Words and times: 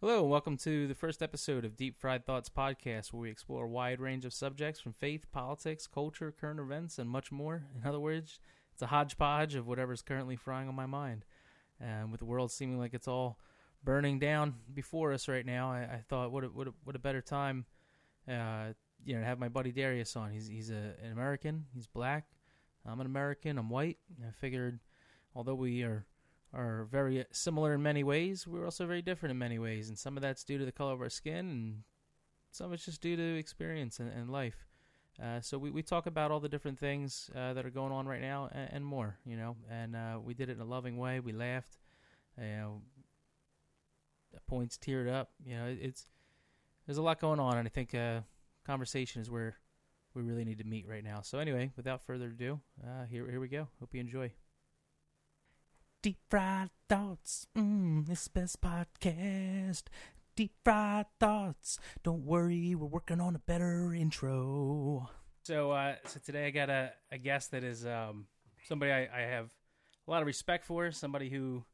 Hello, 0.00 0.22
and 0.22 0.30
welcome 0.30 0.56
to 0.58 0.88
the 0.88 0.94
first 0.94 1.22
episode 1.22 1.64
of 1.64 1.76
Deep 1.76 1.96
Fried 1.96 2.26
Thoughts 2.26 2.50
podcast, 2.50 3.12
where 3.12 3.22
we 3.22 3.30
explore 3.30 3.64
a 3.64 3.68
wide 3.68 4.00
range 4.00 4.24
of 4.24 4.34
subjects 4.34 4.80
from 4.80 4.92
faith, 4.92 5.24
politics, 5.30 5.86
culture, 5.86 6.34
current 6.38 6.58
events, 6.58 6.98
and 6.98 7.08
much 7.08 7.30
more. 7.30 7.62
In 7.80 7.88
other 7.88 8.00
words, 8.00 8.40
it's 8.72 8.82
a 8.82 8.88
hodgepodge 8.88 9.54
of 9.54 9.68
whatever's 9.68 10.02
currently 10.02 10.34
frying 10.34 10.68
on 10.68 10.74
my 10.74 10.84
mind. 10.84 11.24
And 11.80 12.10
with 12.10 12.18
the 12.18 12.26
world 12.26 12.50
seeming 12.50 12.78
like 12.78 12.92
it's 12.92 13.06
all 13.06 13.38
burning 13.84 14.18
down 14.18 14.56
before 14.74 15.12
us 15.12 15.28
right 15.28 15.46
now, 15.46 15.70
I, 15.70 15.82
I 15.82 16.02
thought, 16.08 16.32
what 16.32 16.42
a, 16.42 16.48
what 16.48 16.66
a, 16.66 16.74
what 16.82 16.96
a 16.96 16.98
better 16.98 17.22
time, 17.22 17.64
uh, 18.28 18.72
you 19.04 19.14
know, 19.14 19.20
to 19.20 19.26
have 19.26 19.38
my 19.38 19.48
buddy 19.48 19.70
Darius 19.70 20.16
on. 20.16 20.32
He's 20.32 20.48
he's 20.48 20.70
a, 20.70 20.96
an 21.02 21.12
American. 21.12 21.66
He's 21.72 21.86
black. 21.86 22.26
I'm 22.84 23.00
an 23.00 23.06
American. 23.06 23.58
I'm 23.58 23.70
white. 23.70 23.98
I 24.20 24.32
figured, 24.32 24.80
although 25.36 25.54
we 25.54 25.82
are 25.84 26.04
are 26.54 26.86
very 26.90 27.24
similar 27.32 27.74
in 27.74 27.82
many 27.82 28.04
ways, 28.04 28.46
we're 28.46 28.64
also 28.64 28.86
very 28.86 29.02
different 29.02 29.30
in 29.30 29.38
many 29.38 29.58
ways, 29.58 29.88
and 29.88 29.98
some 29.98 30.16
of 30.16 30.22
that's 30.22 30.44
due 30.44 30.58
to 30.58 30.64
the 30.64 30.72
color 30.72 30.92
of 30.92 31.00
our 31.00 31.10
skin, 31.10 31.46
and 31.46 31.82
some 32.50 32.66
of 32.66 32.72
it's 32.72 32.84
just 32.84 33.00
due 33.00 33.16
to 33.16 33.38
experience 33.38 33.98
and, 34.00 34.12
and 34.12 34.30
life. 34.30 34.66
Uh, 35.22 35.40
so 35.40 35.58
we, 35.58 35.70
we 35.70 35.82
talk 35.82 36.06
about 36.06 36.30
all 36.30 36.40
the 36.40 36.48
different 36.48 36.78
things 36.78 37.30
uh, 37.36 37.52
that 37.52 37.64
are 37.64 37.70
going 37.70 37.92
on 37.92 38.06
right 38.06 38.20
now 38.20 38.48
and, 38.52 38.68
and 38.72 38.84
more, 38.84 39.16
you 39.24 39.36
know. 39.36 39.56
And 39.70 39.94
uh, 39.94 40.18
we 40.22 40.34
did 40.34 40.48
it 40.48 40.56
in 40.56 40.60
a 40.60 40.64
loving 40.64 40.96
way. 40.96 41.20
We 41.20 41.32
laughed, 41.32 41.78
you 42.36 42.46
know. 42.46 42.82
Points 44.48 44.76
teared 44.76 45.08
up. 45.08 45.30
You 45.46 45.56
know, 45.56 45.66
it, 45.66 45.78
it's 45.80 46.06
there's 46.86 46.98
a 46.98 47.02
lot 47.02 47.20
going 47.20 47.38
on, 47.38 47.56
and 47.56 47.66
I 47.66 47.70
think 47.70 47.94
uh, 47.94 48.20
conversation 48.66 49.22
is 49.22 49.30
where 49.30 49.56
we 50.12 50.22
really 50.22 50.44
need 50.44 50.58
to 50.58 50.64
meet 50.64 50.88
right 50.88 51.04
now. 51.04 51.20
So 51.22 51.38
anyway, 51.38 51.70
without 51.76 52.02
further 52.02 52.26
ado, 52.26 52.60
uh, 52.82 53.04
here 53.08 53.30
here 53.30 53.40
we 53.40 53.48
go. 53.48 53.68
Hope 53.78 53.94
you 53.94 54.00
enjoy. 54.00 54.32
Deep 56.04 56.18
fried 56.28 56.68
thoughts, 56.86 57.46
mm, 57.56 58.06
this 58.06 58.28
best 58.28 58.60
podcast. 58.60 59.84
Deep 60.36 60.52
fried 60.62 61.06
thoughts. 61.18 61.78
Don't 62.02 62.26
worry, 62.26 62.74
we're 62.74 62.86
working 62.86 63.22
on 63.22 63.34
a 63.34 63.38
better 63.38 63.94
intro. 63.94 65.08
So, 65.44 65.70
uh, 65.70 65.94
so 66.04 66.20
today 66.22 66.46
I 66.48 66.50
got 66.50 66.68
a, 66.68 66.92
a 67.10 67.16
guest 67.16 67.52
that 67.52 67.64
is 67.64 67.86
um, 67.86 68.26
somebody 68.68 68.92
I, 68.92 69.08
I 69.16 69.20
have 69.22 69.48
a 70.06 70.10
lot 70.10 70.20
of 70.20 70.26
respect 70.26 70.66
for. 70.66 70.92
Somebody 70.92 71.30
who 71.30 71.64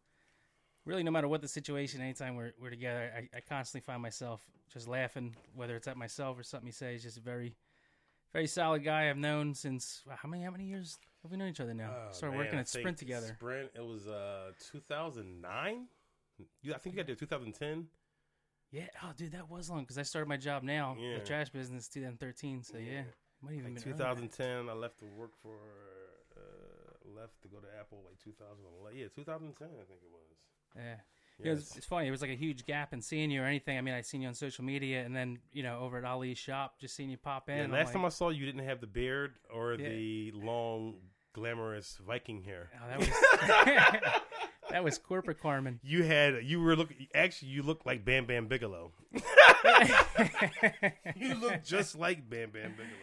really, 0.85 1.03
no 1.03 1.11
matter 1.11 1.27
what 1.27 1.43
the 1.43 1.49
situation, 1.49 2.01
anytime 2.01 2.37
we're 2.37 2.53
we're 2.63 2.71
together, 2.71 3.11
I, 3.13 3.37
I 3.37 3.41
constantly 3.41 3.85
find 3.85 4.01
myself 4.01 4.43
just 4.73 4.87
laughing, 4.87 5.35
whether 5.57 5.75
it's 5.75 5.89
at 5.89 5.97
myself 5.97 6.39
or 6.39 6.45
something 6.45 6.69
he 6.69 6.73
says. 6.73 7.03
Just 7.03 7.17
a 7.17 7.21
very, 7.21 7.57
very 8.33 8.47
solid 8.47 8.85
guy 8.85 9.11
I've 9.11 9.17
known 9.17 9.55
since 9.55 10.05
how 10.09 10.29
many 10.29 10.45
how 10.45 10.53
many 10.53 10.67
years 10.67 10.99
have 11.23 11.31
we 11.31 11.37
known 11.37 11.49
each 11.49 11.61
other 11.61 11.75
now? 11.75 11.91
Oh, 11.95 12.13
Started 12.13 12.37
man, 12.37 12.45
working 12.47 12.59
at 12.59 12.69
Sprint 12.69 12.99
together. 12.99 13.29
Sprint. 13.39 13.71
It 13.75 13.85
was 13.85 14.07
uh 14.09 14.53
2009. 14.73 15.87
You, 16.63 16.75
I 16.75 16.79
think 16.79 16.95
you 16.95 16.99
got 16.99 17.07
there 17.07 17.17
2010. 17.17 17.87
Yeah. 18.73 18.85
Oh, 19.03 19.11
dude, 19.17 19.33
that 19.33 19.51
was 19.51 19.69
long 19.69 19.81
because 19.81 19.99
I 19.99 20.03
started 20.03 20.29
my 20.29 20.37
job 20.37 20.63
now, 20.63 20.97
Yeah. 20.99 21.19
the 21.19 21.25
trash 21.25 21.51
business, 21.51 21.89
2013. 21.89 22.63
So 22.63 22.79
yeah, 22.79 22.93
Yeah. 22.93 23.03
might 23.43 23.53
even 23.55 23.75
Like 23.75 23.85
been 23.85 23.93
earlier. 23.93 24.15
2010. 24.15 24.69
I 24.69 24.73
left 24.73 24.99
to 25.01 25.05
work 25.07 25.33
for. 25.43 25.57
Uh, 26.37 26.41
left 27.21 27.43
to 27.43 27.49
go 27.49 27.59
to 27.59 27.67
Apple 27.79 28.03
like 28.07 28.19
2011. 28.21 28.97
Yeah, 28.99 29.09
2010. 29.15 29.69
I 29.69 29.85
think 29.85 30.01
it 30.03 30.11
was. 30.11 30.37
Yeah. 30.77 30.83
Yes. 30.83 31.01
Yeah, 31.43 31.53
it's, 31.53 31.77
it's 31.77 31.87
funny. 31.87 32.07
It 32.07 32.11
was 32.11 32.21
like 32.21 32.31
a 32.31 32.37
huge 32.37 32.65
gap 32.67 32.93
in 32.93 33.01
seeing 33.01 33.31
you 33.31 33.43
or 33.43 33.47
anything. 33.47 33.77
I 33.77 33.81
mean, 33.81 33.95
I 33.95 34.03
seen 34.03 34.21
you 34.23 34.29
on 34.29 34.35
social 34.35 34.63
media, 34.65 35.05
and 35.05 35.17
then 35.17 35.39
you 35.53 35.63
know 35.63 35.81
over 35.81 35.97
at 35.99 36.05
Ali's 36.05 36.37
shop, 36.39 36.79
just 36.79 36.95
seeing 36.95 37.09
you 37.11 37.17
pop 37.17 37.49
in. 37.49 37.57
Yeah, 37.57 37.63
last 37.77 37.87
like, 37.87 37.95
time 37.95 38.05
I 38.05 38.11
saw 38.11 38.29
you, 38.29 38.41
you 38.41 38.47
didn't 38.47 38.65
have 38.67 38.81
the 38.81 38.87
beard 38.87 39.35
or 39.53 39.73
Yeah. 39.75 39.89
the 39.89 40.33
long, 40.33 40.97
glamorous 41.33 41.99
Viking 42.07 42.43
hair. 42.43 42.71
oh, 42.75 42.89
that 42.89 42.99
was 42.99 43.09
that 44.71 44.85
was 44.85 44.99
corporate 44.99 45.41
Carmen. 45.41 45.81
You 45.83 46.03
had 46.03 46.45
you 46.45 46.61
were 46.61 46.77
looking 46.77 47.07
actually 47.15 47.49
you 47.49 47.63
looked 47.63 47.87
like 47.87 48.05
Bam 48.05 48.27
Bam 48.27 48.47
Bigelow. 48.49 48.93
you 51.17 51.35
look 51.35 51.65
just 51.65 51.99
like 51.99 52.29
Bam 52.29 52.51
Bam 52.51 52.73
Bigelow. 52.73 52.97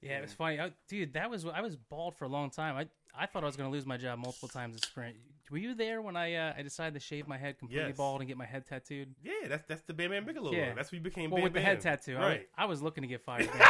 Yeah, 0.00 0.18
it 0.18 0.22
was 0.22 0.32
funny, 0.32 0.60
I, 0.60 0.70
dude. 0.88 1.14
That 1.14 1.28
was 1.30 1.44
I 1.46 1.60
was 1.60 1.76
bald 1.76 2.14
for 2.16 2.24
a 2.24 2.28
long 2.28 2.50
time. 2.50 2.76
I 2.76 2.86
I 3.20 3.26
thought 3.26 3.42
I 3.42 3.46
was 3.46 3.56
gonna 3.56 3.70
lose 3.70 3.86
my 3.86 3.96
job 3.96 4.18
multiple 4.18 4.48
times 4.48 4.76
at 4.76 4.84
Sprint. 4.84 5.16
Were 5.50 5.58
you 5.58 5.74
there 5.74 6.02
when 6.02 6.14
I 6.14 6.34
uh, 6.34 6.52
I 6.58 6.62
decided 6.62 6.94
to 6.94 7.00
shave 7.00 7.26
my 7.26 7.38
head 7.38 7.58
completely 7.58 7.88
Yes. 7.88 7.96
bald 7.96 8.20
and 8.20 8.28
get 8.28 8.36
my 8.36 8.44
head 8.46 8.66
tattooed? 8.66 9.14
Yeah, 9.22 9.48
that's 9.48 9.66
that's 9.66 9.82
the 9.82 9.94
Bam 9.94 10.10
Bam 10.10 10.24
Bigelow. 10.24 10.52
Yeah. 10.52 10.66
look. 10.66 10.76
That's 10.76 10.88
what 10.92 10.98
you 10.98 11.00
became 11.02 11.30
Well, 11.30 11.38
Bam 11.38 11.44
with 11.44 11.52
the 11.54 11.60
head 11.60 11.80
tattoo, 11.80 12.16
I 12.16 12.18
was- 12.18 12.28
right? 12.28 12.48
I, 12.56 12.64
was 12.66 12.82
looking 12.82 13.02
to 13.02 13.08
get 13.08 13.22
fired. 13.22 13.48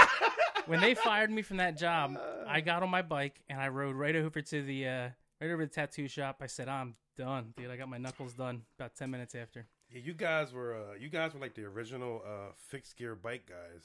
man. 0.69 0.81
when 0.81 0.81
they 0.81 0.95
fired 0.95 1.31
me 1.31 1.43
from 1.43 1.59
that 1.59 1.77
job, 1.79 2.19
I 2.47 2.61
got 2.61 2.83
on 2.83 2.91
my 2.91 3.03
bike 3.03 3.41
and 3.49 3.61
I 3.61 3.69
rode 3.69 3.97
right 3.97 4.15
over 4.17 4.41
to 4.41 4.62
the 4.62 4.87
uh, 4.87 5.09
right 5.41 5.51
over 5.51 5.62
to 5.65 5.67
the 5.69 5.75
tattoo 5.75 6.09
shop. 6.09 6.37
I 6.41 6.47
said, 6.47 6.69
"I'm 6.69 6.95
done, 7.17 7.53
dude. 7.56 7.71
I 7.71 7.77
got 7.77 7.89
my 7.89 7.99
knuckles 7.99 8.34
done." 8.34 8.62
About 8.79 8.95
ten 8.95 9.11
minutes 9.11 9.34
after. 9.34 9.67
Yeah, 9.91 10.01
you 10.05 10.12
guys 10.15 10.53
were 10.53 10.75
uh, 10.75 10.95
you 10.99 11.09
guys 11.09 11.34
were 11.34 11.41
like 11.41 11.55
the 11.55 11.65
original 11.65 12.23
uh, 12.27 12.53
fixed 12.69 12.97
gear 12.97 13.15
bike 13.15 13.47
guys. 13.49 13.84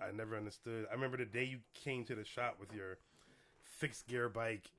I 0.00 0.12
never 0.12 0.36
understood. 0.36 0.86
I 0.90 0.94
remember 0.94 1.16
the 1.16 1.24
day 1.24 1.44
you 1.44 1.58
came 1.74 2.04
to 2.04 2.14
the 2.14 2.24
shop 2.24 2.56
with 2.60 2.72
your 2.72 2.98
fixed 3.64 4.06
gear 4.06 4.28
bike 4.28 4.70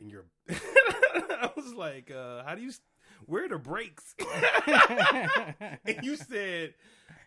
and 0.00 0.10
your. 0.10 0.24
I 0.50 1.50
was 1.56 1.74
like, 1.74 2.10
uh, 2.10 2.44
"How 2.44 2.54
do 2.54 2.62
you? 2.62 2.68
s- 2.68 2.80
Where 3.26 3.44
are 3.44 3.48
the 3.48 3.58
brakes?" 3.58 4.14
and 5.86 6.02
you 6.02 6.16
said, 6.16 6.74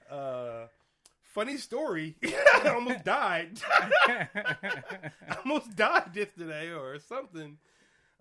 uh, 0.09 0.67
"Funny 1.27 1.57
story. 1.57 2.15
I 2.25 2.69
almost 2.73 3.03
died. 3.03 3.59
I 4.07 5.37
almost 5.45 5.75
died 5.75 6.11
yesterday, 6.15 6.71
or 6.71 6.99
something." 6.99 7.57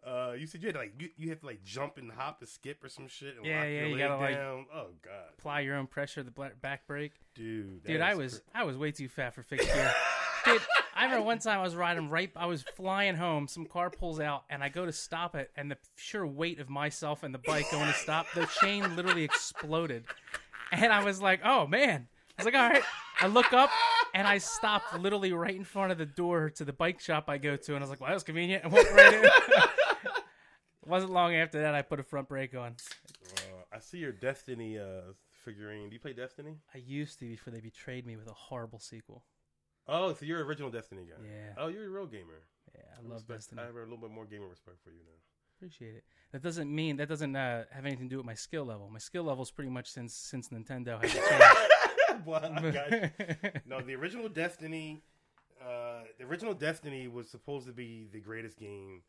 Uh, 0.07 0.35
you 0.39 0.47
said 0.47 0.63
you 0.63 0.69
had 0.69 0.75
to 0.75 0.79
like 0.81 0.93
you, 1.01 1.09
you 1.17 1.29
had 1.29 1.41
to 1.41 1.47
like 1.47 1.65
jump 1.65 1.99
and 1.99 2.13
hop 2.13 2.37
and 2.41 2.49
skip 2.49 2.83
or 2.85 2.89
some 2.89 3.09
shit 3.09 3.37
and 3.37 3.45
Yeah, 3.45 3.57
lock 3.57 3.65
yeah, 3.65 3.71
your 3.71 3.87
you 3.87 3.97
leg 3.97 4.09
gotta, 4.09 4.17
like, 4.21 4.37
oh 4.37 4.87
god, 5.03 5.25
Apply 5.37 5.61
your 5.61 5.75
own 5.75 5.89
pressure, 5.89 6.23
the 6.23 6.31
back 6.63 6.87
brake. 6.87 7.15
dude, 7.35 7.83
Dude, 7.83 8.01
I 8.01 8.15
was 8.15 8.35
cr- 8.53 8.59
I 8.61 8.65
was 8.65 8.77
way 8.77 8.93
too 8.93 9.09
fat 9.09 9.35
for 9.35 9.43
fixed 9.43 9.67
gear. 9.67 9.93
Dude, 10.45 10.63
I 10.95 11.05
remember 11.07 11.25
one 11.27 11.41
time 11.41 11.59
I 11.59 11.63
was 11.63 11.75
riding 11.75 12.09
right. 12.09 12.31
I 12.37 12.47
was 12.47 12.63
flying 12.77 13.17
home. 13.17 13.49
Some 13.49 13.67
car 13.67 13.91
pulls 13.91 14.21
out, 14.21 14.45
and 14.49 14.63
I 14.63 14.69
go 14.69 14.87
to 14.87 14.93
stop 14.93 15.35
it, 15.35 15.51
and 15.57 15.69
the 15.69 15.77
sheer 15.97 16.25
weight 16.25 16.61
of 16.61 16.69
myself 16.71 17.25
and 17.25 17.35
the 17.35 17.41
bike 17.41 17.69
going 17.73 17.89
to 17.89 17.93
stop, 17.99 18.27
the 18.33 18.47
chain 18.61 18.95
literally 18.95 19.25
exploded, 19.25 20.05
and 20.71 20.93
I 20.93 21.03
was 21.03 21.21
like, 21.21 21.41
"Oh 21.45 21.67
man!" 21.67 22.07
I 22.39 22.43
was 22.43 22.45
like, 22.47 22.55
"All 22.55 22.69
right." 22.71 22.83
I 23.21 23.27
look 23.29 23.53
up, 23.53 23.71
and 24.15 24.27
I 24.27 24.39
stopped 24.39 24.99
literally 24.99 25.33
right 25.33 25.55
in 25.55 25.65
front 25.65 25.91
of 25.93 25.99
the 25.99 26.07
door 26.07 26.51
to 26.51 26.65
the 26.65 26.73
bike 26.73 27.01
shop 27.01 27.25
I 27.29 27.39
go 27.39 27.57
to, 27.57 27.75
and 27.75 27.79
I 27.79 27.81
was 27.85 27.91
like, 27.91 28.01
"Well, 28.01 28.09
that 28.09 28.15
was 28.15 28.23
convenient." 28.23 28.65
And 28.65 28.73
walked 28.73 28.93
right 28.93 29.15
in. 29.15 29.25
It 29.25 30.89
wasn't 30.89 31.13
long 31.13 31.35
after 31.35 31.61
that 31.63 31.75
I 31.75 31.83
put 31.83 31.99
a 31.99 32.05
front 32.05 32.29
brake 32.29 32.55
on. 32.55 32.77
Uh, 33.39 33.41
I 33.73 33.81
see 33.81 33.99
your 33.99 34.13
Destiny 34.13 34.79
uh, 34.79 35.13
figurine. 35.45 35.89
Do 35.89 35.95
you 35.95 36.01
play 36.01 36.13
Destiny? 36.13 36.59
I 36.75 36.79
used 36.79 37.19
to 37.21 37.29
before 37.29 37.53
they 37.53 37.61
betrayed 37.61 38.07
me 38.07 38.17
with 38.17 38.29
a 38.29 38.33
horrible 38.35 38.79
sequel. 38.79 39.25
Oh, 39.89 40.13
so 40.15 40.25
you're 40.25 40.41
an 40.41 40.47
original 40.47 40.71
Destiny 40.71 41.03
guy. 41.09 41.25
Yeah. 41.25 41.55
Oh, 41.59 41.69
you're 41.69 41.87
a 41.87 41.91
real 41.91 42.07
gamer. 42.07 42.47
Yeah, 42.75 42.83
I 42.99 43.03
love 43.03 43.23
Respect- 43.29 43.39
Destiny. 43.41 43.63
I 43.63 43.67
have 43.67 43.75
a 43.75 43.81
little 43.81 43.97
bit 43.97 44.11
more 44.11 44.27
gamer 44.27 44.49
respect 44.49 44.77
for 44.85 44.91
you 44.91 45.01
now. 45.05 45.19
Appreciate 45.59 45.95
it. 45.97 46.05
That 46.33 46.43
doesn't 46.43 46.73
mean 46.73 46.97
that 46.99 47.09
doesn't 47.09 47.35
uh, 47.35 47.65
have 47.73 47.87
anything 47.87 48.09
to 48.09 48.11
do 48.11 48.17
with 48.19 48.27
my 48.27 48.35
skill 48.35 48.65
level. 48.67 48.91
My 48.91 48.99
skill 48.99 49.25
level 49.25 49.43
is 49.43 49.51
pretty 49.51 49.71
much 49.71 49.91
since 49.91 50.15
since 50.15 50.51
Nintendo 50.51 51.03
has 51.03 51.15
well, 51.31 51.57
I 52.57 52.71
got 52.71 53.63
No, 53.67 53.81
the 53.83 53.95
original 53.95 54.29
Destiny, 54.29 55.03
uh, 55.61 56.03
the 56.19 56.25
original 56.25 56.55
Destiny 56.55 57.09
was 57.09 57.29
supposed 57.31 57.67
to 57.67 57.73
be 57.73 58.07
the 58.13 58.21
greatest 58.21 58.59
game 58.59 59.03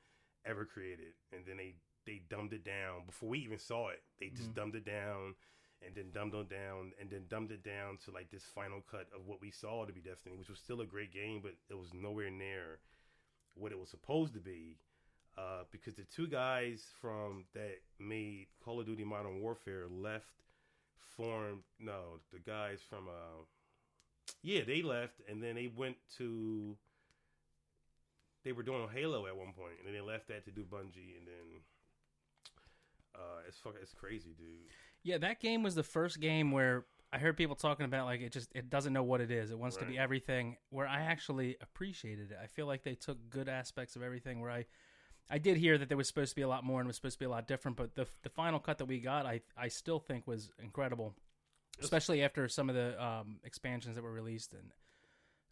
ever 0.45 0.66
created, 0.66 1.13
and 1.34 1.45
then 1.45 1.57
they 1.57 1.75
they 2.06 2.22
dumbed 2.29 2.53
it 2.53 2.63
down 2.63 3.06
before 3.06 3.29
we 3.29 3.40
even 3.40 3.59
saw 3.59 3.90
it. 3.90 4.01
They 4.19 4.29
just 4.29 4.51
Mhm. 4.51 4.56
dumbed 4.56 4.75
it 4.75 4.85
down, 4.85 5.35
and 5.85 5.94
then 5.95 6.12
dumbed 6.12 6.34
it 6.35 6.50
down, 6.50 6.94
and 7.00 7.09
then 7.09 7.25
dumbed 7.29 7.51
it 7.51 7.63
down 7.63 7.97
to 8.06 8.12
like 8.12 8.29
this 8.31 8.45
final 8.45 8.81
cut 8.81 9.07
of 9.13 9.25
what 9.28 9.41
we 9.41 9.51
saw 9.51 9.85
to 9.85 9.91
be 9.94 10.01
Destiny, 10.01 10.35
which 10.38 10.50
was 10.50 10.59
still 10.59 10.81
a 10.81 10.85
great 10.85 11.12
game, 11.12 11.41
but 11.41 11.56
it 11.69 11.78
was 11.78 11.94
nowhere 11.94 12.29
near 12.29 12.79
what 13.56 13.72
it 13.72 13.79
was 13.79 13.89
supposed 13.89 14.34
to 14.34 14.39
be. 14.39 14.78
Uh, 15.38 15.63
because 15.72 15.95
the 15.95 16.03
two 16.06 16.28
guys 16.28 16.84
from 17.00 17.45
that 17.53 17.78
made 18.00 18.47
Call 18.63 18.79
of 18.79 18.85
Duty 18.88 19.03
Modern 19.03 19.39
Warfare 19.41 19.88
left, 19.88 20.31
formed 21.16 21.63
no, 21.80 22.19
the 22.31 22.39
guys 22.39 22.80
from 22.89 23.07
uh, 23.07 23.44
yeah, 24.44 24.62
they 24.66 24.81
left, 24.81 25.21
and 25.30 25.42
then 25.42 25.56
they 25.56 25.68
went 25.68 25.98
to. 26.18 26.77
They 28.44 28.51
were 28.54 28.63
doing 28.63 28.88
Halo 28.94 29.27
at 29.27 29.36
one 29.36 29.54
point, 29.54 29.74
and 29.80 29.88
then 29.88 29.94
they 29.94 30.01
left 30.01 30.27
that 30.30 30.45
to 30.45 30.51
do 30.51 30.62
Bungie, 30.62 31.18
and 31.18 31.27
then. 31.27 31.62
Uh, 33.16 33.42
it's 33.48 33.57
fucking, 33.57 33.80
it's 33.81 33.95
crazy, 33.95 34.36
dude. 34.38 34.48
yeah, 35.01 35.18
that 35.18 35.39
game 35.39 35.63
was 35.63 35.74
the 35.74 35.81
first 35.81 36.19
game 36.19 36.51
where 36.51 36.86
I 37.12 37.18
heard 37.18 37.36
people 37.36 37.56
talking 37.56 37.86
about 37.86 38.06
like 38.06 38.21
it 38.21 38.31
just 38.31 38.50
it 38.54 38.69
doesn't 38.69 38.94
know 38.94 39.04
what 39.04 39.21
it 39.21 39.31
is. 39.31 39.50
It 39.50 39.57
wants 39.57 39.77
to 39.77 39.86
be 39.86 39.98
everything. 39.98 40.57
Where 40.69 40.88
I 40.88 41.01
actually 41.01 41.57
appreciated 41.62 42.31
it. 42.31 42.38
I 42.42 42.45
feel 42.48 42.68
like 42.68 42.83
they 42.83 42.95
took 42.95 43.18
good 43.30 43.50
aspects 43.50 43.95
of 43.95 44.04
everything. 44.04 44.39
Where 44.39 44.51
I 44.51 44.66
I 45.29 45.38
did 45.39 45.57
hear 45.57 45.77
that 45.77 45.88
there 45.89 45.97
was 45.97 46.07
supposed 46.07 46.29
to 46.31 46.35
be 46.35 46.41
a 46.41 46.47
lot 46.47 46.63
more 46.63 46.79
and 46.79 46.88
was 46.88 46.95
supposed 46.95 47.15
to 47.15 47.19
be 47.19 47.25
a 47.25 47.29
lot 47.29 47.47
different, 47.47 47.77
but 47.77 47.95
the 47.95 48.07
the 48.24 48.29
final 48.29 48.59
cut 48.59 48.77
that 48.77 48.85
we 48.85 49.00
got, 49.00 49.25
I 49.25 49.41
I 49.57 49.68
still 49.68 50.00
think 50.00 50.25
was 50.27 50.51
incredible, 50.62 51.15
especially 51.81 52.24
after 52.24 52.47
some 52.47 52.69
of 52.69 52.75
the 52.75 53.01
um, 53.03 53.39
expansions 53.44 53.95
that 53.95 54.03
were 54.03 54.13
released 54.13 54.53
and. 54.53 54.71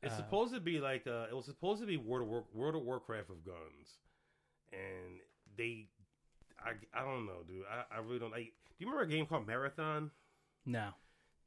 It's 0.04 0.14
Uh, 0.14 0.18
supposed 0.18 0.54
to 0.54 0.60
be 0.60 0.80
like 0.80 1.08
uh, 1.08 1.26
it 1.32 1.36
was 1.36 1.46
supposed 1.46 1.82
to 1.82 1.88
be 1.88 1.98
World 1.98 2.24
of 2.24 2.28
War, 2.30 2.44
World 2.54 2.76
of 2.76 2.84
Warcraft 2.84 3.30
of 3.32 3.44
guns, 3.44 3.98
and 4.72 5.20
they, 5.58 5.88
I, 6.60 6.74
I 6.94 7.04
don't 7.04 7.26
know, 7.26 7.42
dude. 7.48 7.66
I, 7.66 7.96
I 7.96 8.00
really 8.00 8.20
don't 8.20 8.30
like. 8.32 8.54
Do 8.68 8.76
you 8.78 8.86
remember 8.88 9.04
a 9.04 9.08
game 9.08 9.26
called 9.26 9.48
Marathon? 9.48 10.12
No. 10.66 10.90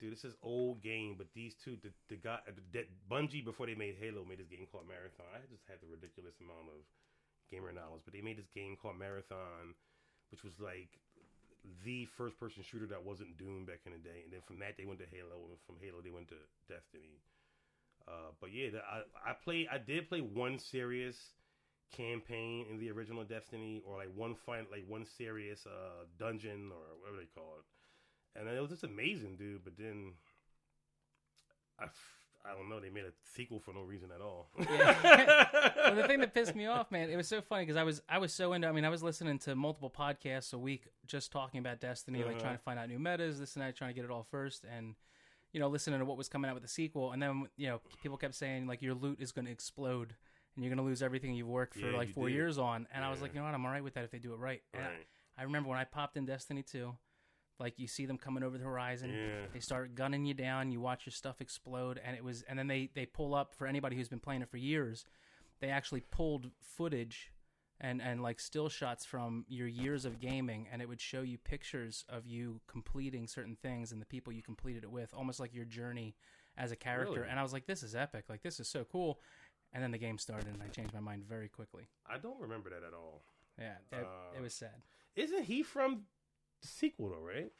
Dude, 0.00 0.10
this 0.12 0.24
is 0.24 0.34
old 0.42 0.82
game, 0.82 1.14
but 1.18 1.26
these 1.34 1.54
two, 1.54 1.76
the, 1.82 1.90
the 2.08 2.16
guy, 2.16 2.38
the 2.72 2.86
Bungie 3.10 3.44
before 3.44 3.66
they 3.66 3.74
made 3.76 3.96
Halo 4.00 4.24
made 4.24 4.38
this 4.38 4.48
game 4.48 4.66
called 4.72 4.88
Marathon. 4.88 5.26
I 5.34 5.38
just 5.52 5.62
had 5.68 5.78
the 5.80 5.86
ridiculous 5.86 6.34
amount 6.40 6.68
of 6.74 6.82
gamer 7.50 7.72
knowledge, 7.72 8.02
but 8.04 8.14
they 8.14 8.20
made 8.20 8.38
this 8.38 8.52
game 8.54 8.76
called 8.80 8.98
Marathon, 8.98 9.74
which 10.30 10.44
was 10.44 10.60
like 10.60 10.88
the 11.84 12.06
first 12.16 12.38
person 12.38 12.62
shooter 12.62 12.86
that 12.86 13.04
wasn't 13.04 13.36
Doom 13.36 13.66
back 13.66 13.80
in 13.86 13.92
the 13.92 13.98
day. 13.98 14.22
And 14.24 14.32
then 14.32 14.40
from 14.46 14.58
that 14.60 14.76
they 14.76 14.84
went 14.84 15.00
to 15.00 15.06
Halo, 15.10 15.48
and 15.50 15.58
from 15.66 15.76
Halo 15.80 16.00
they 16.02 16.10
went 16.10 16.28
to 16.28 16.38
Destiny. 16.68 17.20
Uh, 18.06 18.32
but 18.40 18.52
yeah, 18.52 18.70
the, 18.70 18.78
I 18.78 19.30
I 19.30 19.32
played, 19.34 19.68
I 19.70 19.78
did 19.78 20.08
play 20.08 20.20
one 20.20 20.58
serious 20.58 21.16
campaign 21.94 22.66
in 22.70 22.78
the 22.78 22.90
original 22.90 23.24
Destiny, 23.24 23.82
or 23.86 23.96
like 23.96 24.12
one 24.14 24.34
fight, 24.34 24.70
like 24.70 24.84
one 24.88 25.04
serious 25.04 25.66
uh, 25.66 26.04
dungeon 26.18 26.70
or 26.72 27.00
whatever 27.00 27.18
they 27.20 27.28
call 27.34 27.60
it, 27.60 28.40
and 28.40 28.48
it 28.48 28.60
was 28.60 28.70
just 28.70 28.84
amazing, 28.84 29.36
dude. 29.36 29.64
But 29.64 29.76
then 29.76 30.12
I, 31.78 31.86
I 32.50 32.54
don't 32.54 32.68
know, 32.68 32.80
they 32.80 32.90
made 32.90 33.04
a 33.04 33.12
sequel 33.34 33.60
for 33.60 33.72
no 33.74 33.82
reason 33.82 34.10
at 34.14 34.20
all. 34.20 34.48
Yeah. 34.58 35.46
well, 35.86 35.94
the 35.96 36.06
thing 36.08 36.20
that 36.20 36.32
pissed 36.34 36.54
me 36.54 36.66
off, 36.66 36.90
man, 36.90 37.10
it 37.10 37.16
was 37.16 37.28
so 37.28 37.40
funny 37.40 37.64
because 37.64 37.76
I 37.76 37.82
was 37.82 38.00
I 38.08 38.18
was 38.18 38.32
so 38.32 38.52
into. 38.54 38.66
I 38.68 38.72
mean, 38.72 38.84
I 38.84 38.88
was 38.88 39.02
listening 39.02 39.38
to 39.40 39.54
multiple 39.54 39.90
podcasts 39.96 40.52
a 40.54 40.58
week 40.58 40.88
just 41.06 41.30
talking 41.32 41.58
about 41.60 41.80
Destiny, 41.80 42.18
like 42.24 42.32
Uh-huh. 42.36 42.40
trying 42.40 42.56
to 42.56 42.62
find 42.62 42.78
out 42.78 42.88
new 42.88 42.98
metas, 42.98 43.38
this 43.38 43.54
and 43.56 43.62
that, 43.64 43.76
trying 43.76 43.90
to 43.90 43.94
get 43.94 44.04
it 44.04 44.10
all 44.10 44.26
first, 44.30 44.64
and 44.64 44.94
you 45.52 45.60
know, 45.60 45.68
listening 45.68 45.98
to 45.98 46.04
what 46.04 46.16
was 46.16 46.28
coming 46.28 46.48
out 46.48 46.54
with 46.54 46.62
the 46.62 46.68
sequel, 46.68 47.12
and 47.12 47.22
then 47.22 47.46
you 47.56 47.68
know, 47.68 47.80
people 48.02 48.16
kept 48.18 48.34
saying 48.34 48.66
like 48.66 48.82
your 48.82 48.94
loot 48.94 49.18
is 49.20 49.32
going 49.32 49.44
to 49.46 49.52
explode. 49.52 50.14
And 50.56 50.64
you're 50.64 50.74
gonna 50.74 50.86
lose 50.88 51.02
everything 51.02 51.34
you've 51.36 51.46
worked 51.46 51.74
for 51.74 51.88
Yeah, 51.92 51.96
like 51.96 52.08
four 52.12 52.26
did. 52.28 52.34
years 52.34 52.58
on, 52.58 52.88
and 52.92 53.04
I 53.04 53.10
was 53.10 53.22
like, 53.22 53.32
you 53.32 53.38
know 53.38 53.44
what, 53.46 53.54
I'm 53.54 53.64
alright 53.64 53.84
with 53.84 53.94
that 53.94 54.02
if 54.02 54.10
they 54.10 54.18
do 54.18 54.32
it 54.32 54.38
right. 54.40 54.60
And 54.74 54.82
I- 54.82 54.86
right. 54.88 55.06
I 55.38 55.42
remember 55.44 55.68
when 55.68 55.78
I 55.78 55.84
popped 55.84 56.16
in 56.16 56.26
Destiny 56.26 56.64
2, 56.64 56.92
like 57.58 57.78
you 57.78 57.86
see 57.86 58.06
them 58.06 58.18
coming 58.18 58.42
over 58.42 58.56
the 58.58 58.64
horizon, 58.64 59.10
Yeah. 59.10 59.46
they 59.52 59.60
start 59.60 59.94
gunning 59.94 60.24
you 60.24 60.34
down, 60.34 60.70
you 60.70 60.80
watch 60.80 61.06
your 61.06 61.12
stuff 61.12 61.40
explode, 61.40 62.00
and 62.04 62.16
it 62.16 62.22
was, 62.24 62.42
and 62.42 62.58
then 62.58 62.66
they 62.68 62.90
they 62.94 63.06
pull 63.06 63.34
up 63.34 63.54
for 63.54 63.66
anybody 63.66 63.96
who's 63.96 64.08
been 64.08 64.20
playing 64.20 64.42
it 64.42 64.48
for 64.50 64.56
years, 64.58 65.04
they 65.60 65.68
actually 65.70 66.00
pulled 66.00 66.50
footage 66.60 67.32
and 67.80 68.02
and 68.02 68.22
like 68.22 68.40
still 68.40 68.68
shots 68.68 69.04
from 69.04 69.44
your 69.48 69.68
years 69.68 70.04
of 70.04 70.20
gaming, 70.20 70.66
and 70.72 70.82
it 70.82 70.88
would 70.88 71.00
show 71.00 71.22
you 71.22 71.38
pictures 71.38 72.04
of 72.08 72.26
you 72.26 72.60
completing 72.66 73.26
certain 73.26 73.56
things 73.62 73.92
and 73.92 74.00
the 74.00 74.06
people 74.06 74.32
you 74.32 74.42
completed 74.42 74.82
it 74.84 74.90
with, 74.90 75.12
almost 75.14 75.38
like 75.40 75.54
your 75.54 75.64
journey 75.64 76.14
as 76.56 76.72
a 76.72 76.76
character. 76.76 77.20
Really? 77.20 77.28
And 77.30 77.38
I 77.38 77.42
was 77.42 77.52
like, 77.52 77.66
this 77.66 77.82
is 77.84 77.94
epic, 77.94 78.24
like 78.28 78.42
this 78.42 78.58
is 78.60 78.68
so 78.68 78.84
cool. 78.84 79.20
And 79.72 79.82
then 79.82 79.90
the 79.90 79.98
game 79.98 80.16
started, 80.18 80.48
and 80.48 80.62
I 80.62 80.68
changed 80.68 80.94
my 80.94 81.00
mind 81.00 81.24
very 81.24 81.48
quickly. 81.48 81.88
I 82.06 82.16
don't 82.18 82.40
remember 82.40 82.70
that 82.70 82.82
at 82.86 82.94
all. 82.94 83.22
Yeah, 83.58 83.74
it, 83.92 83.98
it 83.98 84.06
Uh, 84.38 84.42
was 84.42 84.54
sad. 84.54 84.82
Isn't 85.14 85.44
he 85.44 85.62
from 85.62 86.04
the 86.60 86.68
sequel 86.68 87.10
though? 87.10 87.24
Right? 87.26 87.50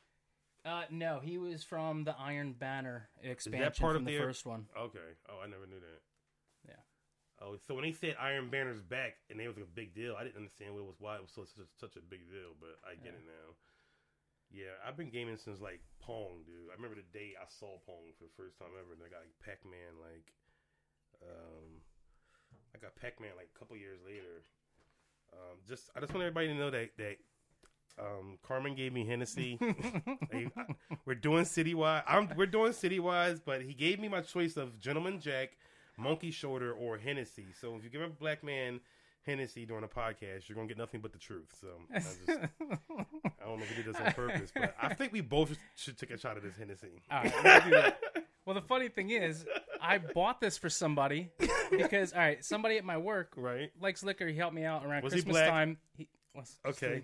Uh, 0.65 0.85
no, 0.91 1.21
he 1.23 1.39
was 1.39 1.62
from 1.65 2.05
the 2.05 2.15
Iron 2.19 2.53
Banner 2.53 3.09
expansion 3.23 3.62
Is 3.62 3.77
that 3.77 3.81
part 3.81 3.97
of 3.97 4.05
the 4.05 4.12
their- 4.12 4.27
first 4.27 4.45
one. 4.45 4.67
Okay. 4.77 4.99
Oh, 5.31 5.41
I 5.43 5.47
never 5.47 5.67
knew 5.67 5.81
that. 5.81 6.03
Yeah. 6.67 6.83
Oh, 7.41 7.56
so 7.67 7.75
when 7.75 7.85
they 7.85 7.93
said 7.93 8.17
Iron 8.21 8.50
Banner's 8.50 8.83
back 8.83 9.17
and 9.31 9.41
it 9.41 9.47
was 9.49 9.56
a 9.56 9.65
big 9.65 9.95
deal, 9.95 10.17
I 10.19 10.25
didn't 10.25 10.37
understand 10.37 10.75
what 10.75 10.81
it 10.83 10.87
was 10.91 10.99
why 10.99 11.15
it 11.17 11.23
was 11.23 11.31
so, 11.33 11.45
such, 11.47 11.71
such 11.79 11.97
a 11.97 12.03
big 12.05 12.27
deal, 12.29 12.53
but 12.61 12.77
I 12.85 12.97
get 12.97 13.15
Yeah. 13.15 13.23
it 13.23 13.27
now. 13.27 13.49
Yeah, 14.50 14.75
I've 14.85 14.97
been 14.97 15.11
gaming 15.11 15.37
since 15.37 15.61
like 15.61 15.81
Pong, 16.00 16.43
dude. 16.45 16.69
I 16.69 16.75
remember 16.75 16.97
the 16.97 17.06
day 17.17 17.37
I 17.39 17.45
saw 17.49 17.79
Pong 17.87 18.12
for 18.19 18.25
the 18.25 18.35
first 18.37 18.59
time 18.59 18.73
ever, 18.81 18.93
and 18.97 19.00
I 19.05 19.09
got 19.12 19.21
like 19.21 19.37
Pac 19.45 19.61
Man, 19.65 20.00
like, 20.00 20.33
um, 21.23 21.81
I 22.75 22.79
got 22.79 22.97
Pac 22.97 23.21
Man 23.21 23.37
like 23.37 23.49
a 23.55 23.59
couple 23.59 23.77
years 23.77 24.00
later. 24.05 24.43
Um, 25.33 25.61
just 25.69 25.91
I 25.95 26.00
just 26.00 26.12
want 26.12 26.25
everybody 26.25 26.49
to 26.49 26.55
know 26.56 26.71
that 26.73 26.97
that 26.97 27.17
um, 28.00 28.39
Carmen 28.47 28.75
gave 28.75 28.93
me 28.93 29.05
Hennessy. 29.06 29.59
I- 29.61 30.50
we're 31.05 31.15
doing 31.15 31.45
citywide. 31.45 32.03
I'm 32.06 32.29
we're 32.37 32.47
doing 32.47 32.73
citywise, 32.73 33.41
but 33.45 33.62
he 33.62 33.75
gave 33.75 33.99
me 34.00 34.09
my 34.09 34.21
choice 34.21 34.56
of 34.56 34.79
Gentleman 34.79 35.21
Jack, 35.21 35.50
Monkey 35.97 36.31
Shoulder, 36.31 36.73
or 36.73 36.97
Hennessy. 36.99 37.47
So 37.61 37.77
if 37.77 37.85
you 37.85 37.91
give 37.91 38.03
a 38.03 38.09
black 38.09 38.43
man 38.45 38.81
Hennessy 39.27 39.67
during 39.67 39.85
a 39.85 39.89
podcast, 39.89 40.49
you're 40.49 40.56
gonna 40.56 40.69
get 40.69 40.79
nothing 40.79 41.00
but 41.00 41.12
the 41.12 41.19
truth. 41.19 41.49
So 41.61 41.69
I, 41.95 41.99
just, 41.99 42.19
I 42.31 43.45
don't 43.45 43.59
know 43.59 43.65
if 43.65 43.71
we 43.77 43.83
did 43.83 43.93
this 43.95 44.00
on 44.00 44.12
purpose, 44.12 44.50
but 44.55 44.75
I 44.81 44.95
think 44.95 45.12
we 45.12 45.21
both 45.21 45.56
should 45.77 45.99
take 45.99 46.11
a 46.11 46.19
shot 46.19 46.37
of 46.37 46.43
this 46.43 46.56
Hennessy. 46.56 47.03
All 47.11 47.23
right, 47.23 47.35
let's 47.45 47.67
do. 47.67 48.23
Well, 48.47 48.55
the 48.55 48.62
funny 48.62 48.89
thing 48.89 49.11
is, 49.11 49.45
I 49.83 49.99
bought 49.99 50.41
this 50.41 50.56
for 50.56 50.71
somebody 50.71 51.29
because, 51.71 52.15
all 52.15 52.21
right, 52.21 52.43
somebody 52.43 52.79
at 52.79 52.85
my 52.85 52.97
work 52.97 53.35
right? 53.37 53.71
likes 53.79 54.03
liquor. 54.03 54.27
He 54.27 54.37
helped 54.39 54.55
me 54.55 54.65
out 54.65 54.87
around 54.87 55.03
Was 55.03 55.12
he 55.12 55.19
Christmas 55.19 55.35
black? 55.37 55.50
time. 55.50 55.77
He, 55.99 56.09
Okay. 56.65 57.03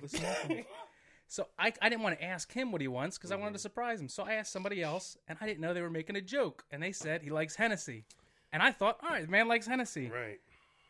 Listen 1.34 1.44
to 1.44 1.50
me. 1.50 1.54
So 1.56 1.82
I, 1.82 1.86
I 1.86 1.88
didn't 1.88 2.02
want 2.02 2.18
to 2.18 2.24
ask 2.24 2.52
him 2.52 2.72
what 2.72 2.80
he 2.80 2.88
wants 2.88 3.18
because 3.18 3.30
I 3.32 3.36
wanted 3.36 3.52
to 3.52 3.58
mm-hmm. 3.58 3.62
surprise 3.62 4.00
him. 4.00 4.08
So 4.08 4.22
I 4.24 4.34
asked 4.34 4.52
somebody 4.52 4.82
else, 4.82 5.16
and 5.28 5.38
I 5.40 5.46
didn't 5.46 5.60
know 5.60 5.74
they 5.74 5.82
were 5.82 5.90
making 5.90 6.16
a 6.16 6.20
joke. 6.20 6.64
And 6.70 6.82
they 6.82 6.92
said 6.92 7.22
he 7.22 7.30
likes 7.30 7.56
Hennessy. 7.56 8.04
And 8.52 8.62
I 8.62 8.72
thought, 8.72 8.98
all 9.02 9.10
right, 9.10 9.24
the 9.24 9.30
man 9.30 9.48
likes 9.48 9.66
Hennessy. 9.66 10.10
right. 10.10 10.40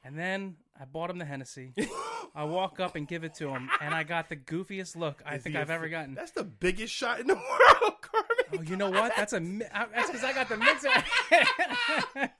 And 0.06 0.18
then 0.18 0.56
I 0.78 0.84
bought 0.84 1.08
him 1.08 1.16
the 1.16 1.24
Hennessy. 1.24 1.72
I 2.34 2.44
walk 2.44 2.78
up 2.78 2.94
and 2.94 3.08
give 3.08 3.24
it 3.24 3.34
to 3.36 3.48
him, 3.48 3.70
and 3.80 3.94
I 3.94 4.02
got 4.02 4.28
the 4.28 4.36
goofiest 4.36 4.96
look 4.96 5.22
I 5.24 5.36
Is 5.36 5.44
think 5.44 5.54
he 5.54 5.58
a 5.58 5.62
I've 5.62 5.70
ever 5.70 5.88
gotten. 5.88 6.14
That's 6.14 6.32
the 6.32 6.44
biggest 6.44 6.92
shot 6.92 7.20
in 7.20 7.26
the 7.26 7.34
world, 7.80 7.94
Carmen. 8.02 8.28
Oh, 8.58 8.62
you 8.62 8.76
know 8.76 8.90
what? 8.90 9.14
That's 9.16 9.32
a 9.32 9.40
mi- 9.40 9.64
I- 9.72 9.86
that's 9.94 10.10
because 10.10 10.24
I 10.24 10.32
got 10.34 10.48
the 10.48 10.56
mixer. 10.56 10.90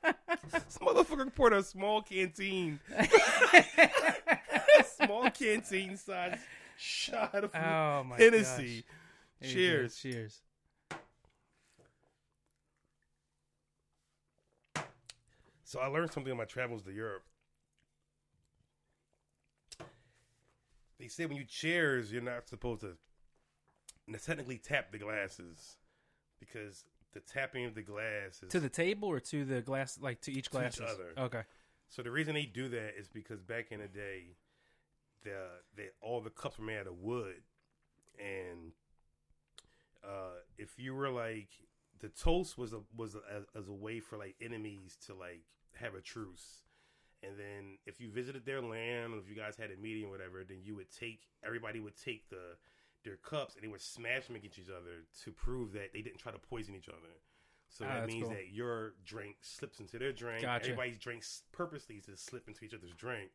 This 0.53 0.79
motherfucker 0.79 1.35
poured 1.35 1.53
a 1.53 1.63
small 1.63 2.03
canteen, 2.03 2.79
small 4.99 5.31
canteen 5.31 5.97
size 5.97 6.39
shot 6.77 7.45
of 7.45 7.51
oh 7.55 8.05
my 8.05 8.17
Hennessy. 8.17 8.85
Cheers. 9.43 9.97
Cheers. 9.97 10.41
So 15.65 15.81
I 15.81 15.87
learned 15.87 16.13
something 16.13 16.31
on 16.31 16.39
my 16.39 16.45
travels 16.45 16.83
to 16.85 16.93
Europe. 16.93 17.25
They 20.99 21.09
say 21.09 21.27
when 21.27 21.37
you 21.37 21.45
cheers, 21.45 22.13
you're 22.13 22.23
not 22.23 22.49
supposed 22.49 22.83
to 22.83 22.97
technically 24.25 24.59
tap 24.59 24.93
the 24.93 24.99
glasses 24.99 25.77
because 26.39 26.85
the 27.13 27.21
tapping 27.21 27.65
of 27.65 27.75
the 27.75 27.83
glass 27.83 28.43
is 28.43 28.51
To 28.51 28.61
the 28.61 28.69
table 28.69 29.09
or 29.09 29.21
to 29.21 29.45
the 29.45 29.61
glass, 29.61 29.99
like 30.01 30.21
to 30.23 30.31
each 30.31 30.51
To 30.51 30.67
each 30.67 30.77
glass? 30.77 30.81
other. 30.81 31.13
Okay. 31.19 31.43
So 31.89 32.03
the 32.03 32.11
reason 32.11 32.35
they 32.35 32.47
do 32.47 32.69
that 32.69 32.99
is 32.99 33.09
because 33.09 33.41
back 33.41 33.73
in 33.73 33.81
the 33.81 33.89
day, 33.89 34.37
the, 35.25 35.47
the 35.77 35.85
all 36.01 36.21
the 36.21 36.31
cups 36.31 36.59
were 36.59 36.65
made 36.65 36.79
out 36.79 36.87
of 36.87 36.99
wood, 36.99 37.43
and 38.19 38.73
uh, 40.05 40.39
if 40.59 40.79
you 40.79 40.95
were 40.95 41.11
like 41.11 41.49
the 42.01 42.09
toast 42.09 42.59
was 42.59 42.73
a 42.73 42.81
was 42.97 43.15
a, 43.15 43.21
as, 43.35 43.45
as 43.57 43.69
a 43.69 43.73
way 43.73 44.01
for 44.01 44.19
like 44.19 44.37
enemies 44.41 44.97
to 45.07 45.15
like 45.15 45.43
have 45.81 45.95
a 45.95 46.01
truce, 46.01 46.65
and 47.23 47.39
then 47.39 47.79
if 47.87 48.01
you 48.01 48.11
visited 48.11 48.45
their 48.45 48.61
land 48.61 49.15
or 49.15 49.19
if 49.19 49.29
you 49.29 49.35
guys 49.35 49.57
had 49.57 49.71
a 49.71 49.77
meeting 49.81 50.05
or 50.05 50.11
whatever, 50.11 50.45
then 50.47 50.59
you 50.63 50.75
would 50.77 50.91
take 50.91 51.23
everybody 51.45 51.81
would 51.81 51.97
take 51.97 52.29
the 52.29 52.57
their 53.05 53.17
cups 53.17 53.55
and 53.55 53.63
they 53.63 53.69
would 53.69 53.83
smash 53.83 54.27
them 54.27 54.37
against 54.37 54.59
each 54.59 54.71
other 54.71 55.05
to 55.23 55.31
prove 55.31 55.73
that 55.73 55.93
they 55.93 56.01
didn't 56.01 56.19
try 56.19 56.33
to 56.33 56.39
poison 56.39 56.75
each 56.75 56.89
other. 56.89 57.21
So 57.69 57.85
Ah, 57.87 58.01
that 58.01 58.07
means 58.07 58.23
cool. 58.25 58.31
that 58.33 58.49
your 58.53 58.95
drink 59.05 59.37
slips 59.43 59.81
into 59.81 59.99
their 59.99 60.13
drink. 60.13 60.43
Gotcha. 60.43 60.71
Everybody's 60.71 60.99
drinks 60.99 61.43
purposely 61.53 62.01
to 62.03 62.17
slip 62.17 62.49
into 62.49 62.65
each 62.65 62.73
other's 62.73 62.95
drink, 62.95 63.31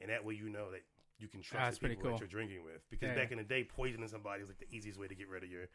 and 0.00 0.10
that 0.10 0.24
way 0.24 0.34
you 0.34 0.48
know 0.50 0.70
that 0.70 0.82
you 1.18 1.28
can 1.28 1.42
trust 1.42 1.64
that's 1.64 1.78
the 1.78 1.88
people 1.88 2.04
cool. 2.04 2.12
that 2.12 2.20
you're 2.20 2.28
drinking 2.28 2.64
with. 2.64 2.88
Because 2.90 3.08
Yeah, 3.08 3.14
back 3.14 3.32
in 3.32 3.38
the 3.38 3.44
day, 3.44 3.64
poisoning 3.64 4.08
somebody 4.08 4.40
was 4.40 4.48
like 4.48 4.58
the 4.58 4.76
easiest 4.76 4.98
way 4.98 5.08
to 5.08 5.14
get 5.14 5.28
rid 5.28 5.42
of 5.42 5.50
your, 5.50 5.68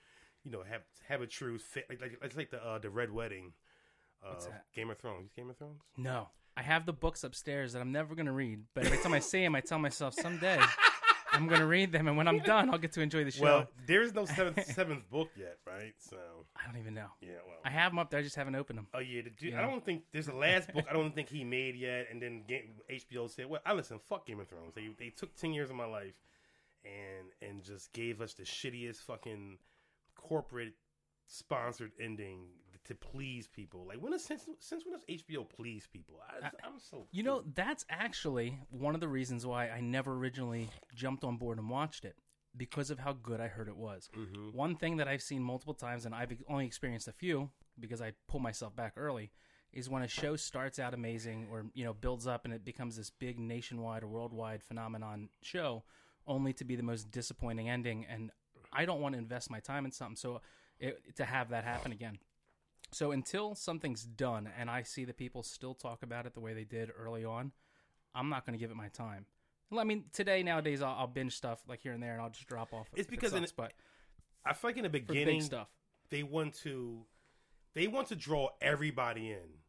you 0.44 0.52
know, 0.52 0.64
have 0.64 0.82
have 1.08 1.22
a 1.22 1.28
true 1.28 1.58
Fit, 1.58 1.86
like, 1.90 2.02
like 2.02 2.18
it's 2.22 2.36
like 2.36 2.52
the 2.52 2.64
uh, 2.64 2.80
the 2.80 2.90
Red 2.90 3.12
Wedding. 3.12 3.54
Uh, 4.26 4.36
Game 4.74 4.90
of 4.90 4.98
Thrones. 4.98 5.32
Game 5.36 5.50
of 5.50 5.58
Thrones. 5.58 5.82
No, 5.98 6.30
I 6.56 6.62
have 6.62 6.86
the 6.86 6.94
books 6.94 7.26
upstairs 7.26 7.74
that 7.74 7.82
I'm 7.82 7.92
never 7.92 8.16
gonna 8.16 8.32
read. 8.32 8.62
But 8.74 8.86
every 8.86 8.98
time 9.00 9.14
I 9.14 9.20
see 9.20 9.42
them, 9.42 9.54
I 9.54 9.60
tell 9.60 9.80
myself 9.80 10.14
someday 10.14 10.62
I'm 11.34 11.48
gonna 11.48 11.66
read 11.66 11.92
them, 11.92 12.08
and 12.08 12.16
when 12.16 12.28
I'm 12.28 12.40
done, 12.40 12.70
I'll 12.70 12.78
get 12.78 12.94
to 12.94 13.02
enjoy 13.02 13.24
the 13.24 13.32
show. 13.32 13.44
Well, 13.44 13.68
there 13.88 14.02
is 14.02 14.14
no 14.14 14.26
seventh 14.26 14.64
seventh 14.74 15.10
book 15.10 15.30
yet, 15.36 15.58
right? 15.68 15.94
So 16.00 16.18
I 16.56 16.66
don't 16.72 16.80
even 16.80 16.94
know. 16.94 17.08
yeah, 17.22 17.32
well. 17.48 17.58
I 17.66 17.70
have 17.70 17.92
them 17.92 18.00
up 18.00 18.10
there. 18.12 18.20
I 18.20 18.24
just 18.24 18.36
haven't 18.36 18.56
opened 18.56 18.78
them. 18.80 18.88
Oh 18.94 19.00
yeah, 19.00 19.22
the 19.24 19.30
dude, 19.32 19.54
You 19.54 19.58
I 19.58 19.62
don't 19.62 19.84
think 19.84 20.04
there's 20.12 20.28
a 20.28 20.36
last 20.36 20.72
book. 20.74 20.86
I 20.90 20.94
don't 20.94 21.14
think 21.14 21.30
he 21.30 21.44
made 21.44 21.76
yet. 21.76 22.08
And 22.12 22.22
then 22.22 22.44
Game, 22.48 22.76
HBO 22.90 23.30
said, 23.30 23.48
"Well, 23.50 23.62
I 23.66 23.74
listen. 23.74 24.00
Fuck 24.08 24.26
Game 24.28 24.40
of 24.40 24.48
Thrones. 24.48 24.74
They 24.76 24.90
they 24.98 25.10
took 25.10 25.36
ten 25.36 25.54
years 25.54 25.70
of 25.70 25.76
my 25.76 25.86
life, 25.86 26.14
and 26.86 27.28
and 27.50 27.64
just 27.64 27.92
gave 27.94 28.22
us 28.22 28.34
the 28.34 28.44
shittiest 28.44 28.98
fucking 29.02 29.58
corporate 30.16 30.74
sponsored 31.28 31.92
ending 32.00 32.48
to 32.86 32.96
please 32.96 33.48
people. 33.48 33.86
Like 33.88 34.02
when 34.02 34.14
is 34.14 34.24
since 34.24 34.46
since 34.60 34.86
when 34.86 34.94
does 34.94 35.06
HBO 35.10 35.48
please 35.48 35.88
people? 35.92 36.20
I, 36.28 36.48
I'm 36.66 36.80
so 36.80 37.08
You 37.12 37.24
know, 37.24 37.44
that's 37.54 37.86
actually 37.90 38.60
one 38.70 38.94
of 38.96 39.02
the 39.02 39.08
reasons 39.08 39.46
why 39.46 39.70
I 39.70 39.80
never 39.80 40.14
originally 40.14 40.70
jumped 40.94 41.24
on 41.24 41.38
board 41.38 41.58
and 41.60 41.70
watched 41.70 42.06
it 42.06 42.16
because 42.56 42.92
of 42.92 43.00
how 43.00 43.14
good 43.14 43.42
I 43.42 43.48
heard 43.48 43.68
it 43.68 43.78
was. 43.78 44.10
hmm 44.14 44.50
One 44.52 44.76
thing 44.76 44.98
that 44.98 45.08
I've 45.08 45.22
seen 45.22 45.42
multiple 45.42 45.74
times, 45.74 46.06
and 46.06 46.14
I've 46.14 46.34
only 46.50 46.66
experienced 46.66 47.08
a 47.08 47.14
few 47.14 47.50
because 47.80 48.02
I 48.02 48.14
pull 48.28 48.40
myself 48.40 48.76
back 48.76 48.94
early, 48.98 49.32
is 49.72 49.90
when 49.90 50.04
a 50.04 50.08
show 50.08 50.36
starts 50.36 50.78
out 50.78 50.94
amazing 50.94 51.48
or 51.52 51.66
you 51.74 51.84
know 51.86 51.94
builds 51.94 52.28
up 52.28 52.46
and 52.46 52.54
it 52.54 52.66
becomes 52.66 52.96
this 52.98 53.10
big 53.10 53.40
nationwide 53.40 54.04
or 54.04 54.08
worldwide 54.08 54.62
phenomenon 54.62 55.30
show, 55.42 55.84
only 56.28 56.54
to 56.54 56.66
be 56.66 56.76
the 56.76 56.84
most 56.84 57.10
disappointing 57.12 57.70
ending. 57.70 58.06
And 58.10 58.32
I 58.72 58.86
don't 58.86 59.02
want 59.02 59.14
to 59.14 59.20
invest 59.20 59.50
my 59.50 59.60
time 59.60 59.86
in 59.86 59.92
something. 59.92 60.16
So 60.16 60.42
it, 60.80 61.16
to 61.16 61.26
have 61.26 61.50
that 61.50 61.64
happen 61.64 61.92
again. 61.92 62.20
So 62.92 63.12
until 63.12 63.56
something's 63.56 64.04
done 64.04 64.50
and 64.58 64.70
I 64.70 64.84
see 64.84 65.06
the 65.06 65.14
people 65.14 65.42
still 65.44 65.74
talk 65.74 66.04
about 66.04 66.26
it 66.26 66.34
the 66.34 66.40
way 66.40 66.54
they 66.54 66.64
did 66.64 66.92
early 66.98 67.26
on, 67.26 67.52
I'm 68.14 68.30
not 68.30 68.46
going 68.46 68.58
to 68.58 68.60
give 68.60 68.72
it 68.72 68.78
my 68.78 68.90
time. 68.90 69.26
I 69.76 69.84
mean, 69.84 70.06
today 70.14 70.44
nowadays 70.44 70.82
I'll, 70.82 70.96
I'll 71.00 71.08
binge 71.08 71.36
stuff 71.36 71.64
like 71.68 71.82
here 71.82 71.94
and 71.94 72.04
there, 72.04 72.14
and 72.14 72.22
I'll 72.22 72.30
just 72.30 72.48
drop 72.48 72.74
off. 72.74 72.88
It's 72.94 73.02
if 73.02 73.08
it 73.08 73.12
because 73.12 73.34
in 73.34 73.46
but 73.58 73.74
I 74.46 74.54
feel 74.54 74.70
like 74.70 74.78
in 74.78 74.84
the 74.84 74.90
beginning 74.90 75.42
stuff, 75.42 75.68
they 76.10 76.22
want 76.22 76.54
to 76.62 77.06
they 77.74 77.88
want 77.88 78.10
to 78.10 78.16
draw 78.16 78.50
everybody 78.62 79.32
in. 79.32 79.60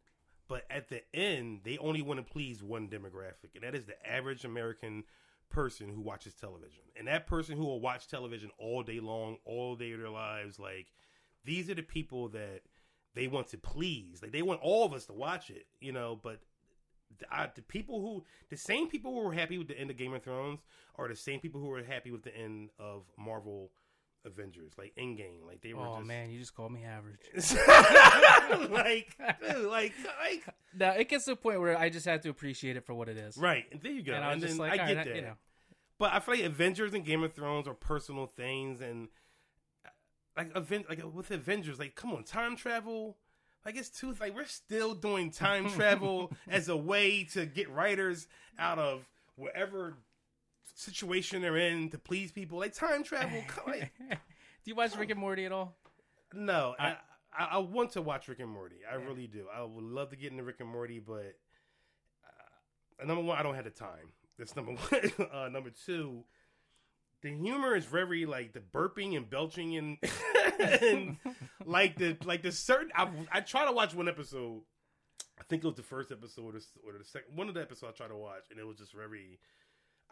But 0.47 0.65
at 0.69 0.91
the 0.91 1.03
end, 1.15 1.61
they 1.65 1.79
only 1.79 2.03
want 2.03 2.25
to 2.25 2.33
please 2.33 2.63
one 2.63 2.89
demographic, 2.89 3.55
and 3.55 3.65
that 3.65 3.75
is 3.75 3.87
the 3.87 3.95
average 4.07 4.45
American 4.45 5.05
person 5.55 5.89
who 5.89 6.01
watches 6.01 6.35
television. 6.35 6.83
And 6.97 7.07
that 7.07 7.27
person 7.27 7.57
who 7.57 7.65
will 7.65 7.81
watch 7.81 8.09
television 8.09 8.51
all 8.59 8.83
day 8.83 8.99
long, 8.99 9.39
all 9.45 9.77
day 9.77 9.93
of 9.93 10.01
their 10.01 10.11
lives, 10.11 10.59
like 10.59 10.93
these 11.45 11.71
are 11.71 11.75
the 11.75 11.83
people 11.83 12.29
that 12.31 12.63
they 13.15 13.29
want 13.29 13.49
to 13.49 13.59
please. 13.59 14.21
Like 14.21 14.33
they 14.33 14.43
want 14.43 14.61
all 14.63 14.85
of 14.85 14.93
us 14.93 15.07
to 15.07 15.13
watch 15.13 15.51
it, 15.51 15.67
you 15.81 15.93
know, 15.93 16.19
but 16.21 16.41
the, 17.19 17.33
I, 17.33 17.49
the 17.55 17.63
people 17.63 18.01
who 18.01 18.25
the 18.51 18.57
same 18.57 18.89
people 18.89 19.13
who 19.13 19.21
were 19.21 19.33
happy 19.33 19.57
with 19.57 19.69
the 19.69 19.79
end 19.79 19.91
of 19.91 19.97
Game 19.97 20.13
of 20.13 20.25
Thrones 20.25 20.61
are 20.97 21.07
the 21.07 21.15
same 21.15 21.39
people 21.39 21.61
who 21.61 21.69
were 21.69 21.85
happy 21.85 22.11
with 22.11 22.25
the 22.25 22.37
end 22.37 22.71
of 22.79 23.05
Marvel 23.17 23.71
Avengers, 24.25 24.73
like 24.79 24.95
Endgame. 24.97 25.45
Like 25.47 25.61
they 25.61 25.75
were 25.75 25.87
oh 25.87 25.97
just 25.97 26.07
man, 26.07 26.31
you 26.31 26.39
just 26.39 26.55
called 26.57 26.73
me 26.73 26.85
average. 26.85 27.19
like, 28.71 29.17
dude, 29.41 29.65
like, 29.67 29.93
like, 30.23 30.45
Now 30.79 30.93
it 30.93 31.09
gets 31.09 31.25
to 31.27 31.33
a 31.33 31.37
point 31.37 31.61
where 31.61 31.77
I 31.79 31.89
just 31.91 32.07
have 32.07 32.21
to 32.23 32.31
appreciate 32.31 32.77
it 32.77 32.85
for 32.85 32.95
what 32.95 33.09
it 33.09 33.17
is. 33.17 33.37
right. 33.37 33.65
And 33.73 33.81
there 33.83 33.93
you 33.93 34.03
go. 34.03 34.13
And 34.15 34.25
And, 34.25 34.45
I 34.45 34.47
then 34.47 34.57
like, 34.59 34.73
I 34.73 34.77
get 34.77 34.97
right, 34.97 35.07
that. 35.07 35.17
you 35.17 35.23
know, 35.23 35.35
But 35.99 36.13
I 36.13 36.21
feel 36.21 36.35
like 36.37 36.45
Avengers 36.45 36.95
and 36.95 37.05
Game 37.05 37.23
of 37.23 37.33
Thrones 37.35 37.69
are 37.69 37.75
personal 37.75 38.27
things, 38.27 38.81
and 38.81 39.09
like 40.37 40.57
event, 40.57 40.87
like 40.89 41.01
with 41.13 41.31
Avengers, 41.31 41.79
like 41.79 41.95
come 41.95 42.13
on, 42.13 42.25
time 42.25 42.57
travel. 42.57 43.17
Like 43.65 43.77
it's 43.77 43.89
too 43.89 44.15
like 44.21 44.35
we're 44.35 44.45
still 44.47 44.95
doing 44.95 45.31
time 45.31 45.69
travel 45.71 46.33
as 46.49 46.69
a 46.69 46.77
way 46.77 47.25
to 47.33 47.47
get 47.47 47.71
writers 47.71 48.27
out 48.59 48.79
of 48.79 49.05
whatever 49.37 49.95
situation 50.75 51.43
they're 51.43 51.57
in 51.57 51.91
to 51.91 51.99
please 51.99 52.33
people. 52.33 52.59
Like 52.59 52.75
time 52.75 53.03
travel, 53.05 53.43
like, 53.67 53.93
Do 53.99 54.17
you 54.65 54.75
watch 54.75 54.97
Rick 54.97 55.11
and 55.11 55.21
Morty 55.21 55.45
at 55.45 55.53
all? 55.53 55.77
No, 56.33 56.75
I, 56.79 56.97
I- 57.37 57.49
I 57.53 57.59
want 57.59 57.91
to 57.93 58.03
watch 58.03 58.29
Rick 58.29 58.39
and 58.41 58.49
Morty. 58.51 58.77
I 58.91 58.95
really 58.95 59.27
do. 59.27 59.47
I 59.53 59.63
would 59.63 59.83
love 59.85 60.11
to 60.11 60.17
get 60.17 60.31
into 60.31 60.45
Rick 60.45 60.61
and 60.61 60.69
Morty, 60.69 61.01
but 61.01 61.35
uh, 63.01 63.05
number 63.05 63.23
one, 63.23 63.39
I 63.39 63.43
don't 63.43 63.55
have 63.57 63.65
the 63.65 63.71
time. 63.71 64.13
That's 64.39 64.55
number 64.57 64.73
one. 64.89 65.29
uh, 65.33 65.49
number 65.49 65.71
two, 65.71 66.25
the 67.23 67.31
humor 67.31 67.75
is 67.75 67.85
very 67.87 68.27
like 68.27 68.53
the 68.53 68.61
burping 68.61 69.17
and 69.17 69.29
belching 69.29 69.77
and, 69.77 69.99
and 70.61 71.17
like 71.65 71.97
the 71.97 72.17
like 72.25 72.43
the 72.43 72.53
certain. 72.53 72.91
I, 72.95 73.09
I 73.33 73.41
try 73.41 73.65
to 73.67 73.73
watch 73.73 73.95
one 73.95 74.09
episode. 74.09 74.63
I 75.39 75.43
think 75.49 75.65
it 75.65 75.67
was 75.67 75.77
the 75.77 75.83
first 75.83 76.13
episode 76.13 76.55
or, 76.55 76.61
or 76.89 76.99
the 76.99 77.05
second 77.05 77.37
one 77.37 77.49
of 77.49 77.55
the 77.55 77.61
episodes 77.63 77.95
I 77.95 77.97
tried 77.97 78.09
to 78.09 78.17
watch, 78.17 78.45
and 78.51 78.59
it 78.61 78.67
was 78.67 78.77
just 78.79 78.93
very. 78.95 79.39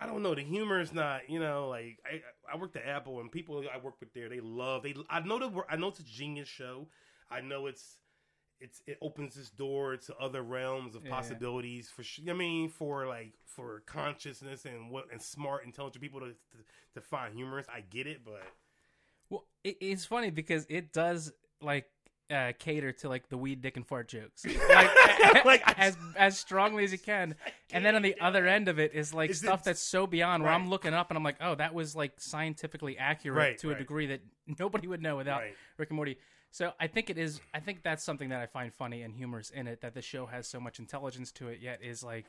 I 0.03 0.07
don't 0.07 0.23
know. 0.23 0.35
The 0.35 0.43
humor 0.43 0.81
is 0.81 0.93
not, 0.93 1.29
you 1.29 1.39
know, 1.41 1.69
like 1.69 1.99
I 2.05 2.23
I 2.53 2.57
worked 2.57 2.77
at 2.77 2.87
Apple 2.87 3.21
and 3.21 3.31
people 3.31 3.65
I 3.73 3.79
work 3.79 3.95
with 4.01 4.13
there, 4.15 4.29
they 4.29 4.41
love 4.41 4.83
they. 4.83 4.95
I 5.11 5.21
know 5.21 5.39
the 5.39 5.63
I 5.69 5.77
know 5.77 5.89
it's 5.89 6.01
a 6.01 6.05
genius 6.05 6.49
show. 6.49 6.89
I 7.31 7.41
know 7.41 7.67
it's 7.67 7.99
it's 8.61 8.83
it 8.87 8.99
opens 9.03 9.35
this 9.35 9.51
door 9.51 9.97
to 9.97 10.17
other 10.19 10.43
realms 10.43 10.95
of 10.95 11.05
Yeah, 11.05 11.11
possibilities 11.11 11.91
for. 11.91 12.03
sh- 12.05 12.21
I 12.29 12.33
mean, 12.35 12.69
for 12.71 13.07
like 13.07 13.35
for 13.47 13.83
consciousness 13.87 14.65
and 14.67 14.91
what 14.91 15.07
and 15.13 15.23
smart, 15.23 15.65
intelligent 15.65 16.03
people 16.03 16.21
to 16.21 16.29
to, 16.29 16.59
to 16.95 17.01
find 17.01 17.35
humorous. 17.35 17.67
I 17.69 17.83
get 17.83 18.07
it, 18.07 18.25
but 18.25 18.53
Well, 19.31 19.45
it, 19.65 19.79
it's 19.81 20.05
funny 20.05 20.31
because 20.31 20.67
it 20.69 20.93
does 20.93 21.33
like 21.61 21.87
uh, 22.33 22.53
cater 22.59 22.93
to 22.93 23.09
like 23.09 23.29
the 23.29 23.37
weed, 23.37 23.61
dick, 23.61 23.77
and 23.77 23.87
fart 23.87 24.09
jokes, 24.09 24.45
like, 24.69 24.91
Like, 25.45 25.63
as 25.79 25.97
as 26.17 26.39
strongly 26.39 26.85
as 26.85 26.93
you 26.93 26.99
can. 26.99 27.35
And 27.73 27.85
then 27.85 27.95
on 27.95 28.03
the 28.03 28.19
other 28.21 28.47
end 28.47 28.69
of 28.69 28.79
it 28.79 28.95
is 28.95 29.13
like 29.13 29.31
Is 29.31 29.41
stuff 29.41 29.61
it- 29.61 29.65
that's 29.67 29.81
so 29.83 30.07
beyond 30.07 30.43
where 30.43 30.53
I'm 30.53 30.69
looking 30.71 30.95
up 30.95 31.11
and 31.11 31.17
I'm 31.19 31.25
like, 31.25 31.37
oh, 31.41 31.55
that 31.57 31.75
was 31.75 31.95
like 31.95 32.13
scientifically 32.21 32.97
accurate 32.99 33.37
Right, 33.37 33.59
to 33.59 33.71
a 33.71 33.75
degree 33.75 34.07
that 34.07 34.21
nobody 34.59 34.87
would 34.89 35.03
know 35.03 35.17
without 35.17 35.41
Right. 35.43 35.55
Rick 35.77 35.91
and 35.91 35.97
Morty. 35.97 36.19
So 36.51 36.73
I 36.81 36.87
think 36.87 37.09
it 37.11 37.17
is. 37.19 37.41
I 37.55 37.61
think 37.61 37.83
that's 37.83 38.05
something 38.05 38.29
that 38.31 38.41
I 38.41 38.47
find 38.47 38.73
funny 38.75 39.03
and 39.03 39.15
humorous 39.15 39.51
in 39.51 39.67
it. 39.67 39.81
That 39.81 39.95
the 39.95 40.03
show 40.03 40.27
has 40.27 40.47
so 40.47 40.61
much 40.61 40.79
intelligence 40.79 41.33
to 41.33 41.49
it, 41.49 41.61
yet 41.61 41.81
is 41.83 42.03
like 42.03 42.27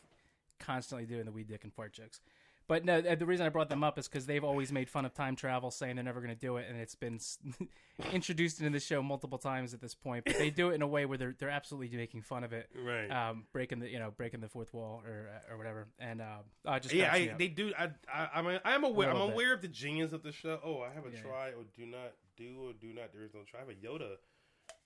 constantly 0.59 1.05
doing 1.05 1.25
the 1.25 1.31
weed, 1.31 1.47
dick, 1.47 1.63
and 1.63 1.73
fart 1.73 1.93
jokes. 1.93 2.21
But 2.67 2.85
no, 2.85 2.99
uh, 2.99 3.15
the 3.15 3.25
reason 3.25 3.45
I 3.45 3.49
brought 3.49 3.69
them 3.69 3.83
up 3.83 3.99
is 3.99 4.07
because 4.07 4.25
they've 4.25 4.43
always 4.43 4.71
made 4.71 4.89
fun 4.89 5.05
of 5.05 5.13
time 5.13 5.35
travel, 5.35 5.69
saying 5.69 5.95
they're 5.95 6.05
never 6.05 6.21
going 6.21 6.33
to 6.33 6.39
do 6.39 6.57
it, 6.57 6.67
and 6.69 6.79
it's 6.79 6.95
been 6.95 7.19
introduced 8.13 8.59
into 8.59 8.71
the 8.71 8.79
show 8.79 9.03
multiple 9.03 9.37
times 9.37 9.73
at 9.73 9.81
this 9.81 9.93
point. 9.93 10.23
But 10.25 10.37
they 10.37 10.49
do 10.49 10.69
it 10.69 10.75
in 10.75 10.81
a 10.81 10.87
way 10.87 11.05
where 11.05 11.17
they're 11.17 11.35
they're 11.37 11.49
absolutely 11.49 11.95
making 11.97 12.21
fun 12.21 12.43
of 12.43 12.53
it, 12.53 12.69
right. 12.81 13.09
um, 13.11 13.43
breaking 13.51 13.79
the 13.79 13.89
you 13.89 13.99
know 13.99 14.11
breaking 14.15 14.39
the 14.39 14.47
fourth 14.47 14.73
wall 14.73 15.01
or 15.05 15.29
uh, 15.29 15.53
or 15.53 15.57
whatever. 15.57 15.87
And 15.99 16.21
uh, 16.21 16.37
I 16.65 16.79
just 16.79 16.95
yeah, 16.95 17.11
I, 17.11 17.33
they 17.37 17.49
do. 17.49 17.73
I, 17.77 17.89
I, 18.11 18.29
I'm, 18.35 18.59
I'm 18.63 18.83
aware. 18.85 19.09
I'm 19.09 19.15
little 19.15 19.27
bit. 19.27 19.33
aware 19.33 19.53
of 19.53 19.61
the 19.61 19.67
genius 19.67 20.13
of 20.13 20.23
the 20.23 20.31
show. 20.31 20.59
Oh, 20.63 20.81
I 20.81 20.93
have 20.93 21.05
a 21.05 21.11
Yeah. 21.11 21.21
try 21.21 21.47
or 21.49 21.65
do 21.75 21.85
not 21.85 22.13
do 22.37 22.69
or 22.69 22.73
do 22.73 22.93
not. 22.93 23.11
There 23.13 23.23
is 23.23 23.33
no 23.33 23.41
try. 23.41 23.59
I 23.59 23.63
have 23.63 23.69
a 23.69 23.73
Yoda, 23.73 24.15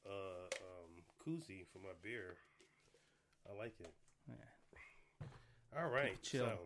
uh, 0.05 0.09
um, 0.09 1.03
koozie 1.23 1.65
for 1.71 1.79
my 1.79 1.93
beer. 2.01 2.37
I 3.49 3.57
like 3.57 3.75
it. 3.79 3.93
All 5.77 5.87
right, 5.89 6.19
Chill. 6.23 6.45
so 6.45 6.57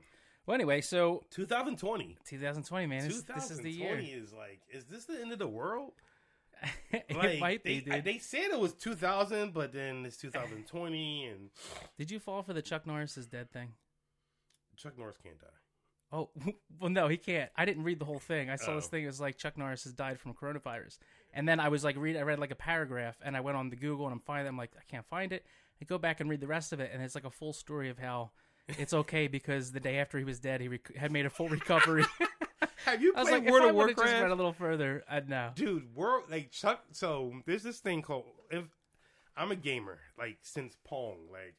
well, 0.51 0.55
anyway, 0.55 0.81
so 0.81 1.23
2020. 1.31 2.17
2020, 2.25 2.85
man, 2.87 3.07
this, 3.07 3.21
2020 3.23 3.39
this 3.41 3.51
is 3.51 3.59
the 3.59 3.71
year. 3.71 3.97
is 4.23 4.33
like, 4.33 4.59
is 4.69 4.83
this 4.85 5.05
the 5.05 5.19
end 5.21 5.31
of 5.31 5.39
the 5.39 5.47
world? 5.47 5.93
it 6.91 7.15
Like, 7.15 7.39
might 7.39 7.63
they, 7.63 7.79
be, 7.79 7.91
dude. 7.91 8.03
They 8.03 8.17
said 8.17 8.51
it 8.51 8.59
was 8.59 8.73
2000, 8.73 9.53
but 9.53 9.71
then 9.73 10.05
it's 10.05 10.17
2020, 10.17 11.25
and 11.25 11.49
Did 11.97 12.11
you 12.11 12.19
fall 12.19 12.43
for 12.43 12.51
the 12.53 12.61
Chuck 12.61 12.85
Norris 12.85 13.17
is 13.17 13.27
dead 13.27 13.51
thing? 13.51 13.69
Chuck 14.75 14.97
Norris 14.97 15.17
can't 15.23 15.39
die. 15.39 15.47
Oh, 16.11 16.29
well, 16.81 16.89
no, 16.89 17.07
he 17.07 17.15
can't. 17.15 17.49
I 17.55 17.63
didn't 17.63 17.83
read 17.83 17.99
the 17.99 18.05
whole 18.05 18.19
thing. 18.19 18.49
I 18.49 18.57
saw 18.57 18.75
this 18.75 18.87
Oh. 18.87 18.89
thing. 18.89 19.05
It 19.05 19.07
was 19.07 19.21
like 19.21 19.37
Chuck 19.37 19.57
Norris 19.57 19.85
has 19.85 19.93
died 19.93 20.19
from 20.19 20.33
coronavirus. 20.33 20.97
And 21.33 21.47
then 21.47 21.59
I 21.61 21.69
was 21.69 21.83
like, 21.85 21.95
read. 21.97 22.17
I 22.17 22.21
read 22.23 22.39
like 22.39 22.51
a 22.51 22.55
paragraph, 22.55 23.15
and 23.23 23.37
I 23.37 23.39
went 23.39 23.55
on 23.57 23.69
the 23.69 23.77
Google, 23.77 24.05
and 24.05 24.13
I'm 24.13 24.19
finding. 24.19 24.47
I'm 24.47 24.57
like, 24.57 24.71
I 24.77 24.83
can't 24.91 25.05
find 25.05 25.31
it. 25.31 25.45
I 25.81 25.85
go 25.85 25.97
back 25.97 26.19
and 26.19 26.29
read 26.29 26.41
the 26.41 26.47
rest 26.47 26.73
of 26.73 26.81
it, 26.81 26.91
and 26.93 27.01
it's 27.01 27.15
like 27.15 27.23
a 27.23 27.31
full 27.31 27.53
story 27.53 27.89
of 27.89 27.97
how 27.97 28.31
it's 28.67 28.93
okay 28.93 29.27
because 29.27 29.71
the 29.71 29.79
day 29.79 29.97
after 29.97 30.17
he 30.17 30.23
was 30.23 30.39
dead, 30.39 30.61
he 30.61 30.67
rec- 30.67 30.95
had 30.95 31.11
made 31.11 31.25
a 31.25 31.29
full 31.29 31.49
recovery. 31.49 32.05
Have 32.85 33.01
you 33.01 33.13
I 33.15 33.19
was 33.21 33.29
played 33.29 33.43
like, 33.43 33.51
World 33.51 33.69
of 33.69 33.75
have 33.75 33.87
just 33.87 33.97
Warcraft? 33.97 34.21
read 34.23 34.31
a 34.31 34.35
little 34.35 34.53
further, 34.53 35.03
I'd 35.09 35.29
know. 35.29 35.51
dude 35.55 35.95
world 35.95 36.23
like 36.29 36.51
chuck 36.51 36.83
so 36.91 37.33
there's 37.45 37.63
this 37.63 37.79
thing 37.79 38.01
called 38.01 38.25
if 38.49 38.65
i'm 39.37 39.51
a 39.51 39.55
gamer 39.55 39.99
like 40.17 40.37
since 40.41 40.75
pong 40.83 41.27
like 41.31 41.55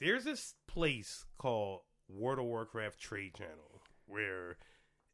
there's 0.00 0.24
this 0.24 0.54
place 0.66 1.24
called 1.38 1.80
world 2.08 2.38
of 2.38 2.44
warcraft 2.46 2.98
trade 2.98 3.34
channel 3.34 3.82
where 4.06 4.56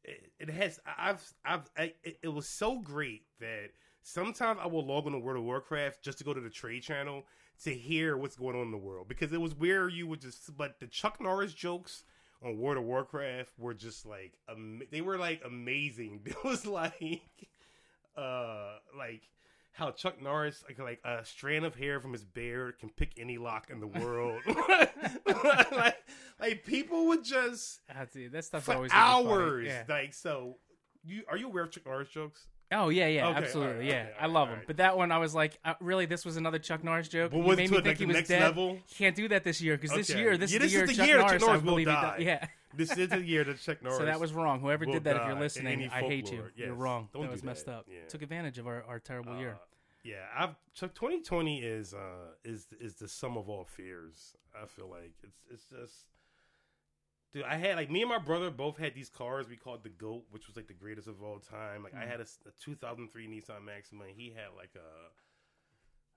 it, 0.03 0.31
it 0.39 0.49
has 0.49 0.79
i've 0.97 1.21
i've 1.45 1.69
I, 1.77 1.93
it, 2.03 2.17
it 2.23 2.27
was 2.29 2.47
so 2.47 2.79
great 2.79 3.23
that 3.39 3.69
sometimes 4.03 4.59
i 4.61 4.67
will 4.67 4.85
log 4.85 5.05
on 5.05 5.11
to 5.13 5.19
world 5.19 5.37
of 5.37 5.43
warcraft 5.43 6.01
just 6.03 6.17
to 6.17 6.23
go 6.23 6.33
to 6.33 6.41
the 6.41 6.49
trade 6.49 6.81
channel 6.83 7.23
to 7.63 7.73
hear 7.73 8.17
what's 8.17 8.35
going 8.35 8.55
on 8.55 8.63
in 8.63 8.71
the 8.71 8.77
world 8.77 9.07
because 9.07 9.31
it 9.33 9.39
was 9.41 9.53
where 9.55 9.87
you 9.89 10.07
would 10.07 10.19
just 10.21 10.55
but 10.57 10.79
the 10.79 10.87
chuck 10.87 11.19
norris 11.21 11.53
jokes 11.53 12.03
on 12.43 12.57
World 12.57 12.77
of 12.79 12.83
Warcraft 12.85 13.51
were 13.59 13.75
just 13.75 14.03
like 14.03 14.33
am- 14.49 14.81
they 14.91 15.01
were 15.01 15.19
like 15.19 15.43
amazing. 15.45 16.21
It 16.25 16.43
was 16.43 16.65
like 16.65 17.21
uh 18.17 18.77
like 18.97 19.21
how 19.73 19.91
Chuck 19.91 20.19
Norris 20.19 20.63
like 20.67 20.79
like 20.79 20.99
a 21.05 21.23
strand 21.23 21.65
of 21.65 21.75
hair 21.75 21.99
from 22.01 22.13
his 22.13 22.23
beard 22.23 22.79
can 22.79 22.89
pick 22.89 23.11
any 23.19 23.37
lock 23.37 23.69
in 23.69 23.79
the 23.79 23.85
world. 23.85 24.41
like 25.71 25.97
like 26.39 26.65
people 26.65 27.09
would 27.09 27.23
just 27.23 27.79
Ah, 27.93 28.05
dude, 28.11 28.31
that 28.31 28.43
stuff's 28.45 28.65
for 28.65 28.73
always 28.73 28.91
hours 28.91 29.67
Yeah. 29.67 29.83
like 29.87 30.15
so 30.15 30.57
you 31.03 31.21
are 31.29 31.37
you 31.37 31.45
aware 31.47 31.63
of 31.65 31.71
Chuck 31.71 31.85
Norris 31.85 32.09
jokes? 32.09 32.47
Oh 32.71 32.89
yeah, 32.89 33.07
yeah, 33.07 33.27
Okay, 33.29 33.37
absolutely, 33.39 33.87
yeah. 33.87 33.93
okay, 34.03 34.11
I 34.19 34.27
love 34.27 34.47
him. 34.47 34.53
alright. 34.53 34.67
But 34.67 34.77
that 34.77 34.95
one, 34.97 35.11
I 35.11 35.17
was 35.17 35.35
like, 35.35 35.59
uh, 35.65 35.73
really, 35.81 36.05
this 36.05 36.23
was 36.23 36.37
another 36.37 36.57
Chuck 36.59 36.83
Norris 36.83 37.07
joke. 37.09 37.31
But 37.31 37.37
You 37.39 37.43
was 37.43 37.57
made 37.57 37.65
it 37.65 37.71
me 37.71 37.77
to, 37.77 37.83
think 37.83 37.85
like, 37.87 37.97
he 37.97 38.03
the 38.05 38.07
was 38.07 38.15
next 38.15 38.29
dead. 38.29 38.41
level? 38.41 38.79
Can't 38.97 39.15
do 39.15 39.27
that 39.27 39.43
this 39.43 39.61
year 39.61 39.75
because 39.77 39.95
this 39.95 40.09
Okay. 40.09 40.19
year, 40.19 40.37
this 40.37 40.53
Yeah, 40.53 40.61
is 40.61 40.71
the 40.71 40.77
year 40.77 40.87
the 40.87 40.93
Chuck 40.93 41.07
year 41.07 41.17
that 41.17 41.23
Norris, 41.27 41.41
Chuck 41.41 41.43
I 41.43 41.45
Norris 41.51 41.63
will 41.63 41.71
believe 41.71 41.87
he 41.87 41.93
die. 41.93 42.17
Yeah. 42.19 42.47
This 42.73 42.95
is 42.97 43.09
the 43.09 43.19
year 43.21 43.43
that 43.43 43.59
Chuck 43.59 43.83
Norris 43.83 43.97
So 43.99 44.05
that 44.05 44.19
was 44.21 44.31
wrong. 44.31 44.61
Whoever 44.61 44.85
will 44.85 44.93
did 44.93 45.03
that, 45.03 45.17
if 45.17 45.21
die 45.23 45.27
you're 45.27 45.35
in 45.35 45.41
listening, 45.41 45.73
any 45.73 45.89
I 45.89 45.99
hate 46.03 46.31
you. 46.31 46.37
folklore. 46.37 46.51
You're 46.55 46.67
Yes. 46.69 46.77
wrong. 46.77 47.09
Don't 47.11 47.23
that 47.23 47.27
do 47.27 47.31
was 47.33 47.43
messed 47.43 47.65
that. 47.65 47.73
up. 47.79 47.85
Yeah. 47.89 48.07
Took 48.07 48.21
advantage 48.21 48.57
of 48.59 48.67
our, 48.67 48.85
our 48.87 48.99
terrible 48.99 49.37
year. 49.37 49.55
Uh, 49.61 49.65
yeah, 50.03 50.15
I've 50.37 50.55
Chuck 50.73 50.93
2020 50.95 51.59
is 51.61 51.93
uh 51.93 51.97
is 52.45 52.67
is 52.79 52.95
the 52.95 53.09
sum 53.09 53.35
of 53.37 53.49
all 53.49 53.65
fears. 53.65 54.37
I 54.55 54.65
feel 54.67 54.89
like 54.89 55.11
it's 55.21 55.41
it's 55.51 55.65
just 55.65 56.05
dude. 57.33 57.43
I 57.43 57.55
had 57.57 57.75
like 57.75 57.89
me 57.91 58.01
and 58.01 58.09
my 58.09 58.17
brother 58.17 58.49
both 58.49 58.77
had 58.77 58.93
these 58.95 59.09
cars 59.09 59.47
we 59.49 59.55
called 59.55 59.83
the 59.83 59.89
Goat, 59.89 60.23
which 60.31 60.47
was 60.47 60.55
like 60.55 60.67
the 60.67 60.73
greatest 60.73 61.07
of 61.07 61.21
all 61.23 61.39
time. 61.39 61.83
Like 61.83 61.93
I 61.95 62.05
Mm. 62.05 62.07
had 62.09 62.19
a 62.21 62.25
2003 62.59 63.27
Nissan 63.27 63.63
Maxima. 63.65 64.05
And 64.05 64.15
he 64.15 64.29
had 64.29 64.49
like 64.57 64.71
a 64.75 65.09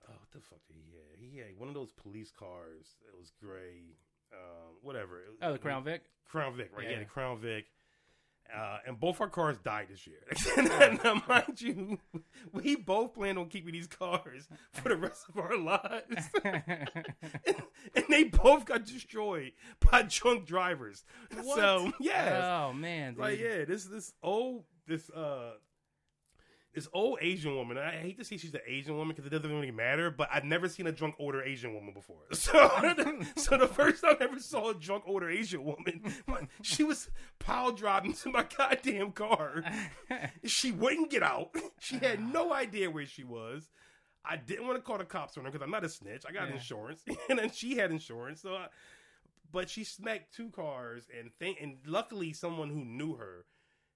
oh 0.09 0.13
what 0.13 0.31
the 0.33 0.41
fuck 0.41 0.61
did 0.67 0.77
he 0.77 0.93
have? 0.97 1.19
He 1.21 1.39
had 1.39 1.59
one 1.59 1.69
of 1.69 1.75
those 1.75 1.93
police 1.93 2.31
cars. 2.31 2.97
It 3.09 3.19
was 3.19 3.31
gray. 3.41 3.97
Um, 4.33 4.75
whatever. 4.83 5.21
Oh, 5.43 5.53
the 5.53 5.59
Crown 5.59 5.85
Vic. 5.85 6.03
Crown 6.29 6.57
Vic, 6.57 6.71
right? 6.77 6.85
Yeah, 6.85 6.91
yeah. 6.93 6.99
the 7.01 7.05
Crown 7.05 7.39
Vic. 7.39 7.67
Uh, 8.53 8.79
and 8.87 9.01
both 9.01 9.21
our 9.21 9.29
cars 9.29 9.57
died 9.65 9.89
this 9.91 10.07
year. 10.07 10.21
now, 11.05 11.23
mind 11.29 11.61
you, 11.61 11.99
we 12.53 12.77
both 12.77 13.15
planned 13.15 13.39
on 13.39 13.49
keeping 13.49 13.73
these 13.73 13.87
cars 13.87 14.49
for 14.73 14.91
the 14.91 14.97
rest 14.97 15.27
of 15.29 15.39
our 15.39 15.57
lives. 15.57 16.29
and 16.45 18.05
they 18.09 18.25
both 18.25 18.65
got 18.65 18.85
destroyed 18.85 19.53
by 19.91 20.03
drunk 20.03 20.47
drivers. 20.47 21.05
So, 21.55 21.93
yeah. 21.99 22.69
Oh 22.69 22.73
man, 22.73 23.15
dude. 23.15 23.23
Like, 23.23 23.41
yeah, 23.41 23.65
this 23.65 23.85
this 23.87 24.13
old 24.23 24.65
this 24.87 25.11
uh 25.11 25.55
this 26.75 26.89
old 26.93 27.19
Asian 27.21 27.55
woman. 27.55 27.79
I 27.79 27.93
hate 27.93 28.19
to 28.19 28.25
say 28.25 28.37
she's 28.37 28.53
an 28.53 28.61
Asian 28.67 28.97
woman 28.97 29.15
because 29.15 29.27
it 29.27 29.31
doesn't 29.31 29.51
really 29.51 29.71
matter, 29.71 30.11
but 30.11 30.29
I've 30.33 30.45
never 30.45 30.69
seen 30.69 30.87
a 30.89 30.93
drunk 30.93 31.15
older 31.19 31.43
Asian 31.43 31.73
woman 31.75 31.95
before. 31.95 32.17
So, 32.35 32.53
so 33.37 33.57
the 33.57 33.69
first 33.69 34.03
time 34.03 34.17
I 34.21 34.25
ever 34.25 34.39
saw 34.39 34.71
a 34.71 34.75
drunk 34.75 35.05
older 35.07 35.31
Asian 35.31 35.65
woman, 35.65 36.03
she 36.63 36.83
was 36.83 37.09
pile 37.39 37.73
driving 37.73 38.13
to 38.15 38.31
my 38.31 38.45
goddamn 38.57 39.13
car. 39.13 39.63
She 40.45 40.73
wouldn't 40.73 41.11
get 41.11 41.23
out. 41.23 41.55
She 41.79 41.97
had 41.99 42.21
no 42.21 42.51
ah. 42.51 42.57
idea 42.57 42.91
where 42.91 43.07
she 43.07 43.25
was. 43.25 43.71
I 44.25 44.37
didn't 44.37 44.67
want 44.67 44.77
to 44.79 44.83
call 44.83 44.99
the 44.99 45.05
cops 45.05 45.37
on 45.37 45.45
her 45.45 45.51
because 45.51 45.65
I'm 45.65 45.71
not 45.71 45.85
a 45.85 45.89
snitch. 45.89 46.25
I 46.29 46.33
got 46.33 46.49
Yeah. 46.49 46.57
insurance, 46.57 47.03
and 47.29 47.39
then 47.39 47.51
she 47.51 47.77
had 47.77 47.91
insurance. 47.91 48.43
So, 48.43 48.55
I, 48.55 48.67
but 49.53 49.71
she 49.71 49.85
smacked 49.85 50.35
two 50.35 50.51
cars, 50.51 51.05
and 51.17 51.31
think, 51.39 51.59
and 51.61 51.79
luckily 51.87 52.33
someone 52.33 52.69
who 52.69 52.85
knew 52.85 53.15
her 53.17 53.47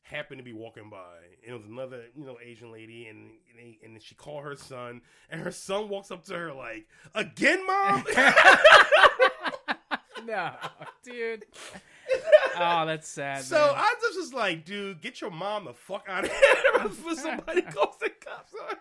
happened 0.08 0.38
to 0.38 0.44
be 0.44 0.52
walking 0.52 0.90
by, 0.90 1.16
and 1.44 1.54
it 1.54 1.56
was 1.56 1.66
another 1.66 2.04
you 2.16 2.24
know 2.24 2.36
Asian 2.44 2.72
lady, 2.72 3.06
and 3.06 3.30
and, 3.50 3.58
they, 3.58 3.78
and 3.84 4.00
she 4.02 4.14
called 4.14 4.44
her 4.44 4.56
son, 4.56 5.02
and 5.30 5.40
her 5.40 5.50
son 5.50 5.88
walks 5.88 6.10
up 6.10 6.24
to 6.24 6.34
her 6.34 6.52
like, 6.52 6.86
"Again, 7.14 7.66
mom." 7.66 8.04
no, 10.26 10.52
dude. 11.04 11.44
Oh, 12.60 12.86
that's 12.86 13.06
sad. 13.06 13.44
so 13.44 13.54
man. 13.54 13.74
I 13.76 13.94
just 14.00 14.18
was 14.18 14.34
like, 14.34 14.64
"Dude, 14.64 15.00
get 15.00 15.20
your 15.20 15.30
mom 15.30 15.66
the 15.66 15.74
fuck 15.74 16.06
out 16.08 16.24
of 16.24 16.32
here 16.32 16.82
before 16.82 17.14
somebody 17.14 17.62
calls 17.62 17.98
the 18.00 18.08
cops 18.08 18.52
on 18.54 18.70
her." 18.70 18.76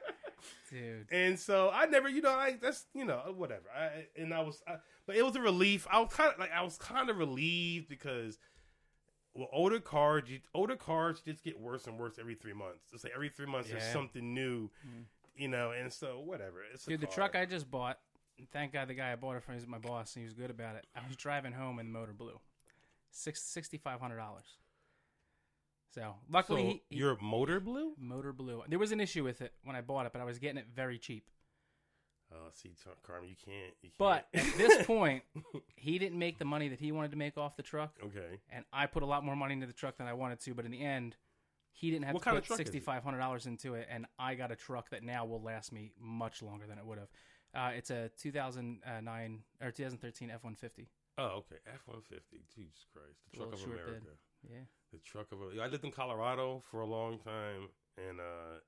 dude. 0.71 1.05
And 1.11 1.39
so 1.39 1.69
I 1.71 1.85
never, 1.85 2.09
you 2.09 2.21
know, 2.21 2.31
I 2.31 2.57
that's 2.59 2.85
you 2.95 3.05
know 3.05 3.21
whatever. 3.35 3.65
I 3.75 4.07
and 4.19 4.33
I 4.33 4.41
was, 4.41 4.61
I, 4.67 4.77
but 5.05 5.15
it 5.15 5.23
was 5.23 5.35
a 5.35 5.41
relief. 5.41 5.87
I 5.91 5.99
was 5.99 6.11
kind 6.11 6.31
of 6.31 6.39
like 6.39 6.51
I 6.51 6.63
was 6.63 6.77
kind 6.77 7.09
of 7.09 7.17
relieved 7.17 7.87
because 7.87 8.39
well, 9.37 9.47
older 9.53 9.79
cars, 9.79 10.23
older 10.53 10.75
cars 10.75 11.21
just 11.21 11.43
get 11.43 11.59
worse 11.59 11.85
and 11.87 11.97
worse 11.99 12.17
every 12.19 12.35
three 12.35 12.53
months. 12.53 12.85
It's 12.93 13.03
like 13.03 13.13
every 13.15 13.29
three 13.29 13.45
months 13.45 13.69
there's 13.69 13.83
something 13.93 14.33
new, 14.33 14.69
Mm. 14.85 15.03
you 15.35 15.47
know. 15.47 15.71
And 15.71 15.93
so 15.93 16.19
whatever. 16.19 16.57
It's 16.73 16.85
a 16.87 16.89
Dude, 16.89 17.01
the 17.01 17.07
truck 17.07 17.35
I 17.35 17.45
just 17.45 17.69
bought. 17.69 17.99
Thank 18.51 18.73
God 18.73 18.87
the 18.87 18.93
guy 18.93 19.11
I 19.11 19.15
bought 19.15 19.35
it 19.35 19.43
from 19.43 19.55
is 19.55 19.65
my 19.65 19.77
boss, 19.79 20.15
and 20.15 20.21
he 20.21 20.25
was 20.25 20.33
good 20.33 20.49
about 20.51 20.75
it. 20.75 20.85
I 20.95 21.07
was 21.07 21.15
driving 21.15 21.53
home 21.53 21.79
and 21.79 21.87
the 21.89 21.93
motor 21.97 22.13
blew. 22.13 22.39
Six 23.11 23.41
sixty 23.41 23.77
five 23.77 23.99
hundred 23.99 24.17
dollars. 24.17 24.57
So 25.93 26.15
luckily, 26.29 26.61
So 26.61 26.67
he, 26.67 26.81
he- 26.89 26.95
your 26.97 27.17
motor 27.21 27.59
blew. 27.59 27.93
motor 27.97 28.33
blew. 28.33 28.63
There 28.67 28.77
was 28.79 28.91
an 28.91 28.99
issue 28.99 29.23
with 29.23 29.41
it 29.41 29.53
when 29.63 29.75
I 29.75 29.81
bought 29.81 30.05
it, 30.05 30.11
but 30.13 30.21
I 30.21 30.25
was 30.25 30.37
getting 30.39 30.57
it 30.57 30.67
very 30.75 30.97
cheap. 30.99 31.29
Oh, 32.33 32.49
see, 32.53 32.71
Carmen, 33.03 33.29
you 33.29 33.35
can't. 33.35 33.73
You 33.81 33.89
can't. 33.89 33.97
But 33.97 34.27
at 34.33 34.57
this 34.57 34.85
point, 34.87 35.23
he 35.75 35.97
didn't 35.97 36.19
make 36.19 36.37
the 36.39 36.45
money 36.45 36.67
that 36.69 36.79
he 36.79 36.91
wanted 36.91 37.11
to 37.11 37.17
make 37.17 37.37
off 37.37 37.55
the 37.55 37.63
truck, 37.63 37.95
okay, 38.03 38.39
and 38.49 38.65
I 38.73 38.85
put 38.85 39.03
a 39.03 39.05
lot 39.05 39.23
more 39.23 39.35
money 39.35 39.53
into 39.53 39.67
the 39.67 39.73
truck 39.73 39.97
than 39.97 40.07
I 40.07 40.13
wanted 40.13 40.39
to. 40.41 40.53
But 40.53 40.65
in 40.65 40.71
the 40.71 40.81
end, 40.83 41.15
he 41.71 41.89
didn't 41.89 42.05
have 42.05 42.15
What 42.15 42.23
to 42.23 42.29
put 42.31 42.43
truck 42.43 42.59
is 42.59 42.65
it? 42.65 42.67
sixty 42.67 42.79
five 42.81 43.03
hundred 43.03 43.19
dollars 43.19 43.45
into 43.45 43.75
it, 43.75 43.87
and 43.89 44.05
I 44.19 44.35
got 44.35 44.51
a 44.51 44.55
truck 44.55 44.89
that 44.89 45.03
now 45.03 45.25
will 45.25 45.41
last 45.41 45.71
me 45.71 45.93
much 45.99 46.41
longer 46.41 46.65
than 46.67 46.77
it 46.77 46.85
would 46.85 46.97
have. 46.97 47.09
Uh, 47.55 47.71
it's 47.75 47.89
a 47.91 48.09
2009 48.21 49.39
or 49.61 49.71
2013 49.71 50.29
F150. 50.29 50.87
oh, 51.17 51.23
okay, 51.23 51.55
F 51.73 51.81
one 51.87 52.01
fifty. 52.01 52.43
Jesus 52.53 52.85
Christ, 52.91 53.19
the 53.31 53.37
truck 53.37 53.53
of 53.53 53.59
short 53.59 53.77
bed. 53.77 53.85
America. 53.85 54.05
Yeah. 54.43 54.59
The 54.91 54.99
truck 54.99 55.31
of 55.31 55.39
I 55.61 55.67
lived 55.67 55.83
in 55.85 55.91
Colorado 55.91 56.61
for 56.69 56.81
a 56.81 56.85
long 56.85 57.19
time, 57.19 57.69
and 57.97 58.19
uh, 58.19 58.59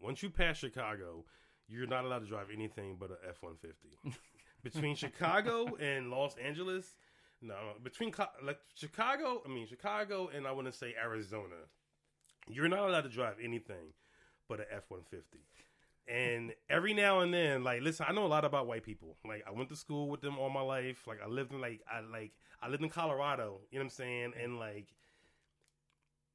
once 0.00 0.22
you 0.22 0.30
pass 0.30 0.58
Chicago, 0.58 1.24
you're 1.68 1.86
not 1.86 2.04
allowed 2.04 2.20
to 2.20 2.26
drive 2.26 2.46
anything 2.52 2.96
but 2.98 3.10
a 3.10 3.28
F 3.28 3.42
one 3.42 3.56
fifty. 3.56 3.90
Between 4.62 4.96
Chicago 4.96 5.76
and 5.76 6.10
Los 6.10 6.36
Angeles, 6.36 6.96
no, 7.42 7.54
between 7.82 8.14
like 8.42 8.58
Chicago, 8.74 9.42
I 9.44 9.48
mean 9.50 9.66
Chicago, 9.66 10.30
and 10.34 10.46
I 10.46 10.52
want 10.52 10.66
to 10.66 10.72
say 10.72 10.94
Arizona, 10.98 11.68
you're 12.48 12.68
not 12.68 12.88
allowed 12.88 13.02
to 13.02 13.10
drive 13.10 13.36
anything 13.42 13.92
but 14.48 14.60
a 14.60 14.74
F 14.74 14.84
one 14.88 15.02
fifty. 15.10 15.40
And 16.06 16.52
every 16.68 16.92
now 16.92 17.20
and 17.20 17.32
then, 17.32 17.64
like, 17.64 17.80
listen, 17.80 18.04
I 18.08 18.12
know 18.12 18.26
a 18.26 18.28
lot 18.28 18.44
about 18.44 18.66
white 18.66 18.82
people. 18.82 19.16
Like, 19.26 19.44
I 19.46 19.52
went 19.52 19.70
to 19.70 19.76
school 19.76 20.10
with 20.10 20.20
them 20.20 20.38
all 20.38 20.50
my 20.50 20.60
life. 20.60 21.06
Like, 21.06 21.18
I 21.22 21.28
lived 21.28 21.52
in 21.52 21.60
like, 21.62 21.80
I 21.90 22.00
like, 22.00 22.32
I 22.62 22.68
lived 22.68 22.82
in 22.82 22.90
Colorado. 22.90 23.60
You 23.70 23.78
know 23.78 23.84
what 23.84 23.84
I'm 23.84 23.90
saying? 23.90 24.32
And 24.42 24.58
like, 24.58 24.88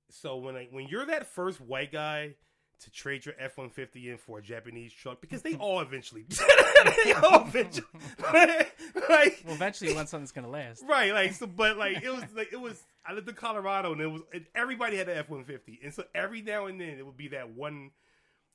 so 0.10 0.38
when 0.38 0.56
I, 0.56 0.68
when 0.72 0.88
you're 0.88 1.06
that 1.06 1.28
first 1.28 1.62
white 1.62 1.92
guy 1.92 2.36
to 2.82 2.92
trade 2.92 3.26
your 3.26 3.36
F 3.40 3.58
one 3.58 3.70
fifty 3.70 4.10
in 4.10 4.18
for 4.18 4.40
a 4.40 4.42
Japanese 4.42 4.94
truck, 4.94 5.22
because 5.22 5.42
they 5.42 5.56
all 5.60 5.80
eventually, 5.82 6.26
they 7.06 7.14
all 7.14 7.42
eventually, 7.46 7.86
like, 8.34 9.44
Well, 9.46 9.56
eventually, 9.56 9.90
you 9.90 9.96
want 9.96 10.10
something 10.10 10.24
that's 10.24 10.32
gonna 10.32 10.50
last. 10.50 10.84
right, 10.88 11.14
like, 11.14 11.34
so, 11.34 11.48
but 11.48 11.78
like, 11.78 12.04
it 12.04 12.10
was 12.10 12.24
like 12.36 12.54
it 12.54 12.60
was. 12.60 12.82
I 13.06 13.14
lived 13.14 13.28
in 13.28 13.36
Colorado, 13.36 13.92
and 13.94 14.02
it 14.02 14.08
was 14.08 14.22
and 14.34 14.46
everybody 14.56 14.98
had 14.98 15.10
an 15.10 15.18
F 15.18 15.30
one 15.30 15.44
fifty, 15.44 15.80
and 15.84 15.94
so 15.94 16.04
every 16.14 16.42
now 16.42 16.66
and 16.68 16.80
then 16.80 16.98
it 17.00 17.06
would 17.06 17.18
be 17.18 17.30
that 17.30 17.52
one. 17.52 17.92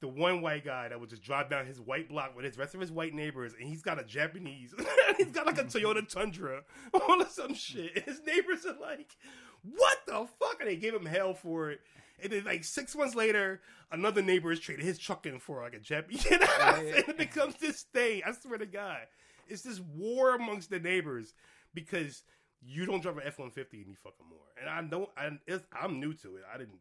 The 0.00 0.08
one 0.08 0.42
white 0.42 0.66
guy 0.66 0.88
that 0.88 1.00
would 1.00 1.08
just 1.08 1.22
drive 1.22 1.48
down 1.48 1.64
his 1.64 1.80
white 1.80 2.10
block 2.10 2.36
with 2.36 2.44
his 2.44 2.58
rest 2.58 2.74
of 2.74 2.80
his 2.80 2.92
white 2.92 3.14
neighbors, 3.14 3.54
and 3.58 3.66
he's 3.66 3.80
got 3.80 3.98
a 3.98 4.04
Japanese. 4.04 4.74
he's 5.16 5.30
got 5.30 5.46
like 5.46 5.56
a 5.56 5.64
Toyota 5.64 6.06
Tundra, 6.06 6.62
all 6.92 7.22
of 7.22 7.30
some 7.30 7.54
shit. 7.54 7.92
And 7.96 8.04
his 8.04 8.20
neighbors 8.26 8.66
are 8.66 8.76
like, 8.78 9.16
"What 9.62 9.98
the 10.06 10.26
fuck?" 10.38 10.56
And 10.60 10.68
they 10.68 10.76
gave 10.76 10.92
him 10.92 11.06
hell 11.06 11.32
for 11.32 11.70
it. 11.70 11.80
And 12.22 12.32
then, 12.32 12.44
like 12.44 12.64
six 12.64 12.94
months 12.94 13.14
later, 13.14 13.60
another 13.90 14.22
neighbor 14.22 14.52
is 14.52 14.60
traded 14.60 14.84
his 14.84 14.98
truck 14.98 15.26
in 15.26 15.38
for 15.38 15.62
like 15.62 15.74
a 15.74 15.80
Japanese. 15.80 16.24
You 16.30 16.38
know 16.38 16.46
what 16.46 16.62
I'm 16.62 16.76
saying? 16.84 17.04
It 17.08 17.18
becomes 17.18 17.56
this 17.56 17.82
thing. 17.82 18.22
I 18.24 18.32
swear 18.32 18.58
to 18.58 18.66
God, 18.66 19.00
it's 19.48 19.62
this 19.62 19.80
war 19.80 20.34
amongst 20.36 20.70
the 20.70 20.78
neighbors 20.78 21.34
because 21.74 22.22
you 22.62 22.86
don't 22.86 23.02
drive 23.02 23.16
an 23.18 23.24
F 23.26 23.38
one 23.38 23.50
fifty 23.50 23.82
any 23.84 23.94
fucking 23.94 24.26
more. 24.28 24.38
And 24.60 24.70
I 24.70 24.82
don't. 24.82 25.10
I, 25.16 25.30
it's, 25.46 25.64
I'm 25.72 26.00
new 26.00 26.14
to 26.14 26.36
it. 26.36 26.44
I 26.52 26.56
didn't. 26.56 26.78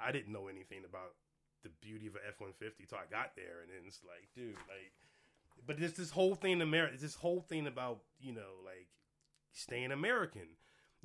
I 0.00 0.12
didn't 0.12 0.32
know 0.32 0.48
anything 0.48 0.82
about 0.88 1.12
the 1.62 1.70
beauty 1.80 2.06
of 2.06 2.14
an 2.14 2.22
F 2.28 2.40
one 2.40 2.52
fifty 2.58 2.84
till 2.88 2.98
I 2.98 3.10
got 3.10 3.36
there, 3.36 3.60
and 3.62 3.70
then 3.70 3.86
it's 3.86 4.00
like, 4.04 4.28
dude, 4.34 4.54
like, 4.54 4.92
but 5.66 5.78
there's 5.78 5.94
this 5.94 6.10
whole 6.10 6.34
thing 6.34 6.52
in 6.52 6.62
America. 6.62 6.94
It's 6.94 7.02
this 7.02 7.14
whole 7.14 7.40
thing 7.40 7.66
about 7.66 8.00
you 8.20 8.32
know, 8.32 8.60
like, 8.64 8.88
staying 9.52 9.92
American. 9.92 10.48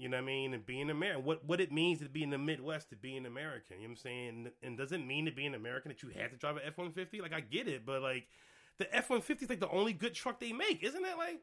You 0.01 0.09
know 0.09 0.17
what 0.17 0.23
I 0.23 0.25
mean? 0.25 0.53
And 0.55 0.65
being 0.65 0.89
American. 0.89 1.23
What 1.23 1.45
what 1.45 1.61
it 1.61 1.71
means 1.71 1.99
to 1.99 2.09
be 2.09 2.23
in 2.23 2.31
the 2.31 2.37
Midwest 2.39 2.89
to 2.89 2.95
be 2.95 3.15
an 3.17 3.27
American. 3.27 3.77
You 3.77 3.83
know 3.83 3.89
what 3.89 3.91
I'm 3.91 3.97
saying? 3.97 4.51
And 4.63 4.75
does 4.75 4.91
it 4.91 5.05
mean 5.05 5.25
to 5.25 5.31
be 5.31 5.45
an 5.45 5.53
American 5.53 5.89
that 5.89 6.01
you 6.01 6.09
have 6.19 6.31
to 6.31 6.37
drive 6.37 6.55
an 6.55 6.63
F 6.65 6.79
one 6.79 6.91
fifty? 6.91 7.21
Like 7.21 7.33
I 7.33 7.39
get 7.39 7.67
it, 7.67 7.85
but 7.85 8.01
like 8.01 8.25
the 8.79 8.93
F 8.95 9.11
one 9.11 9.21
fifty 9.21 9.45
is 9.45 9.49
like 9.49 9.59
the 9.59 9.69
only 9.69 9.93
good 9.93 10.15
truck 10.15 10.39
they 10.39 10.53
make, 10.53 10.81
isn't 10.81 11.05
it? 11.05 11.17
Like 11.19 11.41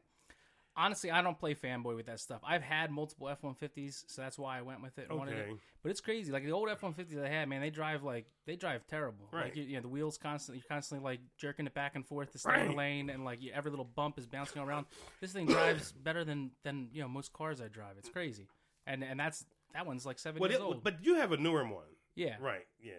Honestly, 0.77 1.11
I 1.11 1.21
don't 1.21 1.37
play 1.37 1.55
fanboy 1.55 1.95
with 1.95 2.05
that 2.05 2.19
stuff. 2.21 2.39
I've 2.43 2.61
had 2.61 2.89
multiple 2.89 3.27
F 3.27 3.43
one 3.43 3.53
fifties, 3.53 4.05
so 4.07 4.21
that's 4.21 4.39
why 4.39 4.57
I 4.57 4.61
went 4.61 4.81
with 4.81 4.97
it. 4.97 5.07
and 5.09 5.17
wanted 5.19 5.37
it. 5.37 5.41
okay, 5.49 5.59
But 5.83 5.89
it's 5.91 5.99
crazy. 5.99 6.31
Like 6.31 6.45
the 6.45 6.51
old 6.53 6.69
F 6.69 6.81
one 6.83 6.93
fifties 6.93 7.17
I 7.17 7.27
had, 7.27 7.49
man, 7.49 7.59
they 7.59 7.69
drive 7.69 8.03
like 8.03 8.27
they 8.45 8.55
drive 8.55 8.87
terrible. 8.87 9.27
Right. 9.31 9.45
Like 9.45 9.55
you, 9.57 9.63
you 9.63 9.75
know, 9.75 9.81
the 9.81 9.87
wheels 9.89 10.17
constantly, 10.17 10.59
you're 10.59 10.73
constantly 10.73 11.03
like 11.03 11.19
jerking 11.37 11.65
it 11.67 11.73
back 11.73 11.95
and 11.95 12.05
forth 12.05 12.31
to 12.31 12.39
stay 12.39 12.61
in 12.61 12.69
the 12.69 12.75
lane, 12.75 13.09
and 13.09 13.25
like 13.25 13.41
you, 13.41 13.51
every 13.53 13.71
little 13.71 13.89
bump 13.93 14.17
is 14.17 14.25
bouncing 14.25 14.61
around. 14.61 14.85
This 15.19 15.33
thing 15.33 15.47
drives 15.47 15.91
better 16.03 16.23
than 16.23 16.51
than 16.63 16.89
you 16.93 17.01
know 17.01 17.09
most 17.09 17.33
cars 17.33 17.59
I 17.61 17.67
drive. 17.67 17.95
It's 17.97 18.09
crazy, 18.09 18.47
and 18.87 19.03
and 19.03 19.19
that's 19.19 19.45
that 19.73 19.85
one's 19.85 20.05
like 20.05 20.17
seven 20.17 20.39
Well, 20.39 20.49
years 20.49 20.61
it- 20.61 20.63
old. 20.63 20.83
but 20.83 21.03
you 21.03 21.15
have 21.15 21.31
a 21.33 21.37
newer 21.37 21.63
one, 21.65 21.83
yeah, 22.15 22.35
right? 22.39 22.65
Yeah, 22.81 22.93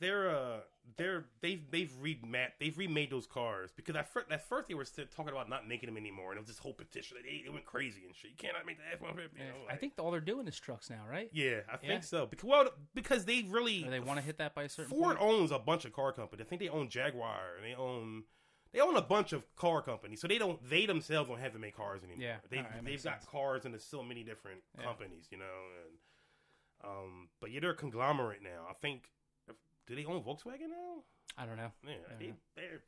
they're 0.00 0.30
uh 0.30 0.60
they're 0.96 1.24
they've 1.42 1.62
they've 1.70 1.92
remapped 2.00 2.52
they've 2.60 2.76
remade 2.78 3.10
those 3.10 3.26
cars 3.26 3.70
because 3.74 3.96
at 3.96 4.08
first, 4.12 4.30
at 4.30 4.48
first 4.48 4.68
they 4.68 4.74
were 4.74 4.84
still 4.84 5.04
talking 5.14 5.32
about 5.32 5.48
not 5.50 5.66
making 5.66 5.88
them 5.88 5.96
anymore, 5.96 6.30
and 6.30 6.38
it 6.38 6.40
was 6.40 6.48
this 6.48 6.58
whole 6.58 6.72
petition. 6.74 7.16
They, 7.24 7.42
it 7.44 7.52
went 7.52 7.64
crazy 7.66 8.02
and 8.06 8.14
shit. 8.14 8.30
You 8.30 8.36
cannot 8.36 8.66
make 8.66 8.78
the 8.78 8.84
F 8.92 9.00
one 9.00 9.16
fifty. 9.16 9.40
I 9.68 9.74
think 9.76 9.94
all 9.98 10.10
they're 10.12 10.20
doing 10.20 10.46
is 10.46 10.58
trucks 10.60 10.88
now, 10.88 11.02
right? 11.10 11.28
Yeah, 11.32 11.60
I 11.72 11.76
think 11.76 11.92
Yeah. 11.92 12.00
so. 12.00 12.26
Because 12.26 12.44
well, 12.44 12.68
because 12.94 13.24
they 13.24 13.42
really 13.48 13.84
Or 13.84 13.90
they 13.90 14.00
want 14.00 14.20
to 14.20 14.24
hit 14.24 14.38
that 14.38 14.54
by 14.54 14.62
a 14.64 14.68
certain 14.68 14.90
Ford 14.96 15.16
point. 15.16 15.28
owns 15.28 15.50
a 15.50 15.58
bunch 15.58 15.84
of 15.84 15.92
car 15.92 16.12
companies. 16.12 16.46
I 16.46 16.48
think 16.48 16.60
they 16.60 16.68
own 16.68 16.88
Jaguar 16.88 17.56
and 17.56 17.64
they 17.64 17.74
own 17.74 18.24
they 18.72 18.80
own 18.80 18.96
a 18.96 19.02
bunch 19.02 19.32
of 19.32 19.42
car 19.56 19.82
companies. 19.82 20.20
So 20.20 20.28
they 20.28 20.38
don't 20.38 20.60
they 20.70 20.86
themselves 20.86 21.28
don't 21.28 21.40
have 21.40 21.52
to 21.54 21.58
make 21.58 21.76
cars 21.76 22.02
anymore. 22.04 22.22
Yeah, 22.22 22.36
they 22.48 22.58
that 22.58 22.84
they've 22.84 23.02
got 23.02 23.14
sense. 23.22 23.24
cars 23.30 23.64
into 23.64 23.80
so 23.80 24.02
many 24.04 24.22
different 24.22 24.60
Yeah. 24.78 24.84
companies, 24.84 25.26
you 25.32 25.38
know. 25.38 25.44
And 25.84 25.98
um, 26.84 27.28
but 27.40 27.50
yeah, 27.50 27.58
they're 27.60 27.70
a 27.70 27.74
conglomerate 27.74 28.42
now. 28.42 28.66
I 28.70 28.74
think. 28.74 29.08
Do 29.86 29.94
they 29.94 30.04
own 30.04 30.22
Volkswagen 30.22 30.68
now? 30.70 31.02
I 31.38 31.46
don't 31.46 31.56
know. 31.56 31.70
Yeah, 31.86 31.92
Yeah. 32.10 32.16
they, 32.18 32.32
they're 32.56 32.80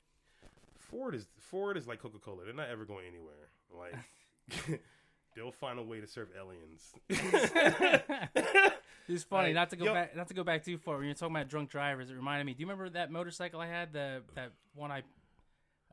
Ford 0.78 1.14
is 1.14 1.26
Ford 1.38 1.76
is 1.76 1.87
like 1.87 2.00
Coca 2.00 2.18
Cola. 2.18 2.44
They're 2.44 2.54
not 2.54 2.68
ever 2.70 2.84
going 2.84 3.04
anywhere. 3.06 3.50
Like 3.76 4.80
they'll 5.37 5.52
find 5.52 5.78
a 5.78 5.82
way 5.82 6.00
to 6.00 6.06
serve 6.06 6.28
aliens. 6.38 6.92
It's 9.11 9.24
funny 9.24 9.48
Like, 9.48 9.54
not 9.54 9.70
to 9.70 9.76
go 9.76 9.87
yo- 9.87 9.94
back 9.94 10.14
not 10.14 10.28
to 10.28 10.34
go 10.34 10.44
back 10.44 10.64
too 10.66 10.76
far. 10.76 10.96
When 10.98 11.06
you're 11.06 11.14
talking 11.14 11.34
about 11.34 11.48
drunk 11.48 11.70
drivers, 11.70 12.11
it 12.11 12.14
reminded 12.14 12.44
me. 12.44 12.52
Do 12.52 12.61
you 12.61 12.66
remember 12.66 12.90
that 12.90 13.11
motorcycle 13.11 13.58
I 13.58 13.66
had? 13.66 13.90
The 13.94 14.20
that 14.34 14.52
one 14.74 14.92
I 14.92 15.02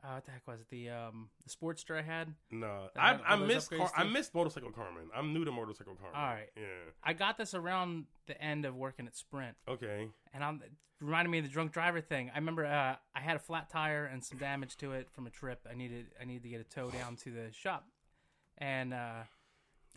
uh, 0.06 0.14
what 0.14 0.24
the 0.24 0.30
heck 0.30 0.46
was 0.46 0.60
it? 0.60 0.68
The 0.70 0.90
um 0.90 1.28
the 1.44 1.50
Sportster 1.50 1.98
I 1.98 2.02
had. 2.02 2.32
No, 2.50 2.88
I 2.96 3.08
had 3.08 3.20
I 3.26 3.36
missed 3.36 3.70
car- 3.70 3.90
I 3.96 4.04
missed 4.04 4.34
motorcycle 4.34 4.70
Carmen. 4.70 5.08
I'm 5.14 5.32
new 5.32 5.44
to 5.44 5.50
motorcycle 5.52 5.94
Carmen. 5.94 6.18
All 6.18 6.26
right. 6.26 6.48
Yeah. 6.56 6.62
I 7.02 7.12
got 7.12 7.36
this 7.38 7.54
around 7.54 8.04
the 8.26 8.40
end 8.40 8.64
of 8.64 8.74
working 8.76 9.06
at 9.06 9.16
Sprint, 9.16 9.56
Okay. 9.68 10.08
and 10.32 10.44
I'm 10.44 10.62
it 10.64 10.70
reminded 11.04 11.30
me 11.30 11.38
of 11.38 11.44
the 11.44 11.50
drunk 11.50 11.72
driver 11.72 12.00
thing. 12.00 12.30
I 12.34 12.38
remember 12.38 12.64
uh, 12.64 12.96
I 13.14 13.20
had 13.20 13.36
a 13.36 13.40
flat 13.40 13.68
tire 13.68 14.06
and 14.06 14.24
some 14.24 14.38
damage 14.38 14.76
to 14.78 14.92
it 14.92 15.10
from 15.10 15.26
a 15.26 15.30
trip. 15.30 15.66
I 15.70 15.74
needed 15.74 16.06
I 16.20 16.24
needed 16.24 16.42
to 16.44 16.48
get 16.48 16.60
a 16.60 16.64
tow 16.64 16.90
down 16.90 17.16
to 17.16 17.30
the 17.30 17.52
shop, 17.52 17.86
and 18.58 18.94
uh, 18.94 19.22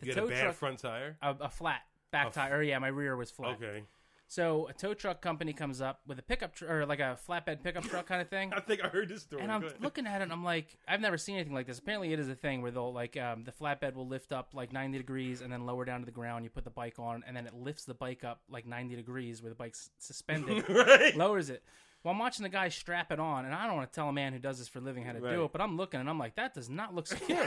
the 0.00 0.06
You 0.06 0.14
get 0.14 0.24
a 0.24 0.26
bad 0.26 0.42
truck 0.42 0.54
front 0.56 0.78
tire. 0.80 1.16
a, 1.22 1.34
a 1.42 1.48
flat 1.48 1.80
back 2.10 2.24
A 2.26 2.28
f- 2.28 2.34
tire. 2.34 2.56
Or 2.58 2.62
yeah, 2.62 2.78
my 2.78 2.88
rear 2.88 3.16
was 3.16 3.30
flat. 3.30 3.56
Okay. 3.62 3.84
So 4.30 4.68
a 4.68 4.72
tow 4.72 4.94
truck 4.94 5.20
company 5.20 5.52
comes 5.52 5.80
up 5.80 6.02
with 6.06 6.20
a 6.20 6.22
pickup 6.22 6.54
tr- 6.54 6.70
or 6.70 6.86
like 6.86 7.00
a 7.00 7.18
flatbed 7.28 7.64
pickup 7.64 7.82
truck 7.82 8.06
kind 8.06 8.22
of 8.22 8.28
thing. 8.28 8.52
I 8.56 8.60
think 8.60 8.80
I 8.84 8.86
heard 8.86 9.08
this 9.08 9.22
story. 9.22 9.42
And 9.42 9.50
I'm 9.50 9.64
looking 9.80 10.06
at 10.06 10.20
it, 10.20 10.22
and 10.22 10.32
I'm 10.32 10.44
like, 10.44 10.78
I've 10.86 11.00
never 11.00 11.18
seen 11.18 11.34
anything 11.34 11.52
like 11.52 11.66
this. 11.66 11.80
Apparently, 11.80 12.12
it 12.12 12.20
is 12.20 12.28
a 12.28 12.36
thing 12.36 12.62
where 12.62 12.70
they'll 12.70 12.92
like 12.92 13.16
um, 13.16 13.42
the 13.42 13.50
flatbed 13.50 13.94
will 13.94 14.06
lift 14.06 14.30
up 14.30 14.50
like 14.54 14.72
90 14.72 14.98
degrees 14.98 15.40
and 15.40 15.52
then 15.52 15.66
lower 15.66 15.84
down 15.84 15.98
to 15.98 16.06
the 16.06 16.12
ground. 16.12 16.44
You 16.44 16.50
put 16.50 16.62
the 16.62 16.70
bike 16.70 17.00
on, 17.00 17.24
and 17.26 17.36
then 17.36 17.44
it 17.44 17.54
lifts 17.54 17.86
the 17.86 17.92
bike 17.94 18.22
up 18.22 18.40
like 18.48 18.68
90 18.68 18.94
degrees 18.94 19.42
where 19.42 19.48
the 19.50 19.56
bike's 19.56 19.90
suspended, 19.98 20.62
right. 20.68 21.16
lowers 21.16 21.50
it. 21.50 21.64
Well, 22.04 22.14
I'm 22.14 22.20
watching 22.20 22.44
the 22.44 22.50
guy 22.50 22.68
strap 22.68 23.10
it 23.10 23.18
on, 23.18 23.46
and 23.46 23.52
I 23.52 23.66
don't 23.66 23.74
want 23.74 23.90
to 23.90 23.94
tell 23.96 24.08
a 24.08 24.12
man 24.12 24.32
who 24.32 24.38
does 24.38 24.60
this 24.60 24.68
for 24.68 24.78
a 24.78 24.82
living 24.82 25.02
how 25.04 25.10
to 25.12 25.20
Right. 25.20 25.32
do 25.34 25.44
it, 25.44 25.50
but 25.50 25.60
I'm 25.60 25.76
looking 25.76 25.98
and 25.98 26.08
I'm 26.08 26.20
like, 26.20 26.36
that 26.36 26.54
does 26.54 26.70
not 26.70 26.94
look 26.94 27.06
secure. 27.08 27.44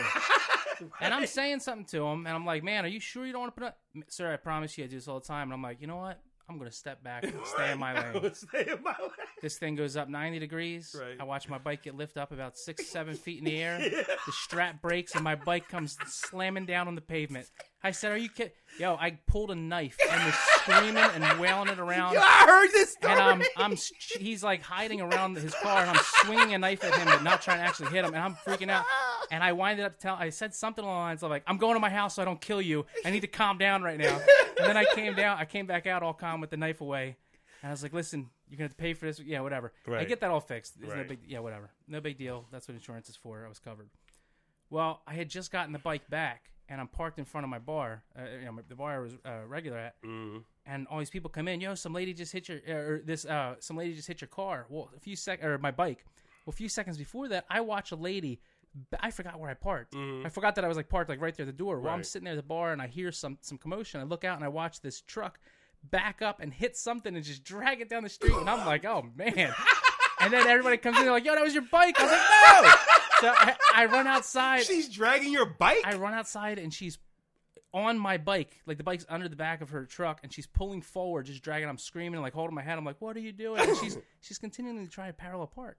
And 1.00 1.14
I'm 1.14 1.28
saying 1.28 1.62
something 1.62 1.86
to 1.86 2.06
him, 2.06 2.28
and 2.28 2.36
I'm 2.36 2.46
like, 2.46 2.62
man, 2.62 2.84
are 2.84 2.90
you 2.90 3.00
sure 3.00 3.26
you 3.26 3.32
don't 3.32 3.42
want 3.44 3.56
to 3.56 3.62
put 3.62 3.68
up? 3.70 3.78
Sir, 4.10 4.34
I 4.34 4.36
promise 4.36 4.78
you 4.78 4.84
I 4.84 4.88
do 4.88 4.96
this 4.98 5.08
all 5.08 5.22
the 5.22 5.26
time. 5.26 5.44
And 5.48 5.54
I'm 5.54 5.62
like, 5.64 5.80
you 5.80 5.88
know 5.88 5.96
what? 5.96 6.20
I'm 6.50 6.58
going 6.58 6.70
to 6.70 6.76
step 6.76 7.04
back 7.04 7.24
and 7.24 7.34
stay 7.46 7.72
in 7.72 7.80
my 7.80 7.94
lane. 7.94 8.34
stay 8.34 8.68
in 8.72 8.84
my 8.84 8.96
lane. 9.00 9.12
This 9.42 9.58
thing 9.58 9.76
goes 9.76 9.96
up 9.96 10.10
90 10.10 10.40
degrees. 10.40 10.96
Right. 11.00 11.18
I 11.20 11.24
watch 11.24 11.48
my 11.50 11.58
bike 11.58 11.84
get 11.84 11.96
lift 11.96 12.18
up 12.18 12.32
about 12.32 12.58
six, 12.58 12.88
seven 12.88 13.16
feet 13.16 13.40
in 13.40 13.46
the 13.46 13.62
air. 13.62 13.80
The 14.26 14.32
strap 14.32 14.82
breaks 14.82 15.16
and 15.16 15.24
my 15.24 15.36
bike 15.36 15.68
comes 15.68 15.98
slamming 16.06 16.66
down 16.66 16.88
on 16.88 16.96
the 16.96 17.02
pavement. 17.02 17.48
I 17.84 17.92
said, 17.92 18.14
"Are 18.14 18.18
you 18.18 18.30
kidding?" 18.30 18.54
Yo, 18.80 18.96
I 18.96 19.18
pulled 19.28 19.52
a 19.52 19.56
knife 19.56 19.98
and 20.10 20.24
was 20.24 20.34
screaming 20.36 20.98
and 20.98 21.40
wailing 21.40 21.68
it 21.68 21.80
around. 21.80 22.14
Yo, 22.14 22.22
I 22.22 22.46
heard 22.48 22.72
this 22.72 22.94
story. 22.94 23.14
And 23.14 23.22
um, 23.22 23.44
I'm 23.58 23.78
he's 24.18 24.44
like 24.44 24.62
hiding 24.62 25.02
around 25.02 25.36
his 25.36 25.54
car, 25.56 25.82
and 25.82 25.90
I'm 25.90 26.04
swinging 26.24 26.54
a 26.54 26.58
knife 26.58 26.84
at 26.86 26.96
him, 26.96 27.06
but 27.08 27.24
not 27.24 27.42
trying 27.42 27.58
to 27.58 27.64
actually 27.64 27.90
hit 27.90 28.06
him. 28.06 28.14
And 28.14 28.24
I'm 28.24 28.36
freaking 28.36 28.70
out. 28.70 28.86
And 29.34 29.44
I 29.44 29.52
winded 29.54 29.84
up 29.86 29.98
telling, 30.00 30.22
I 30.22 30.30
said 30.30 30.54
something 30.54 30.84
along 30.86 30.96
the 30.98 31.02
lines 31.02 31.24
of 31.24 31.32
like, 31.32 31.44
"I'm 31.48 31.58
going 31.58 31.74
to 31.74 31.80
my 31.80 31.90
house 31.90 32.16
so 32.16 32.22
I 32.22 32.26
don't 32.26 32.40
kill 32.40 32.62
you. 32.62 32.86
I 33.04 33.10
need 33.10 33.22
to 33.22 33.28
calm 33.28 33.58
down 33.58 33.82
right 33.82 33.98
now." 33.98 34.16
And 34.60 34.68
then 34.68 34.78
I 34.78 34.86
came 34.94 35.16
down. 35.16 35.40
I 35.40 35.46
came 35.46 35.66
back 35.66 35.88
out 35.88 36.04
all 36.04 36.14
calm 36.14 36.40
with 36.40 36.52
the 36.52 36.58
knife 36.58 36.82
away. 36.82 37.18
And 37.64 37.70
I 37.70 37.72
was 37.72 37.82
like, 37.82 37.94
"Listen, 37.94 38.30
you're 38.48 38.58
gonna 38.58 38.66
have 38.66 38.78
to 38.78 38.82
pay 38.82 38.94
for 38.94 39.08
this. 39.08 39.20
Yeah, 39.20 39.40
whatever. 39.42 39.74
I 39.92 40.04
get 40.04 40.20
that 40.20 40.30
all 40.30 40.40
fixed. 40.40 40.76
It's 40.82 40.94
no 40.94 41.04
big. 41.04 41.20
Yeah, 41.28 41.40
whatever. 41.40 41.72
No 41.88 42.00
big 42.00 42.18
deal. 42.18 42.46
That's 42.52 42.68
what 42.68 42.76
insurance 42.76 43.10
is 43.10 43.16
for. 43.16 43.44
I 43.44 43.50
was 43.50 43.60
covered." 43.60 43.90
Well, 44.70 45.02
I 45.08 45.14
had 45.16 45.30
just 45.30 45.52
gotten 45.52 45.72
the 45.74 45.80
bike 45.80 46.08
back, 46.10 46.52
and 46.70 46.80
I'm 46.82 46.88
parked 46.88 47.18
in 47.20 47.26
front 47.26 47.44
of 47.46 47.50
my 47.50 47.60
bar. 47.60 48.04
Uh, 48.18 48.24
you 48.40 48.46
know, 48.46 48.60
the 48.68 48.76
bar 48.76 48.96
I 48.96 49.00
was 49.00 49.14
uh, 49.26 49.46
regular 49.48 49.78
at 49.78 50.02
Mm. 50.04 50.44
and 50.66 50.88
all 50.90 51.00
these 51.00 51.10
people 51.10 51.30
come 51.30 51.48
in. 51.48 51.60
Yo, 51.62 51.76
some 51.76 51.94
lady 51.94 52.14
just 52.14 52.32
hit 52.34 52.50
your 52.50 52.60
or 52.68 53.02
this 53.04 53.26
uh 53.26 53.56
some 53.60 53.78
lady 53.78 53.96
just 53.96 54.08
hit 54.08 54.22
your 54.22 54.28
car. 54.30 54.66
Well, 54.70 54.90
a 54.96 55.00
few 55.00 55.16
sec 55.16 55.44
or 55.44 55.58
my 55.58 55.72
bike. 55.72 56.06
Well, 56.46 56.52
a 56.54 56.58
few 56.58 56.70
seconds 56.70 56.98
before 56.98 57.28
that, 57.30 57.46
I 57.50 57.62
watch 57.62 57.92
a 57.92 57.96
lady. 57.96 58.40
I 59.00 59.12
forgot 59.12 59.40
where 59.40 59.50
I 59.50 59.54
parked. 59.54 59.94
Mm-hmm. 59.94 60.26
I 60.26 60.30
forgot 60.30 60.56
that 60.56 60.66
I 60.66 60.68
was 60.68 60.78
like 60.78 60.90
parked 60.90 61.10
like 61.10 61.22
right 61.22 61.36
there 61.36 61.46
at 61.46 61.48
the 61.48 61.58
door. 61.58 61.80
Well, 61.80 61.94
I'm 61.94 62.04
sitting 62.04 62.26
there 62.26 62.34
at 62.34 62.38
the 62.38 62.44
bar 62.44 62.72
and 62.72 62.82
I 62.82 62.88
hear 62.88 63.12
some 63.12 63.38
some 63.42 63.58
commotion. 63.58 64.02
I 64.02 64.04
look 64.04 64.24
out 64.24 64.36
and 64.36 64.46
I 64.46 64.48
watch 64.48 64.82
this 64.82 65.02
truck 65.02 65.40
back 65.84 66.22
up 66.22 66.40
and 66.40 66.54
hit 66.54 66.78
something 66.78 67.16
and 67.16 67.24
just 67.24 67.44
drag 67.44 67.82
it 67.82 67.90
down 67.90 68.04
the 68.04 68.10
street. 68.10 68.34
And 68.34 68.50
I'm 68.50 68.66
like, 68.66 68.86
oh 68.86 69.06
man. 69.16 69.54
And 70.20 70.32
then 70.32 70.48
everybody 70.48 70.78
comes 70.78 70.98
in. 70.98 71.04
They're 71.04 71.12
like, 71.12 71.26
yo, 71.26 71.36
that 71.36 71.44
was 71.44 71.54
your 71.54 71.64
bike. 71.72 72.00
I 72.00 72.04
was 72.04 72.12
like, 72.12 72.22
no. 72.64 72.74
So 73.22 73.34
I, 73.38 73.56
I 73.84 73.86
run 73.86 74.08
outside. 74.08 74.64
She's 74.64 74.90
dragging 74.90 75.32
your 75.32 75.46
bike. 75.46 75.82
I 75.86 75.96
run 75.96 76.14
outside 76.14 76.60
and 76.60 76.74
she's 76.74 76.98
on 77.74 77.98
my 77.98 78.18
bike, 78.18 78.62
like 78.68 78.78
the 78.78 78.84
bike's 78.84 79.06
under 79.10 79.28
the 79.28 79.36
back 79.36 79.62
of 79.62 79.72
her 79.72 79.86
truck, 79.86 80.20
and 80.24 80.32
she's 80.32 80.46
pulling 80.46 80.82
forward, 80.82 81.26
just 81.26 81.42
dragging. 81.42 81.68
I'm 81.68 81.78
screaming, 81.78 82.22
like 82.22 82.34
holding 82.34 82.54
my 82.54 82.62
head. 82.62 82.78
I'm 82.78 82.86
like, 82.86 83.02
"What 83.02 83.18
are 83.18 83.20
you 83.22 83.32
doing?" 83.32 83.62
And 83.62 83.78
she's 83.78 83.98
she's 84.22 84.38
continuing 84.38 84.86
to 84.86 84.92
try 84.92 85.08
to 85.08 85.14
parallel 85.14 85.48
park. 85.48 85.78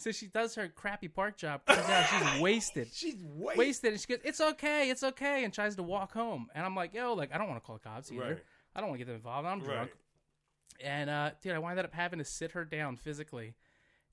So 0.00 0.12
she 0.12 0.26
does 0.28 0.54
her 0.54 0.68
crappy 0.68 1.08
park 1.08 1.36
job. 1.36 1.64
Comes 1.66 1.88
out, 1.88 2.06
she's 2.06 2.40
wasted, 2.40 2.88
She's 2.92 3.16
wasted. 3.22 3.58
wasted, 3.58 3.92
and 3.92 4.00
she 4.00 4.06
goes, 4.06 4.18
"It's 4.24 4.40
okay, 4.40 4.90
it's 4.90 5.02
okay," 5.02 5.44
and 5.44 5.52
tries 5.52 5.76
to 5.76 5.82
walk 5.82 6.12
home. 6.12 6.48
And 6.54 6.64
I'm 6.64 6.74
like, 6.74 6.94
"Yo, 6.94 7.12
like 7.14 7.34
I 7.34 7.38
don't 7.38 7.48
want 7.48 7.62
to 7.62 7.66
call 7.66 7.76
the 7.76 7.82
cops 7.88 8.10
either. 8.10 8.20
Right. 8.22 8.38
I 8.74 8.80
don't 8.80 8.88
want 8.88 8.98
to 9.00 9.04
get 9.04 9.08
them 9.08 9.16
involved. 9.16 9.46
I'm 9.46 9.60
drunk." 9.60 9.90
Right. 9.90 10.86
And 10.86 11.10
uh, 11.10 11.30
dude, 11.42 11.52
I 11.52 11.58
wound 11.58 11.78
up 11.78 11.92
having 11.92 12.18
to 12.18 12.24
sit 12.24 12.52
her 12.52 12.64
down 12.64 12.96
physically 12.96 13.54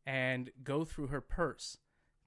and 0.06 0.50
go 0.64 0.84
through 0.84 1.08
her 1.08 1.22
purse, 1.22 1.78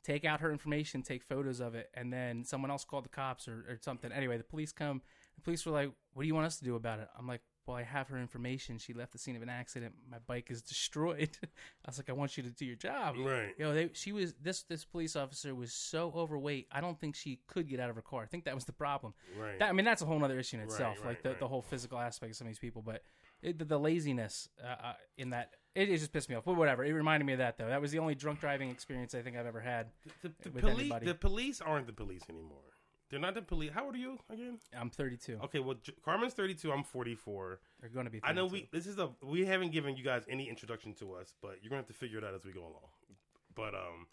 take 0.05 0.25
out 0.25 0.41
her 0.41 0.51
information, 0.51 1.03
take 1.03 1.23
photos 1.23 1.61
of 1.61 1.75
it, 1.75 1.91
and 1.95 2.13
then 2.13 2.45
someone 2.45 2.71
else 2.71 2.85
called 2.85 3.05
the 3.05 3.09
cops 3.11 3.47
or, 3.49 3.65
or 3.69 3.79
something. 3.83 4.11
Anyway, 4.13 4.37
the 4.39 4.45
police 4.45 4.73
come. 4.73 5.03
The 5.37 5.43
police 5.43 5.67
were 5.67 5.73
like, 5.73 5.91
"What 6.15 6.23
do 6.23 6.27
you 6.27 6.35
want 6.35 6.47
us 6.47 6.57
to 6.59 6.65
do 6.65 6.77
about 6.77 7.01
it?" 7.01 7.09
I'm 7.19 7.27
like, 7.27 7.43
"Well, 7.67 7.77
I 7.77 7.83
have 7.83 8.09
her 8.09 8.19
information. 8.19 8.79
She 8.79 8.93
left 8.93 9.13
the 9.13 9.19
scene 9.19 9.37
of 9.37 9.43
an 9.43 9.49
accident. 9.49 9.95
My 10.11 10.19
bike 10.27 10.51
is 10.51 10.63
destroyed." 10.75 11.37
I 11.43 11.47
was 11.87 11.99
like, 11.99 12.11
"I 12.11 12.13
want 12.13 12.37
you 12.37 12.43
to 12.43 12.51
do 12.51 12.65
your 12.65 12.77
job." 12.77 13.17
Right. 13.19 13.55
Yo, 13.59 13.75
they, 13.75 13.91
she 13.93 14.13
was 14.13 14.35
this 14.43 14.63
this 14.63 14.85
police 14.85 15.17
officer 15.17 15.55
was 15.55 15.73
so 15.73 16.13
overweight. 16.15 16.69
I 16.73 16.81
don't 16.81 16.99
think 16.99 17.15
she 17.15 17.41
could 17.47 17.69
get 17.69 17.81
out 17.81 17.91
of 17.91 17.97
her 17.97 18.03
car. 18.03 18.23
I 18.23 18.27
think 18.27 18.45
that 18.45 18.55
was 18.55 18.65
the 18.65 18.73
problem. 18.73 19.15
Right. 19.39 19.59
That, 19.59 19.69
I 19.69 19.73
mean, 19.73 19.85
that's 19.85 20.03
a 20.03 20.07
whole 20.07 20.23
other 20.25 20.39
issue 20.39 20.57
in 20.57 20.63
itself, 20.63 20.99
right, 20.99 21.09
like 21.09 21.23
the, 21.23 21.31
right. 21.31 21.39
the 21.39 21.49
whole 21.49 21.63
physical 21.63 21.99
aspect 21.99 22.31
of 22.31 22.37
some 22.37 22.47
of 22.47 22.51
these 22.51 22.59
people. 22.59 22.83
But 22.83 23.03
it, 23.43 23.59
the, 23.59 23.65
the 23.65 23.79
laziness 23.79 24.49
uh, 24.63 24.89
uh, 24.89 24.93
in 25.17 25.31
that, 25.31 25.51
it, 25.75 25.89
it 25.89 25.99
just 25.99 26.13
pissed 26.13 26.29
me 26.29 26.35
off. 26.35 26.45
But 26.45 26.57
whatever. 26.57 26.85
It 26.85 26.93
reminded 26.93 27.25
me 27.27 27.33
of 27.35 27.39
that, 27.39 27.59
though. 27.59 27.69
That 27.69 27.81
was 27.81 27.91
the 27.91 27.99
only 27.99 28.15
drunk 28.15 28.41
driving 28.41 28.71
experience 28.71 29.15
I 29.15 29.23
think 29.23 29.37
I've 29.37 29.47
ever 29.47 29.61
had. 29.61 29.87
the, 30.23 30.33
the 30.43 30.51
with 30.51 30.63
police. 30.63 30.79
anybody. 30.79 31.07
The 31.07 31.15
police 31.15 31.61
aren't 31.61 31.87
the 31.87 31.93
police 31.93 32.23
anymore. 32.29 32.59
They're 33.11 33.19
not 33.21 33.35
the 33.35 33.43
police. 33.43 33.71
How 33.75 33.87
old 33.87 33.95
are 33.97 33.99
you 33.99 34.19
again? 34.31 34.59
I'm 34.79 34.89
32. 34.89 35.41
Okay, 35.45 35.59
well, 35.59 35.77
J- 35.83 35.95
Carmen's 36.05 36.33
32. 36.35 36.71
I'm 36.71 36.85
44. 36.85 37.59
They're 37.81 37.91
going 37.91 38.05
to 38.07 38.11
be. 38.11 38.21
32. 38.21 38.31
I 38.31 38.35
know 38.35 38.47
we. 38.47 38.69
This 38.73 38.87
is 38.87 38.99
a. 38.99 39.11
We 39.21 39.45
haven't 39.45 39.73
given 39.73 39.97
you 39.97 40.05
guys 40.05 40.23
any 40.29 40.49
introduction 40.49 40.95
to 40.95 41.15
us, 41.15 41.35
but 41.43 41.57
you're 41.61 41.71
gonna 41.71 41.81
have 41.81 41.89
to 41.89 41.93
figure 41.93 42.19
it 42.19 42.25
out 42.25 42.35
as 42.35 42.45
we 42.45 42.53
go 42.53 42.61
along. 42.61 42.91
But 43.57 43.75
um, 43.75 44.07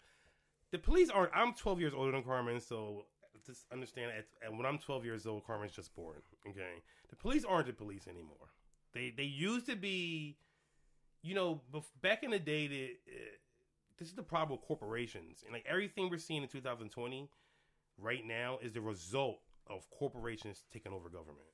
the 0.72 0.78
police 0.78 1.10
aren't. 1.10 1.30
I'm 1.34 1.54
12 1.54 1.80
years 1.80 1.92
older 1.94 2.10
than 2.10 2.24
Carmen, 2.24 2.60
so 2.60 3.06
just 3.46 3.66
understand. 3.72 4.10
At, 4.18 4.26
and 4.44 4.58
when 4.58 4.66
I'm 4.66 4.78
12 4.78 5.04
years 5.04 5.26
old, 5.26 5.46
Carmen's 5.46 5.72
just 5.72 5.94
born. 5.94 6.16
Okay, 6.48 6.82
the 7.08 7.16
police 7.16 7.44
aren't 7.44 7.68
the 7.68 7.72
police 7.72 8.08
anymore. 8.08 8.50
They 8.94 9.12
they 9.16 9.24
used 9.24 9.66
to 9.66 9.76
be. 9.76 10.36
You 11.22 11.34
know, 11.34 11.60
bef- 11.74 11.82
back 12.00 12.22
in 12.22 12.30
the 12.30 12.38
day, 12.38 12.68
the, 12.68 12.84
uh, 13.08 13.18
this 13.98 14.06
is 14.08 14.14
the 14.14 14.22
problem 14.22 14.56
with 14.56 14.66
corporations, 14.66 15.42
and 15.44 15.52
like 15.52 15.66
everything 15.68 16.08
we're 16.10 16.18
seeing 16.18 16.42
in 16.42 16.48
2020 16.48 17.28
right 17.98 18.24
now 18.26 18.58
is 18.62 18.72
the 18.72 18.80
result 18.80 19.40
of 19.66 19.88
corporations 19.90 20.64
taking 20.72 20.92
over 20.92 21.08
government. 21.08 21.44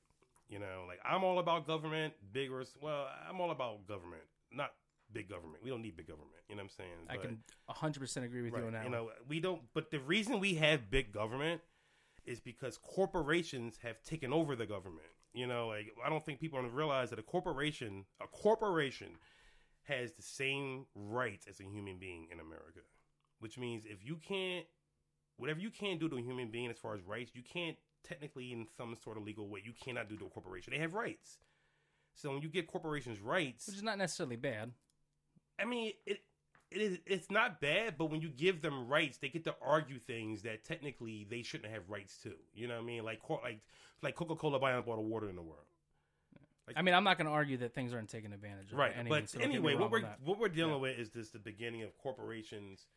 You 0.47 0.59
know, 0.59 0.85
like 0.87 0.99
I'm 1.03 1.23
all 1.23 1.39
about 1.39 1.65
government, 1.67 2.13
big 2.31 2.51
or 2.51 2.63
well, 2.81 3.07
I'm 3.27 3.41
all 3.41 3.51
about 3.51 3.87
government, 3.87 4.21
not 4.51 4.71
big 5.11 5.27
government. 5.29 5.63
We 5.63 5.69
don't 5.69 5.81
need 5.81 5.97
big 5.97 6.07
government. 6.07 6.31
You 6.49 6.55
know 6.55 6.63
what 6.63 6.71
I'm 6.71 6.77
saying? 6.77 7.07
I 7.09 7.15
But- 7.15 7.21
can 7.23 7.43
100% 7.69 8.23
agree 8.25 8.41
with 8.43 8.51
you 8.51 8.57
right, 8.59 8.67
on 8.67 8.73
that. 8.73 8.83
you 8.85 8.89
know, 8.91 9.11
we 9.27 9.39
don't. 9.39 9.63
But 9.73 9.89
the 9.89 9.99
reason 9.99 10.39
we 10.39 10.55
have 10.55 10.89
big 10.91 11.11
government 11.11 11.61
is 12.25 12.39
because 12.39 12.77
corporations 12.77 13.77
have 13.77 14.01
taken 14.03 14.31
over 14.33 14.55
the 14.55 14.65
government. 14.65 15.07
You 15.33 15.47
know, 15.47 15.67
like 15.67 15.93
I 16.03 16.09
don't 16.09 16.23
think 16.23 16.39
people 16.39 16.61
realize 16.61 17.09
that 17.09 17.19
a 17.19 17.23
corporation, 17.23 18.05
a 18.21 18.27
corporation, 18.27 19.17
has 19.83 20.13
the 20.13 20.21
same 20.21 20.85
rights 20.95 21.47
as 21.47 21.59
a 21.59 21.63
human 21.63 21.97
being 21.97 22.27
in 22.31 22.39
America. 22.39 22.81
Which 23.39 23.57
means 23.57 23.85
if 23.85 24.03
you 24.03 24.15
can't, 24.17 24.65
whatever 25.37 25.59
you 25.59 25.69
can't 25.69 25.99
do 25.99 26.07
to 26.09 26.17
a 26.17 26.21
human 26.21 26.49
being 26.49 26.69
as 26.69 26.77
far 26.77 26.95
as 26.95 27.01
rights, 27.01 27.31
you 27.33 27.41
can't 27.41 27.77
technically, 28.03 28.51
in 28.53 28.67
some 28.77 28.95
sort 29.03 29.17
of 29.17 29.23
legal 29.23 29.47
way, 29.47 29.61
you 29.63 29.73
cannot 29.83 30.09
do 30.09 30.17
to 30.17 30.25
a 30.25 30.29
corporation. 30.29 30.73
They 30.73 30.79
have 30.79 30.93
rights. 30.93 31.39
So 32.13 32.31
when 32.31 32.41
you 32.41 32.49
give 32.49 32.67
corporations 32.67 33.19
rights, 33.19 33.67
Which 33.67 33.77
is 33.77 33.83
not 33.83 33.97
necessarily 33.97 34.35
bad. 34.37 34.71
I 35.59 35.65
mean, 35.65 35.93
it 36.05 36.23
it 36.71 36.81
is 36.81 36.99
it's 37.05 37.29
not 37.29 37.59
bad, 37.61 37.95
but 37.97 38.09
when 38.09 38.21
you 38.21 38.29
give 38.29 38.61
them 38.61 38.87
rights, 38.87 39.17
they 39.17 39.29
get 39.29 39.43
to 39.45 39.55
argue 39.61 39.99
things 39.99 40.41
that 40.43 40.63
technically 40.63 41.25
they 41.29 41.41
shouldn't 41.41 41.71
have 41.71 41.89
rights 41.89 42.17
to. 42.23 42.33
You 42.53 42.67
know 42.67 42.75
what 42.75 42.83
I 42.83 42.85
mean? 42.85 43.03
Like 43.03 43.21
like 43.29 43.61
like 44.01 44.15
Coca 44.15 44.35
Cola 44.35 44.59
buying 44.59 44.77
up 44.77 44.87
all 44.87 44.95
the 44.95 45.01
water 45.01 45.29
in 45.29 45.35
the 45.35 45.41
world, 45.41 45.65
I 46.75 46.81
mean, 46.81 46.95
I'm 46.95 47.03
not 47.03 47.17
going 47.17 47.27
to 47.27 47.33
argue 47.33 47.57
that 47.57 47.73
things 47.73 47.93
aren't 47.93 48.09
taken 48.09 48.33
advantage 48.33 48.71
of. 48.71 48.77
right? 48.77 48.93
any 48.97 49.09
but 49.09 49.29
so 49.29 49.39
get 49.39 49.47
anyway, 49.47 49.75
what 49.75 49.91
we're 49.91 50.01
what 50.23 50.39
we're 50.39 50.49
dealing 50.49 50.73
Yeah. 50.75 50.79
with 50.79 50.97
is 50.99 51.11
this 51.11 51.29
the 51.29 51.39
beginning 51.39 51.83
of 51.83 51.97
corporations, 51.97 52.87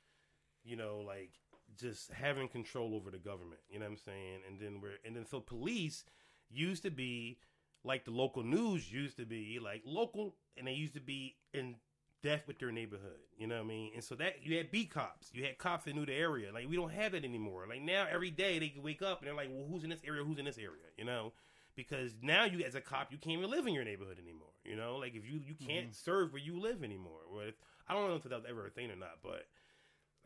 you 0.64 0.76
know, 0.76 0.98
like 1.06 1.32
just 1.78 2.12
having 2.12 2.48
control 2.48 2.94
over 2.94 3.10
the 3.10 3.18
government. 3.18 3.60
You 3.70 3.78
know 3.78 3.86
what 3.86 3.92
I'm 3.92 3.98
saying? 3.98 4.40
And 4.48 4.60
then 4.60 4.80
we're 4.80 4.98
and 5.04 5.16
then 5.16 5.26
so 5.26 5.40
police 5.40 6.04
used 6.50 6.82
to 6.82 6.90
be 6.90 7.38
like 7.84 8.04
the 8.04 8.10
local 8.10 8.42
news 8.42 8.90
used 8.90 9.16
to 9.18 9.24
be 9.24 9.58
like 9.62 9.82
local, 9.84 10.34
and 10.56 10.66
they 10.66 10.72
used 10.72 10.94
to 10.94 11.00
be 11.00 11.36
in 11.54 11.76
depth 12.22 12.48
with 12.48 12.58
their 12.58 12.72
neighborhood. 12.72 13.20
You 13.36 13.46
know 13.46 13.56
what 13.56 13.64
I 13.64 13.68
mean? 13.68 13.92
And 13.94 14.02
so 14.02 14.14
that 14.16 14.44
you 14.44 14.56
had 14.56 14.70
B 14.70 14.84
cops, 14.84 15.30
you 15.32 15.44
had 15.44 15.58
cops 15.58 15.84
that 15.84 15.94
knew 15.94 16.06
the 16.06 16.14
area. 16.14 16.52
Like 16.52 16.68
we 16.68 16.76
don't 16.76 16.92
have 16.92 17.14
it 17.14 17.24
anymore. 17.24 17.66
Like 17.68 17.82
now, 17.82 18.06
every 18.10 18.30
day 18.30 18.58
they 18.58 18.68
can 18.68 18.82
wake 18.82 19.02
up 19.02 19.20
and 19.20 19.28
they're 19.28 19.36
like, 19.36 19.50
well, 19.50 19.66
who's 19.70 19.84
in 19.84 19.90
this 19.90 20.02
area? 20.06 20.24
Who's 20.24 20.38
in 20.38 20.44
this 20.44 20.58
area? 20.58 20.88
You 20.96 21.04
know. 21.04 21.32
Because 21.76 22.10
now 22.20 22.44
you, 22.44 22.64
as 22.64 22.74
a 22.74 22.80
cop, 22.80 23.12
you 23.12 23.18
can't 23.18 23.38
even 23.38 23.48
live 23.48 23.68
in 23.68 23.72
your 23.72 23.84
neighborhood 23.84 24.18
anymore. 24.20 24.48
You 24.64 24.74
know, 24.74 24.96
like 24.96 25.14
if 25.14 25.24
you 25.24 25.40
you 25.46 25.54
can't 25.54 25.86
mm-hmm. 25.86 26.04
serve 26.04 26.32
where 26.32 26.42
you 26.42 26.58
live 26.58 26.82
anymore. 26.82 27.20
Or 27.32 27.44
if, 27.44 27.54
I 27.88 27.94
don't 27.94 28.08
know 28.08 28.16
if 28.16 28.24
that 28.24 28.32
was 28.32 28.44
ever 28.50 28.66
a 28.66 28.70
thing 28.70 28.90
or 28.90 28.96
not, 28.96 29.18
but 29.22 29.46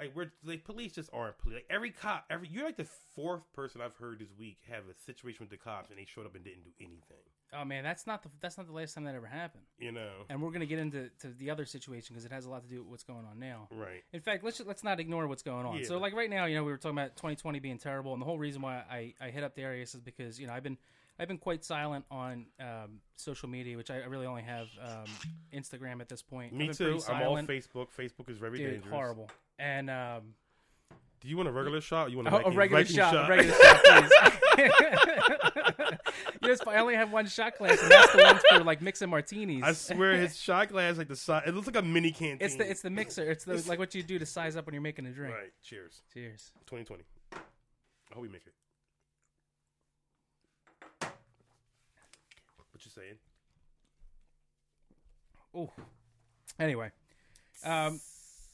Like 0.03 0.17
we're 0.17 0.33
like 0.45 0.65
police 0.65 0.93
just 0.93 1.11
aren't 1.13 1.39
police. 1.39 1.57
Like 1.57 1.67
every 1.71 1.91
cop, 1.91 2.25
every 2.31 2.49
you're 2.51 2.65
like 2.65 2.77
the 2.77 2.89
fourth 3.15 3.43
person 3.53 3.81
I've 3.81 3.97
heard 3.97 4.19
this 4.19 4.31
week 4.39 4.59
have 4.71 4.85
a 4.91 4.95
situation 5.05 5.39
with 5.41 5.51
the 5.51 5.57
cops 5.57 5.91
and 5.91 5.99
they 5.99 6.05
showed 6.05 6.27
up 6.27 6.35
and 6.35 6.45
didn't 6.45 6.65
do 6.65 6.71
anything. 6.81 7.25
Oh 7.55 7.65
man, 7.67 7.85
that's 7.85 8.07
not 8.07 8.23
the 8.23 8.31
that's 8.41 8.57
not 8.57 8.67
the 8.67 8.73
last 8.73 8.95
time 8.95 9.05
that 9.05 9.15
ever 9.15 9.27
happened. 9.27 9.65
You 9.79 9.93
know, 9.93 10.11
And 10.31 10.41
we're 10.41 10.51
gonna 10.53 10.67
get 10.67 10.79
into 10.79 11.11
to 11.21 11.29
the 11.29 11.51
other 11.51 11.67
situation 11.67 12.15
because 12.15 12.25
it 12.25 12.33
has 12.33 12.47
a 12.47 12.51
lot 12.51 12.63
to 12.63 12.69
do 12.69 12.79
with 12.81 12.89
what's 12.91 13.05
going 13.05 13.27
on 13.31 13.39
now. 13.39 13.69
right? 13.73 14.03
In 14.13 14.21
fact, 14.21 14.43
let's 14.43 14.61
let's 14.61 14.83
not 14.83 15.01
ignore 15.01 15.27
what's 15.27 15.43
going 15.43 15.67
on. 15.67 15.77
Yeah. 15.79 15.85
So, 15.85 15.99
like 15.99 16.15
right 16.15 16.31
now, 16.31 16.47
you 16.47 16.57
know, 16.57 16.65
we 16.65 16.73
were 16.73 16.79
talking 16.79 16.97
about 16.97 17.17
2020 17.17 17.59
being 17.61 17.79
terrible, 17.79 18.15
and 18.15 18.23
the 18.23 18.27
whole 18.27 18.39
reason 18.39 18.63
why 18.63 18.83
I, 18.91 19.15
I 19.21 19.29
hit 19.31 19.45
up 19.45 19.55
Darius 19.55 19.95
is 19.95 20.01
because 20.01 20.41
you 20.41 20.47
know 20.47 20.55
I've 20.55 20.63
been 20.63 20.79
I've 21.19 21.29
been 21.29 21.39
quite 21.39 21.63
silent 21.63 22.07
on 22.11 22.47
um, 22.59 23.01
social 23.17 23.49
media, 23.49 23.77
which 23.77 23.91
I 23.91 23.97
really 23.99 24.27
only 24.27 24.43
have 24.43 24.69
um, 24.83 25.05
Instagram 25.53 26.01
at 26.01 26.09
this 26.09 26.23
point. 26.23 26.55
Me 26.55 26.69
too. 26.73 27.01
I'm 27.09 27.23
all. 27.23 27.37
Facebook. 27.37 27.89
Facebook 27.97 28.31
is 28.31 28.39
very 28.39 28.59
Dude, 28.59 28.71
dangerous. 28.73 28.93
horrible. 28.93 29.31
And 29.63 29.89
um, 29.89 30.35
Do 31.21 31.29
you 31.29 31.37
want 31.37 31.49
a 31.49 31.53
regular 31.53 31.81
shot? 31.81 32.09
Or 32.09 32.11
you 32.11 32.17
want 32.17 32.27
a, 32.29 32.47
a 32.47 32.51
regular 32.51 32.83
Viking 32.83 32.97
shot, 32.97 33.15
a 33.15 33.29
regular 33.29 33.55
shot, 33.55 33.81
please. 33.85 34.11
yes, 36.43 36.61
but 36.65 36.75
I 36.75 36.79
only 36.79 36.97
have 36.97 37.13
one 37.13 37.27
shot 37.27 37.57
glass, 37.57 37.81
and 37.81 37.89
that's 37.91 38.13
the 38.13 38.23
one 38.25 38.41
for 38.51 38.65
like 38.65 38.83
mixing 38.83 39.09
martinis. 39.09 39.63
I 39.63 39.73
swear 39.73 40.15
his 40.17 40.37
shot 40.41 40.69
glass 40.71 40.99
like 40.99 41.07
the 41.07 41.15
size. 41.15 41.45
It 41.47 41.55
looks 41.55 41.69
like 41.69 41.77
a 41.77 41.83
mini 41.83 42.11
canteen. 42.11 42.39
it's 42.41 42.57
the 42.57 42.69
it's 42.69 42.83
the 42.83 42.91
mixer. 42.91 43.23
It's 43.31 43.45
the 43.45 43.63
like 43.69 43.79
what 43.79 43.95
you 43.95 44.03
do 44.03 44.19
to 44.19 44.27
size 44.27 44.57
up 44.57 44.67
when 44.67 44.73
you're 44.75 44.83
making 44.83 45.07
a 45.07 45.11
drink. 45.11 45.33
right. 45.33 45.53
Cheers. 45.63 46.03
Cheers. 46.13 46.51
2020. 46.67 47.05
I 47.33 47.37
hope 48.15 48.23
we 48.23 48.29
make 48.29 48.43
it. 48.45 48.53
What 51.01 52.85
you 52.85 52.91
saying? 52.91 53.19
Oh. 55.55 55.71
Anyway, 56.59 56.91
um, 57.65 58.01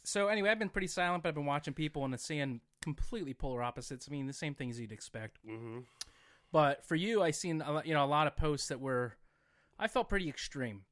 so 0.08 0.28
anyway, 0.28 0.48
I've 0.48 0.58
been 0.58 0.70
pretty 0.70 0.86
silent, 0.86 1.22
but 1.22 1.28
I've 1.28 1.34
been 1.34 1.44
watching 1.44 1.74
people 1.74 2.04
and 2.04 2.18
seeing 2.18 2.60
completely 2.80 3.34
polar 3.34 3.62
opposites. 3.62 4.08
I 4.08 4.12
mean, 4.12 4.26
the 4.26 4.32
same 4.32 4.54
things 4.54 4.80
you'd 4.80 4.90
expect. 4.90 5.38
Mm-hmm. 5.46 5.80
But 6.50 6.84
for 6.86 6.94
you, 6.94 7.22
I 7.22 7.30
seen 7.30 7.60
a 7.60 7.72
lot, 7.72 7.86
you 7.86 7.92
know 7.92 8.04
a 8.04 8.06
lot 8.06 8.26
of 8.26 8.34
posts 8.34 8.68
that 8.68 8.80
were, 8.80 9.12
I 9.78 9.86
felt 9.86 10.08
pretty 10.08 10.28
extreme, 10.30 10.82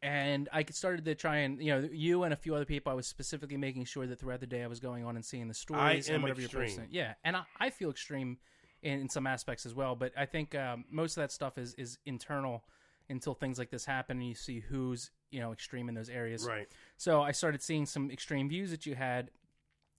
and 0.00 0.48
I 0.50 0.64
started 0.70 1.04
to 1.04 1.14
try 1.14 1.38
and 1.38 1.62
you 1.62 1.72
know 1.72 1.88
you 1.92 2.22
and 2.22 2.32
a 2.32 2.36
few 2.36 2.54
other 2.54 2.64
people. 2.64 2.90
I 2.90 2.94
was 2.94 3.06
specifically 3.06 3.58
making 3.58 3.84
sure 3.84 4.06
that 4.06 4.18
throughout 4.18 4.40
the 4.40 4.46
day 4.46 4.62
I 4.62 4.66
was 4.66 4.80
going 4.80 5.04
on 5.04 5.16
and 5.16 5.24
seeing 5.24 5.46
the 5.46 5.54
stories 5.54 6.08
am 6.08 6.14
and 6.14 6.22
whatever 6.22 6.40
extreme. 6.40 6.62
you're 6.62 6.68
posting. 6.68 6.88
Yeah, 6.90 7.14
and 7.24 7.36
I, 7.36 7.42
I 7.60 7.68
feel 7.68 7.90
extreme 7.90 8.38
in, 8.82 9.00
in 9.00 9.08
some 9.10 9.26
aspects 9.26 9.66
as 9.66 9.74
well. 9.74 9.94
But 9.94 10.12
I 10.16 10.24
think 10.24 10.54
um, 10.54 10.86
most 10.90 11.18
of 11.18 11.22
that 11.22 11.32
stuff 11.32 11.58
is 11.58 11.74
is 11.74 11.98
internal 12.06 12.64
until 13.10 13.34
things 13.34 13.58
like 13.58 13.70
this 13.70 13.84
happen 13.84 14.18
and 14.18 14.26
you 14.26 14.34
see 14.34 14.60
who's 14.60 15.10
you 15.32 15.40
know 15.40 15.52
extreme 15.52 15.88
in 15.88 15.94
those 15.94 16.08
areas. 16.08 16.46
Right. 16.46 16.68
So 16.96 17.22
I 17.22 17.32
started 17.32 17.62
seeing 17.62 17.86
some 17.86 18.10
extreme 18.10 18.48
views 18.48 18.70
that 18.70 18.86
you 18.86 18.94
had 18.94 19.30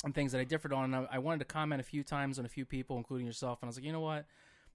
and 0.03 0.13
things 0.13 0.31
that 0.33 0.41
I 0.41 0.43
differed 0.43 0.73
on. 0.73 0.93
And 0.93 0.95
I, 0.95 1.15
I 1.15 1.19
wanted 1.19 1.39
to 1.39 1.45
comment 1.45 1.81
a 1.81 1.83
few 1.83 2.03
times 2.03 2.37
on 2.37 2.45
a 2.45 2.49
few 2.49 2.65
people, 2.65 2.97
including 2.97 3.25
yourself. 3.25 3.59
And 3.61 3.67
I 3.67 3.69
was 3.69 3.77
like, 3.77 3.85
you 3.85 3.93
know 3.93 4.01
what? 4.01 4.25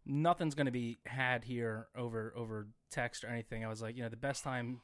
Nothing's 0.06 0.54
going 0.54 0.66
to 0.66 0.72
be 0.72 0.98
had 1.04 1.44
here 1.44 1.88
over 1.96 2.32
over 2.36 2.66
text 2.90 3.24
or 3.24 3.28
anything. 3.28 3.64
I 3.64 3.68
was 3.68 3.82
like, 3.82 3.96
you 3.96 4.02
know, 4.02 4.08
the 4.08 4.16
best 4.16 4.42
time 4.42 4.80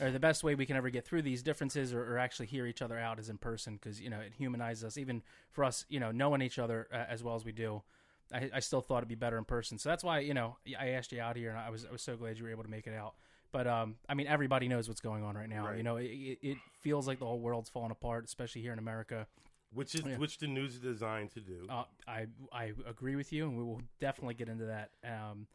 or 0.00 0.10
the 0.10 0.20
best 0.20 0.44
way 0.44 0.54
we 0.54 0.66
can 0.66 0.76
ever 0.76 0.90
get 0.90 1.04
through 1.04 1.22
these 1.22 1.42
differences 1.42 1.92
or, 1.92 2.02
or 2.02 2.18
actually 2.18 2.46
hear 2.46 2.66
each 2.66 2.82
other 2.82 2.98
out 2.98 3.18
is 3.18 3.28
in 3.28 3.38
person 3.38 3.74
because 3.74 4.00
you 4.00 4.10
know 4.10 4.20
it 4.20 4.32
humanizes 4.36 4.84
us. 4.84 4.98
Even 4.98 5.22
for 5.50 5.64
us, 5.64 5.84
you 5.88 5.98
know, 5.98 6.12
knowing 6.12 6.42
each 6.42 6.58
other 6.58 6.86
uh, 6.92 7.04
as 7.08 7.22
well 7.22 7.34
as 7.34 7.44
we 7.44 7.52
do. 7.52 7.82
I, 8.30 8.50
I 8.54 8.60
still 8.60 8.82
thought 8.82 8.98
it'd 8.98 9.08
be 9.08 9.14
better 9.14 9.38
in 9.38 9.44
person, 9.44 9.78
so 9.78 9.88
that's 9.88 10.04
why 10.04 10.18
you 10.18 10.34
know 10.34 10.58
I 10.78 10.88
asked 10.90 11.12
you 11.12 11.20
out 11.20 11.36
here, 11.36 11.48
and 11.48 11.58
I 11.58 11.70
was 11.70 11.86
I 11.86 11.90
was 11.90 12.02
so 12.02 12.14
glad 12.14 12.36
you 12.36 12.44
were 12.44 12.50
able 12.50 12.62
to 12.62 12.70
make 12.70 12.86
it 12.86 12.94
out. 12.94 13.14
But 13.52 13.66
um, 13.66 13.96
I 14.08 14.14
mean, 14.14 14.26
everybody 14.26 14.68
knows 14.68 14.88
what's 14.88 15.00
going 15.00 15.24
on 15.24 15.34
right 15.34 15.48
now. 15.48 15.66
Right. 15.66 15.76
You 15.78 15.82
know, 15.82 15.96
it, 15.96 16.38
it, 16.42 16.56
feels 16.80 17.06
like 17.08 17.18
the 17.18 17.24
whole 17.26 17.40
world's 17.40 17.68
falling 17.70 17.90
apart, 17.90 18.24
especially 18.24 18.62
here 18.62 18.72
in 18.72 18.78
America. 18.78 19.26
Which 19.72 19.94
is 19.94 20.02
Yeah. 20.04 20.16
which 20.16 20.38
the 20.38 20.46
news 20.46 20.74
is 20.74 20.80
designed 20.80 21.30
to 21.32 21.40
do. 21.40 21.66
Uh, 21.68 21.84
I 22.06 22.26
I 22.52 22.72
agree 22.86 23.16
with 23.16 23.32
you, 23.32 23.46
and 23.48 23.56
we 23.56 23.62
will 23.64 23.82
definitely 24.00 24.34
get 24.34 24.48
into 24.48 24.66
that. 24.66 24.90
Um, 25.04 25.46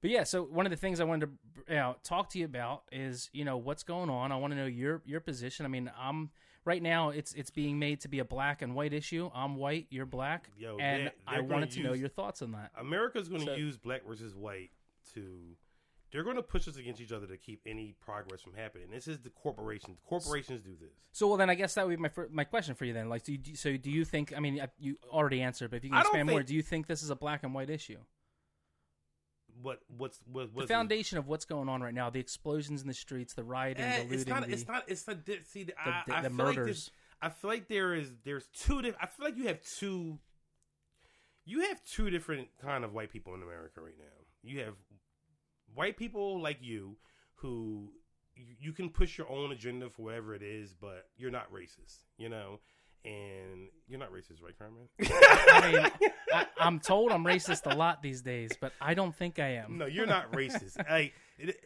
but 0.00 0.10
yeah, 0.10 0.22
so 0.24 0.42
one 0.44 0.64
of 0.66 0.70
the 0.70 0.76
things 0.76 1.00
I 1.00 1.04
wanted 1.04 1.26
to 1.26 1.72
you 1.74 1.76
know, 1.76 1.96
talk 2.04 2.28
to 2.30 2.38
you 2.38 2.44
about 2.44 2.82
is 2.92 3.30
you 3.32 3.44
know 3.44 3.56
what's 3.56 3.82
going 3.82 4.10
on. 4.10 4.30
I 4.30 4.36
want 4.36 4.52
to 4.52 4.56
know 4.56 4.66
your 4.66 5.02
your 5.04 5.20
position. 5.20 5.64
I 5.64 5.68
mean, 5.68 5.90
I'm 5.98 6.30
right 6.64 6.82
now 6.82 7.08
it's 7.08 7.32
it's 7.32 7.50
being 7.50 7.78
made 7.80 8.00
to 8.02 8.08
be 8.08 8.20
a 8.20 8.24
black 8.24 8.62
and 8.62 8.74
white 8.76 8.92
issue. 8.92 9.30
I'm 9.34 9.56
white, 9.56 9.86
you're 9.90 10.06
black, 10.06 10.50
Yo, 10.56 10.76
and 10.78 11.06
they're- 11.06 11.12
I 11.26 11.40
wanted 11.40 11.70
to 11.72 11.82
know 11.82 11.94
your 11.94 12.08
thoughts 12.10 12.42
on 12.42 12.52
that. 12.52 12.70
America's 12.78 13.28
going 13.28 13.40
to 13.40 13.46
So- 13.46 13.54
use 13.54 13.76
black 13.76 14.06
versus 14.06 14.34
white 14.36 14.70
to. 15.14 15.56
They're 16.10 16.24
going 16.24 16.36
to 16.36 16.42
push 16.42 16.66
us 16.66 16.76
against 16.76 17.00
each 17.02 17.12
other 17.12 17.26
to 17.26 17.36
keep 17.36 17.60
any 17.66 17.94
progress 18.00 18.40
from 18.40 18.54
happening. 18.54 18.88
This 18.90 19.06
is 19.06 19.18
the 19.20 19.28
corporations. 19.30 19.98
Corporations 20.08 20.62
do 20.62 20.70
this. 20.80 20.88
So 21.12 21.28
well, 21.28 21.36
then 21.36 21.50
I 21.50 21.54
guess 21.54 21.74
that 21.74 21.86
would 21.86 21.96
be 21.96 22.00
my 22.02 22.08
fir- 22.08 22.28
my 22.32 22.44
question 22.44 22.74
for 22.74 22.86
you 22.86 22.94
then. 22.94 23.08
Like, 23.10 23.24
do 23.24 23.32
you, 23.34 23.56
so 23.56 23.76
do 23.76 23.90
you 23.90 24.04
think? 24.06 24.32
I 24.36 24.40
mean, 24.40 24.60
you 24.78 24.96
already 25.10 25.42
answered, 25.42 25.70
but 25.70 25.76
if 25.78 25.84
you 25.84 25.90
can 25.90 25.98
I 25.98 26.02
don't 26.02 26.12
expand 26.12 26.28
more, 26.30 26.38
think- 26.40 26.48
do 26.48 26.54
you 26.54 26.62
think 26.62 26.86
this 26.86 27.02
is 27.02 27.10
a 27.10 27.16
black 27.16 27.42
and 27.42 27.52
white 27.54 27.68
issue? 27.68 27.98
What 29.60 29.80
what's 29.96 30.20
what 30.30 30.44
The 30.52 30.56
what's 30.56 30.68
foundation 30.70 31.18
of 31.18 31.26
what's 31.26 31.44
going 31.44 31.68
on 31.68 31.82
right 31.82 31.92
now, 31.94 32.10
the 32.10 32.20
explosions 32.20 32.80
in 32.80 32.86
the 32.88 32.94
streets, 32.94 33.34
the 33.34 33.42
rioting, 33.44 33.82
Eh, 33.84 33.96
the 33.98 34.02
looting, 34.04 34.18
it's 34.20 34.26
not. 34.28 34.46
the, 34.46 34.52
It's 34.52 34.68
not. 34.68 34.84
It's 34.88 35.06
not. 35.06 35.16
See, 35.46 35.64
the, 35.64 35.72
I, 35.78 36.02
the, 36.06 36.14
I 36.16 36.20
the 36.22 36.30
feel 36.30 36.46
like 36.46 36.56
murders. 36.56 36.90
I 37.20 37.28
feel 37.30 37.50
like 37.50 37.68
there 37.68 37.92
is. 37.94 38.12
There's 38.24 38.46
two. 38.54 38.80
Diff- 38.82 38.94
I 39.00 39.06
feel 39.06 39.26
like 39.26 39.36
you 39.36 39.48
have 39.48 39.60
two. 39.62 40.18
You 41.44 41.62
have 41.68 41.82
two 41.84 42.08
different 42.10 42.48
kind 42.62 42.84
of 42.84 42.92
white 42.94 43.10
people 43.10 43.34
in 43.34 43.42
America 43.42 43.80
right 43.80 43.94
now. 43.98 44.04
You 44.42 44.60
have 44.60 44.74
white 45.74 45.96
people 45.96 46.40
like 46.40 46.58
you 46.60 46.96
who 47.36 47.88
you, 48.34 48.54
you 48.60 48.72
can 48.72 48.88
push 48.90 49.18
your 49.18 49.30
own 49.30 49.52
agenda 49.52 49.90
for 49.90 50.02
whatever 50.02 50.34
it 50.34 50.42
is, 50.42 50.74
but 50.74 51.06
you're 51.16 51.30
not 51.30 51.52
racist. 51.52 51.98
You 52.16 52.28
know, 52.28 52.60
and 53.04 53.68
you're 53.88 53.98
not 53.98 54.12
racist, 54.12 54.42
right, 54.42 54.58
Carmen? 54.58 54.88
I 55.00 55.72
mean, 56.00 56.10
I, 56.32 56.46
I'm 56.58 56.80
told 56.80 57.12
I'm 57.12 57.24
racist 57.24 57.70
a 57.70 57.74
lot 57.76 58.02
these 58.02 58.22
days, 58.22 58.52
but 58.60 58.72
I 58.80 58.94
don't 58.94 59.14
think 59.14 59.38
I 59.38 59.54
am. 59.54 59.78
No, 59.78 59.86
you're 59.86 60.06
not 60.06 60.32
racist. 60.32 60.76
like 60.90 61.14
it, 61.38 61.50
it- 61.50 61.60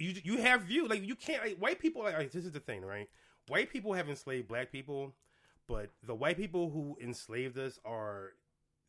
you, 0.00 0.14
you 0.22 0.36
have 0.38 0.62
view 0.62 0.86
like 0.86 1.04
you 1.04 1.16
can't. 1.16 1.42
Like, 1.42 1.56
white 1.58 1.80
people. 1.80 2.04
Like, 2.04 2.16
like, 2.16 2.30
this 2.30 2.44
is 2.44 2.52
the 2.52 2.60
thing, 2.60 2.82
right? 2.84 3.08
White 3.48 3.68
people 3.72 3.94
have 3.94 4.08
enslaved 4.08 4.46
black 4.46 4.70
people, 4.70 5.12
but 5.66 5.90
the 6.06 6.14
white 6.14 6.36
people 6.36 6.70
who 6.70 6.96
enslaved 7.02 7.58
us 7.58 7.80
are 7.84 8.32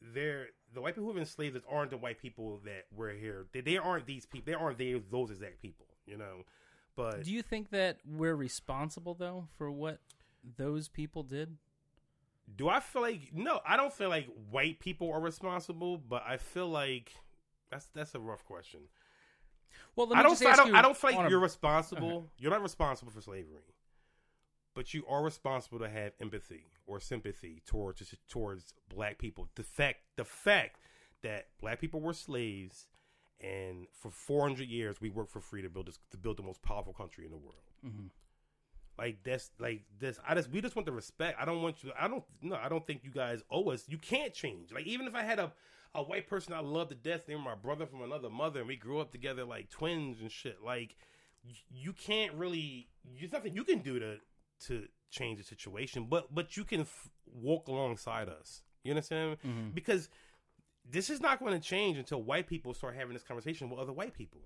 they're 0.01 0.47
the 0.73 0.81
white 0.81 0.93
people 0.95 1.05
who 1.05 1.13
have 1.13 1.19
enslaved 1.19 1.55
us 1.55 1.63
aren't 1.69 1.91
the 1.91 1.97
white 1.97 2.19
people 2.21 2.59
that 2.65 2.85
were 2.95 3.11
here. 3.11 3.47
They, 3.53 3.61
they 3.61 3.77
aren't 3.77 4.05
these 4.05 4.25
people. 4.25 4.45
They 4.51 4.57
aren't 4.57 4.77
they 4.77 5.01
those 5.11 5.31
exact 5.31 5.61
people. 5.61 5.87
You 6.05 6.17
know, 6.17 6.43
but 6.95 7.23
Do 7.23 7.31
you 7.31 7.41
think 7.41 7.69
that 7.69 7.97
we're 8.05 8.35
responsible 8.35 9.13
though 9.13 9.47
for 9.57 9.69
what 9.71 9.99
those 10.57 10.87
people 10.87 11.23
did? 11.23 11.57
do 12.55 12.67
I 12.67 12.79
feel 12.79 13.01
like 13.03 13.31
no? 13.33 13.59
I 13.65 13.77
don't 13.77 13.93
feel 13.93 14.09
like 14.09 14.27
white 14.49 14.79
people 14.79 15.11
are 15.11 15.19
responsible, 15.19 15.97
but 15.97 16.23
I 16.27 16.37
feel 16.37 16.67
like 16.67 17.11
that's 17.71 17.85
that's 17.93 18.15
a 18.15 18.19
rough 18.19 18.43
question. 18.43 18.81
Well, 19.95 20.07
let 20.07 20.15
me 20.15 20.19
I 20.19 20.23
don't. 20.23 20.45
I 20.45 20.49
ask 20.49 20.57
don't. 20.59 20.67
you 20.69 20.75
I 20.75 20.81
don't 20.81 20.97
feel 20.97 21.11
like 21.11 21.27
a- 21.27 21.29
you're 21.29 21.37
uh-huh. 21.39 21.43
responsible. 21.43 22.29
You're 22.39 22.51
not 22.51 22.63
responsible 22.63 23.11
for 23.11 23.21
slavery, 23.21 23.61
but 24.79 24.93
you 24.93 25.03
are 25.09 25.21
responsible 25.21 25.77
to 25.77 25.89
have 25.89 26.13
empathy 26.21 26.63
or 26.87 27.01
sympathy 27.01 27.61
towards 27.65 28.15
towards 28.29 28.73
black 28.87 29.17
people. 29.17 29.49
The 29.55 29.63
fact, 29.63 29.97
the 30.15 30.23
fact 30.23 30.77
that 31.21 31.47
black 31.59 31.81
people 31.81 31.99
were 31.99 32.13
slaves, 32.13 32.87
and 33.41 33.87
for 33.91 34.09
400 34.09 34.69
years 34.69 35.01
we 35.01 35.09
worked 35.09 35.31
for 35.31 35.41
free 35.41 35.61
to 35.63 35.69
build 35.69 35.87
this, 35.87 35.99
to 36.11 36.17
build 36.17 36.37
the 36.37 36.43
most 36.43 36.61
powerful 36.61 36.93
country 36.93 37.25
in 37.25 37.31
the 37.31 37.35
world. 37.37 37.59
Mhm. 37.85 38.09
Like 38.97 39.21
that's 39.21 39.51
like 39.59 39.81
this. 39.99 40.17
I 40.25 40.33
just 40.33 40.49
we 40.49 40.61
just 40.61 40.77
want 40.77 40.85
the 40.85 40.93
respect. 40.93 41.37
I 41.41 41.43
don't 41.43 41.61
want 41.61 41.83
you. 41.83 41.91
I 41.99 42.07
don't 42.07 42.23
no. 42.41 42.55
I 42.55 42.69
don't 42.69 42.87
think 42.87 43.03
you 43.03 43.11
guys 43.11 43.43
owe 43.51 43.71
us. 43.71 43.83
You 43.89 43.97
can't 43.97 44.33
change. 44.33 44.71
Like 44.71 44.85
even 44.87 45.07
if 45.07 45.13
I 45.13 45.23
had 45.23 45.39
a 45.39 45.51
a 45.93 46.01
white 46.03 46.29
person 46.29 46.53
I 46.53 46.61
love 46.61 46.87
to 46.87 46.95
death, 46.95 47.25
they 47.25 47.35
were 47.35 47.41
my 47.41 47.55
brother 47.55 47.85
from 47.85 48.01
another 48.01 48.29
mother, 48.29 48.59
and 48.59 48.69
we 48.69 48.77
grew 48.77 49.01
up 49.01 49.11
together 49.11 49.43
like 49.43 49.69
twins 49.69 50.21
and 50.21 50.31
shit. 50.31 50.63
Like 50.63 50.95
you 51.69 51.91
can't 51.91 52.33
really. 52.35 52.87
There's 53.19 53.33
nothing 53.33 53.55
you 53.55 53.65
can 53.65 53.79
do 53.79 53.99
to 53.99 54.19
to 54.67 54.87
change 55.09 55.37
the 55.39 55.43
situation, 55.43 56.05
but 56.09 56.33
but 56.33 56.55
you 56.57 56.63
can 56.63 56.81
f- 56.81 57.09
walk 57.25 57.67
alongside 57.67 58.29
us. 58.29 58.63
You 58.83 58.91
understand? 58.91 59.37
Mhm. 59.45 59.73
Because 59.73 60.09
this 60.85 61.09
is 61.09 61.19
not 61.21 61.39
going 61.39 61.53
to 61.53 61.59
change 61.59 61.97
until 61.97 62.21
white 62.23 62.47
people 62.47 62.73
start 62.73 62.95
having 62.95 63.13
this 63.13 63.23
conversation 63.23 63.69
with 63.69 63.79
other 63.79 63.93
white 63.93 64.13
people. 64.13 64.41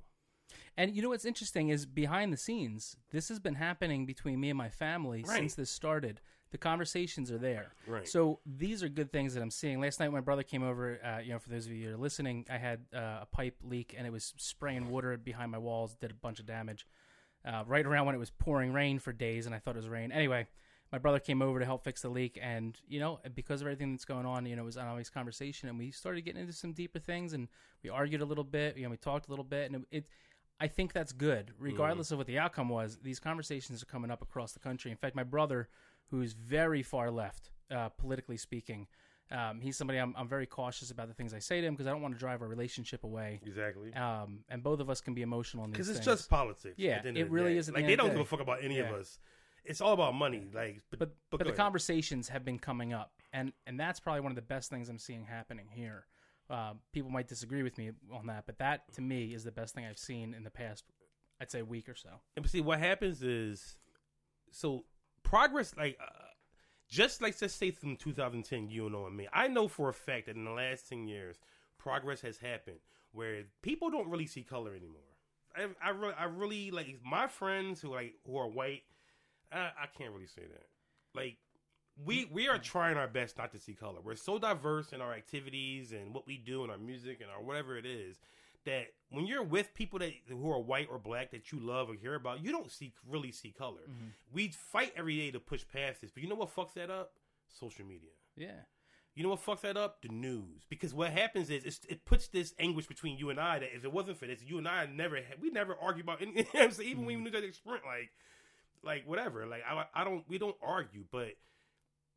And 0.75 0.95
you 0.95 1.01
know 1.01 1.09
what's 1.09 1.25
interesting 1.25 1.69
is 1.69 1.85
behind 1.85 2.33
the 2.33 2.37
scenes, 2.37 2.97
this 3.11 3.29
has 3.29 3.39
been 3.39 3.55
happening 3.55 4.05
between 4.05 4.39
me 4.39 4.49
and 4.49 4.57
my 4.57 4.69
family 4.69 5.23
Right. 5.27 5.37
since 5.37 5.55
this 5.55 5.69
started. 5.69 6.19
The 6.51 6.57
conversations 6.57 7.31
are 7.31 7.37
there. 7.39 7.73
Right. 7.87 8.07
So 8.07 8.39
these 8.45 8.83
are 8.83 8.89
good 8.89 9.11
things 9.11 9.33
that 9.33 9.41
I'm 9.41 9.49
seeing. 9.51 9.79
Last 9.79 9.99
night, 9.99 10.11
my 10.11 10.19
brother 10.19 10.43
came 10.43 10.61
over. 10.63 11.03
Uh, 11.03 11.19
you 11.19 11.31
know, 11.31 11.39
for 11.39 11.49
those 11.49 11.65
of 11.65 11.71
you 11.71 11.87
who 11.89 11.93
are 11.95 11.97
listening, 11.97 12.45
I 12.49 12.57
had 12.57 12.85
uh, 12.93 13.19
a 13.21 13.27
pipe 13.31 13.55
leak 13.63 13.95
and 13.97 14.05
it 14.05 14.11
was 14.11 14.33
spraying 14.37 14.89
water 14.89 15.17
behind 15.17 15.51
my 15.51 15.57
walls, 15.57 15.95
did 15.95 16.11
a 16.11 16.15
bunch 16.15 16.39
of 16.39 16.45
damage. 16.45 16.85
Uh, 17.45 17.63
right 17.67 17.85
around 17.85 18.05
when 18.05 18.15
it 18.15 18.19
was 18.19 18.31
pouring 18.31 18.71
rain 18.71 18.99
for 18.99 19.11
days, 19.11 19.45
and 19.45 19.53
I 19.53 19.59
thought 19.59 19.75
it 19.75 19.79
was 19.79 19.89
rain. 19.89 20.13
Anyway, 20.13 20.47
my 20.93 20.97
brother 20.97 21.19
came 21.19 21.41
over 21.41 21.59
to 21.59 21.65
help 21.65 21.83
fix 21.83 22.01
the 22.01 22.09
leak, 22.09 22.39
and 22.41 22.79
you 22.87 22.99
know, 22.99 23.19
because 23.35 23.61
of 23.61 23.67
everything 23.67 23.91
that's 23.91 24.05
going 24.05 24.25
on, 24.25 24.45
you 24.45 24.55
know, 24.55 24.61
it 24.61 24.65
was 24.65 24.77
an 24.77 24.87
always 24.87 25.09
conversation, 25.09 25.67
and 25.67 25.77
we 25.77 25.91
started 25.91 26.21
getting 26.21 26.41
into 26.41 26.53
some 26.53 26.71
deeper 26.71 26.99
things, 26.99 27.33
and 27.33 27.49
we 27.83 27.89
argued 27.89 28.21
a 28.21 28.25
little 28.25 28.43
bit. 28.43 28.77
You 28.77 28.83
know, 28.83 28.89
we 28.89 28.97
talked 28.97 29.27
a 29.27 29.29
little 29.29 29.45
bit, 29.45 29.71
and 29.71 29.83
it. 29.91 29.97
it 29.97 30.05
I 30.59 30.67
think 30.67 30.93
that's 30.93 31.11
good, 31.11 31.51
regardless 31.59 32.11
of 32.11 32.19
what 32.19 32.27
the 32.27 32.37
outcome 32.39 32.69
was. 32.69 32.99
These 33.01 33.19
conversations 33.19 33.81
are 33.81 33.87
coming 33.87 34.11
up 34.11 34.21
across 34.21 34.53
the 34.53 34.59
country. 34.59 34.91
In 34.91 34.97
fact, 34.97 35.15
my 35.15 35.23
brother, 35.23 35.67
who's 36.11 36.33
very 36.33 36.83
far 36.83 37.11
left, 37.11 37.49
uh, 37.71 37.89
politically 37.89 38.37
speaking. 38.37 38.87
Um, 39.33 39.59
he's 39.61 39.75
somebody 39.75 39.97
I'm, 39.99 40.13
I'm 40.15 40.27
very 40.27 40.45
cautious 40.45 40.91
about 40.91 41.07
the 41.07 41.13
things 41.15 41.33
I 41.33 41.39
say 41.39 41.59
to 41.59 41.65
him 41.67 41.73
because 41.73 41.87
I 41.87 41.89
don't 41.89 42.01
want 42.03 42.13
to 42.13 42.19
drive 42.19 42.41
our 42.43 42.47
relationship 42.47 43.03
away. 43.03 43.41
Exactly. 43.45 43.91
Um, 43.95 44.41
and 44.47 44.61
both 44.61 44.79
of 44.79 44.89
us 44.91 45.01
can 45.01 45.13
be 45.15 45.23
emotional 45.23 45.63
in 45.65 45.71
these 45.71 45.77
Because 45.77 45.89
it's 45.89 45.97
things. 46.05 46.19
just 46.19 46.29
politics. 46.29 46.75
Yeah, 46.77 46.97
at 46.97 47.03
the 47.03 47.09
end 47.09 47.17
it 47.17 47.21
of 47.23 47.27
the 47.29 47.33
really 47.33 47.53
day. 47.53 47.57
is 47.57 47.67
at 47.67 47.73
the 47.73 47.79
Like 47.81 47.83
end 47.83 47.89
they 47.89 47.93
of 47.93 47.97
don't 47.99 48.09
give 48.09 48.19
a 48.19 48.23
day. 48.23 48.27
fuck 48.29 48.39
about 48.41 48.63
any 48.63 48.77
of 48.79 48.87
Yeah. 48.89 48.93
us. 48.95 49.17
It's 49.65 49.81
all 49.81 49.93
about 49.93 50.13
money. 50.13 50.49
Like, 50.53 50.83
but 50.91 50.99
but 50.99 51.15
but, 51.31 51.37
go 51.39 51.43
the 51.45 51.49
ahead. 51.51 51.57
conversations 51.57 52.29
have 52.29 52.45
been 52.45 52.59
coming 52.59 52.93
up, 52.93 53.11
and 53.31 53.53
and 53.65 53.79
that's 53.79 53.99
probably 53.99 54.19
one 54.21 54.31
of 54.31 54.35
the 54.35 54.41
best 54.43 54.69
things 54.69 54.87
I'm 54.89 54.99
seeing 54.99 55.23
happening 55.25 55.67
here. 55.71 56.05
Uh, 56.49 56.73
people 56.91 57.09
might 57.09 57.27
disagree 57.27 57.63
with 57.63 57.77
me 57.77 57.91
on 58.11 58.27
that, 58.27 58.45
but 58.45 58.57
that 58.59 58.81
to 58.93 59.01
me 59.01 59.33
is 59.33 59.43
the 59.45 59.51
best 59.53 59.73
thing 59.73 59.85
I've 59.85 59.97
seen 59.97 60.33
in 60.33 60.43
the 60.43 60.49
past, 60.51 60.83
I'd 61.41 61.49
say, 61.49 61.61
week 61.63 61.87
or 61.89 61.95
so. 61.95 62.09
And 62.35 62.47
see, 62.47 62.59
what 62.61 62.79
happens 62.79 63.23
is, 63.23 63.77
so 64.51 64.83
progress, 65.23 65.73
like, 65.77 65.97
uh, 65.99 66.11
just 66.93 67.23
like 67.23 67.35
let's 67.41 67.55
say 67.55 67.71
from 67.71 67.95
2010, 67.95 68.69
you 68.69 68.87
know 68.87 69.07
and 69.07 69.17
me, 69.17 69.27
I 69.33 69.47
know 69.47 69.67
for 69.67 69.89
a 69.89 69.93
fact 69.93 70.27
that 70.27 70.35
in 70.35 70.45
the 70.45 70.51
last 70.51 70.87
10 70.89 71.07
years, 71.07 71.37
progress 71.79 72.21
has 72.21 72.37
happened 72.37 72.77
where 73.13 73.45
people 73.63 73.89
don't 73.89 74.07
really 74.09 74.27
see 74.27 74.43
color 74.43 74.75
anymore. 74.75 75.01
I, 75.55 75.67
I 75.83 75.89
really, 75.89 76.13
I 76.13 76.23
really 76.25 76.71
like 76.71 76.99
my 77.03 77.25
friends 77.25 77.81
who 77.81 77.91
like 77.91 78.13
who 78.27 78.37
are 78.37 78.47
white. 78.47 78.83
I, 79.51 79.71
I 79.81 79.87
can't 79.97 80.13
really 80.13 80.27
say 80.27 80.43
that. 80.43 80.67
Like, 81.15 81.37
we 82.05 82.25
we 82.31 82.47
are 82.47 82.59
trying 82.59 82.97
our 82.97 83.07
best 83.07 83.39
not 83.39 83.51
to 83.53 83.59
see 83.59 83.73
color. 83.73 83.99
We're 84.03 84.15
so 84.15 84.37
diverse 84.37 84.93
in 84.93 85.01
our 85.01 85.13
activities 85.13 85.93
and 85.93 86.13
what 86.13 86.27
we 86.27 86.37
do 86.37 86.61
and 86.61 86.71
our 86.71 86.77
music 86.77 87.21
and 87.21 87.29
our 87.31 87.41
whatever 87.41 87.75
it 87.75 87.87
is 87.87 88.17
that 88.65 88.87
when 89.09 89.25
you're 89.25 89.43
with 89.43 89.73
people 89.73 89.99
that 89.99 90.13
who 90.27 90.51
are 90.51 90.59
white 90.59 90.87
or 90.89 90.97
black 90.97 91.31
that 91.31 91.51
you 91.51 91.59
love 91.59 91.89
or 91.89 91.93
hear 91.93 92.15
about, 92.15 92.43
you 92.43 92.51
don't 92.51 92.71
see 92.71 92.93
really 93.07 93.31
see 93.31 93.51
color. 93.51 93.81
Mm-hmm. 93.89 94.07
We 94.31 94.49
fight 94.49 94.93
every 94.95 95.17
day 95.17 95.31
to 95.31 95.39
push 95.39 95.63
past 95.71 96.01
this, 96.01 96.11
but 96.11 96.23
you 96.23 96.29
know 96.29 96.35
what 96.35 96.55
fucks 96.55 96.73
that 96.73 96.89
up? 96.89 97.13
Social 97.47 97.85
media. 97.85 98.09
Yeah, 98.35 98.61
You 99.13 99.21
know 99.21 99.29
what 99.29 99.45
fucks 99.45 99.61
that 99.61 99.77
up? 99.77 100.01
The 100.01 100.09
news. 100.09 100.63
Because 100.67 100.93
what 100.93 101.11
happens 101.11 101.51
is 101.51 101.63
it's, 101.63 101.81
it 101.87 102.03
puts 102.05 102.27
this 102.29 102.55
anguish 102.57 102.87
between 102.87 103.17
you 103.17 103.29
and 103.29 103.39
I 103.39 103.59
that 103.59 103.75
if 103.75 103.85
it 103.85 103.93
wasn't 103.93 104.17
for 104.17 104.25
this, 104.25 104.39
you 104.43 104.57
and 104.57 104.67
I 104.67 104.87
never 104.87 105.17
had, 105.17 105.39
we 105.39 105.51
never 105.51 105.77
argue 105.79 106.01
about 106.01 106.21
anything. 106.21 106.37
You 106.37 106.43
know 106.45 106.49
what 106.53 106.63
I'm 106.63 106.71
saying? 106.71 106.89
Even 106.89 107.05
when 107.05 107.07
we 107.07 107.13
mm-hmm. 107.13 107.35
knew 107.35 107.41
that 107.41 107.55
sprint, 107.55 107.83
like, 107.85 108.09
like 108.83 109.07
whatever. 109.07 109.45
Like 109.45 109.61
I, 109.69 109.85
I 109.93 110.03
don't, 110.03 110.27
we 110.27 110.39
don't 110.39 110.57
argue, 110.61 111.03
but 111.11 111.33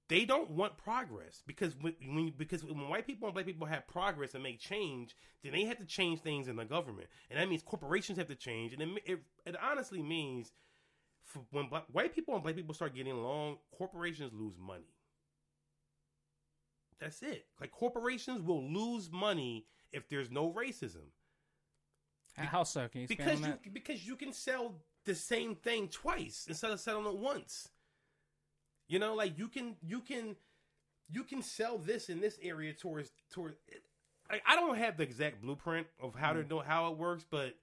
they 0.08 0.24
don't 0.24 0.50
want 0.50 0.76
progress 0.76 1.42
because 1.46 1.74
when, 1.80 1.94
when 2.06 2.32
because 2.36 2.64
when 2.64 2.88
white 2.88 3.06
people 3.06 3.26
and 3.26 3.34
black 3.34 3.46
people 3.46 3.66
have 3.66 3.86
progress 3.86 4.34
and 4.34 4.42
make 4.42 4.60
change, 4.60 5.16
then 5.42 5.52
they 5.52 5.64
have 5.64 5.78
to 5.78 5.84
change 5.84 6.20
things 6.20 6.48
in 6.48 6.56
the 6.56 6.64
government, 6.64 7.08
and 7.30 7.40
that 7.40 7.48
means 7.48 7.62
corporations 7.62 8.18
have 8.18 8.28
to 8.28 8.34
change, 8.34 8.72
and 8.72 8.82
it, 8.82 8.88
it, 9.04 9.18
it 9.44 9.56
honestly 9.62 10.02
means 10.02 10.52
for 11.24 11.42
when 11.50 11.68
black, 11.68 11.84
white 11.90 12.14
people 12.14 12.34
and 12.34 12.42
black 12.42 12.54
people 12.56 12.74
start 12.74 12.94
getting 12.94 13.12
along, 13.12 13.58
corporations 13.76 14.32
lose 14.32 14.54
money. 14.58 14.94
That's 17.00 17.22
it. 17.22 17.46
Like 17.60 17.72
corporations 17.72 18.42
will 18.42 18.64
lose 18.64 19.10
money 19.10 19.66
if 19.92 20.08
there's 20.08 20.30
no 20.30 20.50
racism 20.50 21.10
how 22.44 22.64
so? 22.64 22.88
Can 22.88 23.02
you 23.02 23.08
because 23.08 23.40
you 23.40 23.46
that? 23.46 23.74
because 23.74 24.06
you 24.06 24.16
can 24.16 24.32
sell 24.32 24.74
the 25.04 25.14
same 25.14 25.54
thing 25.54 25.88
twice 25.88 26.46
instead 26.48 26.70
of 26.70 26.80
selling 26.80 27.06
it 27.06 27.16
once. 27.16 27.70
You 28.88 28.99
know, 28.99 29.14
like 29.14 29.38
you 29.38 29.49
can 29.49 29.77
you 29.83 30.01
can 30.01 30.37
you 31.11 31.25
can 31.25 31.42
sell 31.42 31.79
this 31.79 32.09
in 32.09 32.20
this 32.20 32.38
area 32.42 32.72
towards 32.72 33.11
towards. 33.33 33.57
I, 34.31 34.40
I 34.46 34.57
don't 34.57 34.77
have 34.79 34.96
the 34.96 35.03
exact 35.05 35.40
blueprint 35.42 35.87
of 36.01 36.14
how 36.14 36.33
Mm-hmm. 36.33 36.42
to 36.42 36.49
know 36.49 36.61
how 36.61 36.90
it 36.92 36.99
works, 36.99 37.25
but 37.31 37.55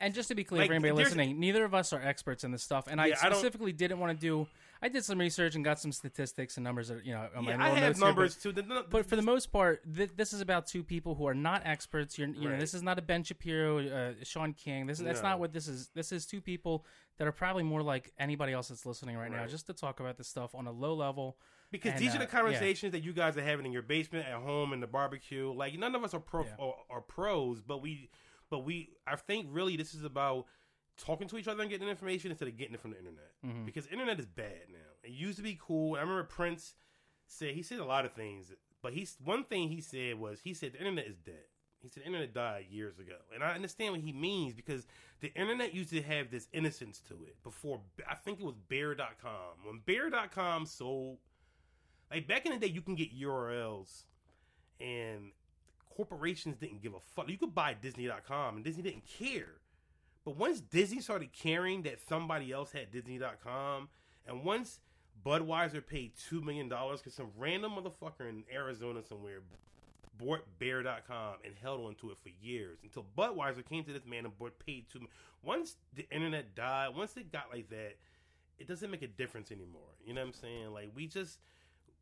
And 0.00 0.14
just 0.14 0.28
to 0.28 0.34
be 0.34 0.44
clear 0.44 0.62
Like, 0.62 0.68
for 0.70 0.74
anybody 0.74 0.94
listening, 0.94 1.38
neither 1.38 1.62
of 1.64 1.74
us 1.74 1.92
are 1.92 2.00
experts 2.00 2.42
in 2.42 2.52
this 2.52 2.62
stuff. 2.62 2.86
And 2.90 3.00
I 3.00 3.06
Yeah, 3.08 3.16
I 3.22 3.30
specifically 3.30 3.72
didn't 3.72 3.98
want 3.98 4.18
to 4.18 4.20
do. 4.20 4.46
I 4.82 4.88
did 4.88 5.04
some 5.04 5.18
research 5.18 5.54
and 5.56 5.62
got 5.62 5.78
some 5.78 5.92
statistics 5.92 6.56
and 6.56 6.64
numbers. 6.64 6.88
That, 6.88 7.04
you 7.04 7.12
know, 7.12 7.28
on 7.36 7.44
yeah, 7.44 7.62
I 7.62 7.68
have 7.68 7.74
notes 7.74 7.82
here, 7.82 7.92
but- 7.92 8.06
numbers 8.06 8.36
too. 8.36 8.52
The- 8.52 8.62
the- 8.62 8.86
But 8.88 9.04
for 9.04 9.16
the 9.16 9.22
most 9.22 9.52
part, 9.52 9.82
th- 9.94 10.12
this 10.16 10.32
is 10.32 10.40
about 10.40 10.66
two 10.66 10.82
people 10.82 11.14
who 11.16 11.26
are 11.28 11.34
not 11.34 11.62
experts. 11.66 12.18
You're, 12.18 12.28
you 12.28 12.48
know, 12.48 12.58
this 12.58 12.72
is 12.72 12.82
not 12.82 12.98
a 12.98 13.02
Ben 13.02 13.22
Shapiro, 13.22 13.78
uh, 13.86 14.14
Shaun 14.24 14.54
King. 14.54 14.86
This 14.86 14.98
is 14.98 15.04
that's 15.04 15.22
not 15.22 15.38
what 15.38 15.52
this 15.52 15.68
is. 15.68 15.88
This 15.88 16.12
is 16.12 16.24
two 16.24 16.40
people 16.40 16.86
that 17.18 17.28
are 17.28 17.32
probably 17.32 17.62
more 17.62 17.82
like 17.82 18.10
anybody 18.18 18.54
else 18.54 18.68
that's 18.68 18.86
listening 18.86 19.18
right, 19.18 19.30
now, 19.30 19.46
just 19.46 19.66
to 19.66 19.74
talk 19.74 20.00
about 20.00 20.16
this 20.16 20.28
stuff 20.28 20.54
on 20.54 20.66
a 20.66 20.72
low 20.72 20.94
level. 20.94 21.36
Because 21.70 21.92
And, 21.92 22.00
these 22.00 22.14
are 22.14 22.16
uh, 22.16 22.20
the 22.20 22.26
conversations 22.26 22.92
that 22.92 23.04
you 23.04 23.12
guys 23.12 23.36
are 23.36 23.42
having 23.42 23.66
in 23.66 23.72
your 23.72 23.82
basement, 23.82 24.26
at 24.26 24.40
home, 24.40 24.72
in 24.72 24.80
the 24.80 24.86
barbecue. 24.86 25.52
Like 25.52 25.78
none 25.78 25.94
of 25.94 26.02
us 26.02 26.14
are 26.14 26.20
pro 26.20 26.44
Yeah. 26.44 26.56
are, 26.58 26.74
are 26.88 27.00
pros, 27.02 27.60
but 27.60 27.82
we, 27.82 28.08
but 28.50 28.60
we. 28.60 28.90
I 29.06 29.16
think 29.16 29.46
really 29.50 29.76
this 29.76 29.94
is 29.94 30.04
about 30.04 30.46
talking 30.96 31.28
to 31.28 31.38
each 31.38 31.48
other 31.48 31.62
and 31.62 31.70
getting 31.70 31.88
information 31.88 32.30
instead 32.30 32.48
of 32.48 32.56
getting 32.58 32.74
it 32.74 32.80
from 32.80 32.90
the 32.90 32.98
internet. 32.98 33.32
Mhm. 33.44 33.64
Because 33.64 33.86
internet 33.86 34.20
is 34.20 34.26
bad 34.26 34.68
now. 34.70 34.78
It 35.02 35.12
used 35.12 35.38
to 35.38 35.42
be 35.42 35.56
cool. 35.60 35.96
I 35.96 36.00
remember 36.00 36.24
Prince 36.24 36.74
said 37.26 37.54
he 37.54 37.62
said 37.62 37.78
a 37.78 37.84
lot 37.84 38.04
of 38.04 38.12
things, 38.12 38.52
but 38.82 38.92
he's 38.92 39.16
one 39.22 39.44
thing 39.44 39.68
he 39.68 39.80
said 39.80 40.16
was 40.18 40.40
he 40.40 40.52
said 40.52 40.72
the 40.74 40.78
internet 40.78 41.06
is 41.06 41.16
dead. 41.16 41.44
He 41.80 41.88
said 41.88 42.02
the 42.02 42.06
internet 42.08 42.34
died 42.34 42.66
years 42.68 42.98
ago, 42.98 43.16
and 43.34 43.42
I 43.42 43.54
understand 43.54 43.92
what 43.94 44.02
he 44.02 44.12
means 44.12 44.52
because 44.52 44.86
the 45.20 45.32
internet 45.34 45.72
used 45.72 45.88
to 45.90 46.02
have 46.02 46.30
this 46.30 46.46
innocence 46.52 47.00
to 47.08 47.24
it 47.24 47.42
before. 47.42 47.80
I 48.06 48.16
think 48.16 48.38
it 48.40 48.44
was 48.44 48.56
Beer.com 48.68 49.64
when 49.64 49.78
Beer.com 49.86 50.66
sold 50.66 51.20
like 52.10 52.26
back 52.26 52.44
in 52.44 52.52
the 52.52 52.58
day, 52.58 52.66
you 52.70 52.82
can 52.82 52.96
get 52.96 53.18
URLs, 53.18 54.04
and 54.80 55.32
corporations 56.00 56.56
didn't 56.56 56.82
give 56.82 56.94
a 56.94 57.00
fuck. 57.14 57.28
You 57.28 57.36
could 57.36 57.54
buy 57.54 57.74
Disney.com, 57.74 58.56
and 58.56 58.64
Disney 58.64 58.82
didn't 58.82 59.06
care. 59.06 59.60
But 60.24 60.36
once 60.36 60.60
Disney 60.60 61.00
started 61.00 61.32
caring 61.32 61.82
that 61.82 61.98
somebody 62.08 62.52
else 62.52 62.72
had 62.72 62.90
Disney.com, 62.90 63.88
and 64.26 64.44
once 64.44 64.80
Budweiser 65.24 65.86
paid 65.86 66.12
two 66.16 66.40
million 66.40 66.70
dollars 66.70 67.00
because 67.00 67.12
some 67.14 67.30
random 67.36 67.72
motherfucker 67.72 68.26
in 68.26 68.44
Arizona 68.50 69.02
somewhere 69.06 69.40
bought 70.16 70.40
Beer.com 70.58 71.34
and 71.44 71.54
held 71.60 71.84
on 71.84 71.94
to 71.96 72.10
it 72.10 72.16
for 72.22 72.30
years 72.40 72.78
until 72.82 73.04
Budweiser 73.16 73.66
came 73.66 73.84
to 73.84 73.92
this 73.92 74.06
man 74.06 74.24
and 74.24 74.38
bought 74.38 74.58
paid 74.58 74.86
two. 74.90 75.00
Once 75.42 75.76
the 75.94 76.08
internet 76.10 76.54
died, 76.54 76.96
once 76.96 77.14
it 77.18 77.30
got 77.30 77.52
like 77.52 77.68
that, 77.68 77.96
it 78.58 78.66
doesn't 78.66 78.90
make 78.90 79.02
a 79.02 79.06
difference 79.06 79.52
anymore. 79.52 79.82
You 80.02 80.14
know 80.14 80.22
what 80.22 80.28
I'm 80.28 80.32
saying? 80.32 80.72
Like 80.72 80.92
we 80.94 81.06
just 81.06 81.38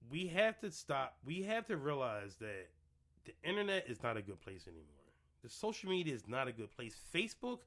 we 0.08 0.28
have 0.28 0.61
to 0.61 0.70
stop. 0.70 1.16
We 1.24 1.42
have 1.42 1.66
to 1.66 1.76
realize 1.76 2.37
that 2.37 2.68
the 3.28 3.48
internet 3.48 3.84
is 3.88 4.02
not 4.02 4.16
a 4.16 4.22
good 4.22 4.40
place 4.40 4.66
anymore. 4.66 4.84
The 5.42 5.48
social 5.48 5.90
media 5.90 6.14
is 6.14 6.26
not 6.26 6.48
a 6.48 6.52
good 6.52 6.70
place. 6.70 6.96
Facebook, 7.14 7.60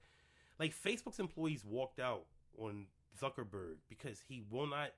like 0.59 0.73
Facebook's 0.73 1.19
employees 1.19 1.63
walked 1.63 1.99
out 1.99 2.25
on 2.57 2.87
Zuckerberg 3.19 3.75
because 3.89 4.19
he 4.27 4.43
will 4.49 4.67
not. 4.67 4.89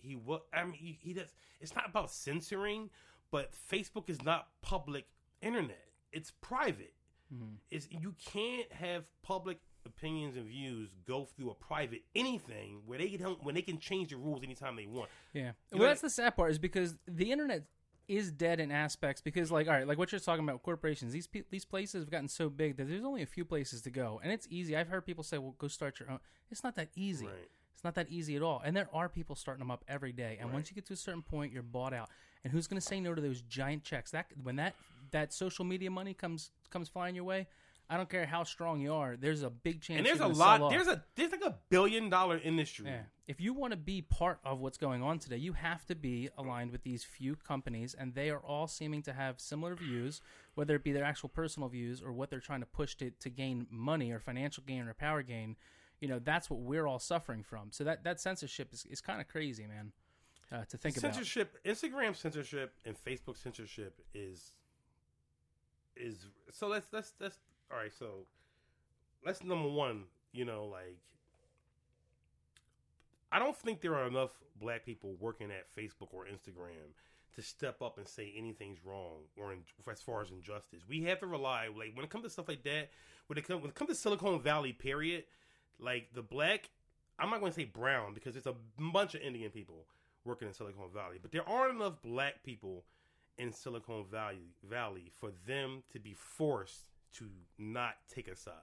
He 0.00 0.16
will. 0.16 0.44
I 0.52 0.64
mean, 0.64 0.74
he, 0.74 0.98
he 1.00 1.12
does. 1.12 1.32
It's 1.60 1.74
not 1.74 1.88
about 1.88 2.10
censoring, 2.10 2.90
but 3.30 3.52
Facebook 3.70 4.08
is 4.08 4.22
not 4.22 4.48
public 4.62 5.06
internet. 5.42 5.88
It's 6.12 6.30
private. 6.40 6.94
Mhm. 7.32 7.56
Is 7.70 7.88
you 7.90 8.14
can't 8.24 8.70
have 8.72 9.04
public 9.22 9.58
opinions 9.86 10.36
and 10.36 10.46
views 10.46 10.94
go 11.06 11.24
through 11.24 11.50
a 11.50 11.54
private 11.54 12.02
anything 12.14 12.82
where 12.86 12.98
they 12.98 13.08
can 13.08 13.20
help, 13.20 13.42
when 13.44 13.54
they 13.54 13.62
can 13.62 13.78
change 13.78 14.10
the 14.10 14.16
rules 14.16 14.42
anytime 14.42 14.76
they 14.76 14.86
want. 14.86 15.10
Yeah. 15.32 15.52
You 15.72 15.78
Well, 15.78 15.88
that's 15.88 16.00
the 16.00 16.10
sad 16.10 16.36
part 16.36 16.50
is 16.50 16.58
because 16.58 16.96
the 17.06 17.30
internet 17.30 17.64
is 18.06 18.30
dead 18.30 18.60
in 18.60 18.70
aspects 18.70 19.20
because 19.22 19.50
like 19.50 19.66
all 19.66 19.72
right 19.72 19.86
like 19.86 19.96
what 19.96 20.12
you're 20.12 20.20
talking 20.20 20.44
about 20.44 20.62
corporations 20.62 21.12
these 21.12 21.26
pe- 21.26 21.44
these 21.50 21.64
places 21.64 22.02
have 22.02 22.10
gotten 22.10 22.28
so 22.28 22.50
big 22.50 22.76
that 22.76 22.88
there's 22.88 23.04
only 23.04 23.22
a 23.22 23.26
few 23.26 23.44
places 23.44 23.80
to 23.82 23.90
go. 23.90 24.20
And 24.22 24.32
it's 24.32 24.46
easy. 24.50 24.76
I've 24.76 24.88
heard 24.88 25.06
people 25.06 25.24
say 25.24 25.38
well 25.38 25.54
go 25.58 25.68
start 25.68 26.00
your 26.00 26.10
own. 26.10 26.20
It's 26.50 26.62
not 26.62 26.74
that 26.76 26.88
easy. 26.94 27.26
Right. 27.26 27.48
it's 27.72 27.84
not 27.84 27.94
that 27.94 28.08
easy 28.10 28.36
at 28.36 28.42
all. 28.42 28.62
And 28.64 28.76
there 28.76 28.88
are 28.92 29.08
people 29.08 29.36
starting 29.36 29.60
them 29.60 29.70
up 29.70 29.84
every 29.88 30.12
day. 30.12 30.38
And 30.40 30.52
once 30.52 30.70
you 30.70 30.74
get 30.74 30.86
to 30.86 30.92
a 30.92 30.96
certain 30.96 31.22
point 31.22 31.52
you're 31.52 31.62
bought 31.62 31.94
out. 31.94 32.10
And 32.42 32.52
who's 32.52 32.66
going 32.66 32.80
to 32.80 32.86
say 32.86 33.00
no 33.00 33.14
to 33.14 33.22
those 33.22 33.40
giant 33.42 33.84
checks? 33.84 34.10
That 34.10 34.26
when 34.42 34.56
that 34.56 34.74
that 35.12 35.32
social 35.32 35.64
media 35.64 35.90
money 35.90 36.12
comes 36.12 36.50
comes 36.70 36.88
flying 36.88 37.14
your 37.14 37.24
way 37.24 37.46
i 37.90 37.96
don't 37.96 38.08
care 38.08 38.26
how 38.26 38.42
strong 38.44 38.80
you 38.80 38.92
are 38.92 39.16
there's 39.16 39.42
a 39.42 39.50
big 39.50 39.80
chance 39.80 39.98
And 39.98 40.06
there's 40.06 40.20
a 40.20 40.26
lot. 40.26 40.70
There's 40.70 40.88
a 40.88 41.02
there's 41.16 41.32
like 41.32 41.44
a 41.44 41.56
billion 41.68 42.10
dollar 42.10 42.38
industry. 42.38 42.86
Yeah. 42.86 43.02
If 43.26 43.40
you 43.40 43.54
want 43.54 43.72
to 43.72 43.76
be 43.76 44.02
part 44.02 44.38
of 44.44 44.60
what's 44.60 44.76
going 44.76 45.02
on 45.02 45.18
today, 45.18 45.38
you 45.38 45.54
have 45.54 45.86
to 45.86 45.94
be 45.94 46.28
aligned 46.36 46.72
with 46.72 46.82
these 46.82 47.04
few 47.04 47.36
companies, 47.36 47.94
and 47.94 48.14
they 48.14 48.28
are 48.30 48.38
all 48.40 48.66
seeming 48.66 49.02
to 49.02 49.12
have 49.12 49.40
similar 49.40 49.74
views, 49.74 50.20
whether 50.54 50.74
it 50.74 50.84
be 50.84 50.92
their 50.92 51.04
actual 51.04 51.30
personal 51.30 51.68
views 51.68 52.02
or 52.02 52.12
what 52.12 52.28
they're 52.28 52.40
trying 52.40 52.60
to 52.60 52.66
push 52.66 52.94
to, 52.96 53.10
to 53.20 53.30
gain 53.30 53.66
money 53.70 54.12
or 54.12 54.18
financial 54.18 54.62
gain 54.66 54.86
or 54.86 54.94
power 54.94 55.22
gain. 55.22 55.56
You 56.00 56.08
know, 56.08 56.18
that's 56.18 56.50
what 56.50 56.60
we're 56.60 56.86
all 56.86 56.98
suffering 56.98 57.42
from. 57.42 57.68
So 57.70 57.84
that, 57.84 58.04
that 58.04 58.20
censorship 58.20 58.72
is, 58.74 58.84
is 58.90 59.00
kind 59.00 59.22
of 59.22 59.28
crazy, 59.28 59.66
man, 59.66 59.92
uh, 60.52 60.64
to 60.68 60.76
think 60.76 60.98
about. 60.98 61.14
censorship, 61.14 61.56
Instagram 61.64 62.14
censorship, 62.14 62.74
and 62.84 62.94
Facebook 62.94 63.38
censorship 63.42 64.00
is 64.12 64.52
is 65.96 66.26
so. 66.50 66.66
Let's 66.68 66.88
let's 66.92 67.14
let's 67.20 67.38
all 67.70 67.78
right. 67.78 67.92
So 67.96 68.26
let's 69.24 69.42
number 69.42 69.68
one. 69.68 70.04
You 70.32 70.44
know, 70.44 70.64
like 70.66 70.98
I 73.30 73.38
don't 73.38 73.56
think 73.56 73.80
there 73.80 73.94
are 73.94 74.06
enough 74.06 74.30
black 74.60 74.84
people 74.84 75.14
working 75.20 75.50
at 75.50 75.74
Facebook 75.76 76.08
or 76.12 76.24
Instagram 76.24 76.94
to 77.34 77.42
step 77.42 77.82
up 77.82 77.98
and 77.98 78.06
say 78.06 78.32
anything's 78.36 78.78
wrong 78.84 79.22
or 79.36 79.52
in, 79.52 79.58
as 79.90 80.00
far 80.00 80.22
as 80.22 80.30
injustice. 80.30 80.82
We 80.88 81.02
have 81.04 81.20
to 81.20 81.26
rely 81.26 81.66
like 81.66 81.92
when 81.94 82.04
it 82.04 82.10
comes 82.10 82.24
to 82.24 82.30
stuff 82.30 82.48
like 82.48 82.62
that. 82.64 82.90
When 83.26 83.38
it 83.38 83.46
comes 83.46 83.62
when 83.62 83.70
it 83.70 83.74
comes 83.74 83.90
to 83.90 83.96
Silicon 83.96 84.40
Valley, 84.40 84.72
period. 84.72 85.24
Like 85.80 86.08
the 86.14 86.22
black, 86.22 86.70
I'm 87.18 87.30
not 87.30 87.40
going 87.40 87.50
to 87.52 87.56
say 87.56 87.64
brown 87.64 88.14
because 88.14 88.36
it's 88.36 88.46
a 88.46 88.54
bunch 88.78 89.14
of 89.14 89.22
Indian 89.22 89.50
people. 89.50 89.86
working 90.24 90.48
in 90.48 90.54
Silicon 90.54 90.88
Valley. 90.92 91.18
But 91.20 91.32
there 91.32 91.48
aren't 91.48 91.76
enough 91.76 92.00
black 92.02 92.42
people 92.44 92.84
in 93.38 93.52
Silicon 93.52 94.04
Valley 94.10 94.54
Valley 94.68 95.10
for 95.18 95.30
them 95.46 95.82
to 95.92 95.98
be 95.98 96.14
forced 96.14 96.93
to 97.14 97.26
not 97.58 97.94
take 98.12 98.28
a 98.28 98.36
side. 98.36 98.54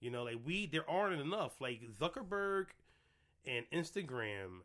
You 0.00 0.10
know, 0.10 0.24
like 0.24 0.38
we 0.44 0.66
there 0.66 0.88
aren't 0.88 1.20
enough. 1.20 1.60
Like 1.60 1.80
Zuckerberg 1.98 2.66
and 3.46 3.64
Instagram, 3.72 4.60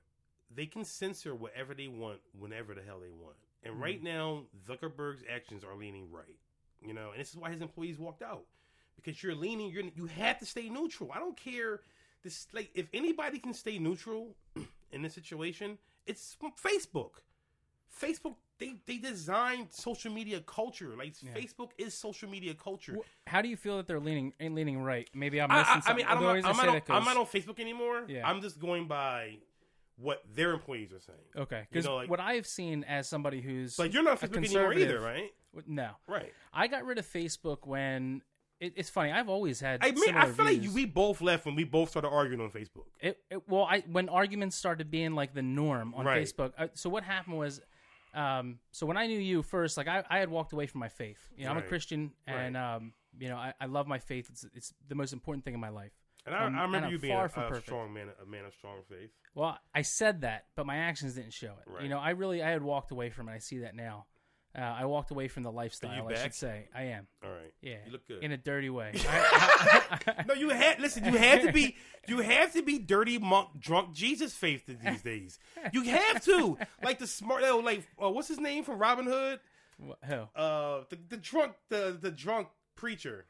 they 0.53 0.65
can 0.65 0.83
censor 0.83 1.35
whatever 1.35 1.73
they 1.73 1.87
want 1.87 2.19
whenever 2.37 2.73
the 2.73 2.81
hell 2.81 2.99
they 2.99 3.09
want. 3.11 3.37
And 3.63 3.75
Mhm. 3.75 3.81
right 3.81 4.03
now, 4.03 4.45
Zuckerberg's 4.67 5.23
actions 5.29 5.63
are 5.63 5.75
leaning 5.75 6.11
right. 6.11 6.39
You 6.81 6.93
know, 6.93 7.11
and 7.11 7.19
this 7.19 7.29
is 7.29 7.35
why 7.37 7.51
his 7.51 7.61
employees 7.61 7.97
walked 7.99 8.21
out 8.21 8.45
because 8.95 9.21
you're 9.21 9.35
leaning. 9.35 9.69
You're 9.69 9.83
you 9.95 10.05
have 10.07 10.39
to 10.39 10.45
stay 10.45 10.69
neutral. 10.69 11.11
I 11.11 11.19
don't 11.19 11.37
care. 11.37 11.81
This 12.23 12.47
like 12.53 12.71
if 12.73 12.87
anybody 12.93 13.39
can 13.39 13.53
stay 13.53 13.79
neutral 13.79 14.35
in 14.91 15.01
this 15.01 15.13
situation, 15.13 15.77
it's 16.05 16.35
Facebook. 16.61 17.21
Facebook 18.01 18.35
they 18.59 18.75
they 18.85 18.97
designed 18.97 19.67
social 19.71 20.11
media 20.11 20.41
culture. 20.41 20.93
Like 20.97 21.13
Yeah. 21.21 21.31
Facebook 21.33 21.71
is 21.77 21.93
social 21.93 22.29
media 22.29 22.53
culture. 22.53 22.97
How 23.27 23.41
do 23.41 23.47
you 23.47 23.57
feel 23.57 23.77
that 23.77 23.87
they're 23.87 23.99
leaning 23.99 24.33
leaning 24.39 24.81
right? 24.81 25.09
Maybe 25.13 25.39
I'm 25.41 25.49
missing 25.49 25.65
I, 25.67 25.71
I 25.71 25.79
something. 25.79 25.95
mean, 25.97 26.05
I 26.07 26.13
don't. 26.15 26.45
I 26.45 26.49
I'm, 26.49 26.57
not 26.57 26.67
on, 26.69 26.81
I'm 26.89 27.05
not 27.05 27.17
on 27.17 27.25
Facebook 27.25 27.59
anymore. 27.59 28.03
Yeah. 28.07 28.27
I'm 28.29 28.41
just 28.41 28.59
going 28.59 28.87
by 28.87 29.37
what 29.97 30.21
their 30.33 30.51
employees 30.53 30.91
are 30.93 30.99
saying. 30.99 31.19
Okay, 31.35 31.67
because 31.69 31.85
know, 31.85 31.95
like- 31.95 32.09
what 32.09 32.19
I've 32.19 32.47
seen 32.47 32.83
as 32.85 33.07
somebody 33.07 33.41
who's 33.41 33.77
Like 33.77 33.93
you're 33.93 34.03
not 34.03 34.19
Facebook 34.19 34.37
anymore 34.37 34.73
either, 34.73 34.99
right? 34.99 35.31
no, 35.67 35.89
Right. 36.07 36.31
I 36.53 36.67
got 36.67 36.85
rid 36.85 36.97
of 36.99 37.05
Facebook 37.05 37.65
when 37.67 38.21
it, 38.61 38.73
it's 38.75 38.89
funny. 38.89 39.11
I've 39.11 39.29
always 39.29 39.59
had. 39.61 39.79
I 39.83 39.91
mean, 39.91 40.15
I 40.15 40.29
feel 40.31 40.45
like 40.45 40.61
we 40.73 40.85
both 40.85 41.21
left 41.21 41.45
when 41.45 41.55
we 41.55 41.63
both 41.63 41.89
started 41.89 42.09
arguing 42.09 42.41
on 42.41 42.49
Facebook. 42.51 42.85
It, 42.99 43.17
it, 43.31 43.47
well, 43.47 43.63
I 43.63 43.83
when 43.91 44.09
arguments 44.09 44.55
started 44.57 44.91
being 44.91 45.15
like 45.15 45.33
the 45.33 45.41
norm 45.41 45.93
on 45.95 46.05
Right. 46.05 46.21
Facebook. 46.25 46.51
Uh, 46.57 46.67
so 46.73 46.89
what 46.89 47.03
happened 47.03 47.37
was, 47.37 47.61
um, 48.13 48.59
so 48.71 48.85
when 48.85 48.97
I 48.97 49.07
knew 49.07 49.19
you 49.19 49.43
first, 49.43 49.77
like 49.77 49.87
I, 49.87 50.03
I 50.09 50.19
had 50.19 50.29
walked 50.29 50.53
away 50.53 50.65
from 50.67 50.79
my 50.79 50.89
faith. 50.89 51.19
You 51.37 51.45
know, 51.45 51.51
I'm 51.51 51.57
a 51.57 51.61
Christian, 51.61 52.11
and 52.27 52.57
um, 52.57 52.93
you 53.17 53.29
know, 53.29 53.37
I, 53.37 53.53
I 53.59 53.65
love 53.65 53.87
my 53.87 53.99
faith. 53.99 54.29
It's 54.31 54.45
it's 54.53 54.73
the 54.87 54.95
most 54.95 55.13
important 55.13 55.45
thing 55.45 55.53
in 55.53 55.59
my 55.59 55.69
life. 55.69 55.91
And 56.25 56.35
I, 56.35 56.45
Um, 56.45 56.55
I 56.55 56.61
remember 56.63 56.87
and 56.87 56.91
you 56.91 56.99
being 56.99 57.13
a, 57.13 57.23
a 57.25 57.61
strong 57.61 57.93
man, 57.93 58.07
a 58.21 58.25
man 58.25 58.45
of 58.45 58.53
strong 58.53 58.79
faith. 58.89 59.09
Well, 59.35 59.57
I 59.73 59.81
said 59.83 60.21
that, 60.21 60.45
but 60.55 60.65
my 60.65 60.77
actions 60.77 61.15
didn't 61.15 61.33
show 61.33 61.53
it. 61.65 61.71
Right. 61.71 61.83
You 61.83 61.89
know, 61.89 61.99
I 61.99 62.11
really 62.11 62.43
I 62.43 62.49
had 62.49 62.61
walked 62.61 62.91
away 62.91 63.09
from 63.09 63.29
it. 63.29 63.33
I 63.33 63.39
see 63.39 63.59
that 63.59 63.75
now. 63.75 64.05
Uh, 64.59 64.75
I 64.77 64.85
walked 64.85 65.11
away 65.11 65.27
from 65.29 65.43
the 65.43 65.51
lifestyle. 65.51 66.05
I 66.05 66.09
back? 66.13 66.23
should 66.23 66.33
say 66.33 66.67
I 66.75 66.83
am. 66.83 67.07
All 67.23 67.29
right. 67.29 67.53
Yeah, 67.61 67.77
You 67.85 67.91
look 67.93 68.05
good. 68.07 68.21
in 68.23 68.31
a 68.33 68.37
dirty 68.37 68.69
way. 68.69 68.91
I- 69.07 69.99
I- 70.07 70.23
No, 70.27 70.33
you 70.33 70.49
had 70.49 70.79
listen. 70.81 71.05
You 71.05 71.17
have 71.17 71.43
to 71.43 71.51
be. 71.53 71.77
You 72.07 72.19
have 72.19 72.51
to 72.53 72.61
be 72.63 72.77
dirty 72.79 73.17
monk, 73.19 73.49
drunk 73.59 73.93
Jesus 73.93 74.33
faith 74.33 74.63
these 74.67 75.01
days. 75.01 75.39
You 75.71 75.83
have 75.83 76.23
to 76.25 76.57
like 76.83 76.99
the 76.99 77.07
smart. 77.07 77.43
oh, 77.45 77.59
Like 77.59 77.87
uh, 78.03 78.09
what's 78.09 78.27
his 78.27 78.39
name 78.39 78.63
from 78.63 78.79
Robin 78.79 79.05
Hood? 79.05 79.39
Wh- 79.81 80.05
Who? 80.07 80.15
Uh, 80.35 80.83
the, 80.89 80.97
the 81.09 81.17
drunk, 81.17 81.53
the 81.69 81.97
the 81.99 82.11
drunk 82.11 82.47
preacher. 82.75 83.25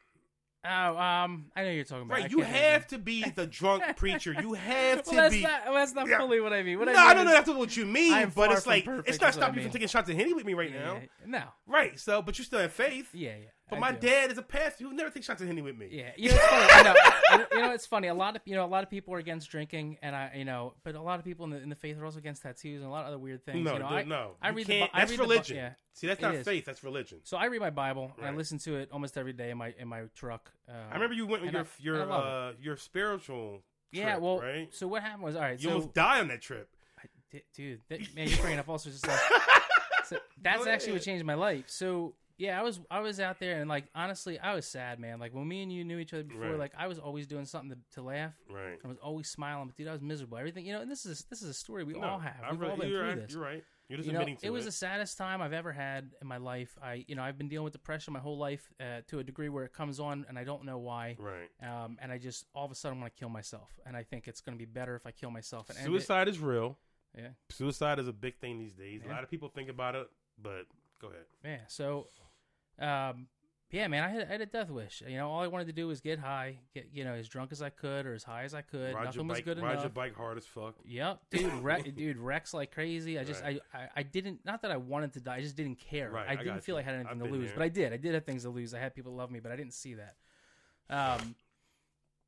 Oh, 0.66 0.98
um, 0.98 1.46
I 1.56 1.64
know 1.64 1.72
you're 1.72 1.86
talking 1.86 2.04
about. 2.04 2.18
I 2.18 2.22
Right. 2.24 2.32
You 2.32 2.42
of 2.42 2.48
have 2.48 2.88
to 2.88 2.98
be 2.98 3.24
the 3.30 3.48
drunk 3.48 3.84
preacher. 3.96 4.34
You 4.42 4.54
have 4.56 5.04
to 5.04 5.10
Well, 5.12 5.16
that's 5.22 5.36
be. 5.36 5.42
not. 5.42 5.62
Well, 5.66 5.74
that's 5.76 5.94
not 5.94 6.08
Yeah. 6.10 6.18
fully 6.18 6.42
what 6.42 6.52
I 6.52 6.64
mean. 6.64 6.80
What 6.80 6.90
no, 6.90 6.96
I 6.96 7.08
I 7.10 7.14
don't 7.14 7.26
know 7.26 7.32
that's 7.32 7.50
what 7.50 7.78
you 7.78 7.86
mean, 7.86 8.32
but 8.36 8.52
it's 8.52 8.68
like 8.68 8.86
it's 9.06 9.22
not 9.22 9.34
stopping 9.34 9.56
you 9.56 9.60
mean. 9.62 9.68
from 9.70 9.74
taking 9.74 9.88
shots 9.88 10.10
at 10.10 10.16
Henny 10.18 10.34
with 10.34 10.46
me 10.46 10.54
right 10.54 10.70
Yeah, 10.72 10.84
now. 10.84 10.94
yeah. 10.96 11.08
No. 11.26 11.44
Right. 11.66 11.98
So, 11.98 12.22
but 12.22 12.38
you 12.38 12.44
still 12.44 12.60
have 12.60 12.74
faith. 12.74 13.10
Yeah, 13.14 13.36
yeah. 13.42 13.48
But 13.70 13.78
I 13.78 13.80
my 13.80 13.92
do. 13.92 14.08
dad 14.08 14.32
is 14.32 14.38
a 14.38 14.42
pastor. 14.42 14.86
He'll 14.86 14.94
never 14.94 15.10
take 15.10 15.24
shots 15.24 15.42
at 15.42 15.48
Henny 15.48 15.62
with 15.62 15.78
me. 15.78 15.88
Yeah, 15.92 16.12
you 16.18 16.30
know, 16.30 16.36
it's 16.36 16.46
funny. 16.48 16.68
I 16.72 16.84
know, 17.38 17.46
you 17.52 17.60
know, 17.62 17.72
it's 17.74 17.86
funny. 17.86 18.08
A 18.08 18.14
lot 18.14 18.36
of 18.36 18.42
you 18.46 18.56
know, 18.56 18.66
a 18.66 18.68
lot 18.68 18.84
of 18.84 18.90
people 18.90 19.14
are 19.14 19.20
against 19.20 19.50
drinking, 19.50 19.98
and 20.02 20.16
I, 20.16 20.32
you 20.36 20.46
know, 20.46 20.74
but 20.84 20.96
a 20.96 21.02
lot 21.02 21.20
of 21.20 21.26
people 21.26 21.46
in 21.46 21.52
the 21.52 21.62
in 21.62 21.70
the 21.70 21.76
faith 21.76 21.98
are 22.00 22.06
also 22.06 22.18
against 22.18 22.42
tattoos 22.42 22.82
and 22.82 22.90
a 22.90 22.92
lot 22.92 23.02
of 23.02 23.08
other 23.08 23.20
weird 23.20 23.46
things. 23.46 23.64
No, 23.64 23.74
you 23.74 23.80
know, 23.80 23.86
I, 23.86 24.04
no. 24.04 24.32
I 24.42 24.50
read 24.50 24.68
the 24.68 24.84
I 24.84 24.90
that's 25.00 25.12
read 25.12 25.20
the 25.20 25.24
religion. 25.24 25.58
yeah. 25.58 25.70
See, 25.94 26.08
that's 26.08 26.22
not 26.22 26.36
faith. 26.38 26.66
That's 26.66 26.84
religion. 26.84 27.20
So 27.24 27.38
I 27.38 27.46
read 27.46 27.60
my 27.60 27.70
Bible 27.70 28.12
and 28.18 28.26
I 28.26 28.32
listen 28.32 28.58
to 28.60 28.78
it 28.78 28.90
almost 28.92 29.18
every 29.18 29.34
day 29.34 29.52
in 29.52 29.58
my 29.58 29.74
in 29.78 29.88
my 29.88 30.04
truck. 30.16 30.52
Uh, 30.68 30.74
I 30.90 30.94
remember 30.96 31.16
you 31.16 31.28
went 31.28 31.44
with 31.44 31.54
your 31.54 31.62
I- 31.62 31.66
your 31.80 32.12
uh, 32.12 32.52
your 32.60 32.78
spiritual. 32.78 33.62
Yeah, 33.92 34.12
trip, 34.12 34.22
well, 34.22 34.40
right. 34.40 34.70
so 34.74 34.88
what 34.88 35.02
happened 35.02 35.24
was 35.24 35.36
all 35.36 35.42
right. 35.42 35.60
You 35.60 35.70
so, 35.70 35.74
almost 35.76 35.94
die 35.94 36.20
on 36.20 36.28
that 36.28 36.42
trip. 36.42 36.70
I- 37.34 37.42
dude, 37.56 37.82
that, 37.90 38.00
man, 38.16 38.28
you're 38.28 38.38
bringing 38.40 38.60
up 38.60 38.70
all 38.70 38.78
sorts 38.78 39.04
of 39.04 39.10
stuff. 39.10 39.32
So 40.06 40.18
that's 40.42 40.66
actually 40.66 40.94
what 40.94 41.04
changed 41.04 41.24
my 41.24 41.36
life. 41.36 41.66
So 41.68 42.16
yeah, 42.40 42.60
I 42.60 42.64
was 42.64 42.80
I 42.90 43.02
was 43.02 43.20
out 43.20 43.40
there 43.40 43.60
and 43.60 43.70
like 43.70 43.86
honestly, 43.94 44.40
I 44.40 44.56
was 44.56 44.66
sad, 44.66 45.00
man. 45.00 45.20
Like 45.20 45.34
when 45.36 45.48
me 45.48 45.62
and 45.62 45.72
you 45.72 45.84
knew 45.84 46.00
each 46.00 46.14
other 46.14 46.24
before, 46.24 46.42
Right. 46.52 46.58
like 46.60 46.72
I 46.78 46.88
was 46.88 46.98
always 46.98 47.28
doing 47.28 47.46
something 47.46 47.70
to, 47.72 47.78
to 47.96 48.02
laugh. 48.02 48.34
Right. 48.50 48.80
I 48.84 48.88
was 48.88 48.98
always 48.98 49.30
smiling, 49.30 49.68
but 49.68 49.76
dude, 49.76 49.88
I 49.88 49.92
was 49.92 50.02
miserable. 50.02 50.38
Everything, 50.38 50.66
you 50.66 50.74
know. 50.74 50.82
And 50.82 50.90
this 50.90 51.06
is 51.06 51.26
this 51.30 51.42
is 51.44 51.50
a 51.50 51.54
story 51.54 51.84
we 51.84 51.94
all 51.96 52.18
have. 52.20 52.36
I 52.44 52.52
We've 52.52 52.60
really- 52.62 52.72
all 52.72 52.78
been 52.78 52.90
you're 52.90 53.00
through 53.02 53.10
right. 53.10 53.22
this. 53.22 53.34
You're 53.34 53.44
right. 53.44 53.64
You're 53.90 53.98
just 53.98 54.06
You 54.08 54.14
know, 54.14 54.20
admitting 54.20 54.38
to 54.38 54.46
it 54.46 54.48
It 54.50 54.52
was 54.52 54.66
the 54.66 54.72
saddest 54.72 55.18
time 55.18 55.42
I've 55.42 55.52
ever 55.52 55.72
had 55.72 56.12
in 56.22 56.28
my 56.28 56.38
life. 56.38 56.78
I, 56.80 57.04
you 57.08 57.16
know, 57.16 57.24
I've 57.24 57.40
been 57.40 57.50
dealing 57.50 57.64
with 57.64 57.74
depression 57.74 58.14
my 58.14 58.20
whole 58.20 58.38
life 58.38 58.72
uh, 58.80 59.02
to 59.08 59.18
a 59.18 59.24
degree 59.24 59.50
where 59.50 59.64
it 59.64 59.74
comes 59.74 60.00
on, 60.00 60.28
and 60.30 60.38
I 60.38 60.44
don't 60.44 60.64
know 60.64 60.78
why. 60.78 61.18
right. 61.18 61.50
Um, 61.68 61.98
and 62.00 62.12
I 62.12 62.20
just 62.20 62.46
all 62.54 62.66
of 62.66 62.72
a 62.72 62.76
sudden 62.76 63.00
want 63.02 63.12
to 63.16 63.20
kill 63.20 63.30
myself, 63.30 63.72
and 63.88 63.98
I 63.98 64.04
think 64.04 64.28
it's 64.28 64.42
going 64.42 64.56
to 64.56 64.60
be 64.64 64.70
better 64.72 64.96
if 64.96 65.08
I 65.08 65.12
kill 65.12 65.32
myself. 65.32 65.70
And 65.70 65.78
end 65.80 65.88
it. 65.88 65.90
Suicide 65.90 66.28
is 66.28 66.38
real. 66.40 66.78
Yeah. 67.18 67.30
Suicide 67.50 67.98
is 67.98 68.08
a 68.08 68.14
big 68.14 68.38
thing 68.38 68.60
these 68.60 68.74
days. 68.74 69.02
A 69.04 69.10
lot 69.10 69.24
of 69.24 69.30
people 69.32 69.50
think 69.50 69.70
about 69.70 69.96
it, 69.96 70.08
but 70.40 70.66
go 71.02 71.08
ahead. 71.08 71.26
Yeah. 71.44 71.58
So, 71.68 72.10
um, 72.80 73.28
yeah, 73.72 73.88
man, 73.88 74.04
I 74.04 74.10
had, 74.10 74.22
I 74.24 74.26
had 74.26 74.42
a 74.42 74.48
death 74.48 74.72
wish. 74.72 75.04
You 75.08 75.18
know, 75.18 75.30
all 75.30 75.42
I 75.42 75.48
wanted 75.48 75.68
to 75.68 75.74
do 75.74 75.88
was 75.88 76.02
get 76.02 76.18
high, 76.18 76.58
get 76.74 76.88
you 76.92 77.04
know 77.04 77.14
as 77.14 77.28
drunk 77.28 77.52
as 77.52 77.62
I 77.62 77.70
could 77.70 78.08
or 78.08 78.16
as 78.16 78.24
high 78.24 78.44
as 78.44 78.56
I 78.56 78.62
could. 78.62 78.96
Ride 78.96 79.06
Nothing 79.06 79.28
was 79.28 79.42
good 79.42 79.58
Ride 79.58 79.64
enough. 79.74 79.76
Ride 79.76 79.82
your 79.84 79.90
bike 79.92 80.16
hard 80.16 80.38
as 80.38 80.46
fuck. 80.46 80.74
Yep, 80.86 81.20
dude, 81.30 81.54
wreck, 81.62 81.96
dude, 81.96 82.18
wrecks 82.18 82.52
like 82.52 82.72
crazy. 82.74 83.20
I 83.20 83.24
just, 83.24 83.44
Right. 83.44 83.60
I, 83.74 83.78
I, 83.78 83.90
I 83.98 84.04
didn't, 84.04 84.44
not 84.44 84.64
that 84.64 84.72
I 84.72 84.78
wanted 84.78 85.14
to 85.14 85.20
die, 85.20 85.36
I 85.36 85.42
just 85.42 85.56
didn't 85.56 85.76
care. 85.76 86.10
Right, 86.10 86.28
I 86.28 86.36
didn't 86.36 86.62
feel 86.62 86.74
you. 86.74 86.78
like 86.78 86.88
I 86.88 86.90
had 86.92 86.96
anything 86.96 87.22
I've 87.22 87.28
to 87.28 87.32
lose, 87.34 87.50
there. 87.50 87.58
but 87.58 87.64
I 87.64 87.70
did. 87.70 87.94
I 87.94 87.98
did 87.98 88.16
have 88.16 88.26
things 88.26 88.42
to 88.42 88.50
lose. 88.50 88.74
I 88.74 88.80
had 88.80 88.96
people 88.96 89.14
love 89.14 89.30
me, 89.30 89.40
but 89.40 89.52
I 89.52 89.56
didn't 89.56 89.74
see 89.76 89.94
that. 89.96 90.16
Um, 90.90 91.36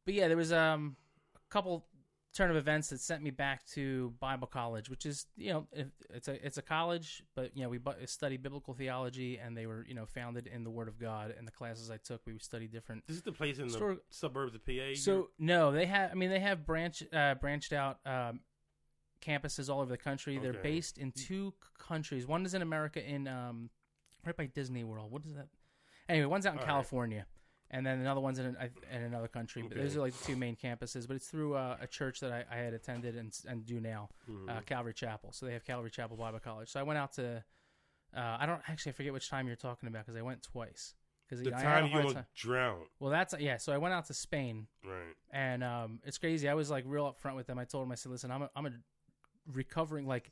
but 0.05 0.13
yeah, 0.13 0.27
there 0.27 0.37
was 0.37 0.53
um 0.53 0.95
a 1.35 1.39
couple 1.51 1.85
turn 2.33 2.49
of 2.49 2.55
events 2.55 2.89
that 2.89 2.99
sent 2.99 3.21
me 3.21 3.29
back 3.29 3.65
to 3.65 4.13
Bible 4.19 4.47
college, 4.47 4.89
which 4.89 5.05
is 5.05 5.25
you 5.35 5.51
know 5.51 5.67
it's 6.09 6.27
a 6.27 6.45
it's 6.45 6.57
a 6.57 6.61
college, 6.61 7.23
but 7.35 7.55
you 7.55 7.63
know 7.63 7.69
we 7.69 7.79
study 8.05 8.37
biblical 8.37 8.73
theology, 8.73 9.37
and 9.37 9.55
they 9.55 9.65
were 9.65 9.85
you 9.87 9.93
know 9.93 10.05
founded 10.05 10.47
in 10.47 10.63
the 10.63 10.69
Word 10.69 10.87
of 10.87 10.99
God. 10.99 11.33
And 11.37 11.47
the 11.47 11.51
classes 11.51 11.91
I 11.91 11.97
took, 11.97 12.21
we 12.25 12.37
studied 12.39 12.71
different 12.71 13.05
This 13.07 13.17
is 13.17 13.23
the 13.23 13.31
place 13.31 13.59
in 13.59 13.67
the 13.67 13.99
suburbs 14.09 14.55
of 14.55 14.65
PA. 14.65 14.93
so 14.95 15.29
no, 15.37 15.71
they 15.71 15.85
have. 15.85 16.11
I 16.11 16.13
mean, 16.13 16.29
they 16.29 16.39
have 16.39 16.65
branch 16.65 17.03
uh, 17.11 17.35
branched 17.35 17.73
out 17.73 17.99
um, 18.05 18.41
campuses 19.21 19.69
all 19.69 19.81
over 19.81 19.91
the 19.91 19.97
country. 19.97 20.37
They're 20.37 20.53
based 20.53 20.97
in 20.97 21.11
two 21.11 21.53
countries. 21.77 22.27
One 22.27 22.45
is 22.45 22.53
in 22.53 22.61
America, 22.61 23.05
in 23.05 23.27
um, 23.27 23.69
right 24.25 24.35
by 24.35 24.45
Disney 24.45 24.83
World. 24.83 25.11
What 25.11 25.25
is 25.25 25.33
that? 25.33 25.47
Anyway, 26.09 26.25
one's 26.25 26.45
out 26.45 26.53
in 26.53 26.59
All 26.59 26.65
right. 26.65 27.27
And 27.73 27.85
then 27.85 27.99
another 28.01 28.19
one's 28.19 28.37
in, 28.37 28.45
an, 28.47 28.57
in 28.93 29.01
another 29.03 29.29
country. 29.29 29.61
But 29.61 29.77
those 29.77 29.95
are 29.95 30.01
like 30.01 30.13
the 30.13 30.25
two 30.25 30.35
main 30.35 30.57
campuses. 30.57 31.07
But 31.07 31.15
it's 31.15 31.27
through 31.27 31.55
uh, 31.55 31.77
a 31.81 31.87
church 31.87 32.19
that 32.19 32.31
I, 32.31 32.43
I 32.53 32.57
had 32.57 32.73
attended 32.73 33.15
and 33.15 33.31
and 33.47 33.65
do 33.65 33.79
now, 33.79 34.09
Mhm. 34.29 34.49
uh, 34.49 34.59
Calvary 34.65 34.93
Chapel. 34.93 35.31
So 35.31 35.45
they 35.45 35.53
have 35.53 35.63
Calvary 35.65 35.89
Chapel 35.89 36.17
Bible 36.17 36.39
College. 36.39 36.69
So 36.69 36.79
I 36.79 36.83
went 36.83 36.99
out 36.99 37.13
to. 37.13 37.43
Uh, 38.15 38.37
I 38.39 38.45
don't 38.45 38.61
actually 38.67 38.91
I 38.91 38.93
forget 38.93 39.13
which 39.13 39.29
time 39.29 39.47
you're 39.47 39.55
talking 39.55 39.87
about 39.87 40.05
because 40.05 40.17
I 40.19 40.21
went 40.21 40.43
twice. 40.43 40.95
Because 41.29 41.45
the 41.45 41.55
I 41.55 41.61
time 41.61 41.85
you 41.85 42.13
time- 42.13 42.25
drowned. 42.35 42.87
Well, 42.99 43.09
that's 43.09 43.33
yeah. 43.39 43.55
So 43.55 43.71
I 43.71 43.77
went 43.77 43.93
out 43.93 44.05
to 44.07 44.13
Spain 44.13 44.67
Right. 44.85 45.15
and 45.31 45.63
um, 45.63 45.99
it's 46.03 46.17
crazy. 46.17 46.49
I 46.49 46.53
was 46.55 46.69
like 46.69 46.83
real 46.85 47.05
upfront 47.09 47.37
with 47.37 47.47
them. 47.47 47.57
I 47.57 47.63
told 47.63 47.85
them, 47.85 47.91
I 47.93 47.95
said, 47.95 48.11
"Listen, 48.11 48.31
I'm 48.31 48.41
a, 48.41 48.49
I'm 48.53 48.65
a 48.65 48.71
recovering 49.53 50.05
like 50.07 50.31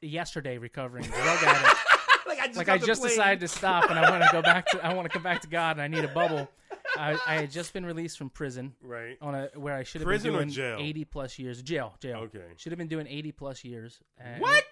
yesterday 0.00 0.58
recovering 0.58 1.04
drug 1.04 1.42
addict. 1.42 1.80
like 2.26 2.38
I 2.38 2.46
just, 2.46 2.56
like 2.58 2.68
I 2.68 2.78
just 2.78 3.02
decided 3.02 3.40
to 3.40 3.48
stop, 3.48 3.90
and 3.90 3.98
I 3.98 4.08
want 4.10 4.22
to 4.22 4.28
go 4.32 4.42
back 4.42 4.66
to 4.68 4.84
I 4.86 4.94
want 4.94 5.06
to 5.06 5.12
come 5.12 5.22
back 5.22 5.40
to 5.42 5.48
God, 5.48 5.72
and 5.78 5.82
I 5.82 5.88
need 5.88 6.04
a 6.04 6.12
bubble. 6.14 6.48
I, 6.98 7.16
I 7.26 7.34
had 7.36 7.50
just 7.50 7.72
been 7.72 7.84
released 7.86 8.18
from 8.18 8.30
prison 8.30 8.74
Right. 8.82 9.16
on 9.20 9.34
a 9.34 9.48
where 9.54 9.74
I 9.74 9.82
should 9.82 10.00
have 10.00 10.06
Prison 10.06 10.30
or 10.34 10.38
been 10.38 10.48
doing 10.48 10.54
jail? 10.54 10.76
80 10.80 11.04
plus 11.04 11.38
years. 11.38 11.62
Jail, 11.62 11.94
jail. 12.00 12.16
Okay. 12.24 12.44
Should 12.56 12.72
have 12.72 12.78
been 12.78 12.88
doing 12.88 13.06
80 13.06 13.32
plus 13.32 13.64
years. 13.64 14.00
And- 14.18 14.40
What? 14.42 14.64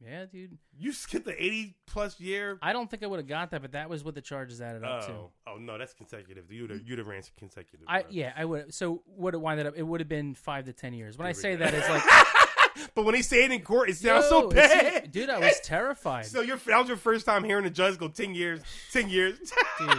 Yeah, 0.00 0.26
dude. 0.26 0.56
You 0.78 0.92
skipped 0.92 1.24
the 1.24 1.34
eighty 1.42 1.74
plus 1.88 2.20
year. 2.20 2.56
I 2.62 2.72
don't 2.72 2.88
think 2.88 3.02
I 3.02 3.08
would 3.08 3.18
have 3.18 3.26
got 3.26 3.50
that, 3.50 3.62
but 3.62 3.72
that 3.72 3.90
was 3.90 4.04
what 4.04 4.14
the 4.14 4.20
charges 4.20 4.60
added 4.60 4.84
up 4.84 5.04
to. 5.06 5.12
Oh, 5.12 5.30
oh 5.48 5.56
no, 5.56 5.76
that's 5.76 5.92
consecutive. 5.92 6.52
You'd 6.52 6.70
have, 6.70 6.82
you'd 6.86 6.98
have 6.98 7.08
ran 7.08 7.20
consecutive. 7.36 7.84
I 7.88 8.02
bro. 8.02 8.10
yeah, 8.12 8.32
I 8.36 8.44
would. 8.44 8.72
So 8.72 9.02
would 9.08 9.34
it 9.34 9.38
winded 9.40 9.66
up? 9.66 9.74
It 9.76 9.82
would 9.82 9.98
have 10.00 10.08
been 10.08 10.36
five 10.36 10.66
to 10.66 10.72
ten 10.72 10.94
years. 10.94 11.18
When 11.18 11.26
I 11.26 11.32
say 11.32 11.56
that, 11.56 11.74
it's 11.74 11.88
like 11.88 12.04
but 12.94 13.06
when 13.06 13.16
they 13.16 13.22
say 13.22 13.44
it 13.44 13.50
in 13.50 13.60
court, 13.62 13.90
it 13.90 13.96
sounds 13.96 14.26
so 14.28 14.42
Yo, 14.42 14.50
it's- 14.50 14.72
bad. 14.72 15.10
dude. 15.10 15.30
I 15.30 15.40
was 15.40 15.58
terrified. 15.64 16.26
So 16.26 16.42
your 16.42 16.58
that 16.58 16.78
was 16.78 16.86
your 16.86 16.96
first 16.96 17.26
time 17.26 17.42
hearing 17.42 17.64
the 17.64 17.70
judge 17.70 17.98
go 17.98 18.06
ten 18.06 18.36
years, 18.36 18.60
ten 18.92 19.08
years. 19.10 19.36
dude. 19.80 19.98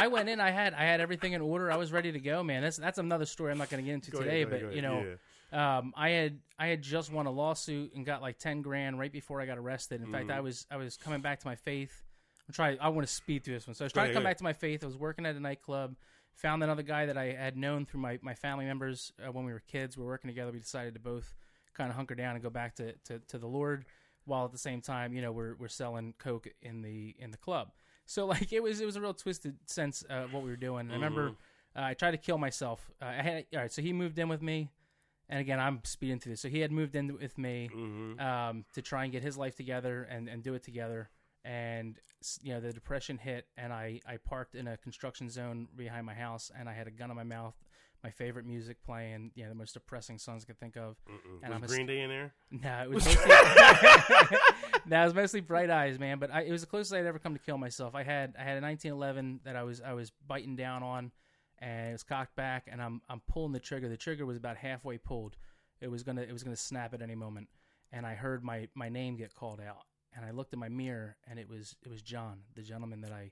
I 0.00 0.08
went 0.08 0.28
in. 0.28 0.40
I 0.40 0.50
had 0.50 0.74
I 0.74 0.82
had 0.84 1.00
everything 1.00 1.32
in 1.32 1.40
order. 1.40 1.70
I 1.70 1.76
was 1.76 1.92
ready 1.92 2.12
to 2.12 2.20
go, 2.20 2.42
man. 2.42 2.62
That's 2.62 2.76
that's 2.76 2.98
another 2.98 3.26
story 3.26 3.52
I'm 3.52 3.58
not 3.58 3.70
going 3.70 3.82
to 3.82 3.86
get 3.86 3.94
into 3.94 4.10
Go 4.10 4.20
today. 4.20 4.42
ahead, 4.42 4.50
but 4.50 4.62
ahead, 4.62 4.74
you 4.74 4.82
know, 4.82 4.98
ahead. 5.52 5.78
um, 5.78 5.92
I 5.96 6.10
had 6.10 6.38
I 6.58 6.66
had 6.68 6.82
just 6.82 7.12
won 7.12 7.26
a 7.26 7.30
lawsuit 7.30 7.94
and 7.94 8.04
got 8.06 8.22
like 8.22 8.38
ten 8.38 8.62
grand 8.62 8.98
right 8.98 9.12
before 9.12 9.40
I 9.40 9.46
got 9.46 9.58
arrested. 9.58 10.00
In 10.02 10.10
fact, 10.12 10.28
Mhm. 10.28 10.34
I 10.34 10.40
was 10.40 10.66
I 10.70 10.76
was 10.76 10.96
coming 10.96 11.20
back 11.20 11.40
to 11.40 11.46
my 11.46 11.54
faith. 11.56 12.02
I'm 12.48 12.54
trying. 12.54 12.78
I 12.80 12.88
want 12.88 13.06
to 13.06 13.12
speed 13.12 13.44
through 13.44 13.54
this 13.54 13.66
one. 13.66 13.74
So 13.74 13.84
I 13.84 13.86
was 13.86 13.92
trying 13.92 14.08
to 14.08 14.14
come 14.14 14.24
back 14.24 14.38
to 14.38 14.44
my 14.44 14.52
faith. 14.52 14.82
I 14.82 14.86
was 14.86 14.96
working 14.96 15.26
at 15.26 15.36
a 15.36 15.40
nightclub. 15.40 15.94
Found 16.36 16.62
another 16.62 16.82
guy 16.82 17.04
that 17.06 17.18
I 17.18 17.32
had 17.32 17.54
known 17.56 17.84
through 17.84 18.00
my, 18.00 18.18
my 18.22 18.32
family 18.34 18.64
members 18.64 19.12
uh, 19.22 19.30
when 19.30 19.44
we 19.44 19.52
were 19.52 19.60
kids. 19.66 19.98
We 19.98 20.04
were 20.04 20.08
working 20.10 20.28
together. 20.28 20.50
We 20.50 20.58
decided 20.60 20.94
to 20.94 21.00
both 21.00 21.34
kind 21.74 21.90
of 21.90 21.96
hunker 21.96 22.14
down 22.14 22.34
and 22.34 22.42
go 22.42 22.48
back 22.48 22.76
to, 22.76 22.92
to, 23.06 23.18
to 23.28 23.36
the 23.38 23.46
Lord, 23.46 23.84
while 24.24 24.46
at 24.46 24.52
the 24.52 24.56
same 24.58 24.80
time, 24.80 25.12
you 25.12 25.20
know, 25.20 25.32
we're 25.32 25.54
we're 25.56 25.68
selling 25.68 26.14
coke 26.18 26.48
in 26.62 26.80
the 26.82 27.14
in 27.18 27.30
the 27.30 27.36
club. 27.36 27.72
So 28.10 28.26
like 28.26 28.52
it 28.52 28.60
was 28.62 28.80
it 28.80 28.86
was 28.86 28.96
a 28.96 29.00
real 29.00 29.14
twisted 29.14 29.56
sense 29.66 30.02
of 30.10 30.32
what 30.32 30.42
we 30.42 30.50
were 30.50 30.56
doing. 30.56 30.80
And 30.86 30.92
I 30.92 30.94
remember 30.96 31.26
uh, 31.76 31.82
I 31.82 31.94
tried 31.94 32.10
to 32.12 32.16
kill 32.18 32.38
myself. 32.38 32.90
Uh, 33.00 33.04
I 33.06 33.22
had 33.22 33.44
all 33.54 33.60
right. 33.60 33.72
So 33.72 33.82
he 33.82 33.92
moved 33.92 34.18
in 34.18 34.28
with 34.28 34.42
me, 34.42 34.72
and 35.28 35.38
again 35.40 35.60
I'm 35.60 35.80
speeding 35.84 36.18
through 36.18 36.32
this. 36.32 36.40
So 36.40 36.48
he 36.48 36.58
had 36.58 36.72
moved 36.72 36.96
in 36.96 37.16
with 37.16 37.38
me 37.38 37.70
Mm-hmm. 37.72 38.20
um, 38.20 38.64
to 38.74 38.82
try 38.82 39.04
and 39.04 39.12
get 39.12 39.22
his 39.22 39.36
life 39.38 39.54
together 39.54 40.02
and, 40.10 40.28
and 40.28 40.42
do 40.42 40.54
it 40.54 40.64
together. 40.64 41.08
And 41.44 41.98
you 42.42 42.52
know 42.52 42.60
the 42.60 42.72
depression 42.72 43.16
hit, 43.16 43.46
and 43.56 43.72
I 43.72 44.00
I 44.06 44.16
parked 44.18 44.54
in 44.56 44.66
a 44.66 44.76
construction 44.76 45.30
zone 45.30 45.68
behind 45.76 46.04
my 46.04 46.14
house, 46.14 46.50
and 46.58 46.68
I 46.68 46.72
had 46.72 46.86
a 46.88 46.90
gun 46.90 47.10
in 47.10 47.16
my 47.16 47.22
mouth, 47.24 47.54
my 48.02 48.10
favorite 48.10 48.46
music 48.46 48.82
playing, 48.82 49.30
you 49.34 49.42
know 49.44 49.50
the 49.50 49.54
most 49.54 49.74
depressing 49.74 50.18
songs 50.18 50.44
I 50.44 50.46
could 50.46 50.58
think 50.58 50.76
of. 50.76 50.96
And 51.42 51.52
Was 51.52 51.62
I'm 51.62 51.68
Green 51.68 51.86
Day 51.86 52.00
in 52.00 52.08
there? 52.08 52.32
No, 52.50 52.82
it 52.82 52.90
was 52.94 53.04
mostly, 53.04 53.30
no, 54.86 55.02
it 55.02 55.04
was 55.04 55.14
mostly 55.14 55.40
Bright 55.40 55.70
Eyes, 55.70 55.98
man. 55.98 56.18
But 56.18 56.32
I, 56.32 56.42
it 56.42 56.50
was 56.52 56.62
the 56.62 56.66
closest 56.66 56.94
I'd 56.94 57.06
ever 57.06 57.18
come 57.18 57.34
to 57.34 57.40
kill 57.40 57.58
myself. 57.58 57.94
I 57.94 58.02
had 58.02 58.34
I 58.38 58.42
had 58.42 58.58
a 58.58 58.62
1911 58.62 59.40
that 59.44 59.56
I 59.56 59.62
was 59.64 59.80
I 59.80 59.92
was 59.92 60.12
biting 60.26 60.56
down 60.56 60.82
on, 60.82 61.12
and 61.58 61.90
it 61.90 61.92
was 61.92 62.02
cocked 62.02 62.36
back, 62.36 62.68
and 62.70 62.80
I'm 62.80 63.02
I'm 63.08 63.20
pulling 63.28 63.52
the 63.52 63.60
trigger. 63.60 63.88
The 63.88 63.96
trigger 63.96 64.24
was 64.24 64.36
about 64.36 64.56
halfway 64.56 64.98
pulled. 64.98 65.36
It 65.80 65.90
was 65.90 66.02
gonna 66.02 66.22
it 66.22 66.32
was 66.32 66.42
gonna 66.42 66.56
snap 66.56 66.94
at 66.94 67.02
any 67.02 67.14
moment, 67.14 67.48
and 67.92 68.06
I 68.06 68.14
heard 68.14 68.42
my 68.42 68.68
my 68.74 68.88
name 68.88 69.16
get 69.16 69.34
called 69.34 69.60
out, 69.60 69.84
and 70.14 70.24
I 70.24 70.30
looked 70.30 70.52
in 70.52 70.58
my 70.58 70.68
mirror, 70.68 71.16
and 71.28 71.38
it 71.38 71.48
was 71.48 71.76
it 71.84 71.90
was 71.90 72.00
John, 72.02 72.40
the 72.54 72.62
gentleman 72.62 73.02
that 73.02 73.12
I 73.12 73.30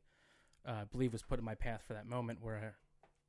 uh, 0.66 0.85
believe 0.91 1.12
was 1.12 1.23
put 1.23 1.39
in 1.39 1.45
my 1.45 1.55
path 1.55 1.83
for 1.87 1.95
that 1.95 2.07
moment 2.07 2.41
where. 2.43 2.77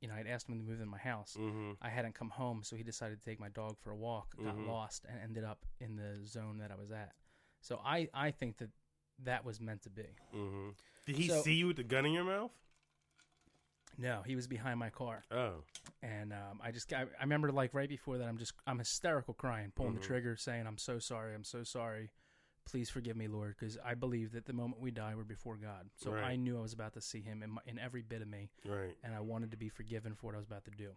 You 0.00 0.08
know, 0.08 0.14
I'd 0.14 0.26
asked 0.26 0.48
him 0.48 0.58
to 0.58 0.64
move 0.64 0.80
in 0.80 0.88
my 0.88 0.98
house. 0.98 1.36
Mm-hmm. 1.38 1.72
I 1.82 1.90
hadn't 1.90 2.14
come 2.14 2.30
home, 2.30 2.62
so 2.62 2.74
he 2.74 2.82
decided 2.82 3.18
to 3.22 3.24
take 3.24 3.38
my 3.38 3.50
dog 3.50 3.76
for 3.78 3.90
a 3.90 3.96
walk, 3.96 4.34
got 4.42 4.56
Mhm. 4.56 4.66
lost, 4.66 5.04
and 5.08 5.20
ended 5.20 5.44
up 5.44 5.66
in 5.78 5.96
the 5.96 6.24
zone 6.26 6.58
that 6.58 6.70
I 6.70 6.74
was 6.76 6.90
at. 6.90 7.12
So 7.60 7.80
I, 7.84 8.08
I 8.14 8.30
think 8.30 8.56
that 8.58 8.70
that 9.24 9.44
was 9.44 9.60
meant 9.60 9.82
to 9.82 9.90
be. 9.90 10.16
Mm-hmm. 10.34 10.70
Did 11.04 11.16
he 11.16 11.28
So- 11.28 11.42
see 11.42 11.54
you 11.54 11.66
with 11.66 11.76
the 11.76 11.84
gun 11.84 12.06
in 12.06 12.12
your 12.12 12.24
mouth? 12.24 12.52
No, 13.98 14.22
he 14.24 14.36
was 14.36 14.46
behind 14.46 14.78
my 14.78 14.88
car, 14.88 15.24
Oh. 15.30 15.64
and 16.02 16.32
um, 16.32 16.60
I 16.62 16.70
just 16.70 16.90
I, 16.92 17.02
I 17.02 17.22
remember 17.22 17.52
like 17.52 17.74
right 17.74 17.88
before 17.88 18.16
that, 18.18 18.28
I'm 18.28 18.38
just 18.38 18.54
I'm 18.66 18.78
hysterical 18.78 19.34
crying, 19.34 19.72
pulling 19.74 19.94
the 19.94 20.00
trigger, 20.00 20.36
saying 20.36 20.66
I'm 20.66 20.78
so 20.78 20.98
sorry, 20.98 21.34
I'm 21.34 21.44
so 21.44 21.64
sorry, 21.64 22.10
please 22.64 22.88
forgive 22.90 23.16
me, 23.16 23.26
Lord, 23.28 23.56
because 23.58 23.78
I 23.84 23.94
believe 23.94 24.32
that 24.32 24.44
the 24.46 24.52
moment 24.52 24.80
we 24.80 24.90
die, 24.90 25.14
we're 25.16 25.24
before 25.24 25.56
God. 25.56 25.88
So 25.96 26.12
Right. 26.12 26.24
I 26.24 26.36
knew 26.36 26.56
I 26.58 26.62
was 26.62 26.72
about 26.72 26.92
to 26.94 27.00
see 27.00 27.20
Him 27.20 27.42
in, 27.42 27.50
my, 27.50 27.62
in 27.66 27.78
every 27.78 28.02
bit 28.02 28.22
of 28.22 28.28
me, 28.28 28.50
Right. 28.64 28.96
and 29.02 29.14
I 29.14 29.20
wanted 29.20 29.50
to 29.52 29.56
be 29.56 29.68
forgiven 29.68 30.14
for 30.14 30.26
what 30.26 30.34
I 30.34 30.38
was 30.38 30.46
about 30.46 30.64
to 30.66 30.70
do. 30.70 30.90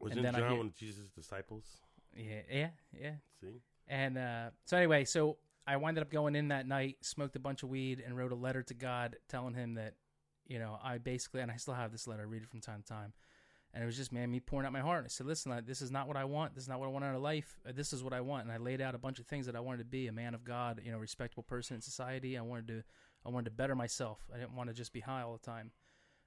Was 0.00 0.12
And 0.12 0.18
in 0.18 0.24
then 0.24 0.34
John 0.34 0.48
hear- 0.50 0.58
one 0.58 0.66
of 0.66 0.74
Jesus' 0.74 1.10
disciples? 1.10 1.80
Yeah, 2.14 2.42
yeah, 2.50 2.70
yeah. 2.92 3.14
See? 3.40 3.60
And 3.86 4.18
uh, 4.18 4.50
so 4.64 4.76
anyway, 4.76 5.04
so 5.04 5.38
I 5.66 5.76
winded 5.76 6.02
up 6.02 6.10
going 6.10 6.34
in 6.36 6.48
that 6.48 6.66
night, 6.66 6.96
smoked 7.02 7.36
a 7.36 7.40
bunch 7.40 7.62
of 7.62 7.68
weed, 7.68 8.02
and 8.04 8.16
wrote 8.16 8.32
a 8.32 8.36
letter 8.36 8.62
to 8.64 8.74
God 8.74 9.16
telling 9.28 9.54
him 9.54 9.74
that, 9.74 9.94
you 10.46 10.58
know, 10.58 10.78
I 10.82 10.98
basically, 10.98 11.40
and 11.40 11.50
I 11.50 11.56
still 11.56 11.74
have 11.74 11.92
this 11.92 12.06
letter. 12.06 12.22
I 12.22 12.26
read 12.26 12.42
it 12.42 12.48
from 12.48 12.60
time 12.60 12.82
to 12.82 12.88
time, 12.88 13.12
and 13.74 13.82
it 13.82 13.86
was 13.86 13.96
just 13.96 14.12
man, 14.12 14.30
me 14.30 14.40
pouring 14.40 14.66
out 14.66 14.72
my 14.72 14.80
heart. 14.80 15.04
I 15.04 15.08
said, 15.08 15.26
listen, 15.26 15.52
this 15.66 15.80
is 15.82 15.90
not 15.90 16.06
what 16.08 16.16
I 16.16 16.24
want. 16.24 16.54
This 16.54 16.64
is 16.64 16.68
not 16.68 16.78
what 16.78 16.86
I 16.86 16.90
want 16.90 17.04
out 17.04 17.14
of 17.14 17.22
life. 17.22 17.60
Uh, 17.66 17.72
This 17.74 17.92
is 17.92 18.02
what 18.04 18.12
I 18.12 18.20
want. 18.20 18.42
And 18.44 18.52
I 18.52 18.58
laid 18.58 18.80
out 18.80 18.94
a 18.94 18.98
bunch 18.98 19.18
of 19.18 19.26
things 19.26 19.46
that 19.46 19.56
I 19.56 19.60
wanted 19.60 19.78
to 19.78 19.84
be: 19.84 20.06
a 20.08 20.12
man 20.12 20.34
of 20.34 20.44
God, 20.44 20.80
you 20.84 20.92
know, 20.92 20.98
respectable 20.98 21.42
person 21.42 21.74
in 21.76 21.80
society. 21.80 22.36
I 22.36 22.42
wanted 22.42 22.68
to, 22.68 22.82
I 23.24 23.30
wanted 23.30 23.46
to 23.46 23.56
better 23.56 23.74
myself. 23.74 24.18
I 24.34 24.38
didn't 24.38 24.54
want 24.56 24.68
to 24.68 24.74
just 24.74 24.92
be 24.92 25.00
high 25.00 25.22
all 25.22 25.32
the 25.32 25.38
time. 25.50 25.72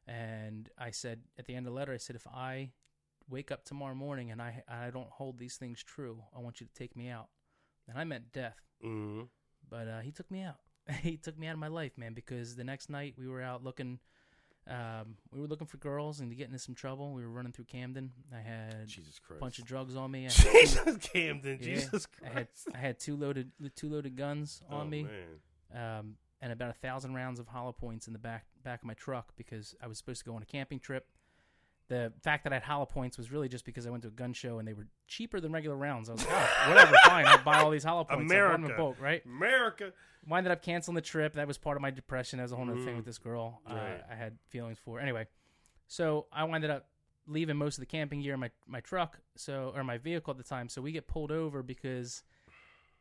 And 0.07 0.69
I 0.77 0.91
said 0.91 1.21
at 1.37 1.45
the 1.45 1.55
end 1.55 1.65
of 1.65 1.73
the 1.73 1.77
letter, 1.79 1.93
I 1.93 1.97
said, 1.97 2.15
if 2.15 2.27
I 2.27 2.71
wake 3.27 3.51
up 3.51 3.65
tomorrow 3.65 3.95
morning 3.95 4.29
and 4.31 4.41
I 4.41 4.63
I 4.67 4.89
don't 4.91 5.09
hold 5.09 5.39
these 5.39 5.57
things 5.57 5.83
true, 5.83 6.23
I 6.35 6.39
want 6.39 6.61
you 6.61 6.67
to 6.67 6.73
take 6.73 6.95
me 6.95 7.09
out. 7.09 7.29
And 7.87 7.97
I 7.97 8.03
meant 8.03 8.31
death, 8.31 8.59
Mm-hmm. 8.83 9.23
but 9.69 9.87
uh, 9.87 9.99
he 10.01 10.11
took 10.11 10.29
me 10.29 10.41
out. 10.41 10.57
he 11.01 11.17
took 11.17 11.37
me 11.37 11.47
out 11.47 11.53
of 11.53 11.59
my 11.59 11.67
life, 11.67 11.97
man. 11.97 12.13
Because 12.13 12.55
the 12.55 12.63
next 12.63 12.89
night 12.89 13.15
we 13.17 13.27
were 13.27 13.41
out 13.41 13.63
looking, 13.63 13.99
um, 14.68 15.16
we 15.32 15.39
were 15.39 15.47
looking 15.47 15.68
for 15.68 15.78
girls 15.78 16.20
and 16.20 16.30
to 16.32 16.36
get 16.36 16.47
into 16.47 16.57
some 16.57 16.74
trouble. 16.74 17.13
We 17.13 17.22
were 17.22 17.30
running 17.30 17.51
through 17.51 17.66
Camden. 17.66 18.11
I 18.34 18.39
had 18.39 18.88
Jesus 18.88 19.20
Christ. 19.20 19.39
a 19.39 19.41
bunch 19.41 19.59
of 19.59 19.66
drugs 19.66 19.95
on 19.95 20.09
me. 20.09 20.26
I 20.26 20.30
Jesus, 20.30 20.97
Camden. 20.97 21.59
Yeah, 21.61 21.76
Jesus 21.76 22.07
I 22.24 22.28
had 22.28 22.34
Christ. 22.34 22.68
I 22.74 22.78
had 22.78 22.99
two 22.99 23.16
loaded 23.16 23.51
two 23.76 23.89
loaded 23.89 24.16
guns 24.16 24.63
on 24.70 24.88
oh, 24.88 24.89
me, 24.89 25.07
um, 25.74 26.16
and 26.41 26.51
about 26.51 26.72
a 26.72 26.74
thousand 26.74 27.13
rounds 27.13 27.39
of 27.39 27.47
hollow 27.47 27.74
points 27.74 28.07
in 28.07 28.13
the 28.13 28.20
back 28.20 28.45
back 28.63 28.82
of 28.82 28.86
my 28.86 28.95
truck 28.95 29.34
because 29.38 29.76
I 29.82 29.88
was 29.88 29.97
supposed 29.99 30.24
to 30.24 30.26
go 30.26 30.36
on 30.36 30.41
a 30.41 30.45
camping 30.45 30.80
trip. 30.80 31.07
The 31.88 32.11
fact 32.23 32.43
that 32.45 32.51
I 32.53 32.55
had 32.55 32.63
hollow 32.63 32.86
points 32.86 33.17
was 33.17 33.31
really 33.31 33.47
just 33.47 33.63
because 33.63 33.86
I 33.86 33.91
went 33.91 34.01
to 34.03 34.07
a 34.07 34.11
gun 34.11 34.33
show 34.33 34.57
and 34.57 34.67
they 34.67 34.73
were 34.73 34.88
cheaper 35.07 35.39
than 35.39 35.51
regular 35.51 35.75
rounds. 35.75 36.09
I 36.09 36.13
was 36.13 36.25
like, 36.25 36.33
oh, 36.36 36.49
whatever, 36.69 36.95
fine, 37.05 37.25
I'll 37.27 37.43
buy 37.43 37.59
all 37.59 37.69
these 37.69 37.83
hollow 37.83 38.03
points. 38.05 38.23
I'll 38.33 38.39
buy 38.39 38.43
them 38.53 38.55
in 38.55 38.71
America. 38.71 38.77
bulk, 38.81 38.97
right? 38.99 39.23
America. 39.25 39.93
Winded 40.27 40.51
up 40.51 40.63
canceling 40.63 40.95
the 40.95 41.01
trip. 41.01 41.33
That 41.36 41.45
was 41.47 41.59
part 41.59 41.77
of 41.77 41.81
my 41.81 41.91
depression. 41.91 42.38
That 42.38 42.43
was 42.43 42.51
a 42.51 42.55
whole 42.55 42.65
other 42.67 42.79
thing 42.83 42.93
Mhm. 42.93 42.97
with 42.97 43.05
this 43.05 43.19
girl. 43.19 43.61
Uh, 43.67 43.73
I 44.09 44.15
had 44.15 44.38
feelings 44.49 44.79
for. 44.79 44.99
Anyway, 44.99 45.27
so 45.88 46.25
I 46.31 46.43
winded 46.45 46.71
up 46.71 46.88
leaving 47.27 47.57
most 47.57 47.77
of 47.77 47.81
the 47.81 47.86
camping 47.86 48.21
gear 48.21 48.33
in 48.33 48.39
my 48.39 48.49
my 48.65 48.79
truck, 48.79 49.19
so 49.36 49.71
or 49.75 49.83
my 49.83 49.99
vehicle 49.99 50.31
at 50.31 50.38
the 50.38 50.43
time. 50.43 50.67
So 50.69 50.81
we 50.81 50.91
get 50.91 51.07
pulled 51.07 51.31
over 51.31 51.61
because 51.61 52.23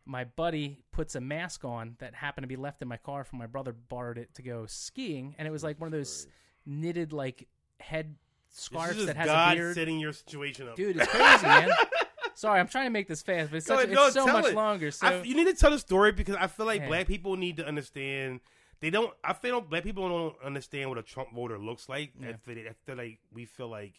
my 0.05 0.24
buddy 0.24 0.82
puts 0.93 1.14
a 1.14 1.20
mask 1.22 1.64
on 1.64 1.97
that 1.99 2.14
happened 2.14 2.43
to 2.45 2.49
be 2.49 2.57
left 2.57 2.82
in 2.82 2.89
my 2.89 2.99
car 2.99 3.24
from 3.24 3.39
my 3.39 3.47
brother 3.47 3.72
borrowed 3.72 4.18
it 4.18 4.35
to 4.35 4.43
go 4.43 4.66
skiing, 4.66 5.35
and 5.39 5.49
it 5.49 5.51
was 5.51 5.64
like 5.64 5.80
one 5.80 5.87
of 5.87 5.93
those 5.93 6.26
knitted 6.66 7.14
like 7.14 7.49
head 7.80 8.16
This 8.55 8.90
is 8.90 8.94
just 8.94 9.07
that 9.09 9.16
has 9.16 9.26
God 9.26 9.52
a 9.52 9.57
beard. 9.57 9.74
setting 9.74 9.98
your 9.98 10.12
situation 10.12 10.68
up. 10.68 10.76
Dude, 10.76 10.96
it's 10.96 11.07
crazy, 11.09 11.46
man. 11.46 11.70
Sorry, 12.36 12.59
I'm 12.59 12.68
trying 12.68 12.86
to 12.86 12.90
make 12.90 13.07
this 13.09 13.22
fast, 13.22 13.50
but 13.50 13.59
it's, 13.59 13.66
such, 13.66 13.88
no, 13.90 14.07
it's 14.07 14.14
so 14.14 14.26
much 14.26 14.46
it. 14.46 14.55
longer. 14.55 14.90
So 14.90 15.07
I 15.07 15.22
you 15.22 15.34
need 15.36 15.46
to 15.46 15.55
tell 15.55 15.70
the 15.70 15.78
story 15.78 16.12
because 16.12 16.34
I 16.36 16.46
feel 16.48 16.66
like 16.66 16.80
Yeah. 16.82 16.88
black 16.88 17.07
people 17.07 17.36
need 17.36 17.57
to 17.59 17.66
understand. 17.66 18.40
They 18.80 18.90
don't. 18.90 19.12
I 19.22 19.32
feel 19.34 19.57
like 19.57 19.70
black 19.70 19.82
people 19.84 20.09
don't 20.09 20.34
understand 20.44 20.88
what 20.88 20.98
a 20.98 21.02
Trump 21.02 21.32
voter 21.34 21.59
looks 21.59 21.88
like. 21.88 22.12
Yeah. 22.20 22.30
I, 22.30 22.32
feel, 22.34 22.59
I 22.59 22.72
feel 22.86 22.96
like 22.96 23.18
we 23.32 23.44
feel 23.44 23.68
like 23.68 23.94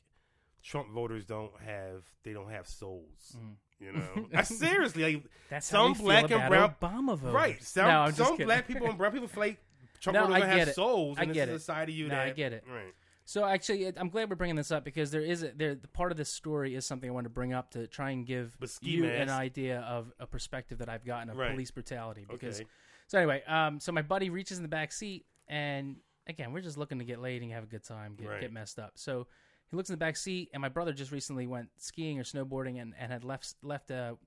Trump 0.64 0.90
voters 0.92 1.26
don't 1.26 1.52
have. 1.66 2.04
They 2.24 2.34
don't 2.34 2.50
have 2.52 2.68
souls. 2.68 3.38
Mhm. 3.38 3.56
You 3.80 3.92
know. 3.94 4.28
I 4.34 4.44
seriously 4.44 5.04
like 5.04 5.24
That's 5.50 5.68
Some 5.68 5.96
how 5.96 6.02
black 6.04 6.28
feel 6.28 6.38
and 6.40 6.54
about 6.54 6.80
Obama 6.80 7.18
voters. 7.18 7.34
right. 7.34 7.64
Some 7.64 7.88
no, 7.88 8.10
some 8.12 8.32
kidding. 8.32 8.46
black 8.48 8.68
people 8.70 8.88
and 8.88 8.98
brown 8.98 9.12
people 9.14 9.28
feel 9.28 9.44
like 9.44 9.58
Trump 10.02 10.16
No, 10.16 10.28
voters 10.28 10.42
don't 10.42 10.50
have 10.60 10.68
it. 10.70 10.76
souls. 10.76 11.18
I 11.20 11.24
And 11.24 11.34
get 11.34 11.46
this 11.48 11.54
it. 11.54 11.56
a 11.56 11.66
side 11.66 11.90
of 11.90 11.96
you 11.96 12.08
No, 12.10 12.16
that 12.16 12.28
I 12.28 12.30
get 12.32 12.54
it. 12.54 12.64
Right. 12.70 12.94
So 13.28 13.44
actually, 13.44 13.92
I'm 13.98 14.10
glad 14.10 14.30
we're 14.30 14.36
bringing 14.36 14.56
this 14.56 14.72
up 14.72 14.84
because 14.84 15.10
there 15.10 15.22
is 15.22 15.42
a, 15.42 15.52
there 15.56 15.74
the 15.74 15.88
part 15.88 16.12
of 16.12 16.18
this 16.18 16.30
story 16.30 16.76
is 16.76 16.86
something 16.86 17.10
I 17.10 17.14
wanted 17.14 17.30
to 17.30 17.34
bring 17.34 17.54
up 17.54 17.72
to 17.72 17.88
try 17.88 18.12
and 18.12 18.26
give 18.26 18.56
you 18.82 19.06
an 19.06 19.30
idea 19.30 19.80
of 19.80 20.14
a 20.20 20.28
perspective 20.28 20.78
that 20.78 20.90
I've 20.90 21.04
gotten 21.04 21.30
of 21.32 21.38
Right. 21.38 21.50
police 21.52 21.72
brutality. 21.72 22.26
Because 22.30 22.60
Okay. 22.62 22.70
so 23.08 23.18
anyway, 23.18 23.44
um, 23.48 23.80
so 23.80 23.92
my 23.92 24.04
buddy 24.04 24.30
reaches 24.30 24.58
in 24.58 24.64
the 24.64 24.70
back 24.70 24.92
seat, 24.92 25.26
and 25.48 25.98
again, 26.28 26.54
we're 26.54 26.62
just 26.62 26.78
looking 26.78 27.00
to 27.00 27.06
get 27.06 27.20
laid 27.20 27.42
and 27.42 27.52
have 27.52 27.64
a 27.64 27.68
good 27.68 27.84
time, 27.84 28.16
get, 28.16 28.28
Right. 28.30 28.42
get 28.42 28.52
messed 28.54 28.78
up. 28.78 28.92
So 28.96 29.26
he 29.72 29.76
looks 29.76 29.90
in 29.90 29.94
the 29.94 29.98
back 29.98 30.18
seat, 30.18 30.50
and 30.54 30.62
my 30.62 30.70
brother 30.70 30.94
just 30.94 31.12
recently 31.12 31.48
went 31.48 31.70
skiing 31.78 32.20
or 32.20 32.24
snowboarding 32.24 32.80
and, 32.80 32.94
and 33.00 33.12
had 33.12 33.24
left 33.24 33.56
left 33.64 33.90
a. 33.90 34.18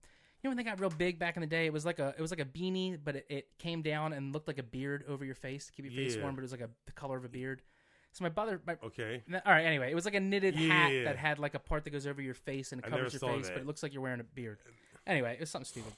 You 0.41 0.49
know 0.49 0.51
when 0.51 0.57
they 0.57 0.63
got 0.65 0.79
real 0.81 0.91
big 0.91 1.19
back 1.19 1.37
in 1.37 1.41
the 1.41 1.47
day, 1.49 1.67
it 1.67 1.73
was 1.73 1.85
like 1.85 2.01
a 2.01 2.15
it 2.19 2.21
was 2.21 2.31
like 2.33 2.41
a 2.41 2.45
beanie, 2.45 2.99
but 3.03 3.15
it, 3.17 3.27
it 3.29 3.49
came 3.59 3.83
down 3.83 4.13
and 4.13 4.33
looked 4.33 4.47
like 4.49 4.59
a 4.59 4.63
beard 4.65 5.05
over 5.09 5.25
your 5.25 5.35
face 5.37 5.67
to 5.67 5.73
keep 5.73 5.85
your 5.85 5.95
face 5.95 6.17
Yeah. 6.17 6.23
warm, 6.23 6.35
but 6.35 6.41
it 6.41 6.43
was 6.43 6.53
like 6.53 6.61
a 6.61 6.71
the 6.87 6.93
color 6.93 7.17
of 7.17 7.25
a 7.25 7.29
beard. 7.29 7.63
So 8.19 8.25
my 8.25 8.31
brother, 8.31 8.61
my, 8.67 8.77
Okay. 8.83 9.23
All 9.33 9.53
right. 9.53 9.65
Anyway, 9.65 9.93
it 9.93 9.95
was 9.95 10.05
like 10.05 10.17
a 10.17 10.21
knitted 10.21 10.57
hat 10.57 10.93
Yeah. 10.93 11.05
that 11.05 11.17
had 11.17 11.39
like 11.39 11.55
a 11.55 11.61
part 11.61 11.85
that 11.85 11.91
goes 11.91 12.05
over 12.05 12.21
your 12.21 12.35
face 12.35 12.73
and 12.73 12.81
it 12.81 12.87
I 12.87 12.91
covers 12.91 13.13
your 13.13 13.21
face, 13.21 13.49
but 13.49 13.59
it 13.59 13.67
looks 13.67 13.81
like 13.81 13.93
you're 13.93 14.03
wearing 14.03 14.19
a 14.19 14.25
beard. 14.25 14.59
Anyway, 15.07 15.35
it 15.35 15.41
was 15.41 15.51
something 15.51 15.67
stupid. 15.67 15.93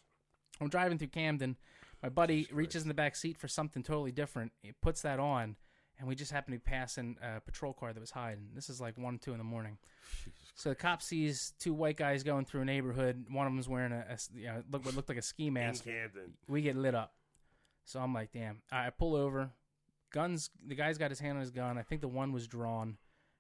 I'm 0.61 0.69
driving 0.69 0.99
through 0.99 1.09
Camden. 1.09 1.57
My 2.03 2.11
buddy 2.11 2.41
Jesus 2.43 2.53
reaches 2.53 2.73
Christ. 2.75 2.85
in 2.85 2.89
the 2.89 2.95
back 2.95 3.17
seat 3.17 3.39
for 3.39 3.49
something 3.49 3.83
totally 3.83 4.13
different. 4.13 4.53
He 4.63 4.73
puts 4.83 5.01
that 5.01 5.19
on, 5.19 5.57
and 5.99 6.07
we 6.07 6.15
just 6.15 6.31
happen 6.31 6.53
to 6.53 6.59
be 6.59 6.63
passing 6.63 7.17
a 7.23 7.41
patrol 7.41 7.73
car 7.73 7.95
that 7.95 8.01
was 8.01 8.11
hiding. 8.11 8.51
This 8.55 8.69
is 8.69 8.83
like 8.83 8.99
one, 8.99 9.19
two 9.19 9.33
in 9.33 9.39
the 9.39 9.45
morning. 9.45 9.79
So 10.55 10.69
the 10.69 10.75
cop 10.75 11.01
sees 11.01 11.55
two 11.59 11.73
white 11.73 11.97
guys 11.97 12.23
going 12.23 12.45
through 12.45 12.61
a 12.61 12.65
neighborhood. 12.67 13.25
One 13.31 13.47
of 13.47 13.53
them's 13.55 13.67
wearing 13.69 13.93
a, 13.93 14.05
a 14.11 14.19
you 14.39 14.47
know, 14.47 14.63
look 14.71 14.85
what 14.85 14.95
looked 14.95 15.09
like 15.09 15.17
a 15.17 15.23
ski 15.23 15.49
mask. 15.49 15.87
In 15.87 15.93
Camden. 15.95 16.33
we 16.49 16.61
get 16.61 16.77
lit 16.77 16.95
up. 16.95 17.15
So 17.87 17.99
I'm 17.99 18.13
like, 18.13 18.31
damn. 18.33 18.61
I 18.71 18.91
pull 18.91 19.17
over. 19.17 19.53
Guns. 20.11 20.51
The 20.67 20.75
guy's 20.75 20.99
got 20.99 21.11
his 21.11 21.21
hand 21.21 21.37
on 21.37 21.41
his 21.41 21.51
gun. 21.51 21.79
I 21.79 21.83
think 21.83 22.01
the 22.01 22.09
one 22.09 22.33
was 22.33 22.47
drawn, 22.47 22.97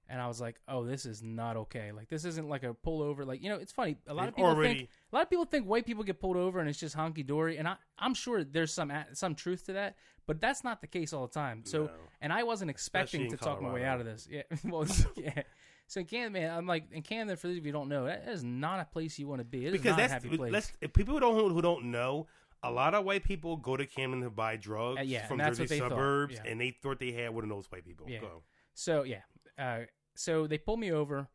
and 0.09 0.21
I 0.21 0.27
was 0.29 0.41
like, 0.41 0.61
oh, 0.69 0.85
this 0.85 1.07
is 1.07 1.23
not 1.23 1.57
okay. 1.57 1.93
Like 1.93 2.09
this 2.09 2.25
isn't 2.25 2.49
like 2.49 2.63
a 2.63 2.75
pull 2.75 3.03
over. 3.03 3.25
Like 3.25 3.43
you 3.43 3.49
know, 3.51 3.57
it's 3.57 3.73
funny. 3.73 3.97
A 4.07 4.15
lot 4.15 4.29
of 4.29 4.37
people 4.37 4.51
already. 4.51 4.75
think 4.75 4.91
a 5.13 5.17
lot 5.17 5.23
of 5.23 5.31
people 5.31 5.45
think 5.45 5.67
white 5.67 5.87
people 5.87 6.05
get 6.05 6.21
pulled 6.21 6.37
over 6.37 6.61
and 6.61 6.69
it's 6.69 6.79
just 6.79 6.97
honky 6.97 7.27
dory, 7.27 7.57
and 7.59 7.67
I 7.69 7.77
I'm 7.99 8.15
sure 8.15 8.45
there's 8.45 8.73
some 8.73 8.93
some 9.13 9.35
truth 9.35 9.67
to 9.67 9.73
that, 9.75 9.97
but 10.27 10.41
that's 10.41 10.65
not 10.65 10.81
the 10.81 10.87
case 10.87 11.13
all 11.13 11.27
the 11.27 11.33
time. 11.33 11.63
So 11.65 11.85
No. 11.85 11.91
and 12.21 12.33
I 12.33 12.43
wasn't 12.45 12.71
expecting 12.71 13.27
to 13.29 13.33
in 13.33 13.39
talk 13.39 13.61
my 13.61 13.73
way 13.73 13.85
out 13.85 14.01
of 14.01 14.07
this. 14.07 14.29
Yeah, 14.31 14.43
well, 14.65 14.87
yeah. 15.17 15.43
So 15.87 15.99
in 15.99 16.07
Camden, 16.07 16.33
man, 16.35 16.57
I'm 16.57 16.67
like 16.69 16.85
in 16.93 17.03
Camden. 17.03 17.37
For 17.37 17.49
those 17.49 17.59
of 17.59 17.67
you 17.67 17.73
who 17.73 17.79
don't 17.79 17.89
know, 17.89 18.05
that 18.05 18.29
is 18.29 18.45
not 18.45 18.79
a 18.79 18.85
place 18.85 19.19
you 19.19 19.27
want 19.27 19.41
to 19.41 19.45
be. 19.45 19.67
It 19.67 19.75
is 19.75 19.81
because 19.81 19.97
not 19.97 19.99
a 19.99 20.03
that's 20.03 20.13
happy 20.25 20.37
place. 20.37 20.53
let's 20.53 20.73
if 20.81 20.93
people 20.93 21.15
who 21.15 21.21
don't 21.21 21.51
who 21.53 21.61
don't 21.61 21.87
know 21.87 22.29
a 22.63 22.71
lot 22.71 22.95
of 22.95 23.05
white 23.05 23.25
people 23.25 23.57
go 23.57 23.77
to 23.77 23.87
Camden 23.87 24.23
to 24.23 24.31
buy 24.31 24.57
drugs 24.57 25.01
Uh, 25.01 25.03
yeah, 25.03 25.27
from 25.27 25.41
and 25.41 25.47
that's 25.47 25.59
Jersey 25.59 25.63
what 25.63 25.69
they 25.69 25.79
thought, 25.81 25.91
suburbs, 25.91 26.35
yeah. 26.35 26.51
and 26.51 26.61
they 26.61 26.71
thought 26.71 26.99
they 26.99 27.13
had 27.13 27.35
one 27.35 27.45
of 27.45 27.51
those 27.51 27.67
white 27.71 27.85
people. 27.85 28.07
Yeah. 28.09 28.21
Go. 28.21 28.43
So 28.75 29.05
yeah, 29.05 29.23
uh, 29.59 29.81
so 30.15 30.47
they 30.47 30.59
pulled 30.59 30.81
me 30.81 30.93
over, 30.93 31.29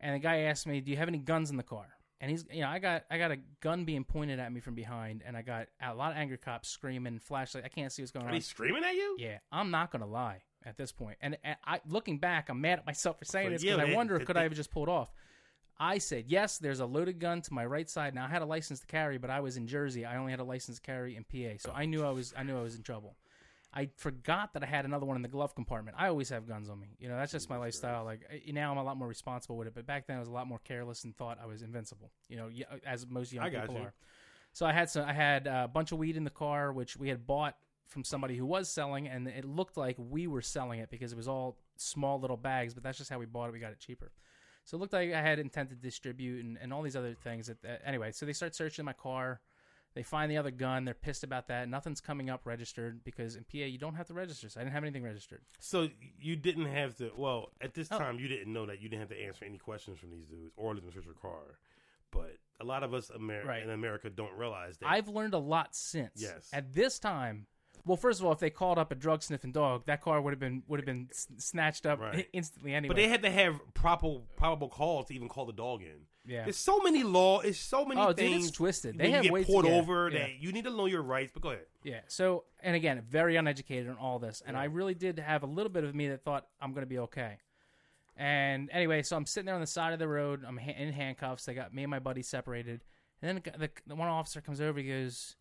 and 0.00 0.14
the 0.14 0.18
guy 0.18 0.38
asked 0.40 0.66
me, 0.66 0.80
"Do 0.80 0.90
you 0.90 0.96
have 0.96 1.08
any 1.08 1.18
guns 1.18 1.50
in 1.50 1.56
the 1.56 1.62
car?" 1.62 1.98
and 2.20 2.30
he's 2.30 2.44
you 2.52 2.60
know 2.62 2.68
I 2.68 2.78
got 2.78 3.04
I 3.10 3.18
got 3.18 3.30
a 3.30 3.38
gun 3.60 3.84
being 3.84 4.04
pointed 4.04 4.38
at 4.38 4.52
me 4.52 4.60
from 4.60 4.74
behind, 4.74 5.22
and 5.24 5.36
I 5.36 5.42
got 5.42 5.68
a 5.80 5.94
lot 5.94 6.12
of 6.12 6.18
angry 6.18 6.38
cops 6.38 6.68
screaming, 6.68 7.18
flashlight. 7.18 7.64
I 7.64 7.68
can't 7.68 7.92
see 7.92 8.02
what's 8.02 8.12
going 8.12 8.24
on. 8.24 8.28
Are 8.28 8.32
on. 8.32 8.36
they 8.36 8.40
screaming 8.40 8.84
at 8.84 8.94
you? 8.94 9.16
Yeah, 9.18 9.38
I'm 9.52 9.70
not 9.70 9.90
gonna 9.90 10.06
lie 10.06 10.42
at 10.64 10.76
this 10.76 10.92
point, 10.92 11.18
and, 11.20 11.38
and 11.44 11.56
I 11.64 11.80
looking 11.86 12.18
back, 12.18 12.48
I'm 12.48 12.60
mad 12.60 12.80
at 12.80 12.86
myself 12.86 13.18
for 13.18 13.24
saying 13.24 13.52
this 13.52 13.62
yeah, 13.62 13.76
because 13.76 13.90
I 13.90 13.94
wonder 13.94 14.18
could 14.20 14.36
I 14.36 14.42
have 14.42 14.54
just 14.54 14.70
pulled 14.70 14.88
off. 14.88 15.12
I 15.80 15.98
said 15.98 16.24
yes. 16.26 16.58
There's 16.58 16.80
a 16.80 16.86
loaded 16.86 17.20
gun 17.20 17.40
to 17.42 17.54
my 17.54 17.64
right 17.64 17.88
side. 17.88 18.14
Now 18.14 18.26
I 18.26 18.28
had 18.28 18.42
a 18.42 18.46
license 18.46 18.80
to 18.80 18.86
carry, 18.86 19.18
but 19.18 19.30
I 19.30 19.40
was 19.40 19.56
in 19.56 19.66
Jersey. 19.66 20.04
I 20.04 20.16
only 20.16 20.32
had 20.32 20.40
a 20.40 20.44
license 20.44 20.78
to 20.78 20.82
carry 20.82 21.16
in 21.16 21.24
PA, 21.24 21.58
so 21.58 21.72
I 21.74 21.86
knew 21.86 22.04
I 22.04 22.10
was 22.10 22.34
I 22.36 22.42
knew 22.42 22.58
I 22.58 22.62
was 22.62 22.76
in 22.76 22.82
trouble. 22.82 23.16
I 23.72 23.90
forgot 23.96 24.54
that 24.54 24.62
I 24.62 24.66
had 24.66 24.86
another 24.86 25.04
one 25.04 25.16
in 25.16 25.22
the 25.22 25.28
glove 25.28 25.54
compartment. 25.54 25.96
I 26.00 26.08
always 26.08 26.30
have 26.30 26.48
guns 26.48 26.70
on 26.70 26.80
me. 26.80 26.96
You 26.98 27.08
know, 27.08 27.16
that's 27.16 27.32
just 27.32 27.50
my 27.50 27.58
lifestyle. 27.58 28.04
Like 28.04 28.22
eh, 28.30 28.50
now, 28.52 28.72
I'm 28.72 28.78
a 28.78 28.82
lot 28.82 28.96
more 28.96 29.08
responsible 29.08 29.56
with 29.56 29.68
it. 29.68 29.74
But 29.74 29.86
back 29.86 30.06
then, 30.06 30.16
I 30.16 30.20
was 30.20 30.28
a 30.28 30.32
lot 30.32 30.46
more 30.46 30.60
careless 30.64 31.04
and 31.04 31.14
thought 31.16 31.38
I 31.42 31.46
was 31.46 31.62
invincible. 31.62 32.10
You 32.28 32.36
know, 32.38 32.50
uh, 32.70 32.76
as 32.86 33.06
most 33.06 33.32
young 33.32 33.44
I 33.44 33.50
got 33.50 33.62
people 33.62 33.76
you. 33.76 33.82
are. 33.82 33.94
So 34.52 34.64
I 34.64 34.72
had 34.72 34.88
some. 34.88 35.04
I 35.04 35.12
had 35.12 35.46
a 35.46 35.68
bunch 35.68 35.92
of 35.92 35.98
weed 35.98 36.16
in 36.16 36.24
the 36.24 36.30
car, 36.30 36.72
which 36.72 36.96
we 36.96 37.08
had 37.08 37.26
bought 37.26 37.56
from 37.86 38.04
somebody 38.04 38.36
who 38.36 38.46
was 38.46 38.70
selling, 38.70 39.06
and 39.06 39.28
it 39.28 39.44
looked 39.44 39.76
like 39.76 39.96
we 39.98 40.26
were 40.26 40.42
selling 40.42 40.80
it 40.80 40.90
because 40.90 41.12
it 41.12 41.16
was 41.16 41.28
all 41.28 41.58
small 41.76 42.18
little 42.18 42.36
bags. 42.36 42.72
But 42.72 42.82
that's 42.82 42.98
just 42.98 43.10
how 43.10 43.18
we 43.18 43.26
bought 43.26 43.50
it. 43.50 43.52
We 43.52 43.58
got 43.58 43.72
it 43.72 43.80
cheaper. 43.80 44.12
So 44.68 44.76
it 44.76 44.80
looked 44.80 44.92
like 44.92 45.14
I 45.14 45.22
had 45.22 45.38
intent 45.38 45.70
to 45.70 45.76
distribute 45.76 46.44
and, 46.44 46.58
and 46.60 46.74
all 46.74 46.82
these 46.82 46.94
other 46.94 47.14
things. 47.14 47.46
That, 47.46 47.56
uh, 47.64 47.76
anyway, 47.86 48.12
so 48.12 48.26
they 48.26 48.34
start 48.34 48.54
searching 48.54 48.84
my 48.84 48.92
car. 48.92 49.40
They 49.94 50.02
find 50.02 50.30
the 50.30 50.36
other 50.36 50.50
gun. 50.50 50.84
They're 50.84 50.92
pissed 50.92 51.24
about 51.24 51.48
that. 51.48 51.70
Nothing's 51.70 52.02
coming 52.02 52.28
up 52.28 52.42
registered 52.44 53.02
because 53.02 53.34
in 53.34 53.44
PA 53.44 53.64
you 53.64 53.78
don't 53.78 53.94
have 53.94 54.08
to 54.08 54.12
register. 54.14 54.50
So 54.50 54.60
I 54.60 54.64
didn't 54.64 54.74
have 54.74 54.84
anything 54.84 55.02
registered. 55.04 55.40
So 55.58 55.88
you 56.20 56.36
didn't 56.36 56.66
have 56.66 56.98
to. 56.98 57.10
Well, 57.16 57.50
at 57.62 57.72
this 57.72 57.88
Oh. 57.90 57.96
time, 57.98 58.18
you 58.18 58.28
didn't 58.28 58.52
know 58.52 58.66
that 58.66 58.82
you 58.82 58.90
didn't 58.90 59.00
have 59.00 59.08
to 59.08 59.18
answer 59.24 59.46
any 59.46 59.56
questions 59.56 59.98
from 59.98 60.10
these 60.10 60.26
dudes 60.26 60.52
or 60.54 60.74
let 60.74 60.82
them 60.82 60.92
search 60.92 61.06
your 61.06 61.14
car. 61.14 61.58
But 62.10 62.36
a 62.60 62.64
lot 62.64 62.82
of 62.82 62.92
us 62.92 63.10
Right. 63.10 63.62
in 63.62 63.70
America 63.70 64.10
don't 64.10 64.34
realize 64.36 64.76
that. 64.78 64.90
I've 64.90 65.08
learned 65.08 65.32
a 65.32 65.38
lot 65.38 65.74
since. 65.74 66.12
Yes. 66.16 66.50
At 66.52 66.74
this 66.74 66.98
time, 66.98 67.46
well, 67.88 67.96
first 67.96 68.20
of 68.20 68.26
all, 68.26 68.32
if 68.32 68.38
they 68.38 68.50
called 68.50 68.78
up 68.78 68.92
a 68.92 68.94
drug 68.94 69.22
sniffing 69.22 69.50
dog, 69.50 69.86
that 69.86 70.00
car 70.02 70.20
would 70.20 70.32
have 70.32 70.38
been 70.38 70.62
would 70.68 70.78
have 70.78 70.86
been 70.86 71.08
snatched 71.38 71.86
up 71.86 71.98
Right. 71.98 72.28
instantly 72.32 72.72
anyway. 72.74 72.88
but 72.94 72.96
they 72.96 73.08
had 73.08 73.22
to 73.22 73.30
have 73.30 73.58
proper 73.74 74.18
probable 74.36 74.68
cause 74.68 75.06
to 75.06 75.14
even 75.14 75.28
call 75.28 75.46
the 75.46 75.52
dog 75.52 75.82
in. 75.82 76.06
yeah. 76.24 76.44
There's 76.44 76.56
so 76.56 76.78
many 76.80 77.02
law. 77.02 77.40
It's 77.40 77.58
so 77.58 77.84
many 77.84 78.00
Oh, 78.00 78.08
dude, 78.08 78.16
things. 78.18 78.48
it's 78.48 78.56
twisted. 78.56 78.98
They 78.98 79.08
you 79.08 79.14
have 79.14 79.22
get 79.24 79.32
ways 79.32 79.46
to- 79.46 79.52
yeah, 79.64 79.72
over 79.72 80.08
yeah. 80.10 80.18
that 80.18 80.30
you 80.40 80.52
need 80.52 80.64
to 80.64 80.70
know 80.70 80.86
your 80.86 81.02
rights. 81.02 81.32
But 81.32 81.42
go 81.42 81.48
ahead. 81.50 81.64
Yeah. 81.82 82.00
So, 82.06 82.44
and 82.62 82.76
again, 82.76 83.02
very 83.08 83.36
uneducated 83.36 83.88
on 83.88 83.96
all 83.96 84.18
this, 84.18 84.42
and 84.46 84.56
I 84.56 84.64
really 84.64 84.94
did 84.94 85.18
have 85.18 85.42
a 85.42 85.46
little 85.46 85.70
bit 85.72 85.82
of 85.84 85.94
me 85.94 86.08
that 86.08 86.22
thought 86.22 86.46
I'm 86.60 86.72
going 86.72 86.82
to 86.82 86.88
be 86.88 86.98
okay. 87.00 87.38
And 88.16 88.68
anyway, 88.72 89.02
so 89.02 89.16
I'm 89.16 89.26
sitting 89.26 89.46
there 89.46 89.54
on 89.54 89.60
the 89.60 89.66
side 89.66 89.92
of 89.92 89.98
the 89.98 90.08
road. 90.08 90.44
I'm 90.46 90.56
ha- 90.58 90.74
in 90.76 90.92
handcuffs. 90.92 91.44
They 91.44 91.54
got 91.54 91.72
me 91.72 91.84
and 91.84 91.90
my 91.90 92.00
buddy 92.00 92.22
separated, 92.22 92.82
and 93.22 93.42
then 93.42 93.52
the, 93.58 93.70
the 93.86 93.94
one 93.94 94.08
officer 94.08 94.40
comes 94.40 94.60
over. 94.60 94.78
He 94.80 94.88
goes, 94.88 95.36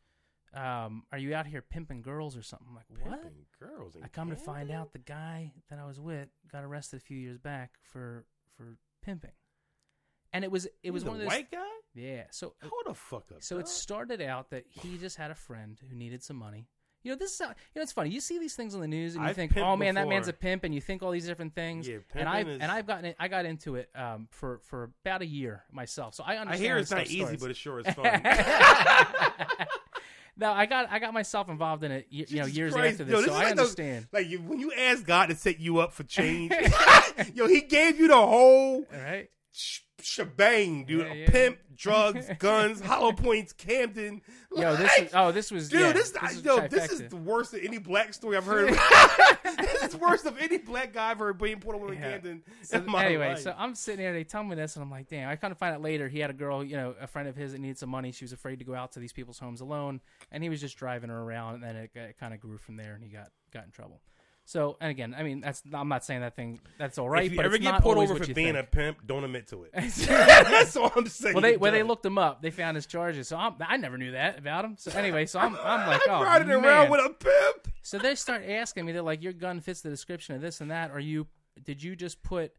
um, 0.57 1.03
"Are 1.11 1.17
you 1.17 1.35
out 1.35 1.45
here 1.47 1.61
pimping 1.61 2.01
girls 2.01 2.35
or 2.35 2.41
something?" 2.41 2.67
I'm 2.69 2.75
like, 2.75 2.85
"What?" 2.89 3.21
Pimping 3.21 3.45
girls. 3.59 3.95
I 4.03 4.07
come 4.07 4.29
to 4.29 4.35
find 4.35 4.71
out 4.71 4.93
the 4.93 4.99
guy 4.99 5.53
that 5.69 5.79
I 5.79 5.85
was 5.85 5.99
with 5.99 6.29
got 6.51 6.63
arrested 6.63 6.97
a 6.97 6.99
few 7.01 7.17
years 7.17 7.37
back 7.37 7.71
for 7.83 8.25
for 8.55 8.77
pimping, 9.03 9.31
and 10.33 10.43
it 10.43 10.51
was 10.51 10.67
it 10.83 10.91
was 10.91 11.03
one 11.05 11.15
of 11.15 11.19
those. 11.19 11.27
white 11.27 11.51
guy. 11.51 11.63
Yeah. 11.93 12.23
So 12.31 12.53
Hold 12.61 12.83
the 12.85 12.93
fuck 12.93 13.31
up. 13.33 13.41
so 13.43 13.55
it 13.57 13.61
dog. 13.61 13.67
started 13.69 14.21
out 14.21 14.49
that 14.51 14.65
he 14.69 14.97
just 14.97 15.17
had 15.17 15.31
a 15.31 15.35
friend 15.35 15.79
who 15.89 15.95
needed 15.95 16.23
some 16.23 16.37
money. 16.37 16.67
You 17.03 17.11
know, 17.13 17.17
this 17.17 17.31
is 17.33 17.39
how, 17.39 17.47
you 17.47 17.53
know 17.77 17.83
it's 17.83 17.91
funny. 17.93 18.09
You 18.09 18.19
see 18.19 18.37
these 18.37 18.53
things 18.55 18.75
on 18.75 18.81
the 18.81 18.87
news 18.87 19.15
and 19.15 19.23
you 19.23 19.29
I've 19.29 19.35
think, 19.35 19.53
pimped 19.53 19.63
"Oh 19.65 19.77
man, 19.77 19.95
that 19.95 20.07
man's 20.09 20.27
a 20.27 20.33
before. 20.33 20.41
pimp," 20.49 20.63
and 20.65 20.75
you 20.75 20.81
think 20.81 21.01
all 21.03 21.11
these 21.11 21.25
different 21.25 21.55
things. 21.55 21.87
Yeah, 21.87 21.99
and 22.15 22.27
I 22.27 22.37
pimping 22.39 22.55
is- 22.55 22.61
and 22.61 22.71
I've 22.71 22.85
gotten 22.85 23.05
it, 23.05 23.15
I 23.19 23.27
got 23.29 23.45
into 23.45 23.75
it 23.75 23.89
um, 23.95 24.27
for 24.31 24.59
for 24.63 24.91
about 25.05 25.21
a 25.21 25.25
year 25.25 25.63
myself, 25.71 26.15
so 26.15 26.23
I 26.25 26.33
I 26.33 26.37
understand. 26.39 26.65
hear 26.65 26.77
it's 26.77 26.91
not 26.91 27.07
easy, 27.07 27.37
but 27.37 27.49
it 27.49 27.55
sure 27.55 27.79
is 27.79 27.87
fun. 27.95 28.03
no, 30.37 30.51
I 30.51 30.65
got 30.65 30.91
I 30.91 30.99
got 30.99 31.13
myself 31.13 31.49
involved 31.49 31.83
in 31.83 31.91
it. 31.91 32.07
You, 32.09 32.25
you 32.27 32.39
know, 32.41 32.45
years 32.45 32.73
Christ. 32.73 32.93
after 33.01 33.03
this, 33.05 33.13
Yo, 33.21 33.25
so 33.27 33.33
I 33.33 33.35
like 33.45 33.55
those- 33.55 33.59
understand. 33.77 34.07
like 34.11 34.27
you, 34.27 34.39
when 34.39 34.59
you 34.59 34.71
ask 34.73 35.05
God 35.05 35.27
to 35.27 35.35
set 35.35 35.59
you 35.59 35.79
up 35.79 35.93
for 35.93 36.03
change, 36.03 36.53
yo, 37.33 37.47
He 37.47 37.61
gave 37.61 37.99
you 37.99 38.07
the 38.07 38.15
whole 38.15 38.85
all 38.93 38.99
right. 38.99 39.29
sh- 39.51 39.79
shebang, 40.01 40.85
dude. 40.85 41.05
Yeah, 41.07 41.13
yeah. 41.13 41.29
Pimp, 41.29 41.57
drugs, 41.75 42.27
guns, 42.39 42.81
hollow 42.81 43.11
points, 43.11 43.53
Camden. 43.53 44.21
Yo, 44.55 44.75
this 44.75 44.91
Like, 44.97 45.07
is 45.07 45.13
oh, 45.13 45.31
this 45.31 45.51
was 45.51 45.69
Dude, 45.69 45.81
yeah, 45.81 45.91
this, 45.91 46.11
this 46.11 46.31
is 46.33 46.43
yo, 46.43 46.67
this 46.67 46.91
is 46.91 47.09
the 47.09 47.15
worst 47.15 47.53
of 47.53 47.63
any 47.63 47.77
black 47.77 48.13
story 48.13 48.37
I've 48.37 48.45
heard. 48.45 48.69
this 49.57 49.83
is 49.83 49.95
worse 49.95 50.25
of 50.25 50.37
any 50.39 50.57
black 50.57 50.93
guy 50.93 51.11
I've 51.11 51.19
heard 51.19 51.37
being 51.37 51.59
put 51.59 51.75
over 51.75 51.93
in. 51.93 51.99
Camden. 51.99 52.43
So 52.63 52.77
in 52.77 52.85
my 52.85 53.05
anyway, 53.05 53.29
life. 53.29 53.39
so 53.39 53.53
I'm 53.57 53.75
sitting 53.75 54.03
there. 54.03 54.13
They 54.13 54.23
tell 54.23 54.43
me 54.43 54.55
this, 54.55 54.75
and 54.75 54.83
I'm 54.83 54.91
like, 54.91 55.07
damn. 55.07 55.29
I 55.29 55.35
kind 55.35 55.51
of 55.51 55.57
find 55.57 55.75
out 55.75 55.81
later 55.81 56.07
he 56.07 56.19
had 56.19 56.29
a 56.29 56.33
girl, 56.33 56.63
you 56.63 56.77
know, 56.77 56.95
a 56.99 57.07
friend 57.07 57.27
of 57.27 57.35
his 57.35 57.51
that 57.51 57.59
needed 57.59 57.77
some 57.77 57.89
money. 57.89 58.11
She 58.11 58.23
was 58.23 58.33
afraid 58.33 58.59
to 58.59 58.65
go 58.65 58.73
out 58.75 58.93
to 58.93 58.99
these 58.99 59.13
people's 59.13 59.39
homes 59.39 59.61
alone, 59.61 60.01
and 60.31 60.43
he 60.43 60.49
was 60.49 60.61
just 60.61 60.77
driving 60.77 61.09
her 61.09 61.21
around. 61.21 61.55
And 61.55 61.63
then 61.63 61.75
it, 61.75 61.91
it 61.95 62.17
kind 62.19 62.33
of 62.33 62.39
grew 62.39 62.57
from 62.57 62.77
there, 62.77 62.93
and 62.95 63.03
he 63.03 63.09
got 63.09 63.31
got 63.51 63.65
in 63.65 63.71
trouble. 63.71 64.01
So, 64.47 64.77
and 64.79 64.89
again, 64.89 65.13
I 65.13 65.23
mean, 65.23 65.41
that's 65.41 65.61
I'm 65.73 65.89
not 65.89 66.05
saying 66.05 66.21
that 66.21 66.37
thing 66.37 66.61
that's 66.77 66.97
all 66.97 67.09
right, 67.09 67.23
but 67.23 67.25
if 67.25 67.31
you 67.31 67.37
but 67.37 67.45
ever 67.47 67.57
get 67.57 67.81
pulled 67.81 67.97
over 67.97 68.15
for 68.15 68.23
you 68.23 68.33
being 68.33 68.53
think. 68.53 68.65
a 68.65 68.69
pimp, 68.71 69.05
don't 69.05 69.25
admit 69.25 69.47
to 69.49 69.65
it. 69.65 69.71
That's 70.07 70.77
all 70.77 70.89
I'm 70.95 71.05
saying. 71.09 71.33
Well, 71.35 71.41
they 71.41 71.57
when 71.57 71.73
they 71.73 71.83
looked 71.83 72.05
him 72.05 72.17
up, 72.17 72.41
they 72.41 72.49
found 72.49 72.75
his 72.75 72.85
charges. 72.85 73.27
So 73.27 73.35
I'm, 73.35 73.55
I 73.59 73.75
never 73.75 73.97
knew 73.97 74.11
that 74.11 74.39
about 74.39 74.63
him. 74.63 74.75
So 74.77 74.89
anyway, 74.91 75.25
so 75.25 75.39
I'm 75.39 75.53
I'm 75.61 75.85
like, 75.89 75.99
oh 76.07 76.23
riding 76.23 76.47
man. 76.47 76.63
around 76.63 76.89
with 76.89 77.01
a 77.01 77.09
pimp. 77.09 77.67
So 77.81 77.97
they 77.97 78.15
start 78.15 78.43
asking 78.47 78.85
me, 78.85 78.93
they're 78.93 79.01
like, 79.01 79.21
your 79.21 79.33
gun 79.33 79.59
fits 79.59 79.81
the 79.81 79.89
description 79.89 80.33
of 80.35 80.39
this 80.41 80.61
and 80.61 80.71
that. 80.71 80.91
Are 80.91 80.99
you? 81.01 81.27
Did 81.65 81.83
you 81.83 81.97
just 81.97 82.23
put? 82.23 82.53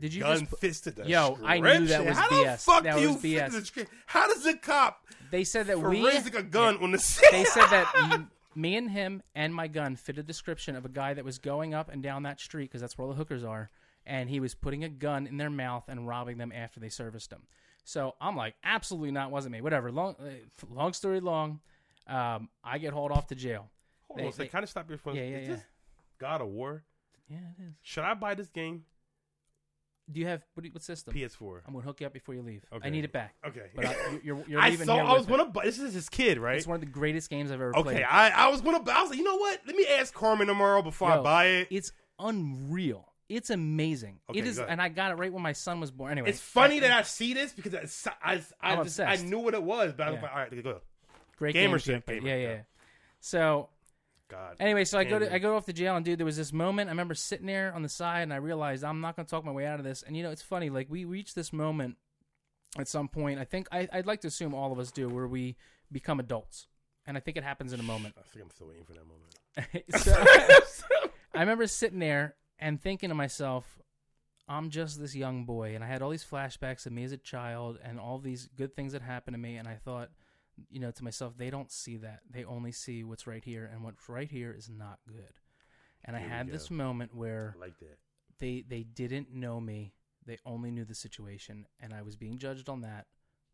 Did 0.00 0.14
you 0.14 0.22
gun 0.22 0.48
just 0.62 0.84
to 0.84 0.92
the 0.92 1.06
Yo, 1.06 1.38
I 1.44 1.60
knew 1.60 1.86
that 1.88 2.06
was 2.06 2.16
How 2.16 2.28
BS. 2.30 2.52
the 2.52 2.58
fuck 2.58 2.84
That 2.84 2.94
do 2.96 3.02
you 3.02 3.08
was 3.12 3.20
fit 3.20 3.50
BS. 3.52 3.86
How 4.06 4.26
does 4.28 4.46
a 4.46 4.56
cop 4.56 5.06
They 5.30 5.44
said 5.44 5.66
that 5.66 5.78
we 5.78 6.02
raising 6.02 6.34
a 6.36 6.42
gun 6.42 6.78
on 6.78 6.92
the 6.92 6.98
scene? 6.98 7.28
they 7.32 7.44
said 7.44 7.66
that 7.66 8.24
me 8.56 8.76
and 8.76 8.90
him 8.90 9.22
and 9.34 9.54
my 9.54 9.66
gun 9.68 9.96
fit 9.96 10.18
a 10.18 10.22
description 10.22 10.76
of 10.76 10.84
a 10.84 10.88
guy 10.88 11.14
that 11.14 11.24
was 11.24 11.38
going 11.38 11.74
up 11.74 11.88
and 11.90 12.02
down 12.02 12.22
that 12.24 12.40
street 12.40 12.64
because 12.70 12.80
that's 12.80 12.96
where 12.98 13.06
all 13.06 13.12
the 13.12 13.16
hookers 13.18 13.44
are, 13.44 13.70
and 14.06 14.28
he 14.30 14.40
was 14.40 14.54
putting 14.54 14.84
a 14.84 14.88
gun 14.88 15.26
in 15.26 15.36
their 15.36 15.50
mouth 15.50 15.84
and 15.88 16.06
robbing 16.06 16.38
them 16.38 16.52
after 16.54 16.80
they 16.80 16.88
serviced 16.88 17.32
him. 17.32 17.42
So 17.84 18.14
I'm 18.20 18.36
like, 18.36 18.54
absolutely 18.64 19.10
not, 19.10 19.30
wasn't 19.30 19.52
me. 19.52 19.60
Whatever. 19.60 19.92
Long, 19.92 20.16
uh, 20.18 20.66
long 20.70 20.92
story 20.94 21.20
long, 21.20 21.60
um, 22.06 22.48
I 22.62 22.78
get 22.78 22.92
hauled 22.92 23.12
off 23.12 23.26
to 23.28 23.34
jail. 23.34 23.70
Hold 24.08 24.20
They- 24.20 24.26
on, 24.26 24.32
they- 24.36 24.48
kind 24.48 24.62
of 24.62 24.70
stop 24.70 24.88
your 24.88 24.98
phone. 24.98 25.16
Yeah, 25.16 25.22
yeah, 25.24 25.36
Is 25.38 25.48
yeah. 25.48 25.54
this 25.56 25.64
God 26.18 26.40
of 26.40 26.48
War? 26.48 26.82
Yeah, 27.28 27.38
it 27.58 27.62
is. 27.62 27.74
Should 27.82 28.04
I 28.04 28.14
buy 28.14 28.34
this 28.34 28.48
game? 28.48 28.84
Do 30.12 30.20
you 30.20 30.26
have 30.26 30.42
what, 30.54 30.66
what 30.72 30.82
system? 30.82 31.14
PS4. 31.14 31.60
I'm 31.66 31.72
gonna 31.72 31.84
hook 31.84 32.00
you 32.00 32.06
up 32.06 32.12
before 32.12 32.34
you 32.34 32.42
leave. 32.42 32.64
Okay. 32.72 32.86
I 32.86 32.90
need 32.90 33.04
it 33.04 33.12
back. 33.12 33.34
Okay. 33.46 33.66
But 33.74 33.86
I, 33.86 33.90
you- 34.12 34.20
you're, 34.22 34.44
you're 34.48 34.60
I 34.62 34.68
leaving 34.70 34.86
saw. 34.86 34.94
here 34.96 35.04
I 35.04 35.12
was 35.14 35.26
with 35.26 35.38
gonna. 35.38 35.50
This 35.64 35.78
is 35.78 35.94
his 35.94 36.08
kid, 36.10 36.38
right? 36.38 36.56
It's 36.56 36.66
one 36.66 36.74
of 36.74 36.80
the 36.80 36.86
greatest 36.86 37.30
games 37.30 37.50
I've 37.50 37.60
ever 37.60 37.72
played. 37.72 37.86
Okay. 37.86 38.02
I, 38.02 38.46
I 38.46 38.48
was 38.50 38.60
gonna. 38.60 38.80
buy- 38.80 38.92
I 38.92 39.00
was 39.00 39.10
like, 39.10 39.18
you 39.18 39.24
know 39.24 39.36
what? 39.36 39.60
Let 39.66 39.74
me 39.76 39.86
ask 39.86 40.12
Carmen 40.12 40.46
tomorrow 40.46 40.82
before 40.82 41.10
I 41.10 41.16
Yo, 41.16 41.22
buy 41.22 41.44
it. 41.46 41.68
It's 41.70 41.92
unreal. 42.18 43.08
It's 43.30 43.48
amazing. 43.48 44.20
Okay, 44.28 44.40
it 44.40 44.46
is, 44.46 44.58
go 44.58 44.66
and 44.68 44.82
I 44.82 44.90
got 44.90 45.10
it 45.10 45.14
right 45.14 45.32
when 45.32 45.42
my 45.42 45.52
son 45.52 45.80
was 45.80 45.90
born. 45.90 46.12
Anyway, 46.12 46.28
It's 46.28 46.40
funny 46.40 46.80
that 46.80 46.90
I 46.90 47.02
see 47.02 47.32
this 47.32 47.52
because 47.54 47.74
I, 48.22 48.32
I, 48.32 48.42
I, 48.60 48.72
I'm 48.74 48.84
just, 48.84 49.00
I 49.00 49.12
obsessed. 49.14 49.24
knew 49.24 49.38
what 49.38 49.54
it 49.54 49.62
was, 49.62 49.94
but 49.96 50.06
I 50.06 50.10
was 50.10 50.16
Yeah. 50.18 50.22
like, 50.22 50.32
all 50.32 50.38
right, 50.40 50.62
go. 50.62 50.80
great 51.38 51.54
gamer 51.54 51.78
game, 51.78 52.02
shit, 52.02 52.06
gamer, 52.06 52.26
yeah, 52.28 52.36
yeah. 52.36 52.48
yeah. 52.48 52.60
So 53.20 53.70
God. 54.34 54.56
anyway, 54.60 54.84
so 54.84 54.98
I 54.98 55.04
go 55.04 55.18
to 55.18 55.32
I 55.32 55.38
go 55.38 55.56
off 55.56 55.66
to 55.66 55.72
jail, 55.72 55.96
and 55.96 56.04
dude, 56.04 56.18
there 56.18 56.26
was 56.26 56.36
this 56.36 56.52
moment. 56.52 56.88
I 56.88 56.92
remember 56.92 57.14
sitting 57.14 57.46
there 57.46 57.72
on 57.74 57.82
the 57.82 57.88
side, 57.88 58.22
and 58.22 58.32
I 58.32 58.36
realized 58.36 58.84
I'm 58.84 59.00
not 59.00 59.16
going 59.16 59.26
to 59.26 59.30
talk 59.30 59.44
my 59.44 59.52
way 59.52 59.66
out 59.66 59.78
of 59.78 59.84
this. 59.84 60.02
And 60.02 60.16
you 60.16 60.22
know, 60.22 60.30
it's 60.30 60.42
funny. 60.42 60.70
Like 60.70 60.88
we 60.90 61.04
reach 61.04 61.34
this 61.34 61.52
moment 61.52 61.96
at 62.78 62.88
some 62.88 63.08
point. 63.08 63.38
I 63.38 63.44
think 63.44 63.68
I, 63.70 63.88
I'd 63.92 64.06
like 64.06 64.20
to 64.22 64.28
assume 64.28 64.54
all 64.54 64.72
of 64.72 64.78
us 64.78 64.90
do, 64.90 65.08
where 65.08 65.26
we 65.26 65.56
become 65.92 66.20
adults, 66.20 66.66
and 67.06 67.16
I 67.16 67.20
think 67.20 67.36
it 67.36 67.44
happens 67.44 67.72
in 67.72 67.80
a 67.80 67.84
moment. 67.84 68.14
I 68.18 68.22
think 68.22 68.44
I'm 68.44 68.50
still 68.50 68.68
waiting 68.68 68.84
for 68.84 68.92
that 68.92 69.06
moment. 69.06 69.24
so, 70.70 71.10
I 71.34 71.40
remember 71.40 71.66
sitting 71.66 71.98
there 71.98 72.34
and 72.58 72.80
thinking 72.80 73.08
to 73.10 73.14
myself, 73.14 73.78
I'm 74.48 74.70
just 74.70 75.00
this 75.00 75.14
young 75.14 75.44
boy, 75.44 75.74
and 75.74 75.82
I 75.82 75.86
had 75.86 76.02
all 76.02 76.10
these 76.10 76.24
flashbacks 76.24 76.86
of 76.86 76.92
me 76.92 77.04
as 77.04 77.12
a 77.12 77.16
child 77.16 77.78
and 77.82 77.98
all 77.98 78.18
these 78.18 78.48
good 78.56 78.74
things 78.74 78.92
that 78.92 79.02
happened 79.02 79.34
to 79.34 79.40
me, 79.40 79.56
and 79.56 79.66
I 79.66 79.74
thought, 79.74 80.10
you 80.70 80.80
know, 80.80 80.90
to 80.90 81.04
myself, 81.04 81.36
they 81.36 81.50
don't 81.50 81.70
see 81.70 81.96
that. 81.98 82.20
They 82.30 82.44
only 82.44 82.72
see 82.72 83.04
what's 83.04 83.26
right 83.26 83.44
here, 83.44 83.68
and 83.72 83.82
what's 83.82 84.08
right 84.08 84.30
here 84.30 84.54
is 84.56 84.68
not 84.70 84.98
good. 85.06 85.40
And 86.04 86.16
I 86.16 86.20
had 86.20 86.50
this 86.50 86.70
moment 86.70 87.14
where 87.14 87.54
I 87.56 87.60
like 87.60 87.78
that. 87.80 87.98
they 88.38 88.64
they 88.66 88.82
didn't 88.82 89.32
know 89.32 89.60
me. 89.60 89.94
They 90.26 90.38
only 90.44 90.70
knew 90.70 90.84
the 90.84 90.94
situation, 90.94 91.66
and 91.80 91.92
I 91.92 92.02
was 92.02 92.16
being 92.16 92.38
judged 92.38 92.68
on 92.68 92.82
that 92.82 93.06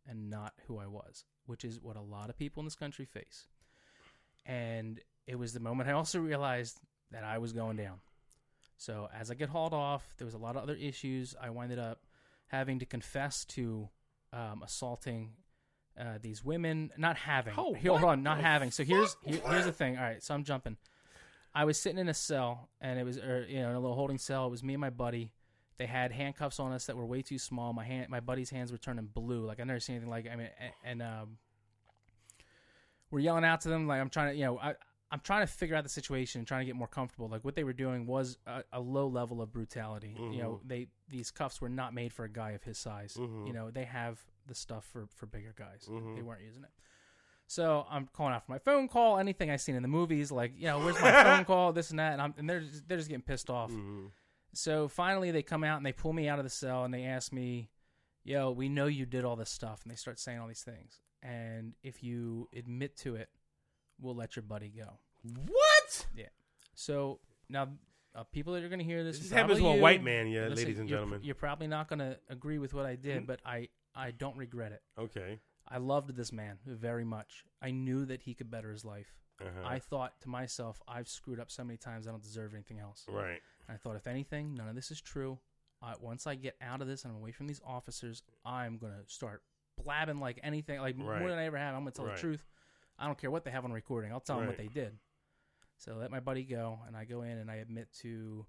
and 0.06 0.30
not 0.30 0.54
who 0.66 0.78
I 0.78 0.86
was, 0.86 1.24
which 1.46 1.64
is 1.64 1.80
what 1.80 1.96
a 1.96 2.00
lot 2.00 2.30
of 2.30 2.36
people 2.36 2.60
in 2.60 2.66
this 2.66 2.74
country 2.74 3.04
face. 3.04 3.46
And 4.46 5.00
it 5.26 5.38
was 5.38 5.52
the 5.52 5.60
moment 5.60 5.88
I 5.88 5.92
also 6.00 6.18
realized 6.18 6.80
that 7.12 7.24
I 7.24 7.38
was 7.38 7.52
going 7.52 7.76
down. 7.76 8.00
So 8.76 9.08
as 9.14 9.30
I 9.30 9.34
get 9.34 9.50
hauled 9.50 9.74
off, 9.74 10.14
there 10.16 10.24
was 10.24 10.34
a 10.34 10.38
lot 10.38 10.56
of 10.56 10.62
other 10.62 10.74
issues. 10.74 11.34
I 11.40 11.50
winded 11.50 11.78
up 11.78 12.06
having 12.46 12.78
to 12.78 12.86
confess 12.86 13.44
to 13.44 13.88
um, 14.32 14.62
assaulting 14.64 15.32
uh, 16.00 16.18
these 16.22 16.42
women, 16.44 16.90
not 16.96 17.16
having. 17.16 17.54
Oh, 17.56 17.74
Here- 17.74 17.90
hold 17.92 18.04
on, 18.04 18.22
not 18.22 18.40
having. 18.40 18.70
So 18.70 18.82
here's 18.84 19.16
here, 19.24 19.40
here's 19.46 19.66
the 19.66 19.72
thing. 19.72 19.96
All 19.98 20.02
right, 20.02 20.22
so 20.22 20.34
I'm 20.34 20.42
jumping. 20.44 20.76
I 21.54 21.64
was 21.64 21.78
sitting 21.78 21.98
in 21.98 22.08
a 22.08 22.14
cell, 22.14 22.68
and 22.80 22.98
it 22.98 23.04
was, 23.04 23.18
or, 23.18 23.44
you 23.48 23.60
know, 23.60 23.70
in 23.70 23.76
a 23.76 23.80
little 23.80 23.96
holding 23.96 24.18
cell. 24.18 24.46
It 24.46 24.50
was 24.50 24.62
me 24.62 24.74
and 24.74 24.80
my 24.80 24.90
buddy. 24.90 25.30
They 25.78 25.86
had 25.86 26.12
handcuffs 26.12 26.60
on 26.60 26.72
us 26.72 26.86
that 26.86 26.96
were 26.96 27.06
way 27.06 27.22
too 27.22 27.38
small. 27.38 27.72
My 27.72 27.84
hand, 27.84 28.08
my 28.08 28.20
buddy's 28.20 28.50
hands 28.50 28.70
were 28.72 28.78
turning 28.78 29.06
blue. 29.06 29.44
Like 29.46 29.60
I 29.60 29.64
never 29.64 29.80
seen 29.80 29.96
anything 29.96 30.10
like. 30.10 30.26
I 30.30 30.36
mean, 30.36 30.48
and, 30.60 30.72
and 30.84 31.02
um, 31.02 31.38
we're 33.10 33.20
yelling 33.20 33.44
out 33.44 33.62
to 33.62 33.68
them 33.68 33.86
like 33.86 34.00
I'm 34.00 34.10
trying 34.10 34.32
to, 34.32 34.36
you 34.38 34.44
know, 34.44 34.58
I, 34.58 34.74
I'm 35.10 35.20
trying 35.20 35.44
to 35.44 35.52
figure 35.52 35.74
out 35.74 35.82
the 35.82 35.90
situation 35.90 36.38
and 36.40 36.46
trying 36.46 36.60
to 36.60 36.66
get 36.66 36.76
more 36.76 36.86
comfortable. 36.86 37.28
Like 37.28 37.44
what 37.44 37.56
they 37.56 37.64
were 37.64 37.72
doing 37.72 38.06
was 38.06 38.38
a, 38.46 38.62
a 38.72 38.80
low 38.80 39.08
level 39.08 39.42
of 39.42 39.52
brutality. 39.52 40.14
You 40.32 40.42
know, 40.42 40.60
they 40.64 40.86
these 41.08 41.30
cuffs 41.32 41.60
were 41.60 41.68
not 41.68 41.92
made 41.94 42.12
for 42.12 42.24
a 42.24 42.28
guy 42.28 42.50
of 42.52 42.62
his 42.62 42.78
size. 42.78 43.16
You 43.18 43.52
know, 43.52 43.70
they 43.70 43.84
have 43.84 44.20
the 44.50 44.54
stuff 44.54 44.84
for 44.92 45.06
for 45.16 45.24
bigger 45.24 45.54
guys. 45.56 45.88
They 45.88 46.20
weren't 46.22 46.42
using 46.42 46.64
it. 46.64 46.70
So 47.46 47.84
I'm 47.90 48.08
calling 48.12 48.32
out 48.34 48.44
for 48.46 48.52
my 48.52 48.58
phone 48.58 48.86
call. 48.86 49.18
Anything 49.18 49.50
I 49.50 49.56
seen 49.56 49.74
in 49.74 49.82
the 49.82 49.88
movies, 49.88 50.30
like 50.30 50.52
you 50.58 50.66
know, 50.66 50.78
where's 50.80 51.00
my 51.00 51.10
phone 51.24 51.44
call? 51.52 51.72
This 51.72 51.90
and 51.90 51.98
that, 51.98 52.12
and 52.12 52.20
I'm 52.22 52.34
and 52.36 52.48
they're 52.48 52.60
just, 52.60 52.86
they're 52.86 52.98
just 52.98 53.08
getting 53.08 53.22
pissed 53.22 53.48
off. 53.50 53.72
So 54.52 54.88
finally, 54.88 55.30
they 55.30 55.42
come 55.42 55.64
out 55.64 55.76
and 55.78 55.86
they 55.86 55.92
pull 55.92 56.12
me 56.12 56.28
out 56.28 56.38
of 56.38 56.44
the 56.44 56.50
cell 56.50 56.84
and 56.84 56.92
they 56.92 57.04
ask 57.04 57.32
me, 57.32 57.70
"Yo, 58.24 58.50
we 58.50 58.68
know 58.68 58.86
you 58.86 59.06
did 59.06 59.24
all 59.24 59.36
this 59.36 59.50
stuff," 59.50 59.80
and 59.84 59.90
they 59.92 59.96
start 59.96 60.18
saying 60.18 60.38
all 60.38 60.48
these 60.48 60.62
things. 60.62 61.00
And 61.22 61.74
if 61.82 62.02
you 62.02 62.48
admit 62.56 62.96
to 62.98 63.14
it, 63.16 63.28
we'll 64.00 64.14
let 64.16 64.36
your 64.36 64.42
buddy 64.42 64.68
go. 64.76 64.98
What? 65.46 66.06
Yeah. 66.16 66.26
So 66.74 67.20
now, 67.48 67.68
uh, 68.14 68.24
people 68.24 68.54
that 68.54 68.64
are 68.64 68.68
going 68.68 68.78
to 68.78 68.84
hear 68.84 69.04
this, 69.04 69.18
This 69.18 69.30
happens 69.30 69.58
to 69.58 69.66
a 69.68 69.76
white 69.76 70.02
man, 70.02 70.28
yeah, 70.28 70.48
listen, 70.48 70.56
ladies 70.64 70.78
and 70.80 70.88
you're- 70.88 70.98
gentlemen. 71.00 71.20
You're 71.22 71.34
probably 71.34 71.66
not 71.66 71.88
going 71.88 71.98
to 71.98 72.18
agree 72.30 72.58
with 72.58 72.72
what 72.74 72.86
I 72.86 72.96
did, 72.96 73.22
Mhm. 73.24 73.26
but 73.26 73.40
I 73.44 73.68
I 73.94 74.10
don't 74.12 74.36
regret 74.36 74.72
it. 74.72 74.82
Okay. 74.98 75.38
I 75.68 75.78
loved 75.78 76.14
this 76.16 76.32
man 76.32 76.58
very 76.66 77.04
much. 77.04 77.44
I 77.62 77.70
knew 77.70 78.04
that 78.06 78.22
he 78.22 78.34
could 78.34 78.50
better 78.50 78.70
his 78.72 78.84
life. 78.84 79.14
Uh-huh. 79.40 79.66
I 79.66 79.78
thought 79.78 80.20
to 80.22 80.28
myself, 80.28 80.80
I've 80.88 81.08
screwed 81.08 81.40
up 81.40 81.50
so 81.50 81.64
many 81.64 81.76
times, 81.78 82.06
I 82.06 82.10
don't 82.10 82.22
deserve 82.22 82.54
anything 82.54 82.78
else. 82.78 83.04
right. 83.08 83.40
And 83.68 83.74
I 83.74 83.76
thought, 83.76 83.96
if 83.96 84.06
anything, 84.06 84.54
none 84.54 84.68
of 84.68 84.74
this 84.74 84.90
is 84.90 85.00
true. 85.00 85.38
I, 85.82 85.94
once 86.00 86.26
I 86.26 86.34
get 86.34 86.56
out 86.60 86.82
of 86.82 86.88
this 86.88 87.04
and 87.04 87.12
I'm 87.12 87.18
away 87.18 87.32
from 87.32 87.46
these 87.46 87.60
officers, 87.64 88.22
I'm 88.44 88.76
going 88.78 88.92
to 88.92 89.02
start 89.12 89.42
blabbing 89.82 90.18
like 90.20 90.38
anything, 90.42 90.80
like 90.80 90.96
Right. 90.98 91.20
more 91.20 91.30
than 91.30 91.38
I 91.38 91.44
ever 91.46 91.56
have. 91.56 91.74
I'm 91.74 91.82
going 91.82 91.92
to 91.92 91.96
tell 91.96 92.06
Right. 92.06 92.16
the 92.16 92.20
truth. 92.20 92.44
I 92.98 93.06
don't 93.06 93.16
care 93.18 93.30
what 93.30 93.44
they 93.44 93.50
have 93.50 93.64
on 93.64 93.72
recording. 93.72 94.12
I'll 94.12 94.20
tell 94.20 94.36
them 94.38 94.46
what 94.46 94.58
they 94.58 94.66
did. 94.68 94.98
So 95.78 95.92
I 95.92 95.96
let 95.96 96.10
my 96.10 96.20
buddy 96.20 96.44
go, 96.44 96.80
and 96.86 96.94
I 96.94 97.04
go 97.06 97.22
in 97.22 97.38
and 97.38 97.50
I 97.50 97.56
admit 97.56 97.88
to 98.02 98.44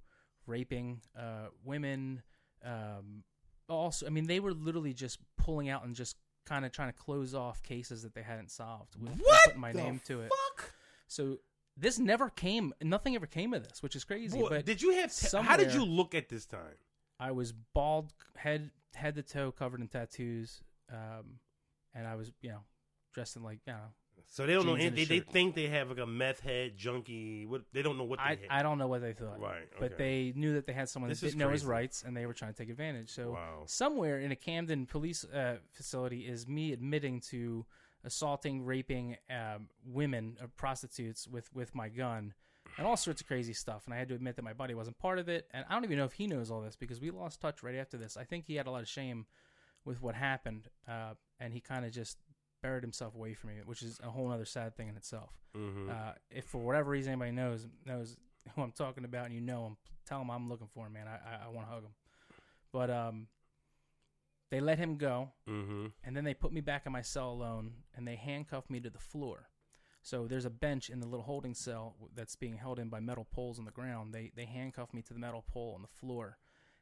raping 0.46 1.00
uh, 1.18 1.48
women. 1.64 2.22
Um, 2.66 3.24
also, 3.70 4.06
I 4.06 4.10
mean, 4.10 4.28
they 4.28 4.42
were 4.42 4.52
literally 4.54 4.94
just 4.94 5.20
pulling 5.44 5.70
out 5.70 5.86
and 5.86 5.96
just 5.96 6.18
kind 6.46 6.66
of 6.66 6.72
trying 6.72 6.92
to 6.92 6.98
close 6.98 7.34
off 7.36 7.62
cases 7.64 8.04
that 8.04 8.14
they 8.14 8.24
hadn't 8.24 8.52
solved 8.52 8.96
with 9.00 9.20
What 9.20 9.42
putting 9.46 9.62
my 9.62 9.72
name 9.72 10.02
to 10.08 10.22
it. 10.22 10.32
Fuck. 10.58 10.74
So 11.08 11.38
this 11.78 12.00
never 12.00 12.30
came. 12.30 12.74
Nothing 12.82 13.16
ever 13.16 13.28
came 13.28 13.54
of 13.54 13.68
this, 13.68 13.82
which 13.84 13.96
is 13.96 14.04
crazy. 14.04 14.40
Boy, 14.40 14.50
but 14.50 14.66
did 14.66 14.82
you 14.82 14.92
have? 14.96 15.14
ta- 15.16 15.42
how 15.42 15.58
did 15.58 15.74
you 15.74 15.86
look 15.86 16.16
at 16.16 16.30
this 16.30 16.46
time? 16.46 16.78
I 17.20 17.32
was 17.32 17.52
bald, 17.52 18.14
head 18.36 18.72
head 18.94 19.16
to 19.16 19.24
toe, 19.24 19.52
covered 19.52 19.80
in 19.82 19.88
tattoos, 19.88 20.62
um, 20.92 21.40
and 21.94 22.08
I 22.08 22.16
was, 22.16 22.32
you 22.42 22.50
know, 22.50 22.62
dressed 23.14 23.36
in 23.36 23.44
like, 23.44 23.60
you 23.68 23.74
know, 23.74 23.80
So 24.28 24.46
they 24.46 24.54
don't 24.54 24.66
know. 24.66 24.76
They, 24.76 24.90
they 24.90 25.20
think 25.20 25.56
they 25.56 25.68
have 25.68 25.90
like 25.90 26.00
a 26.00 26.06
meth 26.06 26.40
head 26.40 26.78
junkie. 26.78 27.46
What 27.46 27.64
they 27.74 27.82
don't 27.82 27.98
know 27.98 28.04
what 28.04 28.20
they 28.20 28.24
I, 28.24 28.30
had. 28.30 28.40
I 28.50 28.64
don't 28.64 28.78
know 28.78 28.88
what 28.88 29.02
they 29.02 29.14
thought, 29.14 29.40
Right. 29.40 29.68
but 29.80 29.98
they 29.98 30.34
knew 30.36 30.54
that 30.54 30.66
they 30.66 30.74
had 30.74 30.90
someone 30.90 31.10
This 31.10 31.20
that 31.22 31.28
is 31.28 31.32
didn't 31.34 31.40
know 31.48 31.52
his 31.52 31.62
crazy. 31.62 31.72
rights, 31.72 32.04
and 32.06 32.16
they 32.16 32.26
were 32.26 32.34
trying 32.34 32.54
to 32.54 32.58
take 32.58 32.70
advantage. 32.70 33.10
So 33.10 33.32
Wow. 33.32 33.64
somewhere 33.66 34.20
in 34.20 34.32
a 34.32 34.36
Camden 34.36 34.86
police 34.86 35.24
uh, 35.26 35.58
facility 35.72 36.22
is 36.28 36.48
me 36.48 36.72
admitting 36.74 37.20
to 37.32 37.66
assaulting, 38.04 38.64
raping 38.66 39.18
um, 39.30 39.68
women, 39.86 40.38
uh, 40.42 40.48
prostitutes 40.58 41.28
with 41.28 41.54
with 41.54 41.76
my 41.76 41.90
gun, 41.90 42.34
and 42.78 42.88
all 42.88 42.98
sorts 42.98 43.22
of 43.22 43.28
crazy 43.28 43.54
stuff. 43.54 43.84
And 43.86 43.94
I 43.94 43.98
had 43.98 44.10
to 44.10 44.16
admit 44.16 44.36
that 44.38 44.44
my 44.44 44.54
buddy 44.54 44.74
wasn't 44.74 44.98
part 44.98 45.20
of 45.20 45.30
it, 45.30 45.48
and 45.52 45.66
I 45.70 45.74
don't 45.74 45.84
even 45.84 45.98
know 45.98 46.06
if 46.06 46.14
he 46.14 46.28
knows 46.28 46.50
all 46.52 46.62
this 46.62 46.76
because 46.76 47.00
we 47.00 47.12
lost 47.12 47.42
touch 47.42 47.62
right 47.64 47.76
after 47.76 47.98
this. 47.98 48.18
I 48.18 48.24
think 48.24 48.46
he 48.46 48.56
had 48.56 48.68
a 48.68 48.72
lot 48.72 48.82
of 48.82 48.88
shame 48.88 49.26
with 49.86 50.02
what 50.02 50.16
happened, 50.16 50.68
uh, 50.88 51.14
and 51.40 51.54
he 51.54 51.60
kind 51.60 51.86
of 51.86 51.92
just 51.92 52.18
buried 52.62 52.84
himself 52.84 53.16
away 53.16 53.34
from 53.34 53.50
me, 53.52 53.56
which 53.66 53.82
is 53.82 54.00
a 54.04 54.10
whole 54.10 54.32
other 54.32 54.46
sad 54.46 54.76
thing 54.76 54.88
in 54.88 54.96
itself. 54.96 55.32
Mhm. 55.56 55.90
Uh, 55.90 56.14
if 56.30 56.46
for 56.46 56.60
whatever 56.60 56.92
reason 56.92 57.12
anybody 57.14 57.32
knows 57.32 57.68
knows 57.86 58.18
who 58.56 58.62
I'm 58.62 58.72
talking 58.72 59.06
about 59.06 59.26
and 59.26 59.34
you 59.36 59.42
know 59.42 59.66
him, 59.68 59.78
tell 60.06 60.22
him 60.22 60.30
I'm 60.30 60.50
looking 60.50 60.68
for 60.68 60.86
him, 60.88 60.94
man. 60.94 61.08
I 61.08 61.16
I, 61.16 61.46
I 61.46 61.48
want 61.50 61.68
to 61.68 61.74
hug 61.74 61.84
him. 61.84 61.94
But 62.72 62.90
um, 62.90 63.28
they 64.50 64.60
let 64.60 64.78
him 64.78 64.98
go, 64.98 65.32
Mhm. 65.48 65.92
and 66.04 66.16
then 66.16 66.24
they 66.24 66.34
put 66.34 66.52
me 66.52 66.62
back 66.62 66.86
in 66.86 66.92
my 66.92 67.02
cell 67.02 67.32
alone, 67.32 67.84
and 67.96 68.08
they 68.08 68.16
handcuffed 68.16 68.70
me 68.70 68.80
to 68.82 68.90
the 68.90 69.00
floor. 69.00 69.48
So 70.04 70.28
there's 70.28 70.46
a 70.46 70.50
bench 70.50 70.90
in 70.90 71.00
the 71.00 71.06
little 71.08 71.26
holding 71.26 71.54
cell 71.54 71.96
that's 72.16 72.36
being 72.36 72.58
held 72.58 72.80
in 72.80 72.90
by 72.90 73.00
metal 73.00 73.26
poles 73.26 73.60
on 73.60 73.66
the 73.66 73.72
ground. 73.72 74.14
They 74.14 74.32
they 74.36 74.46
handcuffed 74.46 74.94
me 74.94 75.02
to 75.04 75.14
the 75.14 75.20
metal 75.20 75.42
pole 75.48 75.74
on 75.76 75.82
the 75.82 75.88
floor, 75.88 76.38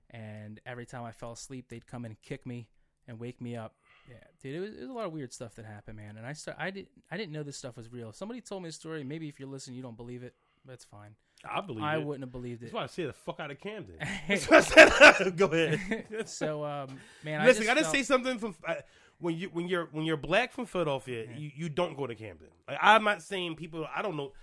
and 0.10 0.60
every 0.66 0.86
time 0.86 1.04
I 1.04 1.12
fell 1.12 1.32
asleep, 1.34 1.70
they'd 1.70 1.86
come 1.88 2.06
in 2.06 2.12
and 2.12 2.22
kick 2.22 2.46
me 2.46 2.70
and 3.08 3.20
wake 3.20 3.42
me 3.42 3.56
up. 3.56 3.76
Yeah, 4.10 4.16
dude, 4.42 4.56
it 4.56 4.60
was, 4.60 4.70
it 4.72 4.82
was 4.82 4.90
a 4.90 4.94
lot 4.94 5.06
of 5.06 5.14
weird 5.14 5.32
stuff 5.32 5.56
that 5.56 5.66
happened, 5.66 5.98
man. 5.98 6.18
And 6.18 6.26
I 6.26 6.34
start, 6.34 6.58
I 6.60 6.72
didn't, 6.72 6.90
I 7.12 7.18
didn't 7.18 7.32
know 7.32 7.44
this 7.44 7.58
stuff 7.58 7.78
was 7.78 7.92
real. 7.92 8.10
If 8.10 8.16
somebody 8.16 8.42
told 8.42 8.64
me 8.64 8.70
a 8.70 8.72
story. 8.72 9.04
Maybe 9.04 9.30
if 9.30 9.40
you're 9.40 9.50
listening, 9.50 9.76
you 9.78 9.84
don't 9.84 9.98
believe 9.98 10.24
it. 10.24 10.34
That's 10.66 10.84
fine. 10.84 11.16
I 11.50 11.62
believe 11.62 11.84
I 11.84 11.98
it. 11.98 12.06
wouldn't 12.06 12.24
have 12.24 12.32
believed 12.32 12.64
it. 12.64 12.66
That's 12.66 12.74
why 12.74 12.84
I 12.84 12.88
say 12.88 13.06
the 13.06 13.14
fuck 13.14 13.40
out 13.40 13.52
of 13.52 13.60
Camden. 13.60 13.96
That's 14.28 14.50
what 14.50 14.74
I 14.74 15.14
said. 15.14 15.36
Go 15.38 15.46
ahead. 15.46 16.28
so, 16.28 16.66
um, 16.66 17.00
man, 17.24 17.46
Listen, 17.46 17.68
I 17.68 17.72
I 17.72 17.76
just 17.76 17.80
just 17.86 17.92
say 17.92 18.04
something 18.04 18.40
from 18.40 18.56
uh, 18.68 18.76
when 19.20 19.38
you 19.38 19.50
when 19.50 19.68
you're 19.68 19.88
when 19.92 20.06
you're 20.06 20.18
black 20.18 20.52
from 20.52 20.66
Philadelphia, 20.66 21.28
you, 21.38 21.52
you 21.56 21.70
don't 21.70 21.96
go 21.96 22.08
to 22.08 22.16
Camden. 22.16 22.48
Like 22.68 22.78
I'm 22.82 23.04
not 23.04 23.22
saying 23.22 23.56
people. 23.56 23.88
I 23.94 24.02
don't 24.02 24.18
know. 24.18 24.34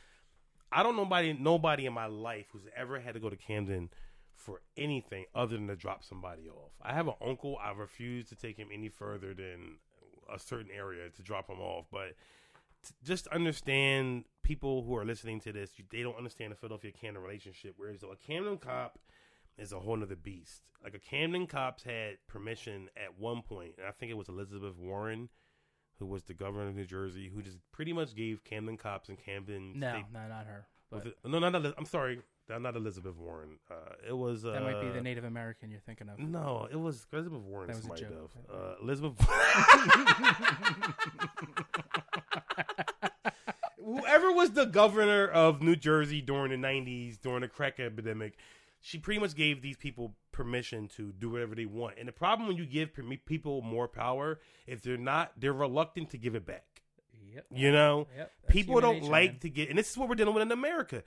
I 0.73 0.83
don't 0.83 0.97
nobody 0.97 1.33
nobody 1.39 1.87
in 1.87 1.93
my 1.93 2.07
life 2.07 2.47
who's 2.53 2.67
ever 2.77 2.99
had 2.99 3.15
to 3.15 3.21
go 3.21 3.31
to 3.31 3.37
Camden 3.37 3.91
for 4.47 4.63
anything 4.77 5.25
other 5.35 5.57
than 5.57 5.67
to 5.67 5.77
drop 5.77 6.05
somebody 6.05 6.49
off. 6.49 6.71
I 6.81 6.95
have 6.95 7.09
an 7.09 7.15
uncle. 7.21 7.59
I 7.63 7.73
refuse 7.73 8.29
to 8.29 8.37
take 8.37 8.57
him 8.57 8.69
any 8.73 8.89
further 8.89 9.35
than 9.35 9.79
a 10.33 10.39
certain 10.39 10.71
area 10.75 11.11
to 11.11 11.23
drop 11.23 11.51
him 11.51 11.61
off. 11.61 11.87
But 11.93 12.15
t- 12.87 12.95
just 13.05 13.27
understand 13.29 14.25
people 14.45 14.85
who 14.85 14.97
are 14.97 15.05
listening 15.05 15.41
to 15.41 15.53
this. 15.53 15.71
They 15.91 16.03
don't 16.03 16.17
understand 16.17 16.53
the 16.53 16.57
Philadelphia 16.57 16.93
Camden 16.93 17.23
relationship. 17.23 17.75
Whereas 17.77 18.03
a 18.05 18.15
Camden 18.25 18.59
cop 18.59 18.99
is 19.59 19.73
a 19.73 19.81
whole 19.81 19.97
nother 19.97 20.17
beast. 20.17 20.63
Like 20.85 20.95
a 20.95 20.99
Camden 21.01 21.47
cops 21.49 21.83
had 21.83 22.19
permission 22.29 22.89
at 22.97 23.19
one 23.19 23.43
point, 23.43 23.75
and 23.79 23.87
I 23.87 23.91
think 23.91 24.11
it 24.11 24.17
was 24.17 24.29
Elizabeth 24.29 24.77
Warren, 24.79 25.29
who 25.99 26.07
was 26.07 26.25
the 26.25 26.35
governor 26.35 26.69
of 26.69 26.77
New 26.77 26.85
Jersey, 26.87 27.29
who 27.35 27.43
just 27.43 27.59
pretty 27.73 27.93
much 27.93 28.15
gave 28.15 28.45
Camden 28.45 28.77
cops 28.77 29.09
and 29.09 29.19
Camden 29.19 29.73
no, 29.81 29.91
State. 29.91 30.05
no, 30.13 30.29
not 30.29 30.47
her. 30.47 30.67
it- 31.05 31.17
no, 31.25 31.39
not 31.41 31.55
Eliz- 31.55 31.75
I'm 31.77 31.87
sorry, 31.87 32.21
not 32.49 32.63
not 32.63 32.77
Elizabeth 32.77 33.17
Warren. 33.17 33.59
Uh, 33.71 33.75
it 34.09 34.17
was 34.17 34.45
uh, 34.45 34.53
that 34.53 34.63
might 34.63 34.81
be 34.81 34.89
the 34.91 35.01
Native 35.01 35.25
American 35.25 35.71
you're 35.71 35.81
thinking 35.81 36.09
of. 36.09 36.19
No, 36.19 36.69
it 36.71 36.77
was 36.77 37.07
Elizabeth 37.13 37.41
Warren. 37.41 37.69
That 37.69 37.77
was 37.77 37.87
a 38.01 38.03
joke. 38.05 38.31
Uh, 38.53 38.75
Elizabeth. 38.83 39.17
Whoever 43.85 44.33
was 44.33 44.51
the 44.53 44.65
governor 44.65 45.27
of 45.29 45.63
New 45.63 45.77
Jersey 45.77 46.21
during 46.21 46.51
the 46.51 46.67
'90s, 46.67 47.21
during 47.21 47.43
the 47.43 47.49
crack 47.49 47.79
epidemic, 47.79 48.35
she 48.81 48.99
pretty 48.99 49.21
much 49.21 49.35
gave 49.35 49.63
these 49.63 49.77
people 49.77 50.15
permission 50.33 50.89
to 50.97 51.13
do 51.13 51.31
whatever 51.31 51.55
they 51.55 51.67
want. 51.67 51.95
And 51.99 52.09
the 52.09 52.13
problem 52.13 52.49
when 52.49 52.57
you 52.57 52.67
give 52.67 52.91
people 53.27 53.63
more 53.63 53.87
power, 53.89 54.41
if 54.67 54.83
they're 54.83 54.97
not, 54.97 55.33
they're 55.39 55.53
reluctant 55.53 56.11
to 56.11 56.19
give 56.19 56.35
it 56.35 56.45
back. 56.47 56.65
Yep. 57.35 57.47
You 57.55 57.71
know, 57.73 58.07
Yep. 58.17 58.33
people 58.49 58.81
don't 58.81 58.97
nature, 59.01 59.11
like 59.11 59.31
man. 59.33 59.39
to 59.41 59.51
get, 59.51 59.69
and 59.69 59.79
this 59.79 59.91
is 59.91 59.97
what 59.97 60.09
we're 60.09 60.15
dealing 60.15 60.35
with 60.35 60.43
in 60.43 60.53
America. 60.53 61.03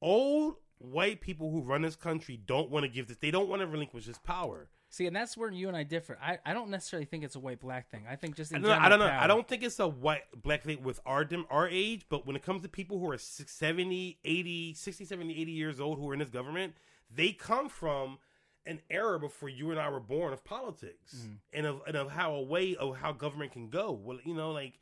Old 0.00 0.56
white 0.78 1.20
people 1.20 1.50
who 1.50 1.62
run 1.62 1.82
this 1.82 1.96
country 1.96 2.36
don't 2.44 2.70
want 2.70 2.84
to 2.84 2.88
give 2.88 3.08
this. 3.08 3.16
They 3.18 3.30
don't 3.30 3.48
want 3.48 3.60
to 3.62 3.66
relinquish 3.66 4.06
this 4.06 4.18
power. 4.18 4.68
See, 4.90 5.06
and 5.06 5.14
that's 5.14 5.36
where 5.36 5.50
you 5.52 5.68
and 5.68 5.76
I 5.76 5.82
differ. 5.82 6.16
I, 6.22 6.38
I 6.46 6.54
don't 6.54 6.70
necessarily 6.70 7.04
think 7.04 7.22
it's 7.22 7.36
a 7.36 7.40
white 7.40 7.60
black 7.60 7.90
thing. 7.90 8.06
I 8.08 8.16
think 8.16 8.36
just 8.36 8.52
I 8.54 8.56
in 8.56 8.62
don't, 8.62 8.70
know, 8.70 8.78
I 8.78 8.88
don't 8.88 8.98
know. 8.98 9.08
power. 9.08 9.20
I 9.20 9.26
don't 9.26 9.46
think 9.46 9.62
it's 9.62 9.78
a 9.80 9.86
white 9.88 10.22
black 10.42 10.62
thing 10.62 10.82
with 10.82 10.98
our 11.04 11.24
dem- 11.26 11.44
our 11.50 11.68
age, 11.68 12.06
but 12.08 12.26
when 12.26 12.36
it 12.36 12.42
comes 12.42 12.62
to 12.62 12.68
people 12.68 12.98
who 12.98 13.10
are 13.10 13.18
six- 13.18 13.52
70, 13.54 14.18
80, 14.24 14.72
60, 14.74 15.04
70, 15.04 15.40
80 15.42 15.52
years 15.52 15.78
old 15.80 15.98
who 15.98 16.08
are 16.08 16.14
in 16.14 16.20
this 16.20 16.30
government, 16.30 16.74
they 17.14 17.32
come 17.32 17.68
from 17.68 18.18
an 18.64 18.80
era 18.88 19.18
before 19.18 19.48
you 19.50 19.70
and 19.70 19.78
I 19.80 19.90
were 19.90 20.00
born 20.00 20.32
of 20.32 20.42
politics 20.44 21.16
Mm-hmm. 21.16 21.32
and 21.52 21.66
of 21.66 21.82
and 21.86 21.96
of 21.96 22.10
how 22.10 22.34
a 22.34 22.42
way 22.42 22.74
of 22.76 22.96
how 22.96 23.12
government 23.12 23.52
can 23.52 23.68
go. 23.68 23.92
Well, 23.92 24.18
you 24.24 24.34
know, 24.34 24.52
like 24.52 24.78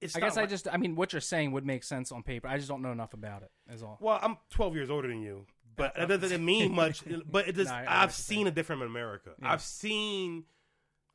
it's 0.00 0.14
I 0.16 0.20
guess 0.20 0.36
I 0.36 0.46
just, 0.46 0.68
I 0.72 0.76
mean, 0.76 0.94
what 0.94 1.12
you're 1.12 1.20
saying 1.20 1.52
would 1.52 1.66
make 1.66 1.82
sense 1.84 2.12
on 2.12 2.22
paper. 2.22 2.46
I 2.48 2.56
just 2.56 2.68
don't 2.68 2.82
know 2.82 2.92
enough 2.92 3.14
about 3.14 3.42
it. 3.42 3.50
Is 3.72 3.82
all. 3.82 3.98
Well, 4.00 4.18
I'm 4.22 4.36
12 4.50 4.74
years 4.76 4.90
older 4.90 5.08
than 5.08 5.20
you, 5.22 5.46
but 5.76 5.94
that 5.96 6.08
doesn't 6.20 6.44
mean 6.52 6.72
much. 6.74 7.02
But 7.30 7.48
it 7.48 7.54
just, 7.56 7.70
No, 7.70 7.76
I- 7.76 8.02
I've 8.02 8.12
seen 8.12 8.46
a 8.46 8.50
different 8.50 8.82
America. 8.82 9.30
Yeah. 9.42 9.52
I've 9.52 9.62
seen, 9.62 10.44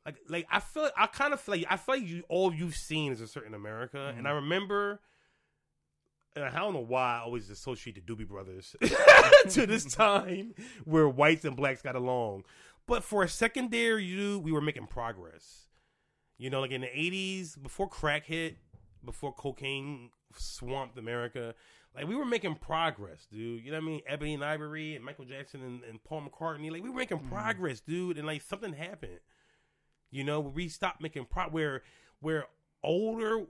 like, 0.04 0.16
like 0.28 0.46
I 0.50 0.60
feel, 0.60 0.90
I 0.96 1.06
kind 1.06 1.32
of 1.32 1.40
feel 1.40 1.56
like 1.56 1.66
I 1.70 1.76
feel 1.78 1.94
like 1.96 2.06
you 2.06 2.22
all 2.28 2.52
you've 2.54 2.76
seen 2.76 3.10
is 3.12 3.20
a 3.20 3.26
certain 3.26 3.54
America, 3.54 3.96
Mm-hmm. 3.96 4.18
and 4.18 4.28
I 4.28 4.32
remember. 4.32 5.00
And 6.36 6.44
I 6.44 6.50
don't 6.58 6.74
know 6.74 6.80
why 6.80 7.18
I 7.18 7.20
always 7.20 7.48
associate 7.48 7.94
the 7.94 8.00
Doobie 8.12 8.26
Brothers 8.26 8.74
to 9.50 9.66
this 9.66 9.84
time 9.94 10.52
where 10.84 11.08
whites 11.08 11.44
and 11.44 11.54
blacks 11.56 11.80
got 11.80 11.94
along. 11.94 12.42
But 12.88 13.04
for 13.04 13.22
a 13.22 13.28
second 13.28 13.70
there, 13.70 14.00
you 14.00 14.40
we 14.40 14.50
were 14.50 14.60
making 14.60 14.88
progress. 14.88 15.68
You 16.36 16.50
know, 16.50 16.60
like 16.60 16.72
in 16.72 16.80
the 16.80 16.88
'80s, 16.88 17.62
before 17.62 17.88
crack 17.88 18.26
hit, 18.26 18.56
before 19.04 19.32
cocaine 19.32 20.10
swamped 20.36 20.98
America, 20.98 21.54
Like 21.94 22.08
we 22.08 22.16
were 22.16 22.24
making 22.24 22.56
progress, 22.56 23.26
dude. 23.30 23.64
You 23.64 23.70
know 23.70 23.76
what 23.78 23.84
I 23.84 23.86
mean? 23.86 24.00
Ebony 24.06 24.34
and 24.34 24.44
Ivory 24.44 24.96
and 24.96 25.04
Michael 25.04 25.24
Jackson 25.26 25.62
and, 25.62 25.84
and 25.84 26.02
Paul 26.02 26.22
McCartney. 26.28 26.70
Like 26.72 26.82
we 26.82 26.90
were 26.90 26.96
making 26.98 27.20
Mhm. 27.20 27.28
progress, 27.28 27.78
dude. 27.80 28.18
And 28.18 28.26
like 28.26 28.42
something 28.42 28.72
happened. 28.72 29.20
You 30.10 30.24
know, 30.24 30.40
we 30.40 30.68
stopped 30.68 31.00
making 31.00 31.26
pro 31.26 31.44
where 31.50 31.82
where 32.20 32.46
older 32.82 33.46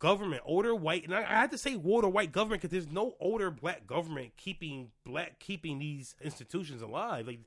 government, 0.00 0.42
older 0.44 0.74
white, 0.74 1.04
and 1.04 1.14
I, 1.14 1.20
I 1.20 1.40
had 1.40 1.50
to 1.52 1.58
say 1.58 1.80
older 1.82 2.08
white 2.08 2.32
government 2.32 2.62
because 2.62 2.72
there's 2.72 2.92
no 2.92 3.14
older 3.20 3.50
black 3.50 3.86
government 3.86 4.32
keeping 4.36 4.90
black 5.04 5.38
keeping 5.38 5.78
these 5.78 6.14
institutions 6.20 6.82
alive. 6.82 7.26
Like 7.28 7.40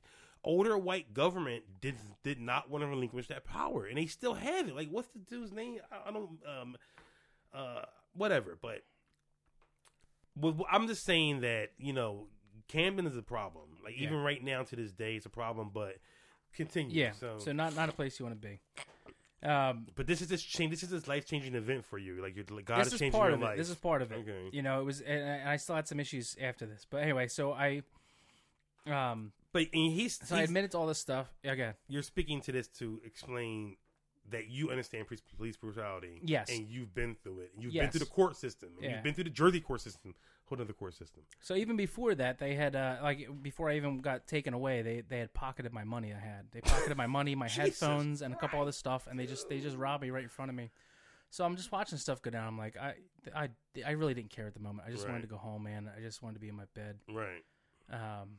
older 0.44 0.78
white 0.78 1.12
government 1.14 1.64
did 1.80 1.96
did 2.22 2.40
not 2.40 2.70
want 2.70 2.82
to 2.82 2.88
relinquish 2.88 3.28
that 3.28 3.44
power, 3.44 3.84
and 3.86 3.98
they 3.98 4.06
still 4.06 4.34
have 4.34 4.66
it. 4.68 4.74
Like 4.74 4.88
what's 4.88 5.08
the 5.08 5.18
dude's 5.18 5.52
name? 5.52 5.80
I, 5.92 6.08
I 6.08 6.12
don't 6.12 6.38
um 6.46 6.76
uh 7.54 7.82
whatever, 8.14 8.58
but. 8.60 8.82
I'm 10.70 10.86
just 10.86 11.04
saying 11.04 11.40
that 11.40 11.70
you 11.78 11.92
know 11.92 12.28
Camden 12.68 13.06
is 13.06 13.16
a 13.16 13.22
problem. 13.22 13.64
Like 13.82 13.96
Yeah. 13.96 14.04
even 14.06 14.18
right 14.22 14.42
now 14.42 14.62
to 14.62 14.76
this 14.76 14.92
day, 14.92 15.16
it's 15.16 15.26
a 15.26 15.30
problem. 15.30 15.70
But 15.74 15.96
continue. 16.54 16.94
Yeah. 16.94 17.12
So, 17.12 17.38
So 17.38 17.50
not 17.52 17.74
not 17.74 17.88
a 17.88 17.92
place 17.92 18.20
you 18.20 18.24
want 18.26 18.40
to 18.40 18.48
be. 18.48 18.60
Um, 19.42 19.86
but 19.96 20.06
this 20.06 20.20
is 20.20 20.28
this 20.28 20.42
change. 20.42 20.70
This 20.70 20.82
is 20.84 20.90
this 20.90 21.08
life 21.08 21.26
changing 21.26 21.54
event 21.56 21.84
for 21.84 21.98
you. 21.98 22.22
Like 22.22 22.36
you're 22.36 22.44
like 22.50 22.66
God 22.66 22.86
is 22.86 22.92
is 22.92 23.00
changing 23.00 23.20
your 23.20 23.36
life. 23.36 23.56
This 23.56 23.68
is 23.70 23.74
part 23.76 24.00
of 24.02 24.12
it. 24.12 24.18
okay. 24.18 24.48
You 24.52 24.62
know, 24.62 24.80
it 24.80 24.84
was, 24.84 25.00
and 25.00 25.48
I, 25.48 25.56
still 25.56 25.74
had 25.76 25.88
some 25.88 25.98
issues 25.98 26.36
after 26.40 26.66
this. 26.66 26.86
But 26.88 27.02
anyway, 27.02 27.26
so 27.28 27.52
I, 27.52 27.82
um, 28.86 29.32
But 29.52 29.66
and 29.72 29.92
he's, 29.92 30.16
so 30.24 30.34
I 30.34 30.38
he's- 30.40 30.48
admitted 30.50 30.72
to 30.72 30.78
all 30.78 30.86
this 30.86 30.98
stuff 30.98 31.28
again. 31.44 31.74
you're 31.88 32.02
speaking 32.02 32.40
to 32.42 32.52
this 32.52 32.68
to 32.78 33.00
explain 33.04 33.76
that 34.30 34.48
you 34.48 34.70
understand 34.70 35.06
police, 35.06 35.22
police 35.36 35.56
brutality. 35.56 36.20
Yes. 36.24 36.50
And 36.50 36.68
you've 36.68 36.94
been 36.94 37.16
through 37.22 37.40
it. 37.40 37.50
And 37.54 37.62
you've 37.62 37.72
been 37.72 37.82
Yes. 37.84 37.92
through 37.92 38.00
the 38.00 38.06
court 38.06 38.36
system. 38.36 38.70
And 38.76 38.84
Yeah. 38.84 38.94
You've 38.94 39.02
been 39.04 39.14
through 39.14 39.24
the 39.24 39.30
Jersey 39.30 39.60
court 39.60 39.80
system. 39.80 40.14
Whole 40.46 40.60
other 40.62 40.72
court 40.72 40.94
system. 40.94 41.22
So 41.40 41.54
even 41.56 41.76
before 41.76 42.14
that, 42.14 42.38
they 42.38 42.54
had 42.54 42.74
uh, 42.74 43.00
like 43.02 43.28
before 43.42 43.68
I 43.68 43.76
even 43.76 43.98
got 43.98 44.26
taken 44.26 44.54
away, 44.54 44.80
they 44.80 45.02
they 45.02 45.18
had 45.18 45.34
pocketed 45.34 45.74
my 45.74 45.84
money. 45.84 46.14
I 46.14 46.18
had 46.18 46.46
they 46.52 46.62
pocketed 46.62 46.96
my 46.96 47.06
money, 47.06 47.34
my 47.34 47.48
headphones, 47.60 48.22
and 48.22 48.32
a 48.32 48.36
couple 48.38 48.58
other 48.58 48.72
stuff, 48.72 49.06
and 49.08 49.20
they 49.20 49.26
just 49.26 49.50
they 49.50 49.60
just 49.60 49.76
robbed 49.76 50.02
me 50.02 50.08
right 50.10 50.22
in 50.22 50.30
front 50.30 50.48
of 50.50 50.54
me. 50.56 50.70
So 51.28 51.44
I'm 51.44 51.54
just 51.56 51.70
watching 51.70 51.98
stuff 51.98 52.22
go 52.22 52.30
down. 52.30 52.46
I'm 52.46 52.56
like, 52.56 52.78
I 52.78 52.94
I 53.36 53.50
I 53.84 53.90
really 53.90 54.14
didn't 54.14 54.30
care 54.30 54.46
at 54.46 54.54
the 54.54 54.60
moment. 54.60 54.88
I 54.88 54.90
just 54.90 55.04
Right. 55.04 55.10
wanted 55.10 55.22
to 55.22 55.28
go 55.28 55.36
home, 55.36 55.64
man. 55.64 55.90
I 55.94 56.00
just 56.00 56.22
wanted 56.22 56.34
to 56.36 56.40
be 56.40 56.48
in 56.48 56.54
my 56.56 56.64
bed. 56.74 56.98
Right. 57.10 57.44
Um, 57.90 58.38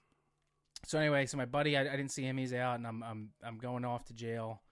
so 0.86 0.98
anyway, 0.98 1.28
so 1.28 1.38
my 1.38 1.46
buddy, 1.46 1.78
I, 1.78 1.82
I 1.82 1.96
didn't 1.96 2.10
see 2.12 2.24
him. 2.24 2.38
He's 2.38 2.54
out, 2.56 2.80
and 2.80 2.88
I'm 2.88 3.04
I'm 3.04 3.30
I'm 3.44 3.60
going 3.60 3.86
off 3.86 4.06
to 4.06 4.14
jail, 4.14 4.64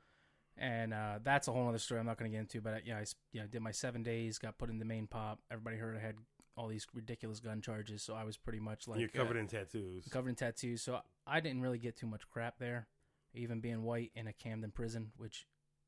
and 0.57 0.93
uh, 0.93 1.19
that's 1.23 1.47
a 1.47 1.51
whole 1.51 1.67
other 1.67 1.77
story. 1.77 1.99
I'm 1.99 2.05
not 2.05 2.17
going 2.17 2.31
to 2.31 2.35
get 2.35 2.41
into, 2.41 2.61
but 2.61 2.73
I, 2.73 2.81
yeah, 2.85 2.97
I 2.97 3.05
you 3.31 3.41
know, 3.41 3.47
did 3.47 3.61
my 3.61 3.71
seven 3.71 4.03
days, 4.03 4.37
got 4.37 4.57
put 4.57 4.69
in 4.69 4.79
the 4.79 4.85
main 4.85 5.07
pop. 5.07 5.39
Everybody 5.51 5.77
heard 5.77 5.95
I 5.95 5.99
had 5.99 6.15
all 6.55 6.67
these 6.67 6.87
ridiculous 6.93 7.39
gun 7.39 7.61
charges, 7.61 8.01
so 8.01 8.15
I 8.15 8.23
was 8.23 8.37
pretty 8.37 8.59
much 8.59 8.87
like 8.87 8.99
you're 8.99 9.09
covered 9.09 9.37
uh, 9.37 9.41
in 9.41 9.47
tattoos. 9.47 10.07
covered 10.09 10.29
in 10.29 10.35
tattoos. 10.35 10.81
So 10.81 10.99
I 11.25 11.39
didn't 11.39 11.61
really 11.61 11.77
get 11.77 11.95
too 11.95 12.07
much 12.07 12.27
crap 12.29 12.57
there, 12.59 12.87
even 13.33 13.59
being 13.59 13.83
white 13.83 14.11
in 14.15 14.27
a 14.27 14.33
Camden 14.33 14.71
prison. 14.71 15.11
Which, 15.17 15.45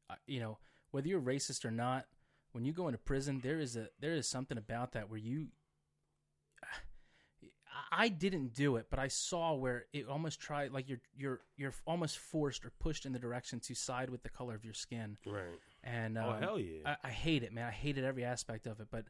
uh, 0.10 0.16
you 0.28 0.40
know, 0.40 0.60
whether 0.92 1.08
you're 1.08 1.22
racist 1.22 1.66
or 1.66 1.72
not, 1.72 2.06
when 2.52 2.66
you 2.66 2.74
go 2.74 2.88
into 2.88 3.00
prison, 3.00 3.40
there 3.44 3.60
is 3.60 3.76
a 3.76 3.88
there 4.00 4.14
is 4.14 4.28
something 4.28 4.58
about 4.58 4.92
that 4.94 5.10
where 5.10 5.20
you. 5.20 5.48
I 7.92 8.10
didn't 8.10 8.54
do 8.54 8.76
it, 8.76 8.88
but 8.90 9.00
I 9.00 9.08
saw 9.08 9.54
where 9.56 9.86
it 9.94 10.08
almost 10.08 10.40
tried 10.40 10.72
like 10.72 10.88
you're 10.88 11.02
you're 11.18 11.40
you're 11.58 11.74
almost 11.88 12.18
forced 12.20 12.66
or 12.66 12.72
pushed 12.80 13.06
in 13.06 13.14
the 13.14 13.20
direction 13.20 13.60
to 13.62 13.76
side 13.76 14.10
with 14.10 14.24
the 14.24 14.30
color 14.30 14.56
of 14.56 14.64
your 14.64 14.74
skin, 14.74 15.18
right. 15.26 15.44
and 15.84 16.18
oh 16.18 16.32
um, 16.32 16.42
hell 16.42 16.60
yeah. 16.60 16.96
I, 17.04 17.08
I 17.08 17.12
hate 17.12 17.44
it, 17.44 17.52
man. 17.54 17.68
I 17.68 17.72
hated 17.72 18.04
every 18.04 18.24
aspect 18.24 18.68
of 18.68 18.80
it, 18.80 18.88
but 18.92 19.06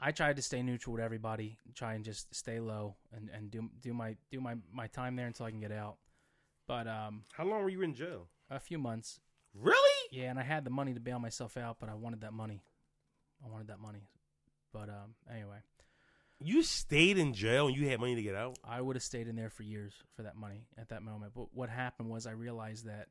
I 0.00 0.10
tried 0.10 0.36
to 0.36 0.42
stay 0.42 0.60
neutral 0.62 0.94
with 0.94 1.02
everybody, 1.02 1.56
try 1.74 1.94
and 1.94 2.04
just 2.04 2.34
stay 2.34 2.58
low 2.60 2.96
and, 3.12 3.30
and 3.30 3.50
do 3.50 3.70
do 3.80 3.94
my 3.94 4.16
do 4.30 4.40
my, 4.40 4.56
my 4.72 4.86
time 4.88 5.16
there 5.16 5.26
until 5.26 5.46
I 5.46 5.50
can 5.50 5.60
get 5.60 5.72
out. 5.72 5.96
But 6.66 6.88
um, 6.88 7.22
How 7.32 7.44
long 7.44 7.62
were 7.62 7.68
you 7.68 7.82
in 7.82 7.94
jail? 7.94 8.26
a 8.50 8.58
few 8.58 8.78
months, 8.78 9.20
Really? 9.54 10.08
yeah, 10.10 10.30
and 10.30 10.38
I 10.38 10.42
had 10.42 10.64
the 10.64 10.70
money 10.70 10.94
to 10.94 11.00
bail 11.00 11.18
myself 11.18 11.56
out, 11.56 11.76
but 11.80 11.88
I 11.88 11.94
wanted 11.94 12.20
that 12.22 12.32
money. 12.32 12.62
I 13.44 13.50
wanted 13.50 13.68
that 13.68 13.80
money. 13.80 14.08
But 14.72 14.88
um, 14.88 15.14
anyway, 15.30 15.58
You 16.40 16.62
stayed 16.62 17.16
in 17.16 17.32
jail 17.32 17.68
and 17.68 17.76
you 17.76 17.88
had 17.88 18.00
money 18.00 18.14
to 18.14 18.22
get 18.22 18.34
out? 18.34 18.58
I 18.64 18.80
would 18.80 18.96
have 18.96 19.02
stayed 19.02 19.28
in 19.28 19.36
there 19.36 19.50
for 19.50 19.62
years 19.62 19.94
for 20.14 20.22
that 20.24 20.36
money 20.36 20.66
at 20.76 20.88
that 20.88 21.02
moment. 21.02 21.32
But 21.34 21.46
what 21.54 21.68
happened 21.70 22.10
was 22.10 22.26
I 22.26 22.32
realized 22.32 22.86
that 22.86 23.08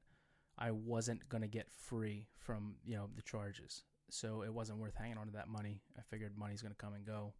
I 0.58 0.72
wasn't 0.72 1.28
going 1.30 1.42
to 1.42 1.48
get 1.48 1.68
free 1.72 2.28
from, 2.38 2.76
you 2.86 2.96
know, 2.96 3.10
the 3.16 3.22
charges. 3.22 3.84
So 4.10 4.44
it 4.44 4.54
wasn't 4.54 4.80
worth 4.80 4.96
hanging 4.96 5.18
on 5.18 5.28
to 5.28 5.34
that 5.34 5.48
money. 5.48 5.82
I 5.98 6.02
figured 6.02 6.38
money's 6.38 6.62
going 6.62 6.74
to 6.74 6.78
come 6.78 6.94
and 6.94 7.06
go. 7.06 7.34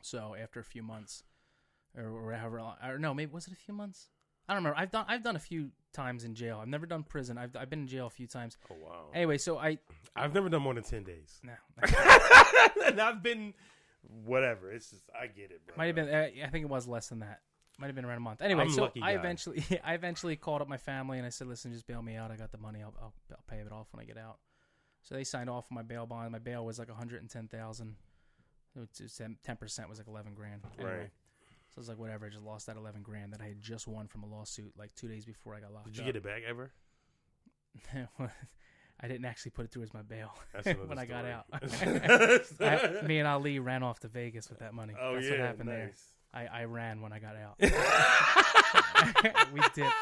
So 0.00 0.34
after 0.40 0.58
a 0.58 0.64
few 0.64 0.82
months 0.82 1.22
or, 1.96 2.08
or 2.08 2.32
however 2.32 2.60
long, 2.60 2.76
or 2.84 2.98
no, 2.98 3.14
maybe 3.14 3.32
was 3.32 3.46
it 3.46 3.52
a 3.52 3.56
few 3.56 3.74
months? 3.74 4.08
I 4.48 4.54
don't 4.54 4.64
remember. 4.64 4.80
I've 4.80 4.90
done 4.90 5.04
I've 5.08 5.22
done 5.22 5.36
a 5.36 5.40
few 5.40 5.70
times 5.92 6.24
in 6.24 6.34
jail. 6.34 6.58
I've 6.60 6.68
never 6.68 6.86
done 6.86 7.04
prison. 7.04 7.38
I've 7.38 7.54
I've 7.54 7.70
been 7.70 7.82
in 7.82 7.86
jail 7.86 8.06
a 8.06 8.10
few 8.10 8.26
times. 8.26 8.56
Oh 8.70 8.74
wow. 8.82 9.04
Anyway, 9.14 9.38
so 9.38 9.56
I 9.58 9.78
I've 10.16 10.34
never 10.34 10.48
done 10.48 10.62
more 10.62 10.74
than 10.74 10.82
ten 10.82 11.04
days. 11.04 11.40
no, 11.44 11.52
and 12.84 13.00
I've 13.00 13.22
been 13.22 13.54
whatever. 14.02 14.70
It's 14.72 14.90
just 14.90 15.02
I 15.18 15.26
get 15.26 15.50
it, 15.50 15.66
bro. 15.66 15.76
Might 15.76 15.86
have 15.86 15.94
been. 15.96 16.08
Uh, 16.08 16.28
I 16.44 16.50
think 16.50 16.64
it 16.64 16.68
was 16.68 16.86
less 16.86 17.08
than 17.08 17.20
that. 17.20 17.40
Might 17.78 17.86
have 17.86 17.96
been 17.96 18.04
around 18.04 18.18
a 18.18 18.20
month. 18.20 18.42
Anyway, 18.42 18.62
I'm 18.62 18.70
so 18.70 18.82
lucky 18.82 19.00
I 19.02 19.14
guy. 19.14 19.18
eventually, 19.18 19.64
I 19.84 19.94
eventually 19.94 20.36
called 20.36 20.60
up 20.62 20.68
my 20.68 20.76
family 20.76 21.18
and 21.18 21.26
I 21.26 21.30
said, 21.30 21.46
"Listen, 21.48 21.72
just 21.72 21.86
bail 21.86 22.02
me 22.02 22.16
out. 22.16 22.30
I 22.30 22.36
got 22.36 22.52
the 22.52 22.58
money. 22.58 22.80
I'll, 22.82 22.94
I'll, 23.00 23.14
I'll 23.30 23.44
pay 23.48 23.56
it 23.58 23.72
off 23.72 23.88
when 23.92 24.00
I 24.02 24.04
get 24.06 24.18
out." 24.18 24.38
So 25.02 25.14
they 25.14 25.24
signed 25.24 25.50
off 25.50 25.66
on 25.70 25.74
my 25.74 25.82
bail 25.82 26.06
bond. 26.06 26.30
My 26.32 26.38
bail 26.38 26.64
was 26.64 26.78
like 26.78 26.88
one 26.88 26.96
hundred 26.98 27.22
and 27.22 27.30
ten 27.30 27.48
thousand. 27.48 27.96
Ten 29.44 29.56
percent 29.56 29.88
was 29.88 29.98
like 29.98 30.06
eleven 30.08 30.34
grand. 30.34 30.62
Anyway, 30.78 30.96
Right. 30.98 31.10
So 31.70 31.78
I 31.78 31.80
was 31.80 31.88
like, 31.88 31.98
whatever. 31.98 32.26
I 32.26 32.28
just 32.28 32.42
lost 32.44 32.66
that 32.66 32.76
eleven 32.76 33.02
grand 33.02 33.32
that 33.32 33.40
I 33.40 33.46
had 33.48 33.60
just 33.60 33.88
won 33.88 34.06
from 34.06 34.22
a 34.22 34.26
lawsuit 34.26 34.72
like 34.78 34.94
two 34.94 35.08
days 35.08 35.24
before 35.24 35.54
I 35.54 35.60
got 35.60 35.72
locked 35.72 35.86
Did 35.86 35.96
you 35.96 36.02
up. 36.02 36.06
get 36.06 36.16
it 36.16 36.22
back 36.22 36.42
ever? 36.46 36.70
I 39.02 39.08
didn't 39.08 39.24
actually 39.24 39.50
put 39.50 39.64
it 39.64 39.72
through 39.72 39.82
as 39.82 39.92
my 39.92 40.02
bail 40.02 40.32
when 40.86 40.98
I 40.98 41.06
got 41.06 41.24
out. 41.24 41.46
I, 42.60 43.04
me 43.04 43.18
and 43.18 43.26
Ali 43.26 43.58
ran 43.58 43.82
off 43.82 43.98
to 44.00 44.08
Vegas 44.08 44.48
with 44.48 44.60
that 44.60 44.74
money. 44.74 44.94
oh 45.00 45.14
That's 45.14 45.26
yeah, 45.26 45.30
what 45.32 45.40
happened 45.40 45.68
there. 45.68 45.92
I, 46.32 46.46
I 46.46 46.64
ran 46.64 47.02
when 47.02 47.12
I 47.12 47.18
got 47.18 47.36
out. 47.36 47.56
we 49.52 49.60
dipped. 49.74 49.92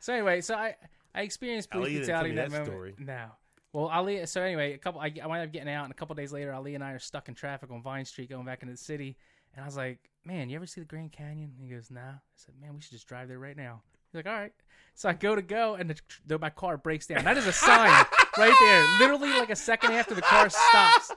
So 0.00 0.12
anyway, 0.12 0.40
so 0.40 0.54
I 0.54 0.76
I 1.14 1.22
experienced 1.22 1.68
Ali 1.72 1.90
police 1.90 2.06
tell 2.06 2.22
brutality 2.22 2.30
in 2.30 2.36
me 2.36 2.42
that, 2.42 2.50
that 2.50 2.58
moment. 2.58 2.72
story. 2.72 2.94
No. 2.98 3.26
Well, 3.72 3.86
Ali. 3.86 4.24
So 4.26 4.40
anyway, 4.42 4.72
a 4.74 4.78
couple. 4.78 5.00
I, 5.00 5.12
I 5.22 5.26
wound 5.26 5.42
up 5.42 5.52
getting 5.52 5.68
out, 5.68 5.84
and 5.84 5.90
a 5.92 5.94
couple 5.94 6.14
days 6.14 6.32
later, 6.32 6.54
Ali 6.54 6.74
and 6.74 6.82
I 6.82 6.92
are 6.92 6.98
stuck 6.98 7.28
in 7.28 7.34
traffic 7.34 7.70
on 7.70 7.82
Vine 7.82 8.04
Street, 8.04 8.30
going 8.30 8.46
back 8.46 8.62
into 8.62 8.72
the 8.72 8.78
city. 8.78 9.16
And 9.54 9.62
I 9.62 9.66
was 9.66 9.76
like, 9.76 9.98
"Man, 10.24 10.48
you 10.48 10.56
ever 10.56 10.66
see 10.66 10.80
the 10.80 10.86
Grand 10.86 11.12
Canyon?" 11.12 11.52
And 11.58 11.68
he 11.68 11.74
goes, 11.74 11.90
"Nah." 11.90 12.00
I 12.00 12.18
said, 12.36 12.54
"Man, 12.60 12.74
we 12.74 12.80
should 12.80 12.92
just 12.92 13.06
drive 13.08 13.28
there 13.28 13.38
right 13.38 13.56
now." 13.56 13.82
He's 14.10 14.24
like, 14.24 14.26
"All 14.26 14.40
right." 14.40 14.52
So 14.94 15.08
I 15.08 15.12
go 15.12 15.34
to 15.34 15.42
go, 15.42 15.74
and 15.74 15.90
the, 15.90 16.00
the, 16.26 16.38
my 16.38 16.50
car 16.50 16.76
breaks 16.76 17.06
down. 17.06 17.24
That 17.24 17.36
is 17.36 17.46
a 17.46 17.52
sign 17.52 18.04
right 18.38 18.54
there. 18.60 18.86
Literally, 18.98 19.38
like 19.38 19.50
a 19.50 19.56
second 19.56 19.92
after 19.92 20.14
the 20.14 20.22
car 20.22 20.48
stops. 20.48 21.12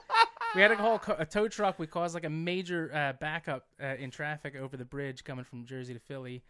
We 0.54 0.60
had 0.60 0.68
to 0.68 0.76
call 0.76 1.00
a 1.18 1.24
tow 1.24 1.48
truck. 1.48 1.78
We 1.78 1.86
caused 1.86 2.14
like 2.14 2.24
a 2.24 2.30
major 2.30 2.90
uh, 2.94 3.12
backup 3.18 3.66
uh, 3.82 3.94
in 3.98 4.10
traffic 4.10 4.54
over 4.56 4.76
the 4.76 4.84
bridge 4.84 5.24
coming 5.24 5.44
from 5.44 5.64
Jersey 5.64 5.94
to 5.94 6.00
Philly. 6.00 6.42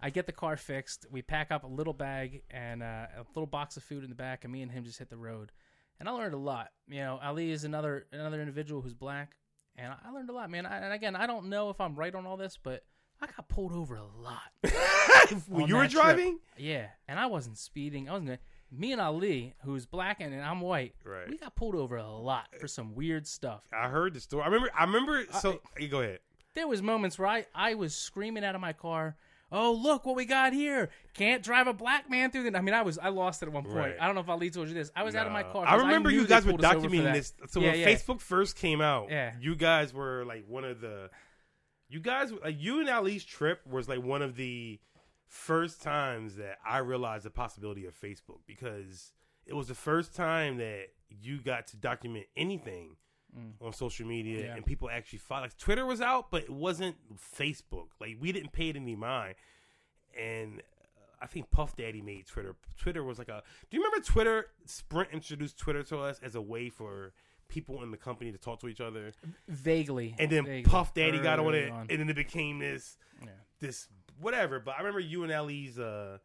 I 0.00 0.10
get 0.10 0.26
the 0.26 0.32
car 0.32 0.56
fixed. 0.56 1.06
We 1.10 1.22
pack 1.22 1.50
up 1.50 1.64
a 1.64 1.66
little 1.66 1.94
bag 1.94 2.42
and 2.50 2.82
uh, 2.82 3.06
a 3.16 3.24
little 3.34 3.46
box 3.46 3.76
of 3.78 3.82
food 3.82 4.04
in 4.04 4.10
the 4.10 4.16
back, 4.16 4.44
and 4.44 4.52
me 4.52 4.60
and 4.62 4.70
him 4.70 4.84
just 4.84 4.98
hit 4.98 5.08
the 5.08 5.16
road. 5.16 5.52
And 5.98 6.08
I 6.08 6.12
learned 6.12 6.34
a 6.34 6.38
lot. 6.38 6.68
You 6.86 7.00
know, 7.00 7.18
Ali 7.22 7.50
is 7.50 7.64
another 7.64 8.06
another 8.12 8.40
individual 8.40 8.82
who's 8.82 8.92
black, 8.92 9.36
and 9.76 9.92
I 10.04 10.10
learned 10.10 10.28
a 10.28 10.34
lot, 10.34 10.50
man. 10.50 10.66
I, 10.66 10.78
and 10.78 10.92
again, 10.92 11.16
I 11.16 11.26
don't 11.26 11.48
know 11.48 11.70
if 11.70 11.80
I'm 11.80 11.94
right 11.94 12.14
on 12.14 12.26
all 12.26 12.36
this, 12.36 12.58
but 12.62 12.84
I 13.22 13.26
got 13.26 13.48
pulled 13.48 13.72
over 13.72 13.96
a 13.96 14.04
lot. 14.04 14.42
when 15.48 15.66
you 15.68 15.76
were 15.76 15.82
that 15.82 15.90
trip. 15.90 16.02
driving, 16.02 16.38
Yeah, 16.58 16.88
and 17.08 17.18
I 17.18 17.26
wasn't 17.26 17.56
speeding. 17.56 18.08
I 18.10 18.12
wasn't. 18.12 18.40
Me 18.72 18.92
and 18.92 19.00
Ali, 19.00 19.54
who's 19.64 19.86
black 19.86 20.20
and, 20.20 20.34
and 20.34 20.42
I'm 20.42 20.60
white, 20.60 20.94
Right. 21.04 21.28
we 21.28 21.38
got 21.38 21.54
pulled 21.54 21.74
over 21.76 21.96
a 21.96 22.06
lot 22.10 22.48
for 22.60 22.66
some 22.66 22.94
weird 22.94 23.26
stuff. 23.26 23.62
I 23.72 23.88
heard 23.88 24.14
the 24.14 24.20
story. 24.20 24.42
I 24.42 24.46
remember. 24.46 24.70
I 24.76 24.84
remember. 24.84 25.24
So 25.40 25.60
you 25.78 25.88
go 25.88 26.00
ahead. 26.00 26.18
There 26.54 26.66
was 26.66 26.82
moments 26.82 27.18
where 27.18 27.28
I, 27.28 27.46
I 27.54 27.74
was 27.74 27.94
screaming 27.94 28.44
out 28.44 28.54
of 28.54 28.60
my 28.60 28.72
car, 28.72 29.16
"Oh, 29.52 29.72
look 29.72 30.04
what 30.06 30.16
we 30.16 30.24
got 30.24 30.52
here! 30.52 30.88
Can't 31.14 31.42
drive 31.42 31.66
a 31.68 31.72
black 31.74 32.10
man 32.10 32.30
through 32.30 32.50
the." 32.50 32.58
I 32.58 32.60
mean, 32.60 32.74
I 32.74 32.82
was 32.82 32.98
I 32.98 33.10
lost 33.10 33.42
it 33.42 33.46
at 33.46 33.52
one 33.52 33.62
point. 33.64 33.76
Right. 33.76 33.96
I 34.00 34.06
don't 34.06 34.14
know 34.14 34.22
if 34.22 34.28
Ali 34.28 34.50
told 34.50 34.68
you 34.68 34.74
this. 34.74 34.90
I 34.96 35.02
was 35.04 35.14
out 35.14 35.26
of 35.26 35.32
my 35.32 35.42
Nah. 35.42 35.52
car. 35.52 35.64
I 35.66 35.70
'cause 35.72 35.82
remember 35.82 36.10
knew 36.10 36.16
you 36.16 36.22
they 36.22 36.28
guys 36.30 36.44
were 36.44 36.52
pulled 36.52 36.64
us 36.64 36.74
over 36.74 36.88
for 36.88 36.94
documenting 36.94 37.04
that. 37.04 37.12
this. 37.14 37.34
So 37.50 37.60
Yeah, 37.60 37.70
when 37.72 37.80
yeah. 37.80 37.86
Facebook 37.88 38.20
first 38.20 38.56
came 38.56 38.80
out, 38.80 39.10
Yeah. 39.10 39.34
you 39.40 39.54
guys 39.54 39.92
were 39.94 40.24
like 40.24 40.44
one 40.48 40.64
of 40.64 40.80
the. 40.80 41.10
You 41.88 42.00
guys, 42.00 42.32
like 42.32 42.56
you 42.58 42.80
and 42.80 42.88
Ali's 42.88 43.24
trip 43.24 43.64
was 43.64 43.88
like 43.88 44.02
one 44.02 44.20
of 44.22 44.34
the 44.34 44.80
first 45.26 45.82
times 45.82 46.36
that 46.36 46.58
I 46.66 46.78
realized 46.78 47.24
the 47.24 47.30
possibility 47.30 47.86
of 47.86 47.98
Facebook 48.00 48.40
because 48.46 49.12
it 49.46 49.54
was 49.54 49.68
the 49.68 49.74
first 49.74 50.14
time 50.14 50.56
that 50.58 50.86
you 51.08 51.40
got 51.40 51.66
to 51.68 51.76
document 51.76 52.26
anything 52.36 52.96
on 53.60 53.70
social 53.72 54.06
media 54.06 54.38
Mm. 54.40 54.44
Yeah. 54.46 54.54
and 54.56 54.64
people 54.64 54.88
actually 54.88 55.18
follow. 55.18 55.42
Like, 55.42 55.58
Twitter 55.58 55.84
was 55.84 56.00
out, 56.00 56.30
but 56.30 56.44
it 56.44 56.50
wasn't 56.50 56.96
Facebook. 57.38 57.88
Like 58.00 58.16
we 58.18 58.32
didn't 58.32 58.52
pay 58.52 58.70
it 58.70 58.76
any 58.76 58.96
mind, 58.96 59.34
and 60.18 60.60
uh, 60.60 60.62
I 61.20 61.26
think 61.26 61.50
Puff 61.50 61.76
Daddy 61.76 62.00
made 62.00 62.26
Twitter. 62.26 62.56
Twitter 62.78 63.04
was 63.04 63.18
like 63.18 63.28
a. 63.28 63.42
Do 63.70 63.76
you 63.76 63.82
remember 63.84 64.02
Twitter? 64.04 64.46
Sprint 64.64 65.10
introduced 65.12 65.58
Twitter 65.58 65.82
to 65.84 65.98
us 65.98 66.18
as 66.22 66.34
a 66.34 66.40
way 66.40 66.70
for 66.70 67.12
people 67.48 67.82
in 67.82 67.90
the 67.90 67.96
company 67.98 68.32
to 68.32 68.38
talk 68.38 68.58
to 68.60 68.68
each 68.68 68.80
other, 68.80 69.12
Vaguely. 69.48 70.14
and 70.18 70.30
then 70.32 70.44
vaguely, 70.46 70.62
Puff 70.70 70.94
Daddy 70.94 71.18
got 71.18 71.38
on 71.38 71.46
early 71.48 71.58
it, 71.58 71.72
and 71.90 72.00
then 72.00 72.08
it 72.08 72.16
became 72.16 72.58
this 72.58 72.96
Yeah. 73.22 73.28
this 73.60 73.88
whatever. 74.20 74.60
But 74.60 74.74
I 74.74 74.78
remember 74.78 75.00
you 75.00 75.24
and 75.24 75.32
Ali's 75.32 75.78
uh, 75.78 76.18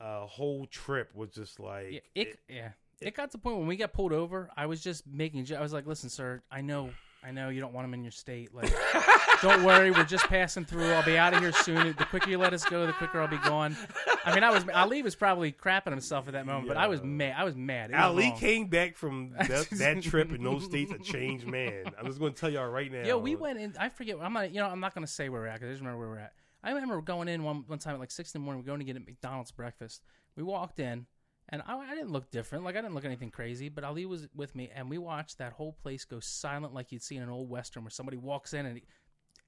uh, 0.00 0.26
whole 0.26 0.66
trip 0.66 1.14
was 1.14 1.30
just 1.30 1.60
like 1.60 1.92
Yeah, 1.92 2.00
it, 2.14 2.38
yeah. 2.48 2.68
It 3.00 3.14
got 3.14 3.30
to 3.32 3.36
the 3.36 3.42
point 3.42 3.58
when 3.58 3.66
we 3.66 3.76
got 3.76 3.92
pulled 3.92 4.12
over. 4.12 4.50
I 4.56 4.66
was 4.66 4.80
just 4.80 5.06
making. 5.06 5.46
I 5.54 5.60
was 5.60 5.72
like, 5.72 5.86
"Listen, 5.86 6.08
sir, 6.08 6.42
I 6.50 6.60
know, 6.62 6.90
I 7.22 7.32
know 7.32 7.48
you 7.48 7.60
don't 7.60 7.72
want 7.74 7.84
them 7.86 7.94
in 7.94 8.02
your 8.02 8.12
state. 8.12 8.54
Like, 8.54 8.72
don't 9.42 9.64
worry, 9.64 9.90
we're 9.90 10.04
just 10.04 10.26
passing 10.26 10.64
through. 10.64 10.90
I'll 10.92 11.04
be 11.04 11.18
out 11.18 11.34
of 11.34 11.40
here 11.40 11.52
soon. 11.52 11.94
The 11.98 12.04
quicker 12.04 12.30
you 12.30 12.38
let 12.38 12.54
us 12.54 12.64
go, 12.64 12.86
the 12.86 12.92
quicker 12.92 13.20
I'll 13.20 13.28
be 13.28 13.36
gone." 13.38 13.76
I 14.24 14.34
mean, 14.34 14.44
I 14.44 14.50
was 14.50 14.64
Ali 14.72 15.02
was 15.02 15.14
probably 15.14 15.52
crapping 15.52 15.90
himself 15.90 16.28
at 16.28 16.32
that 16.32 16.46
moment, 16.46 16.68
but 16.68 16.76
I 16.76 16.86
was 16.86 17.02
mad. 17.02 17.34
I 17.36 17.44
was 17.44 17.56
mad. 17.56 17.90
Was 17.90 18.00
Ali 18.00 18.28
wrong. 18.30 18.38
came 18.38 18.66
back 18.68 18.96
from 18.96 19.32
that, 19.38 19.68
that 19.70 20.02
trip 20.02 20.32
in 20.32 20.42
those 20.42 20.64
states 20.64 20.92
a 20.92 20.98
changed 20.98 21.46
man. 21.46 21.86
I'm 21.98 22.06
just 22.06 22.20
going 22.20 22.32
to 22.32 22.40
tell 22.40 22.50
y'all 22.50 22.68
right 22.68 22.90
now. 22.90 23.02
Yo, 23.02 23.18
we 23.18 23.36
went 23.36 23.58
in. 23.58 23.74
I 23.78 23.88
forget. 23.88 24.16
I'm 24.22 24.32
not. 24.32 24.50
You 24.50 24.60
know, 24.60 24.68
I'm 24.68 24.80
not 24.80 24.94
going 24.94 25.06
to 25.06 25.12
say 25.12 25.28
where 25.28 25.42
we're 25.42 25.48
at 25.48 25.54
because 25.54 25.68
I 25.68 25.72
just 25.72 25.82
remember 25.82 25.98
where 25.98 26.08
we're 26.08 26.18
at. 26.20 26.32
I 26.64 26.72
remember 26.72 27.00
going 27.02 27.28
in 27.28 27.42
one 27.44 27.64
one 27.66 27.78
time 27.78 27.94
at 27.94 28.00
like 28.00 28.10
six 28.10 28.34
in 28.34 28.40
the 28.40 28.44
morning. 28.44 28.62
We're 28.62 28.66
going 28.66 28.80
to 28.80 28.84
get 28.84 28.96
a 28.96 29.00
McDonald's 29.00 29.52
breakfast. 29.52 30.02
We 30.36 30.42
walked 30.42 30.80
in, 30.80 31.06
and 31.50 31.62
I, 31.66 31.76
I 31.76 31.94
didn't 31.94 32.10
look 32.10 32.30
different. 32.30 32.64
Like 32.64 32.74
I 32.76 32.80
didn't 32.80 32.94
look 32.94 33.04
anything 33.04 33.30
crazy. 33.30 33.68
But 33.68 33.84
Ali 33.84 34.06
was 34.06 34.26
with 34.34 34.54
me, 34.56 34.70
and 34.74 34.88
we 34.90 34.98
watched 34.98 35.38
that 35.38 35.52
whole 35.52 35.72
place 35.72 36.04
go 36.04 36.20
silent, 36.20 36.72
like 36.74 36.90
you'd 36.90 37.02
see 37.02 37.16
in 37.16 37.22
an 37.22 37.28
old 37.28 37.48
western, 37.50 37.84
where 37.84 37.90
somebody 37.90 38.16
walks 38.16 38.54
in 38.54 38.66
and 38.66 38.80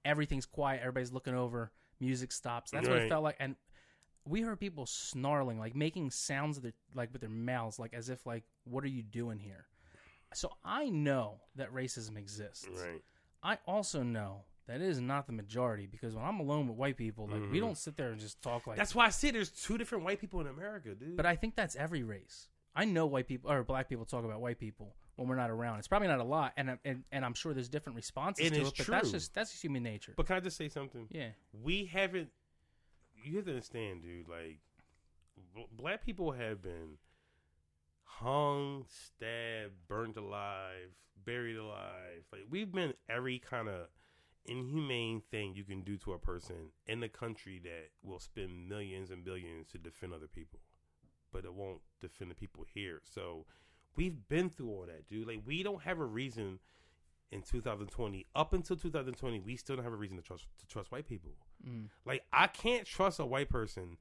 everything's 0.05 0.47
quiet. 0.47 0.81
Everybody's 0.81 1.13
looking 1.13 1.35
over. 1.35 1.73
Music 2.01 2.31
stops. 2.33 2.71
That's 2.71 2.87
what 2.87 2.99
it 2.99 3.01
Right. 3.03 3.09
felt 3.09 3.25
like. 3.25 3.37
And 3.41 3.57
we 4.27 4.43
heard 4.43 4.61
people 4.61 4.85
snarling, 4.87 5.59
like 5.59 5.75
making 5.75 6.11
sounds 6.11 6.57
of 6.59 6.63
their, 6.65 6.75
like 6.95 7.13
with 7.13 7.21
their 7.23 7.31
mouths, 7.31 7.79
like 7.79 7.95
as 7.95 8.09
if 8.11 8.27
like, 8.27 8.45
"What 8.65 8.85
are 8.85 8.89
you 8.89 9.03
doing 9.03 9.39
here?" 9.39 9.67
So 10.35 10.53
I 10.65 10.89
know 10.91 11.41
that 11.55 11.73
racism 11.73 12.19
exists. 12.19 12.69
Right. 12.71 13.03
I 13.43 13.59
also 13.67 14.03
know 14.03 14.45
that 14.67 14.81
it 14.81 14.89
is 14.89 15.01
not 15.01 15.27
the 15.27 15.33
majority 15.33 15.87
because 15.87 16.15
when 16.15 16.25
I'm 16.25 16.41
alone 16.41 16.67
with 16.69 16.77
white 16.77 16.97
people, 16.97 17.27
like 17.29 17.41
we 17.51 17.59
Mhm. 17.59 17.61
don't 17.61 17.79
sit 17.79 17.97
there 17.97 18.11
and 18.11 18.21
just 18.21 18.43
talk 18.43 18.67
like. 18.67 18.77
That's 18.77 18.95
why 18.95 19.07
I 19.07 19.11
say 19.11 19.31
there's 19.31 19.51
two 19.51 19.79
different 19.79 20.05
white 20.05 20.21
people 20.21 20.41
in 20.41 20.47
America, 20.47 20.95
dude. 20.95 21.17
but 21.17 21.27
I 21.27 21.37
think 21.37 21.55
that's 21.55 21.77
every 21.77 22.03
race. 22.03 22.49
I 22.75 22.85
know 22.85 23.07
white 23.07 23.27
people 23.27 23.51
or 23.51 23.65
black 23.65 23.89
people 23.89 24.05
talk 24.05 24.25
about 24.25 24.41
white 24.41 24.59
people 24.59 24.97
when 25.15 25.29
we're 25.29 25.37
not 25.37 25.49
around. 25.51 25.79
It's 25.79 25.89
probably 25.89 26.09
not 26.09 26.21
a 26.21 26.25
lot, 26.25 26.53
and 26.59 26.79
and, 26.85 27.05
and 27.11 27.25
I'm 27.25 27.33
sure 27.35 27.55
there's 27.55 27.69
different 27.71 27.97
responses 27.97 28.45
And 28.47 28.55
to 28.55 28.61
it. 28.69 28.75
But 28.77 28.87
that's 28.87 29.11
just 29.13 29.33
that's 29.35 29.51
just 29.53 29.63
human 29.65 29.83
nature. 29.83 30.13
But 30.17 30.27
can 30.27 30.37
I 30.37 30.41
just 30.41 30.57
say 30.59 30.69
something? 30.69 31.07
yeah, 31.11 31.31
We 31.53 31.87
haven't. 31.87 32.31
You 33.15 33.37
have 33.37 33.47
to 33.47 33.53
understand, 33.53 34.03
dude. 34.03 34.29
Like, 34.29 34.59
black 35.73 36.05
people 36.05 36.33
have 36.33 36.61
been 36.63 36.99
hung, 38.05 38.85
stabbed, 38.89 39.73
burnt 39.89 40.17
alive, 40.17 40.91
buried 41.25 41.57
alive. 41.57 42.25
Like, 42.33 42.43
we've 42.51 42.71
been 42.71 42.95
every 43.09 43.39
kind 43.39 43.69
of 43.69 43.89
inhumane 44.49 45.21
thing 45.31 45.55
you 45.55 45.65
can 45.65 45.83
do 45.83 45.97
to 45.99 46.13
a 46.13 46.19
person 46.19 46.71
in 46.87 47.01
the 47.01 47.09
country 47.09 47.61
that 47.65 47.91
will 48.03 48.19
spend 48.21 48.69
millions 48.69 49.11
and 49.11 49.25
billions 49.25 49.69
to 49.69 49.79
defend 49.79 50.13
other 50.13 50.27
people, 50.27 50.61
but 51.33 51.45
it 51.45 51.55
won't 51.55 51.81
defend 52.01 52.31
the 52.31 52.35
people 52.35 52.65
here. 52.73 53.01
So, 53.05 53.47
we've 53.97 54.29
been 54.29 54.51
through 54.51 54.71
all 54.71 54.85
that, 54.87 55.07
dude. 55.09 55.27
Like, 55.27 55.41
we 55.47 55.63
don't 55.63 55.83
have 55.83 55.99
a 55.99 56.05
reason 56.05 56.59
in 57.33 57.43
2020 57.43 58.25
up 58.37 58.53
until 58.53 58.77
2020 58.77 59.41
we 59.41 59.57
still 59.57 59.75
don't 59.75 59.85
have 59.85 59.93
a 59.93 59.97
reason 59.97 60.17
to 60.17 60.23
trust 60.23 60.47
to 60.61 60.67
trust 60.67 60.93
white 60.93 61.09
people 61.09 61.33
Mm. 61.67 61.87
like 62.05 62.23
i 62.33 62.47
can't 62.47 62.87
trust 62.87 63.19
a 63.19 63.27
white 63.27 63.49
person 63.49 63.97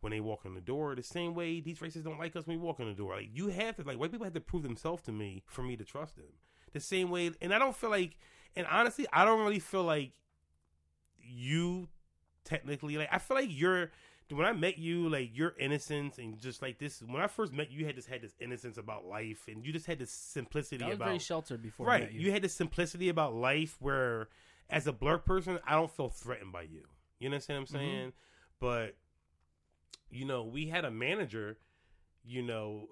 when 0.00 0.10
they 0.10 0.20
walk 0.20 0.44
in 0.44 0.52
the 0.54 0.60
door 0.60 0.94
the 0.94 1.02
same 1.02 1.34
way 1.34 1.60
these 1.60 1.78
racists 1.78 2.04
don't 2.04 2.18
like 2.18 2.36
us 2.36 2.46
when 2.46 2.58
we 2.58 2.62
walk 2.62 2.78
in 2.80 2.86
the 2.86 2.92
door 2.92 3.14
like 3.14 3.30
you 3.32 3.48
have 3.48 3.76
to 3.76 3.82
like 3.82 3.98
white 3.98 4.10
people 4.10 4.24
have 4.24 4.34
to 4.34 4.40
prove 4.40 4.62
themselves 4.62 5.02
to 5.04 5.12
me 5.12 5.42
for 5.46 5.62
me 5.62 5.74
to 5.76 5.84
trust 5.84 6.16
them 6.16 6.26
the 6.74 6.80
same 6.80 7.08
way 7.10 7.30
and 7.40 7.54
i 7.54 7.58
don't 7.58 7.74
feel 7.76 7.88
like 7.88 8.18
and 8.56 8.66
honestly 8.68 9.06
i 9.12 9.24
don't 9.24 9.40
really 9.40 9.58
feel 9.58 9.84
like 9.84 10.12
you 11.20 11.88
technically 12.44 12.96
like 12.96 13.08
i 13.12 13.18
feel 13.18 13.36
like 13.36 13.48
you're 13.50 13.90
when 14.28 14.44
I 14.44 14.52
met 14.52 14.76
you, 14.76 15.08
like 15.08 15.30
your 15.38 15.54
innocence 15.56 16.18
and 16.18 16.36
just 16.40 16.60
like 16.60 16.80
this. 16.80 17.00
When 17.00 17.22
I 17.22 17.28
first 17.28 17.52
met 17.52 17.70
you, 17.70 17.78
you 17.78 17.86
had 17.86 17.94
this 17.94 18.06
had 18.06 18.22
this 18.22 18.34
innocence 18.40 18.76
about 18.76 19.04
life, 19.04 19.44
and 19.46 19.64
you 19.64 19.72
just 19.72 19.86
had 19.86 20.00
this 20.00 20.10
simplicity 20.10 20.82
I 20.82 20.88
was 20.88 20.96
about 20.96 21.04
very 21.06 21.20
sheltered 21.20 21.62
before. 21.62 21.86
Right. 21.86 22.10
You. 22.10 22.22
you. 22.22 22.32
had 22.32 22.42
this 22.42 22.52
simplicity 22.52 23.08
about 23.08 23.36
life 23.36 23.76
where, 23.78 24.28
as 24.68 24.88
a 24.88 24.92
blur 24.92 25.18
person, 25.18 25.60
I 25.64 25.74
don't 25.74 25.92
feel 25.92 26.08
threatened 26.08 26.50
by 26.50 26.62
you. 26.62 26.82
You 27.20 27.28
understand 27.28 27.60
what 27.60 27.70
I'm 27.70 27.76
Mhm. 27.76 27.78
saying? 27.86 28.12
But 28.58 28.96
you 30.10 30.24
know, 30.24 30.42
we 30.42 30.66
had 30.66 30.84
a 30.84 30.90
manager. 30.90 31.56
You 32.24 32.42
know, 32.42 32.88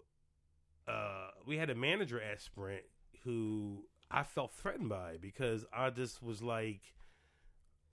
uh, 0.86 1.30
we 1.44 1.56
had 1.56 1.68
a 1.68 1.74
manager 1.74 2.20
at 2.20 2.40
Sprint 2.42 2.84
who 3.24 3.88
I 4.14 4.22
felt 4.22 4.52
threatened 4.52 4.88
by 4.88 5.16
because 5.20 5.64
I 5.72 5.90
just 5.90 6.22
was 6.22 6.42
like, 6.42 6.80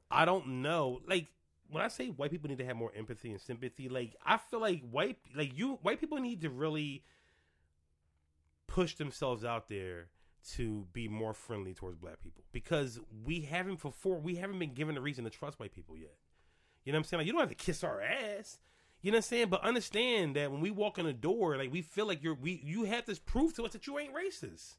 I 0.09 0.25
don't 0.25 0.61
know, 0.61 1.01
like. 1.07 1.27
When 1.69 1.81
I 1.81 1.87
say 1.87 2.07
white 2.07 2.31
people 2.31 2.49
need 2.49 2.57
to 2.57 2.65
have 2.65 2.75
more 2.75 2.91
empathy 2.93 3.31
and 3.31 3.39
sympathy, 3.39 3.87
like 3.87 4.13
I 4.25 4.35
feel 4.35 4.59
like 4.59 4.81
white, 4.91 5.19
like 5.33 5.57
you, 5.57 5.79
white 5.83 6.01
people 6.01 6.17
need 6.17 6.41
to 6.41 6.49
really 6.49 7.05
push 8.67 8.95
themselves 8.95 9.45
out 9.45 9.69
there 9.69 10.09
to 10.49 10.87
be 10.93 11.07
more 11.07 11.33
friendly 11.33 11.73
towards 11.73 11.97
black 11.97 12.19
people 12.21 12.43
because 12.51 12.99
we 13.25 13.41
haven't 13.41 13.81
before 13.81 14.17
we 14.17 14.35
haven't 14.35 14.59
been 14.59 14.73
given 14.73 14.97
a 14.97 15.01
reason 15.01 15.23
to 15.23 15.29
trust 15.29 15.59
white 15.59 15.73
people 15.73 15.97
yet. 15.97 16.15
You 16.83 16.91
know 16.91 16.97
what 16.97 17.05
I'm 17.05 17.09
saying? 17.09 17.19
Like 17.19 17.27
you 17.27 17.33
don't 17.33 17.41
have 17.41 17.49
to 17.49 17.55
kiss 17.55 17.83
our 17.83 18.01
ass. 18.01 18.59
You 19.01 19.11
know 19.11 19.17
what 19.17 19.25
I'm 19.25 19.29
saying? 19.29 19.47
But 19.49 19.63
understand 19.63 20.35
that 20.35 20.51
when 20.51 20.61
we 20.61 20.71
walk 20.71 20.97
in 20.99 21.05
the 21.05 21.13
door, 21.13 21.57
like 21.57 21.71
we 21.71 21.81
feel 21.81 22.07
like 22.07 22.23
you're 22.23 22.35
we 22.35 22.61
you 22.63 22.85
have 22.85 23.05
to 23.05 23.19
prove 23.21 23.55
to 23.55 23.65
us 23.65 23.73
that 23.73 23.87
you 23.87 23.99
ain't 23.99 24.13
racist. 24.13 24.75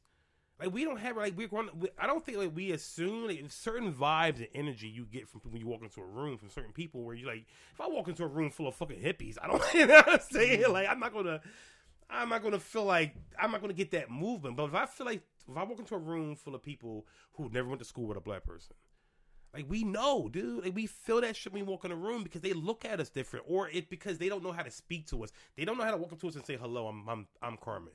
Like 0.59 0.73
we 0.73 0.85
don't 0.85 0.99
have 0.99 1.17
like 1.17 1.35
we're 1.35 1.47
going. 1.47 1.69
We, 1.77 1.89
I 1.97 2.07
don't 2.07 2.23
think 2.23 2.37
like 2.37 2.55
we 2.55 2.71
assume 2.71 3.27
like 3.27 3.43
certain 3.49 3.91
vibes 3.93 4.37
and 4.37 4.47
energy 4.53 4.87
you 4.87 5.05
get 5.05 5.27
from 5.27 5.41
when 5.49 5.59
you 5.59 5.67
walk 5.67 5.81
into 5.81 5.99
a 6.01 6.05
room 6.05 6.37
from 6.37 6.49
certain 6.49 6.71
people 6.71 7.03
where 7.03 7.15
you 7.15 7.25
like 7.25 7.45
if 7.73 7.81
I 7.81 7.87
walk 7.87 8.07
into 8.07 8.23
a 8.23 8.27
room 8.27 8.51
full 8.51 8.67
of 8.67 8.75
fucking 8.75 8.99
hippies, 8.99 9.37
I 9.41 9.47
don't 9.47 9.61
you 9.73 9.87
know 9.87 9.95
what 9.95 10.13
I'm 10.13 10.19
saying 10.19 10.61
mm-hmm. 10.61 10.71
like 10.71 10.87
I'm 10.87 10.99
not 10.99 11.13
gonna 11.13 11.41
I'm 12.09 12.29
not 12.29 12.43
gonna 12.43 12.59
feel 12.59 12.85
like 12.85 13.15
I'm 13.39 13.51
not 13.51 13.61
gonna 13.61 13.73
get 13.73 13.91
that 13.91 14.11
movement. 14.11 14.55
But 14.55 14.65
if 14.65 14.75
I 14.75 14.85
feel 14.85 15.07
like 15.07 15.21
if 15.49 15.57
I 15.57 15.63
walk 15.63 15.79
into 15.79 15.95
a 15.95 15.99
room 15.99 16.35
full 16.35 16.55
of 16.55 16.61
people 16.61 17.07
who 17.33 17.49
never 17.49 17.67
went 17.67 17.79
to 17.79 17.85
school 17.85 18.05
with 18.05 18.17
a 18.17 18.21
black 18.21 18.45
person, 18.45 18.75
like 19.53 19.65
we 19.67 19.83
know, 19.83 20.29
dude, 20.29 20.63
like 20.63 20.75
we 20.75 20.87
feel 20.87 21.21
that 21.21 21.35
shit 21.35 21.53
when 21.53 21.65
we 21.65 21.71
walk 21.71 21.85
in 21.85 21.91
a 21.91 21.95
room 21.95 22.23
because 22.23 22.41
they 22.41 22.53
look 22.53 22.85
at 22.85 22.99
us 22.99 23.09
different, 23.09 23.45
or 23.47 23.69
it 23.69 23.89
because 23.89 24.17
they 24.17 24.29
don't 24.29 24.43
know 24.43 24.51
how 24.51 24.63
to 24.63 24.71
speak 24.71 25.07
to 25.07 25.23
us. 25.23 25.31
They 25.57 25.65
don't 25.65 25.77
know 25.77 25.83
how 25.83 25.91
to 25.91 25.97
walk 25.97 26.13
up 26.13 26.19
to 26.21 26.27
us 26.27 26.35
and 26.35 26.45
say 26.45 26.57
hello. 26.57 26.87
I'm 26.87 27.07
I'm 27.09 27.27
I'm 27.41 27.57
Carmen. 27.57 27.93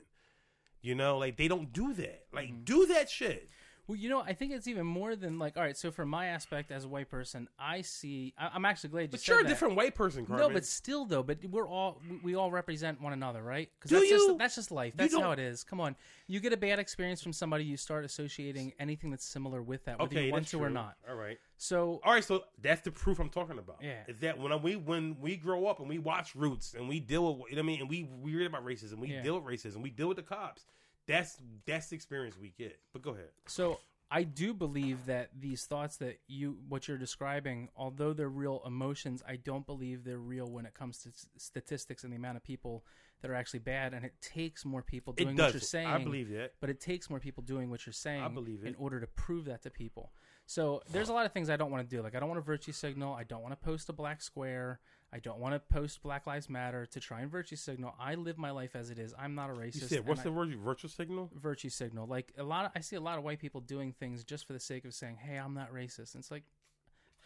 You 0.81 0.95
know, 0.95 1.17
like 1.17 1.37
they 1.37 1.47
don't 1.47 1.71
do 1.73 1.93
that. 1.93 2.25
Like 2.33 2.49
mm-hmm. 2.49 2.63
do 2.63 2.85
that 2.87 3.09
shit. 3.09 3.49
Well, 3.89 3.95
you 3.95 4.07
know, 4.07 4.21
I 4.21 4.33
think 4.33 4.51
it's 4.51 4.67
even 4.67 4.85
more 4.85 5.15
than 5.15 5.39
like. 5.39 5.57
All 5.57 5.63
right, 5.63 5.75
so 5.75 5.89
from 5.89 6.09
my 6.09 6.27
aspect 6.27 6.69
as 6.69 6.85
a 6.85 6.87
white 6.87 7.09
person, 7.09 7.47
I 7.57 7.81
see. 7.81 8.35
I, 8.37 8.51
I'm 8.53 8.63
actually 8.63 8.91
glad 8.91 9.01
you 9.01 9.07
But 9.07 9.27
you're 9.27 9.39
a 9.39 9.43
that. 9.43 9.49
different 9.49 9.75
white 9.75 9.95
person, 9.95 10.27
Carmen. 10.27 10.47
No, 10.47 10.53
but 10.53 10.63
still 10.63 11.05
though, 11.05 11.23
but 11.23 11.43
we're 11.43 11.67
all 11.67 11.99
we- 12.21 12.35
all 12.35 12.51
represent 12.51 13.01
one 13.01 13.13
another, 13.13 13.41
right? 13.41 13.67
Because 13.79 13.89
Do 13.89 13.95
that's 13.95 14.11
you? 14.11 14.27
just 14.27 14.37
that's 14.37 14.55
just 14.55 14.69
life. 14.69 14.93
That's 14.95 15.15
how 15.15 15.31
it 15.31 15.39
is. 15.39 15.63
Come 15.63 15.81
on, 15.81 15.95
you 16.27 16.39
get 16.39 16.53
a 16.53 16.57
bad 16.57 16.77
experience 16.77 17.19
from 17.23 17.33
somebody, 17.33 17.63
you 17.63 17.77
start 17.77 18.05
associating 18.05 18.73
anything 18.79 19.09
that's 19.09 19.25
similar 19.25 19.63
with 19.63 19.83
that, 19.85 19.97
whether 19.97 20.15
okay, 20.15 20.27
you 20.27 20.31
want 20.31 20.45
to 20.45 20.57
true. 20.57 20.65
or 20.65 20.69
not. 20.69 20.93
All 21.09 21.15
right. 21.15 21.39
So 21.61 21.99
All 22.05 22.13
right, 22.13 22.23
so 22.23 22.45
that's 22.61 22.81
the 22.81 22.91
proof 22.91 23.19
I'm 23.19 23.29
talking 23.29 23.59
about. 23.59 23.79
Yeah. 23.81 23.95
is 24.07 24.19
that 24.21 24.39
when 24.39 24.59
we 24.61 24.77
when 24.77 25.17
we 25.19 25.35
grow 25.35 25.67
up 25.67 25.79
and 25.81 25.89
we 25.89 25.99
watch 25.99 26.33
Roots 26.33 26.73
and 26.73 26.87
we 26.87 27.01
deal 27.01 27.35
with, 27.35 27.49
you 27.51 27.57
know 27.57 27.61
what 27.61 27.65
I 27.65 27.67
mean, 27.67 27.81
and 27.81 27.89
we 27.89 28.09
we 28.21 28.33
read 28.35 28.47
about 28.47 28.65
racism, 28.65 28.97
we 28.99 29.09
Yeah. 29.09 29.21
deal 29.21 29.37
with 29.39 29.43
racism, 29.43 29.81
we 29.81 29.89
deal 29.89 30.07
with 30.07 30.17
the 30.17 30.23
cops. 30.23 30.65
That's 31.05 31.37
that's 31.65 31.87
the 31.89 31.95
experience 31.95 32.37
we 32.39 32.53
get. 32.57 32.79
But 32.93 33.01
go 33.01 33.11
ahead. 33.11 33.29
So 33.47 33.79
I 34.09 34.23
do 34.23 34.53
believe 34.53 35.05
that 35.07 35.31
these 35.37 35.65
thoughts 35.65 35.97
that 35.97 36.19
you 36.27 36.59
what 36.69 36.87
you're 36.87 36.97
describing, 36.97 37.67
although 37.75 38.13
they're 38.13 38.29
real 38.29 38.61
emotions, 38.65 39.21
I 39.27 39.35
don't 39.35 39.65
believe 39.65 40.05
they're 40.05 40.17
real 40.17 40.49
when 40.49 40.65
it 40.65 40.73
comes 40.73 40.99
to 40.99 41.09
statistics 41.35 42.05
and 42.05 42.13
the 42.13 42.17
amount 42.17 42.37
of 42.37 42.43
people 42.43 42.85
that 43.21 43.29
are 43.29 43.35
actually 43.35 43.59
bad. 43.59 43.93
And 43.93 44.05
it 44.05 44.13
takes 44.21 44.63
more 44.63 44.81
people 44.81 45.11
doing 45.11 45.37
it 45.37 45.41
what 45.41 45.51
you're 45.53 45.59
saying. 45.59 45.87
I 45.87 46.01
believe 46.01 46.29
that. 46.29 46.53
but 46.61 46.69
it 46.69 46.79
takes 46.79 47.09
more 47.09 47.19
people 47.19 47.43
doing 47.43 47.69
what 47.69 47.85
you're 47.85 47.91
saying 47.91 48.23
I 48.23 48.29
believe 48.29 48.63
it. 48.63 48.67
in 48.69 48.75
order 48.75 49.01
to 49.01 49.07
prove 49.07 49.43
that 49.45 49.61
to 49.63 49.69
people. 49.69 50.13
So 50.49 50.81
there's 50.91 51.09
a 51.09 51.13
lot 51.13 51.27
of 51.27 51.31
things 51.31 51.47
I 51.47 51.57
don't 51.57 51.69
want 51.69 51.87
to 51.87 51.95
do. 51.95 52.01
Like 52.01 52.15
I 52.15 52.19
don't 52.19 52.27
want 52.27 52.39
to 52.41 52.45
virtue 52.45 52.71
signal. 52.71 53.13
I 53.13 53.23
don't 53.23 53.43
want 53.43 53.51
to 53.51 53.63
post 53.63 53.87
a 53.87 53.93
black 53.93 54.19
square. 54.19 54.79
I 55.13 55.19
don't 55.19 55.37
want 55.37 55.53
to 55.53 55.59
post 55.59 56.01
Black 56.01 56.25
Lives 56.25 56.49
Matter 56.49 56.87
to 56.87 56.99
try 56.99 57.21
and 57.21 57.31
virtue 57.31 57.55
signal. 57.55 57.93
I 57.99 58.15
live 58.15 58.39
my 58.39 58.49
life 58.49 58.75
as 58.75 58.89
it 58.89 58.97
is. 58.97 59.13
I'm 59.17 59.35
not 59.35 59.51
a 59.51 59.53
racist. 59.53 59.81
You 59.81 59.87
said 59.87 60.07
what's 60.07 60.21
I- 60.21 60.23
the 60.23 60.31
word? 60.31 60.55
Virtual 60.55 60.89
signal. 60.89 61.29
virtue 61.35 61.69
signal. 61.69 62.07
Like 62.07 62.33
a 62.35 62.43
lot 62.43 62.65
of, 62.65 62.71
I 62.75 62.79
see 62.79 62.95
a 62.95 62.99
lot 63.01 63.19
of 63.19 63.23
white 63.23 63.39
people 63.39 63.61
doing 63.61 63.91
things 63.91 64.23
just 64.23 64.47
for 64.47 64.53
the 64.53 64.59
sake 64.59 64.85
of 64.85 64.93
saying, 64.95 65.17
"Hey, 65.17 65.37
I'm 65.37 65.53
not 65.53 65.71
racist." 65.71 66.15
And 66.15 66.21
it's 66.21 66.31
like, 66.31 66.45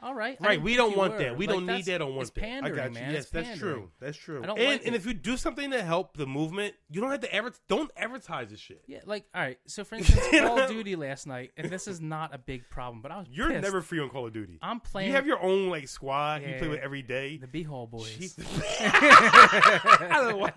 all 0.04 0.14
right, 0.14 0.38
Right, 0.42 0.62
we 0.62 0.76
don't 0.76 0.96
want 0.98 1.14
were. 1.14 1.20
that. 1.20 1.38
We 1.38 1.48
Like, 1.48 1.56
don't 1.56 1.66
need 1.66 1.86
that. 1.86 1.98
Don't 2.00 2.14
want 2.16 2.36
that. 2.36 2.64
I 2.64 2.70
got 2.70 2.90
you. 2.90 2.94
man. 2.96 3.14
Yes, 3.14 3.30
that's 3.30 3.58
true. 3.58 3.90
That's 4.02 4.18
true. 4.18 4.44
And 4.44 4.48
like 4.48 4.60
and 4.86 4.94
it. 4.94 4.96
if 4.96 5.06
you 5.06 5.14
do 5.14 5.38
something 5.38 5.72
to 5.72 5.82
help 5.82 6.18
the 6.18 6.26
movement, 6.28 6.76
you 6.92 7.00
don't 7.02 7.10
have 7.12 7.22
to 7.22 7.34
ever 7.34 7.54
don't 7.70 7.90
advertise 7.96 8.50
this 8.50 8.60
shit. 8.60 8.84
Yeah, 8.86 9.00
like 9.06 9.26
all 9.34 9.42
right. 9.42 9.58
So 9.66 9.84
for 9.84 9.96
instance, 10.00 10.28
Call 10.32 10.60
of 10.60 10.70
Duty 10.70 10.96
last 10.96 11.26
night, 11.26 11.52
and 11.58 11.70
this 11.70 11.88
is 11.88 12.02
not 12.02 12.36
a 12.36 12.38
big 12.38 12.70
problem, 12.70 13.02
but 13.02 13.12
I 13.12 13.18
was 13.20 13.28
You're 13.32 13.50
pissed. 13.50 13.64
never 13.64 13.82
free 13.82 14.00
on 14.00 14.10
Call 14.10 14.28
of 14.28 14.34
Duty. 14.34 14.60
I'm 14.62 14.80
playing. 14.82 15.08
You 15.10 15.16
have 15.16 15.26
your 15.26 15.42
own 15.42 15.70
like 15.70 15.88
squad 15.88 16.42
you 16.44 16.56
play 16.60 16.68
with 16.68 16.80
every 16.82 17.02
day. 17.02 17.38
the 17.38 17.48
B-hole 17.48 17.88
boys. 17.88 18.36
I 18.82 20.08
don't 20.12 20.30
know 20.32 20.38
why. 20.38 20.54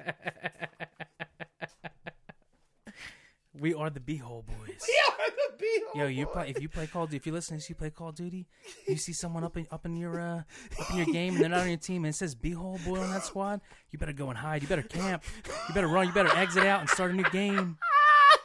We 3.60 3.74
are 3.74 3.90
the 3.90 4.00
Beehole 4.00 4.44
Boys. 4.46 4.66
We 4.66 5.00
are 5.08 5.30
the 5.30 5.64
Beehole 5.64 5.98
Yo, 6.00 6.06
you 6.06 6.26
Boys. 6.26 6.34
play 6.34 6.50
if 6.50 6.60
you 6.60 6.68
play 6.68 6.86
Call 6.86 7.04
of 7.04 7.10
Duty. 7.10 7.16
If 7.16 7.26
you 7.26 7.32
listen, 7.32 7.56
to 7.56 7.62
if 7.62 7.68
you 7.68 7.74
play 7.74 7.90
Call 7.90 8.08
of 8.10 8.14
Duty, 8.14 8.46
you 8.86 8.96
see 8.96 9.12
someone 9.12 9.44
up 9.44 9.56
in 9.56 9.66
up 9.70 9.86
in 9.86 9.96
your 9.96 10.20
uh, 10.20 10.42
up 10.80 10.90
in 10.90 10.96
your 10.96 11.06
game, 11.06 11.34
and 11.34 11.42
they're 11.42 11.48
not 11.48 11.60
on 11.60 11.68
your 11.68 11.76
team, 11.78 12.04
and 12.04 12.12
it 12.12 12.16
says 12.16 12.34
Beehole 12.34 12.84
Boy 12.84 13.00
on 13.00 13.10
that 13.10 13.24
squad. 13.24 13.60
You 13.90 13.98
better 13.98 14.12
go 14.12 14.28
and 14.28 14.38
hide. 14.38 14.62
You 14.62 14.68
better 14.68 14.82
camp. 14.82 15.22
You 15.68 15.74
better 15.74 15.88
run. 15.88 16.06
You 16.06 16.12
better 16.12 16.34
exit 16.36 16.66
out 16.66 16.80
and 16.80 16.90
start 16.90 17.12
a 17.12 17.14
new 17.14 17.28
game. 17.30 17.78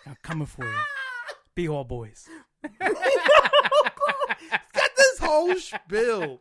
I'm 0.06 0.18
coming 0.24 0.48
for 0.48 0.66
you, 0.66 0.74
Beehole 1.56 1.88
Boys. 1.88 2.28
got 2.80 2.96
this 4.98 5.20
whole 5.20 5.56
spill. 5.56 6.40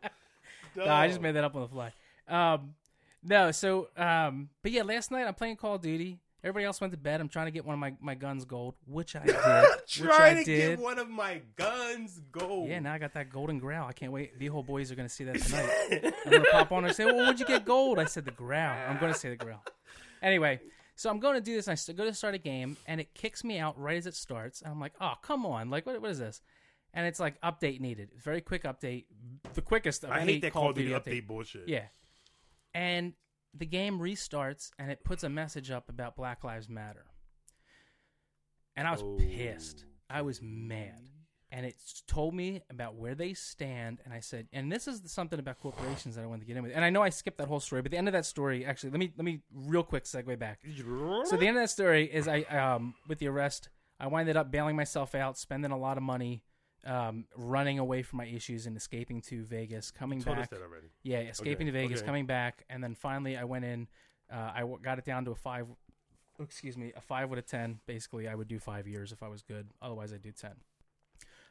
No, 0.75 0.85
I 0.87 1.07
just 1.07 1.19
made 1.21 1.33
that 1.33 1.43
up 1.43 1.55
on 1.55 1.61
the 1.63 1.67
fly. 1.67 1.93
Um, 2.27 2.75
no, 3.23 3.51
so 3.51 3.89
um, 3.97 4.49
but 4.63 4.71
yeah, 4.71 4.83
last 4.83 5.11
night 5.11 5.27
I'm 5.27 5.33
playing 5.33 5.57
Call 5.57 5.75
of 5.75 5.81
Duty. 5.81 6.19
Everybody 6.43 6.65
else 6.65 6.81
went 6.81 6.91
to 6.91 6.97
bed. 6.97 7.21
I'm 7.21 7.29
trying 7.29 7.45
to 7.45 7.51
get 7.51 7.65
one 7.65 7.73
of 7.75 7.79
my, 7.79 7.93
my 8.01 8.15
guns 8.15 8.45
gold, 8.45 8.73
which 8.87 9.15
I 9.15 9.19
did. 9.25 9.35
which 9.35 10.01
I 10.01 10.05
Trying 10.05 10.37
to 10.37 10.43
did. 10.43 10.69
get 10.77 10.79
one 10.79 10.97
of 10.97 11.07
my 11.09 11.41
guns 11.55 12.19
gold. 12.31 12.67
Yeah, 12.69 12.79
now 12.79 12.93
I 12.93 12.97
got 12.97 13.13
that 13.13 13.29
golden 13.29 13.59
Grau. 13.59 13.87
I 13.87 13.93
can't 13.93 14.11
wait. 14.11 14.39
The 14.39 14.47
whole 14.47 14.63
boys 14.63 14.91
are 14.91 14.95
gonna 14.95 15.07
see 15.09 15.23
that 15.25 15.39
tonight. 15.39 16.13
I'm 16.25 16.31
gonna 16.31 16.45
pop 16.51 16.71
on 16.71 16.85
and 16.85 16.95
say, 16.95 17.05
"Well, 17.05 17.17
where'd 17.17 17.39
you 17.39 17.45
get 17.45 17.63
gold?" 17.65 17.99
I 17.99 18.05
said 18.05 18.25
the 18.25 18.31
Grau. 18.31 18.71
I'm 18.89 18.97
gonna 18.99 19.13
say 19.13 19.29
the 19.29 19.35
Grau. 19.35 19.59
Anyway, 20.23 20.59
so 20.95 21.09
I'm 21.09 21.19
going 21.19 21.33
to 21.35 21.41
do 21.41 21.55
this. 21.55 21.67
And 21.67 21.79
I 21.89 21.93
go 21.93 22.05
to 22.05 22.13
start 22.13 22.35
a 22.35 22.37
game, 22.37 22.77
and 22.85 23.01
it 23.01 23.13
kicks 23.15 23.43
me 23.43 23.57
out 23.57 23.79
right 23.79 23.97
as 23.97 24.05
it 24.05 24.13
starts. 24.13 24.61
And 24.61 24.71
I'm 24.71 24.79
like, 24.79 24.93
"Oh, 25.01 25.13
come 25.21 25.45
on! 25.47 25.69
Like, 25.69 25.85
what, 25.85 25.99
what 26.01 26.11
is 26.11 26.19
this?" 26.19 26.41
And 26.93 27.07
it's 27.07 27.19
like 27.19 27.39
update 27.41 27.79
needed. 27.79 28.09
Very 28.21 28.41
quick 28.41 28.63
update, 28.63 29.05
the 29.53 29.61
quickest. 29.61 30.03
Of 30.03 30.11
I 30.11 30.19
any 30.21 30.33
hate 30.33 30.41
that 30.43 30.53
Call 30.53 30.69
of 30.69 30.75
Duty 30.75 30.89
Duty 30.89 30.99
update 31.21 31.27
bullshit. 31.27 31.67
Yeah, 31.67 31.85
and 32.73 33.13
the 33.53 33.65
game 33.65 33.99
restarts, 33.99 34.71
and 34.79 34.91
it 34.91 35.03
puts 35.03 35.23
a 35.23 35.29
message 35.29 35.71
up 35.71 35.89
about 35.89 36.15
Black 36.15 36.43
Lives 36.43 36.69
Matter. 36.69 37.05
And 38.75 38.87
I 38.87 38.91
was 38.91 39.01
Oh. 39.03 39.17
pissed. 39.19 39.85
I 40.09 40.21
was 40.21 40.41
mad 40.41 41.09
and 41.53 41.65
it 41.65 41.75
told 42.07 42.33
me 42.33 42.61
about 42.69 42.95
where 42.95 43.13
they 43.13 43.33
stand. 43.33 43.99
And 44.05 44.13
I 44.13 44.21
said, 44.21 44.47
and 44.53 44.71
this 44.71 44.87
is 44.87 45.01
something 45.11 45.37
about 45.37 45.59
corporations 45.59 46.15
that 46.15 46.23
I 46.23 46.25
wanted 46.27 46.41
to 46.41 46.45
get 46.47 46.55
in 46.57 46.63
with. 46.63 46.71
And 46.73 46.83
I 46.83 46.89
know 46.89 47.03
I 47.03 47.09
skipped 47.09 47.37
that 47.39 47.47
whole 47.47 47.59
story, 47.59 47.81
but 47.81 47.91
the 47.91 47.97
end 47.97 48.07
of 48.07 48.13
that 48.13 48.25
story, 48.25 48.65
actually, 48.65 48.91
let 48.91 48.99
me 48.99 49.11
let 49.17 49.25
me 49.25 49.41
real 49.53 49.83
quick 49.83 50.05
segue 50.05 50.39
back. 50.39 50.61
So 51.25 51.35
the 51.37 51.47
end 51.47 51.57
of 51.57 51.63
that 51.63 51.69
story 51.69 52.05
is 52.11 52.27
I 52.27 52.41
um 52.43 52.95
with 53.07 53.19
the 53.19 53.27
arrest, 53.27 53.69
I 53.99 54.07
winded 54.07 54.37
up 54.37 54.49
bailing 54.49 54.75
myself 54.77 55.13
out, 55.13 55.37
spending 55.37 55.71
a 55.71 55.77
lot 55.77 55.97
of 55.97 56.03
money, 56.03 56.43
um, 56.85 57.25
running 57.35 57.79
away 57.79 58.01
from 58.03 58.17
my 58.17 58.25
issues 58.25 58.65
and 58.65 58.75
escaping 58.75 59.21
to 59.21 59.43
Vegas, 59.45 59.91
coming 59.91 60.21
told 60.21 60.37
us 60.37 60.43
back. 60.43 60.49
that 60.51 60.61
already. 60.61 60.87
Yeah, 61.03 61.19
escaping 61.19 61.67
Okay, 61.67 61.77
to 61.77 61.83
Vegas, 61.83 61.99
okay. 61.99 62.05
coming 62.07 62.25
back, 62.25 62.63
and 62.69 62.83
then 62.83 62.95
finally 62.95 63.37
I 63.37 63.43
went 63.43 63.65
in. 63.65 63.87
Uh, 64.31 64.51
I 64.55 64.59
w- 64.61 64.79
got 64.81 64.97
it 64.97 65.05
down 65.05 65.25
to 65.25 65.31
a 65.31 65.35
five. 65.35 65.67
Excuse 66.39 66.77
me, 66.77 66.91
a 66.95 67.01
five 67.01 67.29
with 67.29 67.37
a 67.37 67.43
ten. 67.43 67.79
Basically, 67.85 68.27
I 68.27 68.33
would 68.35 68.47
do 68.47 68.57
five 68.59 68.87
years 68.87 69.11
if 69.11 69.21
I 69.21 69.27
was 69.27 69.41
good. 69.43 69.67
Otherwise, 69.81 70.11
I'd 70.13 70.21
do 70.23 70.31
ten. 70.31 70.53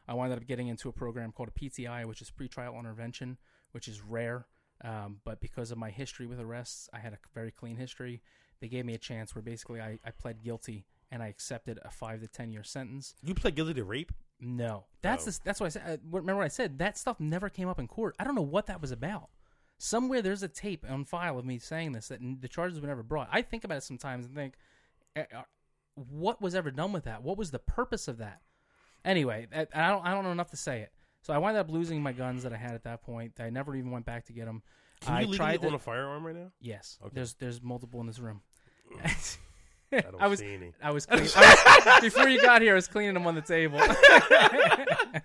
I 0.09 0.15
wound 0.15 0.33
up 0.33 0.45
getting 0.47 0.67
into 0.69 0.89
a 0.89 0.93
program 0.93 1.31
called 1.31 1.51
a 1.55 1.59
PTI, 1.59 2.05
which 2.07 2.21
is 2.23 2.31
pretrial 2.33 2.77
intervention, 2.79 3.39
which 3.73 3.87
is 3.87 4.01
rare. 4.03 4.47
Um, 4.83 5.21
but 5.25 5.41
because 5.41 5.71
of 5.71 5.79
my 5.79 5.91
history 5.91 6.27
with 6.27 6.41
arrests, 6.41 6.89
I 6.93 6.99
had 6.99 7.13
a 7.13 7.19
very 7.35 7.51
clean 7.53 7.77
history. 7.77 8.23
They 8.61 8.69
gave 8.69 8.85
me 8.87 8.95
a 8.95 8.99
chance 8.99 9.35
where 9.35 9.43
basically 9.43 9.81
I, 9.81 9.99
I 10.05 10.11
pled 10.11 10.43
guilty 10.43 10.87
and 11.13 11.23
I 11.23 11.29
accepted 11.29 11.79
a 11.85 11.91
five 11.91 12.21
to 12.23 12.27
ten 12.29 12.51
year 12.51 12.65
sentence. 12.65 13.15
You 13.23 13.35
pled 13.35 13.55
guilty 13.55 13.75
to 13.75 13.85
rape? 13.85 14.11
No, 14.41 14.85
that's 15.03 15.27
Oh. 15.27 15.31
the, 15.31 15.41
that's 15.45 15.61
what 15.61 15.67
I 15.67 15.69
said. 15.71 15.83
Uh, 15.87 15.97
remember 16.11 16.37
what 16.39 16.45
I 16.45 16.49
said? 16.49 16.79
That 16.79 16.97
stuff 16.97 17.21
never 17.21 17.49
came 17.49 17.69
up 17.69 17.79
in 17.79 17.87
court. 17.87 18.17
I 18.19 18.25
don't 18.25 18.35
know 18.35 18.41
what 18.43 18.67
that 18.67 18.81
was 18.81 18.91
about. 18.91 19.29
Somewhere 19.79 20.21
there's 20.23 20.43
a 20.43 20.49
tape 20.49 20.85
on 20.89 21.05
file 21.05 21.39
of 21.39 21.45
me 21.45 21.59
saying 21.59 21.93
this 21.93 22.09
that 22.09 22.21
the 22.41 22.49
charges 22.49 22.81
were 22.81 22.87
never 22.87 23.03
brought. 23.03 23.29
I 23.33 23.43
think 23.43 23.65
about 23.65 23.79
it 23.79 23.83
sometimes 23.83 24.27
and 24.27 24.35
think, 24.35 24.55
eh, 25.17 25.25
uh, 25.35 25.43
what 25.95 26.41
was 26.41 26.55
ever 26.55 26.71
done 26.71 26.93
with 26.93 27.05
that? 27.05 27.23
What 27.23 27.37
was 27.39 27.51
the 27.51 27.59
purpose 27.59 28.07
of 28.09 28.19
that? 28.19 28.41
Anyway, 29.05 29.47
I 29.55 29.67
I 29.75 29.89
don't 29.91 30.05
I 30.07 30.13
don't 30.13 30.25
know 30.25 30.33
enough 30.33 30.51
to 30.51 30.57
say 30.57 30.81
it. 30.81 30.93
So 31.23 31.33
I 31.35 31.39
wound 31.39 31.57
up 31.57 31.71
losing 31.71 32.03
my 32.03 32.13
guns 32.13 32.43
that 32.43 32.53
I 32.53 32.57
had 32.57 32.73
at 32.73 32.85
that 32.85 33.03
point. 33.03 33.41
I 33.41 33.51
never 33.51 33.75
even 33.77 33.91
went 33.91 34.07
back 34.07 34.25
to 34.27 34.33
get 34.33 34.47
them. 34.47 34.63
Can 35.01 35.15
I 35.15 35.21
you 35.21 35.27
legally 35.29 35.37
tried 35.39 35.65
own 35.65 35.71
to, 35.71 35.77
a 35.77 35.79
firearm 35.79 36.27
right 36.27 36.37
now? 36.37 36.51
yes. 36.61 36.99
Okay. 37.03 37.11
There's 37.15 37.35
there's 37.35 37.63
multiple 37.63 38.01
in 38.01 38.07
this 38.07 38.19
room. 38.19 38.43
I 39.93 40.01
don't 40.01 40.21
I 40.21 40.27
was 40.29 40.41
see 40.41 40.55
any. 40.55 40.73
I 40.83 40.91
was, 40.91 41.07
clean, 41.07 41.27
I 41.37 41.83
was 41.85 42.01
before 42.03 42.29
you 42.29 42.41
got 42.41 42.63
here. 42.63 42.73
I 42.73 42.75
was 42.77 42.89
cleaning 42.89 43.15
them 43.15 43.27
on 43.27 43.35
the 43.35 43.41
table. 43.41 43.79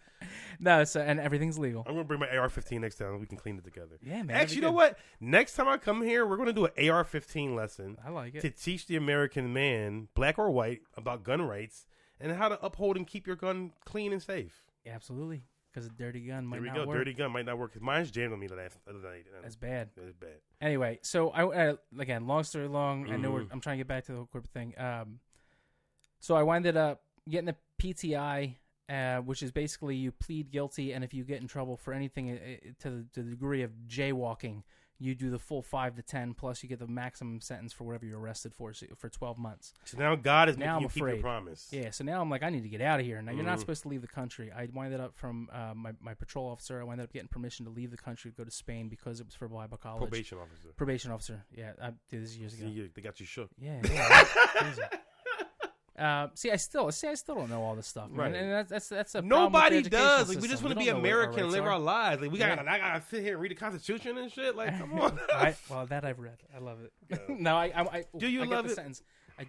no, 0.60 0.84
so 0.84 1.02
and 1.02 1.20
everything's 1.20 1.60
legal. 1.60 1.84
I'm 1.88 1.94
gonna 1.94 2.06
bring 2.06 2.20
my 2.20 2.36
AR-15 2.36 2.82
next 2.82 2.96
time. 2.96 3.20
We 3.20 3.28
can 3.28 3.38
clean 3.38 3.58
it 3.58 3.64
together. 3.64 3.98
Yeah, 4.02 4.24
man. 4.24 4.36
Actually, 4.36 4.58
you 4.58 4.62
know 4.62 4.72
what? 4.72 4.98
Next 5.20 5.56
time 5.56 5.68
I 5.68 5.78
come 5.78 6.02
here, 6.02 6.26
we're 6.26 6.38
gonna 6.38 6.54
do 6.54 6.66
an 6.66 6.90
AR-15 6.90 7.56
lesson 7.56 7.98
I 8.06 8.10
like 8.10 8.36
it. 8.36 8.42
to 8.42 8.50
teach 8.50 8.88
the 8.88 8.96
American 8.96 9.54
man, 9.54 10.08
black 10.16 10.40
or 10.40 10.50
white, 10.50 10.82
about 10.98 11.24
gun 11.24 11.42
rights 11.42 11.86
and 12.20 12.32
how 12.32 12.50
to 12.50 12.64
uphold 12.66 12.98
and 12.98 13.06
keep 13.06 13.28
your 13.28 13.36
gun 13.36 13.72
clean 13.86 14.12
and 14.12 14.22
safe. 14.22 14.64
Absolutely, 14.86 15.44
because 15.76 15.88
a 15.88 15.92
dirty 15.92 16.22
gun 16.22 16.46
might 16.46 16.56
Here 16.58 16.62
we 16.64 16.68
not 16.70 16.76
go. 16.78 16.86
work. 16.88 16.98
Dirty 17.00 17.14
gun 17.14 17.32
might 17.32 17.46
not 17.46 17.58
work. 17.58 17.74
'cause 17.74 17.82
Mine's 17.82 18.10
jammed 18.10 18.32
on 18.32 18.40
me 18.40 18.48
the 18.48 18.56
last 18.56 18.78
other 18.88 19.00
night. 19.00 19.26
and 19.36 19.44
That's 19.44 19.58
bad. 19.58 19.90
It's 19.98 20.16
bad. 20.16 20.38
Anyway, 20.62 21.00
so 21.02 21.32
I 21.32 21.44
uh, 21.72 21.76
again, 22.00 22.28
long 22.28 22.44
story 22.46 22.68
long. 22.70 23.12
I 23.12 23.18
know 23.18 23.32
we're, 23.32 23.42
Mhm. 23.44 23.50
I'm 23.52 23.60
trying 23.62 23.78
to 23.78 23.80
get 23.84 23.88
back 23.88 24.06
to 24.06 24.12
the 24.14 24.18
whole 24.20 24.28
corporate 24.28 24.54
thing. 24.54 24.74
Um, 24.80 25.20
so 26.22 26.36
I 26.36 26.44
winded 26.44 26.78
up 26.78 27.04
getting 27.30 27.46
the 27.48 27.58
PTI, 27.78 28.56
uh, 28.88 29.18
which 29.22 29.44
is 29.44 29.52
basically 29.52 29.96
you 29.98 30.12
plead 30.14 30.50
guilty, 30.50 30.94
and 30.94 31.04
if 31.04 31.14
you 31.14 31.24
get 31.26 31.42
in 31.42 31.48
trouble 31.48 31.76
for 31.76 31.94
anything 31.94 32.32
uh, 32.32 32.34
uh, 32.36 32.72
to 32.80 32.90
the, 32.90 33.04
to 33.14 33.24
the 33.24 33.32
degree 33.32 33.62
of 33.64 33.72
jaywalking, 33.88 34.64
you 34.98 35.14
do 35.16 35.30
the 35.30 35.40
full 35.40 35.62
five 35.62 35.96
to 35.96 36.02
ten, 36.02 36.34
plus 36.34 36.64
you 36.64 36.70
get 36.70 36.80
the 36.80 36.88
maximum 36.88 37.42
sentence 37.42 37.74
for 37.74 37.84
whatever 37.84 38.06
you're 38.06 38.20
arrested 38.20 38.54
for 38.54 38.72
so, 38.74 38.86
for 38.96 39.10
12 39.10 39.38
months. 39.38 39.74
So 39.84 39.98
now 39.98 40.16
God 40.16 40.48
is 40.50 40.58
Now 40.58 40.66
making 40.66 40.76
I'm 40.76 40.82
you 40.84 40.88
keep 40.90 40.98
your 40.98 41.08
afraid. 41.10 41.22
promise. 41.22 41.68
Yeah, 41.72 41.90
so 41.92 42.04
now 42.04 42.22
I'm 42.22 42.30
like, 42.30 42.44
I 42.44 42.50
need 42.50 42.64
to 42.64 42.70
get 42.70 42.82
out 42.82 43.00
of 43.00 43.06
here. 43.06 43.22
Now 43.22 43.34
you're 43.34 43.44
not 43.44 43.58
Mhm. 43.58 43.62
supposed 43.62 43.82
to 43.84 43.90
leave 43.90 44.02
the 44.02 44.08
country. 44.08 44.52
I 44.52 44.68
winded 44.74 45.00
up 45.02 45.16
from 45.16 45.50
uh, 45.52 45.74
my 45.76 45.94
my 46.00 46.14
patrol 46.14 46.50
officer. 46.50 46.80
I 46.80 46.84
winded 46.84 47.04
up 47.06 47.14
getting 47.14 47.28
permission 47.28 47.66
to 47.66 47.72
leave 47.72 47.92
the 47.92 47.98
country, 47.98 48.32
to 48.32 48.38
go 48.38 48.44
to 48.46 48.52
Spain 48.52 48.88
because 48.88 49.20
it 49.20 49.26
was 49.26 49.36
for 49.36 49.48
Bible 49.48 49.78
college. 49.78 50.00
Probation 50.00 50.38
officer. 50.38 50.70
Probation 50.78 51.12
officer. 51.12 51.44
Yeah, 51.54 51.74
I 51.82 51.92
did 52.10 52.24
this 52.24 52.36
years 52.38 52.54
ago. 52.54 52.68
you, 52.68 52.90
they 52.94 53.02
got 53.02 53.20
you 53.20 53.26
shook. 53.26 53.50
Yeah. 53.60 53.82
yeah. 53.84 54.88
Uh, 55.98 56.28
see, 56.34 56.52
I 56.52 56.58
still 56.58 56.92
see. 56.92 57.08
I 57.08 57.14
still 57.14 57.36
don't 57.36 57.50
know 57.50 57.64
all 57.64 57.74
this 57.76 57.88
stuff, 57.88 58.10
man. 58.10 58.20
Right. 58.20 58.36
And 58.36 58.52
that's 58.52 58.70
that's 58.70 58.90
that's 58.90 59.16
a 59.16 59.22
problem 59.24 59.54
with 59.54 59.64
the 59.64 59.70
Nobody 59.70 59.82
does. 59.90 60.28
Like, 60.30 60.42
we 60.42 60.48
just 60.50 60.62
want 60.62 60.74
to 60.74 60.80
be 60.80 60.88
know 60.88 60.96
what 60.96 60.96
our 60.96 61.00
American 61.00 61.44
and 61.44 61.52
live 61.54 61.64
are. 61.66 61.72
our 61.72 61.80
lives. 61.80 62.22
Like 62.22 62.32
we 62.32 62.38
got, 62.38 62.50
Yeah. 62.50 62.64
to 62.64 62.70
I 62.70 62.78
gotta 62.80 63.04
sit 63.10 63.24
here 63.24 63.34
and 63.34 63.42
read 63.42 63.52
the 63.52 63.56
Constitution 63.56 64.18
and 64.18 64.30
shit. 64.32 64.58
Like, 64.58 64.78
come 64.78 65.00
on. 65.00 65.18
I, 65.34 65.56
well, 65.70 65.86
that 65.86 66.04
I've 66.04 66.20
read. 66.20 66.38
I 66.54 66.60
love 66.60 66.80
it. 66.84 66.92
Yeah. 67.10 67.18
no, 67.40 67.56
I, 67.56 67.66
I, 67.68 67.82
I 67.82 68.06
Do 68.18 68.28
you 68.28 68.42
I 68.44 68.46
love 68.46 68.66
the 68.66 68.72
it? 68.72 68.76
Sentence. 68.76 69.04
I, 69.40 69.48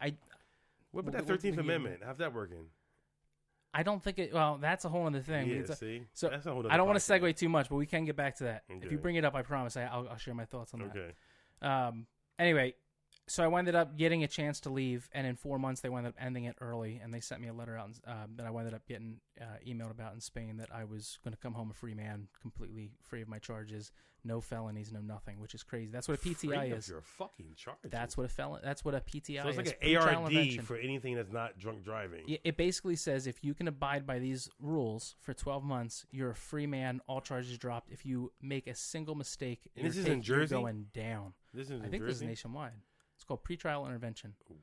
I, 0.00 0.14
what 0.92 1.00
about 1.00 1.12
that 1.14 1.26
Thirteenth 1.26 1.58
Amendment? 1.58 2.00
How's 2.04 2.18
that 2.18 2.32
working? 2.32 2.66
I 3.74 3.82
don't 3.82 4.02
think 4.02 4.18
it. 4.20 4.32
Well, 4.32 4.58
that's 4.60 4.84
a 4.84 4.88
whole 4.88 5.06
other 5.06 5.20
thing. 5.20 5.48
yeah, 5.48 5.56
a- 5.68 5.74
see, 5.76 6.02
so 6.14 6.28
That's 6.28 6.46
a 6.46 6.52
whole 6.52 6.64
I 6.70 6.76
don't 6.76 6.86
want 6.86 6.98
to 7.00 7.12
segue 7.12 7.36
too 7.36 7.48
much, 7.48 7.68
but 7.68 7.74
we 7.76 7.86
can 7.86 8.04
get 8.04 8.16
back 8.16 8.36
to 8.36 8.44
that. 8.44 8.62
If 8.68 8.90
you 8.92 8.98
bring 8.98 9.16
it 9.16 9.24
up, 9.24 9.34
I 9.34 9.42
promise 9.42 9.76
I, 9.76 9.82
I'll, 9.82 10.08
I'll 10.08 10.16
share 10.16 10.34
my 10.34 10.44
thoughts 10.46 10.72
on 10.74 10.80
that. 10.80 10.90
Okay. 10.96 11.12
Um, 11.60 12.06
anyway, 12.38 12.74
so 13.28 13.44
I 13.44 13.46
wound 13.46 13.68
up 13.74 13.96
getting 13.96 14.24
a 14.24 14.28
chance 14.28 14.60
to 14.60 14.70
leave, 14.70 15.08
and 15.12 15.26
in 15.26 15.36
four 15.36 15.58
months 15.58 15.80
they 15.80 15.88
wound 15.88 16.06
up 16.06 16.14
ending 16.20 16.44
it 16.44 16.56
early, 16.60 17.00
and 17.02 17.12
they 17.12 17.20
sent 17.20 17.40
me 17.40 17.48
a 17.48 17.52
letter 17.52 17.76
out 17.76 17.88
in, 17.88 18.10
um, 18.10 18.30
that 18.36 18.46
I 18.46 18.50
wound 18.50 18.72
up 18.74 18.86
getting 18.86 19.20
uh, 19.40 19.44
emailed 19.66 19.90
about 19.90 20.14
in 20.14 20.20
Spain 20.20 20.56
that 20.58 20.68
I 20.72 20.84
was 20.84 21.18
going 21.24 21.32
to 21.32 21.38
come 21.40 21.54
home 21.54 21.70
a 21.70 21.74
free 21.74 21.94
man, 21.94 22.28
completely 22.40 22.90
free 23.02 23.22
of 23.22 23.28
my 23.28 23.38
charges, 23.38 23.92
no 24.24 24.40
felonies, 24.40 24.92
no 24.92 25.00
nothing, 25.00 25.40
which 25.40 25.54
is 25.54 25.62
crazy. 25.62 25.90
That's 25.90 26.08
what 26.08 26.14
a 26.14 26.20
Free 26.20 26.34
PTI 26.34 26.72
of 26.72 26.78
is. 26.78 26.88
Your 26.88 27.00
fucking 27.00 27.54
charge. 27.56 27.78
That's 27.84 28.16
what 28.16 28.26
a 28.26 28.28
felon. 28.28 28.60
That's 28.64 28.84
what 28.84 28.94
a 28.94 29.00
PTI 29.00 29.36
is. 29.36 29.42
So 29.42 29.48
it's 29.48 29.50
is. 29.50 29.56
like 29.58 29.78
an 29.80 29.88
pretrial 29.88 30.58
ARD 30.58 30.64
for 30.64 30.76
anything 30.76 31.14
that's 31.14 31.32
not 31.32 31.58
drunk 31.58 31.84
driving. 31.84 32.38
It 32.44 32.56
basically 32.56 32.96
says 32.96 33.26
if 33.26 33.42
you 33.44 33.54
can 33.54 33.68
abide 33.68 34.06
by 34.06 34.18
these 34.18 34.48
rules 34.60 35.16
for 35.20 35.34
12 35.34 35.64
months, 35.64 36.04
you're 36.10 36.30
a 36.30 36.34
free 36.34 36.66
man. 36.66 37.00
All 37.06 37.20
charges 37.20 37.56
dropped. 37.58 37.90
If 37.90 38.04
you 38.04 38.32
make 38.42 38.66
a 38.66 38.74
single 38.74 39.14
mistake, 39.14 39.60
And 39.76 39.86
this 39.86 39.96
is 39.96 40.06
in 40.06 40.22
Jersey? 40.22 40.54
going 40.54 40.86
down. 40.92 41.32
This 41.54 41.70
is 41.70 41.80
I 41.80 41.84
in 41.84 41.90
think 41.90 42.04
this 42.04 42.16
is 42.16 42.22
nationwide. 42.22 42.72
Called 43.28 43.44
pretrial 43.44 43.86
intervention. 43.86 44.34
Wow. 44.48 44.56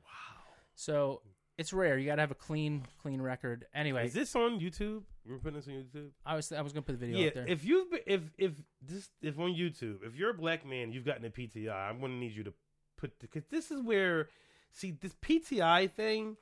So 0.74 1.22
it's 1.56 1.72
rare. 1.72 1.96
You 1.98 2.06
got 2.06 2.16
to 2.16 2.22
have 2.22 2.30
a 2.32 2.34
clean, 2.36 2.82
clean 3.00 3.22
record. 3.22 3.64
Anyway, 3.74 4.06
Is 4.06 4.12
this 4.12 4.34
on 4.36 4.60
YouTube? 4.60 5.02
We're 5.28 5.38
putting 5.38 5.58
this 5.58 5.68
on 5.68 5.74
YouTube. 5.74 6.10
I 6.24 6.36
was 6.36 6.52
I 6.52 6.60
was 6.60 6.72
gonna 6.72 6.82
put 6.82 6.98
the 6.98 7.06
video 7.06 7.18
Yeah. 7.20 7.28
up 7.28 7.34
there. 7.34 7.46
If 7.48 7.64
you've 7.64 7.90
been, 7.90 8.00
if 8.06 8.22
if 8.38 8.52
this 8.82 9.08
if 9.22 9.38
on 9.38 9.52
YouTube, 9.54 10.04
if 10.04 10.14
you're 10.16 10.30
a 10.30 10.34
black 10.34 10.66
man, 10.66 10.92
you've 10.92 11.04
gotten 11.04 11.24
a 11.24 11.30
PTI. 11.30 11.70
I'm 11.90 12.00
to 12.00 12.08
need 12.08 12.32
you 12.32 12.44
to 12.44 12.52
put 12.96 13.18
because 13.20 13.44
this 13.50 13.70
is 13.70 13.80
where 13.82 14.28
see 14.72 14.90
this 14.92 15.14
PTI 15.22 15.90
thing. 15.90 16.36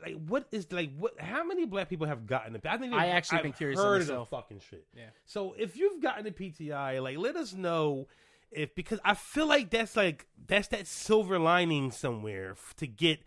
Like 0.00 0.14
what 0.28 0.46
is 0.52 0.70
like 0.70 0.90
what? 0.96 1.20
How 1.20 1.42
many 1.44 1.64
black 1.64 1.88
people 1.88 2.06
have 2.06 2.26
gotten 2.26 2.54
it? 2.54 2.64
I 2.64 2.76
think 2.76 2.92
I 2.92 3.08
actually 3.08 3.38
I've 3.38 3.42
been 3.44 3.52
curious 3.52 3.80
Heard 3.80 3.96
of 3.96 4.00
of 4.02 4.06
the 4.06 4.12
myself. 4.12 4.30
fucking 4.30 4.60
shit. 4.70 4.86
Yeah. 4.96 5.10
So 5.24 5.54
if 5.58 5.76
you've 5.76 6.00
gotten 6.00 6.26
a 6.26 6.30
PTI, 6.30 7.02
like 7.02 7.18
let 7.18 7.34
us 7.34 7.54
know 7.54 8.06
if 8.50 8.74
because 8.74 8.98
I 9.04 9.14
feel 9.14 9.46
like 9.46 9.70
that's 9.70 9.96
like 9.96 10.26
that's 10.46 10.68
that 10.68 10.86
silver 10.86 11.38
lining 11.38 11.90
somewhere 11.90 12.56
to 12.76 12.86
get 12.86 13.20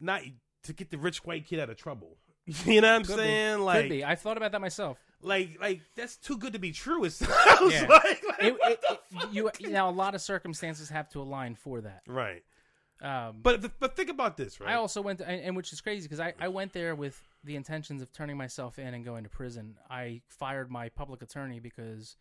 not 0.00 0.22
to 0.64 0.72
get 0.72 0.90
the 0.90 0.98
rich 0.98 1.24
white 1.24 1.46
kid 1.46 1.60
out 1.60 1.70
of 1.70 1.76
trouble. 1.76 2.16
You 2.66 2.82
know 2.82 2.88
what 2.88 2.94
I'm 2.96 3.04
Could 3.04 3.16
be. 3.16 3.22
saying? 3.22 3.56
Could 3.56 3.64
Like, 3.64 3.88
be. 3.88 4.04
I 4.04 4.14
thought 4.16 4.36
about 4.36 4.52
that 4.52 4.60
myself. 4.60 4.98
like, 5.22 5.56
like 5.60 5.80
that's 5.96 6.16
too 6.18 6.36
good 6.36 6.52
to 6.52 6.58
be 6.58 6.72
true. 6.72 7.04
It 7.04 7.12
sounds 7.12 7.72
Yeah. 7.72 7.86
like, 7.88 8.22
like 8.28 8.38
It, 8.40 8.56
it, 8.62 8.80
it- 8.90 9.32
you 9.32 9.50
now 9.70 9.88
a 9.88 9.92
lot 9.92 10.14
of 10.14 10.20
circumstances 10.20 10.90
have 10.90 11.08
to 11.10 11.20
align 11.22 11.54
for 11.54 11.80
that. 11.80 12.02
Right. 12.06 12.42
Um, 13.00 13.36
But 13.42 13.78
but 13.80 13.96
think 13.96 14.10
about 14.10 14.36
this, 14.36 14.60
right? 14.60 14.70
I 14.70 14.74
also 14.74 15.00
went, 15.02 15.18
to, 15.20 15.28
and, 15.28 15.40
and 15.40 15.56
which 15.56 15.72
is 15.72 15.80
crazy 15.80 16.02
because 16.06 16.20
I, 16.20 16.34
I 16.38 16.48
went 16.48 16.72
there 16.74 16.94
with 16.94 17.20
the 17.44 17.56
intentions 17.56 18.02
of 18.02 18.12
turning 18.12 18.36
myself 18.36 18.78
in 18.78 18.92
and 18.94 19.04
going 19.04 19.24
to 19.24 19.30
prison. 19.30 19.76
I 19.90 20.20
fired 20.28 20.70
my 20.70 20.90
public 20.90 21.22
attorney 21.22 21.60
because 21.60 22.16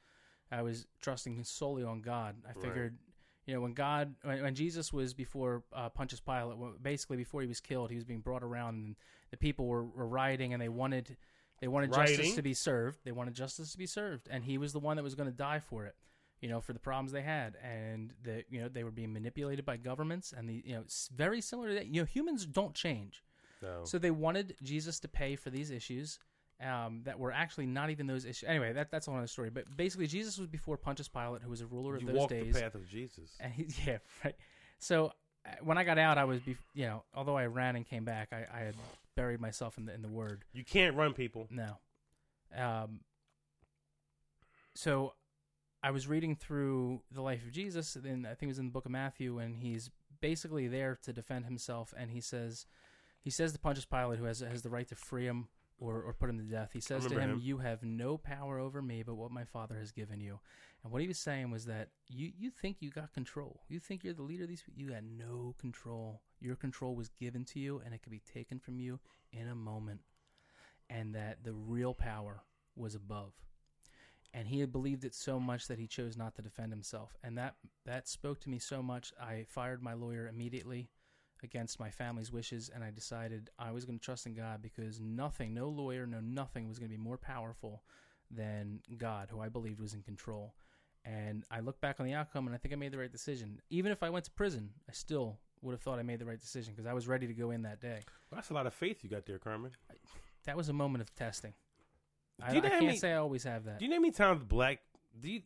I 0.53 0.61
was 0.61 0.85
trusting 1.01 1.43
solely 1.43 1.83
on 1.83 2.01
God. 2.01 2.35
I 2.45 2.49
Right. 2.49 2.61
figured, 2.61 2.97
you 3.45 3.53
know, 3.53 3.61
when 3.61 3.73
God, 3.73 4.15
when, 4.21 4.41
when 4.43 4.55
Jesus 4.55 4.93
was 4.93 5.13
before 5.13 5.63
uh, 5.73 5.89
Pontius 5.89 6.19
Pilate, 6.21 6.57
basically 6.81 7.17
before 7.17 7.41
he 7.41 7.47
was 7.47 7.59
killed, 7.59 7.89
he 7.89 7.95
was 7.95 8.05
being 8.05 8.21
brought 8.21 8.43
around, 8.43 8.75
and 8.75 8.95
the 9.31 9.37
people 9.37 9.65
were, 9.67 9.83
were 9.83 10.07
rioting, 10.07 10.53
and 10.53 10.61
they 10.61 10.69
wanted 10.69 11.17
they 11.59 11.67
wanted 11.67 11.91
justice 12.09 12.35
to 12.35 12.41
be 12.41 12.53
served. 12.53 12.99
They 13.03 13.11
wanted 13.11 13.33
justice 13.33 13.71
to 13.71 13.77
be 13.77 13.87
served, 13.87 14.27
and 14.29 14.43
he 14.43 14.57
was 14.57 14.73
the 14.73 14.79
one 14.79 14.97
that 14.97 15.03
was 15.03 15.15
going 15.15 15.29
to 15.29 15.35
die 15.35 15.59
for 15.59 15.85
it. 15.85 15.95
You 16.41 16.49
know, 16.49 16.59
for 16.59 16.73
the 16.73 16.79
problems 16.79 17.13
they 17.13 17.21
had, 17.21 17.55
and 17.63 18.11
that 18.23 18.45
you 18.49 18.61
know 18.61 18.67
they 18.67 18.83
were 18.83 18.91
being 18.91 19.13
manipulated 19.13 19.65
by 19.65 19.77
governments, 19.77 20.33
and 20.37 20.47
the 20.49 20.61
you 20.65 20.75
know 20.75 20.81
it's 20.81 21.09
very 21.15 21.41
similar 21.41 21.69
to 21.69 21.75
that. 21.75 21.87
You 21.87 22.01
know, 22.01 22.05
humans 22.05 22.45
don't 22.45 22.73
change. 22.75 23.23
no. 23.61 23.85
So 23.85 23.97
they 23.97 24.11
wanted 24.11 24.55
Jesus 24.61 24.99
to 25.01 25.07
pay 25.07 25.35
for 25.37 25.49
these 25.49 25.71
issues 25.71 26.19
um, 26.63 27.01
that 27.05 27.19
were 27.19 27.31
actually 27.31 27.65
not 27.65 27.89
even 27.89 28.07
those 28.07 28.25
issues. 28.25 28.47
Anyway, 28.47 28.73
that, 28.73 28.91
that's 28.91 29.07
another 29.07 29.27
story. 29.27 29.49
But 29.49 29.75
basically, 29.75 30.07
Jesus 30.07 30.37
was 30.37 30.47
before 30.47 30.77
Pontius 30.77 31.07
Pilate, 31.07 31.41
who 31.41 31.49
was 31.49 31.61
a 31.61 31.67
ruler 31.67 31.95
of 31.95 32.01
you 32.01 32.11
those 32.11 32.27
days. 32.27 32.53
the 32.53 32.61
path 32.61 32.75
of 32.75 32.87
Jesus. 32.87 33.31
And 33.39 33.51
he, 33.51 33.67
yeah, 33.85 33.97
right. 34.23 34.35
So 34.79 35.13
uh, 35.45 35.51
when 35.61 35.77
I 35.77 35.83
got 35.83 35.97
out, 35.97 36.17
I 36.17 36.25
was, 36.25 36.39
bef- 36.39 36.57
you 36.73 36.85
know, 36.85 37.03
although 37.13 37.37
I 37.37 37.45
ran 37.45 37.75
and 37.75 37.85
came 37.85 38.05
back, 38.05 38.29
I, 38.31 38.45
I 38.53 38.63
had 38.63 38.75
buried 39.15 39.41
myself 39.41 39.77
in 39.77 39.85
the 39.85 39.93
in 39.93 40.01
the 40.01 40.07
Word. 40.07 40.43
You 40.53 40.63
can't 40.63 40.95
run 40.95 41.13
people. 41.13 41.47
No. 41.49 41.77
Um. 42.55 43.01
So, 44.75 45.13
I 45.83 45.91
was 45.91 46.07
reading 46.07 46.35
through 46.35 47.01
the 47.11 47.21
life 47.21 47.45
of 47.45 47.51
Jesus, 47.51 47.95
and 47.95 48.25
I 48.25 48.29
think 48.29 48.43
it 48.43 48.47
was 48.47 48.59
in 48.59 48.65
the 48.65 48.71
book 48.71 48.85
of 48.85 48.91
Matthew, 48.91 49.37
and 49.37 49.55
he's 49.55 49.91
basically 50.19 50.67
there 50.67 50.97
to 51.03 51.13
defend 51.13 51.45
himself, 51.45 51.93
and 51.95 52.09
he 52.09 52.21
says, 52.21 52.65
he 53.19 53.29
says 53.29 53.53
to 53.53 53.59
Pontius 53.59 53.85
Pilate, 53.85 54.17
who 54.17 54.25
has 54.25 54.39
has 54.39 54.63
the 54.63 54.69
right 54.69 54.87
to 54.87 54.95
free 54.95 55.27
him 55.27 55.47
or, 55.79 56.01
or 56.01 56.13
put 56.13 56.29
him 56.29 56.37
to 56.37 56.43
death, 56.43 56.69
he 56.73 56.79
says 56.79 57.05
to 57.07 57.19
him, 57.19 57.31
him. 57.31 57.39
"You 57.41 57.57
have 57.59 57.83
no 57.83 58.17
power 58.17 58.59
over 58.59 58.81
me, 58.81 59.03
but 59.03 59.15
what 59.15 59.31
my 59.31 59.43
Father 59.43 59.77
has 59.77 59.91
given 59.91 60.19
you." 60.19 60.39
And 60.83 60.91
what 60.91 61.01
he 61.01 61.07
was 61.07 61.19
saying 61.19 61.51
was 61.51 61.65
that 61.65 61.89
you 62.07 62.31
you 62.37 62.49
think 62.49 62.77
you 62.79 62.89
got 62.89 63.13
control, 63.13 63.61
you 63.69 63.79
think 63.79 64.03
you're 64.03 64.13
the 64.13 64.21
leader 64.23 64.43
of 64.43 64.49
these, 64.49 64.61
people. 64.61 64.81
you 64.81 64.89
got 64.91 65.03
no 65.03 65.55
control. 65.59 66.21
Your 66.39 66.55
control 66.55 66.95
was 66.95 67.09
given 67.09 67.45
to 67.45 67.59
you, 67.59 67.81
and 67.85 67.93
it 67.93 68.03
could 68.03 68.11
be 68.11 68.21
taken 68.33 68.59
from 68.59 68.79
you 68.79 68.99
in 69.31 69.47
a 69.47 69.55
moment 69.55 70.01
and 70.89 71.15
that 71.15 71.43
the 71.43 71.53
real 71.53 71.93
power 71.93 72.43
was 72.75 72.95
above. 72.95 73.33
And 74.33 74.47
he 74.47 74.59
had 74.59 74.71
believed 74.71 75.05
it 75.05 75.13
so 75.13 75.39
much 75.39 75.67
that 75.67 75.77
he 75.77 75.85
chose 75.85 76.17
not 76.17 76.35
to 76.35 76.41
defend 76.41 76.71
himself. 76.71 77.15
And 77.23 77.37
that 77.37 77.55
that 77.85 78.07
spoke 78.07 78.39
to 78.41 78.49
me 78.49 78.57
so 78.59 78.81
much. 78.81 79.13
I 79.21 79.45
fired 79.47 79.81
my 79.81 79.93
lawyer 79.93 80.27
immediately 80.27 80.89
against 81.43 81.79
my 81.79 81.89
family's 81.89 82.31
wishes 82.31 82.69
and 82.73 82.83
I 82.83 82.91
decided 82.91 83.49
I 83.59 83.71
was 83.71 83.85
going 83.85 83.99
to 83.99 84.03
trust 84.03 84.25
in 84.25 84.33
God 84.33 84.61
because 84.61 84.99
nothing, 84.99 85.53
no 85.53 85.69
lawyer, 85.69 86.05
no 86.05 86.19
nothing 86.19 86.67
was 86.67 86.79
going 86.79 86.89
to 86.89 86.97
be 86.97 87.01
more 87.01 87.17
powerful 87.17 87.83
than 88.31 88.79
God, 88.97 89.29
who 89.29 89.39
I 89.39 89.49
believed 89.49 89.79
was 89.79 89.93
in 89.93 90.01
control. 90.01 90.53
And 91.05 91.43
I 91.51 91.59
look 91.59 91.81
back 91.81 91.99
on 91.99 92.05
the 92.05 92.13
outcome 92.13 92.47
and 92.47 92.55
I 92.55 92.57
think 92.57 92.73
I 92.73 92.77
made 92.77 92.91
the 92.91 92.97
right 92.97 93.11
decision. 93.11 93.59
Even 93.69 93.91
if 93.91 94.03
I 94.03 94.09
went 94.09 94.25
to 94.25 94.31
prison, 94.31 94.71
I 94.89 94.93
still 94.93 95.37
would 95.61 95.73
have 95.73 95.81
thought 95.81 95.99
I 95.99 96.03
made 96.03 96.19
the 96.19 96.25
right 96.25 96.39
decision 96.39 96.73
because 96.73 96.87
I 96.87 96.93
was 96.93 97.07
ready 97.07 97.27
to 97.27 97.33
go 97.33 97.51
in 97.51 97.63
that 97.63 97.81
day. 97.81 97.99
Well, 98.29 98.37
that's 98.37 98.49
a 98.49 98.53
lot 98.53 98.67
of 98.67 98.73
faith 98.73 99.03
you 99.03 99.09
got 99.09 99.25
there, 99.25 99.39
Carmen. 99.39 99.71
That 100.45 100.57
was 100.57 100.69
a 100.69 100.73
moment 100.73 101.01
of 101.01 101.13
testing. 101.15 101.53
I, 102.41 102.49
I 102.49 102.59
can't 102.59 102.85
many- 102.85 102.97
say 102.97 103.13
I 103.13 103.17
always 103.17 103.43
have 103.43 103.65
that. 103.65 103.79
Do 103.79 103.85
you 103.85 103.89
know 103.89 103.97
how 103.97 104.01
many 104.01 104.13
times 104.13 104.43
black? 104.43 104.79
Do 105.21 105.29
you, 105.29 105.41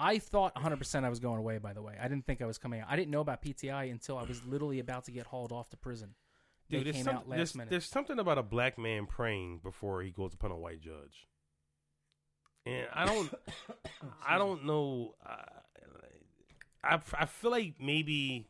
I 0.00 0.18
thought 0.18 0.54
100% 0.54 1.04
I 1.04 1.08
was 1.10 1.20
going 1.20 1.38
away, 1.38 1.58
by 1.58 1.74
the 1.74 1.82
way. 1.82 1.94
I 2.00 2.08
didn't 2.08 2.24
think 2.24 2.40
I 2.40 2.46
was 2.46 2.56
coming 2.58 2.80
out. 2.80 2.88
I 2.90 2.96
didn't 2.96 3.10
know 3.10 3.20
about 3.20 3.42
PTI 3.42 3.90
until 3.90 4.16
I 4.16 4.22
was 4.24 4.44
literally 4.46 4.78
about 4.80 5.04
to 5.04 5.10
get 5.12 5.26
hauled 5.26 5.52
off 5.52 5.68
to 5.70 5.76
prison. 5.76 6.14
They 6.70 6.78
dude, 6.78 6.86
there's, 6.86 6.96
came 6.96 7.04
some- 7.04 7.16
out 7.16 7.28
last 7.28 7.36
there's, 7.36 7.54
minute. 7.54 7.70
there's 7.70 7.86
something 7.86 8.18
about 8.18 8.38
a 8.38 8.42
black 8.42 8.78
man 8.78 9.06
praying 9.06 9.60
before 9.62 10.02
he 10.02 10.10
goes 10.10 10.32
upon 10.32 10.52
a 10.52 10.56
white 10.56 10.80
judge, 10.80 11.26
and 12.64 12.86
I 12.94 13.04
don't, 13.04 13.34
I 14.26 14.38
don't 14.38 14.64
know. 14.64 15.14
Uh, 15.24 15.34
I 16.82 17.00
I 17.18 17.26
feel 17.26 17.50
like 17.50 17.74
maybe 17.80 18.46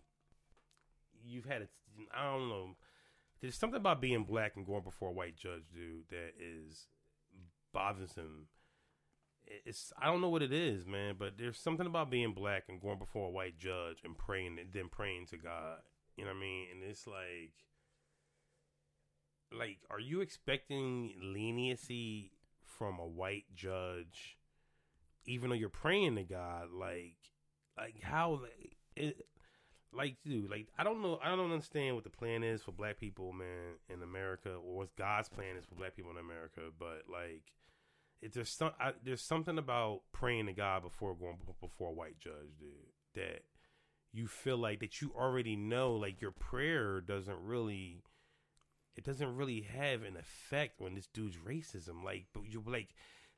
you've 1.25 1.47
had 1.47 1.63
it. 1.63 1.71
I 2.15 2.25
don't 2.31 2.49
know. 2.49 2.77
There's 3.41 3.57
something 3.57 3.79
about 3.81 4.01
being 4.01 4.25
black 4.25 4.53
and 4.57 4.67
going 4.67 4.83
before 4.83 5.09
a 5.09 5.13
white 5.13 5.37
judge, 5.37 5.63
dude, 5.75 6.05
that 6.11 6.33
is 6.39 6.87
bothersome. 7.73 8.47
It's 9.67 9.93
I 10.01 10.07
don't 10.07 10.21
know 10.21 10.29
what 10.29 10.43
it 10.43 10.53
is, 10.53 10.87
man, 10.87 11.17
but 11.19 11.35
there's 11.37 11.59
something 11.59 11.87
about 11.87 12.11
being 12.11 12.33
black 12.33 12.65
and 12.69 12.81
going 12.81 12.99
before 12.99 13.29
a 13.29 13.33
white 13.33 13.59
judge 13.59 13.99
and 14.05 14.17
praying 14.17 14.59
and 14.61 14.73
then 14.73 14.89
praying 14.89 15.27
to 15.27 15.37
God. 15.37 15.79
You 16.17 16.25
know 16.25 16.31
what 16.31 16.37
I 16.37 16.41
mean? 16.41 16.67
And 16.73 16.83
it's 16.85 17.07
like 17.07 17.53
like 19.57 19.79
are 19.91 20.01
you 20.01 20.21
expecting 20.21 21.13
leniency 21.21 22.33
from 22.65 22.99
a 22.99 23.07
white 23.07 23.45
judge 23.55 24.37
even 25.27 25.51
though 25.51 25.57
you're 25.57 25.69
praying 25.69 26.17
to 26.17 26.23
God 26.23 26.69
like 26.73 27.17
like 27.77 28.01
how 28.03 28.41
it 28.97 29.27
like 29.93 30.17
dude 30.25 30.51
like 30.51 30.69
I 30.79 30.85
don't 30.85 31.03
know 31.03 31.19
I 31.23 31.35
don't 31.35 31.51
understand 31.51 31.97
what 31.97 32.05
the 32.05 32.11
plan 32.11 32.45
is 32.45 32.63
for 32.63 32.73
black 32.73 32.99
people 32.99 33.33
man 33.33 33.79
in 33.89 34.03
America 34.03 34.51
or 34.51 34.77
what 34.77 34.97
God's 34.97 35.29
plan 35.29 35.57
is 35.59 35.65
for 35.65 35.75
black 35.75 35.97
people 35.97 36.13
in 36.13 36.19
America 36.19 36.61
but 36.79 37.05
like 37.11 37.43
it, 38.23 38.35
there's 38.35 38.51
some 38.51 38.73
I, 38.81 38.93
there's 39.05 39.23
something 39.23 39.59
about 39.59 40.01
praying 40.13 40.47
to 40.47 40.53
God 40.53 40.83
before 40.83 41.15
going 41.15 41.39
before 41.61 41.89
a 41.89 41.93
white 41.93 42.19
judge 42.19 42.59
dude 42.59 42.71
that 43.15 43.43
you 44.13 44.27
feel 44.27 44.57
like 44.57 44.81
that 44.81 45.01
you 45.01 45.13
already 45.17 45.57
know 45.57 45.95
like 45.95 46.21
your 46.21 46.33
prayer 46.33 47.01
doesn't 47.01 47.39
really 47.43 48.03
it 48.97 49.05
doesn't 49.05 49.37
really 49.37 49.63
have 49.63 50.03
an 50.03 50.17
effect 50.17 50.81
when 50.81 50.95
this 50.95 51.07
dude's 51.07 51.37
racism 51.37 52.05
like 52.05 52.27
but 52.35 52.43
you're 52.49 52.63
like 52.67 52.89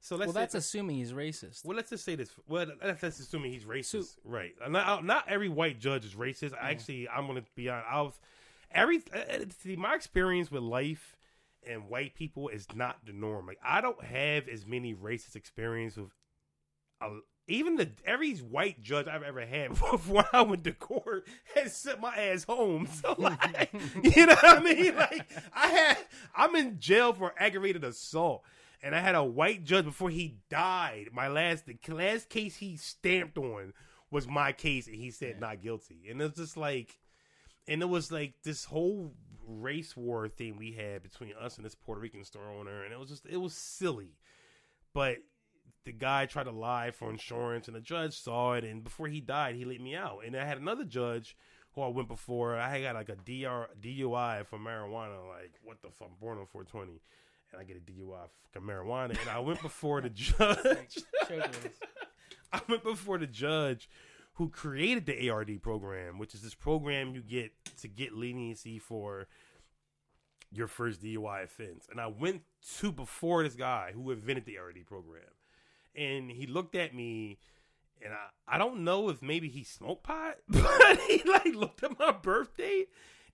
so 0.00 0.16
let's 0.16 0.28
well, 0.28 0.34
say- 0.34 0.40
that's 0.40 0.54
assuming 0.56 0.96
he's 0.96 1.12
racist. 1.12 1.64
well, 1.64 1.76
let's 1.76 1.90
just 1.90 2.04
say 2.04 2.16
this. 2.16 2.30
Well, 2.48 2.66
let's, 2.82 3.04
let's 3.04 3.20
assuming 3.20 3.52
he's 3.52 3.62
racist, 3.62 4.16
right? 4.24 4.52
Not, 4.68 5.04
not 5.04 5.28
every 5.28 5.48
white 5.48 5.78
judge 5.78 6.04
is 6.04 6.16
racist. 6.16 6.54
Actually, 6.60 7.08
I'm 7.08 7.28
going 7.28 7.40
to 7.40 7.46
be 7.54 7.68
honest. 7.68 7.86
I've 7.88 8.18
every 8.74 9.00
uh, 9.14 9.18
uh, 9.18 9.44
see 9.62 9.76
my 9.76 9.94
experience 9.94 10.50
with 10.50 10.64
life 10.64 11.16
and 11.68 11.88
white 11.88 12.14
people 12.14 12.48
is 12.48 12.66
not 12.74 12.98
the 13.06 13.12
norm. 13.12 13.46
Like 13.46 13.58
I 13.64 13.80
don't 13.80 14.02
have 14.04 14.48
as 14.48 14.66
many 14.66 14.94
racist 14.94 15.36
experience 15.36 15.96
with. 15.96 16.10
Uh, 17.00 17.20
even 17.48 17.74
the 17.74 17.90
every 18.04 18.36
white 18.36 18.80
judge 18.82 19.08
I've 19.08 19.24
ever 19.24 19.44
had 19.44 19.70
before 19.90 20.24
I 20.32 20.42
went 20.42 20.64
to 20.64 20.72
court 20.72 21.26
has 21.56 21.76
sent 21.76 22.00
my 22.00 22.14
ass 22.14 22.44
home. 22.44 22.88
So 23.02 23.14
like, 23.18 23.72
you 24.02 24.26
know 24.26 24.34
what 24.34 24.58
I 24.58 24.60
mean? 24.60 24.94
Like 24.94 25.28
I 25.54 25.66
had, 25.68 25.98
I'm 26.36 26.54
in 26.54 26.78
jail 26.78 27.12
for 27.12 27.34
aggravated 27.36 27.82
assault 27.82 28.44
and 28.82 28.94
I 28.94 29.00
had 29.00 29.14
a 29.14 29.24
white 29.24 29.64
judge 29.64 29.84
before 29.84 30.10
he 30.10 30.36
died. 30.50 31.10
My 31.12 31.28
last 31.28 31.66
the 31.66 31.76
last 31.92 32.28
case 32.28 32.56
he 32.56 32.76
stamped 32.76 33.38
on 33.38 33.72
was 34.10 34.28
my 34.28 34.52
case, 34.52 34.86
and 34.86 34.96
he 34.96 35.10
said 35.10 35.40
not 35.40 35.62
guilty. 35.62 36.08
And 36.10 36.20
it's 36.20 36.36
just 36.36 36.56
like, 36.56 36.98
and 37.68 37.82
it 37.82 37.88
was 37.88 38.10
like 38.10 38.34
this 38.44 38.64
whole 38.64 39.12
race 39.46 39.96
war 39.96 40.28
thing 40.28 40.56
we 40.56 40.72
had 40.72 41.02
between 41.02 41.32
us 41.40 41.56
and 41.56 41.66
this 41.66 41.74
Puerto 41.74 42.00
Rican 42.00 42.24
store 42.24 42.50
owner, 42.50 42.84
and 42.84 42.92
it 42.92 42.98
was 42.98 43.08
just 43.08 43.26
it 43.26 43.38
was 43.38 43.54
silly. 43.54 44.16
But 44.94 45.18
the 45.84 45.92
guy 45.92 46.26
tried 46.26 46.44
to 46.44 46.52
lie 46.52 46.90
for 46.90 47.10
insurance, 47.10 47.66
and 47.66 47.76
the 47.76 47.80
judge 47.80 48.14
saw 48.14 48.52
it, 48.54 48.64
and 48.64 48.84
before 48.84 49.08
he 49.08 49.20
died, 49.20 49.54
he 49.54 49.64
let 49.64 49.80
me 49.80 49.96
out. 49.96 50.20
And 50.24 50.36
I 50.36 50.44
had 50.44 50.58
another 50.58 50.84
judge 50.84 51.36
who 51.74 51.82
I 51.82 51.88
went 51.88 52.08
before. 52.08 52.56
I 52.56 52.68
had 52.68 52.82
got 52.82 52.94
like 52.94 53.08
a 53.08 53.16
DR, 53.16 53.68
DUI 53.80 54.46
for 54.46 54.58
marijuana. 54.58 55.28
Like 55.28 55.54
what 55.62 55.80
the 55.82 55.88
fuck? 55.88 56.08
I'm 56.08 56.16
born 56.20 56.38
on 56.38 56.46
420 56.46 57.00
and 57.52 57.60
I 57.60 57.64
get 57.64 57.76
a 57.76 57.80
DUI 57.80 58.28
for 58.50 58.60
marijuana. 58.60 59.18
And 59.20 59.30
I 59.30 59.38
went 59.38 59.62
before 59.62 60.00
the 60.00 60.10
judge. 60.10 60.98
I 62.52 62.60
went 62.68 62.84
before 62.84 63.18
the 63.18 63.26
judge 63.26 63.88
who 64.34 64.48
created 64.48 65.06
the 65.06 65.30
ARD 65.30 65.62
program, 65.62 66.18
which 66.18 66.34
is 66.34 66.42
this 66.42 66.54
program 66.54 67.14
you 67.14 67.20
get 67.20 67.52
to 67.80 67.88
get 67.88 68.14
leniency 68.14 68.78
for 68.78 69.28
your 70.50 70.68
first 70.68 71.02
DUI 71.02 71.44
offense. 71.44 71.86
And 71.90 72.00
I 72.00 72.06
went 72.06 72.42
to 72.78 72.92
before 72.92 73.42
this 73.42 73.54
guy 73.54 73.92
who 73.94 74.10
invented 74.10 74.44
the 74.46 74.58
ARD 74.58 74.86
program. 74.86 75.22
And 75.94 76.30
he 76.30 76.46
looked 76.46 76.74
at 76.74 76.94
me 76.94 77.38
and 78.04 78.12
I, 78.12 78.56
I 78.56 78.58
don't 78.58 78.84
know 78.84 79.08
if 79.08 79.22
maybe 79.22 79.48
he 79.48 79.64
smoked 79.64 80.04
pot, 80.04 80.36
but 80.48 81.00
he 81.08 81.22
like 81.24 81.54
looked 81.54 81.82
at 81.82 81.98
my 81.98 82.12
birthday 82.12 82.86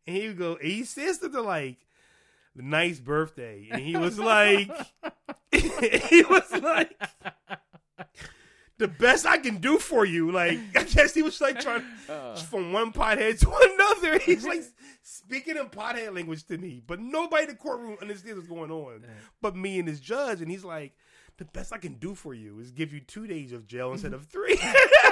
and 0.06 0.16
he 0.16 0.28
would 0.28 0.38
go, 0.38 0.58
he 0.60 0.84
says 0.84 1.20
something 1.20 1.44
like, 1.44 1.78
nice 2.54 3.00
birthday. 3.00 3.68
And 3.70 3.82
he 3.82 3.96
was 3.96 4.18
like, 4.18 4.70
he 5.52 6.24
was 6.24 6.50
like, 6.62 7.00
the 8.78 8.88
best 8.88 9.26
I 9.26 9.38
can 9.38 9.56
do 9.56 9.78
for 9.78 10.04
you. 10.04 10.30
Like, 10.30 10.58
I 10.76 10.84
guess 10.84 11.14
he 11.14 11.22
was 11.22 11.40
like 11.40 11.60
trying 11.60 11.84
uh. 12.08 12.36
from 12.36 12.72
one 12.72 12.92
pothead 12.92 13.38
to 13.40 13.50
another. 13.74 14.18
He's 14.18 14.46
like 14.46 14.62
speaking 15.02 15.56
in 15.56 15.66
pothead 15.66 16.14
language 16.14 16.44
to 16.46 16.58
me, 16.58 16.82
but 16.86 17.00
nobody 17.00 17.44
in 17.44 17.50
the 17.50 17.56
courtroom 17.56 17.96
understands 18.00 18.36
what's 18.36 18.48
going 18.48 18.70
on, 18.70 19.04
but 19.42 19.56
me 19.56 19.78
and 19.78 19.88
his 19.88 20.00
judge. 20.00 20.40
And 20.40 20.50
he's 20.50 20.64
like, 20.64 20.94
the 21.38 21.44
best 21.44 21.72
I 21.72 21.78
can 21.78 21.94
do 21.94 22.14
for 22.14 22.34
you 22.34 22.58
is 22.58 22.72
give 22.72 22.92
you 22.92 23.00
two 23.00 23.26
days 23.26 23.52
of 23.52 23.66
jail 23.66 23.92
instead 23.92 24.12
of 24.12 24.26
three. 24.26 24.60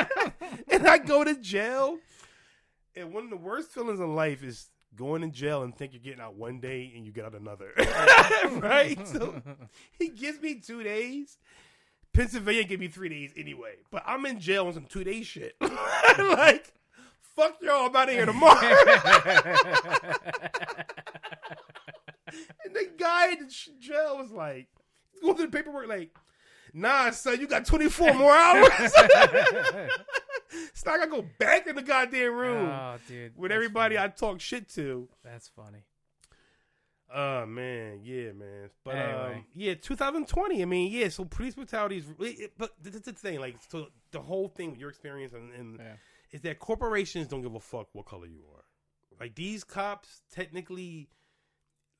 and 0.69 0.87
I 0.87 0.99
go 0.99 1.25
to 1.25 1.35
jail. 1.37 1.99
And 2.97 3.13
one 3.13 3.25
of 3.25 3.31
the 3.31 3.37
worst 3.37 3.71
feelings 3.71 4.01
in 4.01 4.15
life 4.15 4.43
is 4.43 4.69
going 4.97 5.23
in 5.23 5.31
jail 5.31 5.63
and 5.63 5.77
think 5.77 5.93
you're 5.93 6.03
getting 6.03 6.21
out 6.21 6.35
one 6.35 6.59
day 6.59 6.93
and 6.97 7.07
you 7.07 7.13
get 7.13 7.25
out 7.25 7.35
another. 7.35 7.71
right? 8.61 9.07
So 9.07 9.41
he 9.99 10.09
gives 10.09 10.41
me 10.41 10.61
two 10.61 10.83
days. 10.83 11.39
Pennsylvania 12.17 12.65
gave 12.65 12.81
me 12.81 12.89
three 12.89 13.11
days 13.11 13.33
anyway. 13.37 13.75
But 13.91 14.03
I'm 14.07 14.25
in 14.25 14.41
jail 14.41 14.67
on 14.67 14.73
some 14.73 14.87
two 14.87 15.05
day 15.05 15.23
shit. 15.23 15.55
like, 15.61 16.73
fuck 17.37 17.59
y'all, 17.61 17.87
I'm 17.87 17.97
out 17.97 18.09
of 18.09 18.15
here 18.15 18.25
tomorrow. 18.25 18.59
and 22.65 22.75
the 22.75 22.89
guy 22.97 23.33
in 23.33 23.41
the 23.41 23.55
jail 23.79 24.17
was 24.17 24.31
like, 24.31 24.69
going 25.21 25.37
through 25.37 25.47
the 25.47 25.53
paperwork, 25.53 25.89
like, 25.89 26.17
nah, 26.73 27.11
son, 27.11 27.39
you 27.39 27.47
got 27.47 27.67
24 27.67 28.15
more 28.15 28.33
hours. 28.35 28.71
so 30.73 30.91
I 30.91 30.97
gotta 30.97 31.11
go 31.11 31.25
back 31.39 31.67
in 31.67 31.77
the 31.77 31.83
goddamn 31.83 32.33
room 32.35 32.71
oh, 32.71 32.97
dude. 33.07 33.33
with 33.37 33.53
everybody 33.53 33.97
funny. 33.97 34.07
I 34.07 34.09
talk 34.09 34.41
shit 34.41 34.71
to. 34.71 35.07
That's 35.23 35.49
funny. 35.49 35.85
Oh 37.15 37.47
man, 37.47 38.01
yeah, 38.03 38.33
man. 38.33 38.71
But 38.85 38.97
Anyway. 38.97 39.35
um, 39.37 39.45
yeah, 39.55 39.75
2020. 39.75 40.61
I 40.63 40.65
mean, 40.65 40.91
yeah. 40.93 41.09
So 41.09 41.25
police 41.25 41.55
brutality 41.55 41.99
is, 41.99 42.05
it, 42.19 42.41
it- 42.41 42.53
but 42.59 42.73
th- 42.83 42.93
th- 42.95 43.05
the 43.05 43.13
thing, 43.13 43.39
like, 43.41 43.57
so 43.71 43.87
the 44.11 44.21
whole 44.21 44.49
thing 44.49 44.71
with 44.73 44.81
your 44.81 44.91
experience 44.91 45.33
and, 45.33 45.53
and 45.55 45.79
Yeah. 45.79 45.93
is 46.33 46.41
that 46.43 46.59
corporations 46.59 47.29
don't 47.29 47.43
give 47.43 47.55
a 47.55 47.61
fuck 47.61 47.89
what 47.93 48.07
color 48.07 48.27
you 48.27 48.43
are. 48.55 48.65
Like 49.21 49.35
these 49.37 49.63
cops, 49.65 50.23
technically, 50.33 51.09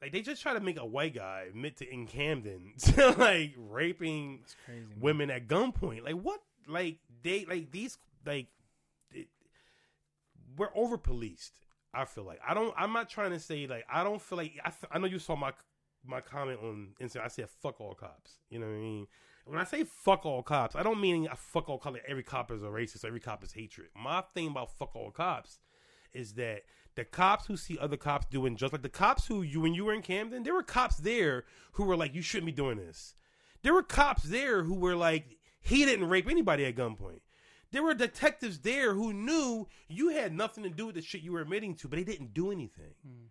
like 0.03 0.13
they 0.13 0.23
just 0.23 0.43
try 0.43 0.53
to 0.55 0.61
make 0.61 0.79
a 0.79 0.85
white 0.85 1.15
guy 1.15 1.45
admit 1.49 1.77
to 1.79 1.89
in 1.91 2.07
Camden 2.07 2.75
to 2.79 3.11
like 3.13 3.55
raping 3.57 4.41
crazy. 4.67 4.87
women 5.01 5.31
at 5.31 5.47
gunpoint. 5.47 6.03
Like 6.03 6.17
what? 6.17 6.41
Like 6.69 6.99
they 7.23 7.45
like 7.47 7.71
these 7.71 7.97
like 8.27 8.49
it, 9.13 9.29
we're 10.59 10.69
over 10.75 10.99
policed. 10.99 11.55
I 11.95 12.05
feel 12.05 12.25
like 12.25 12.41
I 12.47 12.55
don't. 12.55 12.75
I'm 12.77 12.93
not 12.93 13.09
trying 13.09 13.31
to 13.31 13.41
say 13.41 13.67
like 13.67 13.85
I 13.91 14.05
don't 14.05 14.21
feel 14.21 14.39
like 14.39 14.53
I. 14.65 14.73
I 14.91 14.99
know 14.99 15.07
you 15.07 15.19
saw 15.19 15.37
my 15.37 15.53
my 16.05 16.21
comment 16.21 16.61
on 16.63 16.89
Instagram. 17.01 17.25
I 17.25 17.29
said 17.29 17.49
fuck 17.63 17.81
all 17.81 17.95
cops. 17.95 18.39
You 18.51 18.59
know 18.59 18.67
what 18.67 18.75
I 18.75 18.79
mean? 18.79 19.07
When 19.47 19.59
I 19.61 19.65
say 19.65 19.85
fuck 19.85 20.27
all 20.27 20.43
cops, 20.43 20.75
I 20.75 20.83
don't 20.83 21.01
mean 21.01 21.29
I 21.29 21.35
fuck 21.37 21.69
all 21.69 21.79
cops. 21.79 21.95
Like 21.95 22.05
every 22.09 22.23
cop 22.23 22.51
is 22.51 22.63
a 22.63 22.67
racist. 22.67 23.05
Every 23.05 23.21
cop 23.21 23.45
is 23.45 23.53
hatred. 23.53 23.89
My 23.95 24.23
thing 24.35 24.49
about 24.49 24.77
fuck 24.77 24.95
all 24.95 25.11
cops 25.11 25.61
is 26.13 26.35
that 26.35 26.63
the 26.97 27.05
cops 27.05 27.47
who 27.47 27.57
see 27.57 27.79
other 27.79 27.97
cops 27.97 28.27
doing 28.27 28.57
just 28.57 28.73
like 28.73 28.83
the 28.83 28.89
cops 28.89 29.27
who 29.27 29.43
you 29.43 29.61
when 29.61 29.75
you 29.75 29.85
were 29.85 29.93
in 29.93 30.03
Camden, 30.03 30.43
there 30.43 30.55
were 30.55 30.63
cops 30.63 30.97
there 30.97 31.45
who 31.73 31.85
were 31.85 31.97
like, 31.97 32.15
you 32.15 32.23
shouldn't 32.23 32.47
be 32.47 32.53
doing 32.53 32.79
this. 32.79 33.15
There 33.63 33.75
were 33.75 33.83
cops 33.83 34.25
there 34.25 34.65
who 34.65 34.75
were 34.75 34.97
like, 34.97 35.37
he 35.61 35.85
didn't 35.85 36.09
rape 36.09 36.29
anybody 36.29 36.65
at 36.65 36.77
gunpoint. 36.77 37.21
There 37.73 37.83
were 37.83 37.95
detectives 37.95 38.61
there 38.61 38.95
who 38.95 39.13
knew 39.13 39.69
you 39.89 40.09
had 40.11 40.33
nothing 40.35 40.65
to 40.65 40.71
do 40.71 40.87
with 40.87 40.95
the 40.95 41.03
shit 41.03 41.23
you 41.23 41.33
were 41.33 41.41
admitting 41.41 41.75
to, 41.77 41.89
but 41.89 41.97
they 41.97 42.05
didn't 42.05 42.33
do 42.35 42.51
anything. 42.51 42.95
Hmm. 43.07 43.27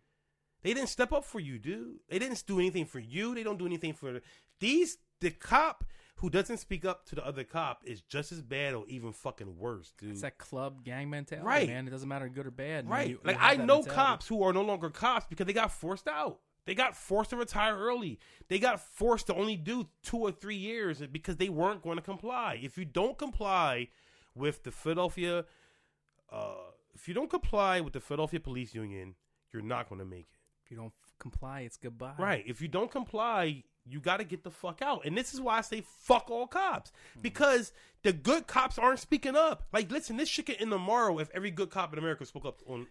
They 0.62 0.74
didn't 0.74 0.90
step 0.90 1.14
up 1.14 1.24
for 1.26 1.40
you, 1.40 1.60
dude. 1.60 2.00
They 2.10 2.18
didn't 2.20 2.44
do 2.48 2.60
anything 2.60 2.86
for 2.86 3.00
you. 3.00 3.36
They 3.36 3.44
don't 3.44 3.60
do 3.60 3.66
anything 3.68 3.94
for 3.94 4.20
these. 4.60 4.98
The 5.22 5.32
cop 5.32 5.84
who 6.20 6.30
doesn't 6.30 6.58
speak 6.58 6.86
up 6.86 7.06
to 7.08 7.16
the 7.16 7.26
other 7.26 7.44
cop 7.44 7.82
is 7.86 8.02
just 8.02 8.32
as 8.32 8.42
bad 8.42 8.74
or 8.74 8.86
even 8.88 9.14
fucking 9.14 9.58
worse, 9.58 9.94
dude. 9.98 10.12
It's 10.12 10.22
that 10.22 10.38
club 10.38 10.84
gang 10.84 11.10
mentality, 11.10 11.46
Right. 11.46 11.68
man. 11.68 11.88
It 11.88 11.92
doesn't 11.92 12.08
matter 12.10 12.28
good 12.30 12.48
or 12.48 12.52
bad. 12.52 12.90
Right. 12.90 13.10
You- 13.10 13.16
you 13.16 13.22
like 13.24 13.38
have 13.38 13.52
I 13.60 13.64
know 13.64 13.76
mentality. 13.78 13.90
cops 13.92 14.28
who 14.28 14.42
are 14.44 14.54
no 14.54 14.62
longer 14.64 14.90
cops 14.90 15.26
because 15.28 15.46
they 15.46 15.54
got 15.54 15.72
forced 15.72 16.08
out. 16.08 16.42
They 16.66 16.74
got 16.74 16.96
forced 16.98 17.30
to 17.30 17.38
retire 17.38 17.78
early. 17.78 18.18
They 18.48 18.58
got 18.58 18.80
forced 18.80 19.28
to 19.28 19.36
only 19.36 19.56
do 19.56 19.88
two 20.02 20.18
or 20.18 20.32
three 20.32 20.56
years 20.56 21.00
because 21.12 21.36
they 21.38 21.50
weren't 21.50 21.84
going 21.84 21.98
to 21.98 22.02
comply. 22.02 22.60
If 22.62 22.76
you 22.78 22.86
don't 22.86 23.18
comply 23.20 23.90
with 24.36 24.64
the 24.64 24.72
Philadelphia, 24.72 25.46
uh, 26.32 26.54
if 26.94 27.08
you 27.08 27.14
don't 27.14 27.30
comply 27.30 27.82
with 27.82 27.94
the 27.94 28.00
Philadelphia 28.00 28.40
Police 28.40 28.74
Union, 28.74 29.16
you're 29.54 29.62
not 29.62 29.90
going 29.90 30.00
to 30.00 30.06
make 30.06 30.28
it. 30.32 30.40
If 30.64 30.72
you 30.72 30.78
don't 30.78 30.88
f- 31.04 31.14
comply, 31.20 31.62
it's 31.62 31.78
goodbye. 31.78 32.14
Right. 32.18 32.44
If 32.48 32.62
you 32.62 32.68
don't 32.68 32.90
comply, 32.92 33.64
you 33.86 34.00
got 34.00 34.18
to 34.18 34.24
get 34.24 34.44
the 34.44 34.50
fuck 34.52 34.82
out. 34.82 35.06
And 35.06 35.16
this 35.18 35.34
is 35.34 35.40
why 35.42 35.58
I 35.58 35.62
say 35.62 35.84
fuck 36.00 36.30
all 36.32 36.48
cops 36.48 36.92
because 37.22 37.72
the 38.04 38.14
good 38.14 38.48
cops 38.48 38.80
aren't 38.80 39.00
speaking 39.00 39.36
up. 39.36 39.68
Like, 39.72 39.92
listen, 39.92 40.18
this 40.18 40.28
shit 40.30 40.48
could 40.48 40.60
end 40.60 40.72
tomorrow 40.72 41.20
if 41.20 41.30
every 41.34 41.52
good 41.52 41.70
cop 41.70 41.94
in 41.94 42.00
America 42.00 42.26
spoke 42.26 42.46
up 42.46 42.62
on. 42.68 42.88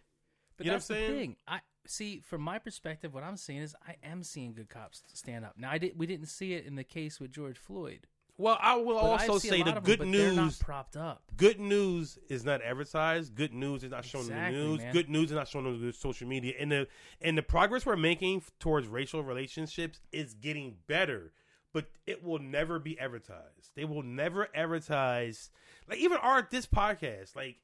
But 0.56 0.66
You 0.66 0.70
know 0.72 0.76
what 0.76 0.84
I'm 0.90 0.96
the 0.96 1.06
saying? 1.06 1.18
thing. 1.18 1.36
I 1.48 1.60
see 1.86 2.20
from 2.20 2.42
my 2.42 2.60
perspective, 2.60 3.12
what 3.12 3.24
I'm 3.24 3.36
seeing 3.36 3.58
is 3.60 3.74
I 3.86 3.96
am 4.04 4.22
seeing 4.22 4.54
good 4.54 4.68
cops 4.68 5.02
stand 5.12 5.44
up. 5.44 5.54
Now, 5.58 5.70
I 5.72 5.78
did. 5.78 5.98
We 5.98 6.06
didn't 6.06 6.28
see 6.28 6.52
it 6.54 6.64
in 6.64 6.76
the 6.76 6.84
case 6.84 7.18
with 7.18 7.32
George 7.32 7.58
Floyd. 7.58 8.06
Well, 8.36 8.59
I 8.61 8.74
will 8.77 8.94
But 8.97 9.05
also 9.31 9.39
say 9.39 9.62
the 9.62 9.73
them, 9.74 9.82
good 9.85 10.01
not 10.01 10.09
news. 10.09 10.59
propped 10.59 10.97
up. 10.97 11.23
Good 11.36 11.61
news 11.61 12.19
is 12.28 12.44
not 12.44 12.62
advertised. 12.62 13.35
Good 13.36 13.55
news 13.55 13.85
is 13.85 13.93
not 13.93 14.05
shown 14.05 14.23
Exactly, 14.23 14.47
in 14.59 14.62
the 14.62 14.69
news. 14.70 14.78
man. 14.81 14.93
Good 14.93 15.09
news 15.09 15.24
is 15.31 15.32
not 15.36 15.47
shown 15.47 15.66
on 15.66 15.81
the 15.81 15.93
social 15.93 16.27
media. 16.27 16.55
And 16.59 16.73
the 16.73 16.89
and 17.20 17.39
the 17.39 17.43
progress 17.44 17.86
we're 17.86 17.94
making 17.97 18.43
towards 18.59 18.89
racial 18.89 19.23
relationships 19.23 20.01
is 20.11 20.35
getting 20.35 20.78
better, 20.89 21.32
but 21.73 21.86
it 22.09 22.24
will 22.24 22.40
never 22.40 22.81
be 22.81 22.98
advertised. 22.98 23.70
They 23.77 23.85
will 23.85 24.02
never 24.02 24.48
advertise. 24.52 25.51
Like 25.89 25.98
even 25.98 26.19
our 26.19 26.47
this 26.51 26.66
podcast. 26.66 27.36
Like 27.36 27.59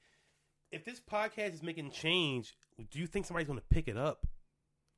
if 0.70 0.84
this 0.84 1.00
podcast 1.00 1.52
is 1.54 1.62
making 1.64 1.90
change, 1.90 2.56
do 2.92 3.00
you 3.00 3.08
think 3.08 3.26
somebody's 3.26 3.48
going 3.48 3.58
to 3.58 3.64
pick 3.70 3.88
it 3.88 3.96
up? 3.96 4.24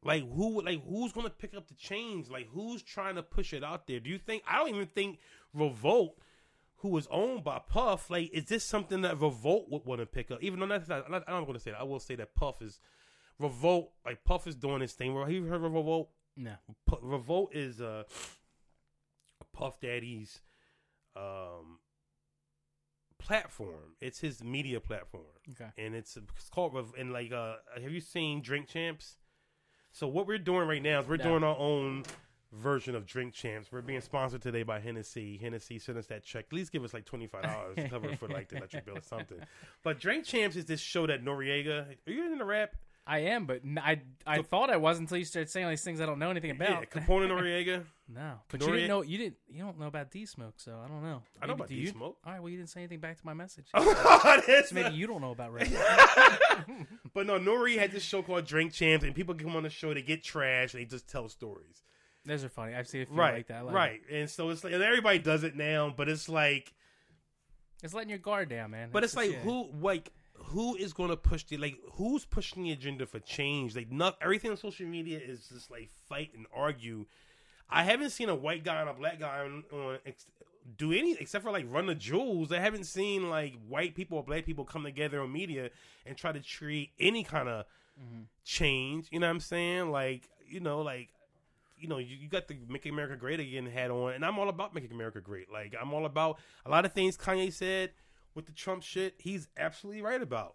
Like 0.04 0.24
who? 0.34 0.60
Like 0.62 0.84
who's 0.86 1.12
going 1.12 1.26
to 1.26 1.32
pick 1.32 1.54
up 1.54 1.68
the 1.68 1.74
change? 1.74 2.28
Like 2.28 2.48
who's 2.52 2.82
trying 2.82 3.14
to 3.14 3.22
push 3.22 3.52
it 3.52 3.62
out 3.62 3.86
there? 3.86 4.00
Do 4.00 4.10
you 4.10 4.18
think? 4.18 4.42
I 4.48 4.58
don't 4.58 4.68
even 4.74 4.86
think 4.86 5.18
Revolt, 5.54 6.18
who 6.76 6.96
is 6.98 7.06
owned 7.10 7.44
by 7.44 7.60
Puff, 7.68 8.10
like 8.10 8.30
is 8.32 8.46
this 8.46 8.64
something 8.64 9.02
that 9.02 9.20
Revolt 9.20 9.66
would 9.70 9.84
want 9.84 10.00
to 10.00 10.06
pick 10.06 10.30
up? 10.30 10.42
Even 10.42 10.60
though 10.60 10.66
that's 10.66 10.88
not, 10.88 11.04
I'm 11.06 11.12
not, 11.12 11.24
I'm 11.28 11.34
not 11.34 11.42
going 11.46 11.54
to 11.58 11.60
say 11.62 11.70
that. 11.72 11.80
I 11.80 11.84
will 11.84 12.00
say 12.00 12.14
that 12.16 12.34
Puff 12.34 12.60
is 12.62 12.80
Revolt. 13.38 13.92
Like 14.04 14.24
Puff 14.24 14.46
is 14.46 14.54
doing 14.56 14.80
this 14.80 14.92
thing. 14.92 15.16
Have 15.16 15.30
you 15.30 15.44
heard 15.44 15.56
of 15.64 15.72
Revolt? 15.72 16.10
No. 16.36 16.54
Pu- 16.86 16.98
Revolt 17.02 17.54
is 17.54 17.80
uh, 17.80 18.04
Puff 19.52 19.78
Daddy's 19.80 20.40
um, 21.14 21.78
platform. 23.18 23.94
It's 24.00 24.20
his 24.20 24.42
media 24.42 24.80
platform 24.80 25.24
Okay. 25.50 25.70
and 25.78 25.94
it's, 25.94 26.16
it's 26.16 26.48
called 26.48 26.74
Rev- 26.74 26.94
and 26.98 27.12
like 27.12 27.32
uh 27.32 27.56
have 27.80 27.90
you 27.92 28.00
seen 28.00 28.42
Drink 28.42 28.66
Champs? 28.68 29.16
So 29.92 30.08
what 30.08 30.26
we're 30.26 30.38
doing 30.38 30.66
right 30.66 30.82
now 30.82 31.00
is 31.00 31.06
we're 31.08 31.16
No. 31.18 31.24
doing 31.24 31.44
our 31.44 31.56
own 31.58 32.04
version 32.52 32.94
of 32.94 33.06
Drink 33.06 33.32
Champs. 33.34 33.72
We're 33.72 33.80
being 33.82 34.00
sponsored 34.00 34.42
today 34.42 34.62
by 34.62 34.80
Hennessy. 34.80 35.38
Hennessy 35.40 35.78
sent 35.78 35.98
us 35.98 36.06
that 36.06 36.22
check. 36.24 36.46
At 36.50 36.52
least 36.52 36.72
give 36.72 36.84
us 36.84 36.92
like 36.94 37.04
twenty 37.04 37.26
five 37.26 37.42
dollars 37.44 37.76
to 37.76 37.88
cover 37.88 38.14
for 38.16 38.28
like 38.28 38.48
the 38.48 38.56
electric 38.58 38.84
bill 38.84 38.98
or 38.98 39.02
something. 39.02 39.38
But 39.82 39.98
Drink 40.00 40.24
Champs 40.24 40.56
is 40.56 40.64
this 40.66 40.80
show 40.80 41.06
that 41.06 41.24
Noreaga. 41.24 41.86
Are 42.06 42.10
you 42.12 42.24
in 42.32 42.38
the 42.38 42.44
rap? 42.44 42.70
I 43.04 43.18
am, 43.20 43.46
but 43.46 43.62
I 43.78 44.00
I 44.24 44.42
thought 44.42 44.70
I 44.70 44.76
was 44.76 45.00
until 45.00 45.18
you 45.18 45.24
started 45.24 45.50
saying 45.50 45.64
all 45.66 45.70
these 45.70 45.82
things 45.82 46.00
I 46.00 46.06
don't 46.06 46.20
know 46.20 46.30
anything 46.30 46.52
about. 46.52 46.68
Yeah, 46.68 46.84
Capone 47.00 47.26
Noreaga. 47.32 47.82
no, 48.08 48.34
but 48.48 48.60
you 48.60 48.70
didn't 48.70 48.86
know 48.88 49.02
you 49.02 49.18
didn't 49.18 49.36
you 49.48 49.58
don't 49.64 49.76
know 49.80 49.88
about 49.88 50.12
D 50.12 50.24
Smoke, 50.24 50.54
so 50.58 50.78
I 50.84 50.86
don't 50.86 51.02
know. 51.02 51.20
I 51.40 51.46
know 51.46 51.54
Maybe- 51.54 51.64
about 51.64 51.68
D 51.68 51.86
Smoke. 51.86 52.18
All 52.24 52.32
right, 52.32 52.40
well 52.40 52.48
you 52.48 52.58
didn't 52.58 52.70
say 52.70 52.78
anything 52.78 53.00
back 53.00 53.18
to 53.18 53.26
my 53.26 53.34
message. 53.34 53.66
So 53.74 54.74
maybe 54.74 54.94
you 54.94 55.06
don't 55.08 55.20
know 55.20 55.32
about 55.32 55.52
rap. 55.52 55.66
But 57.14 57.26
no, 57.26 57.38
Nori 57.38 57.76
had 57.78 57.90
this 57.90 58.02
show 58.04 58.22
called 58.22 58.46
Drink 58.46 58.72
Champs, 58.72 59.04
and 59.04 59.14
people 59.14 59.34
come 59.34 59.56
on 59.56 59.64
the 59.64 59.70
show 59.70 59.92
to 59.92 60.00
get 60.00 60.22
trash 60.22 60.72
and 60.74 60.80
they 60.80 60.84
just 60.86 61.08
tell 61.08 61.28
stories. 61.28 61.82
Those 62.24 62.44
are 62.44 62.48
funny. 62.48 62.74
I've 62.74 62.86
seen 62.86 63.02
a 63.02 63.06
few 63.06 63.16
right, 63.16 63.34
like 63.34 63.48
that. 63.48 63.64
Like 63.64 63.74
right. 63.74 64.00
And 64.10 64.30
so 64.30 64.50
it's 64.50 64.62
like 64.62 64.72
and 64.72 64.82
everybody 64.82 65.18
does 65.18 65.42
it 65.44 65.56
now, 65.56 65.92
but 65.96 66.08
it's 66.08 66.28
like. 66.28 66.72
It's 67.82 67.92
letting 67.94 68.10
your 68.10 68.18
guard 68.20 68.48
down, 68.48 68.70
man. 68.70 68.90
But 68.92 69.00
That's 69.00 69.14
it's 69.14 69.16
like 69.16 69.42
who 69.42 69.68
like 69.80 70.12
who 70.34 70.76
is 70.76 70.92
going 70.92 71.10
to 71.10 71.16
push 71.16 71.42
the 71.44 71.56
like 71.56 71.78
who's 71.94 72.24
pushing 72.24 72.62
the 72.62 72.70
agenda 72.72 73.06
for 73.06 73.18
change? 73.18 73.74
Like 73.74 73.90
not 73.90 74.16
everything 74.22 74.52
on 74.52 74.56
social 74.56 74.86
media 74.86 75.18
is 75.18 75.48
just 75.48 75.68
like 75.70 75.90
fight 76.08 76.30
and 76.36 76.46
argue. 76.54 77.06
I 77.68 77.82
haven't 77.82 78.10
seen 78.10 78.28
a 78.28 78.34
white 78.36 78.62
guy 78.62 78.80
and 78.80 78.88
a 78.90 78.94
black 78.94 79.18
guy 79.18 79.40
on, 79.40 79.64
on 79.72 79.98
ex, 80.06 80.26
do 80.76 80.92
any 80.92 81.16
except 81.18 81.42
for 81.42 81.50
like 81.50 81.66
run 81.68 81.86
the 81.86 81.96
jewels. 81.96 82.52
I 82.52 82.60
haven't 82.60 82.84
seen 82.84 83.28
like 83.28 83.54
white 83.66 83.96
people 83.96 84.18
or 84.18 84.22
black 84.22 84.46
people 84.46 84.64
come 84.64 84.84
together 84.84 85.20
on 85.20 85.32
media 85.32 85.70
and 86.06 86.16
try 86.16 86.30
to 86.30 86.40
create 86.40 86.90
any 87.00 87.24
kind 87.24 87.48
of 87.48 87.64
Mm-hmm. 88.00 88.22
change. 88.42 89.08
You 89.10 89.20
know 89.20 89.26
what 89.26 89.32
I'm 89.32 89.40
saying? 89.40 89.90
Like 89.90 90.22
you 90.46 90.60
know 90.60 90.80
like. 90.80 91.10
You 91.82 91.88
know, 91.88 91.98
you, 91.98 92.16
you 92.16 92.28
got 92.28 92.46
the 92.46 92.56
"Make 92.68 92.86
America 92.86 93.16
Great 93.16 93.40
Again" 93.40 93.66
hat 93.66 93.90
on, 93.90 94.12
and 94.12 94.24
I'm 94.24 94.38
all 94.38 94.48
about 94.48 94.74
making 94.74 94.92
America 94.92 95.20
great. 95.20 95.50
Like, 95.52 95.74
I'm 95.80 95.92
all 95.92 96.06
about 96.06 96.38
a 96.64 96.70
lot 96.70 96.84
of 96.84 96.92
things 96.92 97.16
Kanye 97.16 97.52
said 97.52 97.90
with 98.34 98.46
the 98.46 98.52
Trump 98.52 98.82
shit, 98.82 99.14
he's 99.18 99.48
absolutely 99.56 100.02
right 100.02 100.22
about. 100.22 100.54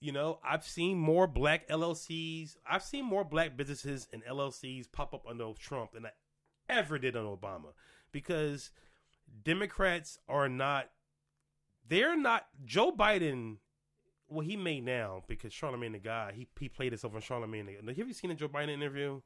You 0.00 0.12
know, 0.12 0.38
I've 0.44 0.64
seen 0.64 0.98
more 0.98 1.26
black 1.26 1.68
LLCs, 1.68 2.56
I've 2.68 2.82
seen 2.82 3.04
more 3.04 3.24
black 3.24 3.56
businesses 3.56 4.06
and 4.12 4.24
LLCs 4.24 4.90
pop 4.92 5.14
up 5.14 5.24
under 5.28 5.52
Trump 5.58 5.92
than 5.92 6.06
I 6.06 6.10
ever 6.68 6.98
did 6.98 7.16
under 7.16 7.30
Obama 7.30 7.72
because 8.12 8.70
Democrats 9.42 10.18
are 10.28 10.48
not, 10.48 10.90
they're 11.88 12.16
not, 12.16 12.46
Joe 12.64 12.92
Biden, 12.92 13.58
well, 14.28 14.44
he 14.44 14.56
may 14.56 14.80
now 14.80 15.22
because 15.26 15.52
Charlamagne 15.52 15.92
the 15.92 15.98
guy, 15.98 16.32
he, 16.34 16.48
he 16.58 16.68
played 16.68 16.92
himself 16.92 17.14
on 17.14 17.22
Charlamagne. 17.22 17.86
The, 17.86 17.94
have 17.94 18.08
you 18.08 18.14
seen 18.14 18.28
the 18.28 18.36
Joe 18.36 18.48
Biden 18.48 18.70
interview? 18.70 19.20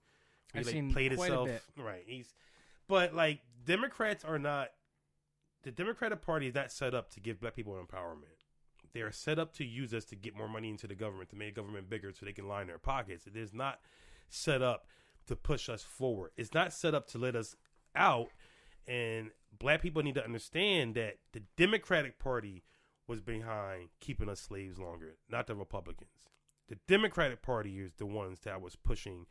Where 0.52 0.60
I've 0.60 0.66
he, 0.66 0.72
seen 0.72 0.92
quite 0.92 1.32
a 1.32 1.44
bit. 1.44 1.62
Right. 1.76 2.04
He's, 2.06 2.34
but 2.86 3.14
like, 3.14 3.40
Democrats 3.66 4.24
are 4.24 4.38
not, 4.38 4.68
the 5.62 5.70
Democratic 5.70 6.22
Party 6.22 6.46
is 6.46 6.54
not 6.54 6.72
set 6.72 6.94
up 6.94 7.10
to 7.10 7.20
give 7.20 7.40
black 7.40 7.54
people 7.54 7.74
empowerment. 7.74 8.44
They 8.94 9.00
are 9.00 9.12
set 9.12 9.38
up 9.38 9.52
to 9.54 9.64
use 9.64 9.92
us 9.92 10.04
to 10.06 10.16
get 10.16 10.34
more 10.34 10.48
money 10.48 10.70
into 10.70 10.86
the 10.86 10.94
government, 10.94 11.28
to 11.30 11.36
make 11.36 11.54
government 11.54 11.90
bigger 11.90 12.12
so 12.12 12.24
they 12.24 12.32
can 12.32 12.48
line 12.48 12.68
their 12.68 12.78
pockets. 12.78 13.26
It 13.26 13.36
is 13.36 13.52
not 13.52 13.80
set 14.30 14.62
up 14.62 14.86
to 15.26 15.36
push 15.36 15.68
us 15.68 15.82
forward. 15.82 16.30
It's 16.36 16.54
not 16.54 16.72
set 16.72 16.94
up 16.94 17.06
to 17.08 17.18
let 17.18 17.36
us 17.36 17.54
out. 17.94 18.28
And 18.86 19.30
black 19.58 19.82
people 19.82 20.02
need 20.02 20.14
to 20.14 20.24
understand 20.24 20.94
that 20.94 21.18
the 21.32 21.42
Democratic 21.56 22.18
Party 22.18 22.64
was 23.06 23.20
behind 23.20 23.88
keeping 24.00 24.28
us 24.28 24.40
slaves 24.40 24.78
longer, 24.78 25.16
not 25.30 25.46
the 25.46 25.54
Republicans. 25.54 26.28
The 26.68 26.78
Democratic 26.86 27.42
Party 27.42 27.78
is 27.80 27.92
the 27.94 28.06
ones 28.06 28.40
that 28.40 28.60
was 28.60 28.76
pushing 28.76 29.26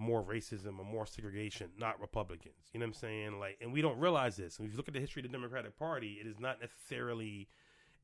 more 0.00 0.22
racism 0.24 0.78
or 0.78 0.84
more 0.84 1.06
segregation, 1.06 1.70
not 1.78 2.00
Republicans. 2.00 2.54
You 2.72 2.80
know 2.80 2.84
what 2.84 2.88
I'm 2.88 2.94
saying? 2.94 3.38
Like, 3.38 3.58
and 3.60 3.72
we 3.72 3.82
don't 3.82 3.98
realize 3.98 4.36
this. 4.36 4.58
And 4.58 4.66
if 4.66 4.72
you 4.72 4.76
look 4.76 4.88
at 4.88 4.94
the 4.94 5.00
history 5.00 5.20
of 5.20 5.30
the 5.30 5.36
Democratic 5.36 5.78
Party, 5.78 6.18
it 6.20 6.26
is 6.26 6.40
not 6.40 6.60
necessarily 6.60 7.48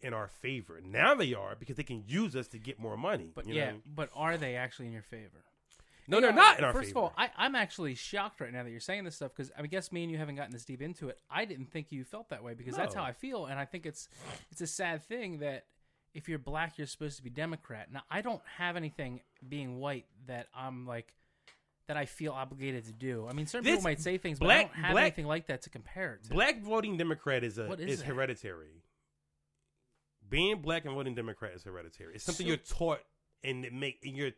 in 0.02 0.12
our 0.12 0.28
favor. 0.28 0.78
Now 0.84 1.14
they 1.14 1.32
are 1.32 1.56
because 1.58 1.76
they 1.76 1.82
can 1.82 2.04
use 2.06 2.36
us 2.36 2.48
to 2.48 2.58
get 2.58 2.78
more 2.78 2.96
money. 2.96 3.32
But 3.34 3.46
you 3.46 3.54
yeah, 3.54 3.72
know? 3.72 3.78
but 3.86 4.10
are 4.14 4.36
they 4.36 4.56
actually 4.56 4.86
in 4.86 4.92
your 4.92 5.02
favor? 5.02 5.44
no, 6.08 6.20
they're 6.20 6.32
not 6.32 6.58
in 6.58 6.64
our 6.64 6.72
First 6.72 6.88
favor. 6.88 6.98
of 6.98 7.04
all, 7.04 7.12
I, 7.16 7.30
I'm 7.36 7.54
actually 7.54 7.94
shocked 7.94 8.40
right 8.40 8.52
now 8.52 8.62
that 8.62 8.70
you're 8.70 8.78
saying 8.78 9.04
this 9.04 9.16
stuff 9.16 9.32
because 9.34 9.50
I 9.58 9.66
guess 9.66 9.90
me 9.90 10.02
and 10.02 10.12
you 10.12 10.18
haven't 10.18 10.36
gotten 10.36 10.52
this 10.52 10.64
deep 10.64 10.82
into 10.82 11.08
it. 11.08 11.18
I 11.30 11.46
didn't 11.46 11.72
think 11.72 11.90
you 11.90 12.04
felt 12.04 12.28
that 12.28 12.44
way 12.44 12.54
because 12.54 12.76
that's 12.76 12.94
how 12.94 13.02
I 13.02 13.12
feel, 13.12 13.46
and 13.46 13.58
I 13.58 13.64
think 13.64 13.86
it's 13.86 14.08
it's 14.52 14.60
a 14.60 14.66
sad 14.66 15.02
thing 15.02 15.38
that 15.38 15.64
if 16.14 16.28
you're 16.28 16.38
black, 16.38 16.78
you're 16.78 16.86
supposed 16.86 17.16
to 17.16 17.22
be 17.22 17.30
Democrat. 17.30 17.88
Now, 17.92 18.02
I 18.10 18.22
don't 18.22 18.42
have 18.56 18.76
anything 18.76 19.20
being 19.46 19.80
white 19.80 20.06
that 20.26 20.46
I'm 20.54 20.86
like 20.86 21.12
that 21.88 21.96
I 21.96 22.04
feel 22.06 22.32
obligated 22.32 22.84
to 22.86 22.92
do. 22.92 23.26
I 23.28 23.32
mean, 23.32 23.46
certain 23.46 23.64
This 23.64 23.76
people 23.76 23.84
might 23.84 24.00
say 24.00 24.18
things, 24.18 24.38
black- 24.38 24.68
but 24.68 24.72
I 24.72 24.74
don't 24.76 24.84
have 24.84 24.92
black- 24.92 25.02
anything 25.04 25.26
like 25.26 25.46
that 25.46 25.62
to 25.62 25.70
compare 25.70 26.14
it 26.14 26.24
to. 26.24 26.30
black 26.30 26.60
voting 26.62 26.96
Democrat 26.96 27.44
is 27.44 27.58
a 27.58 27.66
What 27.68 27.80
is 27.80 27.90
is, 27.92 27.98
that? 28.00 28.06
hereditary. 28.06 28.82
Being 30.28 30.60
black 30.60 30.84
and 30.84 30.94
voting 30.94 31.14
Democrat 31.14 31.54
is 31.54 31.62
hereditary. 31.64 32.14
It's 32.16 32.24
something 32.24 32.44
So- 32.44 32.48
you're 32.48 32.56
taught 32.56 33.00
and 33.44 33.64
it 33.64 33.72
make 33.72 34.04
and 34.04 34.16
you're 34.16 34.32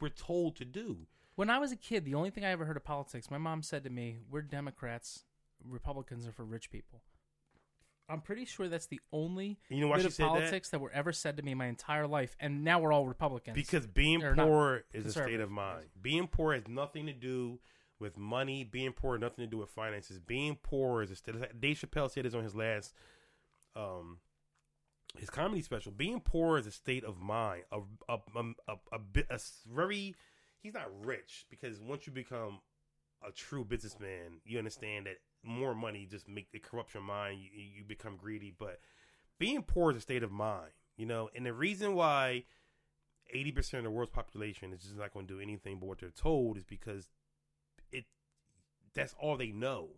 we're 0.00 0.08
told 0.08 0.56
to 0.56 0.64
do. 0.64 1.06
When 1.34 1.48
I 1.50 1.58
was 1.58 1.72
a 1.72 1.76
kid, 1.76 2.04
the 2.04 2.14
only 2.14 2.30
thing 2.30 2.44
I 2.44 2.50
ever 2.50 2.64
heard 2.64 2.76
of 2.76 2.84
politics, 2.84 3.30
my 3.30 3.38
mom 3.38 3.62
said 3.62 3.82
to 3.84 3.90
me, 3.90 4.18
"We're 4.30 4.42
Democrats. 4.42 5.24
Republicans 5.64 6.26
are 6.26 6.32
for 6.32 6.44
rich 6.44 6.70
people." 6.70 7.02
I'm 8.08 8.20
pretty 8.20 8.44
sure 8.44 8.68
that's 8.68 8.86
the 8.86 9.00
only 9.12 9.58
you 9.68 9.80
know 9.80 9.88
why 9.88 9.96
bit 9.96 10.02
she 10.02 10.06
of 10.08 10.14
said 10.14 10.26
politics 10.26 10.68
that? 10.70 10.80
were 10.80 10.90
ever 10.92 11.12
said 11.12 11.36
to 11.38 11.42
me 11.42 11.54
my 11.54 11.66
entire 11.66 12.06
life, 12.06 12.36
and 12.40 12.64
now 12.64 12.80
we're 12.80 12.92
all 12.92 13.06
Republicans. 13.06 13.54
Because 13.54 13.86
being 13.86 14.20
poor 14.20 14.84
is 14.92 15.06
a 15.06 15.12
state 15.12 15.40
of 15.40 15.50
mind. 15.50 15.86
Being 16.00 16.26
poor 16.26 16.54
has 16.54 16.68
nothing 16.68 17.06
to 17.06 17.12
do 17.12 17.60
with 17.98 18.18
money. 18.18 18.64
Being 18.64 18.92
poor 18.92 19.14
has 19.14 19.20
nothing 19.20 19.44
to 19.44 19.50
do 19.50 19.58
with 19.58 19.70
finances. 19.70 20.18
Being 20.18 20.58
poor 20.62 21.02
is 21.02 21.10
a 21.10 21.16
state. 21.16 21.36
Of, 21.36 21.60
Dave 21.60 21.78
Chappelle 21.78 22.10
said 22.10 22.24
this 22.24 22.34
on 22.34 22.42
his 22.42 22.54
last, 22.54 22.92
um, 23.76 24.18
his 25.18 25.30
comedy 25.30 25.62
special. 25.62 25.92
Being 25.92 26.20
poor 26.20 26.58
is 26.58 26.66
a 26.66 26.72
state 26.72 27.04
of 27.04 27.18
mind. 27.18 27.62
A 27.70 27.78
a 28.08 28.18
a, 28.34 28.42
a, 28.68 28.74
a, 28.92 28.98
bit 28.98 29.26
a 29.30 29.34
s- 29.34 29.60
very. 29.72 30.14
He's 30.60 30.74
not 30.74 30.88
rich 31.04 31.46
because 31.50 31.80
once 31.80 32.06
you 32.06 32.12
become 32.12 32.60
a 33.26 33.32
true 33.32 33.64
businessman, 33.64 34.40
you 34.44 34.58
understand 34.58 35.06
that 35.06 35.16
more 35.44 35.74
money 35.74 36.06
just 36.10 36.28
make 36.28 36.48
it 36.52 36.62
corrupts 36.62 36.94
your 36.94 37.02
mind. 37.02 37.40
You, 37.40 37.62
you 37.76 37.84
become 37.84 38.16
greedy, 38.16 38.54
but 38.56 38.78
being 39.38 39.62
poor 39.62 39.90
is 39.90 39.96
a 39.96 40.00
state 40.00 40.22
of 40.22 40.30
mind. 40.32 40.70
You 40.96 41.06
know, 41.06 41.30
and 41.34 41.46
the 41.46 41.52
reason 41.52 41.94
why 41.94 42.44
eighty 43.32 43.50
percent 43.52 43.78
of 43.78 43.84
the 43.84 43.90
world's 43.90 44.12
population 44.12 44.72
is 44.72 44.82
just 44.82 44.96
not 44.96 45.12
going 45.12 45.26
to 45.26 45.34
do 45.34 45.40
anything 45.40 45.78
but 45.78 45.86
what 45.86 45.98
they're 45.98 46.10
told 46.10 46.56
is 46.56 46.64
because 46.64 47.08
it 47.90 48.04
that's 48.94 49.14
all 49.18 49.36
they 49.36 49.52
know. 49.52 49.90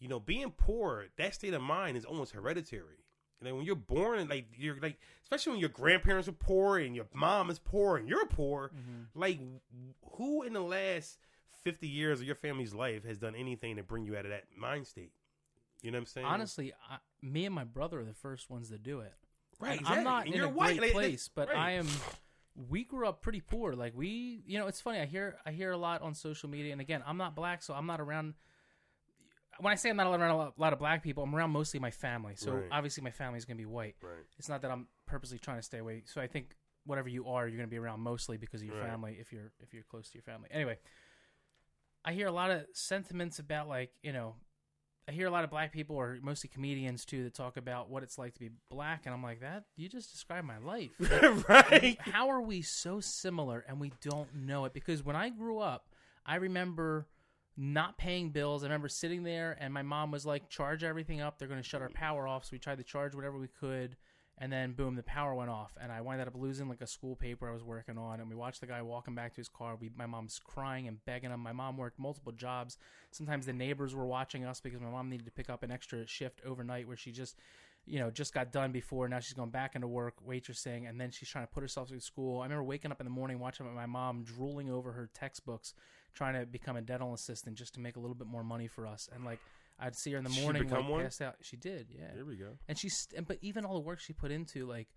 You 0.00 0.08
know, 0.08 0.20
being 0.20 0.52
poor, 0.52 1.06
that 1.16 1.34
state 1.34 1.54
of 1.54 1.62
mind 1.62 1.96
is 1.96 2.04
almost 2.04 2.32
hereditary. 2.32 3.04
You 3.40 3.48
know, 3.48 3.56
when 3.56 3.64
you're 3.64 3.76
born 3.76 4.18
and 4.18 4.28
like 4.28 4.46
you're 4.56 4.78
like, 4.80 4.98
especially 5.22 5.52
when 5.52 5.60
your 5.60 5.68
grandparents 5.68 6.28
are 6.28 6.32
poor 6.32 6.78
and 6.78 6.94
your 6.94 7.06
mom 7.14 7.50
is 7.50 7.58
poor 7.58 7.96
and 7.96 8.08
you're 8.08 8.26
poor, 8.26 8.70
mm-hmm. 8.74 9.18
like 9.18 9.38
who 10.16 10.42
in 10.42 10.52
the 10.52 10.60
last 10.60 11.18
fifty 11.70 11.88
years 11.88 12.20
of 12.20 12.26
your 12.26 12.34
family's 12.34 12.72
life 12.72 13.04
has 13.04 13.18
done 13.18 13.34
anything 13.34 13.76
to 13.76 13.82
bring 13.82 14.04
you 14.04 14.16
out 14.16 14.24
of 14.24 14.30
that 14.30 14.44
mind 14.56 14.86
state? 14.86 15.12
You 15.82 15.90
know 15.90 15.98
what 15.98 16.02
I'm 16.02 16.06
saying? 16.06 16.26
honestly, 16.26 16.72
I, 16.90 16.96
me 17.22 17.44
and 17.46 17.54
my 17.54 17.64
brother 17.64 18.00
are 18.00 18.04
the 18.04 18.14
first 18.14 18.48
ones 18.50 18.70
to 18.70 18.78
do 18.78 19.00
it. 19.00 19.12
right? 19.60 19.78
And 19.78 19.86
I'm 19.86 20.02
not. 20.02 20.26
And 20.26 20.34
in 20.34 20.40
a 20.42 20.48
white, 20.48 20.78
great 20.78 20.80
like, 20.80 20.92
place, 20.92 21.28
but 21.34 21.48
right. 21.48 21.56
I 21.58 21.70
am. 21.72 21.86
We 22.70 22.84
grew 22.84 23.06
up 23.06 23.20
pretty 23.22 23.40
poor. 23.40 23.74
Like 23.74 23.92
we, 23.94 24.42
you 24.46 24.58
know, 24.58 24.66
it's 24.66 24.80
funny. 24.80 24.98
I 24.98 25.04
hear 25.06 25.36
I 25.46 25.52
hear 25.52 25.70
a 25.72 25.76
lot 25.76 26.02
on 26.02 26.14
social 26.14 26.48
media, 26.48 26.72
and 26.72 26.80
again, 26.80 27.02
I'm 27.06 27.16
not 27.18 27.36
black, 27.36 27.62
so 27.62 27.74
I'm 27.74 27.86
not 27.86 28.00
around. 28.00 28.34
When 29.60 29.72
I 29.72 29.76
say 29.76 29.90
I'm 29.90 29.96
not 29.96 30.06
around 30.06 30.30
a 30.30 30.36
lot, 30.36 30.54
a 30.56 30.60
lot 30.60 30.72
of 30.72 30.78
black 30.78 31.02
people, 31.02 31.22
I'm 31.24 31.34
around 31.34 31.50
mostly 31.50 31.80
my 31.80 31.90
family. 31.90 32.34
So 32.36 32.52
Right. 32.52 32.68
obviously, 32.72 33.02
my 33.02 33.10
family 33.10 33.38
is 33.38 33.44
gonna 33.44 33.58
be 33.58 33.66
white. 33.66 33.96
Right. 34.02 34.24
It's 34.38 34.48
not 34.48 34.62
that 34.62 34.70
I'm 34.70 34.88
purposely 35.06 35.38
trying 35.38 35.58
to 35.58 35.62
stay 35.62 35.78
away. 35.78 36.02
So 36.06 36.20
I 36.20 36.26
think 36.28 36.56
whatever 36.84 37.08
you 37.08 37.26
are, 37.28 37.46
you're 37.46 37.56
gonna 37.56 37.68
be 37.68 37.78
around 37.78 38.00
mostly 38.00 38.36
because 38.38 38.60
of 38.62 38.66
your 38.68 38.76
Right. 38.76 38.88
family. 38.88 39.16
If 39.20 39.32
you're 39.32 39.52
if 39.60 39.74
you're 39.74 39.82
close 39.84 40.08
to 40.10 40.14
your 40.14 40.22
family, 40.22 40.48
anyway. 40.50 40.78
I 42.04 42.12
hear 42.12 42.26
a 42.26 42.32
lot 42.32 42.50
of 42.50 42.66
sentiments 42.72 43.38
about 43.38 43.68
like 43.68 43.90
you 44.02 44.12
know 44.12 44.34
I 45.08 45.12
hear 45.12 45.26
a 45.26 45.30
lot 45.30 45.42
of 45.42 45.48
black 45.48 45.72
people, 45.72 45.96
or 45.96 46.18
mostly 46.20 46.50
comedians 46.52 47.06
too, 47.06 47.24
that 47.24 47.32
talk 47.32 47.56
about 47.56 47.88
what 47.88 48.02
it's 48.02 48.18
like 48.18 48.34
to 48.34 48.40
be 48.40 48.50
black, 48.70 49.06
and 49.06 49.14
I'm 49.14 49.22
like, 49.22 49.40
that 49.40 49.64
you 49.74 49.88
just 49.88 50.12
described 50.12 50.46
my 50.46 50.58
life. 50.58 50.90
right. 51.48 51.96
How 52.00 52.28
are 52.28 52.42
we 52.42 52.60
so 52.60 53.00
similar 53.00 53.64
and 53.66 53.80
we 53.80 53.90
don't 54.02 54.34
know 54.34 54.66
it? 54.66 54.74
Because 54.74 55.02
when 55.02 55.16
I 55.16 55.30
grew 55.30 55.60
up, 55.60 55.88
I 56.26 56.36
remember 56.36 57.08
not 57.56 57.96
paying 57.96 58.30
bills. 58.30 58.62
I 58.62 58.66
remember 58.66 58.88
sitting 58.88 59.22
there, 59.22 59.56
and 59.58 59.72
my 59.72 59.82
mom 59.82 60.10
was 60.10 60.26
like, 60.26 60.50
"Charge 60.50 60.84
everything 60.84 61.22
up. 61.22 61.38
They're 61.38 61.48
going 61.48 61.62
to 61.62 61.68
shut 61.68 61.80
our 61.80 61.88
power 61.88 62.28
off." 62.28 62.44
So 62.44 62.50
we 62.52 62.58
tried 62.58 62.78
to 62.78 62.84
charge 62.84 63.14
whatever 63.14 63.38
we 63.38 63.48
could, 63.48 63.96
and 64.40 64.52
then 64.52 64.72
boom, 64.72 64.94
the 64.94 65.02
power 65.02 65.34
went 65.34 65.50
off, 65.50 65.76
and 65.80 65.90
I 65.90 66.00
wound 66.00 66.20
up 66.20 66.34
losing 66.34 66.68
like 66.68 66.80
a 66.80 66.86
school 66.86 67.16
paper 67.16 67.48
I 67.48 67.52
was 67.52 67.64
working 67.64 67.98
on. 67.98 68.20
And 68.20 68.28
we 68.28 68.36
watched 68.36 68.60
the 68.60 68.66
guy 68.66 68.80
walking 68.82 69.14
back 69.14 69.34
to 69.34 69.40
his 69.40 69.48
car. 69.48 69.76
We, 69.76 69.90
my 69.96 70.06
mom's 70.06 70.40
crying 70.42 70.86
and 70.86 71.04
begging 71.04 71.30
him. 71.30 71.40
My 71.40 71.52
mom 71.52 71.76
worked 71.76 71.98
multiple 71.98 72.32
jobs. 72.32 72.78
Sometimes 73.10 73.46
the 73.46 73.52
neighbors 73.52 73.94
were 73.94 74.06
watching 74.06 74.44
us 74.44 74.60
because 74.60 74.80
my 74.80 74.90
mom 74.90 75.10
needed 75.10 75.26
to 75.26 75.32
pick 75.32 75.50
up 75.50 75.62
an 75.62 75.72
extra 75.72 76.06
shift 76.06 76.40
overnight 76.46 76.86
where 76.86 76.96
she 76.96 77.10
just 77.10 77.36
you 77.88 77.98
know, 77.98 78.10
just 78.10 78.34
got 78.34 78.52
done 78.52 78.70
before. 78.70 79.08
Now 79.08 79.20
she's 79.20 79.32
going 79.32 79.50
back 79.50 79.74
into 79.74 79.88
work, 79.88 80.14
waitressing, 80.26 80.88
and 80.88 81.00
then 81.00 81.10
she's 81.10 81.28
trying 81.28 81.46
to 81.46 81.52
put 81.52 81.62
herself 81.62 81.88
through 81.88 82.00
school. 82.00 82.40
I 82.40 82.44
remember 82.44 82.64
waking 82.64 82.90
up 82.90 83.00
in 83.00 83.06
the 83.06 83.10
morning, 83.10 83.38
watching 83.38 83.72
my 83.74 83.86
mom 83.86 84.24
drooling 84.24 84.70
over 84.70 84.92
her 84.92 85.08
textbooks, 85.14 85.74
trying 86.14 86.38
to 86.38 86.44
become 86.44 86.76
a 86.76 86.82
dental 86.82 87.14
assistant 87.14 87.56
just 87.56 87.74
to 87.74 87.80
make 87.80 87.96
a 87.96 88.00
little 88.00 88.14
bit 88.14 88.26
more 88.26 88.44
money 88.44 88.66
for 88.66 88.86
us. 88.86 89.08
And 89.14 89.24
like, 89.24 89.40
I'd 89.80 89.94
see 89.96 90.12
her 90.12 90.18
in 90.18 90.24
the 90.24 90.30
She 90.30 90.40
morning, 90.42 90.64
become 90.64 90.82
like 90.84 90.90
one? 90.90 91.02
passed 91.04 91.22
out. 91.22 91.36
She 91.40 91.56
did, 91.56 91.86
yeah. 91.90 92.08
There 92.14 92.24
we 92.24 92.36
go. 92.36 92.58
And 92.68 92.76
she's, 92.78 93.06
and, 93.16 93.26
but 93.26 93.38
even 93.42 93.64
all 93.64 93.74
the 93.74 93.80
work 93.80 94.00
she 94.00 94.12
put 94.12 94.30
into, 94.32 94.66
like, 94.66 94.88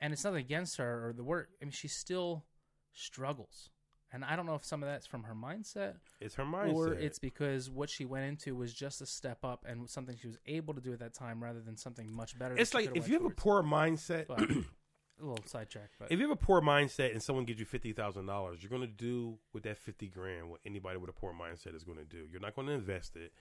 and 0.00 0.12
it's 0.12 0.24
nothing 0.24 0.40
against 0.40 0.78
her 0.78 1.08
or 1.08 1.12
the 1.12 1.22
work. 1.24 1.50
I 1.60 1.64
mean, 1.66 1.72
she 1.72 1.88
still 1.88 2.44
struggles. 2.92 3.70
And 4.12 4.24
I 4.24 4.36
don't 4.36 4.46
know 4.46 4.54
if 4.54 4.64
some 4.64 4.82
of 4.82 4.88
that's 4.88 5.06
from 5.06 5.24
her 5.24 5.34
mindset 5.34 5.94
It's 6.20 6.36
her 6.36 6.44
mindset. 6.44 6.72
or 6.74 6.92
it's 6.94 7.18
because 7.18 7.68
what 7.68 7.90
she 7.90 8.04
went 8.04 8.24
into 8.24 8.54
was 8.54 8.72
just 8.72 9.02
a 9.02 9.06
step 9.06 9.44
up 9.44 9.64
and 9.68 9.90
something 9.90 10.16
she 10.18 10.28
was 10.28 10.38
able 10.46 10.74
to 10.74 10.80
do 10.80 10.92
at 10.92 11.00
that 11.00 11.12
time 11.12 11.42
rather 11.42 11.60
than 11.60 11.76
something 11.76 12.10
much 12.10 12.38
better. 12.38 12.56
It's 12.56 12.72
like 12.72 12.90
if 12.94 13.08
you 13.08 13.14
have 13.14 13.24
a 13.24 13.30
poor 13.30 13.62
mindset, 13.62 14.28
But- 14.28 14.40
a 15.20 15.24
little 15.24 15.44
sidetrack, 15.46 15.90
but 15.98 16.12
if 16.12 16.18
you 16.20 16.28
have 16.28 16.30
a 16.38 16.40
poor 16.40 16.60
mindset 16.62 17.10
and 17.12 17.22
someone 17.22 17.44
gives 17.46 17.58
you 17.58 17.64
fifty 17.66 17.92
thousand 17.92 18.26
dollars, 18.26 18.62
you're 18.62 18.70
gonna 18.70 18.86
do 18.86 19.38
with 19.52 19.62
that 19.64 19.76
fifty 19.78 20.08
grand 20.08 20.48
what 20.50 20.60
anybody 20.64 20.98
with 20.98 21.08
a 21.10 21.12
poor 21.14 21.32
mindset 21.34 21.74
is 21.74 21.84
gonna 21.84 22.04
do. 22.04 22.26
You're 22.30 22.40
not 22.40 22.54
gonna 22.54 22.72
invest 22.72 23.16
it. 23.16 23.32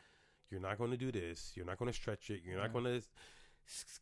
You're 0.49 0.59
not 0.61 0.77
gonna 0.77 0.97
do 0.97 1.11
this. 1.11 1.53
You're 1.55 1.65
not 1.65 1.77
gonna 1.77 1.93
stretch 1.93 2.29
it. 2.29 2.41
You're 2.43 2.57
not 2.57 2.69
Mhm. 2.69 2.73
gonna 2.73 3.01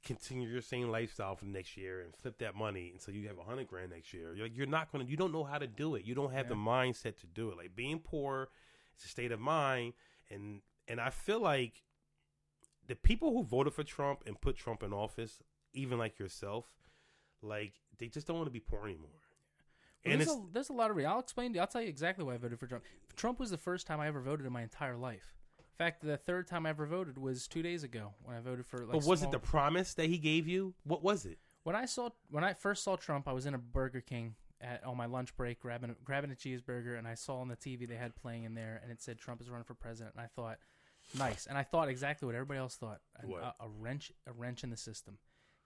continue 0.04 0.50
your 0.50 0.62
same 0.62 0.90
lifestyle 0.90 1.36
for 1.36 1.46
the 1.46 1.52
next 1.52 1.78
year 1.78 2.02
and 2.02 2.14
flip 2.16 2.38
that 2.40 2.54
money 2.56 2.92
until 2.92 3.14
you 3.14 3.28
have 3.30 3.38
a 3.40 3.44
hundred 3.44 3.68
grand 3.68 3.92
next 3.92 4.14
year. 4.14 4.34
You're, 4.36 4.48
you're 4.48 4.68
not 4.68 4.92
gonna. 4.92 5.06
You 5.06 5.16
don't 5.18 5.32
know 5.32 5.44
how 5.46 5.58
to 5.58 5.68
do 5.68 5.96
it. 5.96 6.04
You 6.06 6.16
don't 6.16 6.34
have 6.34 6.50
the 6.50 6.56
mindset 6.56 7.18
to 7.22 7.28
do 7.28 7.50
it. 7.50 7.58
Like 7.58 7.76
being 7.76 8.00
poor, 8.00 8.50
it's 8.96 9.06
a 9.06 9.08
state 9.08 9.32
of 9.32 9.40
mind, 9.40 9.94
and 10.30 10.62
and 10.88 11.00
I 11.00 11.10
feel 11.12 11.40
like 11.40 11.82
the 12.88 12.96
people 12.96 13.32
who 13.32 13.44
voted 13.44 13.74
for 13.74 13.84
Trump 13.84 14.24
and 14.26 14.40
put 14.40 14.58
Trump 14.58 14.84
in 14.84 14.92
office, 14.92 15.42
even 15.74 15.98
like 15.98 16.20
yourself, 16.20 16.66
like 17.42 17.74
they 17.98 18.08
just 18.10 18.28
don't 18.28 18.36
want 18.36 18.48
to 18.48 18.52
be 18.52 18.60
poor 18.60 18.84
anymore. 18.86 19.10
Well, 20.06 20.12
And 20.12 20.20
there's, 20.20 20.30
a, 20.30 20.44
there's 20.52 20.70
a 20.70 20.74
lot 20.74 20.92
of 20.92 20.98
re- 20.98 21.06
I'll 21.06 21.20
explain 21.22 21.54
to 21.54 21.58
you. 21.58 21.62
I'll 21.62 21.68
tell 21.68 21.82
you 21.82 21.88
exactly 21.88 22.26
why 22.26 22.34
I 22.34 22.38
voted 22.38 22.60
for 22.60 22.68
Trump. 22.68 22.84
Trump 23.16 23.40
was 23.40 23.52
the 23.52 23.58
first 23.58 23.88
time 23.88 24.02
I 24.02 24.08
ever 24.08 24.20
voted 24.20 24.46
in 24.46 24.52
my 24.52 24.62
entire 24.64 24.98
life. 24.98 25.34
In 25.80 25.86
fact, 25.86 26.02
the 26.02 26.18
third 26.18 26.48
time 26.48 26.66
I 26.66 26.70
ever 26.70 26.86
voted 26.86 27.18
was 27.18 27.48
two 27.48 27.64
days 27.64 27.84
ago 27.84 28.14
when 28.24 28.36
I 28.36 28.40
voted 28.42 28.66
for. 28.66 28.80
Like, 28.80 28.92
but 28.92 29.04
was 29.04 29.20
small- 29.20 29.30
it 29.30 29.32
the 29.32 29.40
promise 29.40 29.94
that 29.96 30.06
he 30.06 30.18
gave 30.18 30.48
you? 30.48 30.74
What 30.84 31.04
was 31.04 31.26
it? 31.26 31.40
when 31.64 31.76
I 31.76 31.86
saw 31.86 32.10
when 32.30 32.44
I 32.44 32.54
first 32.54 32.84
saw 32.84 32.96
Trump? 32.96 33.28
I 33.28 33.34
was 33.34 33.46
in 33.46 33.54
a 33.54 33.58
Burger 33.58 34.02
King 34.02 34.36
at 34.62 34.84
on 34.84 34.96
my 34.96 35.06
lunch 35.06 35.36
break 35.36 35.60
grabbing 35.60 35.90
a, 35.90 35.96
grabbing 36.04 36.32
a 36.32 36.36
cheeseburger, 36.36 36.98
and 36.98 37.08
I 37.08 37.16
saw 37.16 37.40
on 37.40 37.48
the 37.48 37.56
TV 37.56 37.88
they 37.88 37.96
had 37.96 38.16
playing 38.16 38.44
in 38.44 38.54
there, 38.54 38.80
and 38.84 38.92
it 38.92 39.02
said 39.02 39.18
Trump 39.18 39.42
is 39.42 39.50
running 39.50 39.66
for 39.66 39.74
president, 39.74 40.16
and 40.16 40.24
I 40.24 40.28
thought, 40.28 40.58
nice, 41.18 41.48
and 41.48 41.58
I 41.58 41.64
thought 41.64 41.90
exactly 41.90 42.26
what 42.26 42.36
everybody 42.36 42.60
else 42.60 42.76
thought, 42.76 43.02
a, 43.22 43.64
a 43.64 43.70
wrench 43.80 44.12
a 44.28 44.34
wrench 44.34 44.64
in 44.64 44.70
the 44.70 44.78
system. 44.78 45.18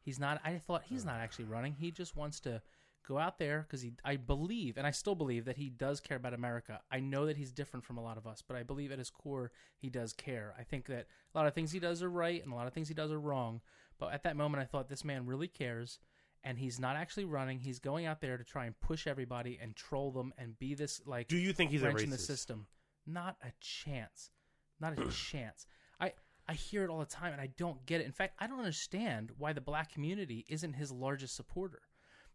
He's 0.02 0.20
not. 0.20 0.40
I 0.44 0.58
thought 0.58 0.84
he's 0.86 1.04
not 1.04 1.18
actually 1.18 1.46
running. 1.46 1.76
He 1.78 1.92
just 1.92 2.16
wants 2.16 2.40
to 2.42 2.62
go 3.08 3.18
out 3.18 3.40
there 3.40 3.66
because 3.68 3.82
he. 3.82 3.94
I 4.04 4.18
believe, 4.18 4.78
and 4.78 4.86
I 4.86 4.92
still 4.92 5.16
believe 5.16 5.46
that 5.46 5.58
he 5.58 5.70
does 5.70 6.00
care 6.00 6.18
about 6.18 6.34
America. 6.34 6.82
I 6.92 7.00
know 7.00 7.26
that 7.26 7.38
he's 7.38 7.52
different 7.52 7.86
from 7.86 7.98
a 7.98 8.04
lot 8.04 8.18
of 8.18 8.28
us, 8.28 8.44
but 8.46 8.58
I 8.58 8.64
believe 8.64 8.92
at 8.92 9.00
his 9.00 9.10
core 9.10 9.52
he 9.78 9.90
does 9.90 10.14
care. 10.14 10.54
I 10.60 10.64
think 10.64 10.88
that 10.88 11.08
a 11.34 11.38
lot 11.38 11.48
of 11.48 11.54
things 11.54 11.72
he 11.72 11.80
does 11.80 12.04
are 12.04 12.10
right, 12.10 12.44
and 12.44 12.52
a 12.52 12.56
lot 12.56 12.68
of 12.68 12.74
things 12.74 12.88
he 12.88 12.94
does 12.94 13.12
are 13.12 13.20
wrong. 13.20 13.62
But 13.98 14.14
at 14.14 14.24
that 14.24 14.36
moment, 14.36 14.62
I 14.62 14.66
thought 14.66 14.90
this 14.90 15.06
man 15.06 15.26
really 15.26 15.48
cares, 15.48 16.00
and 16.44 16.60
he's 16.60 16.80
not 16.80 16.96
actually 16.96 17.26
running. 17.26 17.60
He's 17.60 17.80
going 17.80 18.06
out 18.06 18.22
there 18.22 18.38
to 18.38 18.44
try 18.44 18.66
and 18.66 18.80
push 18.80 19.08
everybody 19.08 19.58
and 19.62 19.76
troll 19.76 20.12
them 20.12 20.34
and 20.38 20.60
be 20.60 20.76
this 20.76 21.02
like 21.06 21.28
Do 21.28 21.38
you 21.38 21.54
think 21.54 21.72
he's 21.72 21.84
a 21.84 21.96
in 21.96 22.10
the 22.10 22.18
system. 22.18 22.68
Not 23.06 23.38
a 23.42 23.52
chance. 23.62 24.32
Not 24.80 25.00
a 25.00 25.06
chance. 25.12 25.66
I 26.00 26.14
I 26.48 26.54
hear 26.54 26.84
it 26.84 26.90
all 26.90 27.00
the 27.00 27.06
time 27.06 27.34
and 27.34 27.42
I 27.42 27.48
don't 27.58 27.86
get 27.86 28.02
it. 28.02 28.06
In 28.06 28.12
fact, 28.12 28.36
I 28.40 28.48
don't 28.48 28.60
understand 28.60 29.32
why 29.38 29.54
the 29.54 29.62
black 29.62 29.92
community 29.92 30.46
isn't 30.48 30.74
his 30.74 30.92
largest 30.92 31.36
supporter. 31.36 31.82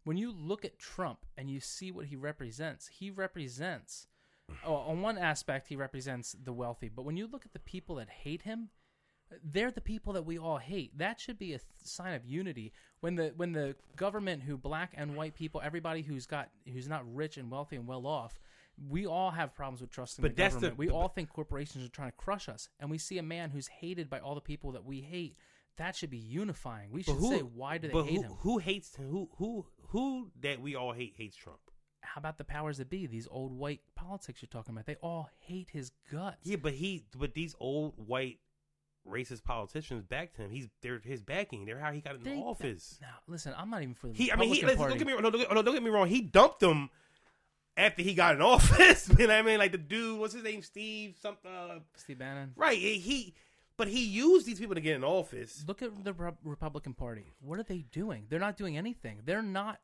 When 0.03 0.17
you 0.17 0.31
look 0.31 0.65
at 0.65 0.79
Trump 0.79 1.19
and 1.37 1.49
you 1.49 1.59
see 1.59 1.91
what 1.91 2.07
he 2.07 2.15
represents, 2.15 2.87
he 2.87 3.09
represents 3.09 4.07
oh, 4.65 4.75
on 4.75 5.01
one 5.01 5.17
aspect 5.17 5.67
he 5.69 5.75
represents 5.75 6.35
the 6.43 6.53
wealthy, 6.53 6.89
but 6.89 7.05
when 7.05 7.17
you 7.17 7.27
look 7.27 7.45
at 7.45 7.53
the 7.53 7.59
people 7.59 7.95
that 7.95 8.09
hate 8.09 8.41
him, 8.41 8.69
they're 9.43 9.71
the 9.71 9.81
people 9.81 10.13
that 10.13 10.25
we 10.25 10.37
all 10.37 10.57
hate. 10.57 10.97
That 10.97 11.19
should 11.19 11.39
be 11.39 11.53
a 11.53 11.57
th- 11.57 11.61
sign 11.83 12.13
of 12.13 12.25
unity. 12.25 12.71
When 12.99 13.15
the 13.15 13.33
when 13.35 13.53
the 13.53 13.75
government, 13.95 14.43
who 14.43 14.57
black 14.57 14.93
and 14.95 15.15
white 15.15 15.33
people, 15.35 15.61
everybody 15.63 16.01
who's 16.03 16.25
got 16.25 16.49
who's 16.71 16.87
not 16.87 17.03
rich 17.15 17.37
and 17.37 17.49
wealthy 17.49 17.77
and 17.77 17.87
well 17.87 18.05
off, 18.05 18.39
we 18.89 19.07
all 19.07 19.31
have 19.31 19.55
problems 19.55 19.81
with 19.81 19.89
trusting 19.89 20.21
But 20.21 20.35
the 20.35 20.41
that's 20.43 20.55
the- 20.55 20.61
government. 20.69 20.77
we 20.77 20.89
all 20.89 21.07
think 21.07 21.29
corporations 21.29 21.83
are 21.85 21.89
trying 21.89 22.11
to 22.11 22.17
crush 22.17 22.47
us, 22.47 22.69
and 22.79 22.91
we 22.91 22.97
see 22.99 23.17
a 23.17 23.23
man 23.23 23.49
who's 23.49 23.67
hated 23.67 24.09
by 24.09 24.19
all 24.19 24.35
the 24.35 24.41
people 24.41 24.71
that 24.73 24.85
we 24.85 25.01
hate. 25.01 25.35
That 25.77 25.95
should 25.95 26.09
be 26.11 26.17
unifying. 26.17 26.91
We 26.91 27.01
should 27.03 27.19
say, 27.21 27.39
why 27.39 27.77
do 27.79 27.87
they 27.87 27.93
but 27.93 28.03
hate 28.05 28.17
who, 28.17 28.21
him? 28.23 28.31
Who 28.39 28.57
hates 28.59 28.95
who 28.95 29.29
who 29.37 29.65
who 29.89 30.31
that 30.41 30.61
we 30.61 30.75
all 30.75 30.93
hate 30.93 31.13
hates 31.17 31.35
Trump? 31.35 31.59
How 32.01 32.19
about 32.19 32.37
the 32.37 32.43
powers 32.43 32.77
that 32.77 32.89
be? 32.89 33.07
These 33.07 33.27
old 33.31 33.51
white 33.57 33.81
politics 33.95 34.41
you're 34.41 34.49
talking 34.49 34.75
about. 34.75 34.85
They 34.85 34.95
all 35.01 35.29
hate 35.39 35.69
his 35.71 35.91
guts. 36.11 36.37
Yeah, 36.43 36.57
but 36.57 36.73
he 36.73 37.05
but 37.17 37.33
these 37.33 37.55
old 37.59 37.93
white 37.97 38.39
racist 39.07 39.43
politicians 39.43 40.03
backed 40.03 40.37
him. 40.37 40.51
He's 40.51 40.67
they're 40.81 40.99
his 41.03 41.21
backing. 41.21 41.65
They're 41.65 41.79
how 41.79 41.91
he 41.91 42.01
got 42.01 42.15
in 42.15 42.23
They- 42.23 42.35
office. 42.37 42.99
Now, 43.01 43.07
listen, 43.27 43.53
I'm 43.57 43.69
not 43.69 43.81
even 43.81 43.95
for 43.95 44.07
the 44.07 44.13
He 44.13 44.31
I 44.31 44.35
mean 44.35 44.53
he 44.53 44.61
listen, 44.63 44.87
don't 44.87 44.97
get 44.97 45.07
me 45.07 45.13
wrong. 45.13 45.23
No, 45.23 45.29
no, 45.29 45.61
don't 45.63 45.73
get 45.73 45.83
me 45.83 45.89
wrong. 45.89 46.07
He 46.07 46.21
dumped 46.21 46.59
them 46.59 46.89
after 47.75 48.03
he 48.03 48.13
got 48.13 48.35
in 48.35 48.41
office. 48.43 49.09
you 49.09 49.15
know 49.27 49.33
what 49.33 49.39
I 49.39 49.41
mean? 49.41 49.57
Like 49.57 49.71
the 49.71 49.77
dude, 49.79 50.19
what's 50.19 50.33
his 50.35 50.43
name? 50.43 50.61
Steve 50.61 51.15
something. 51.21 51.49
Uh, 51.51 51.79
Steve 51.95 52.19
Bannon. 52.19 52.51
right. 52.55 52.77
He 52.77 53.33
but 53.77 53.87
he 53.87 54.03
used 54.05 54.45
these 54.45 54.59
people 54.59 54.75
to 54.75 54.81
get 54.81 54.95
in 54.95 55.03
office. 55.03 55.63
Look 55.67 55.81
at 55.81 56.03
the 56.03 56.13
Re- 56.13 56.31
Republican 56.43 56.93
Party. 56.93 57.33
What 57.41 57.59
are 57.59 57.63
they 57.63 57.85
doing? 57.91 58.25
They're 58.29 58.39
not 58.39 58.57
doing 58.57 58.77
anything. 58.77 59.21
They're 59.25 59.41
not. 59.41 59.79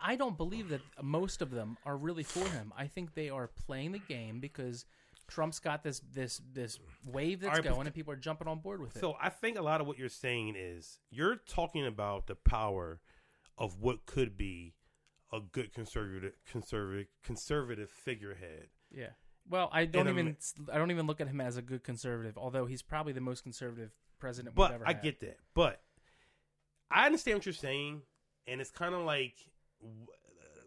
I 0.00 0.16
don't 0.16 0.36
believe 0.36 0.68
that 0.68 0.80
most 1.02 1.42
of 1.42 1.50
them 1.50 1.76
are 1.84 1.96
really 1.96 2.22
for 2.22 2.48
him. 2.48 2.72
I 2.76 2.86
think 2.86 3.14
they 3.14 3.30
are 3.30 3.48
playing 3.66 3.92
the 3.92 3.98
game 3.98 4.38
because 4.40 4.86
Trump's 5.28 5.58
got 5.58 5.82
this 5.82 6.00
this 6.12 6.40
this 6.52 6.78
wave 7.06 7.40
that's 7.40 7.58
right, 7.58 7.64
going, 7.64 7.86
and 7.86 7.94
people 7.94 8.12
are 8.12 8.16
jumping 8.16 8.48
on 8.48 8.60
board 8.60 8.80
with 8.80 8.96
it. 8.96 9.00
So 9.00 9.16
I 9.20 9.28
think 9.28 9.58
a 9.58 9.62
lot 9.62 9.80
of 9.80 9.86
what 9.86 9.98
you're 9.98 10.08
saying 10.08 10.54
is 10.56 10.98
you're 11.10 11.36
talking 11.36 11.86
about 11.86 12.26
the 12.26 12.34
power 12.36 13.00
of 13.58 13.80
what 13.80 14.06
could 14.06 14.36
be 14.36 14.74
a 15.32 15.40
good 15.40 15.72
conservative 15.72 16.34
conservative 16.46 17.06
conservative 17.24 17.90
figurehead. 17.90 18.68
yeah. 18.90 19.10
Well, 19.48 19.68
I 19.72 19.84
don't 19.86 20.06
In 20.06 20.18
even 20.18 20.36
I 20.72 20.78
don't 20.78 20.90
even 20.90 21.06
look 21.06 21.20
at 21.20 21.28
him 21.28 21.40
as 21.40 21.56
a 21.56 21.62
good 21.62 21.82
conservative, 21.84 22.38
although 22.38 22.66
he's 22.66 22.82
probably 22.82 23.12
the 23.12 23.20
most 23.20 23.42
conservative 23.42 23.90
president 24.18 24.54
But 24.54 24.70
we've 24.70 24.76
ever 24.76 24.88
I 24.88 24.92
had. 24.92 25.02
get 25.02 25.20
that. 25.20 25.36
But 25.54 25.80
I 26.90 27.06
understand 27.06 27.38
what 27.38 27.46
you're 27.46 27.52
saying, 27.52 28.02
and 28.46 28.60
it's 28.60 28.70
kind 28.70 28.94
of 28.94 29.02
like 29.02 29.34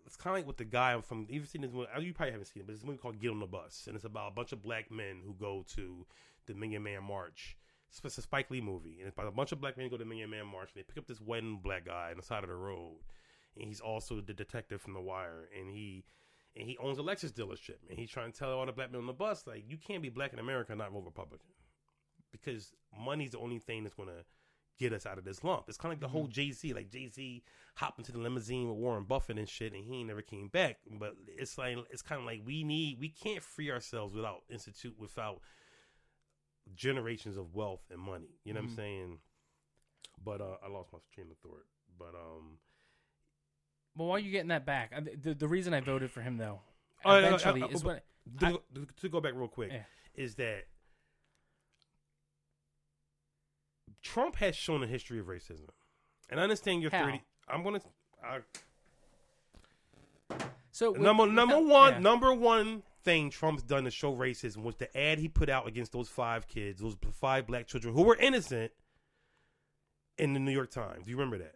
it's 0.06 0.18
kind 0.18 0.35
of 0.35 0.39
like 0.39 0.47
with 0.47 0.57
the 0.57 0.65
guy 0.65 0.99
from. 1.02 1.26
You've 1.30 1.47
seen 1.47 1.61
this 1.61 1.72
movie? 1.72 1.88
Oh, 1.95 1.99
you 1.99 2.14
probably 2.14 2.31
haven't 2.31 2.45
seen 2.47 2.61
it, 2.61 2.68
but 2.68 2.73
it's 2.73 2.84
a 2.84 2.85
movie 2.85 2.97
called 2.97 3.19
Get 3.19 3.31
on 3.31 3.39
the 3.39 3.45
Bus, 3.47 3.85
and 3.88 3.95
it's 3.95 4.06
about 4.06 4.31
a 4.31 4.35
bunch 4.35 4.52
of 4.52 4.61
black 4.61 4.91
men 4.91 5.22
who 5.26 5.34
go 5.34 5.64
to 5.76 6.06
the 6.45 6.53
Million 6.53 6.84
Man 6.84 7.03
March. 7.03 7.57
It's 7.89 8.02
it's 8.03 8.18
a 8.18 8.22
Spike 8.22 8.52
Lee 8.52 8.61
movie, 8.61 8.97
and 8.99 9.07
it's 9.07 9.15
about 9.15 9.27
a 9.27 9.31
bunch 9.31 9.52
of 9.52 9.61
black 9.61 9.77
men 9.77 9.85
who 9.85 9.91
go 9.91 9.97
to 9.97 10.03
the 10.03 10.10
Million 10.10 10.30
Man 10.30 10.47
March, 10.47 10.69
and 10.76 10.84
they 10.84 10.84
pick 10.84 10.97
up 10.97 11.07
this 11.07 11.22
one 11.22 11.57
black 11.64 11.85
guy 11.85 12.10
on 12.11 12.18
the 12.18 12.23
side 12.23 12.43
of 12.43 12.49
the 12.49 12.56
road, 12.56 12.97
and 13.56 13.68
he's 13.68 13.80
also 13.80 14.19
the 14.22 14.34
detective 14.34 14.81
from 14.81 14.93
The 14.93 15.02
Wire, 15.02 15.47
and 15.57 15.69
he. 15.69 16.03
And 16.57 16.68
he 16.69 16.77
owns 16.77 16.98
a 16.98 17.02
Lexus 17.02 17.32
dealership, 17.34 17.80
and 17.90 17.99
he's 17.99 18.10
trying 18.10 18.32
to 18.32 18.38
tell 18.38 18.52
all 18.53 18.65
the 18.65 18.72
black 18.72 18.91
men 18.91 19.02
on 19.02 19.07
the 19.07 19.14
bus, 19.14 19.45
like, 19.45 19.64
you 19.68 19.77
can't 19.77 20.02
be 20.02 20.10
black 20.10 20.32
in 20.32 20.40
America 20.40 20.72
and 20.72 20.80
not 20.80 20.91
vote 20.91 21.03
Republican 21.06 21.49
because 22.32 22.73
money's 22.98 23.32
the 23.32 23.40
only 23.40 23.60
thing 23.60 23.84
that's 23.84 23.95
gonna 23.95 24.23
get 24.77 24.91
us 24.94 25.06
out 25.06 25.18
of 25.18 25.23
this 25.26 25.44
lump. 25.44 25.65
It's 25.68 25.77
kind 25.77 25.91
of 25.94 25.98
like 25.98 26.02
the 26.02 26.11
whole 26.11 26.27
Jay 26.27 26.52
Z, 26.52 26.73
like 26.73 26.90
Jay 26.90 27.07
Z 27.07 27.44
hopped 27.76 27.99
into 27.99 28.11
the 28.11 28.19
limousine 28.19 28.68
with 28.69 28.77
Warren 28.77 29.03
Buffett 29.03 29.38
and 29.38 29.48
shit, 29.49 29.73
and 29.73 29.84
he 29.86 30.03
never 30.03 30.22
came 30.22 30.48
back. 30.49 30.77
But 30.99 31.15
it's 31.27 31.57
like 31.57 31.77
it's 31.91 32.02
kind 32.02 32.19
of 32.19 32.26
like 32.26 32.41
we 32.45 32.64
need 32.64 32.99
we 32.99 33.10
can't 33.10 33.41
free 33.44 33.69
ourselves 33.72 34.14
without 34.14 34.44
institute 34.49 34.95
without 34.98 35.41
generations 36.73 37.38
of 37.38 37.53
wealth 37.53 37.84
and 37.91 37.99
money. 38.02 38.40
You 38.44 38.53
know 38.53 38.61
what 38.61 38.69
I'm 38.69 38.73
Mhm. 38.73 38.76
saying? 38.76 39.19
But 40.23 40.41
uh, 40.41 40.57
I 40.64 40.68
lost 40.68 40.91
my 40.91 40.99
train 41.14 41.32
of 41.32 41.38
thought. 41.38 41.65
But 41.98 42.15
um, 42.15 42.60
Well, 43.95 44.09
while 44.09 44.19
you're 44.19 44.31
getting 44.31 44.49
that 44.49 44.65
back, 44.65 44.91
I- 44.95 44.99
the 45.01 45.34
the 45.34 45.47
reason 45.47 45.73
I 45.73 45.80
voted 45.80 46.11
for 46.11 46.22
him 46.22 46.38
though, 46.38 46.61
Oh, 47.05 47.15
eventually 47.17 47.61
uh, 47.61 47.67
is 47.67 47.84
when 47.84 48.01
to, 48.39 48.45
I- 48.47 48.51
go- 48.51 48.61
to 49.01 49.09
go 49.09 49.22
back 49.22 49.34
real 49.35 49.47
quick 49.47 49.72
Yeah. 49.72 49.84
is 50.15 50.35
that 50.35 50.65
Trump 54.01 54.35
has 54.38 54.55
shown 54.55 54.84
a 54.84 54.88
history 54.88 55.19
of 55.19 55.26
racism, 55.27 55.69
and 56.30 56.39
I 56.39 56.43
understand 56.43 56.81
you're 56.81 56.91
How? 56.91 57.05
thirty. 57.05 57.22
I'm 57.47 57.63
gonna. 57.63 57.81
I, 58.23 58.39
so 60.72 60.91
with- 60.91 61.01
number 61.01 61.26
number 61.27 61.59
one 61.59 61.93
yeah. 61.93 61.99
number 61.99 62.34
one 62.34 62.84
thing 63.03 63.30
Trump's 63.30 63.63
done 63.63 63.84
to 63.85 63.91
show 63.91 64.15
racism 64.15 64.63
was 64.63 64.76
the 64.76 64.95
ad 64.97 65.19
he 65.19 65.27
put 65.27 65.47
out 65.49 65.67
against 65.67 65.91
those 65.91 66.09
five 66.09 66.47
kids, 66.47 66.81
those 66.81 66.97
five 67.13 67.45
black 67.47 67.67
children 67.67 67.93
who 67.93 68.01
were 68.03 68.15
innocent, 68.15 68.72
in 70.17 70.34
the 70.34 70.39
New 70.39 70.51
York 70.51 70.72
Times. 70.72 71.05
Do 71.05 71.11
you 71.11 71.17
remember 71.17 71.38
that? 71.39 71.55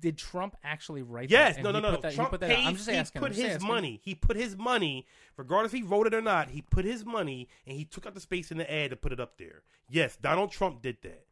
Did 0.00 0.18
Trump 0.18 0.56
actually 0.62 1.02
write 1.02 1.30
Yes, 1.30 1.56
that? 1.56 1.62
no, 1.62 1.70
And 1.70 1.82
no, 1.82 1.88
he 1.90 1.96
no. 1.96 2.00
that- 2.02 2.14
Trump 2.14 2.30
put 2.32 2.40
that 2.40 2.50
paid. 2.50 2.66
I'm 2.66 2.76
just 2.76 2.88
he 2.90 2.96
asking. 2.96 3.20
put 3.20 3.30
I'm 3.32 3.36
his 3.36 3.44
asking. 3.54 3.68
money. 3.68 4.00
He 4.04 4.14
put 4.14 4.36
his 4.36 4.56
money, 4.56 5.06
regardless 5.36 5.72
if 5.72 5.78
he 5.78 5.82
wrote 5.82 6.06
it 6.06 6.14
or 6.14 6.20
not. 6.20 6.50
He 6.50 6.60
put 6.62 6.84
his 6.84 7.04
money, 7.04 7.48
and 7.66 7.76
he 7.76 7.84
took 7.86 8.04
out 8.06 8.14
the 8.14 8.20
space 8.20 8.50
in 8.50 8.58
the 8.58 8.70
ad 8.70 8.90
to 8.90 8.96
put 8.96 9.12
it 9.12 9.20
up 9.20 9.38
there. 9.38 9.62
Yes, 9.88 10.16
Donald 10.16 10.50
Trump 10.52 10.82
did 10.82 10.98
that. 11.02 11.24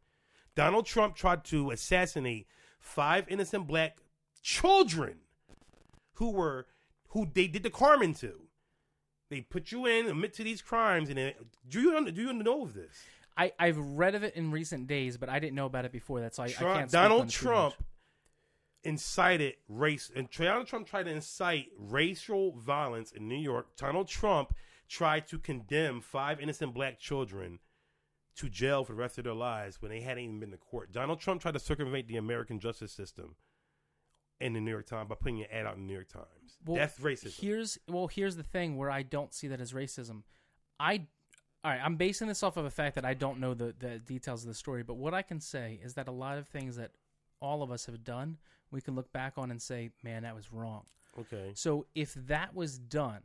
Donald 0.55 0.85
Trump 0.87 1.15
tried 1.15 1.43
to 1.45 1.69
assassinate 1.71 2.47
five 2.79 3.25
innocent 3.29 3.67
black 3.67 3.97
children 4.41 5.19
who 6.15 6.31
were 6.31 6.65
who 7.09 7.27
they 7.33 7.47
did 7.47 7.63
the 7.63 7.69
Carmen 7.69 8.13
to. 8.15 8.33
They 9.29 9.41
put 9.41 9.71
you 9.71 9.85
in, 9.85 10.07
admit 10.07 10.33
to 10.35 10.43
these 10.43 10.61
crimes, 10.61 11.09
and 11.09 11.17
then, 11.19 11.33
do 11.67 11.81
you 11.81 12.11
do 12.11 12.21
you 12.21 12.33
know 12.33 12.63
of 12.63 12.73
this? 12.73 13.03
I 13.37 13.53
I've 13.59 13.77
read 13.77 14.15
of 14.15 14.23
it 14.23 14.35
in 14.35 14.49
recent 14.51 14.87
days, 14.87 15.17
but 15.17 15.29
I 15.29 15.37
didn't 15.39 15.55
know 15.55 15.67
about 15.67 15.85
it 15.85 15.91
before 15.91 16.19
that, 16.21 16.33
so 16.35 16.41
I, 16.43 16.47
I 16.47 16.51
can't. 16.51 16.91
Donald 16.91 17.29
Trump. 17.29 17.75
Incited 18.83 19.55
race, 19.67 20.11
and 20.15 20.29
Donald 20.29 20.67
Trump 20.67 20.87
tried 20.87 21.03
to 21.03 21.11
incite 21.11 21.67
racial 21.77 22.53
violence 22.53 23.11
in 23.11 23.27
New 23.27 23.37
York. 23.37 23.75
Donald 23.75 24.07
Trump 24.07 24.53
tried 24.87 25.27
to 25.27 25.37
condemn 25.37 26.01
five 26.01 26.39
innocent 26.39 26.73
black 26.73 26.99
children 26.99 27.59
to 28.35 28.49
jail 28.49 28.83
for 28.83 28.93
the 28.93 28.99
rest 28.99 29.17
of 29.17 29.25
their 29.25 29.33
lives 29.33 29.81
when 29.81 29.91
they 29.91 30.01
hadn't 30.01 30.23
even 30.23 30.39
been 30.39 30.51
to 30.51 30.57
court. 30.57 30.91
Donald 30.91 31.19
Trump 31.19 31.41
tried 31.41 31.53
to 31.53 31.59
circumvent 31.59 32.07
the 32.07 32.17
American 32.17 32.59
justice 32.59 32.91
system 32.91 33.35
in 34.39 34.53
the 34.53 34.61
New 34.61 34.71
York 34.71 34.87
Times 34.87 35.09
by 35.09 35.15
putting 35.15 35.41
an 35.41 35.47
ad 35.51 35.65
out 35.65 35.75
in 35.75 35.81
the 35.81 35.87
New 35.87 35.93
York 35.93 36.07
Times. 36.07 36.57
Well, 36.65 36.77
That's 36.77 36.97
racism. 36.99 37.39
Here's 37.39 37.77
well, 37.87 38.07
here's 38.07 38.37
the 38.37 38.43
thing 38.43 38.77
where 38.77 38.89
I 38.89 39.03
don't 39.03 39.33
see 39.33 39.47
that 39.49 39.59
as 39.59 39.73
racism. 39.73 40.23
I 40.79 41.07
all 41.63 41.71
right, 41.71 41.81
I'm 41.83 41.97
basing 41.97 42.29
this 42.29 42.41
off 42.41 42.55
of 42.55 42.63
a 42.63 42.69
fact 42.69 42.95
that 42.95 43.03
I 43.03 43.13
don't 43.13 43.39
know 43.39 43.53
the 43.53 43.75
the 43.77 43.99
details 43.99 44.43
of 44.43 44.47
the 44.47 44.53
story, 44.53 44.83
but 44.83 44.95
what 44.95 45.13
I 45.13 45.21
can 45.21 45.41
say 45.41 45.79
is 45.83 45.95
that 45.95 46.07
a 46.07 46.11
lot 46.11 46.37
of 46.37 46.47
things 46.47 46.77
that 46.77 46.91
all 47.41 47.61
of 47.61 47.71
us 47.71 47.85
have 47.85 48.03
done, 48.03 48.37
we 48.71 48.81
can 48.81 48.95
look 48.95 49.11
back 49.11 49.33
on 49.37 49.51
and 49.51 49.61
say, 49.61 49.91
"Man, 50.03 50.23
that 50.23 50.35
was 50.35 50.51
wrong." 50.51 50.83
okay. 51.17 51.51
So 51.55 51.85
if 51.95 52.13
that 52.13 52.55
was 52.55 52.77
done, 52.77 53.21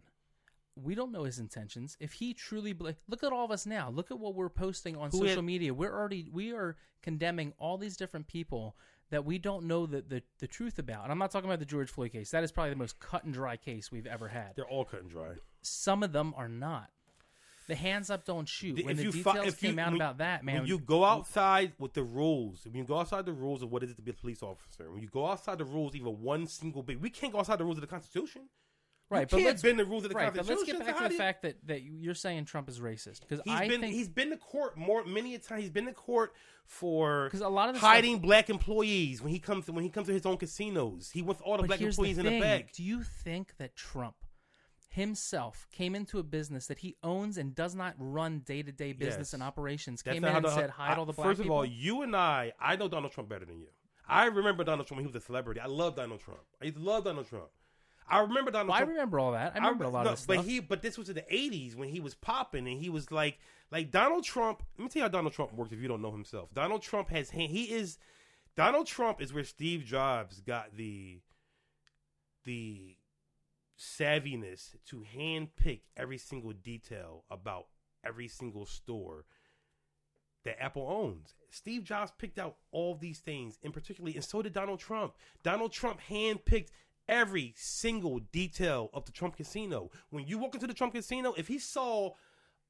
we 0.77 0.95
don't 0.95 1.13
know 1.13 1.25
his 1.25 1.39
intentions. 1.39 1.97
If 2.01 2.15
he 2.15 2.35
truly 2.35 2.75
look 3.09 3.23
at 3.23 3.33
all 3.33 3.45
of 3.45 3.51
us 3.51 3.65
now. 3.67 3.91
Look 3.91 4.11
at 4.11 4.19
what 4.19 4.35
we're 4.35 4.49
posting 4.49 4.97
on 4.97 5.11
Who 5.11 5.19
social 5.19 5.37
had- 5.37 5.45
media. 5.45 5.73
We're 5.75 5.93
already 5.93 6.29
we 6.33 6.53
are 6.53 6.77
condemning 7.03 7.53
all 7.59 7.79
these 7.79 7.97
different 7.97 8.27
people 8.27 8.77
that 9.11 9.25
we 9.25 9.39
don't 9.39 9.67
know 9.67 9.87
the, 9.87 10.01
the 10.01 10.23
the 10.39 10.47
truth 10.49 10.79
about. 10.79 11.05
And 11.05 11.13
I'm 11.13 11.19
not 11.19 11.31
talking 11.31 11.49
about 11.49 11.61
the 11.61 11.67
George 11.67 11.91
Floyd 11.91 12.11
case. 12.13 12.31
That 12.31 12.43
is 12.43 12.51
probably 12.51 12.71
the 12.71 12.77
most 12.77 12.99
cut 12.99 13.23
and 13.25 13.33
dry 13.33 13.57
case 13.57 13.93
we've 13.93 14.07
ever 14.07 14.29
had. 14.29 14.57
They're 14.57 14.67
all 14.67 14.85
cut 14.85 15.03
and 15.03 15.11
dry. 15.11 15.35
Some 15.63 16.03
of 16.03 16.13
them 16.13 16.35
are 16.37 16.49
not. 16.49 16.91
The 17.67 17.75
hands 17.75 18.11
up 18.11 18.25
don't 18.25 18.47
shoot. 18.49 18.77
The- 18.77 18.85
When 18.85 18.93
if 18.93 18.97
the 18.99 19.03
you 19.05 19.13
fi- 19.23 19.33
details 19.35 19.55
if 19.55 19.63
you- 19.63 19.69
came 19.71 19.79
out 19.79 19.87
when- 19.93 19.97
about 19.97 20.19
that, 20.19 20.45
man, 20.45 20.59
when 20.61 20.67
you 20.67 20.79
go 20.79 21.05
outside 21.05 21.73
with 21.79 21.95
the 21.95 22.03
rules, 22.03 22.65
when 22.67 22.75
you 22.77 22.85
go 22.85 22.99
outside 22.99 23.25
the 23.27 23.33
rules 23.33 23.63
of 23.63 23.71
what 23.73 23.83
it 23.83 23.89
is 23.91 23.97
to 23.97 24.03
be 24.03 24.11
a 24.11 24.15
police 24.15 24.43
officer, 24.43 24.91
when 24.91 25.01
you 25.01 25.09
go 25.09 25.27
outside 25.27 25.59
the 25.59 25.65
rules, 25.65 25.95
even 25.95 26.21
one 26.23 26.47
single 26.47 26.83
bit, 26.83 27.01
we 27.01 27.09
can't 27.11 27.33
go 27.33 27.39
outside 27.39 27.57
the 27.59 27.65
rules 27.65 27.79
of 27.79 27.81
the 27.83 27.87
Constitution. 27.87 28.49
right, 29.11 29.31
you 29.31 29.39
but 29.39 29.45
let's 29.45 29.63
bend 29.63 29.79
the 29.79 29.85
rules 29.85 30.03
of 30.05 30.11
the 30.11 30.17
right, 30.17 30.27
but 30.33 30.47
Constitution. 30.47 30.79
let's 30.79 30.87
get 30.87 30.95
back 30.97 31.03
to 31.05 31.09
the 31.13 31.19
fact 31.19 31.43
that 31.43 31.67
that 31.67 31.83
you're 31.83 32.15
saying 32.15 32.45
Trump 32.47 32.69
is 32.69 32.81
racist 32.81 33.21
because 33.21 33.41
He's 33.45 33.55
I 33.55 33.69
been 33.69 33.81
think 33.83 33.95
he's 33.95 34.09
been 34.09 34.31
to 34.31 34.37
court 34.37 34.77
more 34.77 35.05
many 35.05 35.35
a 35.35 35.39
time. 35.39 35.61
He's 35.61 35.71
been 35.71 35.87
to 35.87 35.93
court 35.93 36.35
for 36.67 37.29
'Cause 37.31 37.41
a 37.43 37.49
lot 37.49 37.69
of 37.69 37.77
hiding 37.77 38.19
black 38.21 38.49
employees 38.51 39.21
when 39.23 39.31
he 39.31 39.39
comes 39.39 39.67
to, 39.67 39.73
when 39.73 39.85
he 39.85 39.91
comes 39.91 40.07
to 40.09 40.13
his 40.15 40.25
own 40.27 40.37
casinos. 40.39 41.11
He 41.11 41.21
wants 41.23 41.43
all 41.43 41.59
the 41.59 41.65
black 41.67 41.81
employees 41.83 42.17
the 42.17 42.27
in 42.27 42.33
the 42.35 42.41
back. 42.41 42.73
Do 42.73 42.83
you 42.83 43.03
think 43.03 43.57
that 43.59 43.77
Trump 43.77 44.17
himself 44.95 45.67
came 45.73 45.95
into 45.95 46.19
a 46.19 46.23
business 46.23 46.67
that 46.69 46.79
he 46.79 46.97
owns 47.03 47.37
and 47.37 47.55
does 47.55 47.75
not 47.75 47.95
run 47.99 48.41
day 48.41 48.63
to 48.63 48.73
day 48.73 48.93
business 48.93 49.29
Yes. 49.29 49.35
and 49.35 49.43
operations? 49.43 50.03
That's 50.03 50.15
came 50.15 50.23
not 50.23 50.29
in 50.29 50.33
how 50.33 50.37
and 50.39 50.47
the- 50.47 50.55
said 50.55 50.71
hide 50.71 50.93
I- 50.93 50.97
all 50.97 51.05
the 51.07 51.13
black 51.13 51.27
First 51.29 51.41
of 51.41 51.51
all, 51.51 51.65
you 51.65 52.03
and 52.03 52.15
I, 52.17 52.53
I 52.61 52.77
know 52.77 52.89
Donald 52.89 53.13
Trump 53.13 53.29
better 53.29 53.45
than 53.45 53.59
you. 53.61 53.69
I 54.09 54.27
remember 54.27 54.65
Donald 54.65 54.87
Trump 54.87 54.99
when 54.99 55.05
he 55.07 55.13
was 55.13 55.23
a 55.23 55.25
celebrity. 55.25 55.61
I 55.61 55.67
love 55.67 55.97
Donald 55.97 56.21
Trump. 56.21 56.41
I 56.63 56.73
love 56.77 57.05
Donald 57.05 57.27
Trump. 57.29 57.49
I 58.07 58.21
remember 58.21 58.51
Donald 58.51 58.69
Well, 58.69 58.77
I 58.77 58.81
Trump. 58.81 58.91
remember 58.91 59.19
all 59.19 59.33
that. 59.33 59.53
I 59.55 59.59
remember 59.59 59.85
a 59.85 59.89
lot 59.89 60.05
no, 60.05 60.11
of 60.13 60.17
this 60.19 60.27
but 60.27 60.45
he, 60.45 60.61
but 60.61 60.83
this 60.83 60.99
was 60.99 61.09
in 61.09 61.15
the 61.15 61.23
'80s 61.23 61.75
when 61.75 61.89
he 61.89 62.01
was 62.01 62.15
popping, 62.15 62.69
and 62.69 62.79
he 62.79 62.91
was 62.91 63.11
like, 63.11 63.39
like 63.71 63.91
Donald 63.91 64.25
Trump. 64.25 64.63
Let 64.77 64.85
me 64.85 64.89
tell 64.91 65.01
you 65.01 65.05
how 65.05 65.09
Donald 65.09 65.33
Trump 65.33 65.55
works. 65.55 65.73
If 65.73 65.81
you 65.81 65.89
don't 65.89 66.03
know 66.03 66.13
himself, 66.13 66.53
Donald 66.53 66.83
Trump 66.83 67.09
has 67.09 67.31
he 67.31 67.73
is 67.73 67.97
Donald 68.57 68.87
Trump 68.87 69.23
is 69.23 69.33
where 69.33 69.43
Steve 69.43 69.85
Jobs 69.85 70.41
got 70.41 70.77
the 70.77 71.23
the 72.45 72.99
savviness 73.79 74.77
to 74.87 75.05
handpick 75.17 75.81
every 75.97 76.19
single 76.19 76.53
detail 76.53 77.25
about 77.31 77.67
every 78.05 78.29
single 78.29 78.67
store 78.67 79.25
that 80.45 80.63
Apple 80.63 80.87
owns. 80.89 81.35
Steve 81.51 81.85
Jobs 81.85 82.13
picked 82.19 82.39
out 82.39 82.57
all 82.71 82.95
these 82.95 83.19
things, 83.19 83.59
and 83.63 83.73
particularly, 83.73 84.15
and 84.15 84.25
so 84.25 84.43
did 84.43 84.53
Donald 84.53 84.79
Trump. 84.79 85.15
Donald 85.43 85.73
Trump 85.73 86.01
handpicked 86.09 86.69
every 87.09 87.55
single 87.57 88.21
detail 88.33 88.91
of 88.93 89.05
the 89.05 89.13
Trump 89.13 89.37
Casino. 89.37 89.91
When 90.11 90.27
you 90.27 90.39
walk 90.39 90.55
into 90.55 90.67
the 90.67 90.75
Trump 90.75 90.95
Casino, 90.95 91.35
if 91.37 91.49
he 91.49 91.59
saw, 91.59 92.13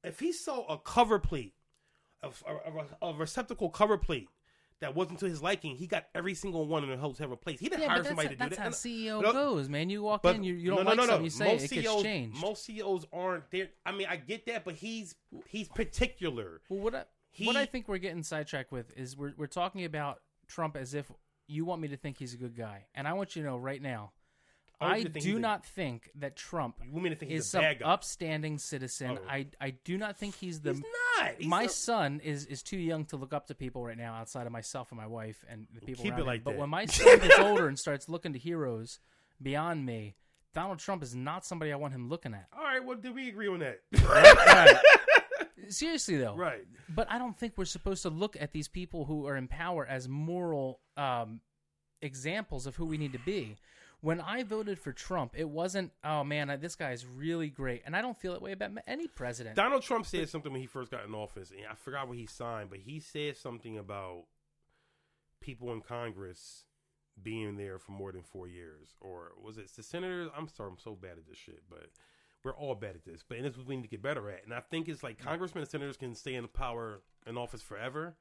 if 0.03 0.19
he 0.19 0.31
saw 0.31 0.65
a 0.67 0.77
cover 0.77 1.19
plate, 1.19 1.53
a, 2.23 2.29
a, 2.47 3.09
a, 3.09 3.13
receptacle 3.13 3.69
cover 3.69 3.97
plate 3.97 4.29
that 4.81 4.95
wasn't 4.95 5.19
to 5.19 5.25
his 5.25 5.41
liking, 5.41 5.75
he 5.75 5.87
got 5.87 6.05
every 6.13 6.33
single 6.33 6.67
one 6.67 6.83
in 6.83 6.89
the 6.89 6.97
hotel 6.97 7.27
replaced. 7.27 7.61
He 7.61 7.69
didn't 7.69 7.83
yeah, 7.83 7.89
hire 7.89 8.03
somebody 8.03 8.29
to 8.29 8.35
do 8.35 8.39
that. 8.39 8.49
that's 8.49 8.57
that. 8.57 8.63
how 8.63 8.69
CEO 8.69 9.21
no, 9.21 9.31
goes, 9.31 9.69
man. 9.69 9.89
You 9.89 10.03
walk 10.03 10.25
in, 10.25 10.43
you, 10.43 10.53
you 10.53 10.69
don't 10.69 10.83
no, 10.83 10.89
like 10.89 10.97
no, 10.97 11.03
no. 11.03 11.09
something, 11.09 11.23
you 11.23 11.29
say 11.29 11.45
most 11.45 11.63
it 11.63 11.69
CEOs, 11.69 11.83
gets 11.83 12.03
changed. 12.03 12.41
Most 12.41 12.65
CEOs 12.65 13.05
aren't 13.13 13.49
there. 13.51 13.69
I 13.85 13.91
mean, 13.91 14.07
I 14.09 14.17
get 14.17 14.45
that, 14.47 14.65
but 14.65 14.75
he's 14.75 15.15
he's 15.47 15.67
particular. 15.69 16.61
Well, 16.69 16.79
what 16.79 16.95
I, 16.95 17.03
He- 17.31 17.45
what 17.45 17.55
I 17.55 17.65
think 17.65 17.87
we're 17.87 17.97
getting 17.97 18.23
sidetracked 18.23 18.71
with 18.71 18.91
is 18.97 19.15
we're 19.15 19.33
we're 19.37 19.47
talking 19.47 19.85
about 19.85 20.19
Trump 20.47 20.75
as 20.75 20.93
if 20.93 21.11
you 21.47 21.63
want 21.63 21.81
me 21.81 21.87
to 21.89 21.97
think 21.97 22.17
he's 22.17 22.33
a 22.33 22.37
good 22.37 22.55
guy, 22.55 22.85
and 22.93 23.07
I 23.07 23.13
want 23.13 23.35
you 23.35 23.43
to 23.43 23.47
know 23.47 23.57
right 23.57 23.81
now, 23.81 24.11
I 24.81 24.85
I 24.85 24.95
you 24.97 25.03
to 25.05 25.09
think 25.09 25.25
do 25.25 25.39
not 25.39 25.65
think 25.65 26.09
that 26.15 26.35
Trump 26.35 26.75
You 26.83 26.91
want 26.91 27.03
me 27.05 27.09
to 27.11 27.15
think 27.15 27.31
is 27.31 27.45
he's 27.45 27.55
a 27.55 27.75
some 27.79 27.87
upstanding 27.89 28.57
citizen. 28.57 29.17
Oh. 29.21 29.27
I 29.29 29.47
I 29.59 29.71
do 29.83 29.97
not 29.97 30.17
think 30.17 30.35
he's 30.35 30.61
the. 30.61 30.73
he's 30.73 30.83
not. 31.19 31.31
He's 31.37 31.47
my 31.47 31.61
not- 31.63 31.71
son 31.71 32.21
is 32.23 32.45
is 32.45 32.61
too 32.63 32.77
young 32.77 33.05
to 33.05 33.17
look 33.17 33.33
up 33.33 33.47
to 33.47 33.55
people 33.55 33.83
right 33.85 33.97
now 33.97 34.13
outside 34.15 34.45
of 34.45 34.51
myself 34.51 34.91
and 34.91 34.97
my 34.99 35.07
wife 35.07 35.43
and 35.49 35.67
the 35.73 35.81
people 35.81 36.03
Keep 36.03 36.13
around 36.13 36.19
it 36.19 36.21
him. 36.23 36.27
like 36.27 36.43
But 36.43 36.57
when 36.57 36.69
my 36.69 36.85
son 36.87 37.19
gets 37.19 37.39
older 37.39 37.67
and 37.67 37.77
starts 37.79 38.09
looking 38.09 38.33
to 38.33 38.39
heroes 38.39 38.99
beyond 39.41 39.85
me, 39.85 40.15
Donald 40.53 40.79
Trump 40.79 41.03
is 41.03 41.15
not 41.15 41.45
somebody 41.45 41.71
I 41.73 41.75
want 41.75 41.93
him 41.93 42.07
looking 42.09 42.33
at. 42.33 42.47
All 42.57 42.63
right, 42.63 42.83
well, 42.83 42.97
did 42.97 43.13
we 43.15 43.27
agree 43.29 43.47
on 43.47 43.59
that? 43.59 43.81
Right. 44.03 44.75
Seriously 45.69 46.17
though, 46.17 46.35
right. 46.35 46.63
But 46.89 47.09
I 47.09 47.17
don't 47.17 47.35
think 47.37 47.53
we're 47.57 47.65
supposed 47.65 48.03
to 48.03 48.09
look 48.09 48.37
at 48.39 48.51
these 48.51 48.67
people 48.67 49.05
who 49.05 49.25
are 49.27 49.35
in 49.35 49.47
power 49.47 49.85
as 49.85 50.07
moral 50.07 50.79
um, 50.95 51.41
examples 52.01 52.67
of 52.67 52.75
who 52.75 52.85
we 52.85 52.97
need 52.97 53.13
to 53.13 53.19
be. 53.19 53.55
When 54.05 54.21
I 54.21 54.43
voted 54.43 54.77
for 54.77 54.93
Trump, 54.93 55.33
it 55.35 55.49
wasn't, 55.49 55.91
oh 56.03 56.23
man, 56.23 56.55
this 56.61 56.75
guy 56.75 56.91
is 56.91 57.07
really 57.07 57.49
great. 57.49 57.81
And 57.87 57.95
I 57.95 58.03
don't 58.03 58.15
feel 58.15 58.33
that 58.33 58.41
way 58.43 58.51
about 58.51 58.69
any 58.85 59.07
president. 59.07 59.55
Donald 59.55 59.81
Trump 59.81 60.05
said 60.05 60.29
something 60.29 60.51
when 60.51 60.61
he 60.61 60.67
first 60.67 60.91
got 60.91 61.05
in 61.05 61.15
office, 61.15 61.49
and 61.49 61.61
I 61.67 61.73
forgot 61.73 62.07
what 62.07 62.15
he 62.15 62.27
signed, 62.27 62.69
but 62.69 62.77
he 62.77 62.99
said 62.99 63.35
something 63.35 63.79
about 63.79 64.25
people 65.41 65.73
in 65.73 65.81
Congress 65.81 66.65
being 67.23 67.57
there 67.57 67.79
for 67.79 67.93
more 67.93 68.11
than 68.11 68.21
four 68.21 68.47
years, 68.47 68.89
or 69.01 69.31
was 69.43 69.57
it 69.57 69.71
the 69.75 69.81
senators? 69.81 70.29
I'm 70.37 70.49
sorry, 70.49 70.69
I'm 70.69 70.77
so 70.77 70.93
bad 70.93 71.17
at 71.17 71.27
this 71.27 71.39
shit, 71.39 71.63
but 71.67 71.87
we're 72.43 72.55
all 72.55 72.75
bad 72.75 72.93
at 72.93 73.05
this. 73.05 73.23
But 73.27 73.39
and 73.39 73.45
this 73.47 73.53
is 73.53 73.57
what 73.57 73.67
we 73.69 73.77
need 73.77 73.81
to 73.81 73.87
get 73.87 74.03
better 74.03 74.29
at. 74.29 74.43
And 74.43 74.53
I 74.53 74.59
think 74.59 74.87
it's 74.87 75.01
like 75.01 75.17
congressmen 75.17 75.63
and 75.63 75.71
senators 75.71 75.97
can 75.97 76.13
stay 76.13 76.35
in 76.35 76.47
power 76.47 77.01
in 77.25 77.39
office 77.39 77.63
forever. 77.63 78.15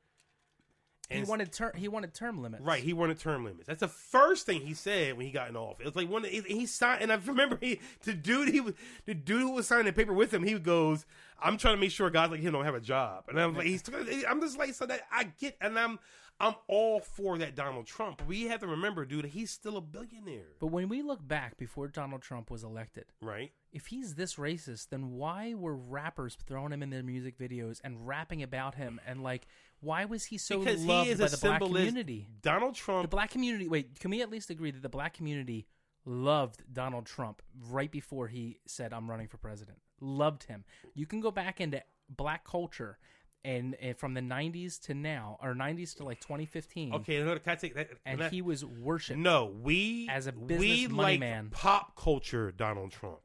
He 1.10 1.22
wanted 1.22 1.52
term. 1.52 1.72
he 1.74 1.88
wanted 1.88 2.14
term 2.14 2.42
limits. 2.42 2.64
Right, 2.64 2.82
he 2.82 2.92
wanted 2.92 3.18
term 3.18 3.44
limits. 3.44 3.66
That's 3.66 3.80
the 3.80 3.88
first 3.88 4.46
thing 4.46 4.60
he 4.60 4.74
said 4.74 5.16
when 5.16 5.26
he 5.26 5.32
got 5.32 5.48
in 5.48 5.56
office. 5.56 5.80
It 5.80 5.86
was 5.86 5.96
like 5.96 6.10
one 6.10 6.24
he, 6.24 6.40
he 6.40 6.66
signed, 6.66 7.02
and 7.02 7.12
I 7.12 7.16
remember 7.16 7.58
he 7.60 7.80
the 8.02 8.14
dude 8.14 8.48
he 8.48 8.60
was 8.60 8.74
the 9.06 9.14
dude 9.14 9.42
who 9.42 9.50
was 9.50 9.66
signing 9.66 9.86
the 9.86 9.92
paper 9.92 10.12
with 10.12 10.32
him. 10.32 10.42
He 10.42 10.58
goes, 10.58 11.04
"I'm 11.40 11.58
trying 11.58 11.76
to 11.76 11.80
make 11.80 11.90
sure 11.90 12.08
guys 12.10 12.30
like 12.30 12.40
him 12.40 12.52
don't 12.52 12.64
have 12.64 12.74
a 12.74 12.80
job," 12.80 13.24
and 13.28 13.40
I'm 13.40 13.54
like, 13.54 13.66
he's 13.66 13.82
I'm 14.28 14.40
just 14.40 14.58
like, 14.58 14.74
so 14.74 14.86
that 14.86 15.02
I 15.12 15.24
get, 15.38 15.56
and 15.60 15.78
I'm 15.78 15.98
I'm 16.40 16.54
all 16.66 17.00
for 17.00 17.38
that 17.38 17.54
Donald 17.54 17.86
Trump. 17.86 18.22
We 18.26 18.44
have 18.44 18.60
to 18.60 18.66
remember, 18.66 19.04
dude, 19.04 19.26
he's 19.26 19.50
still 19.50 19.76
a 19.76 19.80
billionaire, 19.80 20.48
But 20.58 20.68
when 20.68 20.88
we 20.88 21.00
look 21.00 21.26
back 21.26 21.56
before 21.56 21.86
Donald 21.88 22.22
Trump 22.22 22.50
was 22.50 22.64
elected, 22.64 23.04
right? 23.20 23.52
if 23.72 23.86
he's 23.86 24.14
this 24.14 24.34
racist, 24.34 24.88
then 24.88 25.12
why 25.12 25.54
were 25.54 25.76
rappers 25.76 26.36
throwing 26.46 26.72
him 26.72 26.82
in 26.82 26.90
their 26.90 27.02
music 27.04 27.38
videos 27.38 27.80
and 27.84 28.06
rapping 28.06 28.42
about 28.42 28.74
him? 28.74 29.00
And 29.06 29.22
like, 29.22 29.46
why 29.84 30.04
was 30.06 30.24
he 30.24 30.38
so 30.38 30.58
Because 30.60 30.84
loved 30.84 31.06
he 31.06 31.12
is 31.12 31.18
by 31.20 31.26
a 31.26 31.28
the 31.28 31.36
black 31.38 31.60
symbolist. 31.60 31.86
community? 31.88 32.28
Donald 32.42 32.74
Trump. 32.74 33.02
The 33.02 33.08
black 33.08 33.30
community. 33.30 33.68
Wait, 33.68 33.98
can 34.00 34.10
we 34.10 34.22
at 34.22 34.30
least 34.30 34.50
agree 34.50 34.70
that 34.70 34.82
the 34.82 34.88
black 34.88 35.14
community 35.14 35.66
loved 36.06 36.62
Donald 36.72 37.06
Trump 37.06 37.42
right 37.70 37.90
before 37.90 38.28
he 38.28 38.58
said, 38.66 38.92
"I'm 38.92 39.08
running 39.10 39.28
for 39.28 39.38
president"? 39.38 39.78
Loved 40.00 40.44
him. 40.44 40.64
You 40.94 41.06
can 41.06 41.20
go 41.20 41.30
back 41.30 41.60
into 41.60 41.82
black 42.08 42.44
culture. 42.44 42.98
And, 43.46 43.74
and 43.78 43.94
from 43.94 44.14
the 44.14 44.22
90s 44.22 44.80
to 44.84 44.94
now, 44.94 45.36
or 45.42 45.52
90s 45.54 45.94
to 45.98 46.04
like 46.04 46.18
2015, 46.20 46.94
okay, 46.94 47.22
no, 47.22 47.38
can 47.38 47.52
I 47.52 47.54
take 47.56 47.74
that? 47.74 47.90
and 48.06 48.16
can 48.18 48.26
I- 48.28 48.30
he 48.30 48.40
was 48.40 48.64
worshipped. 48.64 49.18
No, 49.18 49.44
we 49.44 50.08
As 50.10 50.26
a 50.26 50.32
we 50.32 50.46
business 50.46 50.90
money 50.90 51.12
like 51.12 51.20
man. 51.20 51.50
pop 51.50 51.94
culture 51.94 52.50
Donald 52.52 52.90
Trump. 52.90 53.18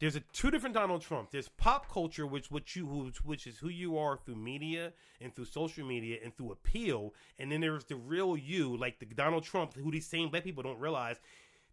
There's 0.00 0.16
a 0.16 0.20
two 0.32 0.50
different 0.50 0.74
Donald 0.74 1.02
Trump. 1.02 1.30
There's 1.30 1.48
pop 1.48 1.90
culture, 1.90 2.26
which 2.26 2.50
which 2.50 2.76
you 2.76 3.12
which 3.24 3.46
is 3.46 3.58
who 3.58 3.68
you 3.68 3.96
are 3.96 4.16
through 4.16 4.36
media 4.36 4.92
and 5.20 5.34
through 5.34 5.46
social 5.46 5.86
media 5.86 6.18
and 6.22 6.36
through 6.36 6.52
appeal, 6.52 7.14
and 7.38 7.50
then 7.50 7.60
there's 7.60 7.84
the 7.84 7.96
real 7.96 8.36
you, 8.36 8.76
like 8.76 8.98
the 8.98 9.06
Donald 9.06 9.44
Trump, 9.44 9.74
who 9.74 9.90
these 9.90 10.06
same 10.06 10.30
black 10.30 10.44
people 10.44 10.62
don't 10.62 10.80
realize 10.80 11.16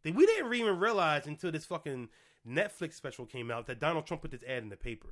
that 0.03 0.15
we 0.15 0.25
didn't 0.25 0.53
even 0.53 0.79
realize 0.79 1.27
until 1.27 1.51
this 1.51 1.65
fucking 1.65 2.09
Netflix 2.47 2.93
special 2.93 3.25
came 3.25 3.51
out 3.51 3.67
that 3.67 3.79
Donald 3.79 4.05
Trump 4.05 4.21
put 4.21 4.31
this 4.31 4.43
ad 4.47 4.63
in 4.63 4.69
the 4.69 4.77
paper. 4.77 5.09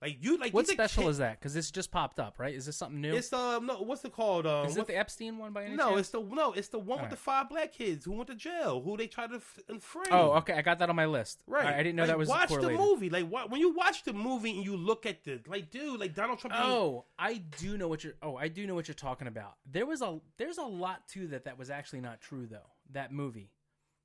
Like 0.00 0.18
you, 0.20 0.36
like 0.38 0.54
What 0.54 0.68
special 0.68 1.02
kid- 1.04 1.08
is 1.10 1.18
that? 1.18 1.40
Because 1.40 1.54
this 1.54 1.72
just 1.72 1.90
popped 1.90 2.20
up, 2.20 2.38
right? 2.38 2.54
Is 2.54 2.66
this 2.66 2.76
something 2.76 3.00
new? 3.00 3.16
It's 3.16 3.32
um 3.32 3.66
no, 3.66 3.82
what's 3.82 4.04
it 4.04 4.12
called? 4.12 4.46
Um, 4.46 4.66
Is 4.66 4.76
it 4.76 4.86
the 4.86 4.96
Epstein 4.96 5.38
one 5.38 5.52
by 5.52 5.64
any 5.64 5.74
no, 5.74 5.88
chance? 5.88 6.00
it's 6.00 6.08
the 6.10 6.20
no, 6.22 6.52
it's 6.52 6.68
the 6.68 6.78
one 6.78 6.86
with 6.88 6.96
Alright. 6.98 7.10
the 7.10 7.16
five 7.16 7.48
black 7.48 7.72
kids 7.72 8.04
who 8.04 8.12
went 8.12 8.28
to 8.28 8.36
jail, 8.36 8.80
who 8.80 8.96
they 8.96 9.08
tried 9.08 9.30
to 9.30 9.36
f- 9.36 9.58
inframe. 9.68 10.04
Oh, 10.12 10.34
okay. 10.34 10.52
I 10.52 10.62
got 10.62 10.78
that 10.78 10.88
on 10.88 10.94
my 10.94 11.06
list. 11.06 11.42
right. 11.48 11.66
I, 11.66 11.74
I 11.80 11.82
didn't 11.82 11.96
know 11.96 12.02
Like, 12.04 12.08
that 12.10 12.18
was 12.18 12.28
watch 12.28 12.48
correlated. 12.48 12.78
the 12.78 12.82
movie. 12.84 13.10
Like 13.10 13.28
wa- 13.28 13.46
when 13.48 13.60
you 13.60 13.74
watch 13.74 14.04
the 14.04 14.12
movie 14.12 14.50
and 14.56 14.64
you 14.64 14.76
look 14.76 15.04
at 15.04 15.24
the 15.24 15.40
like, 15.48 15.72
dude, 15.72 15.98
like 15.98 16.14
Donald 16.14 16.38
Trump. 16.38 16.54
Oh, 16.56 17.06
I 17.18 17.42
do 17.58 17.76
know 17.76 17.88
what 17.88 18.04
you're. 18.04 18.14
Oh, 18.22 18.36
I 18.36 18.46
do 18.46 18.68
know 18.68 18.76
what 18.76 18.86
you're 18.86 18.94
talking 18.94 19.26
about. 19.26 19.54
There 19.68 19.84
was 19.84 20.00
a 20.00 20.20
there's 20.36 20.58
a 20.58 20.62
lot 20.64 21.08
to 21.08 21.26
that 21.28 21.44
that 21.46 21.58
was 21.58 21.70
actually 21.70 22.02
not 22.02 22.20
true 22.20 22.46
though. 22.46 22.70
That 22.92 23.12
movie, 23.12 23.50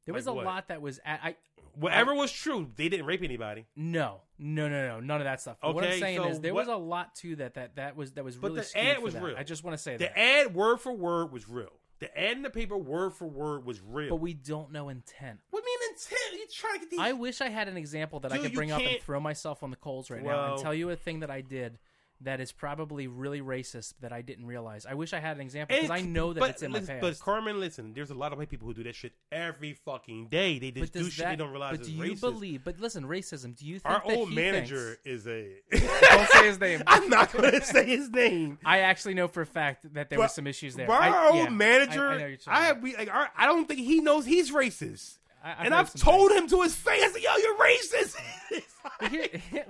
there 0.05 0.13
was 0.13 0.25
Like 0.27 0.33
a 0.33 0.35
what? 0.35 0.45
lot 0.45 0.67
that 0.69 0.81
was. 0.81 0.99
At, 1.05 1.19
I 1.23 1.35
whatever 1.75 2.13
was 2.13 2.31
true, 2.31 2.69
they 2.75 2.89
didn't 2.89 3.05
rape 3.05 3.23
anybody. 3.23 3.65
no 3.75 4.21
no 4.39 4.67
no 4.67 4.87
no 4.87 4.99
none 4.99 5.21
of 5.21 5.25
that 5.25 5.41
stuff. 5.41 5.57
What 5.61 5.71
I'm 5.71 5.89
Okay, 5.91 5.99
saying 5.99 6.17
so 6.17 6.27
is 6.27 6.39
there 6.41 6.53
what- 6.53 6.67
was 6.67 6.73
a 6.73 6.77
lot 6.77 7.15
to 7.17 7.35
that 7.37 7.53
that 7.55 7.75
that 7.77 7.95
was 7.95 8.11
that 8.13 8.23
was 8.23 8.35
But 8.37 8.49
really. 8.49 8.59
the 8.61 8.65
skewed 8.65 8.85
ad 8.85 8.95
for 8.97 9.01
was 9.01 9.13
that. 9.13 9.23
real. 9.23 9.35
I 9.37 9.43
just 9.43 9.63
want 9.63 9.75
to 9.77 9.81
say 9.81 9.91
that. 9.97 9.99
The 9.99 10.05
that. 10.05 10.19
ad, 10.47 10.55
word 10.55 10.77
for 10.81 10.91
word, 10.93 11.31
was 11.31 11.47
real. 11.49 11.71
The 11.99 12.17
ad 12.19 12.35
in 12.35 12.41
the 12.41 12.49
paper, 12.49 12.77
word 12.77 13.13
for 13.13 13.25
word, 13.27 13.63
was 13.65 13.79
real. 13.81 14.09
but 14.09 14.17
we 14.17 14.33
don't 14.33 14.71
know 14.73 14.89
intent. 14.89 15.39
what 15.51 15.63
do 15.63 15.69
you 15.69 15.79
mean 15.79 15.89
intent? 15.93 16.33
You 16.33 16.47
trying 16.51 16.73
to 16.73 16.79
get 16.81 16.89
these? 16.89 16.99
I 16.99 17.13
wish 17.13 17.39
I 17.39 17.47
had 17.49 17.69
an 17.69 17.77
example 17.77 18.19
that 18.21 18.31
I 18.33 18.35
Dude, 18.35 18.43
could 18.43 18.51
you 18.51 18.57
bring 18.57 18.71
up 18.71 18.79
and 18.81 18.89
can't- 18.89 19.01
throw 19.03 19.19
myself 19.21 19.63
on 19.63 19.69
the 19.69 19.77
coals 19.77 20.09
right 20.09 20.21
now 20.21 20.27
Well- 20.27 20.53
and 20.55 20.61
tell 20.61 20.73
you 20.73 20.89
a 20.89 20.95
thing 20.97 21.21
that 21.21 21.31
I 21.31 21.39
did 21.41 21.79
that 22.23 22.39
is 22.39 22.51
probably 22.51 23.07
really 23.07 23.41
racist 23.41 23.93
that 24.01 24.11
I 24.11 24.21
didn't 24.21 24.45
realize. 24.45 24.85
I 24.85 24.93
wish 24.93 25.13
I 25.13 25.19
had 25.19 25.37
an 25.37 25.41
example 25.41 25.75
because 25.75 25.91
I 25.91 26.01
know 26.01 26.33
that 26.33 26.39
but, 26.39 26.49
it's 26.51 26.63
in 26.63 26.71
my 26.71 26.79
past. 26.79 27.01
But 27.01 27.19
Carmen, 27.19 27.59
listen, 27.59 27.93
there's 27.93 28.11
a 28.11 28.15
lot 28.15 28.31
of 28.31 28.37
white 28.37 28.49
people 28.49 28.67
who 28.67 28.73
do 28.73 28.83
that 28.83 28.95
shit 28.95 29.13
every 29.31 29.73
fucking 29.73 30.27
day. 30.27 30.59
They 30.59 30.71
just 30.71 30.93
do 30.93 30.99
does 31.03 31.13
shit 31.13 31.25
that, 31.25 31.31
they 31.31 31.35
don't 31.37 31.51
realize 31.51 31.77
but 31.77 31.81
is 31.81 31.87
do 31.87 31.93
you 31.93 32.13
racist. 32.13 32.21
believe? 32.21 32.63
But 32.63 32.79
listen, 32.79 33.03
racism. 33.05 33.55
Do 33.57 33.65
you 33.65 33.79
think 33.79 33.93
Our 33.93 34.03
that 34.07 34.17
old 34.17 34.29
he 34.29 34.35
manager 34.35 34.97
thinks- 35.03 35.25
is 35.25 35.27
a. 35.27 35.55
Don't 36.15 36.29
say 36.29 36.45
his 36.47 36.59
name. 36.59 36.83
I'm 36.87 37.09
not 37.09 37.31
going 37.31 37.51
to 37.51 37.61
say 37.63 37.85
his 37.85 38.09
name. 38.09 38.59
I 38.65 38.79
actually 38.79 39.13
know 39.13 39.27
for 39.27 39.41
a 39.41 39.45
fact 39.45 39.93
that 39.93 40.09
there 40.09 40.17
But 40.17 40.25
were 40.25 40.27
some 40.29 40.47
issues 40.47 40.75
there. 40.75 40.89
Our 40.89 41.01
I, 41.01 41.27
old 41.29 41.35
yeah, 41.37 41.49
manager, 41.49 42.07
I, 42.07 42.15
I, 42.15 42.17
know 42.19 42.25
you're 42.27 42.37
talking 42.37 42.63
I, 42.63 42.67
about. 42.69 42.83
we, 42.83 42.95
like, 42.95 43.13
our, 43.13 43.29
I 43.37 43.45
don't 43.45 43.67
think 43.67 43.79
he 43.79 43.99
knows 43.99 44.25
he's 44.25 44.51
racist. 44.51 45.17
I- 45.43 45.51
I've 45.51 45.65
and 45.65 45.75
I've 45.75 45.89
some 45.89 45.99
told 45.99 46.31
him 46.31 46.47
to 46.47 46.61
his 46.61 46.73
face, 46.73 47.01
I 47.03 47.19
"Yo, 47.19 47.35
you're 47.37 47.57
racist." 47.57 48.15
But 48.99 49.11
here- 49.11 49.65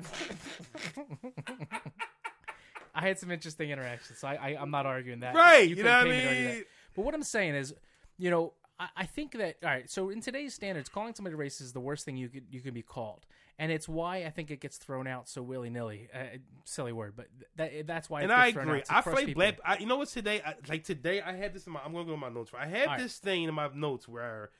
I 2.96 3.02
had 3.02 3.20
some 3.20 3.32
interesting 3.32 3.72
interactions, 3.72 4.20
so 4.20 4.28
I, 4.28 4.36
I, 4.36 4.58
I'm 4.60 4.72
not 4.72 4.86
arguing 4.86 5.22
that. 5.22 5.34
Right, 5.34 5.68
you 5.68 5.76
couldn't 5.76 5.92
know 5.92 5.98
what 5.98 6.08
I 6.08 6.10
pay 6.12 6.18
me 6.18 6.22
to 6.22 6.28
argue 6.28 6.50
mean? 6.50 6.64
But 6.96 7.06
what 7.06 7.14
I'm 7.16 7.24
saying 7.24 7.56
is, 7.56 7.74
you 8.18 8.30
know, 8.30 8.54
I, 8.80 8.88
I 8.98 9.06
think 9.06 9.32
that 9.34 9.58
all 9.64 9.70
right. 9.70 9.90
So 9.90 10.10
in 10.10 10.22
today's 10.22 10.54
standards, 10.54 10.90
calling 10.90 11.14
somebody 11.16 11.36
racist 11.36 11.62
is 11.62 11.74
the 11.74 11.80
worst 11.80 12.06
thing 12.06 12.18
you 12.18 12.30
could 12.30 12.46
you 12.52 12.62
could 12.62 12.74
be 12.74 12.82
called, 12.82 13.26
and 13.58 13.72
it's 13.72 13.88
why 13.88 14.18
I 14.18 14.30
think 14.30 14.52
it 14.52 14.60
gets 14.60 14.78
thrown 14.78 15.08
out 15.08 15.28
so 15.28 15.42
willy 15.42 15.70
nilly. 15.70 16.08
Uh, 16.14 16.38
silly 16.66 16.92
word, 16.92 17.14
but 17.16 17.28
that 17.56 17.88
that's 17.88 18.10
why. 18.10 18.22
and 18.22 18.32
I 18.32 18.48
agree. 18.48 18.84
I 18.90 19.02
feel 19.02 19.02
crush 19.02 19.16
like 19.16 19.26
people. 19.26 19.42
black. 19.42 19.60
I, 19.66 19.78
you 19.78 19.86
know 19.86 19.98
what's 19.98 20.14
today? 20.14 20.42
I, 20.46 20.56
like 20.70 20.84
today, 20.84 21.22
I 21.22 21.34
had 21.36 21.54
this 21.54 21.66
in 21.66 21.74
my. 21.74 21.82
I'm 21.84 21.94
gonna 21.94 22.06
go 22.06 22.12
to 22.12 22.18
my 22.18 22.30
notes. 22.30 22.52
I 22.58 22.68
have 22.68 22.82
All 22.82 22.94
right. 22.94 23.00
this 23.00 23.18
thing 23.18 23.44
in 23.44 23.54
my 23.54 23.70
notes 23.74 24.08
where, 24.08 24.52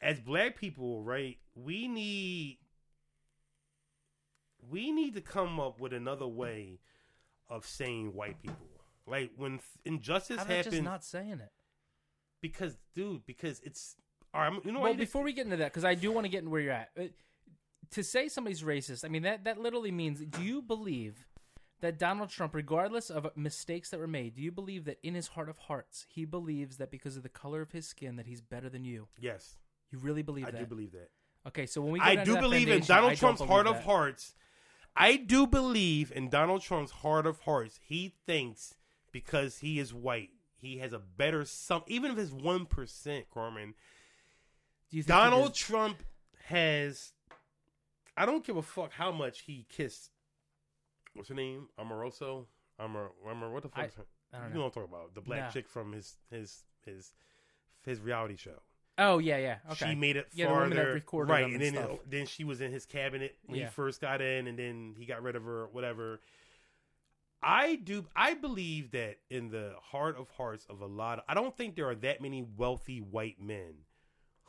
as 0.00 0.20
black 0.20 0.56
people, 0.56 1.02
right, 1.02 1.38
we 1.54 1.88
need 1.88 2.58
we 4.70 4.92
need 4.92 5.14
to 5.14 5.20
come 5.20 5.60
up 5.60 5.80
with 5.80 5.92
another 5.92 6.26
way 6.26 6.80
of 7.48 7.66
saying 7.66 8.14
white 8.14 8.40
people. 8.42 8.56
Like 9.06 9.30
when 9.36 9.60
injustice 9.84 10.38
How 10.38 10.44
happens, 10.44 10.74
just 10.74 10.82
not 10.82 11.04
saying 11.04 11.40
it? 11.40 11.52
because, 12.42 12.76
dude, 12.94 13.24
because 13.26 13.60
it's. 13.60 13.96
All 14.34 14.42
right, 14.42 14.52
you 14.64 14.72
know 14.72 14.80
well, 14.80 14.90
what? 14.90 14.98
before 14.98 15.22
we 15.22 15.32
get 15.32 15.44
into 15.46 15.56
that, 15.58 15.72
because 15.72 15.84
I 15.84 15.94
do 15.94 16.12
want 16.12 16.24
to 16.24 16.28
get 16.28 16.42
in 16.42 16.50
where 16.50 16.60
you're 16.60 16.72
at. 16.72 16.90
Uh, 16.98 17.04
to 17.92 18.02
say 18.02 18.28
somebody's 18.28 18.62
racist, 18.62 19.04
I 19.04 19.08
mean 19.08 19.22
that 19.22 19.44
that 19.44 19.58
literally 19.58 19.92
means. 19.92 20.20
Do 20.20 20.42
you 20.42 20.60
believe 20.60 21.26
that 21.80 21.98
Donald 21.98 22.30
Trump, 22.30 22.54
regardless 22.54 23.10
of 23.10 23.28
mistakes 23.36 23.90
that 23.90 24.00
were 24.00 24.06
made, 24.06 24.34
do 24.34 24.42
you 24.42 24.50
believe 24.50 24.84
that 24.86 24.98
in 25.02 25.14
his 25.14 25.28
heart 25.28 25.48
of 25.48 25.58
hearts 25.58 26.06
he 26.08 26.24
believes 26.24 26.78
that 26.78 26.90
because 26.90 27.16
of 27.16 27.22
the 27.22 27.28
color 27.28 27.62
of 27.62 27.72
his 27.72 27.86
skin 27.86 28.16
that 28.16 28.26
he's 28.26 28.40
better 28.40 28.68
than 28.68 28.84
you? 28.84 29.08
yes, 29.20 29.56
You 29.90 29.98
really 29.98 30.22
believe 30.22 30.46
I 30.46 30.50
that? 30.50 30.58
I 30.58 30.60
do 30.60 30.66
believe 30.66 30.92
that. 30.92 31.10
Okay, 31.46 31.66
so 31.66 31.80
when 31.80 31.92
we 31.92 31.98
get 32.00 32.08
I 32.08 32.24
do 32.24 32.32
that 32.34 32.40
believe 32.40 32.68
in 32.68 32.80
Donald 32.82 33.16
Trump's 33.16 33.38
believe 33.38 33.50
heart 33.50 33.66
of 33.66 33.84
hearts. 33.84 34.34
I 34.96 35.16
do 35.16 35.46
believe 35.46 36.10
in 36.14 36.28
Donald 36.30 36.62
Trump's 36.62 36.90
heart 36.92 37.26
of 37.26 37.40
hearts. 37.40 37.78
He 37.86 38.14
thinks 38.26 38.74
because 39.12 39.58
he 39.58 39.78
is 39.78 39.92
white, 39.92 40.30
he 40.56 40.78
has 40.78 40.92
a 40.92 40.98
better 40.98 41.44
some. 41.44 41.82
Even 41.86 42.10
if 42.12 42.18
it's 42.18 42.32
one 42.32 42.66
percent, 42.66 43.26
Carmen. 43.32 43.74
Do 44.90 44.96
you 44.96 45.02
think 45.02 45.08
Donald 45.08 45.54
Trump 45.54 46.02
has. 46.46 47.12
I 48.16 48.24
don't 48.24 48.44
give 48.44 48.56
a 48.56 48.62
fuck 48.62 48.92
how 48.92 49.12
much 49.12 49.40
he 49.42 49.66
kissed. 49.68 50.10
What's 51.14 51.28
her 51.28 51.34
name? 51.34 51.68
Amoroso. 51.78 52.46
Amor. 52.78 53.10
Amor. 53.28 53.50
What 53.52 53.62
the 53.62 53.68
fuck? 53.68 53.78
I-? 54.32 54.36
I 54.36 54.40
don't 54.40 54.48
You 54.48 54.54
know. 54.54 54.60
know 54.60 54.60
what 54.60 54.66
I'm 54.76 54.82
talking 54.82 54.94
about? 54.94 55.14
The 55.14 55.20
black 55.20 55.52
chick 55.52 55.68
from 55.68 55.92
his 55.92 56.16
his 56.30 56.64
his 56.84 57.12
his 57.84 58.00
reality 58.00 58.36
show. 58.36 58.62
Oh 58.98 59.18
yeah, 59.18 59.36
yeah. 59.36 59.56
Okay. 59.72 59.90
She 59.90 59.94
made 59.94 60.16
it 60.16 60.26
Yeah, 60.32 60.46
the 60.46 60.50
farther, 60.52 60.68
woman 60.70 60.76
that 60.78 60.92
recorded 60.94 61.30
right? 61.32 61.44
And 61.44 61.62
and 61.62 61.76
then 61.76 61.98
then 62.08 62.26
she 62.26 62.44
was 62.44 62.60
in 62.60 62.72
his 62.72 62.86
cabinet 62.86 63.36
when 63.46 63.58
Yeah. 63.58 63.66
he 63.66 63.70
first 63.70 64.00
got 64.00 64.20
in, 64.22 64.46
and 64.46 64.58
then 64.58 64.94
he 64.98 65.04
got 65.06 65.22
rid 65.22 65.36
of 65.36 65.44
her, 65.44 65.66
whatever. 65.72 66.20
I 67.42 67.76
do. 67.76 68.06
I 68.16 68.34
believe 68.34 68.92
that 68.92 69.18
in 69.30 69.50
the 69.50 69.74
heart 69.80 70.16
of 70.16 70.30
hearts 70.30 70.66
of 70.68 70.80
a 70.80 70.86
lot. 70.86 71.18
Of, 71.18 71.24
I 71.28 71.34
don't 71.34 71.56
think 71.56 71.76
there 71.76 71.88
are 71.88 71.94
that 71.96 72.20
many 72.20 72.42
wealthy 72.56 73.00
white 73.00 73.40
men 73.40 73.74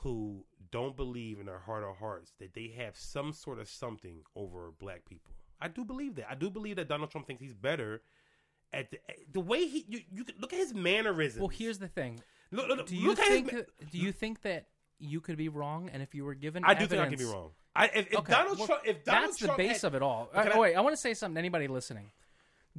who 0.01 0.45
don't 0.71 0.95
believe 0.95 1.39
in 1.39 1.45
their 1.47 1.59
heart 1.59 1.83
of 1.83 1.97
hearts 1.97 2.33
that 2.39 2.53
they 2.53 2.73
have 2.77 2.95
some 2.95 3.33
sort 3.33 3.59
of 3.59 3.67
something 3.67 4.21
over 4.35 4.71
black 4.79 5.05
people. 5.05 5.33
I 5.59 5.67
do 5.67 5.83
believe 5.83 6.15
that. 6.15 6.27
I 6.29 6.35
do 6.35 6.49
believe 6.49 6.75
that 6.77 6.87
Donald 6.87 7.11
Trump 7.11 7.27
thinks 7.27 7.41
he's 7.41 7.53
better 7.53 8.01
at 8.71 8.91
the 8.91 8.99
the 9.31 9.39
way 9.41 9.67
he. 9.67 9.85
You, 9.87 9.99
you 10.11 10.25
look 10.39 10.53
at 10.53 10.59
his 10.59 10.73
mannerisms. 10.73 11.39
well, 11.41 11.49
here's 11.49 11.79
the 11.79 11.87
thing. 11.89 12.21
Look, 12.51 12.67
look, 12.69 12.87
Do 12.87 12.95
you 12.95 13.07
look 13.09 13.17
think? 13.19 13.51
his. 13.51 13.65
do 13.91 13.97
you 13.97 14.11
think 14.11 14.41
that 14.41 14.67
you 14.99 15.21
could 15.21 15.37
be 15.37 15.49
wrong? 15.49 15.89
And 15.91 16.01
if 16.01 16.13
you 16.15 16.23
were 16.25 16.33
given, 16.35 16.63
I 16.65 16.73
do 16.73 16.87
think 16.87 17.01
I 17.01 17.07
could 17.09 17.19
be 17.19 17.25
wrong. 17.25 17.51
I, 17.75 17.85
if, 17.87 18.07
if 18.07 18.15
Okay, 18.19 18.31
Donald 18.33 18.57
well, 18.57 18.67
Trump, 18.67 18.81
if 18.85 19.03
Donald 19.03 19.25
that's 19.29 19.37
Trump 19.37 19.57
the 19.57 19.63
base 19.63 19.81
had- 19.81 19.87
of 19.89 19.95
it 19.95 20.01
all. 20.01 20.27
Can 20.33 20.47
Uh, 20.51 20.55
I- 20.55 20.59
wait, 20.59 20.75
I 20.75 20.81
want 20.81 20.93
to 20.93 21.01
say 21.01 21.13
something. 21.13 21.35
to 21.35 21.39
Anybody 21.39 21.67
listening, 21.67 22.11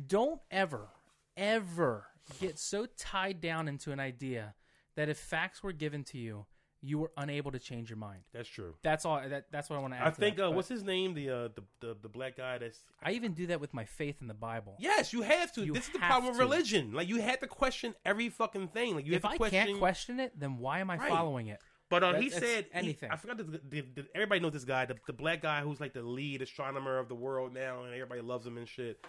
don't 0.07 0.41
ever, 0.51 0.89
ever 1.37 2.07
get 2.41 2.59
so 2.59 2.87
tied 2.97 3.41
down 3.41 3.69
into 3.69 3.93
an 3.93 4.01
idea 4.01 4.55
that 4.97 5.09
if 5.09 5.19
facts 5.19 5.63
were 5.63 5.73
given 5.73 6.03
to 6.05 6.19
you, 6.19 6.47
you 6.81 6.99
were 6.99 7.11
unable 7.17 7.51
to 7.51 7.59
change 7.59 7.91
your 7.91 7.97
mind. 7.97 8.21
That's 8.33 8.49
true. 8.49 8.75
That's 8.83 9.05
all. 9.05 9.21
That, 9.29 9.47
that's 9.51 9.69
what 9.69 9.77
I 9.77 9.81
want 9.81 9.95
to 9.95 9.99
add. 10.01 10.07
I 10.07 10.11
to 10.11 10.17
think 10.17 10.37
that. 10.37 10.47
uh, 10.47 10.51
what's 10.53 10.69
his 10.69 10.85
name? 10.85 11.15
The, 11.15 11.29
uh, 11.31 11.49
the 11.55 11.63
the 11.81 11.97
the 12.03 12.09
black 12.09 12.37
guy 12.37 12.59
that's. 12.59 12.79
I 13.03 13.13
even 13.13 13.33
do 13.33 13.49
that 13.49 13.61
with 13.61 13.75
my 13.75 13.85
faith 13.85 14.17
in 14.21 14.29
the 14.29 14.35
Bible. 14.35 14.77
Yes, 14.79 15.13
you 15.13 15.23
have 15.23 15.53
to. 15.55 15.65
You 15.65 15.73
this 15.75 15.87
is 15.87 15.93
the 15.93 15.99
problem 15.99 16.31
with 16.33 16.39
religion. 16.39 16.93
Like 16.93 17.09
you 17.09 17.21
had 17.21 17.41
to 17.41 17.47
question 17.47 17.95
every 18.05 18.29
fucking 18.29 18.69
thing. 18.69 18.95
Like 18.95 19.07
you 19.07 19.15
if 19.15 19.23
have 19.23 19.33
to 19.33 19.39
question. 19.39 19.57
If 19.57 19.63
I 19.63 19.65
question. 19.65 19.67
can't 19.75 19.79
question 19.81 20.21
it, 20.21 20.39
then 20.39 20.59
why 20.59 20.79
am 20.81 20.91
I 20.91 20.97
Right. 20.99 21.09
following 21.09 21.49
it? 21.49 21.59
But 21.91 22.05
uh, 22.05 22.13
That- 22.13 22.23
he 22.23 22.31
said 22.31 22.67
he- 22.67 22.75
anything. 22.79 23.11
I 23.11 23.17
forgot. 23.17 23.39
The, 23.39 23.45
the, 23.45 23.81
the, 23.95 24.07
everybody 24.15 24.41
knows 24.41 24.53
this 24.53 24.65
guy, 24.65 24.85
the, 24.85 24.97
the 25.07 25.13
black 25.15 25.41
guy 25.43 25.63
who's 25.63 25.81
like 25.81 25.95
the 25.95 26.03
lead 26.03 26.43
astronomer 26.43 26.99
of 26.99 27.09
the 27.09 27.15
world 27.15 27.55
now, 27.55 27.85
and 27.85 27.95
everybody 27.95 28.21
loves 28.21 28.47
him 28.47 28.57
and 28.59 28.69
shit. 28.69 29.05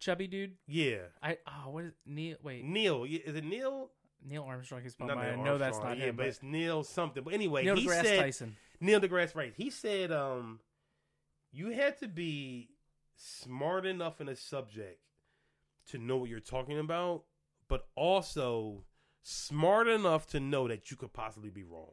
Chubby 0.00 0.26
dude. 0.26 0.54
Yeah, 0.66 0.96
I 1.22 1.38
oh 1.46 1.70
what 1.70 1.84
is 1.84 1.92
Neil? 2.04 2.36
Wait, 2.42 2.64
Neil. 2.64 3.04
Is 3.04 3.36
it 3.36 3.44
Neil? 3.44 3.90
Neil 4.24 4.44
Armstrong 4.44 4.82
is 4.84 4.96
Not 4.98 5.08
spelled. 5.10 5.18
I 5.24 5.34
Neil 5.36 5.44
know 5.44 5.58
that's 5.58 5.76
Armstrong, 5.76 5.90
not 5.90 5.98
yeah, 5.98 6.04
him. 6.10 6.16
but 6.16 6.22
But 6.22 6.28
it's 6.28 6.42
Neil 6.42 6.82
something. 6.84 7.22
But 7.24 7.34
anyway, 7.34 7.64
Neil 7.64 7.76
he 7.76 7.86
deGrasse 7.86 8.02
said 8.02 8.18
Tyson. 8.20 8.56
Neil 8.80 9.00
deGrasse, 9.00 9.34
right? 9.34 9.52
He 9.56 9.70
said, 9.70 10.10
um, 10.12 10.60
you 11.52 11.68
had 11.70 11.98
to 11.98 12.08
be 12.08 12.70
smart 13.16 13.86
enough 13.86 14.20
in 14.20 14.28
a 14.28 14.36
subject 14.36 15.00
to 15.88 15.98
know 15.98 16.16
what 16.16 16.28
you're 16.30 16.40
talking 16.40 16.78
about, 16.78 17.24
but 17.68 17.86
also 17.96 18.84
smart 19.22 19.88
enough 19.88 20.26
to 20.28 20.40
know 20.40 20.68
that 20.68 20.90
you 20.90 20.96
could 20.96 21.12
possibly 21.12 21.50
be 21.50 21.62
wrong. 21.64 21.92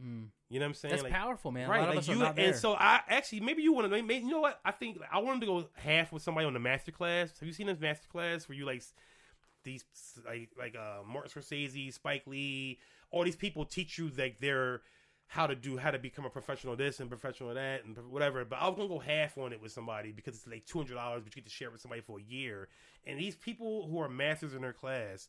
Mm. 0.00 0.28
You 0.48 0.58
know 0.58 0.64
what 0.64 0.68
I'm 0.70 0.74
saying? 0.74 0.90
That's 0.92 1.02
Like, 1.04 1.12
powerful, 1.12 1.50
man. 1.52 1.68
Right, 1.68 1.78
a 1.78 1.82
lot 1.82 1.88
of 1.90 1.96
like 1.96 2.08
you, 2.08 2.22
not 2.22 2.38
and 2.38 2.54
so 2.56 2.74
I 2.74 3.00
actually 3.08 3.40
maybe 3.40 3.62
you 3.62 3.72
want 3.72 3.90
to 3.90 4.02
maybe 4.02 4.24
you 4.24 4.30
know 4.30 4.40
what 4.40 4.60
I 4.64 4.70
think 4.70 4.98
I 5.10 5.18
wanted 5.18 5.40
to 5.40 5.46
go 5.46 5.68
half 5.74 6.12
with 6.12 6.22
somebody 6.22 6.46
on 6.46 6.54
the 6.54 6.60
master 6.60 6.92
class. 6.92 7.30
Have 7.40 7.46
you 7.46 7.52
seen 7.52 7.66
this 7.66 7.78
master 7.80 8.08
class 8.08 8.48
where 8.48 8.56
you 8.56 8.64
like 8.64 8.78
s- 8.78 8.94
these 9.64 9.84
like 10.26 10.50
like 10.58 10.76
uh 10.76 11.02
Martin 11.06 11.30
Scorsese, 11.30 11.92
Spike 11.92 12.26
Lee, 12.26 12.78
all 13.10 13.24
these 13.24 13.36
people 13.36 13.64
teach 13.64 13.98
you 13.98 14.10
like 14.16 14.38
their 14.38 14.82
how 15.26 15.46
to 15.46 15.54
do 15.54 15.78
how 15.78 15.90
to 15.90 15.98
become 15.98 16.26
a 16.26 16.30
professional 16.30 16.76
this 16.76 17.00
and 17.00 17.08
professional 17.08 17.54
that 17.54 17.84
and 17.84 17.96
whatever. 18.10 18.44
But 18.44 18.58
I 18.60 18.68
was 18.68 18.76
gonna 18.76 18.88
go 18.88 18.98
half 18.98 19.38
on 19.38 19.52
it 19.52 19.62
with 19.62 19.72
somebody 19.72 20.12
because 20.12 20.34
it's 20.34 20.46
like 20.46 20.66
two 20.66 20.78
hundred 20.78 20.94
dollars, 20.94 21.22
but 21.24 21.34
you 21.34 21.42
get 21.42 21.48
to 21.48 21.54
share 21.54 21.68
it 21.68 21.72
with 21.72 21.80
somebody 21.80 22.02
for 22.02 22.18
a 22.18 22.22
year. 22.22 22.68
And 23.06 23.18
these 23.18 23.34
people 23.36 23.88
who 23.88 23.98
are 24.00 24.08
masters 24.08 24.54
in 24.54 24.62
their 24.62 24.74
class 24.74 25.28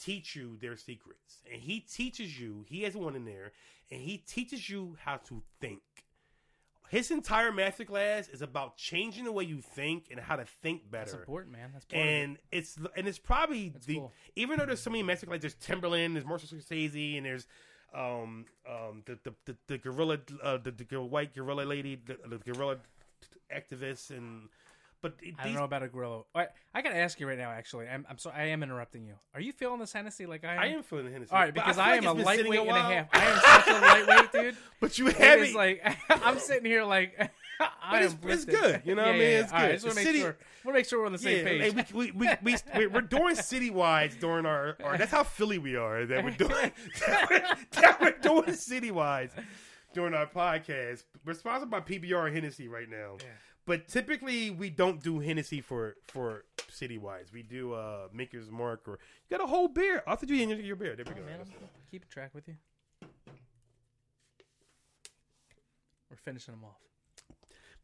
teach 0.00 0.34
you 0.34 0.56
their 0.60 0.76
secrets, 0.76 1.42
and 1.52 1.60
he 1.60 1.80
teaches 1.80 2.40
you. 2.40 2.64
He 2.66 2.82
has 2.84 2.94
one 2.94 3.14
in 3.14 3.24
there, 3.24 3.52
and 3.90 4.00
he 4.00 4.18
teaches 4.18 4.70
you 4.70 4.96
how 5.04 5.18
to 5.28 5.42
think. 5.60 5.82
His 6.92 7.10
entire 7.10 7.50
master 7.50 7.86
class 7.86 8.28
is 8.28 8.42
about 8.42 8.76
changing 8.76 9.24
the 9.24 9.32
way 9.32 9.44
you 9.44 9.62
think 9.62 10.08
and 10.10 10.20
how 10.20 10.36
to 10.36 10.44
think 10.44 10.82
that's 10.90 11.12
better. 11.12 11.22
important, 11.22 11.50
man. 11.50 11.70
That's 11.72 11.86
of 11.86 11.94
And 11.94 12.36
it's 12.50 12.76
and 12.94 13.08
it's 13.08 13.18
probably 13.18 13.70
That's 13.70 13.86
the 13.86 13.94
cool. 13.94 14.12
even 14.36 14.58
though 14.58 14.66
there's 14.66 14.82
so 14.82 14.90
many 14.90 15.02
master 15.02 15.26
like 15.26 15.40
there's 15.40 15.54
Timbaland, 15.54 16.12
there's 16.12 16.26
Marshall 16.26 16.50
Scorsese, 16.50 17.16
and 17.16 17.24
there's 17.24 17.46
um 17.94 18.44
um 18.68 19.02
the 19.06 19.18
the 19.24 19.34
the, 19.46 19.56
the 19.68 19.78
gorilla 19.78 20.18
uh, 20.42 20.58
the, 20.58 20.70
the 20.70 21.00
white 21.00 21.34
gorilla 21.34 21.62
lady 21.62 21.98
the, 22.04 22.18
the 22.28 22.52
gorilla 22.52 22.76
activist 23.50 24.10
and 24.10 24.50
but 25.02 25.14
it. 25.20 25.34
I 25.38 25.44
don't 25.44 25.54
know 25.54 25.64
about 25.64 25.82
a 25.82 25.88
gorilla. 25.88 26.22
Right, 26.34 26.48
I 26.72 26.80
gotta 26.80 26.96
ask 26.96 27.20
you 27.20 27.28
right 27.28 27.36
now. 27.36 27.50
Actually, 27.50 27.88
I'm, 27.88 28.06
I'm 28.08 28.18
sorry. 28.18 28.36
I 28.36 28.44
am 28.46 28.62
interrupting 28.62 29.04
you. 29.04 29.14
Are 29.34 29.40
you 29.40 29.52
feeling 29.52 29.80
this 29.80 29.92
Hennessy 29.92 30.24
like 30.26 30.44
I 30.44 30.54
am? 30.54 30.60
I 30.60 30.66
am 30.68 30.82
feeling 30.82 31.04
the 31.06 31.10
Hennessy. 31.10 31.32
All 31.32 31.40
right, 31.40 31.52
because 31.52 31.76
feel 31.76 31.84
I, 31.84 31.96
am 31.96 32.04
it's 32.04 32.22
a 32.22 32.24
lightweight 32.24 32.60
and 32.60 32.70
a 32.70 32.82
half. 32.82 33.08
I 33.12 33.24
am 33.26 33.40
such 33.40 33.68
a 33.68 33.80
lightweight, 33.80 34.32
dude. 34.32 34.56
But 34.80 34.98
you 34.98 35.08
It 35.08 35.20
is 35.20 35.54
like 35.54 35.84
I'm 36.08 36.38
sitting 36.38 36.64
here 36.64 36.84
like 36.84 37.18
I 37.82 37.98
it's- 38.04 38.16
it's 38.24 38.44
good, 38.44 38.82
you 38.84 38.94
know 38.94 39.02
what 39.02 39.10
I 39.10 39.18
mean? 39.18 39.20
yeah, 39.22 39.38
It's 39.40 39.52
yeah. 39.52 39.62
Right, 39.62 39.80
good. 39.80 39.82
I 39.82 39.82
want 39.82 39.82
The 39.82 39.88
to 39.90 39.94
make 39.94 40.06
city- 40.06 40.20
sure. 40.20 40.36
To 40.64 40.72
make 40.72 40.86
sure 40.88 40.98
we're 41.00 41.06
on 41.06 41.12
the 41.12 41.18
same 41.18 41.38
yeah, 41.38 41.44
page. 41.44 41.74
hey, 41.74 41.84
we, 41.92 42.12
we, 42.12 42.28
we, 42.42 42.56
we, 42.76 42.86
we're 42.86 43.00
doing 43.00 43.34
citywides 43.36 44.18
during 44.20 44.46
our, 44.46 44.76
our. 44.84 44.96
That's 44.96 45.10
how 45.10 45.24
Philly 45.24 45.58
we 45.58 45.74
are. 45.76 46.06
That 46.06 46.22
we're 46.24 46.30
doing. 46.30 46.70
that 47.08 47.98
we're 48.00 48.12
doing 48.18 48.44
citywides 48.44 49.30
during 49.92 50.14
our 50.14 50.26
podcast. 50.26 51.04
We're 51.24 51.34
sponsored 51.34 51.70
by 51.70 51.80
PBR 51.80 52.32
Hennessy 52.32 52.68
right 52.68 52.88
now. 52.88 53.16
But 53.64 53.86
typically 53.88 54.50
we 54.50 54.70
don't 54.70 55.02
do 55.02 55.20
Hennessy 55.20 55.60
for 55.60 55.96
for 56.08 56.44
citywides. 56.70 57.32
We 57.32 57.42
do 57.42 57.74
uh 57.74 58.08
Maker's 58.12 58.50
Mark 58.50 58.88
or 58.88 58.98
you 59.28 59.36
got 59.38 59.44
a 59.44 59.48
whole 59.48 59.68
beer. 59.68 60.02
I'll 60.06 60.16
to 60.16 60.26
do 60.26 60.34
your, 60.34 60.58
your 60.58 60.76
beer. 60.76 60.96
There 60.96 61.04
we 61.06 61.12
Oh, 61.12 61.24
go. 61.24 61.24
man, 61.24 61.38
keeping 61.90 62.08
track 62.08 62.30
with 62.34 62.48
you. 62.48 62.56
We're 66.10 66.16
finishing 66.16 66.54
them 66.54 66.64
off. 66.64 66.76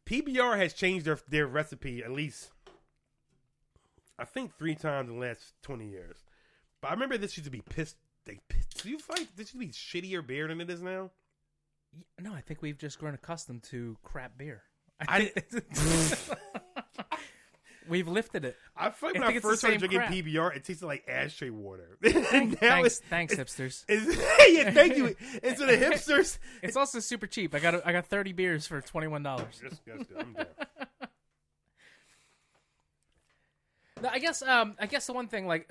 PBR 0.05 0.57
has 0.57 0.73
changed 0.73 1.05
their 1.05 1.19
their 1.27 1.47
recipe 1.47 2.03
at 2.03 2.11
least 2.11 2.51
I 4.17 4.25
think 4.25 4.57
three 4.57 4.75
times 4.75 5.09
in 5.09 5.15
the 5.19 5.21
last 5.25 5.53
twenty 5.61 5.87
years. 5.87 6.17
But 6.81 6.89
I 6.89 6.93
remember 6.93 7.17
this 7.17 7.37
used 7.37 7.45
to 7.45 7.51
be 7.51 7.61
pissed. 7.61 7.95
They 8.25 8.39
pissed. 8.49 8.83
Do 8.83 8.89
you 8.89 8.99
find 8.99 9.27
this 9.35 9.53
used 9.53 9.53
to 9.53 9.57
be 9.59 9.67
shittier 9.69 10.25
beer 10.25 10.47
than 10.47 10.59
it 10.61 10.69
is 10.69 10.81
now? 10.81 11.11
No, 12.19 12.33
I 12.33 12.41
think 12.41 12.61
we've 12.61 12.77
just 12.77 12.99
grown 12.99 13.13
accustomed 13.13 13.63
to 13.63 13.97
crap 14.03 14.37
beer. 14.37 14.63
I 15.07 15.25
think- 15.25 15.63
we've 17.89 18.07
lifted 18.07 18.45
it. 18.45 18.55
I 18.77 18.89
feel 18.91 19.09
like 19.09 19.13
when 19.15 19.23
I, 19.23 19.27
think 19.27 19.37
it's 19.37 19.45
first 19.45 19.59
started 19.59 19.79
drinking 19.79 19.99
crap. 19.99 20.11
PBR, 20.11 20.55
it 20.55 20.63
tasted 20.63 20.85
like 20.85 21.05
ashtray 21.07 21.49
water. 21.49 21.97
Thanks, 22.03 22.57
it's, 22.61 22.99
thanks, 23.09 23.35
hipsters. 23.35 23.83
it's 23.89 24.17
yeah, 24.51 24.71
thank 24.71 24.95
you. 24.95 25.15
And 25.43 25.57
so 25.57 25.65
the 25.65 25.73
hipsters. 25.77 26.37
It's 26.61 26.77
also 26.77 26.99
super 26.99 27.27
cheap. 27.27 27.53
I 27.55 27.59
got 27.59 27.85
I 27.85 27.91
got 27.91 28.05
thirty 28.05 28.31
beers 28.33 28.67
for 28.67 28.79
twenty 28.81 29.07
one 29.07 29.23
dollars. 29.23 29.61
Yes, 29.63 29.81
yes, 29.85 30.05
I'm. 30.17 30.35
No, 34.01 34.09
I 34.09 34.19
guess 34.19 34.41
um 34.41 34.75
I 34.79 34.85
guess 34.85 35.07
the 35.07 35.13
one 35.13 35.27
thing 35.27 35.45
like 35.47 35.69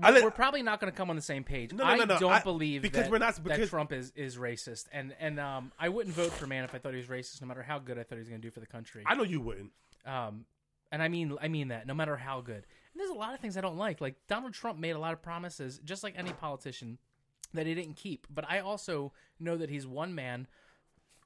I 0.00 0.12
we're, 0.12 0.30
probably 0.30 0.62
not 0.62 0.78
going 0.80 0.92
to 0.92 0.96
come 0.96 1.10
on 1.10 1.16
the 1.16 1.22
same 1.22 1.42
page. 1.42 1.72
No, 1.72 1.82
no, 1.84 1.90
I 1.90 1.96
no, 1.96 2.04
no. 2.04 2.18
don't 2.18 2.32
I- 2.32 2.42
believe 2.42 2.82
because 2.82 3.04
that, 3.04 3.10
we're 3.10 3.18
not- 3.18 3.34
that 3.36 3.42
because- 3.44 3.70
Trump 3.70 3.92
is 3.92 4.12
is 4.14 4.36
racist, 4.36 4.86
and 4.92 5.14
and 5.18 5.40
um 5.40 5.72
I 5.78 5.88
wouldn't 5.88 6.14
vote 6.14 6.32
for 6.32 6.44
a 6.44 6.48
man 6.48 6.62
if 6.64 6.74
I 6.74 6.78
thought 6.78 6.92
he 6.92 6.98
was 6.98 7.08
racist, 7.08 7.40
no 7.40 7.48
matter 7.48 7.62
how 7.62 7.78
good 7.80 7.98
I 7.98 8.04
thought 8.04 8.14
he 8.16 8.20
was 8.20 8.28
going 8.28 8.40
to 8.40 8.46
do 8.46 8.52
for 8.52 8.60
the 8.60 8.66
country. 8.66 9.02
I 9.06 9.14
know 9.14 9.24
you 9.24 9.40
wouldn't. 9.40 9.72
Um, 10.06 10.44
and 10.92 11.02
I 11.02 11.08
mean 11.08 11.36
I 11.40 11.48
mean 11.48 11.68
that 11.68 11.86
no 11.86 11.94
matter 11.94 12.16
how 12.16 12.40
good. 12.40 12.54
And 12.92 13.00
there's 13.00 13.10
a 13.10 13.14
lot 13.14 13.34
of 13.34 13.40
things 13.40 13.56
I 13.56 13.60
don't 13.60 13.76
like. 13.76 14.00
Like 14.00 14.14
Donald 14.28 14.54
Trump 14.54 14.78
made 14.78 14.90
a 14.92 14.98
lot 14.98 15.12
of 15.12 15.22
promises, 15.22 15.80
just 15.84 16.02
like 16.04 16.14
any 16.16 16.32
politician, 16.32 16.98
that 17.54 17.66
he 17.66 17.74
didn't 17.74 17.94
keep. 17.96 18.26
But 18.30 18.44
I 18.48 18.60
also 18.60 19.12
know 19.40 19.56
that 19.56 19.70
he's 19.70 19.86
one 19.86 20.14
man. 20.14 20.46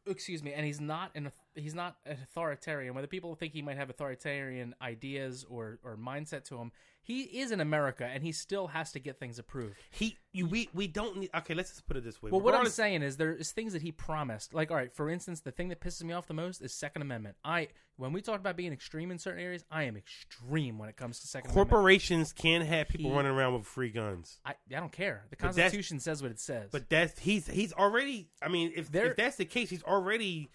Excuse 0.07 0.43
me, 0.43 0.53
and 0.53 0.67
he's 0.67 0.81
not 0.81 1.11
in 1.15 1.27
a 1.27 1.33
he's 1.55 1.75
not 1.75 1.97
an 2.07 2.17
authoritarian. 2.23 2.95
Whether 2.95 3.07
people 3.07 3.35
think 3.35 3.53
he 3.53 3.63
might 3.63 3.77
have 3.77 3.91
authoritarian 3.91 4.75
ideas 4.83 5.45
or 5.49 5.79
or 5.85 5.97
mindset 5.97 6.45
to 6.45 6.57
him, 6.59 6.73
he 7.03 7.23
is 7.23 7.51
in 7.53 7.61
America 7.61 8.05
and 8.07 8.23
he 8.23 8.33
still 8.33 8.69
has 8.69 8.93
to 8.93 8.99
get 8.99 9.19
things 9.19 9.39
approved. 9.39 9.77
He, 9.91 10.17
you, 10.33 10.47
we, 10.47 10.69
we 10.73 10.87
don't 10.87 11.19
need. 11.19 11.31
Okay, 11.37 11.55
let's 11.55 11.71
just 11.71 11.87
put 11.87 11.97
it 11.97 12.05
this 12.05 12.23
way. 12.23 12.31
Well, 12.31 12.41
what 12.41 12.55
I'm 12.55 12.67
saying 12.67 13.03
is 13.03 13.19
there 13.19 13.33
is 13.35 13.53
things 13.53 13.75
that 13.75 13.83
he 13.83 13.93
promised. 13.93 14.55
Like, 14.55 14.71
all 14.71 14.77
right, 14.77 14.93
for 14.93 15.11
instance, 15.11 15.41
the 15.41 15.51
thing 15.53 15.69
that 15.69 15.81
pisses 15.81 16.03
me 16.03 16.13
off 16.15 16.27
the 16.27 16.35
most 16.35 16.63
is 16.63 16.73
Second 16.73 17.03
Amendment. 17.03 17.37
I 17.45 17.69
when 17.97 18.13
we 18.13 18.23
talk 18.23 18.41
about 18.41 18.57
being 18.57 18.73
extreme 18.73 19.11
in 19.11 19.19
certain 19.19 19.41
areas, 19.43 19.65
I 19.71 19.85
am 19.85 19.97
extreme 19.97 20.79
when 20.79 20.89
it 20.89 20.97
comes 20.97 21.21
to 21.21 21.27
Second 21.29 21.51
Amendment. 21.51 21.71
corporations 21.71 22.33
can't 22.33 22.65
have 22.65 22.89
people 22.89 23.11
He- 23.11 23.17
running 23.17 23.31
around 23.33 23.55
with 23.55 23.67
free 23.67 23.91
guns. 23.91 24.41
I, 24.45 24.53
I 24.75 24.81
don't 24.81 24.91
care. 24.91 25.25
The 25.31 25.37
Constitution 25.37 26.01
says 26.01 26.23
what 26.23 26.31
it 26.31 26.41
says. 26.41 26.71
But 26.73 26.89
that's 26.89 27.19
he's 27.21 27.47
he's 27.47 27.73
already. 27.73 28.31
I 28.43 28.49
mean, 28.49 28.73
if, 28.75 28.91
There- 28.91 29.11
if 29.11 29.17
that's 29.17 29.37
the 29.37 29.45
case, 29.45 29.69
he's 29.71 29.83
already. 29.85 30.51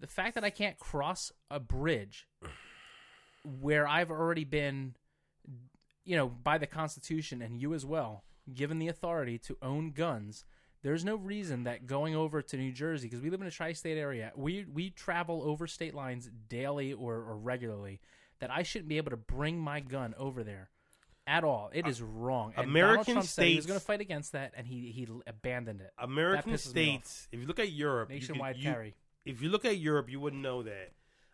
The 0.00 0.06
fact 0.06 0.34
that 0.34 0.44
I 0.44 0.50
can't 0.50 0.78
cross 0.78 1.30
a 1.50 1.60
bridge 1.60 2.26
where 3.60 3.86
I've 3.86 4.10
already 4.10 4.44
been, 4.44 4.94
you 6.04 6.16
know, 6.16 6.28
by 6.28 6.58
the 6.58 6.66
Constitution 6.66 7.42
and 7.42 7.60
you 7.60 7.74
as 7.74 7.84
well, 7.86 8.24
given 8.52 8.78
the 8.78 8.88
authority 8.88 9.38
to 9.38 9.56
own 9.62 9.92
guns, 9.92 10.44
there's 10.82 11.04
no 11.04 11.16
reason 11.16 11.64
that 11.64 11.86
going 11.86 12.14
over 12.14 12.40
to 12.42 12.56
New 12.56 12.72
Jersey, 12.72 13.06
because 13.08 13.22
we 13.22 13.30
live 13.30 13.40
in 13.40 13.46
a 13.46 13.50
tri-state 13.50 13.98
area, 13.98 14.32
we 14.34 14.64
we 14.72 14.90
travel 14.90 15.42
over 15.44 15.66
state 15.66 15.94
lines 15.94 16.30
daily 16.48 16.92
or, 16.92 17.16
or 17.16 17.36
regularly, 17.36 18.00
that 18.40 18.50
I 18.50 18.62
shouldn't 18.62 18.88
be 18.88 18.96
able 18.96 19.10
to 19.10 19.16
bring 19.18 19.58
my 19.58 19.80
gun 19.80 20.14
over 20.18 20.42
there. 20.42 20.70
At 21.26 21.44
all, 21.44 21.70
it 21.72 21.86
is 21.86 22.02
wrong. 22.02 22.54
And 22.56 22.66
American 22.66 23.14
Trump 23.14 23.28
said 23.28 23.46
he 23.46 23.56
was 23.56 23.66
going 23.66 23.78
to 23.78 23.84
fight 23.84 24.00
against 24.00 24.32
that, 24.32 24.52
and 24.56 24.66
he 24.66 24.90
he 24.90 25.06
abandoned 25.26 25.80
it. 25.80 25.92
American 25.98 26.52
pisses 26.54 26.74
me 26.74 26.94
off. 26.96 27.04
states. 27.04 27.28
If 27.30 27.40
you 27.40 27.46
look 27.46 27.60
at 27.60 27.70
Europe, 27.70 28.10
you 28.10 28.18
could- 28.20 28.30
Nationwide 28.30 28.56
you- 28.56 28.62
carry. 28.64 28.94
If 29.24 29.42
you 29.42 29.48
look 29.48 29.64
at 29.64 29.78
Europe, 29.78 30.10
you 30.10 30.20
wouldn't 30.20 30.42
know 30.42 30.62
that 30.62 30.92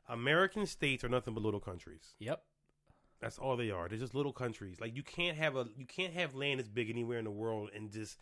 American 0.09 0.67
states 0.67 1.05
are 1.05 1.09
nothing 1.09 1.35
but 1.35 1.43
little 1.43 1.61
countries. 1.61 2.15
Yep. 2.19 2.43
That's 3.21 3.39
all 3.39 3.57
they 3.57 3.71
are. 3.71 3.89
They're 3.89 3.99
just 3.99 4.15
little 4.15 4.33
countries. 4.33 4.81
Like 4.81 4.95
you 4.95 5.03
can't 5.03 5.37
have 5.37 5.57
a 5.57 5.67
you 5.77 5.87
can't 5.87 6.13
have 6.13 6.35
land 6.35 6.61
as 6.61 6.69
big 6.69 6.91
anywhere 6.91 7.19
in 7.19 7.25
the 7.25 7.31
world 7.31 7.71
and 7.75 7.91
just 7.91 8.19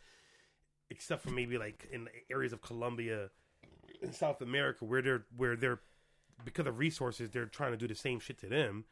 except 0.91 1.23
for 1.23 1.31
maybe 1.31 1.59
like 1.59 1.89
in 1.93 2.09
areas 2.31 2.53
of 2.53 2.63
Colombia 2.63 3.31
in 4.03 4.13
South 4.13 4.41
America 4.41 4.85
where 4.85 5.03
they're 5.03 5.25
where 5.37 5.57
they're 5.57 5.81
because 6.45 6.67
of 6.67 6.79
resources 6.79 7.31
they're 7.31 7.47
trying 7.47 7.73
to 7.73 7.77
do 7.77 7.89
the 7.89 7.95
same 7.95 8.21
shit 8.21 8.39
to 8.39 8.47
them, 8.47 8.85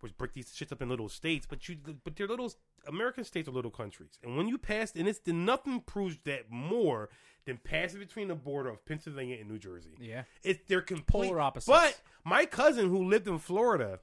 which 0.00 0.16
break 0.16 0.32
these 0.32 0.48
shits 0.48 0.72
up 0.72 0.80
in 0.80 0.88
little 0.88 1.08
states. 1.10 1.46
But 1.48 1.68
you 1.68 1.76
but 2.04 2.16
they're 2.16 2.26
little 2.26 2.52
American 2.86 3.24
states 3.24 3.46
are 3.46 3.52
little 3.52 3.70
countries. 3.70 4.18
And 4.22 4.38
when 4.38 4.48
you 4.48 4.56
pass 4.56 4.92
and 4.96 5.06
it's 5.06 5.20
nothing 5.26 5.80
proves 5.80 6.18
that 6.24 6.50
more 6.50 7.10
than 7.46 7.58
passing 7.62 8.00
between 8.00 8.28
the 8.28 8.34
border 8.34 8.68
of 8.70 8.84
Pennsylvania 8.84 9.36
and 9.40 9.48
New 9.48 9.58
Jersey. 9.58 9.96
Yeah. 10.00 10.24
It's 10.42 10.60
they're 10.68 10.80
complete 10.82 11.28
Polar 11.28 11.40
opposites. 11.40 11.68
But 11.68 12.00
my 12.24 12.46
cousin 12.46 12.88
who 12.88 13.08
lived 13.08 13.26
in 13.28 13.38
Florida, 13.38 14.00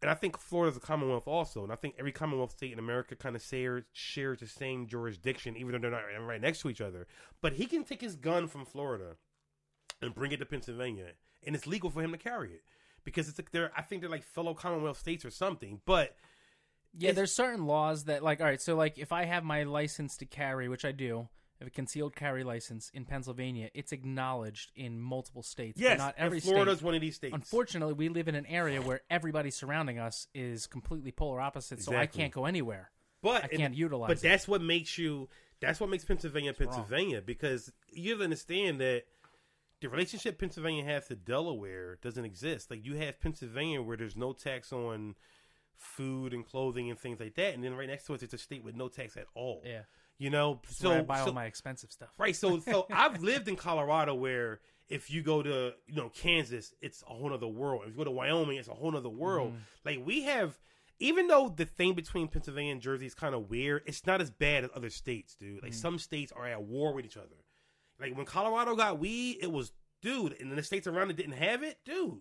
and 0.00 0.10
I 0.10 0.14
think 0.14 0.38
Florida's 0.38 0.76
a 0.76 0.80
Commonwealth 0.80 1.28
also, 1.28 1.62
and 1.62 1.72
I 1.72 1.76
think 1.76 1.94
every 1.98 2.12
Commonwealth 2.12 2.52
state 2.52 2.72
in 2.72 2.78
America 2.78 3.14
kind 3.14 3.36
of 3.36 3.42
shares 3.42 3.84
shares 3.92 4.40
the 4.40 4.46
same 4.46 4.86
jurisdiction, 4.86 5.56
even 5.56 5.72
though 5.72 5.78
they're 5.78 5.90
not 5.90 6.26
right 6.26 6.40
next 6.40 6.60
to 6.62 6.70
each 6.70 6.80
other. 6.80 7.06
But 7.40 7.54
he 7.54 7.66
can 7.66 7.84
take 7.84 8.00
his 8.00 8.16
gun 8.16 8.48
from 8.48 8.64
Florida 8.64 9.16
and 10.00 10.14
bring 10.14 10.32
it 10.32 10.38
to 10.38 10.46
Pennsylvania, 10.46 11.12
and 11.46 11.54
it's 11.54 11.66
legal 11.66 11.90
for 11.90 12.02
him 12.02 12.12
to 12.12 12.18
carry 12.18 12.50
it 12.50 12.62
because 13.04 13.28
it's 13.28 13.38
like 13.38 13.50
they're 13.52 13.70
I 13.76 13.82
think 13.82 14.00
they're 14.00 14.10
like 14.10 14.24
fellow 14.24 14.54
Commonwealth 14.54 14.98
states 14.98 15.24
or 15.24 15.30
something. 15.30 15.80
But 15.84 16.16
Yeah, 16.98 17.12
there's 17.12 17.32
certain 17.32 17.66
laws 17.66 18.04
that, 18.04 18.22
like, 18.22 18.40
all 18.40 18.46
right, 18.46 18.60
so 18.60 18.74
like 18.76 18.98
if 18.98 19.12
I 19.12 19.24
have 19.24 19.44
my 19.44 19.62
license 19.62 20.16
to 20.18 20.26
carry, 20.26 20.68
which 20.68 20.84
I 20.84 20.92
do, 20.92 21.28
Have 21.62 21.68
a 21.68 21.70
concealed 21.70 22.16
carry 22.16 22.42
license 22.44 22.90
in 22.92 23.04
Pennsylvania, 23.04 23.70
it's 23.72 23.92
acknowledged 23.92 24.72
in 24.74 25.00
multiple 25.00 25.42
states. 25.42 25.78
but 25.80 25.84
yes, 25.84 25.98
not 25.98 26.14
every 26.18 26.38
and 26.38 26.44
Florida's 26.44 26.78
state. 26.78 26.84
one 26.84 26.94
of 26.96 27.00
these 27.00 27.14
states. 27.14 27.34
Unfortunately, 27.34 27.94
we 27.94 28.08
live 28.08 28.26
in 28.26 28.34
an 28.34 28.46
area 28.46 28.82
where 28.82 29.02
everybody 29.08 29.50
surrounding 29.50 29.98
us 29.98 30.26
is 30.34 30.66
completely 30.66 31.12
polar 31.12 31.40
opposite, 31.40 31.80
so 31.80 31.94
I 31.96 32.06
can't 32.06 32.32
go 32.32 32.46
anywhere. 32.46 32.90
But 33.22 33.44
I 33.44 33.46
can't 33.48 33.74
utilize 33.74 34.08
But 34.08 34.16
it. 34.18 34.22
that's 34.22 34.48
what 34.48 34.60
makes 34.60 34.98
you. 34.98 35.28
That's 35.60 35.78
what 35.78 35.88
makes 35.88 36.04
Pennsylvania 36.04 36.52
wrong. 36.58 36.68
Pennsylvania 36.68 37.22
because 37.22 37.72
you 37.92 38.10
have 38.10 38.18
to 38.18 38.24
understand 38.24 38.80
that 38.80 39.04
the 39.80 39.88
relationship 39.88 40.38
Pennsylvania 40.40 40.84
has 40.84 41.06
to 41.06 41.14
Delaware 41.14 41.98
doesn't 42.02 42.24
exist. 42.24 42.70
Like 42.70 42.84
you 42.84 42.96
have 42.96 43.20
Pennsylvania 43.20 43.80
where 43.80 43.96
there's 43.96 44.16
no 44.16 44.32
tax 44.32 44.72
on 44.72 45.14
food 45.76 46.32
and 46.32 46.44
clothing 46.44 46.90
and 46.90 46.98
things 46.98 47.20
like 47.20 47.34
that, 47.36 47.54
and 47.54 47.62
then 47.62 47.74
right 47.74 47.88
next 47.88 48.06
to 48.06 48.14
it, 48.14 48.22
it's 48.24 48.34
a 48.34 48.38
state 48.38 48.64
with 48.64 48.74
no 48.74 48.88
tax 48.88 49.16
at 49.16 49.26
all. 49.34 49.62
Yeah. 49.64 49.82
You 50.22 50.30
know, 50.30 50.60
so 50.68 50.90
where 50.90 50.98
I 51.00 51.02
buy 51.02 51.18
so- 51.18 51.26
all 51.26 51.32
my 51.32 51.46
expensive 51.46 51.90
stuff. 51.90 52.10
Right. 52.16 52.36
So 52.36 52.60
so 52.60 52.86
I've 52.92 53.20
lived 53.22 53.48
in 53.48 53.56
Colorado 53.56 54.14
where 54.14 54.60
if 54.88 55.10
you 55.10 55.20
go 55.20 55.42
to 55.42 55.72
you 55.88 55.96
know 55.96 56.10
Kansas, 56.10 56.72
it's 56.80 57.02
a 57.02 57.12
whole 57.12 57.34
other 57.34 57.48
world. 57.48 57.82
If 57.86 57.90
you 57.90 57.96
go 57.96 58.04
to 58.04 58.10
Wyoming, 58.12 58.56
it's 58.56 58.68
a 58.68 58.74
whole 58.74 58.96
other 58.96 59.08
world. 59.08 59.48
Mm-hmm. 59.48 59.58
Like 59.84 60.06
we 60.06 60.22
have 60.22 60.56
even 61.00 61.26
though 61.26 61.48
the 61.48 61.64
thing 61.64 61.94
between 61.94 62.28
Pennsylvania 62.28 62.70
and 62.70 62.80
Jersey 62.80 63.06
is 63.06 63.14
kind 63.14 63.34
of 63.34 63.50
weird, 63.50 63.82
it's 63.86 64.06
not 64.06 64.20
as 64.20 64.30
bad 64.30 64.62
as 64.62 64.70
other 64.76 64.90
states, 64.90 65.34
dude. 65.34 65.60
Like 65.60 65.72
mm-hmm. 65.72 65.80
some 65.80 65.98
states 65.98 66.30
are 66.30 66.46
at 66.46 66.62
war 66.62 66.94
with 66.94 67.04
each 67.04 67.16
other. 67.16 67.42
Like 68.00 68.16
when 68.16 68.24
Colorado 68.24 68.76
got 68.76 69.00
weed, 69.00 69.38
it 69.40 69.50
was 69.50 69.72
dude, 70.02 70.36
and 70.40 70.50
then 70.50 70.56
the 70.56 70.62
states 70.62 70.86
around 70.86 71.10
it 71.10 71.16
didn't 71.16 71.32
have 71.32 71.64
it, 71.64 71.78
dude. 71.84 72.20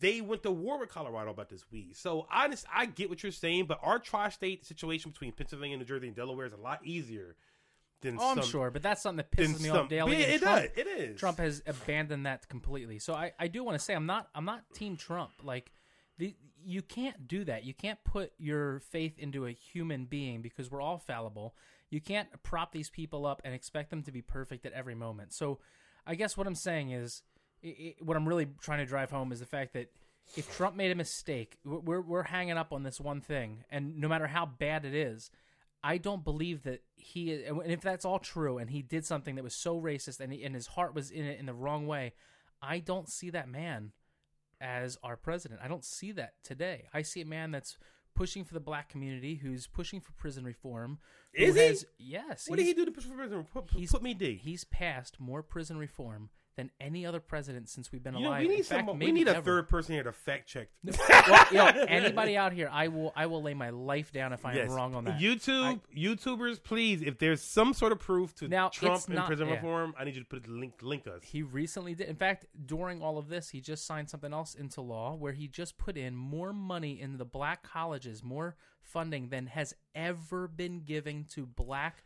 They 0.00 0.20
went 0.20 0.42
to 0.42 0.50
war 0.50 0.78
with 0.78 0.90
Colorado 0.90 1.30
about 1.30 1.48
this 1.48 1.64
weed. 1.70 1.96
So 1.96 2.26
honest, 2.30 2.66
I 2.72 2.86
get 2.86 3.08
what 3.08 3.22
you're 3.22 3.32
saying, 3.32 3.66
but 3.66 3.78
our 3.82 3.98
tri-state 3.98 4.66
situation 4.66 5.10
between 5.10 5.32
Pennsylvania, 5.32 5.76
New 5.78 5.84
Jersey, 5.84 6.06
and 6.08 6.16
Delaware 6.16 6.46
is 6.46 6.52
a 6.52 6.56
lot 6.58 6.80
easier 6.84 7.36
than 8.02 8.18
Oh, 8.20 8.32
I'm 8.32 8.42
sure, 8.42 8.70
but 8.70 8.82
that's 8.82 9.02
something 9.02 9.16
that 9.16 9.30
pisses 9.30 9.60
me 9.60 9.68
some- 9.68 9.78
off 9.78 9.88
daily. 9.88 10.12
Yeah, 10.18 10.26
it 10.26 10.42
Trump- 10.42 10.62
does. 10.62 10.70
It 10.76 10.86
is. 10.86 11.18
Trump 11.18 11.38
has 11.38 11.62
abandoned 11.66 12.26
that 12.26 12.46
completely. 12.48 12.98
So 12.98 13.14
I, 13.14 13.32
I 13.38 13.48
do 13.48 13.64
want 13.64 13.78
to 13.78 13.82
say 13.84 13.94
I'm 13.94 14.06
not 14.06 14.28
I'm 14.34 14.44
not 14.44 14.62
Team 14.74 14.96
Trump. 14.96 15.30
Like 15.42 15.72
the 16.18 16.34
you 16.62 16.82
can't 16.82 17.26
do 17.28 17.44
that. 17.44 17.64
You 17.64 17.72
can't 17.72 18.02
put 18.04 18.32
your 18.38 18.80
faith 18.80 19.18
into 19.18 19.46
a 19.46 19.52
human 19.52 20.04
being 20.04 20.42
because 20.42 20.70
we're 20.70 20.80
all 20.82 20.98
fallible. 20.98 21.54
You 21.90 22.00
can't 22.00 22.28
prop 22.42 22.72
these 22.72 22.90
people 22.90 23.24
up 23.24 23.40
and 23.44 23.54
expect 23.54 23.88
them 23.90 24.02
to 24.02 24.10
be 24.12 24.20
perfect 24.20 24.66
at 24.66 24.72
every 24.72 24.96
moment. 24.96 25.32
So 25.32 25.60
I 26.06 26.16
guess 26.16 26.36
what 26.36 26.46
I'm 26.46 26.54
saying 26.56 26.90
is 26.90 27.22
i 27.66 27.68
i 27.68 27.94
what 28.00 28.16
I'm 28.16 28.26
really 28.28 28.46
trying 28.60 28.78
to 28.78 28.86
drive 28.86 29.10
home 29.10 29.32
is 29.32 29.40
the 29.40 29.46
fact 29.46 29.72
that 29.74 29.88
if 30.36 30.54
Trump 30.56 30.74
made 30.76 30.90
a 30.90 30.94
mistake, 30.96 31.56
we're- 31.64 32.02
we're 32.02 32.24
hanging 32.24 32.56
up 32.56 32.72
on 32.72 32.82
this 32.82 33.00
one 33.00 33.20
thing, 33.20 33.64
and 33.70 33.96
no 33.98 34.08
matter 34.08 34.26
how 34.26 34.44
bad 34.46 34.84
it 34.84 34.94
is, 34.94 35.30
I 35.84 35.98
don't 35.98 36.24
believe 36.24 36.64
that 36.64 36.82
he. 36.96 37.44
And 37.44 37.62
if 37.70 37.80
that's 37.80 38.04
all 38.04 38.18
true, 38.18 38.58
and 38.58 38.70
he 38.70 38.82
did 38.82 39.04
something 39.06 39.36
that 39.36 39.44
was 39.44 39.54
so 39.54 39.80
racist, 39.80 40.18
and, 40.18 40.32
he, 40.32 40.42
and 40.42 40.52
his 40.54 40.66
heart 40.68 40.94
was 40.94 41.10
in 41.12 41.24
it 41.24 41.38
in 41.38 41.46
the 41.46 41.54
wrong 41.54 41.86
way, 41.86 42.12
I 42.60 42.80
don't 42.80 43.08
see 43.08 43.30
that 43.30 43.48
man 43.48 43.92
as 44.60 44.98
our 45.04 45.16
president. 45.16 45.60
I 45.62 45.68
don't 45.68 45.84
see 45.84 46.10
that 46.12 46.34
today. 46.42 46.88
I 46.92 47.02
see 47.02 47.20
a 47.20 47.26
man 47.26 47.52
that's 47.52 47.78
pushing 48.14 48.44
for 48.44 48.54
the 48.54 48.60
black 48.60 48.88
community, 48.88 49.36
who's 49.36 49.66
pushing 49.68 50.00
for 50.00 50.10
prison 50.12 50.44
reform. 50.44 50.98
Is 51.34 51.54
he? 51.54 51.60
has- 51.66 51.86
Yes. 51.98 52.48
What 52.48 52.56
did 52.56 52.66
he 52.66 52.72
do 52.74 52.84
to 52.86 52.90
push 52.90 53.04
for 53.04 53.14
president? 53.14 53.52
Put, 53.52 53.70
He's 53.70 53.92
put 53.92 54.02
me 54.02 54.14
D. 54.14 54.36
He's 54.36 54.64
passed 54.64 55.20
more 55.20 55.42
prison 55.42 55.76
reform 55.78 56.30
than 56.56 56.70
any 56.80 57.04
other 57.04 57.20
president 57.20 57.68
since 57.68 57.92
we've 57.92 58.02
been 58.02 58.14
You 58.14 58.22
know, 58.22 58.28
alive. 58.30 58.42
we 58.42 58.48
need 58.48 58.58
In 58.58 58.64
fact, 58.64 58.86
some. 58.86 58.98
We 58.98 59.06
maybe 59.06 59.12
need 59.12 59.28
a 59.28 59.36
ever. 59.36 59.42
third 59.44 59.68
person 59.68 59.94
here 59.94 60.02
to 60.04 60.12
fact 60.12 60.48
check. 60.48 60.68
well, 60.84 61.46
you 61.50 61.56
know, 61.58 61.66
anybody 61.86 62.36
out 62.36 62.52
here, 62.52 62.68
I 62.72 62.88
will, 62.88 63.12
I 63.14 63.26
will 63.26 63.42
lay 63.42 63.52
my 63.54 63.70
life 63.70 64.10
down 64.10 64.32
if 64.32 64.44
I 64.46 64.52
am 64.52 64.56
Yes. 64.56 64.70
wrong 64.70 64.94
on 64.94 65.04
that. 65.04 65.18
YouTube, 65.20 65.80
YouTubers, 65.94 66.62
please, 66.62 67.02
if 67.02 67.18
there's 67.18 67.42
some 67.42 67.74
sort 67.74 67.92
of 67.92 67.98
proof 67.98 68.34
to 68.36 68.48
Now, 68.48 68.70
Trump 68.70 68.96
it's 68.96 69.06
and 69.06 69.16
not- 69.16 69.26
prison 69.26 69.48
yeah. 69.48 69.54
reform, 69.54 69.94
I 69.98 70.04
need 70.04 70.14
you 70.14 70.22
to 70.22 70.26
put 70.26 70.44
the 70.44 70.50
link, 70.50 70.74
link 70.82 71.06
us. 71.06 71.22
He 71.24 71.42
recently 71.42 71.94
did. 71.94 72.08
In 72.08 72.16
fact, 72.16 72.46
during 72.64 73.02
all 73.02 73.18
of 73.18 73.28
this, 73.28 73.50
he 73.50 73.60
just 73.60 73.84
signed 73.84 74.08
something 74.08 74.32
else 74.32 74.54
into 74.54 74.80
law 74.80 75.14
where 75.14 75.32
he 75.32 75.48
just 75.48 75.76
put 75.76 75.96
in 75.98 76.16
more 76.16 76.52
money 76.54 76.98
in 77.00 77.18
the 77.18 77.24
black 77.26 77.62
colleges, 77.62 78.22
more 78.24 78.56
funding 78.80 79.28
than 79.28 79.46
has 79.48 79.74
ever 79.94 80.48
been 80.48 80.80
given 80.84 81.26
to 81.30 81.44
black 81.44 82.02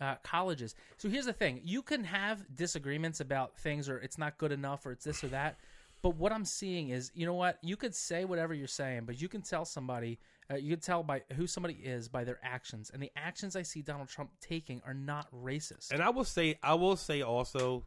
uh, 0.00 0.16
colleges. 0.22 0.74
So 0.96 1.08
here's 1.08 1.26
the 1.26 1.32
thing: 1.32 1.60
you 1.64 1.82
can 1.82 2.04
have 2.04 2.44
disagreements 2.54 3.20
about 3.20 3.56
things, 3.58 3.88
or 3.88 3.98
it's 3.98 4.18
not 4.18 4.38
good 4.38 4.52
enough, 4.52 4.86
or 4.86 4.92
it's 4.92 5.04
this 5.04 5.22
or 5.24 5.28
that. 5.28 5.58
But 6.02 6.16
what 6.16 6.32
I'm 6.32 6.44
seeing 6.44 6.90
is, 6.90 7.10
you 7.14 7.26
know 7.26 7.34
what? 7.34 7.58
You 7.62 7.76
could 7.76 7.94
say 7.94 8.24
whatever 8.24 8.54
you're 8.54 8.68
saying, 8.68 9.06
but 9.06 9.20
you 9.20 9.28
can 9.28 9.42
tell 9.42 9.64
somebody, 9.64 10.18
uh, 10.50 10.56
you 10.56 10.70
can 10.70 10.80
tell 10.80 11.02
by 11.02 11.22
who 11.34 11.46
somebody 11.46 11.74
is 11.74 12.08
by 12.08 12.22
their 12.22 12.38
actions, 12.42 12.90
and 12.92 13.02
the 13.02 13.10
actions 13.16 13.56
I 13.56 13.62
see 13.62 13.82
Donald 13.82 14.08
Trump 14.08 14.30
taking 14.40 14.82
are 14.86 14.94
not 14.94 15.26
racist. 15.32 15.90
And 15.90 16.02
I 16.02 16.10
will 16.10 16.24
say, 16.24 16.58
I 16.62 16.74
will 16.74 16.96
say 16.96 17.22
also, 17.22 17.84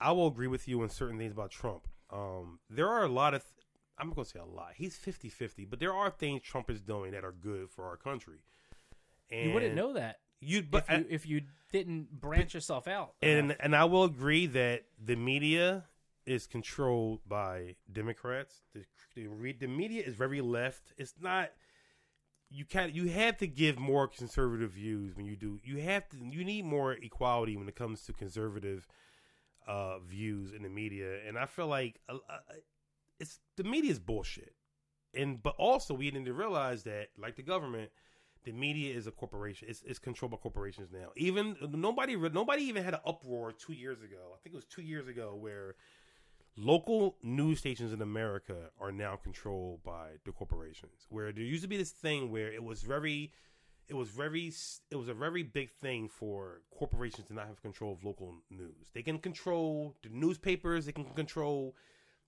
I 0.00 0.12
will 0.12 0.28
agree 0.28 0.46
with 0.46 0.68
you 0.68 0.82
on 0.82 0.90
certain 0.90 1.18
things 1.18 1.32
about 1.32 1.50
Trump. 1.50 1.88
Um, 2.10 2.60
there 2.70 2.88
are 2.88 3.04
a 3.04 3.08
lot 3.08 3.34
of, 3.34 3.42
I'm 3.98 4.10
going 4.10 4.24
to 4.24 4.30
say 4.30 4.38
a 4.38 4.44
lot. 4.44 4.74
He's 4.76 4.96
50 4.96 5.28
50, 5.28 5.64
but 5.64 5.80
there 5.80 5.92
are 5.92 6.10
things 6.10 6.42
Trump 6.42 6.70
is 6.70 6.80
doing 6.80 7.12
that 7.12 7.24
are 7.24 7.32
good 7.32 7.70
for 7.70 7.86
our 7.86 7.96
country. 7.96 8.38
And 9.30 9.48
you 9.48 9.54
wouldn't 9.54 9.74
know 9.74 9.94
that. 9.94 10.20
You, 10.40 10.62
but 10.62 10.84
if 10.88 10.98
you, 10.98 11.06
if 11.10 11.26
you 11.26 11.40
didn't 11.72 12.20
branch 12.20 12.54
yourself 12.54 12.86
out. 12.88 13.14
and 13.22 13.46
enough. 13.46 13.56
and 13.60 13.76
I 13.76 13.84
will 13.84 14.04
agree 14.04 14.46
that 14.46 14.84
the 15.02 15.16
media 15.16 15.84
is 16.26 16.46
controlled 16.46 17.20
by 17.26 17.76
Democrats. 17.90 18.62
The 18.74 18.84
the, 19.14 19.52
the 19.52 19.66
media 19.66 20.02
is 20.04 20.14
very 20.14 20.40
left. 20.40 20.92
It's 20.96 21.14
not. 21.20 21.50
You 22.50 22.64
can 22.64 22.92
you 22.94 23.08
have 23.08 23.36
to 23.38 23.46
give 23.46 23.78
more 23.78 24.06
conservative 24.08 24.72
views 24.72 25.14
when 25.16 25.26
you 25.26 25.36
do. 25.36 25.58
You 25.62 25.78
have 25.78 26.08
to. 26.10 26.16
You 26.16 26.44
need 26.44 26.64
more 26.64 26.92
equality 26.92 27.56
when 27.56 27.68
it 27.68 27.76
comes 27.76 28.02
to 28.04 28.12
conservative 28.12 28.86
uh, 29.66 29.98
views 29.98 30.52
in 30.52 30.62
the 30.62 30.68
media, 30.68 31.18
and 31.26 31.38
I 31.38 31.46
feel 31.46 31.66
like 31.66 32.00
uh, 32.08 32.14
uh, 32.28 32.38
it's 33.20 33.40
the 33.56 33.64
media 33.64 33.90
is 33.90 33.98
bullshit. 33.98 34.54
And 35.14 35.42
but 35.42 35.54
also 35.58 35.94
we 35.94 36.10
need 36.10 36.26
to 36.26 36.32
realize 36.32 36.84
that, 36.84 37.08
like 37.18 37.36
the 37.36 37.42
government, 37.42 37.90
the 38.48 38.54
media 38.54 38.94
is 38.96 39.06
a 39.06 39.10
corporation. 39.10 39.68
It's, 39.68 39.82
it's 39.86 39.98
controlled 39.98 40.30
by 40.32 40.38
corporations 40.38 40.88
now. 40.90 41.08
Even 41.16 41.54
nobody 41.70 42.16
nobody 42.16 42.62
even 42.62 42.82
had 42.82 42.94
an 42.94 43.00
uproar 43.04 43.52
two 43.52 43.74
years 43.74 43.98
ago. 44.00 44.32
I 44.32 44.38
think 44.42 44.54
it 44.54 44.56
was 44.56 44.64
two 44.64 44.80
years 44.80 45.06
ago 45.06 45.36
where 45.38 45.74
local 46.56 47.16
news 47.22 47.58
stations 47.58 47.92
in 47.92 48.00
America 48.00 48.70
are 48.80 48.90
now 48.90 49.16
controlled 49.16 49.84
by 49.84 50.12
the 50.24 50.32
corporations. 50.32 51.06
Where 51.10 51.30
there 51.30 51.44
used 51.44 51.62
to 51.62 51.68
be 51.68 51.76
this 51.76 51.90
thing 51.90 52.30
where 52.30 52.50
it 52.50 52.64
was 52.64 52.80
very, 52.80 53.32
it 53.86 53.94
was 53.94 54.08
very, 54.08 54.50
it 54.90 54.96
was 54.96 55.08
a 55.08 55.14
very 55.14 55.42
big 55.42 55.70
thing 55.70 56.08
for 56.08 56.62
corporations 56.70 57.26
to 57.28 57.34
not 57.34 57.48
have 57.48 57.60
control 57.60 57.92
of 57.92 58.02
local 58.02 58.34
news. 58.48 58.88
They 58.94 59.02
can 59.02 59.18
control 59.18 59.94
the 60.02 60.08
newspapers. 60.08 60.86
They 60.86 60.92
can 60.92 61.04
control 61.04 61.76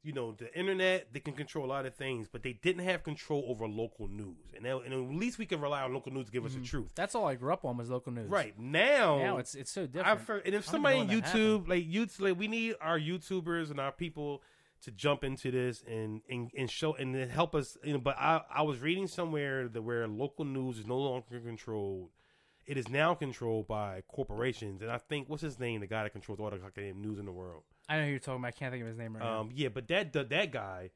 you 0.02 0.12
know 0.12 0.32
the 0.32 0.52
internet 0.58 1.08
they 1.12 1.20
can 1.20 1.34
control 1.34 1.64
a 1.64 1.68
lot 1.68 1.84
of 1.84 1.94
things 1.94 2.26
but 2.30 2.42
they 2.42 2.54
didn't 2.54 2.84
have 2.84 3.02
control 3.02 3.44
over 3.48 3.66
local 3.66 4.08
news 4.08 4.36
and, 4.54 4.64
now, 4.64 4.80
and 4.80 4.92
at 4.94 5.18
least 5.18 5.38
we 5.38 5.46
can 5.46 5.60
rely 5.60 5.82
on 5.82 5.92
local 5.92 6.12
news 6.12 6.26
to 6.26 6.32
give 6.32 6.44
us 6.44 6.52
the 6.52 6.58
mm-hmm. 6.58 6.66
truth 6.66 6.92
That's 6.94 7.14
all 7.14 7.26
I 7.26 7.34
grew 7.34 7.52
up 7.52 7.64
on 7.64 7.76
was 7.76 7.90
local 7.90 8.12
news. 8.12 8.28
right 8.28 8.58
now 8.58 9.18
Now 9.18 9.38
it's 9.38 9.54
it's 9.54 9.70
so 9.70 9.86
different. 9.86 10.08
I've 10.08 10.26
heard, 10.26 10.42
and 10.46 10.54
if 10.54 10.66
somebody 10.66 10.98
on 10.98 11.04
even 11.04 11.18
know 11.18 11.22
when 11.22 11.22
that 11.22 11.36
YouTube, 11.36 11.68
like 11.68 11.90
YouTube, 11.90 12.20
like 12.20 12.38
we 12.38 12.48
need 12.48 12.74
our 12.80 12.98
YouTubers 12.98 13.70
and 13.70 13.80
our 13.80 13.92
people 13.92 14.42
to 14.82 14.90
jump 14.90 15.24
into 15.24 15.50
this 15.50 15.82
and 15.86 16.22
and, 16.28 16.50
and 16.56 16.70
show 16.70 16.94
and 16.94 17.14
then 17.14 17.28
help 17.28 17.54
us. 17.54 17.76
You 17.84 17.94
know, 17.94 17.98
but 17.98 18.16
I 18.18 18.42
I 18.52 18.62
was 18.62 18.78
reading 18.80 19.06
somewhere 19.06 19.68
that 19.68 19.82
where 19.82 20.06
local 20.08 20.44
news 20.44 20.78
is 20.78 20.86
no 20.86 20.98
longer 20.98 21.40
controlled. 21.40 22.10
It 22.66 22.76
is 22.76 22.88
now 22.88 23.14
controlled 23.14 23.66
by 23.66 24.02
corporations, 24.06 24.82
and 24.82 24.90
I 24.90 24.98
think 24.98 25.28
what's 25.28 25.42
his 25.42 25.58
name, 25.58 25.80
the 25.80 25.86
guy 25.86 26.04
that 26.04 26.10
controls 26.10 26.38
all 26.38 26.50
the 26.50 26.58
goddamn 26.58 27.00
news 27.00 27.18
in 27.18 27.26
the 27.26 27.32
world. 27.32 27.62
I 27.88 27.96
know 27.96 28.04
who 28.04 28.10
you're 28.10 28.18
talking 28.20 28.40
about. 28.40 28.48
I 28.48 28.52
can't 28.52 28.70
think 28.72 28.82
of 28.82 28.88
his 28.88 28.96
name 28.96 29.14
right 29.16 29.24
now. 29.24 29.40
Um, 29.40 29.50
yeah, 29.54 29.68
but 29.68 29.88
that 29.88 30.12
that, 30.12 30.28
that 30.30 30.52
guy, 30.52 30.90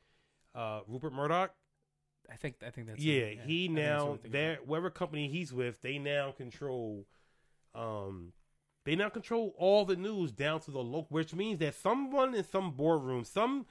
uh, 0.54 0.80
Rupert 0.86 1.12
Murdoch. 1.12 1.52
I 2.30 2.36
think 2.36 2.56
I 2.66 2.70
think 2.70 2.86
that's 2.86 3.02
yeah, 3.02 3.22
it. 3.22 3.40
he 3.44 3.66
that's 3.66 3.76
now 3.76 4.04
what 4.04 4.10
I'm 4.12 4.16
thinking 4.18 4.32
their 4.32 4.52
about. 4.54 4.66
whatever 4.68 4.90
company 4.90 5.28
he's 5.28 5.52
with, 5.52 5.82
they 5.82 5.98
now 5.98 6.30
control 6.30 7.06
um 7.74 8.32
they 8.84 8.94
now 8.96 9.08
control 9.08 9.54
all 9.58 9.84
the 9.84 9.96
news 9.96 10.30
down 10.30 10.60
to 10.60 10.70
the 10.70 10.78
local 10.78 11.08
which 11.10 11.34
means 11.34 11.58
that 11.58 11.74
someone 11.74 12.34
in 12.34 12.44
some 12.44 12.70
boardroom, 12.70 13.24
some 13.24 13.66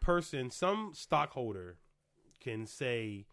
person, 0.00 0.50
some 0.50 0.92
stockholder 0.94 1.76
can 2.40 2.66
say 2.66 3.26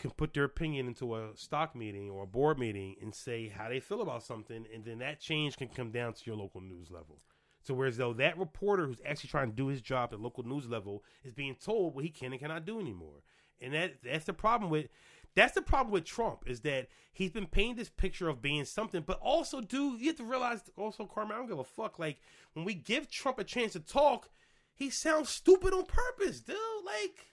can 0.00 0.10
put 0.10 0.34
their 0.34 0.44
opinion 0.44 0.88
into 0.88 1.14
a 1.14 1.30
stock 1.36 1.76
meeting 1.76 2.10
or 2.10 2.24
a 2.24 2.26
board 2.26 2.58
meeting 2.58 2.96
and 3.00 3.14
say 3.14 3.48
how 3.48 3.68
they 3.68 3.80
feel 3.80 4.00
about 4.00 4.22
something 4.22 4.66
and 4.74 4.84
then 4.84 4.98
that 4.98 5.20
change 5.20 5.56
can 5.56 5.68
come 5.68 5.90
down 5.90 6.12
to 6.12 6.22
your 6.24 6.36
local 6.36 6.60
news 6.60 6.90
level. 6.90 7.20
So 7.62 7.74
whereas 7.74 7.96
though 7.96 8.14
that 8.14 8.38
reporter 8.38 8.86
who's 8.86 9.00
actually 9.06 9.30
trying 9.30 9.50
to 9.50 9.56
do 9.56 9.68
his 9.68 9.80
job 9.80 10.10
at 10.12 10.20
local 10.20 10.44
news 10.44 10.68
level 10.68 11.04
is 11.24 11.32
being 11.32 11.54
told 11.54 11.94
what 11.94 12.04
he 12.04 12.10
can 12.10 12.32
and 12.32 12.40
cannot 12.40 12.64
do 12.64 12.80
anymore. 12.80 13.22
And 13.60 13.74
that 13.74 14.02
that's 14.02 14.24
the 14.24 14.32
problem 14.32 14.70
with 14.70 14.88
that's 15.34 15.54
the 15.54 15.62
problem 15.62 15.92
with 15.92 16.04
Trump 16.04 16.44
is 16.46 16.60
that 16.60 16.88
he's 17.12 17.30
been 17.30 17.46
painting 17.46 17.76
this 17.76 17.90
picture 17.90 18.28
of 18.28 18.42
being 18.42 18.64
something, 18.64 19.04
but 19.06 19.20
also, 19.20 19.60
dude, 19.60 20.00
you 20.00 20.08
have 20.08 20.16
to 20.16 20.24
realize 20.24 20.62
also, 20.76 21.06
Carmen, 21.06 21.34
I 21.34 21.38
don't 21.38 21.48
give 21.48 21.58
a 21.58 21.64
fuck. 21.64 21.98
Like 21.98 22.18
when 22.54 22.64
we 22.64 22.74
give 22.74 23.08
Trump 23.10 23.38
a 23.38 23.44
chance 23.44 23.74
to 23.74 23.80
talk, 23.80 24.30
he 24.74 24.90
sounds 24.90 25.28
stupid 25.28 25.72
on 25.72 25.84
purpose, 25.84 26.40
dude. 26.40 26.56
Like, 26.84 27.26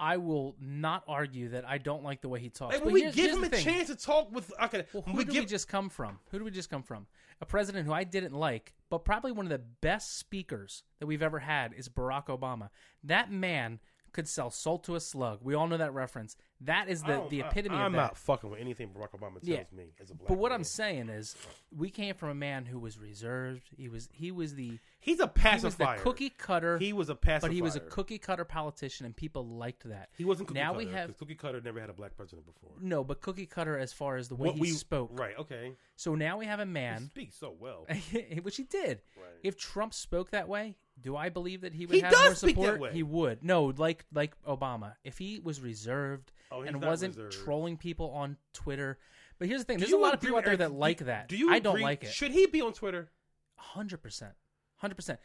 I 0.00 0.16
will 0.16 0.56
not 0.60 1.04
argue 1.06 1.50
that 1.50 1.64
I 1.66 1.78
don't 1.78 2.02
like 2.02 2.20
the 2.20 2.28
way 2.28 2.40
he 2.40 2.48
talks. 2.48 2.74
like 2.74 2.82
but 2.82 2.92
when 2.92 2.94
we 2.94 3.10
give 3.12 3.32
him 3.32 3.44
a 3.44 3.48
thing. 3.48 3.64
chance 3.64 3.88
to 3.88 3.96
talk 3.96 4.32
with, 4.32 4.52
okay, 4.64 4.86
Well, 4.92 5.04
who 5.06 5.12
we 5.16 5.24
do 5.24 5.32
give 5.32 5.44
we 5.44 5.46
just 5.46 5.68
come 5.68 5.88
from? 5.88 6.18
Who 6.30 6.38
do 6.38 6.44
we 6.44 6.50
just 6.50 6.68
come 6.70 6.82
from? 6.82 7.06
A 7.40 7.46
president 7.46 7.86
who 7.86 7.92
I 7.92 8.04
didn't 8.04 8.32
like, 8.34 8.72
but 8.90 9.04
probably 9.04 9.32
one 9.32 9.46
of 9.46 9.50
the 9.50 9.62
best 9.80 10.18
speakers 10.18 10.82
that 10.98 11.06
we've 11.06 11.22
ever 11.22 11.38
had 11.38 11.72
is 11.74 11.88
Barack 11.88 12.26
Obama. 12.26 12.70
That 13.04 13.30
man 13.30 13.80
could 14.14 14.26
sell 14.26 14.50
salt 14.50 14.84
to 14.84 14.94
a 14.94 15.00
slug. 15.00 15.40
We 15.42 15.52
all 15.54 15.66
know 15.66 15.76
that 15.76 15.92
reference. 15.92 16.36
That 16.62 16.88
is 16.88 17.02
the, 17.02 17.26
the 17.28 17.40
epitome 17.40 17.76
I'm 17.76 17.86
of 17.88 17.92
that. 17.92 17.98
not 17.98 18.16
fucking 18.16 18.48
with 18.48 18.58
anything 18.60 18.88
Barack 18.88 19.10
Obama 19.10 19.34
tells 19.34 19.42
Yeah. 19.48 19.64
me 19.76 19.92
as 20.00 20.10
a 20.10 20.14
black. 20.14 20.28
But 20.28 20.38
what 20.38 20.50
man. 20.52 20.60
I'm 20.60 20.64
saying 20.64 21.10
is, 21.10 21.36
we 21.76 21.90
came 21.90 22.14
from 22.14 22.30
a 22.30 22.34
man 22.34 22.64
who 22.64 22.78
was 22.78 22.98
reserved. 22.98 23.68
He 23.76 23.88
was 23.90 24.08
he 24.12 24.30
was 24.30 24.54
the 24.54 24.78
he's 25.00 25.20
a 25.20 25.30
he 25.36 25.48
was 25.64 25.74
the 25.74 25.84
pacifier. 25.84 25.98
cookie 25.98 26.30
cutter. 26.30 26.78
He 26.78 26.94
was 26.94 27.10
a 27.10 27.14
pacifier. 27.14 27.50
but 27.50 27.54
he 27.54 27.60
was 27.60 27.76
a 27.76 27.80
cookie 27.80 28.18
cutter 28.18 28.44
politician, 28.46 29.04
and 29.04 29.14
people 29.14 29.46
liked 29.46 29.86
that. 29.88 30.08
He 30.16 30.24
wasn't 30.24 30.48
cookie 30.48 30.60
now 30.60 30.72
cutter. 30.72 30.78
we 30.78 30.86
have 30.92 31.08
'cause 31.10 31.16
cookie 31.18 31.34
cutter 31.34 31.60
never 31.60 31.80
had 31.80 31.90
a 31.90 31.92
black 31.92 32.16
president 32.16 32.46
before. 32.46 32.70
no, 32.80 33.04
but 33.04 33.20
cookie 33.20 33.46
cutter 33.46 33.76
as 33.78 33.92
far 33.92 34.16
as 34.16 34.28
the 34.28 34.36
way 34.36 34.46
What 34.46 34.54
he 34.54 34.60
we 34.62 34.68
spoke. 34.70 35.10
right? 35.18 35.36
Okay, 35.38 35.74
So 35.96 36.14
now 36.14 36.38
we 36.38 36.46
have 36.46 36.60
a 36.60 36.64
he 36.64 36.70
man, 36.70 37.06
speaks 37.06 37.36
so 37.36 37.54
well. 37.58 37.86
which 38.42 38.56
he 38.56 38.62
did. 38.62 39.02
Right. 39.16 39.26
If 39.42 39.58
Trump 39.58 39.92
spoke 39.92 40.30
that 40.30 40.48
way, 40.48 40.76
do 41.00 41.16
I 41.16 41.28
believe 41.28 41.62
that 41.62 41.72
he 41.72 41.86
would 41.86 41.94
He 41.94 42.00
have 42.00 42.12
does 42.12 42.24
more 42.24 42.34
speak 42.34 42.56
that 42.56 42.62
support? 42.62 42.80
way. 42.80 42.92
He 42.92 43.02
would. 43.02 43.42
No, 43.44 43.72
like 43.76 44.04
like 44.12 44.34
Obama. 44.44 44.94
If 45.04 45.18
he 45.18 45.40
was 45.40 45.60
reserved 45.60 46.32
Oh, 46.50 46.60
he's 46.62 46.70
and 46.70 46.80
not 46.80 46.88
wasn't 46.88 47.16
reserved. 47.16 47.44
trolling 47.44 47.76
people 47.76 48.10
on 48.10 48.36
Twitter. 48.52 48.98
But 49.38 49.48
here's 49.48 49.62
the 49.62 49.64
thing: 49.64 49.76
Do 49.78 49.80
there's 49.80 49.90
you 49.90 49.98
a 49.98 50.00
lot 50.00 50.14
of 50.14 50.20
agree 50.20 50.28
people 50.28 50.36
out 50.38 50.42
with 50.42 50.44
there 50.46 50.56
that 50.68 50.72
Eric- 50.72 50.78
like 50.80 50.98
that. 51.06 51.28
Do 51.28 51.36
you? 51.36 51.50
I 51.50 51.58
don't 51.58 51.74
agree- 51.74 51.82
like 51.82 52.04
it. 52.04 52.12
Should 52.12 52.30
he 52.30 52.46
be 52.46 52.60
on 52.60 52.72
Twitter? 52.72 53.10
Hundred 53.56 53.98
percent, 54.02 54.32
hundred 54.76 54.94
percent. 54.94 55.18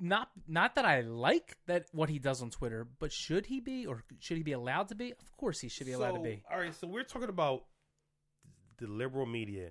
Not 0.00 0.28
not 0.48 0.74
that 0.74 0.84
I 0.84 1.00
like 1.02 1.56
that 1.66 1.86
what 1.92 2.08
he 2.10 2.18
does 2.18 2.42
on 2.42 2.50
Twitter, 2.50 2.86
but 2.98 3.12
should 3.12 3.46
he 3.46 3.60
be 3.60 3.86
or 3.86 4.02
should 4.18 4.36
he 4.36 4.42
be 4.42 4.52
allowed 4.52 4.88
to 4.88 4.94
be? 4.94 5.12
Of 5.12 5.36
course, 5.36 5.60
he 5.60 5.68
should 5.68 5.86
be 5.86 5.92
allowed 5.92 6.12
to 6.12 6.18
So, 6.18 6.22
be. 6.24 6.42
All 6.50 6.58
right, 6.58 6.74
so 6.74 6.86
we're 6.86 7.04
talking 7.04 7.28
about 7.28 7.64
the 8.78 8.86
liberal 8.88 9.24
media 9.26 9.70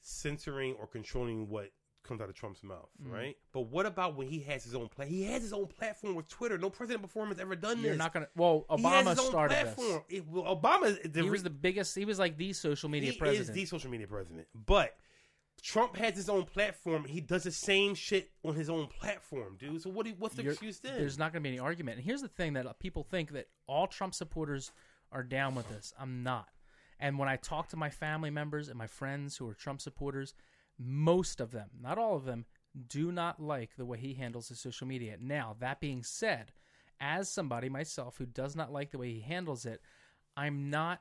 censoring 0.00 0.74
or 0.80 0.86
controlling 0.86 1.48
what 1.48 1.70
comes 2.02 2.20
out 2.20 2.28
of 2.28 2.34
Trump's 2.34 2.62
mouth, 2.62 2.88
Mm. 3.02 3.12
right? 3.12 3.36
But 3.52 3.62
what 3.62 3.86
about 3.86 4.16
when 4.16 4.26
he 4.26 4.40
has 4.40 4.64
his 4.64 4.74
own 4.74 4.88
pla 4.88 5.04
He 5.04 5.22
has 5.24 5.42
his 5.42 5.52
own 5.52 5.66
platform 5.66 6.14
with 6.14 6.28
Twitter. 6.28 6.58
No 6.58 6.68
president 6.70 7.02
before 7.02 7.22
him 7.24 7.30
has 7.30 7.38
ever 7.38 7.54
done 7.56 7.80
You're 7.80 7.90
this. 7.90 7.98
not 7.98 8.12
gonna. 8.12 8.28
Well, 8.36 8.64
He 8.76 8.82
has 8.82 9.06
Obama 9.06 9.16
started 9.20 9.54
platform. 9.54 10.02
It- 10.08 10.26
well, 10.26 10.56
Obama, 10.56 11.12
the 11.12 11.22
He 11.22 11.30
was 11.30 11.42
the 11.42 11.50
biggest. 11.50 11.94
He 11.94 12.04
was 12.04 12.18
like 12.18 12.36
the 12.36 12.52
social 12.52 12.88
media 12.88 13.12
president. 13.12 13.16
he 13.16 13.18
president. 13.36 13.48
is 13.50 13.54
the 13.54 13.76
social 13.76 13.90
media 13.90 14.06
president. 14.08 14.48
But 14.54 14.96
Trump 15.60 15.96
has 15.96 16.16
his 16.16 16.28
own 16.28 16.44
platform. 16.44 17.04
He 17.04 17.20
does 17.20 17.44
the 17.44 17.52
same 17.52 17.94
shit 17.94 18.32
on 18.44 18.54
his 18.56 18.68
own 18.68 18.88
platform, 18.88 19.56
dude. 19.58 19.80
So 19.82 19.90
what? 19.90 20.06
Do 20.06 20.14
what's 20.18 20.34
the 20.34 20.42
You're- 20.42 20.54
excuse 20.54 20.80
then? 20.80 20.96
There's 20.98 21.18
not 21.18 21.32
going 21.32 21.42
to 21.42 21.48
be 21.48 21.50
any 21.50 21.58
argument. 21.60 21.98
And 21.98 22.04
here's 22.04 22.22
the 22.22 22.28
thing 22.28 22.54
that 22.54 22.78
people 22.80 23.04
think 23.04 23.30
that 23.32 23.48
all 23.68 23.86
Trump 23.86 24.14
supporters 24.14 24.72
are 25.12 25.22
down 25.22 25.54
with 25.54 25.68
this. 25.68 25.92
I'm 25.98 26.22
not. 26.24 26.48
And 26.98 27.18
when 27.18 27.28
I 27.28 27.36
talk 27.36 27.68
to 27.68 27.76
my 27.76 27.90
family 27.90 28.30
members 28.30 28.68
and 28.68 28.78
my 28.78 28.86
friends 28.86 29.36
who 29.36 29.48
are 29.48 29.54
Trump 29.54 29.80
supporters, 29.80 30.34
most 30.84 31.40
of 31.40 31.50
them, 31.50 31.68
not 31.80 31.98
all 31.98 32.16
of 32.16 32.24
them, 32.24 32.44
do 32.88 33.12
not 33.12 33.40
like 33.40 33.76
the 33.76 33.84
way 33.84 33.98
he 33.98 34.14
handles 34.14 34.48
his 34.48 34.60
social 34.60 34.86
media. 34.86 35.16
Now, 35.20 35.56
that 35.60 35.80
being 35.80 36.02
said, 36.02 36.52
as 37.00 37.28
somebody 37.28 37.68
myself 37.68 38.16
who 38.18 38.26
does 38.26 38.56
not 38.56 38.72
like 38.72 38.90
the 38.90 38.98
way 38.98 39.12
he 39.12 39.20
handles 39.20 39.66
it, 39.66 39.80
I'm 40.36 40.70
not 40.70 41.00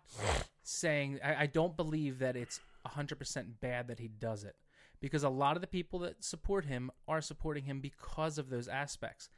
saying 0.63 1.19
I, 1.23 1.43
I 1.43 1.45
don't 1.45 1.77
believe 1.77 2.19
that 2.19 2.35
it's 2.35 2.59
100% 2.87 3.45
bad 3.61 3.87
that 3.87 3.99
he 3.99 4.07
does 4.07 4.43
it 4.43 4.55
because 4.99 5.23
a 5.23 5.29
lot 5.29 5.55
of 5.55 5.61
the 5.61 5.67
people 5.67 5.99
that 5.99 6.23
support 6.23 6.65
him 6.65 6.91
are 7.07 7.21
supporting 7.21 7.63
him 7.65 7.79
because 7.79 8.37
of 8.37 8.49
those 8.49 8.67
aspects. 8.67 9.29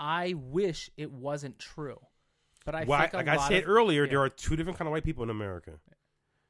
I 0.00 0.34
wish 0.36 0.90
it 0.96 1.10
wasn't 1.10 1.58
true, 1.58 1.98
but 2.64 2.74
I 2.74 2.84
Well, 2.84 3.00
think 3.00 3.14
a 3.14 3.16
like 3.16 3.28
I 3.28 3.48
said 3.48 3.62
of- 3.64 3.68
earlier, 3.68 4.04
yeah. 4.04 4.10
there 4.10 4.20
are 4.22 4.28
two 4.28 4.54
different 4.56 4.78
kind 4.78 4.86
of 4.86 4.92
white 4.92 5.04
people 5.04 5.22
in 5.24 5.30
America. 5.30 5.80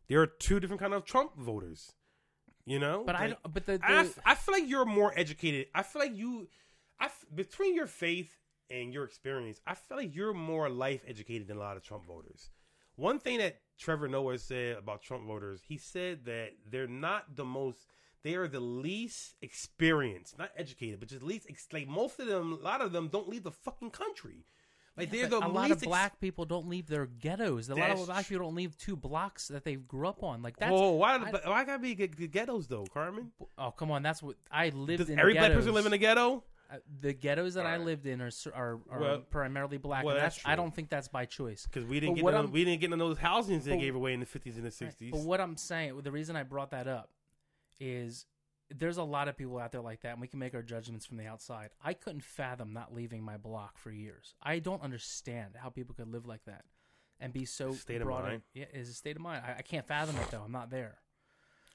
There 0.09 0.21
are 0.21 0.27
two 0.27 0.59
different 0.61 0.81
kind 0.81 0.95
of 0.95 1.05
Trump 1.05 1.37
voters. 1.37 1.93
You 2.69 2.79
know, 2.79 3.03
But 3.07 3.17
I 3.17 3.21
Like, 3.21 3.43
don't. 3.43 3.55
But 3.55 3.67
the, 3.67 3.79
the 3.79 3.91
I, 3.91 4.01
f- 4.01 4.19
I 4.27 4.35
feel 4.35 4.53
like 4.55 4.69
you're 4.69 4.85
more 4.85 5.13
educated. 5.17 5.69
I 5.75 5.83
feel 5.83 6.03
like 6.03 6.15
you, 6.17 6.49
I 7.01 7.07
f- 7.07 7.25
between 7.35 7.75
your 7.75 7.87
faith 7.87 8.31
and 8.71 8.93
your 8.93 9.05
experience, 9.05 9.61
I 9.67 9.75
feel 9.75 9.97
like 9.97 10.15
you're 10.15 10.35
more 10.35 10.69
life 10.69 11.03
educated 11.09 11.49
than 11.49 11.57
a 11.57 11.61
lot 11.61 11.79
of 11.79 11.83
Trump 11.83 12.07
voters. 12.07 12.51
One 12.97 13.21
thing 13.21 13.39
that 13.39 13.61
Trevor 13.79 14.09
Noah 14.09 14.39
said 14.39 14.77
about 14.77 15.03
Trump 15.03 15.27
voters, 15.27 15.63
he 15.67 15.79
said 15.79 16.27
that 16.27 16.51
they're 16.69 16.87
not 16.87 17.37
the 17.37 17.45
most, 17.45 17.87
they 18.23 18.35
are 18.35 18.49
the 18.49 18.61
least 18.61 19.37
experienced, 19.41 20.39
not 20.39 20.51
educated, 20.57 21.01
but 21.01 21.09
just 21.09 21.23
least, 21.23 21.47
like 21.73 21.89
most 21.89 22.19
of 22.21 22.27
them, 22.27 22.53
a 22.53 22.57
lot 22.57 22.81
of 22.83 22.93
them 22.93 23.09
don't 23.09 23.29
leave 23.29 23.45
the 23.45 23.53
fucking 23.53 23.93
country. 23.93 24.45
Like 24.99 25.11
they're 25.11 25.27
the 25.29 25.39
a 25.39 25.47
lot 25.49 25.55
least 25.55 25.71
of 25.73 25.79
ex- 25.79 25.87
black 25.87 26.21
people 26.21 26.45
don't 26.45 26.69
leave 26.69 26.87
their 26.87 27.07
ghettos. 27.07 27.69
A 27.69 27.75
lot 27.75 27.91
of 27.91 28.07
black 28.07 28.27
people 28.29 28.45
don't 28.47 28.55
leave 28.57 28.77
two 28.77 28.97
blocks 28.97 29.49
that 29.49 29.65
they 29.65 29.77
grew 29.77 30.09
up 30.09 30.23
on. 30.23 30.43
Like 30.43 30.57
that's 30.59 30.73
Whoa, 30.73 30.91
why, 30.93 31.15
I- 31.17 31.31
the, 31.31 31.41
why 31.45 31.65
gotta 31.65 31.79
be 31.79 31.95
g- 31.95 32.09
g- 32.09 32.27
ghettos 32.27 32.67
though, 32.67 32.85
Carmen? 32.93 33.31
oh 33.57 33.71
come 33.71 33.91
on, 33.91 34.03
that's 34.03 34.23
what 34.23 34.37
I 34.51 34.71
lived 34.71 34.99
Does 34.99 35.11
in. 35.11 35.19
every 35.19 35.33
ghettos. 35.35 35.49
black 35.49 35.59
person 35.59 35.75
live 35.75 35.87
in 35.87 35.93
a 35.93 35.99
ghetto? 35.99 36.43
Uh, 36.71 36.77
the 37.01 37.15
ghettos 37.15 37.55
that 37.55 37.65
I 37.65 37.73
Alright. 37.73 37.87
lived 37.87 38.07
in 38.07 38.21
are 38.21 38.31
are, 38.55 38.79
are 38.91 39.01
Well- 39.01 39.19
primarily 39.31 39.79
black, 39.79 40.05
well, 40.05 40.17
and 40.17 40.23
that's 40.23 40.37
that's, 40.37 40.47
I 40.47 40.55
true. 40.55 40.65
don't 40.65 40.75
think 40.75 40.91
that's 40.91 41.09
by 41.09 41.25
choice. 41.25 41.65
Because 41.65 41.87
we 41.89 41.99
didn't 41.99 42.17
get 42.17 42.25
what 42.25 42.33
none, 42.35 42.45
I'm- 42.45 42.53
we 42.53 42.63
didn't 42.65 42.81
get 42.83 42.91
none 42.91 43.01
of 43.01 43.09
those 43.09 43.19
housings 43.19 43.65
they 43.65 43.71
But- 43.73 43.81
gave 43.81 43.95
away 43.95 44.13
in 44.13 44.21
the 44.21 44.27
fifties 44.27 44.57
and 44.57 44.65
the 44.65 44.67
Right. 44.67 44.73
sixties. 44.75 45.13
But 45.13 45.21
what 45.23 45.41
I'm 45.41 45.57
saying, 45.57 45.99
the 46.03 46.13
reason 46.13 46.37
I 46.37 46.43
brought 46.43 46.71
that 46.73 46.87
up 46.87 47.09
is 47.81 48.27
there's 48.77 48.99
a 48.99 49.03
lot 49.03 49.29
of 49.29 49.37
people 49.37 49.59
out 49.59 49.73
there 49.73 49.81
like 49.81 50.03
that, 50.03 50.13
and 50.13 50.21
we 50.21 50.29
can 50.29 50.39
make 50.39 50.55
our 50.55 50.63
judgments 50.63 51.07
from 51.07 51.17
the 51.17 51.27
outside. 51.27 51.71
I 51.83 51.95
couldn't 51.95 52.25
fathom 52.25 52.73
not 52.73 52.95
leaving 52.95 53.23
my 53.23 53.37
block 53.37 53.79
for 53.79 53.91
years. 53.91 54.35
I 54.43 54.59
don't 54.59 54.83
understand 54.83 55.55
how 55.57 55.71
people 55.71 55.95
could 55.95 56.09
live 56.13 56.27
like 56.27 56.45
that 56.47 56.65
and 57.21 57.33
be 57.33 57.45
so 57.45 57.73
State 57.73 58.01
of 58.01 58.07
brought 58.07 58.25
in- 58.25 58.31
mind. 58.31 58.43
Yeah, 58.55 58.67
it's 58.73 58.91
a 58.91 58.95
state 58.95 59.17
of 59.17 59.23
mind. 59.23 59.43
I, 59.47 59.57
I 59.59 59.63
can't 59.63 59.87
fathom 59.87 60.17
it 60.17 60.31
though. 60.31 60.43
I'm 60.43 60.53
not 60.53 60.71
there. 60.71 60.99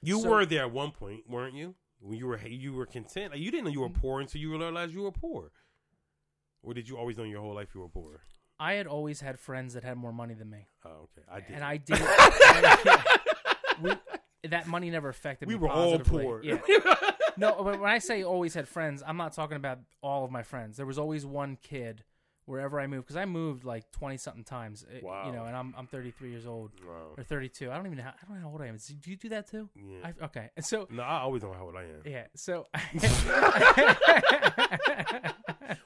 You 0.02 0.20
So- 0.20 0.30
were 0.30 0.46
there 0.46 0.62
at 0.62 0.72
one 0.72 0.90
point, 0.92 1.28
weren't 1.28 1.54
you? 1.54 1.74
when 2.04 2.18
you 2.18 2.26
were 2.26 2.38
you 2.46 2.72
were 2.74 2.86
content? 2.86 3.32
Like 3.32 3.40
you 3.40 3.50
didn't 3.50 3.64
know 3.64 3.70
you 3.70 3.80
were 3.80 3.88
mm-hmm. 3.88 4.00
poor 4.00 4.20
until 4.20 4.40
you 4.40 4.50
realized 4.50 4.92
you 4.92 5.02
were 5.02 5.12
poor, 5.12 5.52
or 6.62 6.74
did 6.74 6.88
you 6.88 6.96
always 6.96 7.16
know 7.16 7.24
your 7.24 7.40
whole 7.40 7.54
life 7.54 7.68
you 7.74 7.80
were 7.80 7.88
poor? 7.88 8.20
I 8.58 8.74
had 8.74 8.86
always 8.86 9.20
had 9.20 9.38
friends 9.40 9.74
that 9.74 9.82
had 9.82 9.96
more 9.96 10.12
money 10.12 10.34
than 10.34 10.48
me, 10.48 10.68
Oh, 10.84 11.08
okay, 11.08 11.22
I 11.30 11.40
did. 11.40 11.50
and 11.50 11.64
I 11.64 11.76
did. 11.76 11.98
yeah, 11.98 13.02
we, 13.82 13.90
that 14.50 14.66
money 14.66 14.90
never 14.90 15.08
affected 15.08 15.48
we 15.48 15.54
me. 15.54 15.60
We 15.60 15.66
were 15.66 15.72
all 15.72 15.98
poor. 15.98 16.42
Yeah. 16.42 16.58
No, 17.36 17.64
but 17.64 17.80
when 17.80 17.90
I 17.90 17.98
say 17.98 18.22
always 18.22 18.54
had 18.54 18.68
friends, 18.68 19.02
I'm 19.04 19.16
not 19.16 19.32
talking 19.32 19.56
about 19.56 19.80
all 20.02 20.24
of 20.24 20.30
my 20.30 20.44
friends. 20.44 20.76
There 20.76 20.86
was 20.86 21.00
always 21.00 21.26
one 21.26 21.58
kid 21.60 22.04
wherever 22.44 22.78
I 22.78 22.86
moved 22.86 23.06
because 23.06 23.16
I 23.16 23.24
moved 23.24 23.64
like 23.64 23.90
20 23.90 24.18
something 24.18 24.44
times. 24.44 24.84
uh, 24.88 25.00
Wow. 25.02 25.26
You 25.26 25.32
know, 25.32 25.44
and 25.46 25.56
I'm 25.56 25.74
I'm 25.76 25.88
33 25.88 26.30
years 26.30 26.46
old 26.46 26.70
Wow. 26.86 27.14
or 27.18 27.24
32. 27.24 27.72
I 27.72 27.76
don't 27.76 27.86
even 27.86 27.98
know. 27.98 28.04
How, 28.04 28.10
I 28.10 28.24
don't 28.28 28.36
know 28.36 28.42
how 28.46 28.52
old 28.52 28.62
I 28.62 28.66
am. 28.68 28.76
Do 28.76 29.10
you 29.10 29.16
do 29.16 29.30
that 29.30 29.50
too? 29.50 29.68
Yeah. 29.74 30.10
I, 30.20 30.24
okay. 30.26 30.50
And 30.56 30.64
so 30.64 30.86
no, 30.92 31.02
I 31.02 31.22
always 31.22 31.42
know 31.42 31.52
how 31.54 31.64
old 31.64 31.74
I 31.74 31.82
am. 31.82 32.02
yeah. 32.04 32.26
So 32.36 32.68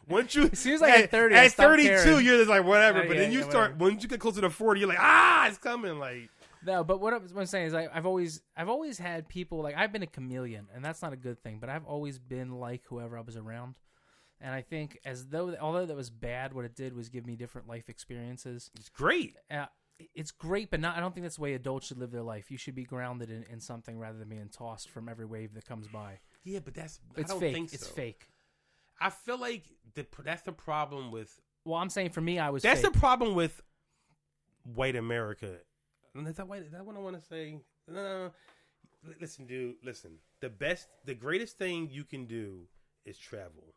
Once 0.09 0.35
you, 0.35 0.49
As 0.53 0.59
soon 0.59 0.75
as 0.75 0.83
I 0.83 0.91
hit 0.91 1.05
at, 1.05 1.11
30, 1.11 1.35
I 1.35 1.45
at 1.45 1.53
stopped 1.53 1.69
32, 1.71 1.89
caring. 1.89 2.25
you're 2.27 2.39
just 2.39 2.51
like 2.51 2.65
whatever. 2.65 3.01
Uh, 3.01 3.07
but 3.07 3.17
yeah, 3.17 3.23
then 3.23 3.33
you 3.33 3.41
yeah, 3.41 3.49
start 3.51 3.73
whatever. 3.73 3.91
once 3.91 4.03
you 4.03 4.09
get 4.09 4.21
closer 4.21 4.41
to 4.41 4.51
40, 4.51 4.81
you're 4.81 4.89
like 4.89 4.99
ah, 5.01 5.47
it's 5.49 5.59
coming. 5.59 5.99
Like 5.99 6.31
No, 6.65 6.83
but 6.85 7.01
what, 7.01 7.15
I'm 7.15 7.47
saying 7.47 7.69
is, 7.69 7.75
I, 7.75 7.89
I've 7.93 8.07
always, 8.07 8.43
I've 8.57 8.69
always 8.69 8.99
had 8.99 9.29
people 9.29 9.63
like 9.63 9.77
I've 9.77 9.93
been 9.93 10.03
a 10.03 10.07
chameleon, 10.09 10.69
and 10.75 10.85
that's 10.85 11.03
not 11.03 11.13
a 11.13 11.17
good 11.17 11.43
thing. 11.43 11.59
But 11.61 11.69
I've 11.71 11.85
always 11.85 12.19
been 12.19 12.53
like 12.59 12.83
whoever 12.87 13.17
I 13.17 13.21
was 13.23 13.37
around, 13.37 13.77
and 14.41 14.53
I 14.55 14.63
think 14.63 14.99
as 15.05 15.29
though, 15.29 15.55
although 15.61 15.87
that 15.87 15.97
was 15.97 16.11
bad, 16.11 16.53
what 16.53 16.65
it 16.65 16.75
did 16.75 16.95
was 16.95 17.09
give 17.09 17.27
me 17.27 17.37
different 17.37 17.69
life 17.69 17.89
experiences. 17.89 18.71
it's 18.79 18.89
great. 18.89 19.37
Uh, 19.51 19.67
it's 20.15 20.31
great, 20.31 20.71
but 20.71 20.79
not. 20.81 20.97
I 20.97 21.01
don't 21.01 21.13
think 21.15 21.25
that's 21.25 21.37
the 21.37 21.43
way 21.43 21.55
adults 21.55 21.89
should 21.89 21.99
live 21.99 22.11
their 22.13 22.23
life. 22.23 22.51
You 22.51 22.57
should 22.57 22.75
be 22.77 22.85
grounded 22.85 23.31
in, 23.31 23.45
in 23.51 23.61
something 23.61 23.99
rather 23.99 24.19
than 24.19 24.29
being 24.29 24.49
tossed 24.49 24.91
from 24.91 25.09
every 25.09 25.27
wave 25.27 25.55
that 25.55 25.67
comes 25.67 25.89
by. 25.89 26.21
Yeah, 26.45 26.61
but 26.65 26.75
that's 26.75 27.01
It's 27.17 27.31
I 27.31 27.35
don't 27.35 27.41
fake. 27.41 27.55
think 27.55 27.73
It's 27.73 27.87
fake. 27.87 28.29
I 29.01 29.11
feel 29.11 29.39
like 29.39 29.65
the 29.95 30.07
that's 30.25 30.43
the 30.43 30.53
problem 30.53 31.11
with 31.13 31.41
Well, 31.65 31.77
I'm 31.77 31.91
saying 31.91 32.11
for 32.11 32.21
me, 32.21 32.39
I 32.39 32.51
was. 32.51 32.63
that's 32.63 32.81
fake. 32.81 32.93
the 32.93 32.99
problem 32.99 33.35
with 33.35 33.61
white 34.65 34.97
America. 34.97 35.57
Is 36.15 36.37
that 36.37 36.49
white? 36.49 36.63
Is 36.63 36.73
that 36.73 36.85
what 36.85 36.97
I 36.97 36.99
want 37.01 37.21
to 37.21 37.27
say? 37.27 37.61
No, 37.87 37.95
no, 37.95 38.03
no. 38.27 38.31
Listen, 39.21 39.47
dude. 39.47 39.77
Listen. 39.85 40.13
The 40.41 40.49
best, 40.49 40.89
the 41.05 41.15
greatest 41.15 41.59
thing 41.59 41.89
you 41.91 42.05
can 42.05 42.27
do 42.27 42.63
is 43.05 43.17
travel. 43.19 43.75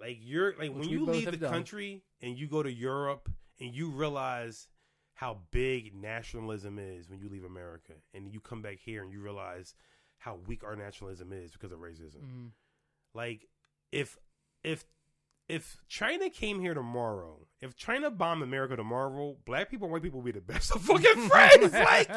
Like 0.00 0.18
you're 0.20 0.50
like 0.58 0.70
Which 0.74 0.78
when 0.80 0.88
you 0.88 1.04
leave 1.06 1.30
the 1.30 1.36
done. 1.36 1.50
country 1.52 2.02
and 2.20 2.36
you 2.36 2.48
go 2.48 2.62
to 2.62 2.70
Europe 2.72 3.30
and 3.60 3.74
you 3.74 3.90
realize 3.90 4.68
how 5.14 5.38
big 5.52 5.94
nationalism 5.94 6.78
is 6.78 7.08
when 7.08 7.20
you 7.20 7.28
leave 7.28 7.44
America 7.44 7.92
and 8.12 8.32
you 8.32 8.40
come 8.40 8.62
back 8.62 8.78
here 8.78 9.02
and 9.02 9.12
you 9.12 9.20
realize 9.20 9.74
how 10.18 10.38
weak 10.46 10.64
our 10.64 10.74
nationalism 10.76 11.32
is 11.32 11.52
because 11.52 11.70
of 11.72 11.78
racism. 11.78 12.22
Mhm. 12.22 12.50
Like 13.14 13.48
if 13.92 14.16
if 14.64 14.84
if 15.52 15.76
China 15.86 16.30
came 16.30 16.60
here 16.60 16.72
tomorrow, 16.72 17.46
if 17.60 17.76
China 17.76 18.10
bombed 18.10 18.42
America 18.42 18.74
tomorrow, 18.74 19.36
black 19.44 19.70
people 19.70 19.84
and 19.84 19.92
white 19.92 20.02
people 20.02 20.22
would 20.22 20.32
be 20.32 20.38
the 20.38 20.44
best 20.44 20.74
of 20.74 20.80
fucking 20.80 21.28
friends. 21.28 21.72
like 21.74 22.08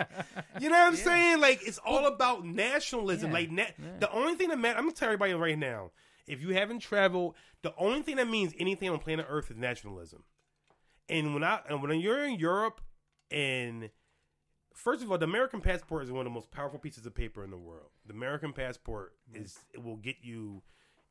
you 0.62 0.70
know 0.70 0.78
what 0.78 0.88
I'm 0.88 0.96
Yeah. 0.96 1.04
saying? 1.04 1.42
Like 1.42 1.60
it's 1.68 1.78
all 1.80 2.06
about 2.06 2.46
nationalism. 2.46 3.32
Yeah. 3.32 3.34
Like 3.34 3.52
na- 3.52 3.64
Yeah. 3.78 3.98
the 4.00 4.12
only 4.12 4.36
thing 4.36 4.50
that 4.50 4.58
matters, 4.58 4.78
I'm 4.78 4.86
gonna 4.86 4.96
tell 4.96 5.08
everybody 5.10 5.34
right 5.34 5.60
now. 5.60 5.92
If 6.28 6.42
you 6.42 6.52
haven't 6.56 6.80
traveled, 6.80 7.36
the 7.62 7.76
only 7.78 8.02
thing 8.04 8.16
that 8.16 8.30
means 8.30 8.54
anything 8.58 8.90
on 8.90 9.00
planet 9.00 9.26
Earth 9.30 9.52
is 9.52 9.58
nationalism. 9.58 10.24
And 11.10 11.34
when 11.34 11.44
I 11.44 11.60
and 11.70 11.82
when 11.82 12.00
you're 12.00 12.26
in 12.26 12.40
Europe, 12.40 12.80
and 13.30 13.90
first 14.74 15.04
of 15.04 15.12
all, 15.12 15.18
the 15.18 15.26
American 15.26 15.60
passport 15.60 16.04
is 16.04 16.12
one 16.12 16.26
of 16.26 16.32
the 16.32 16.34
most 16.34 16.52
powerful 16.52 16.80
pieces 16.80 17.06
of 17.06 17.14
paper 17.14 17.44
in 17.44 17.52
the 17.52 17.58
world. 17.58 17.90
The 18.08 18.14
American 18.14 18.54
passport 18.54 19.14
mm. 19.30 19.44
is 19.44 19.60
it 19.74 19.84
will 19.84 19.98
get 19.98 20.16
you 20.22 20.64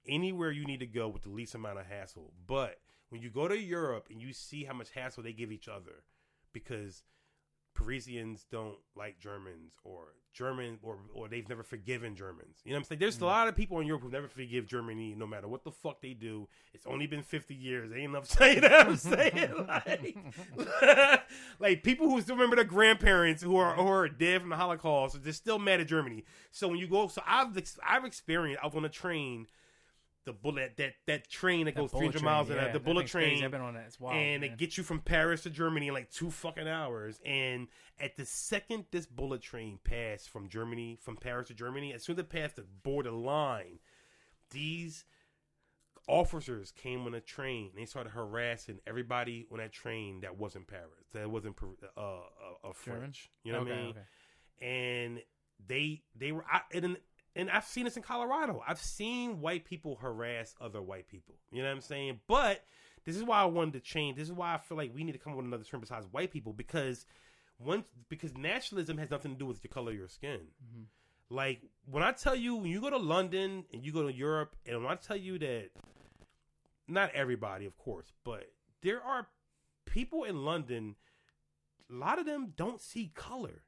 anywhere 0.07 0.51
you 0.51 0.65
need 0.65 0.81
to 0.81 0.87
go 0.87 1.09
with 1.09 1.23
the 1.23 1.31
least 1.31 1.55
amount 1.55 1.79
of 1.79 1.87
hassle. 1.87 2.33
But 2.47 2.81
when 3.09 3.21
you 3.21 3.31
go 3.31 3.49
to 3.49 3.59
Europe 3.59 4.09
and 4.11 4.21
you 4.21 4.33
see 4.33 4.65
how 4.65 4.75
much 4.75 4.91
hassle 4.91 5.23
they 5.23 5.33
give 5.33 5.53
each 5.53 5.69
other, 5.69 6.05
because 6.53 7.03
Parisians 7.75 8.47
don't 8.51 8.79
like 8.95 9.19
Germans 9.19 9.75
or 9.83 10.15
German 10.33 10.79
or 10.83 10.99
or 11.13 11.29
they've 11.29 11.49
never 11.49 11.65
forgiven 11.65 12.15
Germans. 12.15 12.61
You 12.65 12.71
know 12.71 12.77
what 12.77 12.81
I'm 12.81 12.85
saying? 12.85 12.99
There's 13.01 13.17
a 13.17 13.21
mm. 13.21 13.27
lot 13.27 13.49
of 13.49 13.57
people 13.57 13.81
in 13.81 13.87
Europe 13.87 14.03
who 14.03 14.11
never 14.11 14.29
forgive 14.29 14.67
Germany 14.67 15.15
no 15.17 15.27
matter 15.27 15.49
what 15.49 15.65
the 15.65 15.73
fuck 15.73 16.01
they 16.01 16.15
do. 16.15 16.49
It's 16.73 16.87
only 16.87 17.09
been 17.09 17.23
50 17.23 17.55
years. 17.55 17.91
Ain't 17.93 18.05
enough 18.05 18.27
saying 18.29 18.61
that 18.61 18.87
I'm 18.87 18.97
saying 18.97 19.67
like, 19.69 20.17
like 21.59 21.83
people 21.83 22.09
who 22.09 22.21
still 22.21 22.37
remember 22.37 22.57
their 22.57 22.65
grandparents 22.65 23.43
who 23.43 23.57
are 23.57 23.75
who 23.75 23.89
are 23.89 24.09
dead 24.09 24.41
from 24.41 24.51
the 24.51 24.57
Holocaust, 24.57 25.23
they're 25.23 25.33
still 25.33 25.59
mad 25.59 25.81
at 25.81 25.89
Germany. 25.89 26.25
So 26.53 26.69
when 26.69 26.79
you 26.79 26.87
go 26.87 27.09
so 27.09 27.23
I've 27.27 27.59
I've 27.87 28.05
experienced 28.05 28.63
I 28.63 28.67
was 28.67 28.77
on 28.77 28.85
a 28.85 28.89
train 28.89 29.49
the 30.25 30.33
bullet 30.33 30.77
that 30.77 30.95
that 31.07 31.29
train 31.29 31.67
that, 31.67 31.75
That 31.75 31.81
goes 31.83 31.91
300 31.91 32.13
train, 32.13 32.25
miles 32.25 32.51
an 32.51 32.57
yeah, 32.57 32.67
hour, 32.67 32.73
the 32.73 32.81
bullet 32.81 33.11
crazy. 33.11 33.37
train 33.37 33.45
I've 33.45 33.51
been 33.51 33.61
on 33.61 33.75
that. 33.75 33.85
It's 33.87 34.01
wild. 34.01 34.17
and 34.17 34.41
man. 34.43 34.51
it 34.51 34.57
gets 34.59 34.79
you 34.79 34.85
from 34.85 35.01
Paris 35.01 35.43
to 35.43 35.51
Germany 35.51 35.89
in 35.89 35.95
like 35.95 36.11
two 36.11 36.31
fucking 36.31 36.69
hours. 36.69 37.21
And 37.25 37.69
at 38.01 38.17
the 38.17 38.25
second 38.25 38.87
this 38.91 39.07
bullet 39.07 39.43
train 39.43 39.79
passed 39.85 40.31
from 40.31 40.49
Germany, 40.49 40.99
from 41.01 41.17
Paris 41.17 41.49
to 41.49 41.55
Germany, 41.55 41.93
as 41.93 42.03
soon 42.05 42.15
as 42.17 42.21
it 42.21 42.29
passed 42.29 42.57
the 42.57 42.65
border 42.83 43.11
line, 43.11 43.79
these 44.51 45.05
officers 46.07 46.71
came 46.71 47.07
on 47.07 47.15
a 47.15 47.21
train 47.21 47.71
and 47.71 47.81
they 47.81 47.87
started 47.87 48.11
harassing 48.11 48.79
everybody 48.87 49.47
on 49.51 49.59
that 49.59 49.73
train 49.73 50.21
that 50.21 50.37
wasn't 50.37 50.67
Paris, 50.67 51.09
that 51.13 51.31
wasn't 51.31 51.57
uh, 51.97 52.01
uh, 52.01 52.03
uh, 52.63 52.73
German? 52.85 53.01
French. 53.01 53.31
You 53.43 53.53
know 53.53 53.61
okay, 53.61 53.71
what 53.71 53.79
I 53.79 53.83
mean? 53.83 53.91
okay. 53.91 54.67
and 55.07 55.23
they 55.67 56.03
they 56.17 56.33
were 56.33 56.45
I, 56.51 56.61
and 56.73 56.97
and 57.37 57.51
I've 57.51 57.65
seen 57.65 57.85
this 57.85 57.97
in 57.97 58.03
Colorado. 58.03 58.63
I've 58.67 58.81
seen 58.81 59.41
white 59.41 59.65
people 59.65 59.97
harass 59.97 60.55
other 60.61 60.81
white 60.81 61.09
people. 61.09 61.35
You 61.51 61.63
know 61.63 61.69
what 61.69 61.75
I'm 61.77 61.81
saying? 61.81 62.21
But 62.29 62.65
this 63.05 63.17
is 63.17 63.25
why 63.25 63.41
I 63.41 63.45
wanted 63.47 63.75
to 63.75 63.81
change. 63.81 64.17
This 64.17 64.29
is 64.29 64.33
why 64.33 64.55
I 64.55 64.59
feel 64.59 64.77
like 64.77 64.95
we 64.95 65.05
need 65.05 65.13
to 65.13 65.19
come 65.19 65.33
up 65.33 65.37
with 65.39 65.47
another 65.47 65.65
term 65.65 65.81
besides 65.81 66.07
white 66.11 66.31
people 66.31 66.53
because 66.53 67.07
once 67.59 67.89
because 68.09 68.37
nationalism 68.37 68.99
has 68.99 69.11
nothing 69.11 69.33
to 69.33 69.39
do 69.39 69.47
with 69.47 69.63
the 69.63 69.69
color 69.69 69.93
of 69.93 69.99
your 69.99 70.09
skin. 70.09 70.41
Mhm. 70.65 70.85
Like 71.31 71.63
when 71.87 72.03
I 72.03 72.13
tell 72.13 72.37
you 72.37 72.57
when 72.57 72.71
you 72.71 72.81
go 72.81 72.91
to 72.91 72.97
London 72.97 73.65
and 73.73 73.85
you 73.85 73.93
go 73.93 74.03
to 74.03 74.13
Europe 74.13 74.57
and 74.67 74.83
when 74.83 74.93
I 74.93 74.97
tell 74.97 75.17
you 75.17 75.39
that 75.39 75.71
not 76.87 77.11
everybody 77.15 77.67
of 77.67 77.77
course, 77.79 78.13
but 78.25 78.53
there 78.83 79.03
are 79.03 79.29
people 79.87 80.25
in 80.25 80.45
London 80.45 80.97
a 81.91 81.95
lot 81.95 82.19
of 82.19 82.27
them 82.27 82.55
don't 82.57 82.81
see 82.81 83.13
color 83.15 83.64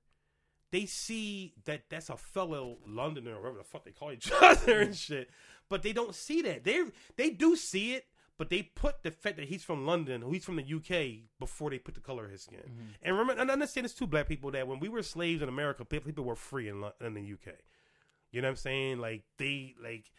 they 0.73 0.87
see 0.87 1.55
that 1.65 1.83
that's 1.89 2.11
a 2.11 2.17
fellow 2.17 2.79
Londoner 2.87 3.35
or 3.35 3.41
whatever 3.41 3.59
the 3.59 3.65
fuck 3.65 3.85
they 3.85 3.93
call 3.93 4.13
each 4.13 4.31
other 4.43 4.81
and 4.81 4.97
shit. 4.97 5.31
But 5.69 5.83
they 5.83 5.93
don't 5.93 6.15
see 6.15 6.43
that. 6.43 6.65
They 6.65 6.85
they 7.17 7.31
do 7.31 7.57
see 7.57 7.95
it, 7.95 8.07
but 8.39 8.51
they 8.51 8.63
put 8.63 9.03
the 9.03 9.11
fact 9.11 9.37
that 9.37 9.49
he's 9.49 9.65
from 9.65 9.87
London, 9.87 10.23
or 10.23 10.33
he's 10.33 10.45
from 10.45 10.57
the 10.57 10.63
UK, 10.63 11.29
before 11.39 11.71
they 11.71 11.79
put 11.79 11.95
the 11.95 12.01
color 12.01 12.25
of 12.25 12.31
his 12.31 12.43
skin. 12.43 12.59
Mm-hmm. 12.59 12.83
And 13.03 13.19
remember, 13.19 13.41
and 13.41 13.51
understand 13.51 13.85
this 13.85 13.95
too, 13.95 14.07
black 14.07 14.29
people, 14.29 14.51
that 14.53 14.69
when 14.69 14.79
we 14.79 14.89
were 14.89 15.03
slaves 15.03 15.43
in 15.43 15.49
America, 15.49 15.85
people 15.85 16.25
were 16.25 16.37
free 16.37 16.69
in, 16.69 16.85
in 17.01 17.15
the 17.15 17.33
UK. 17.33 17.55
You 18.31 18.43
know 18.43 18.49
what 18.49 18.53
I'm 18.53 18.57
saying? 18.57 18.99
Like 18.99 19.23
they 19.39 19.75
like. 19.83 20.11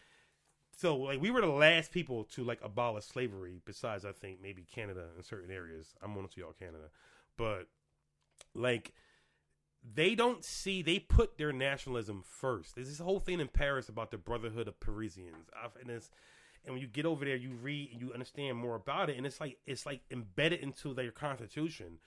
So 0.77 0.95
like 0.97 1.21
we 1.21 1.31
were 1.31 1.41
the 1.41 1.47
last 1.47 1.91
people 1.91 2.23
to 2.35 2.43
like 2.43 2.59
abolish 2.63 3.05
slavery, 3.05 3.61
besides 3.65 4.05
I 4.05 4.11
think 4.11 4.41
maybe 4.41 4.63
Canada 4.63 5.05
in 5.15 5.23
certain 5.23 5.51
areas. 5.51 5.95
I'm 6.01 6.17
on 6.17 6.27
to 6.27 6.39
y'all 6.39 6.53
Canada, 6.53 6.89
but 7.37 7.67
like 8.53 8.93
they 9.95 10.15
don't 10.15 10.43
see 10.43 10.81
they 10.81 10.99
put 10.99 11.37
their 11.37 11.53
nationalism 11.53 12.23
first. 12.25 12.75
There's 12.75 12.89
this 12.89 12.99
whole 12.99 13.19
thing 13.19 13.39
in 13.39 13.47
Paris 13.47 13.89
about 13.89 14.11
the 14.11 14.17
Brotherhood 14.17 14.67
of 14.67 14.79
Parisians, 14.79 15.49
and 15.81 15.89
it's 15.89 16.09
and 16.65 16.73
when 16.73 16.81
you 16.81 16.87
get 16.87 17.05
over 17.05 17.23
there, 17.23 17.37
you 17.37 17.51
read 17.51 17.91
and 17.93 18.01
you 18.01 18.11
understand 18.13 18.57
more 18.57 18.75
about 18.75 19.09
it, 19.09 19.17
and 19.17 19.25
it's 19.25 19.39
like 19.39 19.57
it's 19.65 19.85
like 19.85 20.01
embedded 20.11 20.59
into 20.59 20.93
their 20.93 21.11
constitution. 21.11 21.99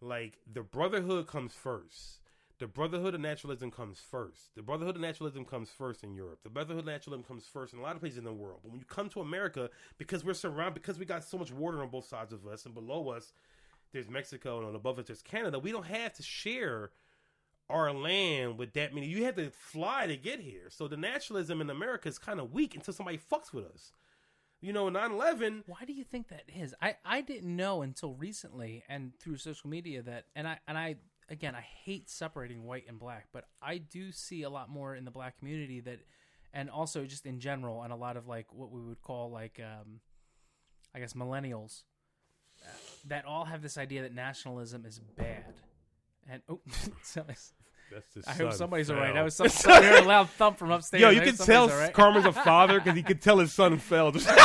Like 0.00 0.38
the 0.52 0.62
Brotherhood 0.62 1.26
comes 1.26 1.52
first. 1.52 2.20
The 2.58 2.66
Brotherhood 2.66 3.14
of 3.14 3.20
Naturalism 3.20 3.70
comes 3.70 4.00
first. 4.00 4.56
The 4.56 4.62
Brotherhood 4.62 4.96
of 4.96 5.00
Naturalism 5.00 5.44
comes 5.44 5.70
first 5.70 6.02
in 6.02 6.12
Europe. 6.12 6.40
The 6.42 6.50
Brotherhood 6.50 6.80
of 6.80 6.86
Naturalism 6.86 7.22
comes 7.22 7.44
first 7.44 7.72
in 7.72 7.78
a 7.78 7.82
lot 7.82 7.94
of 7.94 8.00
places 8.00 8.18
in 8.18 8.24
the 8.24 8.32
world. 8.32 8.60
But 8.64 8.72
when 8.72 8.80
you 8.80 8.84
come 8.84 9.08
to 9.10 9.20
America, 9.20 9.70
because 9.96 10.24
we're 10.24 10.34
surrounded, 10.34 10.74
because 10.74 10.98
we 10.98 11.04
got 11.04 11.22
so 11.22 11.38
much 11.38 11.52
water 11.52 11.80
on 11.82 11.88
both 11.88 12.06
sides 12.06 12.32
of 12.32 12.44
us, 12.48 12.64
and 12.66 12.74
below 12.74 13.10
us, 13.10 13.32
there's 13.92 14.08
Mexico, 14.08 14.66
and 14.66 14.74
above 14.74 14.98
us, 14.98 15.06
there's 15.06 15.22
Canada. 15.22 15.60
We 15.60 15.70
don't 15.70 15.86
have 15.86 16.14
to 16.14 16.22
share 16.24 16.90
our 17.70 17.92
land 17.92 18.58
with 18.58 18.72
that 18.74 18.94
many. 18.94 19.06
You 19.06 19.24
have 19.24 19.36
to 19.36 19.50
fly 19.50 20.06
to 20.06 20.16
get 20.16 20.40
here. 20.40 20.68
So 20.70 20.88
the 20.88 20.96
nationalism 20.96 21.60
in 21.60 21.70
America 21.70 22.08
is 22.08 22.18
kind 22.18 22.40
of 22.40 22.52
weak 22.52 22.74
until 22.74 22.94
somebody 22.94 23.18
fucks 23.18 23.52
with 23.52 23.66
us. 23.66 23.92
You 24.60 24.72
know, 24.72 24.88
9 24.88 25.12
11, 25.12 25.64
Why 25.66 25.84
do 25.86 25.92
you 25.92 26.02
think 26.02 26.28
that 26.28 26.42
is? 26.52 26.74
I, 26.82 26.96
I 27.04 27.20
didn't 27.20 27.54
know 27.54 27.82
until 27.82 28.14
recently 28.14 28.82
and 28.88 29.12
through 29.20 29.36
social 29.36 29.70
media 29.70 30.02
that 30.02 30.24
and 30.34 30.48
I 30.48 30.58
and 30.66 30.76
I 30.76 30.96
again 31.28 31.54
I 31.54 31.60
hate 31.60 32.10
separating 32.10 32.64
white 32.64 32.84
and 32.88 32.98
black, 32.98 33.28
but 33.32 33.44
I 33.62 33.78
do 33.78 34.10
see 34.10 34.42
a 34.42 34.50
lot 34.50 34.68
more 34.68 34.96
in 34.96 35.04
the 35.04 35.12
black 35.12 35.38
community 35.38 35.78
that 35.80 36.00
and 36.52 36.70
also 36.70 37.04
just 37.04 37.24
in 37.24 37.38
general 37.38 37.82
and 37.82 37.92
a 37.92 37.96
lot 37.96 38.16
of 38.16 38.26
like 38.26 38.52
what 38.52 38.72
we 38.72 38.80
would 38.80 39.00
call 39.00 39.30
like 39.30 39.60
um 39.60 40.00
I 40.92 40.98
guess 40.98 41.12
millennials 41.12 41.82
that 43.06 43.24
all 43.24 43.44
have 43.44 43.62
this 43.62 43.78
idea 43.78 44.02
that 44.02 44.14
nationalism 44.14 44.84
is 44.84 44.98
bad. 44.98 45.54
And 46.28 46.42
oh 46.48 46.60
That's 47.92 48.14
his 48.14 48.26
I 48.26 48.32
hope 48.32 48.52
somebody's 48.52 48.90
alright. 48.90 49.14
That 49.14 49.24
was 49.24 49.34
some, 49.34 49.48
I 49.66 49.82
heard 49.82 50.04
a 50.04 50.08
loud 50.08 50.30
thump 50.30 50.58
from 50.58 50.70
upstairs. 50.70 51.00
Yo, 51.00 51.10
you 51.10 51.18
hope 51.18 51.28
can 51.28 51.36
tell 51.36 51.68
somebody's 51.68 51.72
all 51.72 51.78
right. 51.80 51.92
Carmen's 51.94 52.26
a 52.26 52.32
father 52.32 52.78
because 52.80 52.96
he 52.96 53.02
could 53.02 53.20
tell 53.22 53.38
his 53.38 53.52
son 53.52 53.78
fell. 53.78 54.12
Just- 54.12 54.28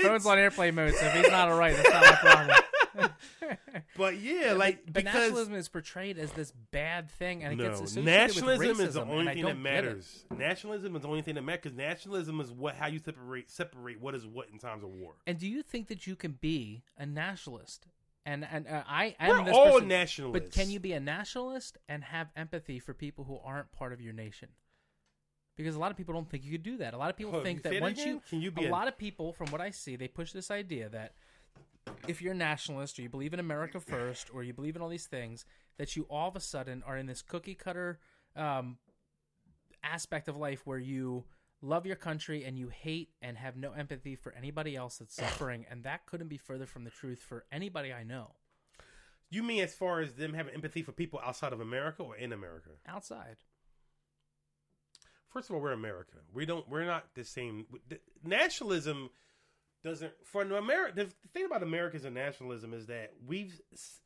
Phone's 0.00 0.26
on 0.26 0.38
airplane 0.38 0.74
mode, 0.74 0.94
so 0.94 1.06
if 1.06 1.12
he's 1.12 1.30
not 1.30 1.48
alright, 1.48 1.76
that's 1.76 1.90
not 1.90 2.02
my 2.02 2.16
problem. 2.16 2.58
but 3.96 4.18
yeah, 4.20 4.52
like 4.52 4.84
But 4.84 4.94
because 4.94 5.14
nationalism 5.14 5.54
is 5.54 5.68
portrayed 5.68 6.18
as 6.18 6.32
this 6.32 6.52
bad 6.70 7.10
thing, 7.10 7.42
and 7.42 7.52
it 7.52 7.56
no, 7.56 7.68
gets 7.68 7.80
associated 7.80 8.04
nationalism 8.04 8.58
with 8.58 8.78
racism, 8.78 8.78
Nationalism 8.78 8.88
is 8.88 8.94
the 8.94 9.02
only 9.02 9.34
thing 9.34 9.44
that 9.44 9.58
matters. 9.58 10.24
Nationalism 10.36 10.96
is 10.96 11.02
the 11.02 11.08
only 11.08 11.22
thing 11.22 11.34
that 11.36 11.42
matters 11.42 11.60
because 11.62 11.76
nationalism 11.76 12.40
is 12.40 12.52
what 12.52 12.74
how 12.74 12.86
you 12.86 12.98
separate 12.98 13.50
separate 13.50 14.00
what 14.00 14.14
is 14.14 14.26
what 14.26 14.48
in 14.50 14.58
times 14.58 14.84
of 14.84 14.90
war. 14.90 15.14
And 15.26 15.38
do 15.38 15.48
you 15.48 15.62
think 15.62 15.88
that 15.88 16.06
you 16.06 16.16
can 16.16 16.32
be 16.40 16.82
a 16.98 17.06
nationalist? 17.06 17.86
And 18.24 18.46
and 18.50 18.68
uh, 18.68 18.82
I 18.86 19.16
am 19.18 19.30
We're 19.30 19.44
this 19.44 19.54
all 19.54 19.72
person, 19.72 19.88
nationalists, 19.88 20.32
but 20.44 20.52
can 20.52 20.70
you 20.70 20.78
be 20.78 20.92
a 20.92 21.00
nationalist 21.00 21.78
and 21.88 22.04
have 22.04 22.28
empathy 22.36 22.78
for 22.78 22.94
people 22.94 23.24
who 23.24 23.38
aren't 23.44 23.72
part 23.72 23.92
of 23.92 24.00
your 24.00 24.12
nation? 24.12 24.48
Because 25.56 25.74
a 25.74 25.78
lot 25.78 25.90
of 25.90 25.96
people 25.96 26.14
don't 26.14 26.30
think 26.30 26.44
you 26.44 26.52
could 26.52 26.62
do 26.62 26.76
that. 26.78 26.94
A 26.94 26.96
lot 26.96 27.10
of 27.10 27.16
people 27.16 27.36
on, 27.36 27.42
think 27.42 27.62
that 27.64 27.72
that 27.72 27.82
once 27.82 28.00
again? 28.00 28.14
you, 28.14 28.22
Can 28.28 28.40
you 28.40 28.50
be 28.50 28.64
a 28.64 28.68
a- 28.68 28.70
lot 28.70 28.88
of 28.88 28.96
people, 28.96 29.32
from 29.32 29.50
what 29.50 29.60
I 29.60 29.70
see, 29.70 29.96
they 29.96 30.08
push 30.08 30.32
this 30.32 30.50
idea 30.50 30.88
that 30.90 31.14
if 32.06 32.22
you're 32.22 32.32
a 32.32 32.36
nationalist 32.36 32.98
or 32.98 33.02
you 33.02 33.08
believe 33.08 33.34
in 33.34 33.40
America 33.40 33.80
first 33.80 34.30
or 34.32 34.44
you 34.44 34.52
believe 34.52 34.76
in 34.76 34.82
all 34.82 34.88
these 34.88 35.06
things, 35.06 35.44
that 35.78 35.96
you 35.96 36.06
all 36.08 36.28
of 36.28 36.36
a 36.36 36.40
sudden 36.40 36.82
are 36.86 36.96
in 36.96 37.06
this 37.06 37.22
cookie 37.22 37.54
cutter 37.54 37.98
um, 38.36 38.78
aspect 39.82 40.28
of 40.28 40.36
life 40.36 40.62
where 40.64 40.78
you 40.78 41.24
love 41.62 41.86
your 41.86 41.96
country 41.96 42.44
and 42.44 42.58
you 42.58 42.68
hate 42.68 43.10
and 43.22 43.38
have 43.38 43.56
no 43.56 43.72
empathy 43.72 44.16
for 44.16 44.32
anybody 44.32 44.76
else 44.76 44.98
that's 44.98 45.14
suffering, 45.14 45.64
and 45.70 45.84
that 45.84 46.04
couldn't 46.06 46.28
be 46.28 46.36
further 46.38 46.66
from 46.66 46.84
the 46.84 46.90
truth 46.90 47.20
for 47.20 47.44
anybody 47.52 47.92
I 47.92 48.02
know 48.02 48.32
You 49.30 49.42
mean 49.42 49.62
as 49.62 49.72
far 49.74 50.00
as 50.00 50.12
them 50.14 50.34
having 50.34 50.54
empathy 50.54 50.82
for 50.82 50.92
people 50.92 51.20
outside 51.24 51.52
of 51.52 51.60
America 51.60 52.02
or 52.02 52.16
in 52.16 52.32
America? 52.32 52.70
outside. 52.86 53.36
First 55.28 55.48
of 55.48 55.54
all, 55.56 55.62
we're 55.62 55.72
America. 55.72 56.16
We 56.34 56.44
don't. 56.44 56.68
We're 56.68 56.84
not 56.84 57.14
the 57.14 57.24
same. 57.24 57.64
the- 57.88 58.00
Nationalism 58.22 59.08
doesn't. 59.82 60.12
For 60.24 60.42
America, 60.42 60.92
the 60.94 61.28
thing 61.28 61.46
about 61.46 61.62
Americans 61.62 62.04
and 62.04 62.14
nationalism 62.14 62.74
is 62.74 62.86
that 62.86 63.12
we've 63.26 63.58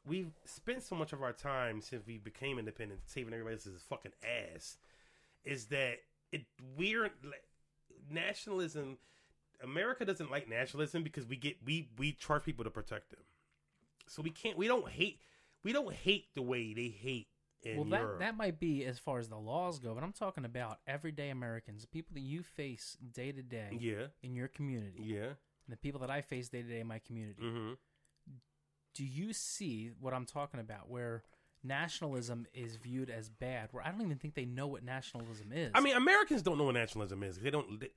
we've 0.07 0.31
spent 0.45 0.85
so 0.85 0.95
much 0.95 1.13
of 1.13 1.23
our 1.23 1.33
time 1.33 1.81
since 1.81 2.07
we 2.07 2.19
became 2.19 2.61
independent 2.61 3.01
saving 3.07 3.33
everybody 3.33 3.55
else's 3.57 3.83
fucking 3.89 4.13
ass. 4.55 4.77
Is 5.45 5.67
that 5.67 5.97
it? 6.31 6.45
We're 6.77 7.11
nationalism. 8.11 8.99
America 9.63 10.05
doesn't 10.05 10.31
like 10.31 10.49
nationalism 10.49 11.03
because 11.03 11.27
we 11.27 11.37
get 11.37 11.57
we 11.65 11.89
we 11.99 12.13
charge 12.13 12.45
people 12.45 12.65
to 12.65 12.71
protect 12.71 13.11
them. 13.11 13.21
So 14.07 14.23
we 14.23 14.31
can't. 14.31 14.57
We 14.57 14.69
don't 14.69 14.89
hate. 14.89 15.21
We 15.65 15.73
don't 15.73 15.93
hate 15.93 16.27
the 16.35 16.43
way 16.43 16.75
they 16.75 16.89
hate 16.89 17.29
in 17.63 17.77
well, 17.77 17.85
that 17.87 18.01
Europe. 18.01 18.19
that 18.21 18.37
might 18.37 18.61
be 18.61 18.85
as 18.85 18.99
far 18.99 19.19
as 19.19 19.29
the 19.29 19.37
laws 19.37 19.79
go, 19.79 19.95
but 19.95 20.05
I'm 20.05 20.13
talking 20.13 20.45
about 20.45 20.79
everyday 20.87 21.31
Americans, 21.31 21.85
people 21.87 22.15
that 22.15 22.21
you 22.21 22.43
face 22.43 22.97
day 23.13 23.33
to 23.33 23.43
day 23.43 23.77
yeah. 23.81 24.07
in 24.23 24.35
your 24.35 24.49
community, 24.49 25.03
Yeah. 25.03 25.25
and 25.25 25.71
the 25.71 25.77
people 25.77 26.01
that 26.01 26.11
I 26.11 26.21
face 26.21 26.49
day 26.49 26.63
to 26.63 26.69
day 26.69 26.81
in 26.81 26.87
my 26.87 27.01
community. 27.01 27.43
Mm-hmm. 27.43 27.73
Do 28.95 29.05
you 29.05 29.33
see 29.33 29.91
what 30.01 30.15
I'm 30.15 30.25
talking 30.27 30.61
about, 30.61 30.89
where 30.89 31.23
nationalism 31.67 32.47
is 32.55 32.77
viewed 32.77 33.11
as 33.11 33.29
bad? 33.29 33.69
Where 33.73 33.85
I 33.87 33.91
don't 33.91 34.03
even 34.03 34.19
think 34.19 34.35
they 34.35 34.45
know 34.45 34.67
what 34.67 34.85
nationalism 34.85 35.53
is. 35.53 35.73
I 35.75 35.81
mean, 35.81 35.97
Americans 35.97 36.43
don't 36.43 36.59
know 36.59 36.65
what 36.65 36.75
nationalism 36.75 37.23
is. 37.23 37.39
They 37.39 37.51
don't. 37.51 37.81
They, 37.81 37.89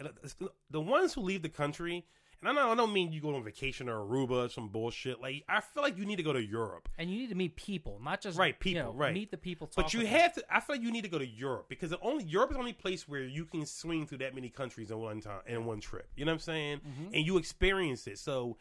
the 0.69 0.81
ones 0.81 1.13
who 1.13 1.21
leave 1.21 1.41
the 1.41 1.49
country, 1.49 2.05
and 2.41 2.49
I 2.49 2.53
don't, 2.53 2.71
I 2.71 2.75
don't 2.75 2.93
mean 2.93 3.11
you 3.11 3.21
go 3.21 3.35
on 3.35 3.43
vacation 3.43 3.89
or 3.89 3.99
Aruba 3.99 4.45
or 4.45 4.49
some 4.49 4.69
bullshit. 4.69 5.21
Like 5.21 5.43
I 5.49 5.61
feel 5.61 5.83
like 5.83 5.97
you 5.97 6.05
need 6.05 6.17
to 6.17 6.23
go 6.23 6.33
to 6.33 6.43
Europe, 6.43 6.89
and 6.97 7.09
you 7.09 7.19
need 7.19 7.29
to 7.29 7.35
meet 7.35 7.55
people, 7.55 7.99
not 8.03 8.21
just 8.21 8.37
Right, 8.37 8.55
you 8.59 8.73
people, 8.73 8.93
know, 8.93 8.97
right. 8.97 9.13
Meet 9.13 9.31
the 9.31 9.37
people, 9.37 9.67
talk 9.67 9.85
but 9.85 9.93
you 9.93 9.99
with 9.99 10.09
them. 10.09 10.19
have 10.19 10.33
to. 10.35 10.43
I 10.49 10.59
feel 10.59 10.75
like 10.77 10.83
you 10.83 10.91
need 10.91 11.03
to 11.03 11.09
go 11.09 11.19
to 11.19 11.27
Europe 11.27 11.67
because 11.69 11.89
the 11.89 11.99
only 12.01 12.23
Europe 12.25 12.51
is 12.51 12.55
the 12.55 12.59
only 12.61 12.73
place 12.73 13.07
where 13.07 13.21
you 13.23 13.45
can 13.45 13.65
swing 13.65 14.05
through 14.07 14.19
that 14.19 14.33
many 14.35 14.49
countries 14.49 14.91
in 14.91 14.97
one 14.99 15.21
time 15.21 15.41
in 15.47 15.65
one 15.65 15.79
trip. 15.79 16.09
You 16.15 16.25
know 16.25 16.31
what 16.31 16.35
I'm 16.35 16.39
saying? 16.39 16.77
Mm-hmm. 16.79 17.13
And 17.13 17.25
you 17.25 17.37
experience 17.37 18.07
it. 18.07 18.19
So 18.19 18.57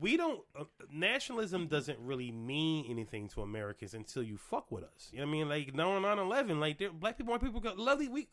we 0.00 0.16
don't. 0.16 0.40
Uh, 0.58 0.64
nationalism 0.92 1.66
doesn't 1.66 1.98
really 2.00 2.30
mean 2.32 2.86
anything 2.88 3.28
to 3.28 3.42
Americans 3.42 3.94
until 3.94 4.22
you 4.22 4.36
fuck 4.36 4.70
with 4.72 4.84
us. 4.84 5.08
You 5.12 5.18
know 5.20 5.26
what 5.26 5.30
I 5.30 5.32
mean? 5.32 5.48
Like 5.48 5.74
no 5.74 5.88
9/11, 6.00 6.58
like 6.60 6.78
there- 6.78 6.90
black 6.92 7.16
people, 7.18 7.32
white 7.32 7.42
people, 7.42 7.60
got 7.60 7.78
lovely. 7.78 8.08
We 8.08 8.28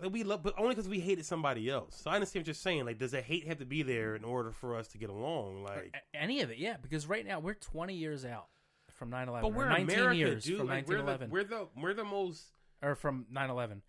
like 0.00 0.12
we 0.12 0.22
love, 0.24 0.42
but 0.42 0.54
only 0.58 0.74
because 0.74 0.88
we 0.88 1.00
hated 1.00 1.24
somebody 1.26 1.68
else. 1.70 2.00
So 2.02 2.10
I 2.10 2.14
understand 2.14 2.42
what 2.42 2.46
you're 2.48 2.54
saying. 2.54 2.84
Like, 2.86 2.98
does 2.98 3.12
the 3.12 3.20
hate 3.22 3.46
have 3.48 3.58
to 3.58 3.66
be 3.66 3.82
there 3.82 4.14
in 4.16 4.24
order 4.24 4.52
for 4.52 4.76
us 4.76 4.88
to 4.88 4.98
get 4.98 5.10
along? 5.10 5.64
Like, 5.64 5.94
any 6.14 6.40
of 6.40 6.50
it, 6.50 6.58
yeah. 6.58 6.76
Because 6.80 7.06
right 7.08 7.26
now 7.26 7.40
we're 7.40 7.54
20 7.54 7.94
years 7.94 8.24
out 8.24 8.46
from 8.92 9.10
9/11. 9.10 9.42
but 9.42 9.52
we're 9.54 9.68
19 9.68 9.90
America, 9.98 10.16
years 10.16 10.44
dude. 10.44 10.58
from 10.58 10.66
Like, 10.68 10.86
we're 10.88 10.98
the, 10.98 11.02
1911, 11.04 11.30
we're 11.30 11.44
the 11.44 11.68
we're 11.80 11.94
the 11.94 12.04
most. 12.04 12.44
or 12.82 12.94
from 12.94 13.26
9/11. 13.32 13.82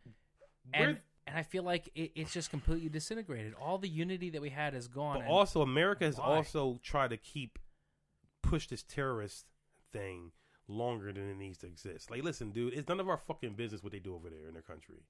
We're, 0.77 0.99
and 1.30 1.38
I 1.38 1.43
feel 1.43 1.64
like 1.64 1.89
it, 1.95 2.11
it's 2.15 2.34
just 2.34 2.49
completely 2.49 2.89
disintegrated. 2.89 3.53
All 3.61 3.77
the 3.77 3.88
unity 3.88 4.31
that 4.31 4.41
we 4.41 4.49
had 4.49 4.73
is 4.73 4.88
gone. 4.88 5.18
but 5.18 5.22
and- 5.23 5.31
also, 5.31 5.61
America 5.61 6.06
has 6.06 6.18
why? 6.18 6.26
also 6.26 6.80
tried 6.84 7.11
to 7.11 7.18
keep 7.18 7.60
push 8.41 8.68
this 8.68 8.84
terrorist 8.84 9.45
thing 9.91 10.31
longer 10.68 11.11
than 11.11 11.30
it 11.30 11.38
needs 11.38 11.60
to 11.60 11.68
exist. 11.68 12.10
Like, 12.10 12.23
listen, 12.23 12.51
dude, 12.51 12.73
it's 12.73 12.88
none 12.88 12.99
of 12.99 13.10
our 13.10 13.18
fucking 13.18 13.53
business 13.53 13.84
what 13.84 13.91
they 13.91 13.99
do 13.99 14.15
over 14.15 14.30
there 14.30 14.47
in 14.47 14.53
their 14.53 14.64
country. 14.64 15.03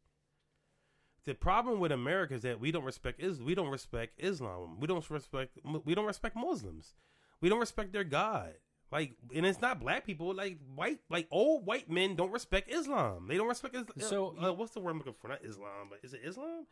The 1.25 1.35
problem 1.35 1.79
with 1.79 1.91
America 1.91 2.33
is 2.33 2.41
that 2.41 2.59
we 2.59 2.71
don't 2.71 2.85
respect 2.85 3.21
is 3.21 3.41
we 3.41 3.55
don't 3.55 3.69
respect 3.69 4.19
Islam. 4.19 4.79
We 4.79 4.87
don't 4.87 5.07
respect 5.09 5.59
we 5.85 5.93
don't 5.93 6.05
respect 6.05 6.35
Muslims. 6.35 6.95
We 7.41 7.49
don't 7.49 7.59
respect 7.59 7.93
their 7.93 8.03
God. 8.03 8.53
Like, 8.91 9.13
and 9.35 9.45
it's 9.45 9.61
not 9.61 9.79
black 9.79 10.05
people. 10.05 10.33
Like 10.33 10.57
white, 10.75 10.99
like 11.09 11.27
old 11.31 11.65
white 11.65 11.89
men 11.89 12.15
don't 12.15 12.31
respect 12.31 12.71
Islam. 12.71 13.27
They 13.27 13.37
don't 13.37 13.47
respect 13.47 13.75
Islam. 13.75 13.93
So 13.99 14.35
uh, 14.41 14.53
what's 14.53 14.73
the 14.73 14.79
word 14.79 14.91
I'm 14.91 14.97
looking 14.97 15.13
for? 15.13 15.27
Not 15.27 15.43
Islam, 15.43 15.89
but 15.89 15.99
is 16.03 16.13
it 16.13 16.21
Islam? 16.23 16.65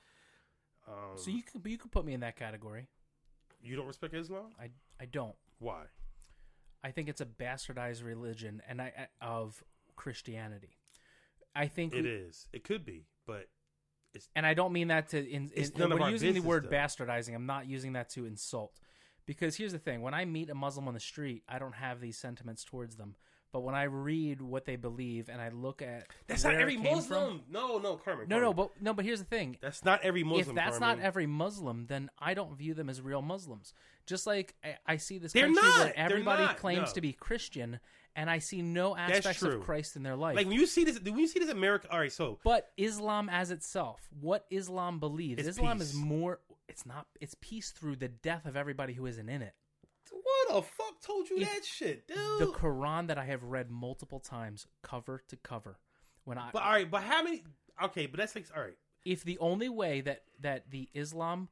Um, 0.88 1.18
so 1.18 1.30
you 1.30 1.44
can 1.44 1.62
you 1.70 1.78
can 1.78 1.90
put 1.90 2.06
me 2.06 2.14
in 2.14 2.22
that 2.22 2.36
category. 2.36 2.88
you 3.62 3.76
don't 3.76 3.88
respect 3.88 4.14
Islam? 4.14 4.48
I 4.60 4.70
I 5.00 5.06
don't. 5.06 5.36
Why? 5.60 5.84
I 6.84 6.92
think 6.92 7.10
it's 7.10 7.22
a 7.22 7.26
bastardized 7.26 8.04
religion, 8.04 8.62
and 8.68 8.82
I 8.82 9.08
of 9.22 9.64
Christianity. 9.96 10.78
I 11.56 11.68
think 11.68 11.94
It 11.94 12.04
we- 12.04 12.10
is. 12.10 12.48
It 12.54 12.64
could 12.64 12.86
be, 12.86 13.06
but 13.26 13.48
and 14.36 14.46
I 14.46 14.54
don't 14.54 14.74
mean 14.74 14.88
that 14.88 15.10
to. 15.10 15.30
In, 15.30 15.52
It's 15.54 15.70
in, 15.70 15.80
none 15.80 15.92
of 15.92 16.02
our 16.02 16.10
using 16.10 16.34
the 16.34 16.40
word 16.40 16.66
though. 16.66 16.70
bastardizing, 16.70 17.36
I'm 17.36 17.46
not 17.46 17.68
using 17.68 17.94
that 17.94 18.10
to 18.12 18.26
insult. 18.26 18.80
Because 19.28 19.56
here's 19.58 19.74
the 19.74 19.80
thing: 19.80 20.02
when 20.02 20.16
I 20.16 20.26
meet 20.26 20.50
a 20.50 20.56
Muslim 20.56 20.88
on 20.88 20.96
the 20.96 21.00
street, 21.00 21.44
I 21.48 21.60
don't 21.60 21.76
have 21.76 22.00
these 22.02 22.18
sentiments 22.18 22.64
towards 22.64 22.96
them. 22.96 23.16
But 23.54 23.62
when 23.62 23.76
I 23.76 23.84
read 23.84 24.42
what 24.42 24.66
they 24.66 24.76
believe 24.76 25.30
and 25.30 25.40
I 25.42 25.50
look 25.50 25.82
at 25.82 26.08
that's 26.28 26.44
not 26.44 26.56
every 26.56 26.76
Muslim. 26.78 27.40
from- 27.40 27.42
No, 27.50 27.78
no, 27.78 27.96
Carmen. 27.96 28.28
no, 28.28 28.40
no, 28.42 28.54
but 28.54 28.72
no, 28.82 28.94
but 28.94 29.06
here's 29.06 29.20
the 29.20 29.26
thing: 29.26 29.58
that's 29.62 29.86
not 29.86 30.02
every 30.04 30.24
Muslim. 30.24 30.50
if 30.50 30.56
that's 30.64 30.80
Carmen. 30.80 30.98
not 31.00 31.06
every 31.06 31.28
Muslim, 31.28 31.86
then 31.88 32.10
I 32.20 32.34
don't 32.34 32.58
view 32.58 32.74
them 32.74 32.90
as 32.90 33.02
real 33.02 33.22
Muslims. 33.22 33.74
Just 34.06 34.26
like 34.28 34.56
I, 34.64 34.76
I 34.86 34.98
see 34.98 35.18
this 35.18 35.34
They're 35.34 35.46
country 35.46 35.62
not. 35.64 35.80
where 35.86 35.98
everybody 35.98 36.44
not. 36.44 36.58
claims 36.58 36.90
No. 36.90 36.94
to 36.96 37.02
be 37.02 37.14
Christian, 37.14 37.80
and 38.18 38.30
I 38.30 38.40
see 38.40 38.62
no 38.62 38.96
aspects 38.98 39.42
of 39.42 39.62
Christ 39.62 39.96
in 39.96 40.04
their 40.04 40.16
life. 40.16 40.36
like 40.36 40.46
when 40.48 40.58
you 40.60 40.66
see 40.66 40.84
this, 40.84 41.00
when 41.02 41.18
you 41.18 41.28
see 41.28 41.40
this 41.40 41.50
America. 41.50 41.88
All 41.92 42.00
right, 42.00 42.12
so 42.12 42.40
but 42.44 42.70
Islam 42.78 43.28
as 43.30 43.50
itself, 43.52 44.08
what 44.22 44.46
Islam 44.50 45.00
believes, 45.00 45.46
Islam 45.48 45.80
peace. 45.80 45.90
is 45.90 45.96
more. 45.96 46.40
It's 46.68 46.86
not. 46.86 47.08
It's 47.20 47.36
peace 47.40 47.72
through 47.72 47.98
the 47.98 48.08
death 48.08 48.46
of 48.46 48.56
everybody 48.56 48.94
who 48.94 49.06
isn't 49.06 49.30
in 49.30 49.42
it. 49.42 49.54
what 50.12 50.56
the 50.56 50.62
fuck 50.62 51.02
told 51.02 51.30
you 51.30 51.40
that 51.40 51.66
shit, 51.66 52.08
dude? 52.08 52.18
The 52.40 52.48
Quran 52.48 53.08
that 53.08 53.18
I 53.18 53.26
have 53.26 53.44
read 53.44 53.70
multiple 53.70 54.20
times, 54.20 54.68
cover 54.84 55.24
to 55.30 55.36
cover, 55.38 55.80
when 56.26 56.38
I 56.38 56.50
but 56.52 56.64
all 56.64 56.72
right, 56.72 56.90
but 56.90 57.04
how 57.04 57.24
many? 57.24 57.44
Okay, 57.84 58.06
but 58.06 58.18
that's 58.18 58.36
like 58.36 58.48
all 58.56 58.62
right. 58.62 58.78
if 59.06 59.24
the 59.24 59.38
only 59.40 59.70
way 59.70 60.02
that 60.02 60.24
that 60.42 60.70
the 60.72 60.90
Islam 60.94 61.50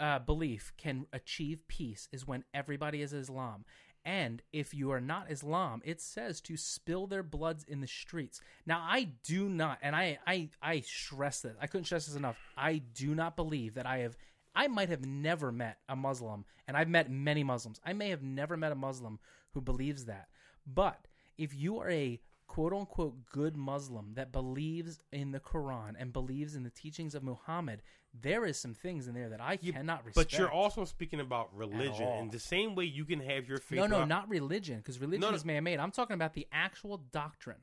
uh, 0.00 0.18
belief 0.18 0.72
can 0.76 1.06
achieve 1.12 1.66
peace 1.68 2.08
is 2.12 2.26
when 2.26 2.44
everybody 2.54 3.02
is 3.02 3.12
Islam. 3.12 3.64
And 4.04 4.42
if 4.52 4.72
you 4.72 4.90
are 4.92 5.00
not 5.00 5.30
Islam, 5.30 5.82
it 5.84 6.00
says 6.00 6.40
to 6.42 6.56
spill 6.56 7.06
their 7.06 7.22
bloods 7.22 7.64
in 7.64 7.80
the 7.80 7.86
streets. 7.86 8.40
Now, 8.64 8.80
I 8.88 9.08
do 9.24 9.48
not, 9.48 9.78
and 9.82 9.94
I, 9.94 10.18
I, 10.26 10.48
I 10.62 10.80
stress 10.80 11.42
this. 11.42 11.56
I 11.60 11.66
couldn't 11.66 11.84
stress 11.84 12.06
this 12.06 12.16
enough. 12.16 12.38
I 12.56 12.78
do 12.78 13.14
not 13.14 13.36
believe 13.36 13.74
that 13.74 13.86
I 13.86 13.98
have. 13.98 14.16
I 14.58 14.66
might 14.66 14.88
have 14.88 15.06
never 15.06 15.52
met 15.52 15.78
a 15.88 15.94
Muslim, 15.94 16.44
and 16.66 16.76
I've 16.76 16.88
met 16.88 17.08
many 17.08 17.44
Muslims. 17.44 17.80
I 17.86 17.92
may 17.92 18.10
have 18.10 18.24
never 18.24 18.56
met 18.56 18.72
a 18.72 18.74
Muslim 18.74 19.20
who 19.54 19.60
believes 19.60 20.06
that. 20.06 20.28
But 20.66 21.06
if 21.38 21.54
you 21.54 21.78
are 21.78 21.88
a 21.88 22.20
quote 22.48 22.72
unquote 22.72 23.24
good 23.26 23.56
Muslim 23.56 24.14
that 24.14 24.32
believes 24.32 24.98
in 25.12 25.30
the 25.30 25.38
Quran 25.38 25.94
and 25.96 26.12
believes 26.12 26.56
in 26.56 26.64
the 26.64 26.70
teachings 26.70 27.14
of 27.14 27.22
Muhammad, 27.22 27.82
there 28.12 28.44
is 28.44 28.58
some 28.58 28.74
things 28.74 29.06
in 29.06 29.14
there 29.14 29.28
that 29.28 29.40
I 29.40 29.58
cannot 29.58 30.04
respect. 30.04 30.32
But 30.32 30.36
you're 30.36 30.50
also 30.50 30.84
speaking 30.84 31.20
about 31.20 31.56
religion, 31.56 32.08
and 32.08 32.32
the 32.32 32.40
same 32.40 32.74
way 32.74 32.84
you 32.86 33.04
can 33.04 33.20
have 33.20 33.48
your 33.48 33.58
faith. 33.58 33.78
no, 33.78 33.86
no, 33.86 34.04
not 34.04 34.28
religion, 34.28 34.78
because 34.78 34.98
religion 34.98 35.20
No, 35.20 35.30
no. 35.30 35.36
is 35.36 35.44
man-made. 35.44 35.78
I'm 35.78 35.92
talking 35.92 36.14
about 36.14 36.34
the 36.34 36.48
actual 36.50 36.96
doctrine. 37.12 37.62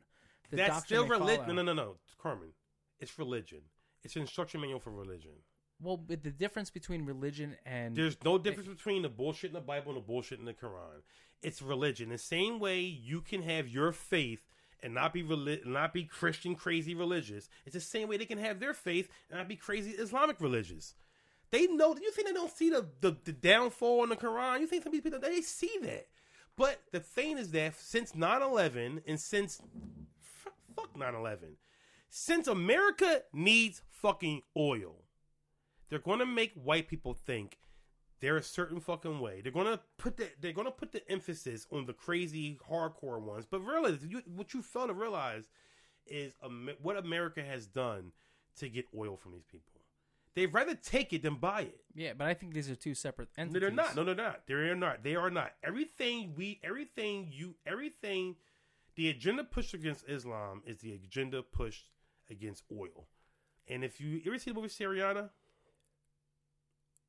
The 0.49 0.57
That's 0.57 0.69
doctrine 0.75 0.99
still 0.99 1.07
religion. 1.09 1.47
No, 1.47 1.53
no, 1.55 1.61
no, 1.63 1.73
no, 1.73 1.95
Carmen. 2.17 2.53
It's 3.01 3.19
religion. 3.19 3.63
It's 4.03 4.15
an 4.15 4.21
instruction 4.21 4.61
manual 4.61 4.79
for 4.79 4.91
religion. 4.91 5.31
Well, 5.85 5.97
but 5.97 6.23
the 6.23 6.31
difference 6.31 6.69
between 6.69 7.05
religion 7.05 7.55
and 7.65 7.95
There's 7.95 8.17
no 8.23 8.37
difference 8.37 8.67
between 8.67 9.01
the 9.01 9.09
bullshit 9.09 9.51
in 9.51 9.53
the 9.53 9.61
Bible 9.61 9.93
and 9.93 9.97
the 9.97 10.05
bullshit 10.05 10.39
in 10.39 10.45
the 10.45 10.53
Quran. 10.53 11.01
It's 11.41 11.61
religion. 11.61 12.09
The 12.09 12.17
same 12.17 12.59
way 12.59 12.81
you 12.81 13.21
can 13.21 13.43
have 13.43 13.67
your 13.67 13.91
faith 13.91 14.41
and 14.81 14.93
not 14.93 15.13
be 15.13 15.23
reli- 15.23 15.65
not 15.65 15.93
be 15.93 16.03
Christian 16.03 16.55
crazy 16.55 16.95
religious. 16.95 17.49
It's 17.65 17.73
the 17.73 17.81
same 17.81 18.07
way 18.07 18.17
they 18.17 18.25
can 18.25 18.37
have 18.37 18.59
their 18.59 18.73
faith 18.73 19.09
and 19.29 19.39
not 19.39 19.47
be 19.47 19.55
crazy 19.55 19.91
Islamic 19.91 20.41
religious. 20.41 20.95
They 21.51 21.67
know. 21.67 21.95
You 21.95 22.11
think 22.11 22.27
they 22.27 22.33
don't 22.33 22.55
see 22.55 22.69
the 22.69 22.87
the, 23.01 23.15
the 23.23 23.31
downfall 23.31 24.03
in 24.03 24.09
the 24.09 24.15
Quran? 24.15 24.59
You 24.59 24.67
think 24.67 24.83
some 24.83 24.91
people 24.91 25.11
they 25.19 25.41
see 25.41 25.77
that? 25.83 26.07
But 26.57 26.81
the 26.91 26.99
thing 26.99 27.37
is 27.37 27.51
that 27.51 27.75
since 27.75 28.13
9-11 28.13 29.01
and 29.05 29.19
since 29.19 29.61
fuck 30.75 30.93
9-11, 30.97 31.55
since 32.09 32.47
America 32.47 33.23
needs 33.33 33.81
fucking 33.89 34.41
oil, 34.55 35.04
they're 35.89 35.99
going 35.99 36.19
to 36.19 36.25
make 36.25 36.53
white 36.53 36.87
people 36.87 37.13
think 37.13 37.57
they're 38.21 38.37
a 38.37 38.43
certain 38.43 38.79
fucking 38.79 39.19
way. 39.19 39.41
They're 39.41 39.51
going 39.51 39.67
to 39.67 39.79
put 39.97 40.17
the 40.17 40.29
they're 40.39 40.53
going 40.53 40.65
to 40.67 40.71
put 40.71 40.91
the 40.91 41.07
emphasis 41.11 41.67
on 41.71 41.85
the 41.85 41.93
crazy 41.93 42.57
hardcore 42.69 43.21
ones. 43.21 43.45
But 43.49 43.61
really, 43.61 43.97
you, 44.07 44.21
what 44.35 44.53
you 44.53 44.61
fail 44.61 44.87
to 44.87 44.93
realize 44.93 45.49
is 46.07 46.33
Am- 46.43 46.69
what 46.81 46.97
America 46.97 47.43
has 47.43 47.67
done 47.67 48.11
to 48.59 48.69
get 48.69 48.85
oil 48.97 49.17
from 49.17 49.33
these 49.33 49.45
people. 49.45 49.71
They'd 50.33 50.53
rather 50.53 50.75
take 50.75 51.13
it 51.13 51.21
than 51.23 51.35
buy 51.35 51.61
it. 51.61 51.79
yeah, 51.93 52.11
but 52.17 52.27
I 52.27 52.33
think 52.33 52.53
these 52.53 52.69
are 52.69 52.75
two 52.75 52.93
separate 52.93 53.29
No, 53.37 53.43
entities. 53.43 53.61
they're 53.61 53.71
not. 53.71 53.95
No, 53.95 54.03
they're 54.03 54.15
not. 54.15 54.41
They're 54.47 54.75
not. 54.75 55.01
They 55.03 55.15
are 55.15 55.29
not. 55.29 55.53
Everything 55.63 56.33
we, 56.35 56.59
everything 56.61 57.29
you, 57.31 57.55
everything, 57.65 58.35
the 58.95 59.09
agenda 59.09 59.45
pushed 59.45 59.73
against 59.73 60.03
Islam 60.09 60.61
is 60.65 60.77
the 60.79 60.93
agenda 60.93 61.41
pushed 61.41 61.85
against 62.29 62.63
oil. 62.71 63.07
And 63.69 63.83
if 63.85 64.01
you, 64.01 64.09
you 64.09 64.23
ever 64.27 64.37
see 64.37 64.51
the 64.51 64.55
movie 64.55 64.67
Syriana? 64.67 65.29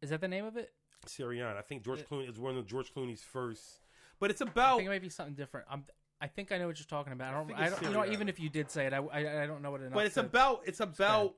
Is 0.03 0.11
that 0.11 0.21
the 0.21 0.29
name 0.29 0.45
of 0.45 0.57
it? 0.57 0.73
Syriana. 1.07 1.57
I 1.57 1.63
think 1.63 1.85
George 1.85 2.01
It- 2.01 2.09
Clooney 2.11 2.29
is 2.29 2.39
one 2.39 2.57
of 2.57 2.67
George 2.67 2.93
Clooney's 2.93 3.23
first. 3.23 3.81
But 4.19 4.31
it's 4.31 4.41
about. 4.41 4.75
I 4.75 4.77
think 4.79 4.87
it 4.87 4.91
might 4.91 5.03
be 5.03 5.09
something 5.11 5.35
different. 5.35 5.67
I'm, 5.71 5.85
I 6.21 6.27
think 6.27 6.51
I 6.51 6.59
know 6.59 6.67
what 6.67 6.79
you're 6.79 6.87
talking 6.87 7.13
about. 7.13 7.29
I 7.29 7.37
I 7.37 7.39
don't. 7.39 7.47
think 7.47 7.59
I, 7.59 7.69
don't. 7.69 7.83
You 7.83 7.91
know, 7.91 8.07
even 8.07 8.29
if 8.29 8.41
you 8.41 8.49
did 8.49 8.71
say 8.71 8.87
it, 8.87 8.93
I, 8.95 8.99
I, 8.99 9.43
I 9.43 9.47
don't 9.47 9.63
know 9.63 9.71
what 9.71 9.81
enough. 9.83 9.93
but 9.93 10.07
it's 10.07 10.17
about. 10.17 10.63
It's 10.65 10.81
about. 10.81 11.35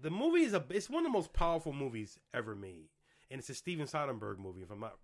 The 0.00 0.10
movie 0.10 0.42
is 0.42 0.54
a. 0.54 0.64
It's 0.70 0.88
one 0.88 1.04
of 1.04 1.12
the 1.12 1.16
most 1.16 1.32
powerful 1.32 1.72
movies 1.72 2.18
ever 2.32 2.54
made, 2.54 2.88
and 3.30 3.38
it's 3.40 3.50
a 3.50 3.54
Steven 3.54 3.86
Soderbergh 3.86 4.38
movie. 4.38 4.62
If 4.62 4.70
I'm 4.70 4.80
not, 4.80 4.94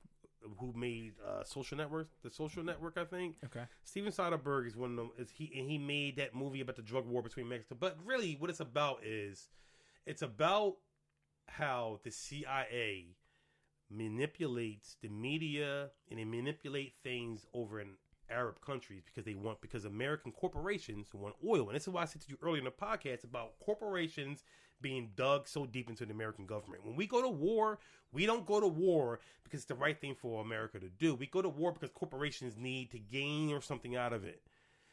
who 0.58 0.72
made 0.76 1.14
uh, 1.26 1.42
Social 1.44 1.76
Network? 1.76 2.08
The 2.22 2.30
Social 2.30 2.62
Network, 2.62 2.96
I 2.96 3.04
think. 3.04 3.36
Okay. 3.44 3.64
Steven 3.84 4.12
Soderbergh 4.12 4.66
is 4.68 4.76
one 4.76 4.90
of 4.90 4.96
them. 4.96 5.10
Is 5.18 5.30
he 5.30 5.52
and 5.56 5.68
he 5.68 5.78
made 5.78 6.16
that 6.16 6.34
movie 6.34 6.60
about 6.60 6.76
the 6.76 6.82
drug 6.82 7.06
war 7.06 7.20
between 7.22 7.48
Mexico? 7.48 7.76
But 7.78 7.96
really, 8.04 8.36
what 8.38 8.50
it's 8.50 8.60
about 8.60 9.00
is, 9.04 9.48
it's 10.06 10.22
about 10.22 10.76
how 11.48 12.00
the 12.04 12.10
CIA 12.10 13.16
manipulates 13.90 14.96
the 15.00 15.08
media 15.08 15.90
and 16.10 16.18
they 16.18 16.24
manipulate 16.24 16.94
things 17.02 17.46
over 17.54 17.80
in 17.80 17.88
Arab 18.30 18.60
countries 18.60 19.02
because 19.04 19.24
they 19.24 19.34
want 19.34 19.60
because 19.60 19.84
American 19.84 20.32
corporations 20.32 21.08
want 21.14 21.34
oil, 21.46 21.68
and 21.68 21.76
this 21.76 21.84
is 21.84 21.88
why 21.88 22.02
I 22.02 22.04
said 22.04 22.22
to 22.22 22.28
you 22.28 22.38
earlier 22.42 22.58
in 22.58 22.64
the 22.64 22.70
podcast 22.70 23.24
about 23.24 23.58
corporations 23.60 24.44
being 24.80 25.10
dug 25.16 25.48
so 25.48 25.66
deep 25.66 25.88
into 25.88 26.06
the 26.06 26.12
American 26.12 26.46
government. 26.46 26.84
When 26.84 26.94
we 26.94 27.06
go 27.06 27.20
to 27.20 27.28
war, 27.28 27.78
we 28.12 28.26
don't 28.26 28.46
go 28.46 28.60
to 28.60 28.68
war 28.68 29.20
because 29.42 29.60
it's 29.60 29.68
the 29.68 29.74
right 29.74 29.98
thing 29.98 30.14
for 30.14 30.40
America 30.40 30.78
to 30.78 30.88
do. 30.88 31.14
We 31.14 31.26
go 31.26 31.42
to 31.42 31.48
war 31.48 31.72
because 31.72 31.90
corporations 31.90 32.56
need 32.56 32.90
to 32.92 32.98
gain 32.98 33.52
or 33.52 33.60
something 33.60 33.96
out 33.96 34.12
of 34.12 34.24
it. 34.24 34.42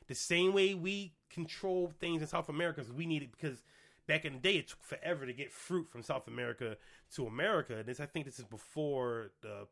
The 0.07 0.15
same 0.15 0.53
way 0.53 0.73
we 0.73 1.14
control 1.30 1.91
things 1.99 2.22
in 2.22 2.27
South 2.27 2.49
America, 2.49 2.84
we 2.95 3.06
need 3.06 3.23
it 3.23 3.32
because 3.32 3.61
back 4.07 4.26
in 4.26 4.34
the 4.34 4.40
day 4.40 4.56
it 4.57 4.68
took 4.68 4.84
forever 4.84 5.26
to 5.26 5.34
get 5.34 5.52
fruit 5.52 5.88
from 5.88 6.03
South 6.03 6.27
America 6.27 6.77
to 7.15 7.27
America. 7.27 7.84
This 7.86 7.99
I 7.99 8.06
think 8.06 8.26
this 8.26 8.40
is 8.40 8.45
before 8.45 9.32
the 9.41 9.68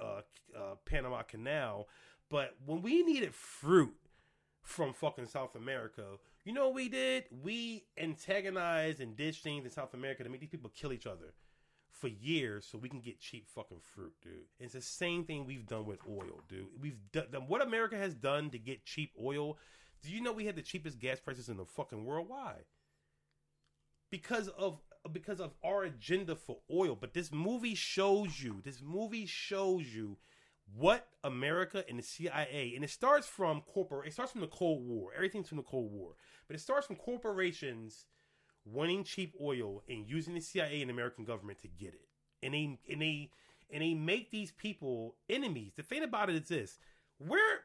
uh, 0.00 0.22
uh, 0.56 0.74
Panama 0.84 1.22
Canal. 1.22 1.88
But 2.30 2.54
when 2.66 2.82
we 2.82 3.02
needed 3.02 3.34
fruit 3.34 3.94
from 4.62 4.92
fucking 4.92 5.26
South 5.26 5.54
America, 5.54 6.04
you 6.44 6.52
know 6.52 6.66
what 6.66 6.74
we 6.74 6.88
did? 6.88 7.24
We 7.42 7.84
antagonized 7.96 9.00
and 9.00 9.16
did 9.16 9.34
things 9.34 9.64
in 9.64 9.70
South 9.70 9.94
America 9.94 10.24
to 10.24 10.30
make 10.30 10.40
these 10.40 10.50
people 10.50 10.70
kill 10.74 10.92
each 10.92 11.06
other 11.06 11.34
for 11.90 12.08
years 12.08 12.66
so 12.70 12.78
we 12.78 12.88
can 12.88 13.00
get 13.00 13.18
cheap 13.18 13.48
fucking 13.48 13.80
fruit, 13.80 14.12
dude. 14.22 14.44
It's 14.60 14.74
the 14.74 14.80
same 14.80 15.24
thing 15.24 15.46
we've 15.46 15.66
done 15.66 15.86
with 15.86 15.98
oil, 16.08 16.42
dude. 16.48 16.66
We've 16.80 16.98
done 17.12 17.26
what 17.48 17.62
America 17.62 17.96
has 17.96 18.14
done 18.14 18.50
to 18.50 18.58
get 18.58 18.84
cheap 18.84 19.12
oil. 19.22 19.58
Do 20.02 20.10
you 20.10 20.20
know 20.20 20.32
we 20.32 20.46
had 20.46 20.54
the 20.54 20.62
cheapest 20.62 21.00
gas 21.00 21.18
prices 21.18 21.48
in 21.48 21.56
the 21.56 21.64
fucking 21.64 22.04
world? 22.04 22.28
Why? 22.28 22.54
Because 24.10 24.48
of 24.48 24.80
because 25.12 25.40
of 25.40 25.52
our 25.64 25.84
agenda 25.84 26.36
for 26.36 26.58
oil. 26.70 26.96
But 27.00 27.14
this 27.14 27.32
movie 27.32 27.74
shows 27.74 28.42
you, 28.42 28.60
this 28.64 28.82
movie 28.82 29.26
shows 29.26 29.86
you 29.86 30.18
what 30.76 31.08
America 31.24 31.82
and 31.88 31.98
the 31.98 32.02
CIA 32.02 32.74
and 32.74 32.84
it 32.84 32.90
starts 32.90 33.26
from 33.26 33.62
corporate 33.62 34.06
it 34.08 34.12
starts 34.12 34.32
from 34.32 34.42
the 34.42 34.48
Cold 34.48 34.86
War. 34.86 35.12
Everything's 35.14 35.48
from 35.48 35.56
the 35.56 35.62
Cold 35.62 35.90
War. 35.92 36.12
But 36.46 36.56
it 36.56 36.60
starts 36.60 36.86
from 36.86 36.96
corporations 36.96 38.06
wanting 38.64 39.04
cheap 39.04 39.34
oil 39.40 39.82
and 39.88 40.08
using 40.08 40.34
the 40.34 40.40
CIA 40.40 40.80
and 40.80 40.90
the 40.90 40.94
American 40.94 41.24
government 41.24 41.58
to 41.62 41.68
get 41.68 41.94
it. 41.94 42.08
And 42.42 42.54
they 42.54 42.78
and 42.90 43.00
they 43.00 43.30
and 43.70 43.82
they 43.82 43.94
make 43.94 44.30
these 44.30 44.52
people 44.52 45.16
enemies. 45.28 45.72
The 45.76 45.82
thing 45.82 46.02
about 46.02 46.30
it 46.30 46.36
is 46.36 46.48
this: 46.48 46.78
we're 47.18 47.60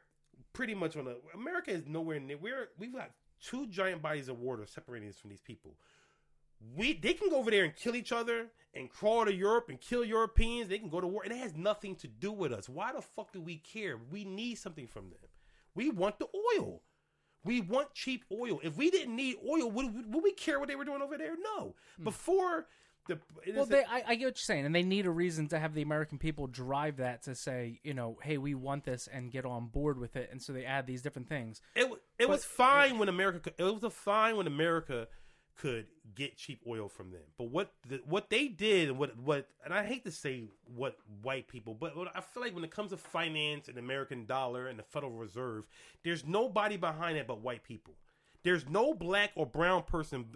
pretty 0.52 0.74
much 0.74 0.96
on 0.96 1.06
a 1.06 1.16
America 1.36 1.70
is 1.70 1.86
nowhere 1.86 2.20
near. 2.20 2.38
We're 2.38 2.68
we've 2.78 2.94
got 2.94 3.10
two 3.40 3.66
giant 3.66 4.02
bodies 4.02 4.28
of 4.28 4.38
water 4.38 4.66
separating 4.66 5.08
us 5.08 5.18
from 5.18 5.30
these 5.30 5.42
people. 5.42 5.76
We 6.76 6.94
they 6.94 7.14
can 7.14 7.30
go 7.30 7.38
over 7.38 7.50
there 7.50 7.64
and 7.64 7.74
kill 7.74 7.94
each 7.94 8.12
other 8.12 8.46
and 8.74 8.90
crawl 8.90 9.24
to 9.24 9.32
Europe 9.32 9.68
and 9.68 9.80
kill 9.80 10.04
Europeans. 10.04 10.68
They 10.68 10.78
can 10.78 10.88
go 10.88 11.00
to 11.00 11.06
war, 11.06 11.22
and 11.22 11.32
it 11.32 11.38
has 11.38 11.54
nothing 11.54 11.96
to 11.96 12.08
do 12.08 12.32
with 12.32 12.52
us. 12.52 12.68
Why 12.68 12.92
the 12.92 13.02
fuck 13.02 13.32
do 13.32 13.40
we 13.40 13.56
care? 13.58 13.98
We 14.10 14.24
need 14.24 14.56
something 14.56 14.86
from 14.86 15.10
them. 15.10 15.18
We 15.74 15.90
want 15.90 16.18
the 16.18 16.28
oil. 16.56 16.82
We 17.44 17.60
want 17.60 17.92
cheap 17.92 18.24
oil. 18.32 18.60
If 18.62 18.76
we 18.76 18.90
didn't 18.90 19.14
need 19.14 19.36
oil, 19.46 19.70
would, 19.70 20.14
would 20.14 20.24
we 20.24 20.32
care 20.32 20.58
what 20.58 20.68
they 20.68 20.76
were 20.76 20.84
doing 20.84 21.02
over 21.02 21.18
there? 21.18 21.34
No. 21.36 21.74
Hmm. 21.98 22.04
Before 22.04 22.66
the 23.06 23.18
Well, 23.54 23.66
they, 23.66 23.84
I, 23.84 24.02
I 24.06 24.14
get 24.14 24.26
what 24.26 24.36
you're 24.36 24.36
saying, 24.36 24.64
and 24.64 24.74
they 24.74 24.82
need 24.82 25.06
a 25.06 25.10
reason 25.10 25.48
to 25.48 25.58
have 25.58 25.74
the 25.74 25.82
American 25.82 26.18
people 26.18 26.46
drive 26.46 26.96
that 26.96 27.22
to 27.24 27.34
say, 27.34 27.80
you 27.82 27.92
know, 27.92 28.18
hey, 28.22 28.38
we 28.38 28.54
want 28.54 28.84
this 28.84 29.08
and 29.12 29.30
get 29.30 29.44
on 29.44 29.66
board 29.66 29.98
with 29.98 30.16
it, 30.16 30.30
and 30.32 30.40
so 30.40 30.52
they 30.52 30.64
add 30.64 30.86
these 30.86 31.02
different 31.02 31.28
things. 31.28 31.60
It 31.74 31.90
it 32.18 32.28
was 32.28 32.44
fine 32.44 32.98
when 32.98 33.08
America. 33.08 33.52
It 33.58 33.62
was 33.62 33.84
a 33.84 33.90
fine 33.90 34.36
when 34.36 34.46
America 34.46 35.08
could 35.56 35.86
get 36.14 36.36
cheap 36.36 36.60
oil 36.66 36.88
from 36.88 37.10
them. 37.12 37.22
But 37.38 37.50
what 37.50 37.72
the, 37.88 38.00
what 38.06 38.28
they 38.30 38.48
did, 38.48 38.88
and 38.88 38.98
what 38.98 39.16
what, 39.18 39.48
and 39.64 39.72
I 39.72 39.84
hate 39.84 40.04
to 40.04 40.10
say 40.10 40.44
what 40.74 40.96
white 41.22 41.46
people, 41.48 41.74
but 41.74 41.96
what 41.96 42.08
I 42.14 42.20
feel 42.20 42.42
like 42.42 42.54
when 42.54 42.64
it 42.64 42.70
comes 42.70 42.90
to 42.90 42.96
finance 42.96 43.68
and 43.68 43.78
American 43.78 44.26
dollar 44.26 44.66
and 44.66 44.78
the 44.78 44.82
Federal 44.82 45.12
Reserve, 45.12 45.64
there's 46.02 46.26
nobody 46.26 46.76
behind 46.76 47.16
it 47.18 47.26
but 47.26 47.40
white 47.40 47.62
people. 47.64 47.94
There's 48.42 48.68
no 48.68 48.94
black 48.94 49.30
or 49.36 49.46
brown 49.46 49.84
person 49.84 50.26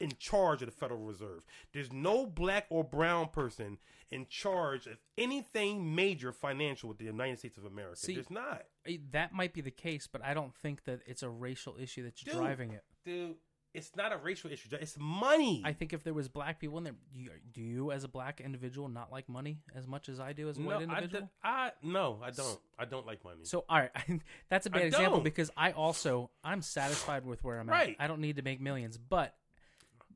in 0.00 0.10
charge 0.18 0.62
of 0.62 0.66
the 0.66 0.72
Federal 0.74 1.00
Reserve. 1.00 1.42
There's 1.72 1.92
no 1.92 2.26
black 2.26 2.66
or 2.70 2.82
brown 2.82 3.28
person 3.28 3.78
in 4.10 4.26
charge 4.28 4.86
of 4.88 4.96
anything 5.16 5.94
major 5.94 6.32
financial 6.32 6.88
with 6.88 6.98
the 6.98 7.04
United 7.04 7.38
States 7.38 7.56
of 7.56 7.64
America. 7.64 7.96
See, 7.96 8.14
There's 8.14 8.30
not. 8.30 8.64
Eh, 8.84 8.96
That 9.12 9.32
might 9.32 9.52
be 9.54 9.60
the 9.60 9.70
case, 9.70 10.08
but 10.10 10.22
I 10.24 10.34
don't 10.34 10.54
think 10.56 10.84
that 10.84 11.00
it's 11.06 11.22
a 11.22 11.30
racial 11.30 11.76
issue 11.80 12.02
that's 12.02 12.20
Dude. 12.22 12.34
driving 12.34 12.72
it. 12.72 12.82
dude, 13.04 13.36
it's 13.74 13.90
not 13.96 14.12
a 14.12 14.16
racial 14.18 14.50
issue. 14.52 14.68
It's 14.80 14.96
money. 14.98 15.62
I 15.64 15.72
think 15.72 15.92
if 15.92 16.04
there 16.04 16.12
was 16.12 16.28
black 16.28 16.60
people 16.60 16.76
in 16.78 16.84
there, 16.84 16.94
do 17.14 17.20
you, 17.20 17.30
do 17.52 17.60
you 17.62 17.90
as 17.92 18.04
a 18.04 18.08
black 18.08 18.40
individual 18.40 18.88
not 18.88 19.10
like 19.10 19.28
money 19.28 19.60
as 19.74 19.86
much 19.86 20.08
as 20.08 20.20
I 20.20 20.32
do 20.34 20.48
as 20.48 20.58
a 20.58 20.60
no, 20.60 20.66
white 20.66 20.76
I, 20.80 20.82
individual? 20.82 21.22
d- 21.22 21.28
I 21.42 21.70
no, 21.82 22.18
I 22.22 22.30
don't. 22.30 22.58
I 22.78 22.84
don't 22.84 23.06
like 23.06 23.24
money. 23.24 23.40
So, 23.44 23.64
all 23.68 23.78
right, 23.78 23.90
that's 24.50 24.66
a 24.66 24.70
bad 24.70 24.82
I 24.82 24.84
example 24.86 25.18
don't. 25.18 25.24
because 25.24 25.50
I 25.56 25.72
also 25.72 26.30
I'm 26.44 26.60
satisfied 26.62 27.24
with 27.24 27.42
where 27.44 27.58
I'm 27.58 27.68
Right. 27.68 27.96
at. 27.98 28.04
I 28.04 28.06
don't 28.08 28.20
need 28.20 28.36
to 28.36 28.42
make 28.42 28.60
millions, 28.60 28.98
but 28.98 29.34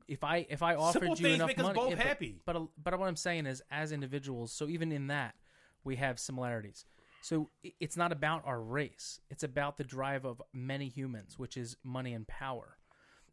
if 0.07 0.23
I 0.23 0.45
if 0.49 0.61
I 0.61 0.75
offered 0.75 1.01
Simple 1.01 1.17
you 1.17 1.27
enough 1.33 1.57
money, 1.57 1.73
both 1.75 1.89
yeah, 1.89 1.95
but- 1.95 2.05
happy. 2.05 2.35
But, 2.45 2.55
uh, 2.55 2.61
but 2.81 2.97
what 2.99 3.07
I'm 3.07 3.15
saying 3.15 3.45
is, 3.47 3.61
as 3.71 3.91
individuals, 3.91 4.51
so 4.51 4.67
even 4.67 4.91
in 4.91 5.07
that, 5.07 5.35
we 5.83 5.95
have 5.97 6.19
similarities. 6.19 6.85
So 7.21 7.49
it's 7.79 7.97
not 7.97 8.11
about 8.11 8.43
our 8.45 8.61
race; 8.61 9.19
it's 9.31 9.43
about 9.43 9.77
the 9.77 9.83
drive 9.83 10.25
of 10.25 10.41
many 10.53 10.87
humans, 10.87 11.37
which 11.39 11.57
is 11.57 11.75
money 11.83 12.13
and 12.13 12.27
power. 12.27 12.76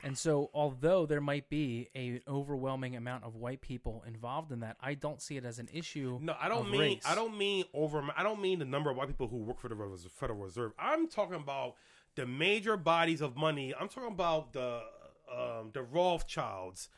And 0.04 0.18
so, 0.18 0.50
although 0.52 1.06
there 1.06 1.22
might 1.22 1.48
be 1.48 1.88
an 1.94 2.20
overwhelming 2.28 2.94
amount 2.94 3.24
of 3.24 3.36
white 3.36 3.62
people 3.62 4.04
involved 4.06 4.52
in 4.52 4.60
that, 4.60 4.76
I 4.80 4.92
don't 4.94 5.22
see 5.22 5.38
it 5.38 5.46
as 5.46 5.58
an 5.58 5.68
issue. 5.72 6.18
No, 6.20 6.36
I 6.38 6.48
don't 6.48 6.70
mean. 6.70 6.80
race. 6.80 7.02
I 7.06 7.14
don't 7.14 7.38
mean 7.38 7.64
over. 7.72 8.04
I 8.14 8.22
don't 8.22 8.42
mean 8.42 8.58
the 8.58 8.66
number 8.66 8.90
of 8.90 8.98
white 8.98 9.08
people 9.08 9.28
who 9.28 9.38
work 9.38 9.60
for 9.60 9.68
the 9.68 9.76
Federal 10.14 10.38
Reserve. 10.38 10.72
I'm 10.78 11.08
talking 11.08 11.36
about 11.36 11.76
the 12.16 12.26
major 12.26 12.76
bodies 12.76 13.22
of 13.22 13.34
money. 13.36 13.74
I'm 13.74 13.88
talking 13.88 14.12
about 14.12 14.52
the 14.52 14.82
um, 15.34 15.70
the 15.72 15.82
Rothschilds. 15.82 16.90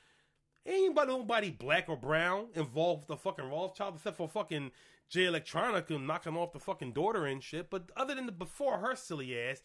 Ain't 0.66 0.96
nobody, 0.96 1.12
nobody 1.12 1.50
black 1.52 1.88
or 1.88 1.96
brown 1.96 2.48
involved 2.54 3.02
with 3.02 3.08
the 3.08 3.16
fucking 3.16 3.48
Rothschild 3.48 3.94
except 3.94 4.16
for 4.16 4.28
fucking 4.28 4.72
Jay 5.08 5.26
Electronica 5.26 6.04
knocking 6.04 6.36
off 6.36 6.52
the 6.52 6.58
fucking 6.58 6.92
daughter 6.92 7.24
and 7.24 7.42
shit. 7.42 7.70
But 7.70 7.90
other 7.96 8.16
than 8.16 8.26
the 8.26 8.32
before 8.32 8.78
her 8.78 8.96
silly 8.96 9.38
ass, 9.38 9.62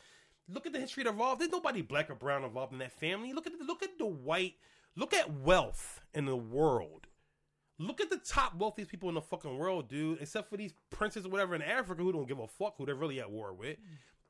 look 0.48 0.66
at 0.66 0.74
the 0.74 0.80
history 0.80 1.04
of 1.06 1.18
Roth. 1.18 1.40
There's 1.40 1.52
nobody 1.52 1.82
black 1.82 2.10
or 2.10 2.16
brown 2.16 2.44
involved 2.44 2.74
in 2.74 2.80
that 2.80 2.92
family. 2.92 3.34
Look 3.34 3.48
at 3.48 3.58
the, 3.58 3.64
look 3.66 3.84
at 3.84 3.98
the 3.98 4.06
white. 4.06 4.56
Look 4.96 5.14
at 5.14 5.32
wealth 5.32 6.02
in 6.14 6.26
the 6.26 6.36
world. 6.36 7.08
Look 7.80 8.00
at 8.02 8.10
the 8.10 8.18
top 8.18 8.56
wealthiest 8.56 8.92
people 8.92 9.10
in 9.10 9.16
the 9.16 9.22
fucking 9.22 9.58
world, 9.58 9.88
dude. 9.88 10.22
Except 10.22 10.50
for 10.50 10.58
these 10.58 10.74
princes 10.90 11.26
or 11.26 11.30
whatever 11.30 11.56
in 11.56 11.62
Africa 11.62 12.02
who 12.04 12.12
don't 12.12 12.28
give 12.28 12.40
a 12.40 12.48
fuck 12.48 12.76
who 12.78 12.86
they're 12.86 12.96
really 12.96 13.20
at 13.20 13.32
war 13.32 13.54
with. 13.54 13.78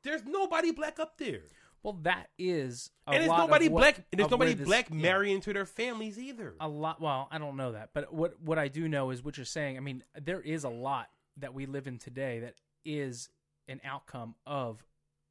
There's 0.04 0.24
nobody 0.24 0.72
black 0.72 0.98
up 0.98 1.16
there, 1.18 1.42
Well, 1.84 1.98
that 2.02 2.28
is 2.38 2.90
a 3.06 3.10
and 3.12 3.20
there's 3.20 3.28
lot 3.28 3.40
of 3.40 3.48
nobody 3.50 3.68
what- 3.68 3.80
black. 3.80 3.96
And 4.10 4.18
there's 4.20 4.30
nobody 4.30 4.54
this- 4.54 4.66
black 4.66 4.88
yeah. 4.90 4.96
marrying 4.96 5.40
to 5.42 5.52
their 5.52 5.66
families 5.66 6.18
either. 6.18 6.54
a 6.60 6.66
lot 6.68 7.00
well 7.00 7.28
i 7.30 7.38
don't 7.38 7.56
know 7.56 7.70
that 7.72 7.90
but 7.94 8.12
what 8.12 8.40
what 8.40 8.58
i 8.58 8.66
do 8.68 8.88
know 8.88 9.10
is 9.10 9.22
what 9.22 9.36
you're 9.36 9.44
saying 9.44 9.76
i 9.76 9.80
mean 9.80 10.02
there 10.20 10.40
is 10.40 10.64
a 10.64 10.68
lot 10.68 11.08
that 11.36 11.54
we 11.54 11.66
live 11.66 11.86
in 11.86 11.98
today 11.98 12.40
that 12.40 12.54
is 12.84 13.28
an 13.68 13.80
outcome 13.84 14.34
of 14.44 14.84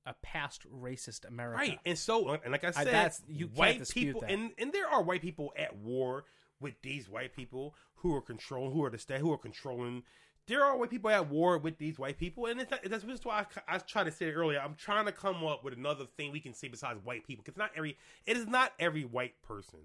a 0.05 0.13
past 0.23 0.65
racist 0.71 1.27
america 1.27 1.57
Right, 1.57 1.79
and 1.85 1.97
so 1.97 2.29
and 2.43 2.51
like 2.51 2.63
I 2.63 2.71
said, 2.71 2.87
that's- 2.87 3.21
you 3.27 3.47
white 3.47 3.87
people, 3.89 4.21
that. 4.21 4.31
and 4.31 4.51
and 4.57 4.73
there 4.73 4.87
are 4.87 5.03
white 5.03 5.21
people 5.21 5.53
at 5.57 5.75
war 5.77 6.25
with 6.59 6.73
these 6.81 7.07
white 7.09 7.35
people 7.35 7.75
who 7.95 8.15
are 8.15 8.21
controlling, 8.21 8.71
who 8.73 8.83
are 8.83 8.89
the 8.89 8.97
state, 8.97 9.19
who 9.19 9.31
are 9.31 9.37
controlling. 9.37 10.03
There 10.47 10.63
are 10.63 10.75
white 10.75 10.89
people 10.89 11.11
at 11.11 11.29
war 11.29 11.57
with 11.59 11.77
these 11.77 11.99
white 11.99 12.17
people, 12.17 12.47
and 12.47 12.59
it's 12.59 12.71
not, 12.71 12.81
that's 12.83 13.03
just 13.03 13.25
why 13.25 13.45
I, 13.67 13.75
I 13.75 13.77
tried 13.77 14.05
to 14.05 14.11
say 14.11 14.27
it 14.27 14.33
earlier. 14.33 14.59
I'm 14.59 14.73
trying 14.75 15.05
to 15.05 15.11
come 15.11 15.43
up 15.45 15.63
with 15.63 15.75
another 15.75 16.05
thing 16.17 16.31
we 16.31 16.39
can 16.39 16.53
say 16.55 16.67
besides 16.67 16.99
white 17.03 17.25
people, 17.27 17.43
because 17.45 17.57
not 17.57 17.69
every 17.75 17.97
it 18.25 18.37
is 18.37 18.47
not 18.47 18.73
every 18.79 19.05
white 19.05 19.39
person. 19.43 19.81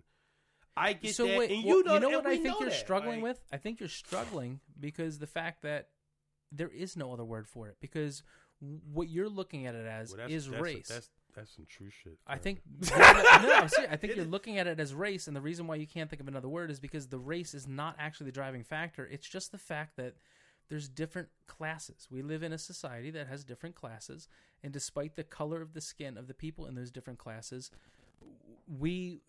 I 0.79 0.93
get 0.95 1.15
so 1.15 1.27
that, 1.27 1.39
wait, 1.39 1.51
and 1.51 1.65
well, 1.65 1.77
you 1.79 1.85
know, 1.85 1.95
you 1.95 2.01
know 2.01 2.11
what 2.19 2.27
I 2.27 2.37
think 2.39 2.59
you're 2.61 2.69
that. 2.71 2.75
struggling 2.79 3.17
Like, 3.23 3.37
with? 3.37 3.41
I 3.53 3.57
think 3.59 3.81
you're 3.81 3.89
struggling 3.89 4.61
because 4.79 5.19
the 5.19 5.27
fact 5.27 5.63
that 5.63 5.89
there 6.53 6.69
is 6.69 6.97
no 6.97 7.13
other 7.13 7.25
word 7.25 7.47
for 7.49 7.69
it. 7.69 7.77
Because 7.81 8.23
what 8.93 9.09
you're 9.09 9.29
looking 9.29 9.67
at 9.67 9.75
it 9.75 9.87
as 9.87 10.15
well, 10.17 10.27
is 10.29 10.47
that's- 10.47 10.63
race. 10.63 10.89
That's 10.89 11.11
that's 11.35 11.55
some 11.55 11.67
true 11.69 11.91
shit. 11.91 12.19
I 12.27 12.39
think 12.39 12.61
no, 12.81 12.87
serious. 13.67 13.75
I 13.91 13.97
think 13.97 14.13
It 14.13 14.17
you're 14.17 14.25
is. 14.25 14.31
looking 14.31 14.59
at 14.59 14.67
it 14.67 14.81
as 14.81 14.95
race, 14.95 15.27
and 15.27 15.37
the 15.37 15.41
reason 15.43 15.67
why 15.67 15.75
you 15.75 15.87
can't 15.87 16.09
think 16.09 16.21
of 16.21 16.29
another 16.29 16.49
word 16.49 16.71
is 16.71 16.81
because 16.81 17.09
the 17.09 17.19
race 17.19 17.53
is 17.53 17.67
not 17.69 17.95
actually 17.99 18.25
the 18.27 18.33
driving 18.33 18.65
factor. 18.65 19.07
It's 19.07 19.29
just 19.29 19.53
the 19.53 19.59
fact 19.59 19.97
that 19.99 20.15
there's 20.71 20.89
different 20.89 21.29
classes. 21.47 22.09
We 22.11 22.23
live 22.23 22.43
in 22.43 22.55
a 22.55 22.59
society 22.59 23.11
that 23.11 23.27
has 23.29 23.45
different 23.45 23.75
classes, 23.75 24.29
and 24.65 24.73
despite 24.73 25.15
the 25.17 25.25
color 25.25 25.61
of 25.61 25.75
the 25.75 25.81
skin 25.83 26.17
of 26.17 26.27
the 26.27 26.33
people 26.35 26.65
in 26.65 26.75
those 26.75 26.91
different 26.91 27.19
classes, 27.19 27.71
we 28.79 29.21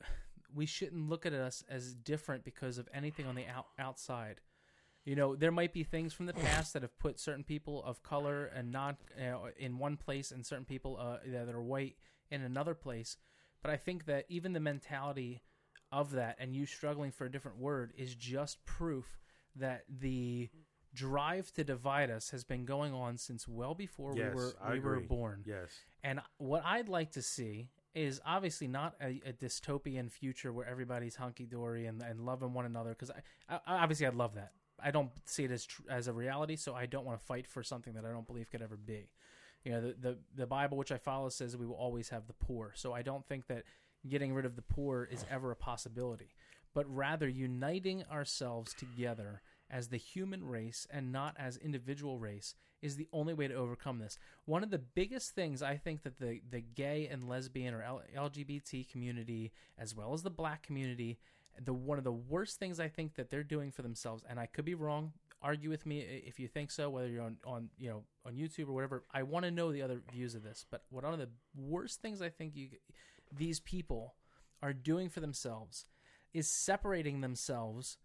we 0.55 0.65
shouldn't 0.65 1.09
look 1.09 1.25
at 1.25 1.33
us 1.33 1.63
as 1.69 1.93
different 1.93 2.45
because 2.45 2.77
of 2.77 2.87
anything 2.93 3.25
on 3.27 3.35
the 3.35 3.45
out, 3.47 3.67
outside. 3.77 4.39
You 5.07 5.15
know, 5.15 5.37
there 5.37 5.53
might 5.53 5.71
be 5.71 5.85
things 5.85 6.11
from 6.11 6.25
the 6.25 6.33
past 6.33 6.73
that 6.73 6.81
have 6.81 6.99
put 6.99 7.17
certain 7.17 7.45
people 7.45 7.81
of 7.85 8.03
color 8.03 8.47
and 8.47 8.73
not 8.73 8.97
you 9.17 9.23
know, 9.23 9.47
in 9.57 9.77
one 9.77 9.95
place, 9.95 10.31
and 10.31 10.45
certain 10.45 10.65
people 10.65 10.97
uh, 10.99 11.19
that 11.25 11.55
are 11.55 11.63
white 11.63 11.95
in 12.29 12.41
another 12.41 12.73
place. 12.73 13.15
But 13.63 13.71
I 13.71 13.77
think 13.77 14.05
that 14.07 14.25
even 14.27 14.51
the 14.51 14.59
mentality 14.59 15.43
of 15.93 16.11
that, 16.11 16.35
and 16.39 16.53
you 16.53 16.65
struggling 16.65 17.11
for 17.11 17.23
a 17.23 17.31
different 17.31 17.57
word, 17.57 17.93
is 17.97 18.15
just 18.15 18.65
proof 18.65 19.21
that 19.55 19.85
the 19.87 20.49
drive 20.93 21.53
to 21.53 21.63
divide 21.63 22.11
us 22.11 22.31
has 22.31 22.43
been 22.43 22.65
going 22.65 22.93
on 22.93 23.17
since 23.17 23.47
well 23.47 23.75
before 23.75 24.13
yes, 24.13 24.33
we 24.33 24.35
were 24.35 24.53
I 24.61 24.73
we 24.73 24.81
were 24.81 24.99
born. 24.99 25.41
Yes, 25.45 25.69
And 26.03 26.19
what 26.37 26.65
I'd 26.65 26.89
like 26.89 27.13
to 27.13 27.21
see 27.21 27.69
is 27.95 28.19
obviously 28.25 28.67
not 28.67 28.95
a, 29.01 29.21
a 29.25 29.31
dystopian 29.31 30.11
future 30.11 30.51
where 30.51 30.67
everybody's 30.67 31.15
hunky 31.15 31.45
dory 31.45 31.85
and, 31.85 32.03
and 32.03 32.25
loving 32.25 32.53
one 32.53 32.65
another. 32.65 32.89
Because 32.89 33.09
I, 33.09 33.55
I, 33.65 33.77
obviously 33.77 34.05
I'd 34.05 34.13
love 34.13 34.35
that. 34.35 34.51
I 34.83 34.91
don't 34.91 35.11
see 35.25 35.43
it 35.43 35.51
as 35.51 35.65
tr- 35.65 35.81
as 35.89 36.07
a 36.07 36.13
reality, 36.13 36.55
so 36.55 36.75
I 36.75 36.85
don't 36.85 37.05
want 37.05 37.19
to 37.19 37.25
fight 37.25 37.47
for 37.47 37.63
something 37.63 37.93
that 37.93 38.05
I 38.05 38.11
don't 38.11 38.27
believe 38.27 38.49
could 38.51 38.61
ever 38.61 38.77
be. 38.77 39.09
You 39.63 39.71
know, 39.71 39.81
the, 39.81 39.95
the 39.99 40.17
the 40.35 40.47
Bible 40.47 40.77
which 40.77 40.91
I 40.91 40.97
follow 40.97 41.29
says 41.29 41.57
we 41.57 41.65
will 41.65 41.75
always 41.75 42.09
have 42.09 42.27
the 42.27 42.33
poor. 42.33 42.71
So 42.75 42.93
I 42.93 43.01
don't 43.01 43.25
think 43.25 43.47
that 43.47 43.63
getting 44.07 44.33
rid 44.33 44.45
of 44.45 44.55
the 44.55 44.61
poor 44.61 45.07
is 45.11 45.25
ever 45.29 45.51
a 45.51 45.55
possibility, 45.55 46.29
but 46.73 46.85
rather 46.93 47.27
uniting 47.27 48.03
ourselves 48.11 48.73
together 48.73 49.41
as 49.69 49.89
the 49.89 49.97
human 49.97 50.45
race 50.45 50.87
and 50.89 51.11
not 51.11 51.35
as 51.37 51.57
individual 51.57 52.19
race 52.19 52.55
is 52.81 52.95
the 52.95 53.09
only 53.11 53.33
way 53.33 53.47
to 53.47 53.53
overcome 53.53 53.99
this. 53.99 54.17
One 54.45 54.63
of 54.63 54.69
the 54.69 54.77
biggest 54.77 55.31
things 55.31 55.61
I 55.61 55.77
think 55.77 56.03
that 56.03 56.19
the 56.19 56.41
the 56.49 56.61
gay 56.61 57.07
and 57.11 57.27
lesbian 57.27 57.73
or 57.73 57.83
LGBT 58.15 58.89
community 58.89 59.51
as 59.77 59.95
well 59.95 60.13
as 60.13 60.23
the 60.23 60.29
black 60.29 60.63
community 60.63 61.19
the 61.63 61.73
one 61.73 61.97
of 61.97 62.03
the 62.03 62.11
worst 62.11 62.59
things 62.59 62.79
I 62.79 62.87
think 62.87 63.15
that 63.15 63.29
they're 63.29 63.43
doing 63.43 63.71
for 63.71 63.81
themselves 63.81 64.23
and 64.29 64.39
I 64.39 64.45
could 64.45 64.65
be 64.65 64.75
wrong 64.75 65.13
argue 65.41 65.69
with 65.69 65.85
me 65.85 65.99
if 66.25 66.39
you 66.39 66.47
think 66.47 66.71
so 66.71 66.89
whether 66.89 67.07
you're 67.07 67.23
on 67.23 67.37
on 67.45 67.69
you 67.77 67.89
know 67.89 68.03
on 68.25 68.33
YouTube 68.33 68.69
or 68.69 68.73
whatever 68.73 69.03
I 69.13 69.23
want 69.23 69.45
to 69.45 69.51
know 69.51 69.71
the 69.71 69.81
other 69.81 70.01
views 70.11 70.35
of 70.35 70.43
this 70.43 70.65
but 70.69 70.83
what 70.89 71.03
one 71.03 71.13
of 71.13 71.19
the 71.19 71.29
worst 71.55 72.01
things 72.01 72.21
I 72.21 72.29
think 72.29 72.55
you 72.55 72.69
these 73.31 73.59
people 73.59 74.15
are 74.61 74.73
doing 74.73 75.09
for 75.09 75.19
themselves 75.19 75.85
is 76.33 76.49
separating 76.49 77.21
themselves 77.21 77.97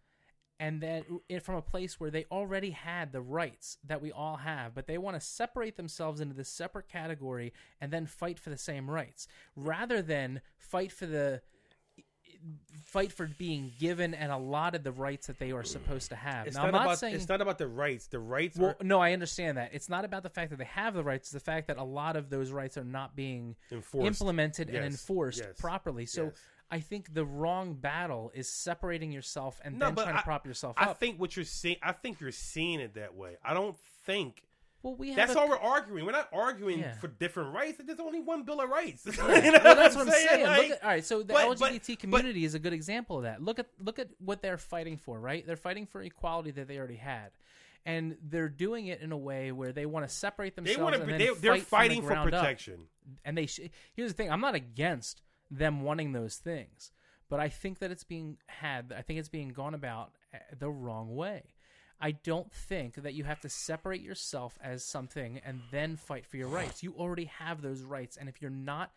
and 0.62 0.80
then 0.80 1.04
from 1.42 1.56
a 1.56 1.62
place 1.62 1.98
where 1.98 2.10
they 2.12 2.24
already 2.30 2.70
had 2.70 3.10
the 3.10 3.20
rights 3.20 3.78
that 3.84 4.00
we 4.00 4.12
all 4.12 4.36
have, 4.36 4.76
but 4.76 4.86
they 4.86 4.96
want 4.96 5.16
to 5.16 5.20
separate 5.20 5.76
themselves 5.76 6.20
into 6.20 6.36
this 6.36 6.48
separate 6.48 6.88
category 6.88 7.52
and 7.80 7.92
then 7.92 8.06
fight 8.06 8.38
for 8.38 8.50
the 8.50 8.56
same 8.56 8.88
rights, 8.88 9.26
rather 9.56 10.00
than 10.00 10.40
fight 10.56 10.92
for 10.92 11.06
the 11.06 11.42
fight 12.84 13.12
for 13.12 13.26
being 13.38 13.72
given 13.78 14.14
and 14.14 14.30
allotted 14.30 14.84
the 14.84 14.92
rights 14.92 15.26
that 15.26 15.38
they 15.38 15.52
are 15.52 15.64
supposed 15.64 16.10
to 16.10 16.16
have. 16.16 16.46
it's 16.46 16.56
now, 16.56 16.62
not, 16.62 16.68
I'm 16.68 16.72
not 16.74 16.86
about 16.86 16.98
saying 16.98 17.14
it's 17.14 17.28
not 17.28 17.40
about 17.40 17.58
the 17.58 17.68
rights. 17.68 18.06
The 18.06 18.18
rights 18.18 18.58
well, 18.58 18.76
are 18.78 18.84
no, 18.84 19.00
I 19.00 19.12
understand 19.12 19.58
that. 19.58 19.70
It's 19.72 19.88
not 19.88 20.04
about 20.04 20.22
the 20.22 20.30
fact 20.30 20.50
that 20.50 20.58
they 20.58 20.64
have 20.64 20.94
the 20.94 21.04
rights; 21.04 21.28
it's 21.28 21.32
the 21.32 21.40
fact 21.40 21.68
that 21.68 21.78
a 21.78 21.84
lot 21.84 22.16
of 22.16 22.30
those 22.30 22.50
rights 22.50 22.76
are 22.76 22.84
not 22.84 23.16
being 23.16 23.56
enforced. 23.70 24.06
implemented 24.06 24.68
and 24.68 24.84
enforced 24.84 25.40
yes, 25.40 25.58
properly. 25.58 26.06
So 26.06 26.24
yes. 26.24 26.34
I 26.70 26.80
think 26.80 27.12
the 27.12 27.24
wrong 27.24 27.74
battle 27.74 28.32
is 28.34 28.48
separating 28.48 29.12
yourself 29.12 29.60
and 29.62 29.78
No, 29.78 29.86
then 29.86 30.04
trying 30.04 30.16
to 30.16 30.22
prop 30.22 30.46
yourself 30.46 30.74
I 30.78 30.86
up. 30.86 30.98
think 30.98 31.20
what 31.20 31.36
you're 31.36 31.44
seeing. 31.44 31.76
I 31.82 31.92
think 31.92 32.20
you're 32.20 32.32
seeing 32.32 32.80
it 32.80 32.94
that 32.94 33.14
way. 33.14 33.36
I 33.44 33.52
don't 33.52 33.78
think 34.04 34.42
well, 34.82 34.94
we 34.96 35.08
have 35.08 35.16
that's 35.16 35.34
a- 35.34 35.40
all 35.40 35.48
we're 35.48 35.56
arguing. 35.58 36.04
We're 36.06 36.12
not 36.12 36.28
arguing 36.32 36.80
Yeah. 36.80 36.94
for 36.94 37.08
different 37.08 37.54
rights. 37.54 37.80
There's 37.84 38.00
only 38.00 38.20
one 38.20 38.42
Bill 38.44 38.60
of 38.60 38.68
Rights. 38.68 39.04
You 39.06 39.12
know 39.16 39.60
well, 39.62 39.76
that's 39.76 39.94
what 39.94 40.06
I'm 40.08 40.12
saying. 40.12 40.46
Like, 40.46 40.62
look 40.62 40.70
at, 40.78 40.82
all 40.84 40.90
right, 40.90 41.04
so 41.04 41.18
the 41.22 41.32
but- 41.32 41.58
but- 41.58 41.72
LGBT 41.72 41.86
but- 41.88 41.98
community 42.00 42.44
is 42.44 42.54
a 42.54 42.58
good 42.58 42.72
example 42.72 43.18
of 43.18 43.22
that. 43.24 43.42
Look 43.42 43.58
at 43.58 43.66
look 43.82 43.98
at 43.98 44.08
what 44.18 44.42
they're 44.42 44.58
fighting 44.58 44.96
for, 44.96 45.18
right? 45.20 45.46
They're 45.46 45.56
fighting 45.56 45.86
for 45.86 46.02
equality 46.02 46.50
that 46.52 46.68
they 46.68 46.78
already 46.78 46.96
had, 46.96 47.30
and 47.86 48.16
they're 48.22 48.48
doing 48.48 48.86
it 48.86 49.00
in 49.00 49.12
a 49.12 49.16
way 49.18 49.52
where 49.52 49.72
they 49.72 49.86
want 49.86 50.08
to 50.08 50.12
separate 50.14 50.56
themselves. 50.56 50.76
they 50.78 50.82
want 50.82 50.96
to. 50.96 51.04
They, 51.06 51.26
they're 51.26 51.34
fight 51.34 51.40
from 51.42 51.54
the 51.58 51.64
fighting 51.64 52.02
for 52.02 52.08
ground 52.08 52.34
up. 52.34 52.40
protection. 52.40 52.88
and 53.24 53.36
they 53.38 53.46
sh- 53.46 53.60
here's 53.94 54.10
the 54.12 54.16
thing 54.16 54.30
i'm 54.30 54.40
not 54.40 54.54
against 54.54 55.22
them 55.50 55.82
wanting 55.82 56.12
those 56.12 56.36
things 56.36 56.92
but 57.28 57.40
i 57.40 57.48
think 57.48 57.80
that 57.80 57.90
it's 57.90 58.04
being 58.04 58.36
had 58.46 58.92
i 58.96 59.02
think 59.02 59.18
it's 59.18 59.28
being 59.28 59.48
gone 59.48 59.74
about 59.74 60.12
uh, 60.32 60.38
the 60.56 60.70
wrong 60.70 61.14
way 61.16 61.42
i 62.02 62.10
don't 62.10 62.52
think 62.52 62.96
that 62.96 63.14
you 63.14 63.24
have 63.24 63.40
to 63.40 63.48
separate 63.48 64.02
yourself 64.02 64.58
as 64.62 64.84
something 64.84 65.40
and 65.44 65.60
then 65.70 65.96
fight 65.96 66.26
for 66.26 66.36
your 66.36 66.48
rights 66.48 66.82
you 66.82 66.94
already 66.98 67.24
have 67.24 67.62
those 67.62 67.82
rights 67.82 68.18
and 68.18 68.28
if 68.28 68.42
you're 68.42 68.50
not 68.50 68.90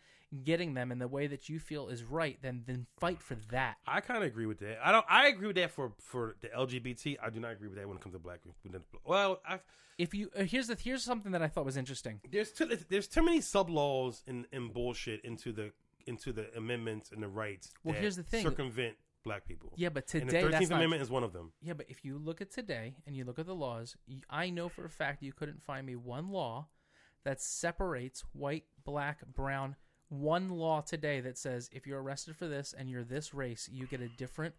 getting 0.44 0.74
them 0.74 0.92
in 0.92 0.98
the 0.98 1.08
way 1.08 1.26
that 1.28 1.48
you 1.48 1.58
feel 1.58 1.88
is 1.88 2.02
right 2.04 2.38
then 2.42 2.62
then 2.66 2.86
fight 2.98 3.22
for 3.22 3.36
that 3.50 3.76
I 3.86 4.00
kind 4.00 4.22
of 4.22 4.24
agree 4.24 4.46
with 4.46 4.58
that. 4.58 4.78
I 4.84 4.90
don't. 4.90 5.06
I 5.08 5.28
agree 5.28 5.46
with 5.46 5.56
that 5.56 5.70
for 5.70 5.92
for 6.00 6.36
the 6.40 6.48
LGBT. 6.48 7.16
I 7.22 7.30
do 7.30 7.38
not 7.38 7.52
agree 7.52 7.68
with 7.68 7.78
that 7.78 7.86
when 7.86 7.96
it 7.96 8.02
comes 8.02 8.14
to 8.14 8.18
black. 8.18 8.40
people. 8.62 9.00
Well, 9.04 9.40
I, 9.48 9.60
if 9.98 10.14
you 10.14 10.30
uh, 10.36 10.42
here's 10.42 10.66
the 10.66 10.74
here's 10.74 11.02
something 11.02 11.32
that 11.32 11.42
i 11.42 11.48
thought 11.48 11.64
was 11.64 11.76
interesting 11.76 12.20
there's 12.30 12.52
too, 12.52 12.70
there's 12.88 13.08
too 13.08 13.22
many 13.22 13.40
sub 13.40 13.70
laws 13.70 14.22
and, 14.26 14.46
and 14.52 14.72
bullshit 14.72 15.24
into 15.24 15.52
the 15.52 15.72
into 16.06 16.32
the 16.32 16.46
amendments 16.56 17.10
and 17.12 17.22
the 17.22 17.28
rights. 17.28 17.72
Well, 17.82 17.94
here's 17.94 18.16
the 18.16 18.22
thing. 18.22 18.42
circumvent 18.42 18.96
black 19.26 19.46
people. 19.46 19.72
yeah 19.76 19.90
but 19.90 20.12
and 20.14 20.22
the 20.22 20.26
today 20.26 20.42
that's 20.42 20.54
Thirteenth 20.54 20.70
not 20.70 20.76
Amendment 20.76 21.02
is 21.02 21.10
one 21.10 21.24
of 21.24 21.32
them. 21.32 21.52
Yeah, 21.60 21.74
but 21.74 21.86
if 21.88 22.04
you 22.04 22.16
look 22.16 22.40
at 22.40 22.50
today 22.50 22.96
and 23.06 23.14
you 23.14 23.24
look 23.24 23.38
at 23.38 23.46
the 23.46 23.54
laws, 23.54 23.96
I 24.30 24.48
know 24.50 24.68
for 24.68 24.84
a 24.84 24.90
fact 24.90 25.22
you 25.22 25.32
couldn't 25.32 25.62
find 25.62 25.86
me 25.86 25.96
one 25.96 26.30
law 26.30 26.68
that 27.24 27.40
separates 27.42 28.24
white, 28.32 28.64
black, 28.84 29.26
brown. 29.26 29.76
One 30.08 30.50
law 30.50 30.80
today 30.80 31.20
that 31.20 31.36
says 31.36 31.68
if 31.72 31.86
you're 31.86 32.00
arrested 32.00 32.36
for 32.36 32.46
this 32.46 32.72
and 32.78 32.88
you're 32.88 33.02
this 33.04 33.34
race, 33.34 33.68
you 33.70 33.86
get 33.86 34.00
a 34.00 34.08
different 34.08 34.54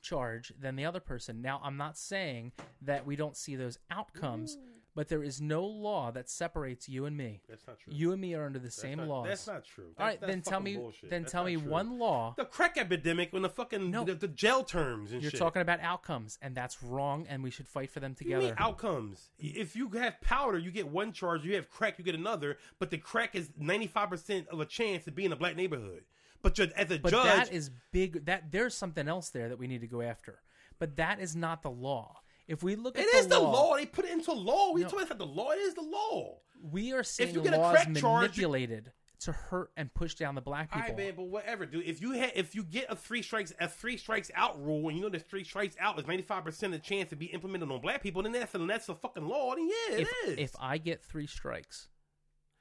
charge 0.00 0.52
than 0.60 0.76
the 0.76 0.84
other 0.84 1.00
person. 1.00 1.42
Now, 1.42 1.60
I'm 1.64 1.76
not 1.76 1.98
saying 1.98 2.52
that 2.82 3.04
we 3.04 3.16
don't 3.16 3.36
see 3.36 3.56
those 3.56 3.78
outcomes, 3.90 4.56
but 4.94 5.08
there 5.08 5.22
is 5.22 5.40
no 5.40 5.64
law 5.64 6.10
that 6.12 6.28
separates 6.28 6.88
you 6.88 7.06
and 7.06 7.16
me. 7.16 7.40
That's 7.48 7.66
not 7.66 7.78
true. 7.78 7.92
You 7.94 8.12
and 8.12 8.20
me 8.20 8.34
are 8.34 8.44
under 8.44 8.58
the 8.58 8.64
That's 8.64 8.74
same 8.76 8.98
not- 8.98 9.08
laws. 9.08 9.26
That's 9.28 9.46
not 9.46 9.64
true. 9.64 9.94
All 9.98 10.06
right, 10.06 10.20
That's- 10.20 10.34
then 10.34 10.42
tell 10.42 10.60
me. 10.60 10.76
bullshit. 10.76 11.08
Then 11.10 11.22
That's 11.22 11.32
tell 11.32 11.44
me 11.44 11.56
true. 11.56 11.70
one 11.70 11.98
law. 11.98 12.34
The 12.36 12.44
crack 12.44 12.76
epidemic 12.76 13.32
when 13.32 13.42
the 13.42 13.48
fucking 13.48 13.90
No. 13.90 14.04
the, 14.04 14.14
the 14.14 14.28
jail 14.28 14.64
terms 14.64 15.10
and 15.12 15.18
shit. 15.18 15.22
You're 15.22 15.30
shit. 15.30 15.38
talking 15.40 15.62
about 15.62 15.80
outcomes, 15.80 16.38
and 16.42 16.54
that's 16.54 16.82
wrong, 16.82 17.26
and 17.28 17.42
we 17.42 17.50
should 17.50 17.66
fight 17.68 17.90
for 17.90 18.00
them 18.00 18.14
together. 18.14 18.44
mean 18.46 18.54
outcomes? 18.58 19.30
If 19.38 19.74
you 19.76 19.88
have 19.90 20.20
powder, 20.20 20.58
you 20.58 20.70
get 20.70 20.88
one 20.88 21.12
charge. 21.12 21.44
You 21.44 21.54
have 21.56 21.70
crack, 21.70 21.98
you 21.98 22.04
get 22.04 22.14
another. 22.14 22.58
But 22.78 22.90
the 22.90 22.98
crack 22.98 23.34
is 23.34 23.50
ninety 23.56 23.86
five 23.86 24.10
percent 24.10 24.48
of 24.48 24.60
a 24.60 24.66
chance 24.66 25.04
to 25.04 25.10
be 25.10 25.24
in 25.24 25.32
a 25.32 25.36
black 25.36 25.56
neighborhood. 25.56 26.04
But 26.42 26.58
as 26.58 26.90
a 26.90 26.98
But 26.98 27.10
judge, 27.12 27.24
that 27.24 27.52
is 27.52 27.70
big. 27.92 28.24
That 28.26 28.50
there's 28.50 28.74
something 28.74 29.06
else 29.08 29.30
there 29.30 29.48
that 29.48 29.58
we 29.58 29.68
need 29.68 29.80
to 29.82 29.86
go 29.86 30.02
after. 30.02 30.40
But 30.78 30.96
that 30.96 31.20
is 31.20 31.36
not 31.36 31.62
the 31.62 31.70
law. 31.70 32.21
If 32.48 32.62
we 32.62 32.76
look 32.76 32.98
at 32.98 33.04
it 33.04 33.12
the 33.12 33.18
is 33.18 33.26
the 33.28 33.38
law, 33.38 33.70
law. 33.70 33.76
They 33.76 33.86
put 33.86 34.04
it 34.04 34.10
into 34.10 34.32
law. 34.32 34.72
We 34.72 34.82
No. 34.82 34.88
talking 34.88 35.06
about 35.06 35.18
the 35.18 35.26
law. 35.26 35.50
It 35.52 35.58
is 35.58 35.74
the 35.74 35.82
law. 35.82 36.38
we 36.60 36.92
are 36.92 37.02
seeing 37.02 37.34
you 37.34 37.42
get 37.42 37.54
a 37.54 37.58
laws 37.58 37.84
charge, 37.94 38.28
manipulated 38.36 38.92
to 39.20 39.32
hurt 39.32 39.70
and 39.76 39.92
push 39.94 40.14
down 40.16 40.34
the 40.34 40.40
black 40.40 40.70
people. 40.72 40.88
right, 40.88 40.96
man, 40.96 41.12
but 41.16 41.24
whatever, 41.24 41.64
dude. 41.64 41.84
If 41.86 42.00
you 42.00 42.12
had, 42.12 42.32
if 42.34 42.54
you 42.56 42.64
get 42.64 42.86
a 42.88 42.96
three 42.96 43.22
strikes, 43.22 43.52
a 43.60 43.68
three 43.68 43.96
strikes 43.96 44.30
out 44.34 44.60
rule, 44.62 44.88
and 44.88 44.96
you 44.96 45.02
know 45.02 45.08
the 45.08 45.20
three 45.20 45.44
strikes 45.44 45.76
out 45.78 45.98
is 45.98 46.06
ninety 46.06 46.24
five 46.24 46.44
percent 46.44 46.74
of 46.74 46.80
the 46.80 46.86
chance 46.86 47.10
to 47.10 47.16
be 47.16 47.26
implemented 47.26 47.70
on 47.70 47.80
black 47.80 48.02
people, 48.02 48.22
then 48.22 48.32
that's 48.32 48.54
a, 48.54 48.58
that's 48.58 48.88
a 48.88 48.94
fucking 48.96 49.26
law. 49.26 49.54
Then 49.54 49.68
yeah, 49.68 49.96
it 49.96 50.00
if, 50.00 50.28
is. 50.28 50.38
if 50.38 50.56
I 50.58 50.78
get 50.78 51.02
three 51.04 51.28
strikes, 51.28 51.88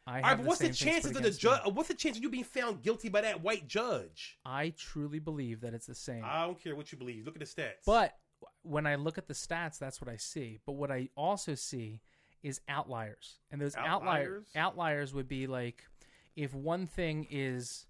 I 0.05 0.17
have 0.17 0.23
All 0.23 0.29
right, 0.29 0.37
but 0.37 0.43
the 0.43 0.47
what's 0.49 0.59
the 0.61 0.69
chances 0.69 1.15
of 1.15 1.23
the 1.23 1.31
judge? 1.31 1.61
What's 1.73 1.87
the 1.87 1.95
chance 1.95 2.17
of 2.17 2.23
you 2.23 2.29
being 2.29 2.43
found 2.43 2.81
guilty 2.83 3.09
by 3.09 3.21
that 3.21 3.41
white 3.41 3.67
judge? 3.67 4.37
I 4.45 4.73
truly 4.77 5.19
believe 5.19 5.61
that 5.61 5.73
it's 5.73 5.87
the 5.87 5.95
same. 5.95 6.23
I 6.23 6.45
don't 6.45 6.61
care 6.61 6.75
what 6.75 6.91
you 6.91 6.97
believe. 6.97 7.25
Look 7.25 7.35
at 7.35 7.39
the 7.39 7.45
stats. 7.45 7.85
But 7.85 8.15
when 8.63 8.85
I 8.85 8.95
look 8.95 9.17
at 9.17 9.27
the 9.27 9.33
stats, 9.33 9.77
that's 9.79 9.99
what 10.01 10.09
I 10.09 10.17
see. 10.17 10.59
But 10.65 10.73
what 10.73 10.91
I 10.91 11.09
also 11.15 11.55
see 11.55 12.01
is 12.43 12.59
outliers, 12.67 13.39
and 13.51 13.61
those 13.61 13.75
outliers 13.75 13.93
Outliers? 13.93 14.45
outliers 14.55 15.13
would 15.13 15.27
be 15.27 15.45
like 15.47 15.85
if 16.35 16.53
one 16.53 16.87
thing 16.87 17.27
is 17.29 17.85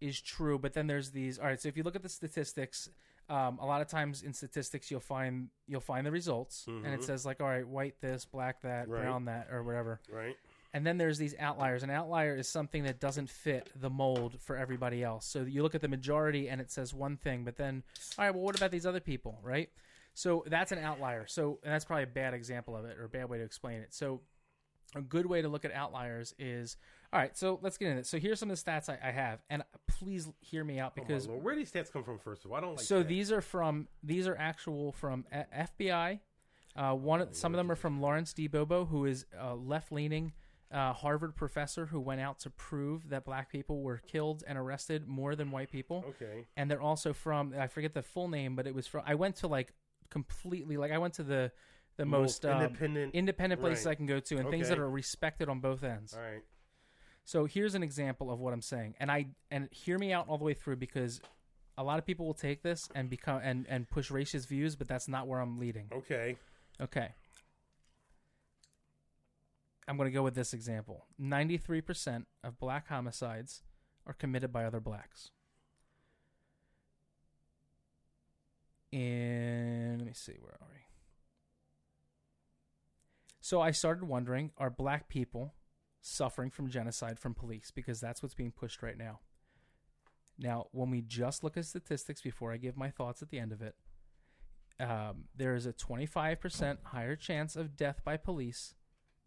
is 0.00 0.20
true, 0.20 0.58
but 0.58 0.72
then 0.74 0.86
there's 0.86 1.10
these. 1.12 1.38
All 1.38 1.46
right, 1.46 1.60
so 1.60 1.68
if 1.68 1.76
you 1.76 1.82
look 1.82 1.96
at 1.96 2.02
the 2.02 2.08
statistics. 2.08 2.88
Um, 3.26 3.58
a 3.58 3.64
lot 3.64 3.80
of 3.80 3.88
times 3.88 4.22
in 4.22 4.34
statistics, 4.34 4.90
you'll 4.90 5.00
find 5.00 5.48
you'll 5.66 5.80
find 5.80 6.06
the 6.06 6.10
results, 6.10 6.66
and 6.66 6.84
it 6.84 7.00
Mhm. 7.00 7.04
says 7.04 7.24
like, 7.24 7.40
all 7.40 7.46
right, 7.48 7.66
white 7.66 7.98
this, 8.02 8.26
black 8.26 8.60
that, 8.60 8.86
Right. 8.86 9.00
brown 9.00 9.24
that, 9.24 9.48
or 9.50 9.62
whatever. 9.62 10.02
right, 10.10 10.36
And 10.74 10.86
then 10.86 10.98
there's 10.98 11.16
these 11.16 11.34
outliers. 11.38 11.82
An 11.82 11.88
outlier 11.88 12.36
is 12.36 12.48
something 12.50 12.82
that 12.84 13.00
doesn't 13.00 13.30
fit 13.30 13.70
the 13.74 13.88
mold 13.88 14.42
for 14.42 14.58
everybody 14.58 15.02
else. 15.02 15.24
So 15.24 15.40
you 15.44 15.62
look 15.62 15.74
at 15.74 15.80
the 15.80 15.88
majority 15.88 16.50
and 16.50 16.60
it 16.60 16.70
says 16.70 16.92
one 16.92 17.16
thing, 17.16 17.44
but 17.44 17.56
then, 17.56 17.82
all 18.18 18.26
right, 18.26 18.34
well, 18.34 18.42
what 18.44 18.56
about 18.56 18.70
these 18.72 18.84
other 18.84 19.00
people, 19.00 19.38
right? 19.42 19.70
So 20.14 20.44
that's 20.46 20.72
an 20.72 20.78
outlier. 20.78 21.26
So 21.26 21.58
and 21.62 21.72
that's 21.72 21.84
probably 21.84 22.04
a 22.04 22.08
bad 22.08 22.34
example 22.34 22.76
of 22.76 22.84
it 22.84 22.98
or 22.98 23.04
a 23.04 23.08
bad 23.08 23.28
way 23.28 23.38
to 23.38 23.44
explain 23.44 23.80
it. 23.80 23.92
So 23.92 24.20
a 24.94 25.00
good 25.02 25.26
way 25.26 25.42
to 25.42 25.48
look 25.48 25.64
at 25.64 25.72
outliers 25.72 26.34
is, 26.38 26.76
all 27.12 27.18
right, 27.18 27.36
so 27.36 27.58
let's 27.62 27.76
get 27.78 27.88
into 27.88 28.00
it. 28.00 28.06
So 28.06 28.18
here's 28.18 28.38
some 28.38 28.48
of 28.50 28.62
the 28.62 28.70
stats 28.70 28.88
I, 28.88 28.96
I 29.02 29.10
have. 29.10 29.40
And 29.50 29.64
please 29.88 30.28
hear 30.40 30.62
me 30.62 30.78
out 30.78 30.92
Oh, 30.96 31.02
because 31.02 31.26
Lord. 31.26 31.42
where 31.42 31.54
do 31.54 31.60
these 31.60 31.72
stats 31.72 31.92
come 31.92 32.04
from? 32.04 32.18
First 32.20 32.44
of 32.44 32.52
all, 32.52 32.56
I 32.58 32.60
don't 32.60 32.76
like. 32.76 32.80
so 32.84 32.98
that. 32.98 33.08
these 33.08 33.32
are 33.32 33.40
from 33.40 33.88
these 34.04 34.28
are 34.28 34.36
actual 34.36 34.92
from 34.92 35.24
FBI. 35.52 36.20
Uh, 36.76 36.92
one 36.94 37.20
of- 37.22 37.34
some 37.36 37.52
of 37.54 37.56
them 37.56 37.70
are 37.70 37.76
from 37.76 38.00
Lawrence 38.00 38.32
D. 38.32 38.46
Bobo, 38.48 38.84
who 38.84 39.04
is 39.06 39.26
a 39.38 39.54
left-leaning 39.54 40.32
uh, 40.72 40.92
Harvard 40.92 41.36
professor 41.36 41.86
who 41.86 42.00
went 42.00 42.20
out 42.20 42.40
to 42.40 42.50
prove 42.50 43.08
that 43.10 43.24
black 43.24 43.48
people 43.50 43.80
were 43.82 43.98
killed 43.98 44.42
and 44.46 44.58
arrested 44.58 45.06
more 45.06 45.36
than 45.36 45.52
white 45.52 45.70
people. 45.70 46.04
okay, 46.08 46.46
And 46.56 46.68
they're 46.68 46.80
also 46.80 47.12
from 47.12 47.54
I 47.56 47.68
forget 47.68 47.94
the 47.94 48.02
full 48.02 48.26
name, 48.28 48.56
but 48.56 48.66
it 48.66 48.74
was 48.74 48.86
from 48.88 49.02
I 49.06 49.14
went 49.14 49.36
to 49.36 49.46
like 49.46 49.72
completely 50.10 50.76
like 50.76 50.92
I 50.92 50.98
went 50.98 51.14
to 51.14 51.22
the 51.22 51.52
the 51.96 52.04
most, 52.04 52.44
um, 52.44 52.60
independent. 52.62 53.14
independent 53.14 53.60
places 53.60 53.86
right. 53.86 53.92
I 53.92 53.94
can 53.94 54.06
go 54.06 54.18
to 54.18 54.36
and 54.38 54.50
things 54.50 54.68
that 54.68 54.78
are 54.80 54.90
respected 54.90 55.48
on 55.48 55.60
both 55.60 55.84
ends. 55.84 56.12
all 56.14 56.20
right, 56.20 56.42
So 57.24 57.44
here's 57.44 57.74
an 57.76 57.82
example 57.84 58.32
of 58.32 58.40
what 58.40 58.52
I'm 58.52 58.62
saying, 58.62 58.94
and 58.98 59.10
I 59.12 59.26
and 59.50 59.68
hear 59.70 59.96
me 59.98 60.12
out 60.12 60.28
all 60.28 60.36
the 60.38 60.44
way 60.44 60.54
through 60.54 60.76
because 60.76 61.20
a 61.78 61.84
lot 61.84 61.98
of 61.98 62.04
people 62.06 62.26
will 62.26 62.34
take 62.34 62.62
this 62.62 62.88
and 62.94 63.08
become 63.08 63.40
and 63.44 63.66
and 63.68 63.88
push 63.88 64.10
racist 64.10 64.48
views, 64.48 64.74
but 64.76 64.88
that's 64.88 65.06
not 65.08 65.26
where 65.28 65.38
I'm 65.40 65.58
leading. 65.58 65.88
okay, 65.92 66.36
Okay. 66.80 67.14
I'm 69.86 69.96
going 69.98 70.08
to 70.10 70.14
go 70.14 70.22
with 70.22 70.34
this 70.34 70.54
example. 70.54 71.04
93% 71.20 72.24
of 72.42 72.58
black 72.58 72.88
homicides 72.88 73.62
are 74.06 74.14
committed 74.14 74.50
by 74.50 74.64
other 74.64 74.80
blacks. 74.80 75.30
And 78.94 79.98
let 79.98 80.06
me 80.06 80.12
see, 80.14 80.36
where 80.40 80.52
are 80.52 80.68
we? 80.72 80.82
So 83.40 83.60
I 83.60 83.72
started 83.72 84.04
wondering 84.04 84.52
are 84.56 84.70
black 84.70 85.08
people 85.08 85.52
suffering 86.00 86.50
from 86.50 86.70
genocide 86.70 87.18
from 87.18 87.34
police? 87.34 87.72
Because 87.74 88.00
that's 88.00 88.22
what's 88.22 88.36
being 88.36 88.52
pushed 88.52 88.84
right 88.84 88.96
now. 88.96 89.18
Now, 90.38 90.66
when 90.70 90.90
we 90.90 91.00
just 91.00 91.42
look 91.42 91.56
at 91.56 91.64
statistics 91.64 92.20
before 92.20 92.52
I 92.52 92.56
give 92.56 92.76
my 92.76 92.90
thoughts 92.90 93.20
at 93.20 93.30
the 93.30 93.40
end 93.40 93.50
of 93.50 93.62
it, 93.62 93.74
um, 94.78 95.24
there 95.36 95.56
is 95.56 95.66
a 95.66 95.72
25% 95.72 96.78
higher 96.84 97.16
chance 97.16 97.56
of 97.56 97.76
death 97.76 98.00
by 98.04 98.16
police 98.16 98.74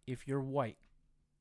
if 0.06 0.27
you're 0.27 0.41
white 0.41 0.77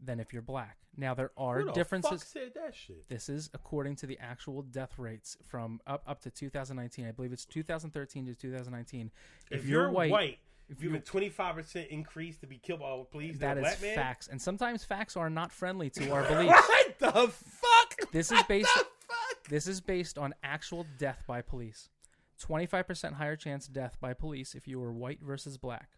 than 0.03 0.21
if 0.21 0.33
you're 0.33 0.43
black. 0.43 0.79
Now, 0.97 1.15
there 1.15 1.31
are 1.37 1.61
Who 1.61 1.67
the 1.67 1.73
differences. 1.73 2.23
Fuck 2.23 2.29
said 2.33 2.53
that 2.55 2.75
shit. 2.75 3.09
This 3.09 3.29
is 3.29 3.51
according 3.55 3.97
to 3.97 4.07
the 4.07 4.19
actual 4.19 4.63
death 4.63 4.99
rates 4.99 5.37
from 5.45 5.81
up 5.87 6.03
up 6.07 6.21
to 6.23 6.31
2019. 6.31 7.07
I 7.07 7.11
believe 7.11 7.33
it's 7.33 7.45
2013 7.45 8.27
to 8.27 8.35
2019. 8.35 9.11
If, 9.51 9.67
you're, 9.67 9.91
white, 9.91 10.39
if 10.69 10.83
you 10.83 10.91
have 10.91 11.01
a 11.01 11.05
twenty 11.05 11.29
five 11.29 11.55
percent 11.55 11.89
increase 11.91 12.39
to 12.39 12.47
be 12.47 12.59
killed 12.59 12.81
by 12.81 13.03
police, 13.11 13.39
that 13.39 13.59
is 13.59 13.75
facts, 13.75 14.29
and 14.29 14.41
sometimes 14.41 14.85
facts 14.85 15.17
are 15.17 15.31
not 15.31 15.53
friendly 15.53 15.91
to 15.91 16.11
our 16.11 16.23
beliefs. 16.29 16.53
what 16.53 16.99
the 16.99 17.29
fuck? 17.29 18.13
This 18.13 18.33
is 18.33 18.43
based. 18.45 18.69
What 18.75 18.87
the 18.87 19.07
fuck? 19.07 19.49
This 19.49 19.67
is 19.67 19.81
based 19.81 20.19
on 20.19 20.35
actual 20.43 20.87
death 20.99 21.23
by 21.27 21.43
police. 21.43 21.89
25% 22.43 23.15
higher 23.15 23.37
chance 23.37 23.67
death 23.67 23.97
by 24.01 24.13
police 24.13 24.55
if 24.55 24.69
you 24.69 24.79
were 24.79 24.93
white 24.93 25.21
versus 25.23 25.57
black. 25.57 25.89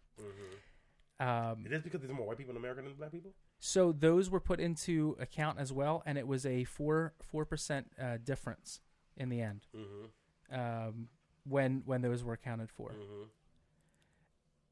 Um, 1.19 1.63
Is 1.65 1.71
this 1.71 1.81
because 1.81 1.99
there's 1.99 2.13
more 2.13 2.27
white 2.27 2.37
people 2.37 2.51
in 2.51 2.57
America 2.57 2.81
than 2.81 2.93
black 2.93 3.11
people? 3.11 3.31
So 3.59 3.91
those 3.91 4.29
were 4.29 4.39
put 4.39 4.59
into 4.59 5.15
account 5.19 5.59
as 5.59 5.71
well, 5.73 6.01
and 6.05 6.17
it 6.17 6.27
was 6.27 6.45
a 6.45 6.63
four 6.63 7.13
four 7.21 7.45
percent 7.45 7.91
uh, 8.01 8.17
difference 8.23 8.79
in 9.17 9.29
the 9.29 9.41
end 9.41 9.67
Mm-hmm. 9.75 10.59
um, 10.59 11.07
when 11.47 11.83
when 11.85 12.01
those 12.01 12.23
were 12.23 12.33
accounted 12.33 12.69
for. 12.71 12.89
Mm-hmm. 12.91 13.23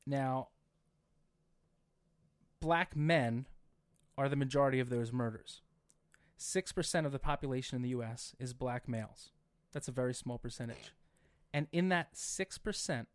Now, 0.05 0.47
black 2.61 2.95
men 2.95 3.45
are 4.17 4.29
the 4.29 4.35
majority 4.35 4.79
of 4.79 4.89
those 4.89 5.11
murders. 5.11 5.61
Six 6.37 6.71
percent 6.71 7.05
of 7.05 7.11
the 7.11 7.19
population 7.19 7.75
in 7.75 7.81
the 7.81 7.89
U.S. 7.89 8.35
is 8.39 8.53
black 8.53 8.87
males. 8.87 9.31
That's 9.73 9.87
a 9.87 9.91
very 9.91 10.13
small 10.13 10.37
percentage, 10.37 10.93
and 11.53 11.67
in 11.71 11.89
that 11.89 12.09
six 12.15 12.57
percent, 12.57 13.07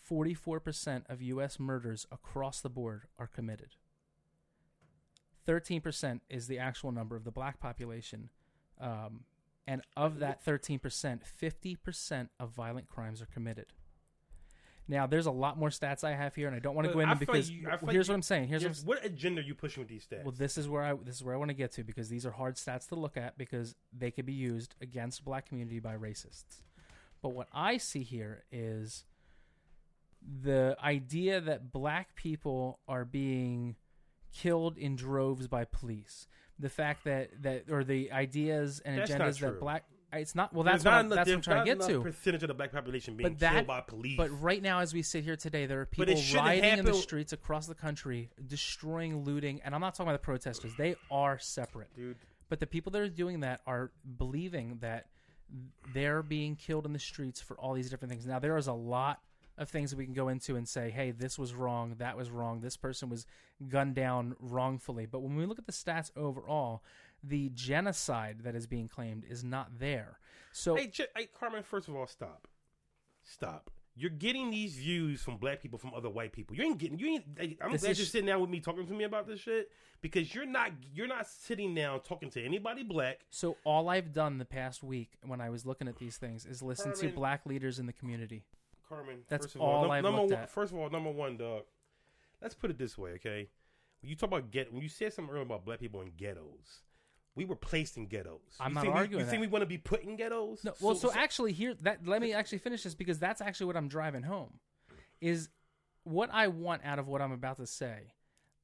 forty-four 0.00 0.60
percent 0.60 1.04
of 1.08 1.20
U.S. 1.22 1.58
murders 1.58 2.06
across 2.12 2.60
the 2.60 2.68
board 2.70 3.04
are 3.18 3.26
committed. 3.26 3.74
Thirteen 5.48 5.80
percent 5.80 6.20
is 6.28 6.46
the 6.46 6.58
actual 6.58 6.92
number 6.92 7.16
of 7.16 7.24
the 7.24 7.30
black 7.30 7.58
population, 7.58 8.28
um, 8.78 9.20
and 9.66 9.80
of 9.96 10.18
that 10.18 10.44
thirteen 10.44 10.78
percent, 10.78 11.26
fifty 11.26 11.74
percent 11.74 12.28
of 12.38 12.50
violent 12.50 12.86
crimes 12.86 13.22
are 13.22 13.26
committed. 13.32 13.72
Now, 14.86 15.06
there's 15.06 15.24
a 15.24 15.30
lot 15.30 15.58
more 15.58 15.70
stats 15.70 16.04
I 16.04 16.14
have 16.14 16.34
here, 16.34 16.48
and 16.48 16.54
I 16.54 16.58
don't 16.58 16.74
want 16.74 16.86
to 16.88 16.92
go 16.92 17.00
into 17.00 17.16
because 17.16 17.48
you- 17.50 17.66
I 17.66 17.78
feel 17.78 17.86
like 17.86 17.94
here's 17.94 18.08
you- 18.08 18.12
what 18.12 18.16
I'm 18.16 18.22
saying. 18.22 18.48
Here's 18.48 18.62
what 18.62 18.68
Yes, 18.68 18.84
what 18.84 19.04
agenda 19.06 19.40
are 19.40 19.44
you 19.44 19.54
pushing 19.54 19.80
with 19.80 19.88
these 19.88 20.06
stats? 20.06 20.22
well, 20.22 20.32
this 20.32 20.58
is 20.58 20.68
where 20.68 20.82
I 20.82 20.92
this 20.94 21.16
is 21.16 21.24
where 21.24 21.34
I 21.34 21.38
want 21.38 21.48
to 21.48 21.54
get 21.54 21.72
to 21.72 21.82
because 21.82 22.10
these 22.10 22.26
are 22.26 22.32
hard 22.32 22.56
stats 22.56 22.86
to 22.90 22.94
look 22.94 23.16
at 23.16 23.38
because 23.38 23.74
they 23.90 24.10
could 24.10 24.26
be 24.26 24.34
used 24.34 24.74
against 24.82 25.24
black 25.24 25.46
community 25.46 25.78
by 25.78 25.96
racists. 25.96 26.60
But 27.22 27.30
what 27.30 27.48
I 27.54 27.78
see 27.78 28.02
here 28.02 28.44
is 28.52 29.06
the 30.20 30.76
idea 30.84 31.40
that 31.40 31.72
black 31.72 32.14
people 32.16 32.80
are 32.86 33.06
being 33.06 33.76
killed 34.32 34.76
in 34.78 34.96
droves 34.96 35.48
by 35.48 35.64
police. 35.64 36.26
The 36.58 36.68
fact 36.68 37.04
that 37.04 37.42
that 37.42 37.64
or 37.70 37.84
the 37.84 38.10
ideas 38.12 38.80
and 38.84 38.98
That's 38.98 39.10
agendas 39.10 39.38
that 39.40 39.60
black 39.60 39.84
it's 40.12 40.34
not 40.34 40.54
well 40.54 40.64
that's 40.64 40.84
what 40.84 40.90
not 40.92 40.98
I'm, 41.00 41.06
enough- 41.06 41.16
that's 41.16 41.28
what 41.28 41.34
I'm 41.36 41.42
trying 41.42 41.66
to 41.66 41.74
get 41.76 41.86
to. 41.88 42.00
Percentage 42.02 42.42
of 42.42 42.48
the 42.48 42.54
black 42.54 42.72
population 42.72 43.14
being 43.14 43.30
But 43.30 43.38
that- 43.40 43.52
killed 43.52 43.66
by 43.66 43.80
police. 43.82 44.16
But 44.16 44.30
right 44.40 44.62
now, 44.62 44.80
as 44.80 44.92
we 44.94 45.02
sit 45.02 45.22
here 45.22 45.36
today, 45.36 45.66
there 45.66 45.80
are 45.82 45.86
people 45.86 46.14
rioting 46.34 46.78
in 46.78 46.84
the 46.84 46.94
streets 46.94 47.32
across 47.34 47.66
the 47.66 47.74
country, 47.74 48.30
destroying, 48.46 49.22
looting, 49.24 49.60
and 49.64 49.74
I'm 49.74 49.80
not 49.82 49.94
talking 49.94 50.08
about 50.08 50.20
the 50.20 50.24
protesters. 50.24 50.72
They 50.76 50.96
are 51.10 51.38
separate. 51.38 51.94
dude, 51.94 52.16
But 52.48 52.58
the 52.58 52.66
people 52.66 52.90
that 52.92 53.02
are 53.02 53.08
doing 53.08 53.40
that 53.40 53.60
are 53.66 53.90
believing 54.16 54.78
that 54.80 55.06
they're 55.94 56.22
being 56.22 56.56
killed 56.56 56.86
in 56.86 56.92
the 56.92 56.98
streets 56.98 57.40
for 57.40 57.58
all 57.58 57.74
these 57.74 57.90
different 57.90 58.10
things. 58.10 58.26
Now, 58.26 58.38
there 58.38 58.56
is 58.56 58.66
a 58.66 58.72
lot 58.72 59.20
of 59.58 59.68
things 59.68 59.90
that 59.90 59.96
we 59.96 60.04
can 60.04 60.14
go 60.14 60.28
into 60.28 60.56
and 60.56 60.66
say, 60.68 60.90
hey, 60.90 61.10
this 61.10 61.38
was 61.38 61.54
wrong, 61.54 61.96
that 61.98 62.16
was 62.16 62.30
wrong, 62.30 62.60
this 62.60 62.76
person 62.76 63.08
was 63.10 63.26
gunned 63.68 63.94
down 63.94 64.36
wrongfully. 64.38 65.04
But 65.06 65.20
when 65.20 65.36
we 65.36 65.44
look 65.46 65.58
at 65.58 65.66
the 65.66 65.72
stats 65.72 66.10
overall, 66.16 66.82
the 67.22 67.50
genocide 67.54 68.38
that 68.44 68.54
is 68.54 68.66
being 68.66 68.88
claimed 68.88 69.24
is 69.28 69.42
not 69.42 69.78
there. 69.78 70.18
So 70.52 70.76
hey, 70.76 70.90
hey, 71.16 71.28
Carmen. 71.38 71.62
First 71.62 71.88
of 71.88 71.96
all, 71.96 72.06
stop, 72.06 72.46
stop. 73.22 73.70
You're 74.00 74.10
getting 74.10 74.50
these 74.50 74.76
views 74.76 75.22
from 75.22 75.38
black 75.38 75.60
people 75.60 75.76
from 75.76 75.92
other 75.92 76.08
white 76.08 76.30
people. 76.30 76.54
You 76.54 76.62
ain't 76.62 76.78
getting. 76.78 77.00
You 77.00 77.08
ain't. 77.08 77.24
hey, 77.36 77.58
I'm 77.60 77.72
This 77.72 77.80
glad 77.80 77.90
is- 77.90 77.98
you're 77.98 78.06
sitting 78.06 78.26
down 78.28 78.40
with 78.40 78.48
me 78.48 78.60
talking 78.60 78.86
to 78.86 78.92
me 78.92 79.02
about 79.02 79.26
this 79.26 79.40
shit 79.40 79.72
because 80.00 80.32
you're 80.32 80.46
not. 80.46 80.70
You're 80.94 81.08
not 81.08 81.26
sitting 81.26 81.74
down 81.74 82.00
talking 82.02 82.30
to 82.30 82.44
anybody 82.44 82.84
black. 82.84 83.22
So 83.30 83.56
all 83.64 83.88
I've 83.88 84.12
done 84.12 84.38
the 84.38 84.44
past 84.44 84.84
week 84.84 85.18
when 85.26 85.40
I 85.40 85.50
was 85.50 85.66
looking 85.66 85.88
at 85.88 85.98
these 85.98 86.16
things 86.16 86.46
is 86.46 86.62
listen 86.62 86.92
to 86.94 87.08
black 87.08 87.44
leaders 87.44 87.80
in 87.80 87.86
the 87.86 87.92
community. 87.92 88.44
Carmen. 88.88 89.18
That's 89.28 89.46
first 89.46 89.54
of 89.56 89.60
all, 89.60 89.68
all 89.68 89.82
num- 89.82 89.90
I've 89.90 90.04
number 90.04 90.20
looked 90.20 90.32
one, 90.32 90.42
at. 90.42 90.50
First 90.50 90.72
of 90.72 90.78
all, 90.78 90.90
number 90.90 91.10
one, 91.10 91.36
dog. 91.36 91.64
Let's 92.40 92.54
put 92.54 92.70
it 92.70 92.78
this 92.78 92.96
way, 92.96 93.10
okay? 93.12 93.48
When 94.00 94.10
you 94.10 94.16
talk 94.16 94.28
about 94.28 94.50
get, 94.50 94.72
when 94.72 94.82
you 94.82 94.88
said 94.88 95.12
something 95.12 95.32
earlier 95.32 95.44
about 95.44 95.64
black 95.64 95.80
people 95.80 96.00
in 96.00 96.12
ghettos, 96.16 96.82
we 97.34 97.44
were 97.44 97.56
placed 97.56 97.96
in 97.96 98.06
ghettos. 98.06 98.40
I'm 98.60 98.70
you 98.70 98.74
not 98.74 98.80
think 98.82 98.94
arguing 98.94 99.10
We, 99.10 99.18
you 99.18 99.24
that. 99.24 99.30
think 99.30 99.40
we 99.40 99.46
want 99.48 99.62
to 99.62 99.66
be 99.66 99.78
put 99.78 100.02
in 100.02 100.16
ghettos? 100.16 100.64
No, 100.64 100.72
well, 100.80 100.94
so, 100.94 101.12
actually, 101.12 101.52
here 101.52 101.74
that 101.82 102.06
let 102.06 102.20
me 102.20 102.32
actually 102.32 102.58
finish 102.58 102.82
this 102.84 102.94
because 102.94 103.18
that's 103.18 103.40
actually 103.40 103.66
what 103.66 103.76
I'm 103.76 103.88
driving 103.88 104.22
home. 104.22 104.60
Is 105.20 105.48
what 106.04 106.30
I 106.32 106.48
want 106.48 106.82
out 106.84 106.98
of 106.98 107.08
what 107.08 107.20
I'm 107.20 107.32
about 107.32 107.56
to 107.56 107.66
say 107.66 108.12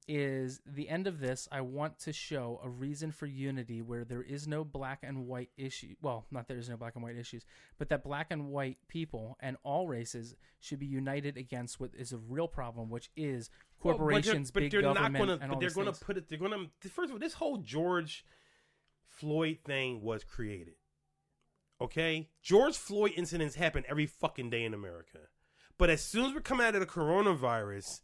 is 0.07 0.61
the 0.67 0.89
end 0.89 1.07
of 1.07 1.19
this. 1.21 1.49
I 1.51 1.61
want 1.63 1.99
to 2.01 2.13
show 2.13 2.61
a 2.63 2.69
reason 2.69 3.11
for 3.11 3.27
unity 3.27 3.81
where 3.83 4.05
there 4.05 4.23
is 4.23 4.47
no 4.47 4.65
black 4.65 5.01
and 5.03 5.27
white 5.27 5.51
issue. 5.57 5.95
Well, 6.03 6.27
not 6.31 6.47
there 6.49 6.59
is 6.59 6.69
no 6.69 6.77
black 6.77 6.95
and 6.95 7.03
white 7.05 7.17
issues, 7.17 7.45
but 7.79 7.89
that 7.89 8.05
black 8.05 8.27
and 8.31 8.49
white 8.49 8.79
people 8.89 9.37
and 9.41 9.57
all 9.63 9.89
races 9.89 10.37
should 10.61 10.79
be 10.79 10.87
united 10.87 11.37
against 11.37 11.81
what 11.81 11.91
is 11.95 12.13
a 12.13 12.19
real 12.19 12.49
problem, 12.49 12.91
which 12.91 13.11
is 13.17 13.49
corporations 13.81 14.27
Well, 14.27 14.35
but 14.35 14.35
they're- 14.35 14.53
but 14.53 14.61
big 14.61 14.71
they're 14.73 14.83
government, 14.83 15.13
not 15.15 15.19
gonna, 15.19 15.33
and 15.43 15.51
but 15.53 15.61
they're 15.61 15.71
gonna 15.71 15.93
things. 15.93 15.99
put 16.03 16.17
it. 16.19 16.29
They're 16.29 16.39
gonna 16.39 16.71
first 16.81 17.11
of 17.11 17.13
all, 17.13 17.19
this 17.19 17.35
whole 17.35 17.59
George 17.59 18.25
Floyd 19.07 19.59
thing 19.65 20.03
was 20.03 20.23
created. 20.25 20.75
Okay, 21.81 22.31
George 22.43 22.77
Floyd 22.77 23.13
incidents 23.17 23.57
happen 23.57 23.85
every 23.89 24.07
fucking 24.07 24.51
day 24.51 24.65
in 24.65 24.75
America, 24.75 25.19
but 25.79 25.91
as 25.91 26.03
soon 26.03 26.27
as 26.27 26.33
we 26.35 26.41
come 26.41 26.61
out 26.61 26.75
of 26.75 26.81
the 26.81 26.87
coronavirus, 26.87 28.01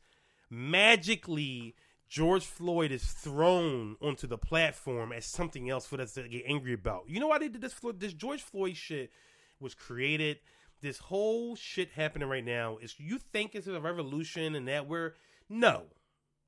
magically 0.50 1.74
George 2.10 2.44
Floyd 2.44 2.90
is 2.90 3.04
thrown 3.04 3.96
onto 4.02 4.26
the 4.26 4.36
platform 4.36 5.12
as 5.12 5.24
something 5.24 5.70
else 5.70 5.86
for 5.86 6.00
us 6.00 6.14
to 6.14 6.28
get 6.28 6.42
angry 6.44 6.72
about. 6.72 7.04
You 7.06 7.20
know 7.20 7.28
why 7.28 7.38
they 7.38 7.46
did 7.46 7.60
this? 7.60 7.76
This 7.98 8.12
George 8.12 8.42
Floyd 8.42 8.76
shit 8.76 9.12
was 9.60 9.74
created. 9.74 10.40
This 10.80 10.98
whole 10.98 11.54
shit 11.54 11.90
happening 11.92 12.28
right 12.28 12.44
now 12.44 12.78
is 12.78 12.98
you 12.98 13.18
think 13.18 13.54
it's 13.54 13.68
a 13.68 13.80
revolution 13.80 14.56
and 14.56 14.66
that 14.66 14.88
we're 14.88 15.14
no, 15.48 15.84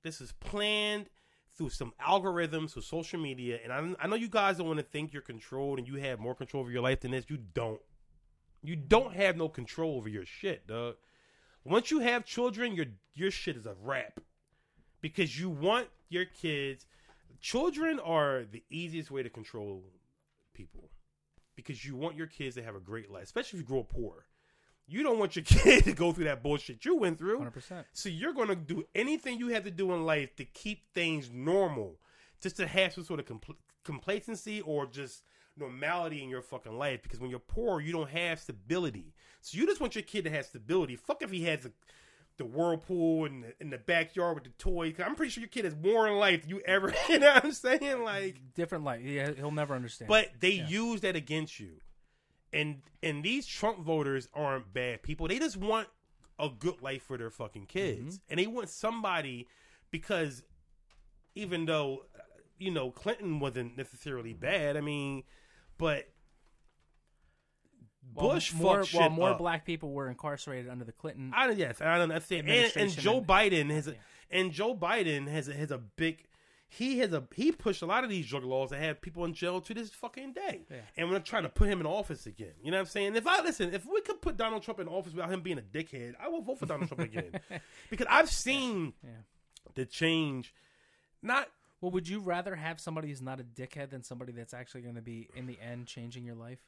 this 0.02 0.20
is 0.20 0.32
planned 0.32 1.06
through 1.56 1.70
some 1.70 1.92
algorithms, 2.04 2.72
through 2.72 2.82
social 2.82 3.20
media, 3.20 3.60
and 3.62 3.72
I, 3.72 4.04
I 4.04 4.08
know 4.08 4.16
you 4.16 4.28
guys 4.28 4.56
don't 4.56 4.66
want 4.66 4.80
to 4.80 4.84
think 4.84 5.12
you're 5.12 5.22
controlled 5.22 5.78
and 5.78 5.86
you 5.86 5.94
have 5.96 6.18
more 6.18 6.34
control 6.34 6.62
over 6.62 6.72
your 6.72 6.82
life 6.82 7.00
than 7.00 7.12
this. 7.12 7.26
You 7.28 7.38
don't. 7.54 7.80
You 8.64 8.74
don't 8.74 9.14
have 9.14 9.36
no 9.36 9.48
control 9.48 9.96
over 9.96 10.08
your 10.08 10.24
shit, 10.24 10.66
dog. 10.66 10.96
Once 11.64 11.92
you 11.92 12.00
have 12.00 12.24
children, 12.24 12.74
your 12.74 12.86
your 13.14 13.30
shit 13.30 13.56
is 13.56 13.66
a 13.66 13.76
wrap 13.80 14.18
because 15.02 15.38
you 15.38 15.50
want 15.50 15.88
your 16.08 16.24
kids. 16.24 16.86
Children 17.40 17.98
are 17.98 18.44
the 18.50 18.62
easiest 18.70 19.10
way 19.10 19.22
to 19.22 19.28
control 19.28 19.82
people 20.54 20.90
because 21.56 21.84
you 21.84 21.96
want 21.96 22.16
your 22.16 22.28
kids 22.28 22.54
to 22.56 22.62
have 22.62 22.76
a 22.76 22.80
great 22.80 23.10
life, 23.10 23.24
especially 23.24 23.58
if 23.58 23.64
you 23.64 23.68
grow 23.68 23.80
up 23.80 23.90
poor. 23.90 24.26
You 24.86 25.02
don't 25.02 25.18
want 25.18 25.36
your 25.36 25.44
kid 25.44 25.84
to 25.84 25.92
go 25.92 26.12
through 26.12 26.24
that 26.24 26.42
bullshit 26.42 26.84
you 26.84 26.96
went 26.96 27.18
through. 27.18 27.40
100%. 27.40 27.84
So 27.92 28.08
you're 28.08 28.32
going 28.32 28.48
to 28.48 28.56
do 28.56 28.84
anything 28.94 29.38
you 29.38 29.48
have 29.48 29.64
to 29.64 29.70
do 29.70 29.92
in 29.92 30.06
life 30.06 30.34
to 30.36 30.44
keep 30.44 30.92
things 30.94 31.30
normal, 31.32 31.98
just 32.40 32.56
to 32.56 32.66
have 32.66 32.92
some 32.92 33.04
sort 33.04 33.20
of 33.20 33.26
compl- 33.26 33.56
complacency 33.84 34.60
or 34.60 34.86
just 34.86 35.22
normality 35.56 36.22
in 36.22 36.28
your 36.28 36.42
fucking 36.42 36.78
life. 36.78 37.02
Because 37.02 37.20
when 37.20 37.30
you're 37.30 37.38
poor, 37.38 37.80
you 37.80 37.92
don't 37.92 38.10
have 38.10 38.40
stability. 38.40 39.14
So 39.40 39.58
you 39.58 39.66
just 39.66 39.80
want 39.80 39.94
your 39.94 40.02
kid 40.02 40.24
to 40.24 40.30
have 40.30 40.46
stability. 40.46 40.96
Fuck 40.96 41.22
if 41.22 41.30
he 41.30 41.44
has 41.44 41.60
the, 41.60 41.72
the 42.38 42.44
whirlpool 42.44 43.26
in 43.26 43.42
the, 43.42 43.54
in 43.60 43.70
the 43.70 43.78
backyard 43.78 44.34
with 44.34 44.44
the 44.44 44.50
toys. 44.58 44.94
'Cause 44.96 45.04
I'm 45.06 45.14
pretty 45.14 45.30
sure 45.30 45.42
your 45.42 45.48
kid 45.48 45.64
has 45.64 45.76
more 45.76 46.08
in 46.08 46.14
life 46.14 46.40
than 46.42 46.50
you 46.50 46.60
ever. 46.60 46.92
You 47.08 47.18
know 47.18 47.32
what 47.34 47.44
I'm 47.44 47.52
saying? 47.52 48.02
Like, 48.02 48.40
Different 48.54 48.84
life. 48.84 49.02
Yeah, 49.04 49.32
he'll 49.32 49.50
never 49.50 49.74
understand. 49.74 50.08
but 50.08 50.30
they 50.40 50.52
Yeah. 50.52 50.68
use 50.68 51.00
that 51.02 51.14
against 51.16 51.60
you. 51.60 51.80
And 52.52 52.82
and 53.02 53.22
these 53.24 53.46
Trump 53.46 53.78
voters 53.80 54.28
aren't 54.34 54.72
bad 54.74 55.02
people. 55.02 55.28
They 55.28 55.38
just 55.38 55.56
want 55.56 55.88
a 56.38 56.48
good 56.48 56.82
life 56.82 57.02
for 57.04 57.16
their 57.16 57.30
fucking 57.30 57.66
kids. 57.66 58.16
Mm-hmm. 58.18 58.30
And 58.30 58.38
they 58.40 58.46
want 58.46 58.68
somebody 58.68 59.46
because 59.90 60.42
even 61.34 61.64
though 61.66 62.04
uh, 62.14 62.20
you 62.58 62.70
know 62.70 62.90
Clinton 62.90 63.40
wasn't 63.40 63.76
necessarily 63.76 64.32
bad, 64.34 64.76
I 64.76 64.80
mean, 64.82 65.22
but 65.78 66.08
While 68.14 68.30
Bush 68.34 68.52
more, 68.52 68.76
fucked 68.78 68.88
shit 68.88 69.00
while 69.00 69.10
more 69.10 69.30
up. 69.30 69.38
black 69.38 69.64
people 69.64 69.92
were 69.92 70.08
incarcerated 70.08 70.70
under 70.70 70.84
the 70.84 70.92
Clinton. 70.92 71.32
I 71.34 71.46
don't 71.46 71.58
yes, 71.58 71.80
I 71.80 71.96
don't 71.98 72.10
understand. 72.10 72.48
And, 72.48 72.72
and 72.76 72.90
Joe 72.90 73.18
and- 73.18 73.26
Biden 73.26 73.70
has 73.70 73.86
a, 73.88 73.92
Yeah. 73.92 73.96
and 74.30 74.52
Joe 74.52 74.74
Biden 74.76 75.28
has 75.28 75.46
has 75.46 75.70
a 75.70 75.78
big 75.78 76.24
he 76.68 76.98
has 77.00 77.12
a 77.12 77.22
he 77.34 77.52
pushed 77.52 77.82
a 77.82 77.86
lot 77.86 78.02
of 78.04 78.10
these 78.10 78.26
drug 78.26 78.44
laws 78.44 78.70
that 78.70 78.80
have 78.80 79.00
people 79.00 79.24
in 79.24 79.34
jail 79.34 79.60
to 79.60 79.74
this 79.74 79.90
fucking 79.90 80.32
day. 80.32 80.62
Yeah. 80.70 80.78
And 80.96 81.10
we're 81.10 81.20
trying 81.20 81.42
to 81.44 81.48
put 81.48 81.68
him 81.68 81.80
in 81.80 81.86
office 81.86 82.26
again. 82.26 82.52
You 82.62 82.70
know 82.70 82.78
what 82.78 82.80
I'm 82.82 82.86
saying? 82.86 83.14
If 83.16 83.26
I 83.26 83.42
listen, 83.42 83.72
if 83.74 83.84
we 83.86 84.00
could 84.02 84.20
put 84.20 84.36
Donald 84.36 84.62
Trump 84.62 84.80
in 84.80 84.88
office 84.88 85.12
without 85.12 85.30
him 85.30 85.40
being 85.42 85.58
a 85.58 85.62
dickhead, 85.62 86.14
I 86.20 86.28
will 86.28 86.40
vote 86.42 86.58
for 86.58 86.66
Donald 86.66 86.88
Trump 86.88 87.02
again. 87.02 87.38
Because 87.90 88.06
I've 88.10 88.30
seen 88.30 88.94
Yeah. 89.04 89.10
the 89.74 89.84
change 89.86 90.54
not 91.22 91.48
Well, 91.80 91.90
would 91.92 92.08
you 92.08 92.20
rather 92.20 92.56
have 92.56 92.80
somebody 92.80 93.08
who's 93.08 93.22
not 93.22 93.38
a 93.40 93.44
dickhead 93.44 93.90
than 93.90 94.02
somebody 94.02 94.32
that's 94.32 94.54
actually 94.54 94.80
going 94.82 94.94
to 94.96 95.02
be 95.02 95.28
in 95.36 95.46
the 95.46 95.58
end 95.60 95.86
changing 95.86 96.24
your 96.24 96.34
life? 96.36 96.58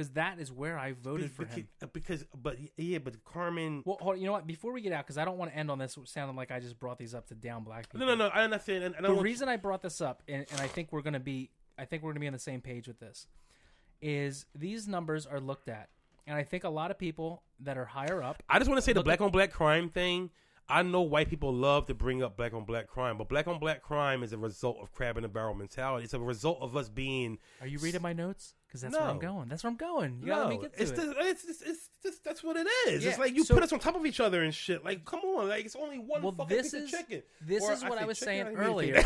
Because 0.00 0.14
that 0.14 0.38
is 0.40 0.50
where 0.50 0.78
I 0.78 0.92
voted 0.92 1.30
for 1.30 1.42
because, 1.42 1.56
him. 1.56 1.68
Uh, 1.82 1.86
because 1.92 2.24
but 2.34 2.56
yeah, 2.78 2.96
but 2.96 3.22
Carmen 3.22 3.82
Well, 3.84 3.98
hold, 4.00 4.18
you 4.18 4.24
know 4.24 4.32
what? 4.32 4.46
Before 4.46 4.72
we 4.72 4.80
get 4.80 4.94
out, 4.94 5.04
because 5.04 5.18
I 5.18 5.26
don't 5.26 5.36
want 5.36 5.50
to 5.50 5.58
end 5.58 5.70
on 5.70 5.78
this 5.78 5.98
sounding 6.06 6.36
like 6.36 6.50
I 6.50 6.58
just 6.58 6.78
brought 6.78 6.96
these 6.96 7.14
up 7.14 7.26
to 7.26 7.34
down 7.34 7.64
black 7.64 7.90
people. 7.90 8.06
No, 8.06 8.14
no, 8.14 8.28
no. 8.28 8.28
I 8.32 8.44
understand. 8.44 8.82
And, 8.82 8.94
and 8.94 9.04
the 9.04 9.10
want- 9.10 9.22
reason 9.22 9.50
I 9.50 9.58
brought 9.58 9.82
this 9.82 10.00
up, 10.00 10.22
and, 10.26 10.46
and 10.50 10.58
I 10.58 10.68
think 10.68 10.90
we're 10.90 11.02
gonna 11.02 11.20
be, 11.20 11.50
I 11.78 11.84
think 11.84 12.02
we're 12.02 12.12
gonna 12.12 12.20
be 12.20 12.28
on 12.28 12.32
the 12.32 12.38
same 12.38 12.62
page 12.62 12.88
with 12.88 12.98
this, 12.98 13.26
is 14.00 14.46
these 14.54 14.88
numbers 14.88 15.26
are 15.26 15.38
looked 15.38 15.68
at, 15.68 15.90
and 16.26 16.34
I 16.34 16.44
think 16.44 16.64
a 16.64 16.70
lot 16.70 16.90
of 16.90 16.98
people 16.98 17.42
that 17.60 17.76
are 17.76 17.84
higher 17.84 18.22
up, 18.22 18.42
I 18.48 18.58
just 18.58 18.70
want 18.70 18.78
to 18.78 18.82
say 18.82 18.94
the 18.94 19.02
black 19.02 19.20
on 19.20 19.30
black 19.30 19.52
crime 19.52 19.90
thing. 19.90 20.30
I 20.66 20.82
know 20.82 21.02
white 21.02 21.28
people 21.28 21.52
love 21.52 21.86
to 21.86 21.94
bring 21.94 22.22
up 22.22 22.38
black 22.38 22.54
on 22.54 22.64
black 22.64 22.86
crime, 22.86 23.18
but 23.18 23.28
black 23.28 23.48
on 23.48 23.58
black 23.58 23.82
crime 23.82 24.22
is 24.22 24.32
a 24.32 24.38
result 24.38 24.78
of 24.80 24.92
crab 24.92 25.18
in 25.18 25.24
the 25.24 25.28
barrel 25.28 25.52
mentality. 25.52 26.04
It's 26.04 26.14
a 26.14 26.20
result 26.20 26.58
of 26.62 26.74
us 26.74 26.88
being 26.88 27.38
are 27.60 27.66
you 27.66 27.78
reading 27.80 28.00
my 28.00 28.14
notes? 28.14 28.54
Because 28.70 28.82
that's 28.82 28.94
where 28.96 29.02
I'm 29.08 29.16
No. 29.16 29.20
going. 29.20 29.48
That's 29.48 29.64
where 29.64 29.70
I'm 29.72 29.76
going. 29.76 30.20
You 30.20 30.26
gotta 30.26 30.42
let 30.42 30.50
me 30.50 30.58
get 30.58 30.74
to 30.76 30.82
it's, 30.82 30.90
it. 30.92 30.96
Just, 30.96 31.16
it's, 31.18 31.44
it's, 31.44 31.62
it's 31.62 31.88
just 32.04 32.22
that's 32.24 32.44
what 32.44 32.56
it 32.56 32.68
is. 32.86 33.02
Yeah, 33.02 33.10
it's 33.10 33.18
like 33.18 33.34
you 33.34 33.42
so- 33.42 33.54
put 33.54 33.64
us 33.64 33.72
on 33.72 33.80
top 33.80 33.96
of 33.96 34.06
each 34.06 34.20
other 34.20 34.44
and 34.44 34.54
shit. 34.54 34.84
Like, 34.84 35.04
come 35.04 35.18
on, 35.24 35.48
like 35.48 35.64
it's 35.64 35.74
only 35.74 35.98
one 35.98 36.22
well, 36.22 36.30
fucking 36.30 36.56
this 36.56 36.70
piece 36.70 36.74
is 36.74 36.92
of 36.94 36.98
chicken. 37.00 37.22
this 37.40 37.64
Or 37.64 37.72
is 37.72 37.82
what 37.82 37.98
I 37.98 38.02
say 38.02 38.06
was 38.06 38.18
chicken, 38.20 38.32
saying 38.32 38.44
didn't 38.44 38.58
mean 38.60 38.68
earlier. 38.68 38.94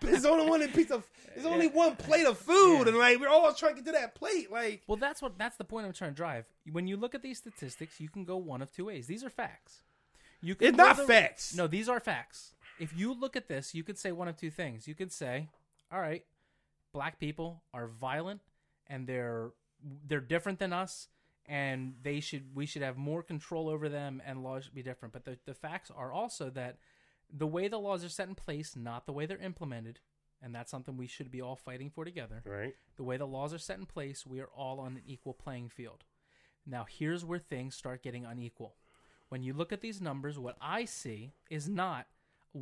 but 0.00 0.10
it's 0.10 0.24
only 0.24 0.48
one 0.48 0.66
piece 0.72 0.90
of. 0.90 1.06
It's 1.36 1.46
only 1.46 1.68
one 1.68 1.94
plate 1.94 2.26
of 2.26 2.36
food, 2.36 2.82
Yeah. 2.82 2.88
and 2.88 2.98
like 2.98 3.20
we're 3.20 3.28
all 3.28 3.52
trying 3.54 3.76
to 3.76 3.82
get 3.82 3.86
to 3.86 3.92
that 3.92 4.14
plate. 4.16 4.50
Like, 4.50 4.82
Well, 4.88 4.96
that's 4.96 5.22
what 5.22 5.38
that's 5.38 5.56
the 5.56 5.64
point 5.64 5.86
I'm 5.86 5.92
trying 5.92 6.10
to 6.10 6.16
drive. 6.16 6.46
When 6.72 6.88
you 6.88 6.96
look 6.96 7.14
at 7.14 7.22
these 7.22 7.38
statistics, 7.38 8.00
you 8.00 8.08
can 8.08 8.24
go 8.24 8.36
one 8.36 8.60
of 8.60 8.72
two 8.72 8.86
ways. 8.86 9.06
These 9.06 9.22
are 9.22 9.30
facts. 9.30 9.82
You 10.40 10.54
can 10.56 10.68
it's 10.68 10.76
go 10.76 10.82
not 10.82 10.96
the- 10.96 11.04
facts. 11.04 11.54
No, 11.54 11.66
these 11.68 11.88
are 11.88 12.00
facts. 12.00 12.54
If 12.80 12.96
you 12.96 13.12
look 13.12 13.36
at 13.36 13.48
this, 13.48 13.74
you 13.74 13.82
could 13.84 13.98
say 13.98 14.12
one 14.12 14.28
of 14.28 14.36
two 14.36 14.50
things. 14.50 14.86
You 14.86 14.94
could 14.94 15.10
say, 15.12 15.48
"All 15.92 16.00
right, 16.00 16.24
black 16.98 17.20
people 17.20 17.62
are 17.72 17.86
violent 17.86 18.40
and 18.88 19.06
they're 19.06 19.50
they're 20.08 20.28
different 20.34 20.58
than 20.58 20.72
us 20.72 21.08
and 21.46 21.94
they 22.02 22.18
should 22.18 22.44
we 22.54 22.66
should 22.66 22.82
have 22.82 22.96
more 22.96 23.22
control 23.22 23.68
over 23.68 23.88
them 23.88 24.20
and 24.26 24.42
laws 24.42 24.64
should 24.64 24.74
be 24.74 24.82
different." 24.82 25.12
But 25.12 25.24
the 25.24 25.38
the 25.44 25.54
facts 25.54 25.90
are 25.94 26.12
also 26.12 26.50
that 26.50 26.78
the 27.42 27.46
way 27.46 27.68
the 27.68 27.78
laws 27.78 28.04
are 28.04 28.08
set 28.08 28.28
in 28.28 28.34
place, 28.34 28.74
not 28.74 29.06
the 29.06 29.12
way 29.12 29.26
they're 29.26 29.38
implemented, 29.52 30.00
and 30.42 30.54
that's 30.54 30.70
something 30.70 30.96
we 30.96 31.06
should 31.06 31.30
be 31.30 31.40
all 31.40 31.56
fighting 31.56 31.90
for 31.90 32.04
together 32.04 32.42
right? 32.44 32.74
the 32.96 33.04
way 33.04 33.16
the 33.16 33.26
laws 33.26 33.54
are 33.54 33.58
set 33.58 33.78
in 33.78 33.86
place, 33.86 34.26
we 34.26 34.40
are 34.40 34.50
all 34.56 34.80
on 34.80 34.96
an 34.96 35.02
equal 35.06 35.34
playing 35.34 35.68
field. 35.68 36.04
Now, 36.66 36.84
here's 36.88 37.24
where 37.24 37.38
things 37.38 37.74
start 37.74 38.02
getting 38.02 38.24
unequal. 38.26 38.74
When 39.28 39.42
you 39.42 39.52
look 39.52 39.72
at 39.72 39.80
these 39.80 40.00
numbers, 40.00 40.38
what 40.38 40.56
I 40.60 40.84
see 40.84 41.32
is 41.48 41.68
not 41.68 42.06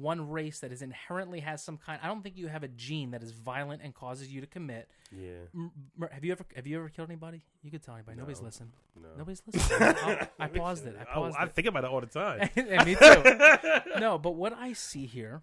one 0.00 0.28
race 0.30 0.60
that 0.60 0.72
is 0.72 0.82
inherently 0.82 1.40
has 1.40 1.62
some 1.62 1.76
kind. 1.76 1.98
I 2.02 2.06
don't 2.08 2.22
think 2.22 2.36
you 2.36 2.48
have 2.48 2.62
a 2.62 2.68
gene 2.68 3.10
that 3.12 3.22
is 3.22 3.32
violent 3.32 3.82
and 3.82 3.94
causes 3.94 4.28
you 4.32 4.40
to 4.40 4.46
commit. 4.46 4.88
Yeah. 5.10 5.32
M- 5.54 5.70
m- 6.00 6.08
have 6.12 6.24
you 6.24 6.32
ever 6.32 6.44
have 6.54 6.66
you 6.66 6.78
ever 6.78 6.88
killed 6.88 7.08
anybody? 7.08 7.42
You 7.62 7.70
could 7.70 7.82
tell 7.82 7.94
anybody. 7.94 8.16
Nobody's 8.18 8.40
listening. 8.42 8.72
No. 9.00 9.08
Nobody's 9.18 9.42
listening. 9.52 9.94
I'll- 10.02 10.28
I 10.38 10.46
paused 10.48 10.86
it. 10.86 10.96
I 11.00 11.04
paused 11.04 11.36
I, 11.38 11.44
it. 11.44 11.52
think 11.52 11.66
about 11.68 11.84
it 11.84 11.90
all 11.90 12.00
the 12.00 12.06
time. 12.06 12.48
And 12.56 12.84
me 12.86 12.94
too. 12.94 13.22
no, 14.00 14.18
but 14.18 14.32
what 14.34 14.52
I 14.52 14.72
see 14.72 15.06
here 15.06 15.42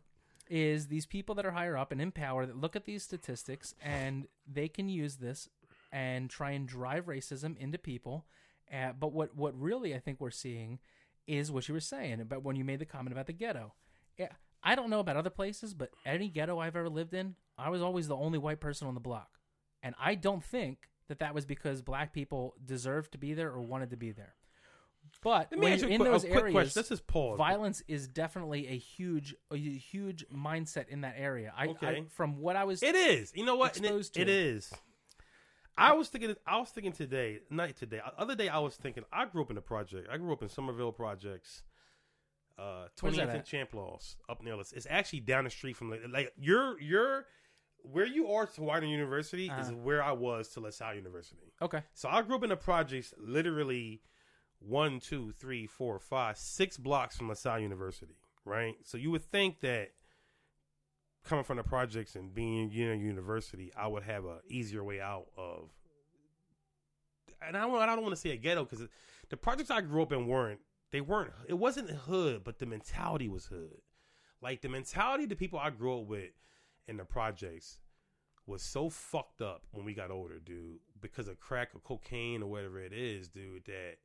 is 0.50 0.88
these 0.88 1.06
people 1.06 1.36
that 1.36 1.46
are 1.46 1.52
higher 1.52 1.78
up 1.78 1.92
and 1.92 2.02
in 2.02 2.12
power 2.12 2.46
that 2.46 2.60
look 2.60 2.76
at 2.76 2.86
these 2.86 3.02
statistics 3.04 3.74
and 3.82 4.28
they 4.52 4.68
can 4.68 4.90
use 4.90 5.16
this 5.16 5.48
and 5.92 6.30
try 6.30 6.52
and 6.52 6.68
drive 6.68 7.06
racism 7.06 7.58
into 7.58 7.78
people. 7.78 8.26
Uh, 8.74 8.92
but 9.00 9.14
what 9.14 9.36
what 9.36 9.60
really 9.60 9.94
I 9.96 10.00
think 10.00 10.20
we're 10.20 10.32
seeing 10.32 10.80
is 11.28 11.52
what 11.52 11.68
you 11.70 11.74
were 11.74 11.80
saying 11.80 12.20
about 12.20 12.44
when 12.44 12.56
you 12.58 12.66
made 12.66 12.80
the 12.80 12.86
comment 12.86 13.14
about 13.14 13.28
the 13.28 13.34
ghetto. 13.34 13.72
Yeah, 14.18 14.30
I 14.64 14.76
don't 14.76 14.90
know 14.90 15.00
about 15.00 15.18
other 15.18 15.30
places, 15.30 15.74
but 15.74 15.90
any 16.06 16.30
ghetto 16.30 16.60
I've 16.60 16.76
ever 16.76 16.90
lived 16.90 17.14
in, 17.14 17.36
I 17.58 17.70
was 17.70 17.82
always 17.82 18.08
the 18.08 18.16
only 18.16 18.38
white 18.40 18.60
person 18.60 18.88
on 18.88 18.94
the 18.94 19.00
block, 19.00 19.40
and 19.82 19.96
I 20.00 20.16
don't 20.16 20.44
think 20.44 20.90
that 21.10 21.20
that 21.20 21.34
was 21.36 21.46
because 21.46 21.82
black 21.82 22.14
people 22.14 22.56
deserved 22.64 23.12
to 23.12 23.18
be 23.18 23.34
there 23.34 23.52
or 23.52 23.62
wanted 23.62 23.90
to 23.92 23.98
be 23.98 24.12
there. 24.12 24.36
But 25.22 25.50
Let 25.52 25.60
me 25.60 25.64
when 25.66 25.74
ask 25.74 25.82
you're 25.82 25.90
a, 25.92 25.94
in 25.94 26.02
a 26.02 26.04
those 26.06 26.22
quick 26.24 26.34
areas, 26.34 26.54
question. 26.54 26.80
This 26.82 26.92
is 26.92 27.02
Paul. 27.02 27.36
violence 27.36 27.84
is 27.90 28.08
definitely 28.08 28.68
a 28.68 28.78
huge 28.78 29.36
a 29.52 29.58
huge 29.58 30.26
mindset 30.34 30.88
in 30.88 31.02
that 31.02 31.16
area. 31.18 31.54
I, 31.56 31.66
I 31.66 31.68
Okay. 31.68 32.04
from 32.10 32.38
what 32.40 32.56
I 32.56 32.64
was 32.64 32.82
It 32.82 32.96
is. 32.96 33.32
You 33.36 33.46
know 33.46 33.56
what? 33.56 33.76
And 33.76 33.86
it, 33.86 33.90
Exposed 33.90 34.14
to 34.16 34.22
it 34.22 34.30
it. 34.30 34.34
is. 34.34 34.72
I 35.78 35.92
was 35.94 36.08
thinking. 36.08 36.36
I 36.48 36.58
was 36.58 36.70
thinking 36.70 36.94
today, 36.94 37.40
not 37.50 37.76
today. 37.76 38.00
Other 38.18 38.36
day, 38.36 38.48
I 38.48 38.60
was 38.60 38.76
thinking. 38.76 39.04
I 39.12 39.26
grew 39.26 39.42
up 39.42 39.50
in 39.50 39.56
the 39.56 39.62
project. 39.62 40.08
I 40.12 40.18
grew 40.18 40.32
up 40.32 40.42
in 40.42 40.50
Somerville 40.50 40.92
Projects. 40.92 41.64
Uh, 42.58 42.86
Where's 43.02 43.16
that 43.18 43.30
20th 43.30 43.32
and 43.32 43.40
at? 43.40 43.46
Champlost 43.72 44.16
up 44.30 44.44
near 44.44 44.60
us. 44.60 44.72
It's 44.74 44.88
actually 44.90 45.22
down 45.22 45.46
the 45.46 45.50
street 45.50 45.76
from 45.76 45.90
like, 45.90 46.02
like 46.10 46.34
your 46.38 46.80
your 46.80 47.26
where 47.82 48.06
you 48.06 48.32
are 48.32 48.46
to 48.46 48.62
Whiting 48.62 48.90
University 48.92 49.48
is 49.48 49.52
Uh-huh. 49.70 49.72
where 49.78 50.02
I 50.04 50.12
was 50.14 50.48
to 50.50 50.60
LaSalle 50.62 50.96
University. 50.96 51.52
okay. 51.62 51.82
So 51.94 52.08
I 52.10 52.22
grew 52.22 52.36
up 52.38 52.44
in 52.44 52.50
the 52.50 52.56
projects, 52.56 53.14
literally 53.18 54.02
one, 54.60 55.00
two, 55.02 55.34
three, 55.34 55.68
four, 55.68 56.00
five, 56.00 56.38
six 56.38 56.78
blocks 56.78 57.18
from 57.18 57.28
LaSalle 57.28 57.60
University. 57.60 58.16
right? 58.46 58.76
So 58.84 58.98
you 58.98 59.10
would 59.12 59.24
think 59.24 59.60
that 59.62 59.90
coming 61.26 61.44
from 61.44 61.58
the 61.58 61.64
projects 61.64 62.16
and 62.16 62.34
being 62.34 62.70
you 62.72 62.88
know 62.88 62.94
university, 62.94 63.72
I 63.76 63.88
would 63.88 64.04
have 64.04 64.26
a 64.26 64.40
easier 64.48 64.84
way 64.84 65.02
out 65.02 65.28
of. 65.38 65.70
And 67.46 67.58
I 67.58 67.62
don't, 67.62 67.76
I 67.82 67.86
don't 67.88 68.02
want 68.04 68.14
to 68.16 68.22
say 68.22 68.32
a 68.32 68.38
ghetto 68.38 68.64
because 68.64 68.88
the 69.30 69.38
projects 69.38 69.70
I 69.72 69.82
grew 69.82 70.02
up 70.04 70.12
in 70.14 70.28
weren't 70.28 70.60
they 70.94 71.02
weren't 71.02 71.34
it 71.50 71.56
wasn't 71.56 71.90
hood, 71.90 72.44
but 72.46 72.60
the 72.60 72.66
mentality 72.66 73.28
was 73.28 73.48
hood. 73.48 73.82
Like 74.42 74.62
the 74.62 74.70
mentality 74.70 75.24
of 75.24 75.30
the 75.30 75.36
people 75.36 75.60
I 75.60 75.70
grew 75.72 76.00
up 76.00 76.06
with 76.08 76.32
in 76.88 76.98
the 76.98 77.04
projects 77.04 77.80
was 78.46 78.62
so 78.62 78.90
fucked 78.90 79.42
up 79.42 79.64
when 79.72 79.86
we 79.86 79.94
got 79.94 80.12
older, 80.12 80.40
dude, 80.40 80.80
because 81.02 81.28
of 81.28 81.40
crack 81.40 81.70
or 81.74 81.80
cocaine 81.80 82.44
or 82.44 82.50
whatever 82.50 82.80
it 82.80 82.94
is, 82.94 83.28
dude. 83.30 83.66
That 83.66 83.96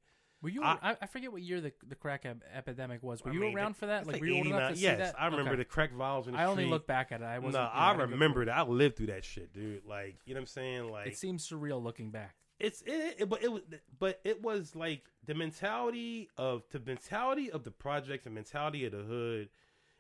Were 0.41 0.49
you? 0.49 0.63
I- 0.63 0.97
I, 1.01 1.07
forget 1.07 1.31
what 1.33 1.43
year 1.43 1.61
the 1.61 1.73
the 1.87 1.97
crack 1.97 2.25
ep- 2.25 2.43
epidemic 2.55 3.03
was. 3.03 3.23
Were 3.23 3.33
I 3.33 3.35
you 3.35 3.41
mean, 3.41 3.55
around 3.57 3.73
the- 3.75 3.79
for 3.81 3.87
that? 3.87 4.07
Like, 4.07 4.15
like 4.15 4.21
were 4.23 4.27
you 4.29 4.37
old 4.37 4.47
enough 4.47 4.71
89 4.71 4.71
to 4.71 4.77
see 4.77 4.83
yes, 4.85 4.99
that? 4.99 5.21
I 5.21 5.27
remember 5.27 5.51
Okay. 5.51 5.59
the 5.59 5.65
crack 5.67 5.93
vials 5.93 6.27
in 6.27 6.35
the 6.35 6.41
I 6.41 6.45
only 6.47 6.63
street. 6.63 6.71
look 6.71 6.87
back 6.87 7.13
at 7.13 7.21
it. 7.21 7.25
I 7.25 7.39
wasn't. 7.41 7.65
No, 7.65 7.71
I 7.71 7.93
remember 7.93 8.45
that. 8.47 8.57
I 8.57 8.63
lived 8.63 8.97
through 8.97 9.09
that 9.09 9.25
shit, 9.25 9.53
dude. 9.53 9.85
Like, 9.85 10.17
you 10.25 10.33
know 10.35 10.39
what 10.39 10.43
I'm 10.43 10.47
saying? 10.47 10.89
Like, 10.91 11.09
It 11.09 11.19
seems 11.19 11.47
surreal 11.47 11.83
looking 11.83 12.11
back. 12.13 12.37
It's 12.61 12.83
it, 12.83 13.17
it, 13.21 13.29
but 13.29 13.43
it 13.43 13.53
was, 13.53 13.63
but 13.99 14.21
it 14.25 14.43
was 14.43 14.75
like 14.75 15.05
the 15.25 15.35
mentality 15.35 16.29
of 16.37 16.63
the 16.71 16.81
mentality 16.81 17.51
of 17.51 17.65
the 17.65 17.71
projects, 17.71 18.25
the 18.25 18.31
mentality 18.31 18.85
of 18.85 18.93
the 18.93 18.99
hood 18.99 19.49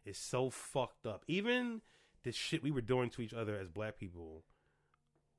is 0.05 0.19
so 0.19 0.51
fucked 0.51 1.07
up. 1.07 1.25
Even 1.29 1.83
the 2.25 2.33
shit 2.33 2.63
we 2.63 2.71
were 2.71 2.81
doing 2.81 3.11
to 3.11 3.23
each 3.23 3.35
other 3.35 3.57
as 3.57 3.69
black 3.69 3.99
people 3.99 4.45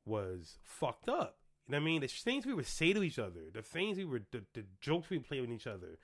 was 0.05 0.57
fucked 0.63 1.09
up. 1.09 1.37
You 1.67 1.73
know 1.73 1.77
what 1.77 1.83
I 1.83 1.85
mean? 1.85 2.01
The 2.01 2.07
things 2.07 2.45
we 2.45 2.53
would 2.53 2.65
say 2.65 2.93
to 2.93 3.03
each 3.03 3.19
other, 3.19 3.41
the 3.53 3.61
things 3.61 3.97
we 3.97 4.05
were, 4.05 4.21
the, 4.31 4.43
the 4.53 4.65
jokes 4.81 5.09
we 5.09 5.17
would 5.17 5.27
play 5.27 5.41
with 5.41 5.51
each 5.51 5.67
other, 5.67 5.99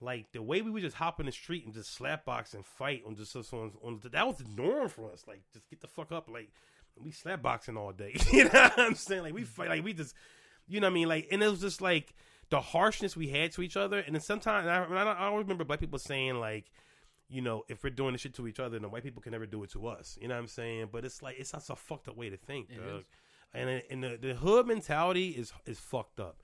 like 0.00 0.30
the 0.32 0.42
way 0.42 0.62
we 0.62 0.70
would 0.70 0.82
just 0.82 0.96
hop 0.96 1.18
in 1.18 1.26
the 1.26 1.32
street 1.32 1.64
and 1.64 1.74
just 1.74 1.92
slap 1.92 2.24
box 2.24 2.54
and 2.54 2.64
fight 2.64 3.02
on 3.06 3.16
just 3.16 3.34
on, 3.34 3.72
on 3.82 4.00
that 4.12 4.26
was 4.26 4.36
the 4.36 4.44
norm 4.56 4.88
for 4.88 5.10
us. 5.10 5.24
Like, 5.26 5.42
just 5.52 5.68
get 5.68 5.80
the 5.80 5.88
fuck 5.88 6.12
up. 6.12 6.28
Like, 6.28 6.50
we 7.02 7.10
slap 7.10 7.42
boxing 7.42 7.76
all 7.76 7.92
day. 7.92 8.16
you 8.32 8.44
know 8.44 8.50
what 8.50 8.78
I'm 8.78 8.94
saying? 8.94 9.22
Like, 9.22 9.34
we 9.34 9.42
fight. 9.42 9.68
Like, 9.70 9.84
we 9.84 9.92
just, 9.92 10.14
you 10.68 10.80
know 10.80 10.86
what 10.86 10.92
I 10.92 10.94
mean? 10.94 11.08
Like, 11.08 11.28
and 11.30 11.42
it 11.42 11.48
was 11.48 11.60
just 11.60 11.80
like 11.80 12.14
the 12.50 12.60
harshness 12.60 13.16
we 13.16 13.28
had 13.28 13.52
to 13.52 13.62
each 13.62 13.76
other. 13.76 13.98
And 13.98 14.14
then 14.14 14.22
sometimes 14.22 14.66
I, 14.66 14.84
I, 14.84 15.26
always 15.26 15.44
remember 15.44 15.64
black 15.64 15.80
people 15.80 15.98
saying 15.98 16.38
like, 16.40 16.70
you 17.28 17.42
know, 17.42 17.64
if 17.68 17.84
we're 17.84 17.90
doing 17.90 18.12
this 18.12 18.22
shit 18.22 18.34
to 18.34 18.48
each 18.48 18.60
other, 18.60 18.78
then 18.78 18.90
white 18.90 19.02
people 19.02 19.20
can 19.20 19.32
never 19.32 19.46
do 19.46 19.62
it 19.62 19.70
to 19.72 19.86
us. 19.86 20.18
You 20.20 20.28
know 20.28 20.34
what 20.34 20.40
I'm 20.40 20.48
saying? 20.48 20.88
But 20.92 21.04
it's 21.04 21.22
like 21.22 21.38
it's 21.38 21.50
such 21.50 21.68
a 21.68 21.76
fucked 21.76 22.08
up 22.08 22.16
way 22.16 22.30
to 22.30 22.36
think, 22.36 22.68
dog. 22.70 23.04
And 23.52 23.82
and 23.90 24.02
the, 24.02 24.18
the 24.20 24.34
hood 24.34 24.66
mentality 24.66 25.30
is 25.30 25.52
is 25.66 25.78
fucked 25.78 26.20
up, 26.20 26.42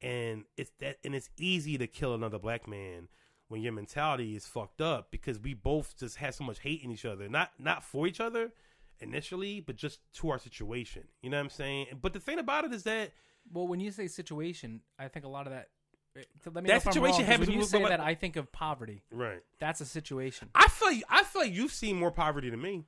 and 0.00 0.44
it's 0.56 0.70
that 0.80 0.98
and 1.04 1.14
it's 1.14 1.30
easy 1.38 1.76
to 1.78 1.86
kill 1.86 2.14
another 2.14 2.38
black 2.38 2.66
man 2.66 3.08
when 3.48 3.60
your 3.60 3.72
mentality 3.72 4.34
is 4.34 4.46
fucked 4.46 4.80
up 4.80 5.10
because 5.10 5.38
we 5.38 5.52
both 5.52 5.98
just 5.98 6.16
had 6.16 6.34
so 6.34 6.44
much 6.44 6.60
hate 6.60 6.82
in 6.82 6.90
each 6.90 7.04
other, 7.04 7.28
not 7.28 7.52
not 7.58 7.84
for 7.84 8.06
each 8.06 8.20
other 8.20 8.52
initially, 9.00 9.60
but 9.60 9.76
just 9.76 10.00
to 10.14 10.30
our 10.30 10.38
situation. 10.38 11.04
You 11.20 11.30
know 11.30 11.36
what 11.36 11.44
I'm 11.44 11.50
saying? 11.50 11.86
But 12.00 12.14
the 12.14 12.20
thing 12.20 12.38
about 12.38 12.64
it 12.64 12.72
is 12.72 12.84
that 12.84 13.12
Well, 13.50 13.66
when 13.66 13.80
you 13.80 13.90
say 13.90 14.06
situation, 14.08 14.80
I 14.98 15.08
think 15.08 15.24
a 15.24 15.28
lot 15.28 15.46
of 15.46 15.52
that. 15.52 15.68
eh, 16.16 16.24
so 16.44 16.50
Let 16.50 16.64
me 16.64 16.68
That 16.68 16.74
know 16.74 16.76
if 16.76 16.86
I'm 16.86 16.92
situation 16.92 17.02
wrong, 17.02 17.12
'cause 17.20 17.26
happens 17.26 17.48
When 17.48 17.54
you 17.54 17.60
with- 17.60 17.68
say 17.70 17.82
but- 17.82 17.88
that, 17.88 18.00
I 18.00 18.14
think 18.14 18.36
of 18.36 18.52
poverty. 18.52 19.02
right. 19.10 19.42
That's 19.58 19.80
a 19.80 19.86
situation. 19.86 20.50
I 20.54 20.68
feel 20.68 21.00
I 21.08 21.24
feel 21.24 21.42
like 21.42 21.52
you've 21.52 21.72
seen 21.72 21.98
more 21.98 22.10
poverty 22.10 22.50
than 22.50 22.60
me. 22.60 22.84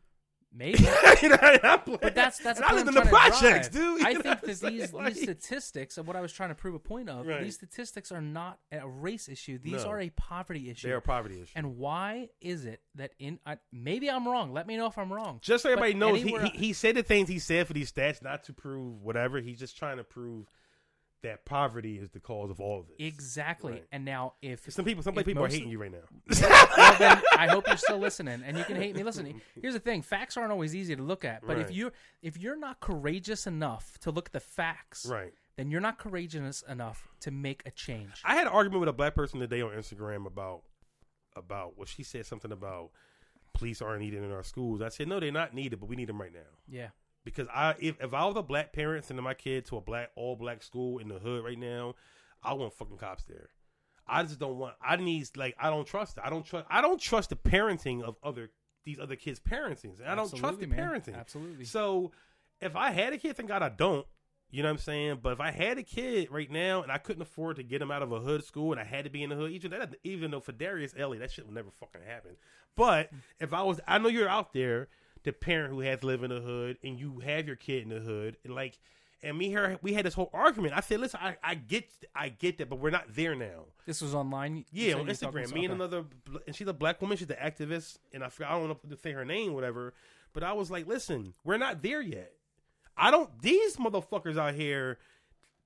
Maybe. 0.57 0.79
You 1.23 1.31
know, 1.31 1.37
I'm 1.41 1.81
like- 1.87 2.01
But 2.01 2.15
that's 2.15 2.39
that's 2.39 2.61
I 2.61 2.75
lived 2.75 2.89
in 2.89 2.95
the 2.95 3.01
projects, 3.03 3.69
dude. 3.69 4.01
You 4.01 4.07
I 4.07 4.13
think 4.15 4.25
that 4.25 4.43
these 4.43 4.93
Like- 4.93 5.15
these 5.15 5.23
statistics 5.23 5.97
of 5.99 6.07
what 6.07 6.17
I 6.17 6.21
was 6.21 6.33
trying 6.33 6.51
to 6.51 6.55
prove 6.55 6.75
a 6.75 6.79
point 6.79 7.09
of. 7.09 7.27
Right. 7.27 7.43
These 7.43 7.55
statistics 7.55 8.13
are 8.13 8.21
not 8.21 8.59
a 8.71 8.87
race 8.87 9.29
issue. 9.29 9.59
These 9.59 9.85
No. 9.85 9.91
are 9.91 10.01
a 10.01 10.11
poverty 10.11 10.71
issue. 10.71 10.89
they're 10.89 10.99
a 10.99 11.03
poverty 11.03 11.41
issue. 11.41 11.53
and 11.57 11.77
why 11.79 12.29
is 12.41 12.67
it 12.67 12.81
that 12.97 13.13
in 13.19 13.39
I, 13.47 13.59
maybe 13.73 14.11
I'm 14.11 14.29
wrong? 14.29 14.53
Let 14.53 14.67
me 14.67 14.77
know 14.77 14.87
if 14.87 14.99
I'm 14.99 15.13
wrong. 15.13 15.39
just 15.43 15.63
so 15.63 15.71
everybody 15.71 15.93
But 15.95 15.99
knows, 15.99 16.23
he, 16.23 16.37
he 16.39 16.67
he 16.67 16.73
said 16.73 16.95
the 16.97 17.03
things 17.03 17.29
he 17.29 17.39
said 17.39 17.67
for 17.67 17.73
these 17.73 17.91
stats 17.91 18.23
not 18.23 18.45
to 18.45 18.53
prove 18.53 19.03
whatever. 19.03 19.41
He's 19.41 19.59
just 19.59 19.77
trying 19.79 19.97
to 19.97 20.05
prove 20.05 20.47
that 21.25 21.45
poverty 21.45 21.99
is 21.99 22.11
the 22.11 22.21
cause 22.21 22.51
of 22.51 22.61
all 22.61 22.81
of 22.81 22.87
this. 22.87 22.97
exactly. 22.99 23.73
Right. 23.73 23.85
And 23.93 24.05
now 24.05 24.35
if 24.41 24.71
Some 24.73 24.85
people, 24.85 25.03
some 25.03 25.19
if 25.19 25.27
people 25.27 25.45
are 25.45 25.49
hating 25.49 25.69
you 25.69 25.79
right 25.79 25.93
now. 25.93 26.07
well, 26.77 26.97
then 26.99 27.21
I 27.37 27.49
hope 27.49 27.67
you're 27.67 27.77
still 27.77 27.99
listening, 27.99 28.43
and 28.47 28.57
you 28.57 28.65
can 28.65 28.77
hate 28.77 28.95
me 28.97 29.03
listening. 29.03 29.41
Here's 29.61 29.75
the 29.75 29.81
thing: 29.81 30.03
facts 30.03 30.37
aren't 30.37 30.53
always 30.53 30.75
easy 30.75 30.95
to 30.97 31.03
look 31.03 31.25
at. 31.25 31.47
But 31.47 31.59
if 31.59 31.67
Right. 31.67 31.75
you 31.75 31.93
if 32.23 32.39
you're 32.39 32.57
not 32.57 32.81
courageous 32.81 33.47
enough 33.47 33.99
to 34.01 34.11
look 34.11 34.29
at 34.29 34.33
the 34.33 34.41
facts, 34.41 35.07
right. 35.07 35.33
then 35.57 35.71
you're 35.71 35.81
not 35.81 35.99
courageous 35.99 36.63
enough 36.69 37.09
to 37.21 37.31
make 37.31 37.63
a 37.67 37.71
change. 37.71 38.23
I 38.25 38.35
had 38.37 38.47
an 38.47 38.53
argument 38.53 38.81
with 38.81 38.89
a 38.89 38.93
black 38.95 39.15
person 39.15 39.41
today 39.41 39.61
on 39.63 39.71
Instagram 39.73 40.27
about 40.27 40.63
about 41.37 41.77
well, 41.77 41.87
she 41.87 42.03
said 42.03 42.27
something 42.27 42.53
about 42.53 42.91
police 43.55 43.81
aren't 43.81 44.01
needed 44.01 44.23
in 44.23 44.33
our 44.33 44.43
schools. 44.43 44.83
I 44.83 44.89
said 44.89 45.09
no, 45.09 45.21
they're 45.21 45.33
not 45.33 45.55
needed, 45.55 45.81
but 45.81 45.89
we 45.89 45.97
need 45.97 46.09
them 46.09 46.21
right 46.21 46.33
now. 46.33 46.41
yeah, 46.69 46.89
because 47.25 47.49
I 47.53 47.75
if, 47.81 48.03
if 48.03 48.15
I 48.15 48.25
was 48.27 48.37
a 48.37 48.43
black 48.43 48.73
parent 48.73 49.05
sending 49.05 49.25
my 49.25 49.35
kid 49.35 49.65
to 49.67 49.77
a 49.77 49.81
black 49.81 50.11
all 50.17 50.37
black 50.37 50.63
school 50.63 50.99
in 50.99 51.09
the 51.09 51.19
hood 51.19 51.45
right 51.45 51.59
now, 51.59 51.95
I 52.43 52.55
want 52.55 52.75
fucking 52.75 52.99
cops 52.99 53.25
there. 53.25 53.51
I 54.07 54.23
just 54.23 54.39
don't 54.39 54.59
want. 54.59 54.75
I 54.83 54.97
need 54.97 55.29
like 55.37 55.57
I 55.59 55.71
don't 55.71 55.87
trust. 55.87 56.19
I 56.23 56.31
don't 56.31 56.45
trust. 56.45 56.67
I 56.71 56.81
don't 56.81 57.01
trust 57.01 57.31
the 57.31 57.37
parenting 57.37 58.03
of 58.03 58.17
other 58.23 58.51
these 58.85 58.99
other 58.99 59.17
kids' 59.17 59.41
parenting. 59.41 59.95
I 60.07 60.15
don't 60.15 60.35
trust 60.35 60.61
the 60.61 60.67
man. 60.67 60.79
parenting. 60.79 61.19
Absolutely. 61.19 61.65
So 61.65 62.13
if 62.61 62.77
I 62.77 62.91
had 62.91 63.13
a 63.13 63.19
kid, 63.19 63.37
thank 63.37 63.49
God 63.49 63.63
I 63.63 63.71
don't. 63.71 64.07
You 64.51 64.63
know 64.63 64.69
what 64.69 64.75
I'm 64.75 64.79
saying? 64.79 65.19
But 65.21 65.33
if 65.33 65.41
I 65.41 65.51
had 65.51 65.79
a 65.79 65.83
kid 65.83 66.31
right 66.31 66.51
now 66.51 66.83
and 66.83 66.93
I 66.93 66.99
couldn't 66.99 67.23
afford 67.23 67.57
to 67.57 67.65
get 67.65 67.83
him 67.83 67.91
out 67.91 68.03
of 68.03 68.13
a 68.13 68.21
hood 68.21 68.45
school 68.45 68.71
and 68.71 68.81
I 68.81 68.85
had 68.85 69.05
to 69.05 69.11
be 69.11 69.23
in 69.23 69.31
the 69.31 69.37
hood, 69.37 69.51
even 69.51 69.73
that, 69.73 69.97
even 70.05 70.31
though 70.31 70.39
for 70.39 70.53
Darius 70.53 70.95
Ellie, 70.97 71.19
that 71.19 71.33
shit 71.33 71.45
would 71.47 71.55
never 71.55 71.71
fucking 71.81 72.03
happen. 72.07 72.37
But 72.77 73.11
if 73.41 73.53
I 73.53 73.63
was, 73.63 73.81
I 73.89 73.99
know 73.99 74.09
you're 74.09 74.29
out 74.29 74.53
there, 74.53 74.89
the 75.25 75.33
parent 75.33 75.73
who 75.73 75.81
has 75.81 76.01
to 76.01 76.07
live 76.07 76.23
in 76.23 76.31
the 76.31 76.41
hood, 76.41 76.79
and 76.83 76.99
you 76.99 77.21
have 77.21 77.47
your 77.47 77.57
kid 77.57 77.83
in 77.83 77.89
the 77.89 78.01
hood, 78.01 78.37
and 78.45 78.55
like, 78.55 78.79
and 79.23 79.39
me 79.39 79.49
here, 79.49 79.79
we 79.81 79.95
had 79.95 80.05
this 80.05 80.13
whole 80.13 80.31
argument. 80.35 80.75
I 80.77 80.81
said, 80.81 81.01
listen, 81.01 81.19
I, 81.23 81.37
I 81.43 81.55
get, 81.55 81.89
I 82.15 82.29
get 82.29 82.59
that, 82.59 82.69
but 82.69 82.79
we're 82.79 82.91
not 82.91 83.15
there 83.15 83.35
now. 83.35 83.65
this 83.87 84.03
was 84.03 84.15
online. 84.15 84.67
Yeah, 84.71 84.95
on 84.95 85.01
you 85.01 85.07
were 85.07 85.15
talking 85.15 85.43
Instagram. 85.43 85.55
Me 85.55 85.65
and 85.65 85.75
another, 85.75 86.05
and 86.47 86.55
she's 86.55 86.69
a 86.69 86.75
black 86.75 87.01
woman. 87.01 87.17
She's 87.17 87.31
an 87.31 87.37
activist, 87.43 87.99
and 88.13 88.23
I 88.23 88.29
forgot, 88.29 88.53
I 88.53 88.59
don't 88.59 88.69
know 88.69 88.79
to 88.91 88.97
say 88.99 89.13
her 89.13 89.25
name, 89.25 89.55
whatever. 89.55 89.95
But 90.35 90.43
I 90.43 90.53
was 90.53 90.71
like, 90.71 90.87
listen, 90.87 91.33
we're 91.43 91.57
not 91.57 91.83
there 91.83 92.03
yet. 92.03 92.33
I 92.97 93.11
don't. 93.11 93.31
These 93.41 93.77
motherfuckers 93.77 94.37
out 94.37 94.55
here, 94.55 94.99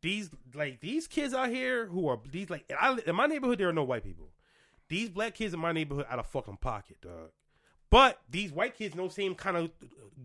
these 0.03 0.31
like 0.55 0.81
these 0.81 1.07
kids 1.09 1.35
out 1.35 1.49
here 1.49 1.87
who 1.87 2.07
are 2.09 2.21
these 2.31 2.51
like 2.51 2.71
I, 2.79 2.97
in 3.07 3.17
my 3.17 3.27
neighborhood, 3.27 3.59
there 3.59 3.69
are 3.69 3.73
no 3.73 3.85
white 3.85 4.05
people. 4.05 4.29
These 4.89 5.11
black 5.11 5.35
kids 5.35 5.53
in 5.53 5.61
my 5.61 5.73
neighborhood 5.73 6.07
out 6.09 6.19
of 6.19 6.27
fucking 6.27 6.59
pocket, 6.59 7.01
dog. 7.01 7.31
But 7.91 8.21
these 8.31 8.53
white 8.53 8.77
kids, 8.77 8.95
in 8.95 9.01
those 9.01 9.15
same 9.15 9.35
kind 9.35 9.57
of 9.57 9.71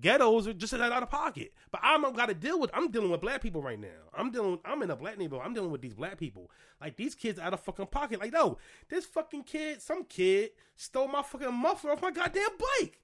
ghettos, 0.01 0.47
are 0.47 0.53
just 0.53 0.73
out 0.73 1.03
of 1.03 1.09
pocket. 1.09 1.53
But 1.71 1.81
I'm 1.83 2.01
got 2.13 2.27
to 2.27 2.33
deal 2.33 2.59
with. 2.59 2.69
I'm 2.73 2.91
dealing 2.91 3.09
with 3.09 3.21
black 3.21 3.41
people 3.41 3.61
right 3.61 3.79
now. 3.79 3.87
I'm 4.13 4.31
dealing. 4.31 4.59
I'm 4.65 4.81
in 4.83 4.91
a 4.91 4.95
black 4.95 5.17
neighborhood. 5.17 5.45
I'm 5.45 5.53
dealing 5.53 5.71
with 5.71 5.81
these 5.81 5.93
black 5.93 6.17
people. 6.17 6.51
Like 6.81 6.97
these 6.97 7.15
kids 7.15 7.39
out 7.39 7.53
of 7.53 7.61
fucking 7.61 7.87
pocket. 7.87 8.19
Like 8.19 8.33
no, 8.33 8.57
this 8.89 9.05
fucking 9.05 9.43
kid, 9.43 9.81
some 9.81 10.03
kid 10.03 10.51
stole 10.75 11.07
my 11.07 11.21
fucking 11.21 11.53
muffler 11.53 11.91
off 11.91 12.01
my 12.01 12.11
goddamn 12.11 12.49
bike. 12.59 12.99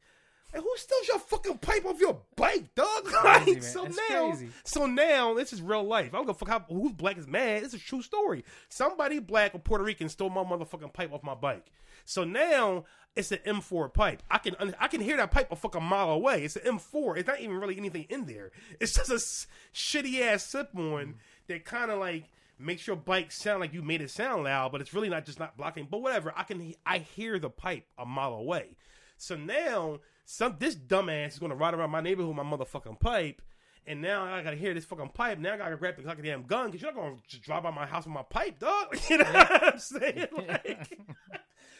And 0.51 0.63
who 0.63 0.71
steals 0.77 1.07
your 1.07 1.19
fucking 1.19 1.59
pipe 1.59 1.85
off 1.85 1.99
your 1.99 2.19
bike, 2.35 2.73
dog? 2.73 3.07
Like, 3.23 3.61
so 3.61 3.83
That's 3.83 3.99
now, 4.09 4.29
crazy. 4.31 4.49
so 4.63 4.87
now 4.87 5.35
this 5.35 5.53
is 5.53 5.61
real 5.61 5.83
life. 5.83 6.09
I 6.13 6.17
don't 6.17 6.25
give 6.25 6.35
a 6.35 6.39
fuck 6.39 6.49
how, 6.49 6.65
who's 6.67 6.93
black 6.93 7.17
is 7.19 7.27
mad. 7.27 7.61
It's 7.63 7.75
a 7.75 7.79
true 7.79 8.01
story. 8.01 8.43
Somebody 8.67 9.19
black 9.19 9.53
or 9.53 9.59
Puerto 9.59 9.83
Rican 9.83 10.09
stole 10.09 10.31
my 10.31 10.43
motherfucking 10.43 10.91
pipe 10.91 11.13
off 11.13 11.21
my 11.21 11.35
bike. 11.35 11.71
So 12.09 12.23
now 12.23 12.85
it's 13.15 13.31
an 13.31 13.37
M4 13.45 13.93
pipe. 13.93 14.23
I 14.31 14.39
can 14.39 14.55
I 14.79 14.87
can 14.87 14.99
hear 14.99 15.15
that 15.17 15.29
pipe 15.29 15.51
a 15.51 15.55
fucking 15.55 15.83
mile 15.83 16.09
away. 16.09 16.43
It's 16.43 16.55
an 16.55 16.77
M4. 16.79 17.17
It's 17.17 17.27
not 17.27 17.39
even 17.39 17.57
really 17.57 17.77
anything 17.77 18.07
in 18.09 18.25
there. 18.25 18.49
It's 18.79 18.93
just 18.95 19.11
a 19.11 19.15
s- 19.15 19.45
shitty 19.75 20.19
ass 20.21 20.43
slip 20.43 20.75
on 20.75 21.17
that 21.47 21.65
kind 21.65 21.91
of 21.91 21.99
like 21.99 22.23
makes 22.57 22.87
your 22.87 22.95
bike 22.95 23.31
sound 23.31 23.59
like 23.59 23.73
you 23.75 23.83
made 23.83 24.01
it 24.01 24.09
sound 24.09 24.43
loud, 24.45 24.71
but 24.71 24.81
it's 24.81 24.91
really 24.91 25.07
not 25.07 25.23
just 25.23 25.37
not 25.39 25.55
blocking. 25.55 25.87
But 25.89 26.01
whatever. 26.01 26.33
I 26.35 26.41
can 26.43 26.73
I 26.83 26.97
hear 26.97 27.37
the 27.37 27.51
pipe 27.51 27.85
a 27.95 28.07
mile 28.07 28.33
away. 28.33 28.69
So 29.17 29.35
now 29.35 29.99
some 30.25 30.55
this 30.57 30.75
dumbass 30.75 31.33
is 31.33 31.39
gonna 31.39 31.53
ride 31.53 31.75
around 31.75 31.91
my 31.91 32.01
neighborhood 32.01 32.35
with 32.35 32.43
my 32.43 32.57
motherfucking 32.57 32.99
pipe. 32.99 33.43
And 33.85 34.01
now 34.01 34.23
I 34.23 34.41
gotta 34.41 34.55
hear 34.57 34.73
this 34.73 34.85
fucking 34.85 35.09
pipe. 35.09 35.37
Now 35.37 35.53
I 35.53 35.57
gotta 35.57 35.77
grab 35.77 35.95
the 35.95 36.01
goddamn 36.01 36.43
gun 36.47 36.67
because 36.71 36.81
you're 36.81 36.91
not 36.91 36.99
gonna 37.01 37.17
just 37.27 37.43
drive 37.43 37.61
by 37.61 37.69
my 37.71 37.85
house 37.85 38.05
with 38.05 38.13
my 38.15 38.23
pipe, 38.23 38.57
dog. 38.57 38.97
You 39.11 39.19
know 39.19 39.25
what 39.25 39.73
I'm 39.73 39.79
saying? 39.79 40.27
Like, 40.47 40.99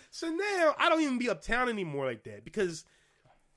so 0.10 0.30
now 0.30 0.76
I 0.78 0.90
don't 0.90 1.02
even 1.02 1.18
be 1.18 1.30
uptown 1.30 1.70
anymore 1.70 2.06
like 2.06 2.24
that 2.24 2.44
because, 2.44 2.86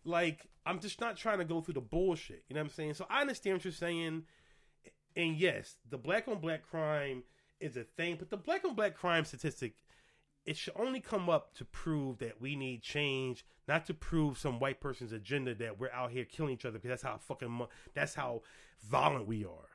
like, 0.04 0.46
I'm 0.66 0.80
just 0.80 1.00
not 1.00 1.16
trying 1.16 1.38
to 1.38 1.44
go 1.44 1.60
through 1.60 1.74
the 1.74 1.80
bullshit. 1.80 2.44
You 2.48 2.54
know 2.54 2.60
what 2.60 2.66
I'm 2.66 2.74
saying? 2.74 2.94
So 2.94 3.06
I 3.08 3.20
understand 3.20 3.56
what 3.56 3.64
you're 3.64 3.72
saying. 3.72 4.24
And 5.16 5.36
yes, 5.36 5.76
the 5.90 5.98
black 5.98 6.28
on 6.28 6.38
black 6.38 6.62
crime 6.62 7.22
is 7.60 7.76
a 7.76 7.84
thing, 7.84 8.16
but 8.18 8.30
the 8.30 8.36
black 8.36 8.64
on 8.64 8.74
black 8.74 8.94
crime 8.94 9.24
statistic 9.24 9.74
it 10.44 10.56
should 10.56 10.74
only 10.76 11.00
come 11.00 11.30
up 11.30 11.54
to 11.54 11.64
prove 11.64 12.18
that 12.18 12.40
we 12.40 12.56
need 12.56 12.82
change, 12.82 13.44
not 13.68 13.86
to 13.86 13.94
prove 13.94 14.38
some 14.38 14.58
white 14.58 14.80
person's 14.80 15.12
agenda 15.12 15.54
that 15.54 15.78
we're 15.78 15.92
out 15.92 16.10
here 16.10 16.24
killing 16.24 16.52
each 16.52 16.64
other 16.64 16.78
because 16.78 16.88
that's 16.88 17.02
how 17.02 17.16
fucking 17.18 17.66
that's 17.94 18.14
how 18.14 18.42
violent 18.88 19.26
we 19.26 19.44
are. 19.44 19.68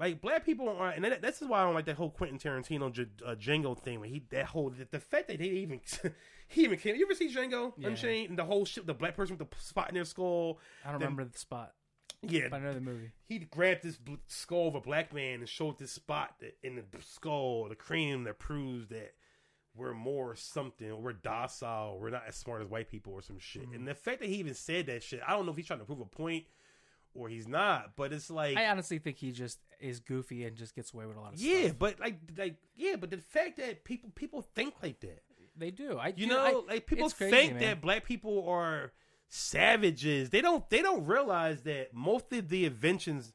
Like 0.00 0.20
black 0.22 0.46
people 0.46 0.68
are, 0.68 0.88
and 0.88 1.04
that, 1.04 1.20
this 1.20 1.42
is 1.42 1.46
why 1.48 1.60
I 1.60 1.64
don't 1.64 1.74
like 1.74 1.84
that 1.84 1.96
whole 1.96 2.10
Quentin 2.10 2.38
Tarantino 2.38 2.90
J- 2.90 3.06
uh, 3.24 3.34
Django 3.34 3.78
thing. 3.78 4.00
Where 4.00 4.08
he 4.08 4.24
that 4.30 4.46
whole 4.46 4.70
the, 4.70 4.88
the 4.90 4.98
fact 4.98 5.28
that 5.28 5.38
they 5.38 5.44
even 5.44 5.80
he 6.48 6.64
even 6.64 6.78
came. 6.78 6.96
You 6.96 7.04
ever 7.04 7.14
see 7.14 7.28
Django 7.32 7.74
Yeah. 7.76 7.88
Unchained? 7.88 8.30
And 8.30 8.38
the 8.38 8.44
whole 8.44 8.64
shit, 8.64 8.86
the 8.86 8.94
black 8.94 9.14
person 9.14 9.36
with 9.38 9.48
the 9.50 9.56
spot 9.62 9.90
in 9.90 9.94
their 9.94 10.04
skull. 10.06 10.58
I 10.84 10.90
don't 10.90 11.00
remember 11.00 11.24
the 11.26 11.38
spot, 11.38 11.74
Yeah, 12.22 12.48
but 12.50 12.56
I 12.56 12.64
know 12.64 12.72
the 12.72 12.80
movie. 12.80 13.10
he 13.28 13.40
grabbed 13.40 13.82
this 13.82 13.98
bl- 13.98 14.14
skull 14.26 14.68
of 14.68 14.74
a 14.74 14.80
black 14.80 15.12
man 15.12 15.40
and 15.40 15.48
showed 15.48 15.78
this 15.78 15.92
spot 15.92 16.34
that, 16.40 16.56
in 16.62 16.76
the 16.76 16.84
skull, 17.02 17.68
the 17.68 17.76
cranium 17.76 18.24
that 18.24 18.38
proves 18.38 18.88
that 18.88 19.12
we're 19.76 19.94
more 19.94 20.34
something, 20.34 21.00
we're 21.02 21.12
docile, 21.12 21.98
we're 22.00 22.10
not 22.10 22.24
as 22.26 22.34
smart 22.36 22.62
as 22.62 22.68
white 22.68 22.88
people 22.90 23.12
or 23.12 23.22
some 23.22 23.38
shit. 23.38 23.62
Mm-hmm. 23.66 23.74
And 23.74 23.86
the 23.88 23.94
fact 23.94 24.20
that 24.20 24.28
he 24.28 24.36
even 24.36 24.54
said 24.54 24.86
that 24.86 25.02
shit, 25.02 25.20
I 25.26 25.32
don't 25.32 25.44
know 25.46 25.52
if 25.52 25.56
he's 25.58 25.66
trying 25.66 25.78
to 25.78 25.84
prove 25.84 26.00
a 26.00 26.04
point 26.06 26.44
or 27.14 27.28
he's 27.28 27.48
not, 27.48 27.96
but 27.96 28.12
it's 28.12 28.30
like, 28.30 28.56
I 28.56 28.66
honestly 28.68 28.98
think 28.98 29.16
he 29.18 29.32
just 29.32 29.58
is 29.80 30.00
goofy 30.00 30.44
and 30.44 30.56
just 30.56 30.74
gets 30.74 30.92
away 30.94 31.06
with 31.06 31.16
a 31.16 31.20
lot 31.20 31.34
of 31.34 31.40
yeah, 31.40 31.66
stuff. 31.66 31.78
but 31.78 32.00
like, 32.00 32.18
like, 32.36 32.56
yeah, 32.76 32.96
but 32.96 33.10
the 33.10 33.16
fact 33.18 33.56
that 33.58 33.84
people 33.84 34.10
people 34.14 34.42
think 34.42 34.74
like 34.82 35.00
that, 35.00 35.22
They 35.56 35.70
do. 35.70 35.98
I 35.98 36.08
you 36.08 36.26
do- 36.26 36.28
know, 36.28 36.64
I- 36.68 36.72
like 36.74 36.86
people 36.86 37.10
crazy, 37.10 37.30
think 37.34 37.52
man. 37.54 37.62
that 37.62 37.80
black 37.80 38.04
people 38.04 38.48
are 38.48 38.92
savages. 39.28 40.30
They 40.30 40.40
don't. 40.40 40.68
They 40.70 40.82
don't 40.82 41.04
realize 41.06 41.62
that 41.62 41.94
most 41.94 42.32
of 42.32 42.48
the 42.48 42.64
inventions 42.64 43.32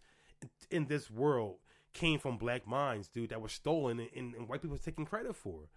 in 0.70 0.86
this 0.88 1.10
world 1.10 1.58
came 1.94 2.20
from 2.20 2.38
black 2.38 2.68
minds, 2.68 3.08
dude, 3.08 3.30
that 3.30 3.42
were 3.42 3.50
stolen 3.50 4.00
and, 4.00 4.10
and, 4.16 4.36
and 4.36 4.48
white 4.50 4.62
people 4.62 4.78
taking 4.78 5.06
credit 5.06 5.36
for. 5.36 5.70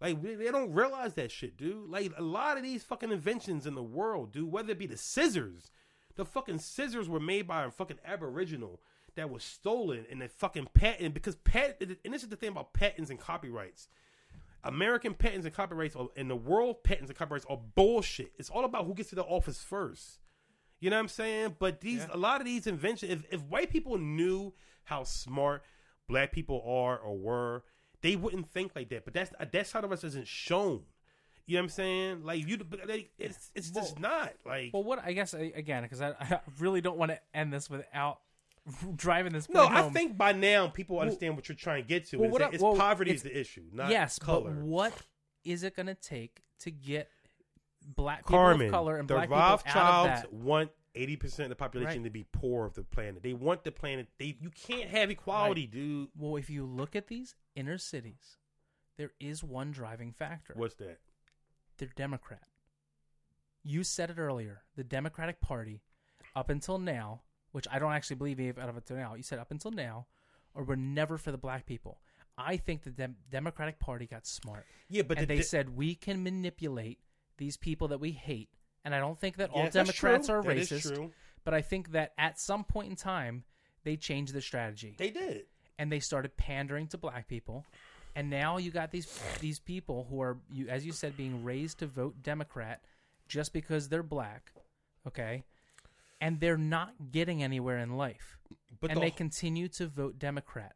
Like 0.00 0.22
they 0.22 0.50
don't 0.50 0.72
realize 0.72 1.14
that 1.14 1.30
shit, 1.30 1.56
dude. 1.58 1.88
Like 1.90 2.12
a 2.16 2.22
lot 2.22 2.56
of 2.56 2.62
these 2.62 2.82
fucking 2.82 3.12
inventions 3.12 3.66
in 3.66 3.74
the 3.74 3.82
world, 3.82 4.32
dude, 4.32 4.50
whether 4.50 4.72
it 4.72 4.78
be 4.78 4.86
the 4.86 4.96
scissors, 4.96 5.70
the 6.16 6.24
fucking 6.24 6.58
scissors 6.58 7.08
were 7.08 7.20
made 7.20 7.46
by 7.46 7.64
a 7.64 7.70
fucking 7.70 7.98
aboriginal 8.04 8.80
that 9.16 9.30
was 9.30 9.42
stolen 9.42 10.06
and 10.10 10.20
the 10.20 10.28
fucking 10.28 10.68
patent 10.74 11.14
because 11.14 11.36
patent 11.36 11.98
and 12.04 12.14
this 12.14 12.22
is 12.22 12.28
the 12.28 12.36
thing 12.36 12.50
about 12.50 12.72
patents 12.72 13.10
and 13.10 13.18
copyrights. 13.18 13.88
American 14.62 15.14
patents 15.14 15.46
and 15.46 15.54
copyrights 15.54 15.96
are, 15.96 16.08
and 16.16 16.28
the 16.30 16.36
world 16.36 16.84
patents 16.84 17.08
and 17.08 17.18
copyrights 17.18 17.46
are 17.48 17.58
bullshit. 17.74 18.32
It's 18.38 18.50
all 18.50 18.64
about 18.64 18.84
who 18.86 18.94
gets 18.94 19.08
to 19.10 19.14
the 19.14 19.24
office 19.24 19.62
first. 19.62 20.18
You 20.80 20.90
know 20.90 20.96
what 20.96 21.00
I'm 21.00 21.08
saying? 21.08 21.56
But 21.58 21.80
these 21.80 22.00
Yeah. 22.00 22.08
a 22.12 22.18
lot 22.18 22.40
of 22.40 22.46
these 22.46 22.66
inventions, 22.66 23.10
if, 23.10 23.24
if 23.32 23.42
white 23.44 23.70
people 23.70 23.96
knew 23.98 24.52
how 24.84 25.04
smart 25.04 25.62
black 26.08 26.32
people 26.32 26.62
are 26.66 26.98
or 26.98 27.16
were, 27.16 27.64
they 28.02 28.16
wouldn't 28.16 28.48
think 28.50 28.72
like 28.76 28.90
that. 28.90 29.04
But 29.04 29.14
that's 29.14 29.30
that 29.52 29.66
side 29.66 29.84
of 29.84 29.92
us 29.92 30.04
isn't 30.04 30.26
shown. 30.26 30.84
You 31.50 31.56
know 31.56 31.62
what 31.62 31.64
I'm 31.64 31.68
saying? 31.70 32.22
Like 32.24 32.46
you, 32.48 32.58
but, 32.58 32.88
like, 32.88 33.10
it's 33.18 33.50
it's 33.56 33.70
just 33.70 33.98
not 33.98 34.32
like. 34.46 34.70
Well, 34.72 34.84
what 34.84 35.04
I 35.04 35.12
guess 35.12 35.34
again, 35.34 35.82
because 35.82 36.00
I, 36.00 36.10
I 36.20 36.38
really 36.60 36.80
don't 36.80 36.96
want 36.96 37.10
to 37.10 37.18
end 37.34 37.52
this 37.52 37.68
without 37.68 38.20
driving 38.94 39.32
this. 39.32 39.48
no, 39.48 39.66
point 39.66 39.76
I 39.76 39.90
think 39.90 40.16
by 40.16 40.30
now 40.30 40.68
people 40.68 41.00
understand 41.00 41.34
what 41.34 41.48
you're 41.48 41.56
trying 41.56 41.82
to 41.82 41.88
get 41.88 42.06
to. 42.10 42.18
well, 42.18 42.40
I- 42.40 42.50
it's 42.52 42.62
well, 42.62 42.76
poverty 42.76 43.10
it's- 43.10 43.24
is 43.24 43.32
the 43.32 43.40
issue, 43.40 43.64
not 43.72 43.90
yes, 43.90 44.16
color. 44.20 44.52
but 44.52 44.62
what 44.62 44.92
is 45.44 45.64
it 45.64 45.74
going 45.74 45.86
to 45.86 45.96
take 45.96 46.42
to 46.60 46.70
get 46.70 47.08
black 47.96 48.18
people 48.26 48.38
Carmen, 48.38 48.66
of 48.66 48.72
color 48.72 48.96
and 48.98 49.08
black 49.08 49.22
people 49.28 49.38
out 49.38 49.64
of 49.64 50.04
that? 50.06 50.32
want 50.32 50.70
eighty 50.94 51.16
percent 51.16 51.46
of 51.46 51.48
the 51.50 51.56
population 51.56 52.02
Right. 52.02 52.04
to 52.04 52.10
be 52.10 52.26
poor 52.30 52.64
of 52.64 52.74
the 52.74 52.84
planet. 52.84 53.24
They 53.24 53.32
want 53.34 53.64
the 53.64 53.72
planet. 53.72 54.06
They 54.20 54.36
you 54.40 54.50
can't 54.50 54.88
have 54.90 55.10
equality, 55.10 55.66
dude. 55.66 56.10
Well, 56.16 56.36
if 56.36 56.48
you 56.48 56.64
look 56.64 56.94
at 56.94 57.08
these 57.08 57.34
inner 57.56 57.76
cities, 57.78 58.36
there 58.98 59.10
is 59.18 59.42
one 59.42 59.72
driving 59.72 60.12
factor. 60.12 60.52
What's 60.56 60.76
that? 60.76 60.98
They're 61.80 61.88
Democrat. 61.96 62.42
You 63.62 63.82
said 63.84 64.10
it 64.10 64.18
earlier. 64.18 64.62
The 64.76 64.84
Democratic 64.84 65.40
Party, 65.40 65.82
up 66.36 66.48
until 66.50 66.78
now, 66.78 67.22
which 67.52 67.66
I 67.70 67.78
don't 67.78 67.92
actually 67.92 68.16
believe 68.16 68.38
even 68.38 68.62
out 68.62 68.68
of 68.68 68.76
until 68.76 68.96
now, 68.96 69.14
you 69.14 69.22
said 69.22 69.38
up 69.38 69.50
until 69.50 69.70
now, 69.72 70.06
or 70.54 70.62
were 70.62 70.76
never 70.76 71.18
for 71.18 71.32
the 71.32 71.38
black 71.38 71.66
people. 71.66 72.00
I 72.38 72.56
think 72.56 72.84
the 72.84 72.90
Dem- 72.90 73.16
Democratic 73.30 73.78
Party 73.78 74.06
got 74.06 74.26
smart. 74.26 74.64
Yeah, 74.88 75.02
but 75.02 75.18
and 75.18 75.26
the, 75.26 75.36
they 75.36 75.42
said 75.42 75.76
we 75.76 75.94
can 75.94 76.22
manipulate 76.22 77.00
these 77.36 77.56
people 77.56 77.88
that 77.88 77.98
we 77.98 78.12
hate. 78.12 78.48
And 78.84 78.94
I 78.94 78.98
don't 78.98 79.18
think 79.18 79.36
that 79.36 79.50
all 79.50 79.68
Democrats 79.68 80.30
are 80.30 80.42
That 80.42 80.56
is 80.56 80.70
racist, 80.70 81.10
but 81.44 81.52
I 81.52 81.60
think 81.60 81.92
that 81.92 82.12
at 82.16 82.38
some 82.40 82.64
point 82.64 82.88
in 82.88 82.96
time 82.96 83.44
they 83.84 83.96
changed 83.96 84.32
their 84.32 84.40
strategy 84.40 84.94
they 84.98 85.10
did. 85.10 85.44
and 85.78 85.90
they 85.92 86.00
started 86.00 86.36
pandering 86.36 86.86
to 86.88 86.98
black 86.98 87.28
people. 87.28 87.66
And 88.16 88.28
now 88.28 88.56
you 88.58 88.70
got 88.70 88.90
these 88.90 89.20
these 89.40 89.58
people 89.58 90.06
who 90.10 90.20
are 90.20 90.38
you 90.50 90.68
as 90.68 90.84
you 90.84 90.92
said 90.92 91.16
being 91.16 91.44
raised 91.44 91.78
to 91.78 91.86
vote 91.86 92.22
Democrat 92.22 92.82
just 93.28 93.52
because 93.52 93.88
they're 93.88 94.02
black, 94.02 94.52
okay? 95.06 95.44
And 96.20 96.40
they're 96.40 96.58
not 96.58 96.92
getting 97.12 97.42
anywhere 97.42 97.78
in 97.78 97.96
life. 97.96 98.38
But 98.80 98.90
and 98.90 98.96
the 98.96 99.02
they 99.02 99.10
wh- 99.10 99.16
continue 99.16 99.68
to 99.68 99.86
vote 99.86 100.18
Democrat. 100.18 100.74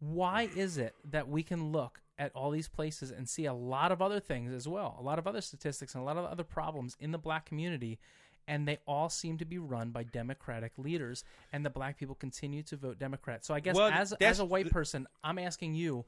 Why 0.00 0.48
is 0.54 0.78
it 0.78 0.94
that 1.10 1.28
we 1.28 1.42
can 1.42 1.70
look 1.70 2.00
at 2.18 2.32
all 2.34 2.50
these 2.50 2.68
places 2.68 3.10
and 3.10 3.28
see 3.28 3.46
a 3.46 3.54
lot 3.54 3.92
of 3.92 4.02
other 4.02 4.20
things 4.20 4.52
as 4.52 4.68
well, 4.68 4.96
a 4.98 5.02
lot 5.02 5.18
of 5.18 5.26
other 5.26 5.40
statistics 5.40 5.94
and 5.94 6.02
a 6.02 6.04
lot 6.04 6.16
of 6.16 6.24
other 6.24 6.44
problems 6.44 6.96
in 7.00 7.12
the 7.12 7.18
black 7.18 7.46
community, 7.46 7.98
and 8.46 8.66
they 8.66 8.78
all 8.86 9.08
seem 9.08 9.38
to 9.38 9.44
be 9.44 9.58
run 9.58 9.90
by 9.90 10.02
Democratic 10.02 10.72
leaders, 10.76 11.24
and 11.52 11.64
the 11.64 11.70
black 11.70 11.98
people 11.98 12.14
continue 12.14 12.62
to 12.64 12.76
vote 12.76 12.98
Democrat. 12.98 13.44
So 13.44 13.54
I 13.54 13.60
guess 13.60 13.76
Well, 13.76 13.90
as 13.90 14.12
as 14.20 14.40
a 14.40 14.44
white 14.44 14.70
person, 14.70 15.06
I'm 15.22 15.38
asking 15.38 15.74
you, 15.74 16.04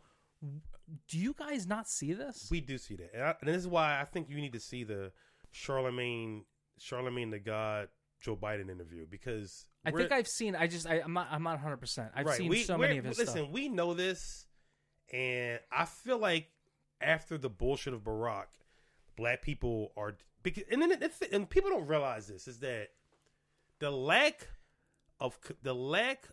do 1.09 1.19
you 1.19 1.35
guys 1.39 1.67
not 1.67 1.89
see 1.89 2.13
this? 2.13 2.49
We 2.51 2.61
do 2.61 2.79
see 2.79 2.97
that, 2.97 3.11
and, 3.15 3.23
I, 3.23 3.35
and 3.41 3.49
this 3.49 3.57
is 3.57 3.69
why 3.69 4.01
I 4.01 4.05
think 4.05 4.29
you 4.29 4.37
need 4.37 4.53
to 4.53 4.61
see 4.61 4.85
the 4.85 5.13
Charlamagne, 5.53 6.43
Charlamagne 6.81 7.31
the 7.31 7.39
God, 7.39 7.89
Joe 8.21 8.37
Biden 8.37 8.71
interview 8.71 9.07
because 9.09 9.67
I 9.85 9.91
think 9.91 10.13
I've 10.13 10.29
seen. 10.29 10.57
I 10.57 10.67
just 10.67 10.87
I, 10.87 11.01
I'm 11.01 11.13
not 11.13 11.29
I'm 11.31 11.43
not 11.43 11.55
100. 11.57 11.77
percent 11.77 12.09
I've 12.15 12.27
right, 12.27 12.37
seen 12.37 12.49
we- 12.49 12.63
so 12.63 12.79
many 12.79 12.99
of 12.99 13.05
his 13.05 13.19
Listen, 13.19 13.37
stuff. 13.37 13.51
we 13.51 13.69
know 13.69 13.95
this, 13.95 14.47
and 15.13 15.61
I 15.71 15.85
feel 15.85 16.19
like 16.19 16.49
after 17.01 17.37
the 17.37 17.51
bullshit 17.51 17.93
of 17.93 18.03
Barack, 18.03 18.47
black 19.17 19.43
people 19.43 19.93
are 19.97 20.17
because 20.43 20.65
and 20.71 20.81
then 20.81 20.93
it's, 21.01 21.21
and 21.33 21.49
people 21.49 21.71
don't 21.71 21.87
realize 21.87 22.27
this 22.27 22.49
is 22.49 22.61
that 22.61 22.89
the 23.79 23.91
lack 23.91 24.49
of 25.21 25.39
the 25.63 25.75
lack 25.75 26.29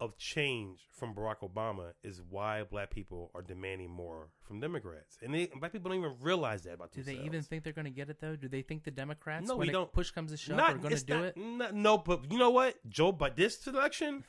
of 0.00 0.16
change 0.16 0.88
from 0.92 1.14
Barack 1.14 1.40
Obama 1.42 1.92
is 2.02 2.22
why 2.30 2.62
black 2.64 2.90
people 2.90 3.30
are 3.34 3.42
demanding 3.42 3.90
more 3.90 4.28
from 4.42 4.58
Democrats, 4.58 5.18
and 5.22 5.34
they, 5.34 5.46
black 5.58 5.72
people 5.72 5.90
don't 5.90 5.98
even 5.98 6.14
realize 6.22 6.62
that 6.62 6.74
about 6.74 6.90
Do 6.90 6.96
themselves. 7.02 7.18
Do 7.18 7.22
they 7.22 7.26
even 7.26 7.42
think 7.42 7.64
they're 7.64 7.72
going 7.74 7.84
to 7.84 7.90
get 7.90 8.08
it 8.08 8.18
though? 8.20 8.34
Do 8.34 8.48
they 8.48 8.62
think 8.62 8.84
the 8.84 8.90
Democrats, 8.90 9.46
No, 9.48 9.56
when 9.56 9.68
we 9.68 9.72
don't. 9.72 9.92
push 9.92 10.10
comes 10.10 10.30
to 10.30 10.36
shove, 10.38 10.56
Not- 10.56 10.74
are 10.74 10.78
going 10.78 10.96
to 10.96 11.04
do 11.04 11.14
not- 11.14 11.24
it? 11.24 11.36
not- 11.36 11.74
no, 11.74 11.98
but 11.98 12.32
you 12.32 12.38
know 12.38 12.50
what, 12.50 12.76
Joe? 12.88 13.12
But 13.12 13.36
this 13.36 13.66
election, 13.66 14.24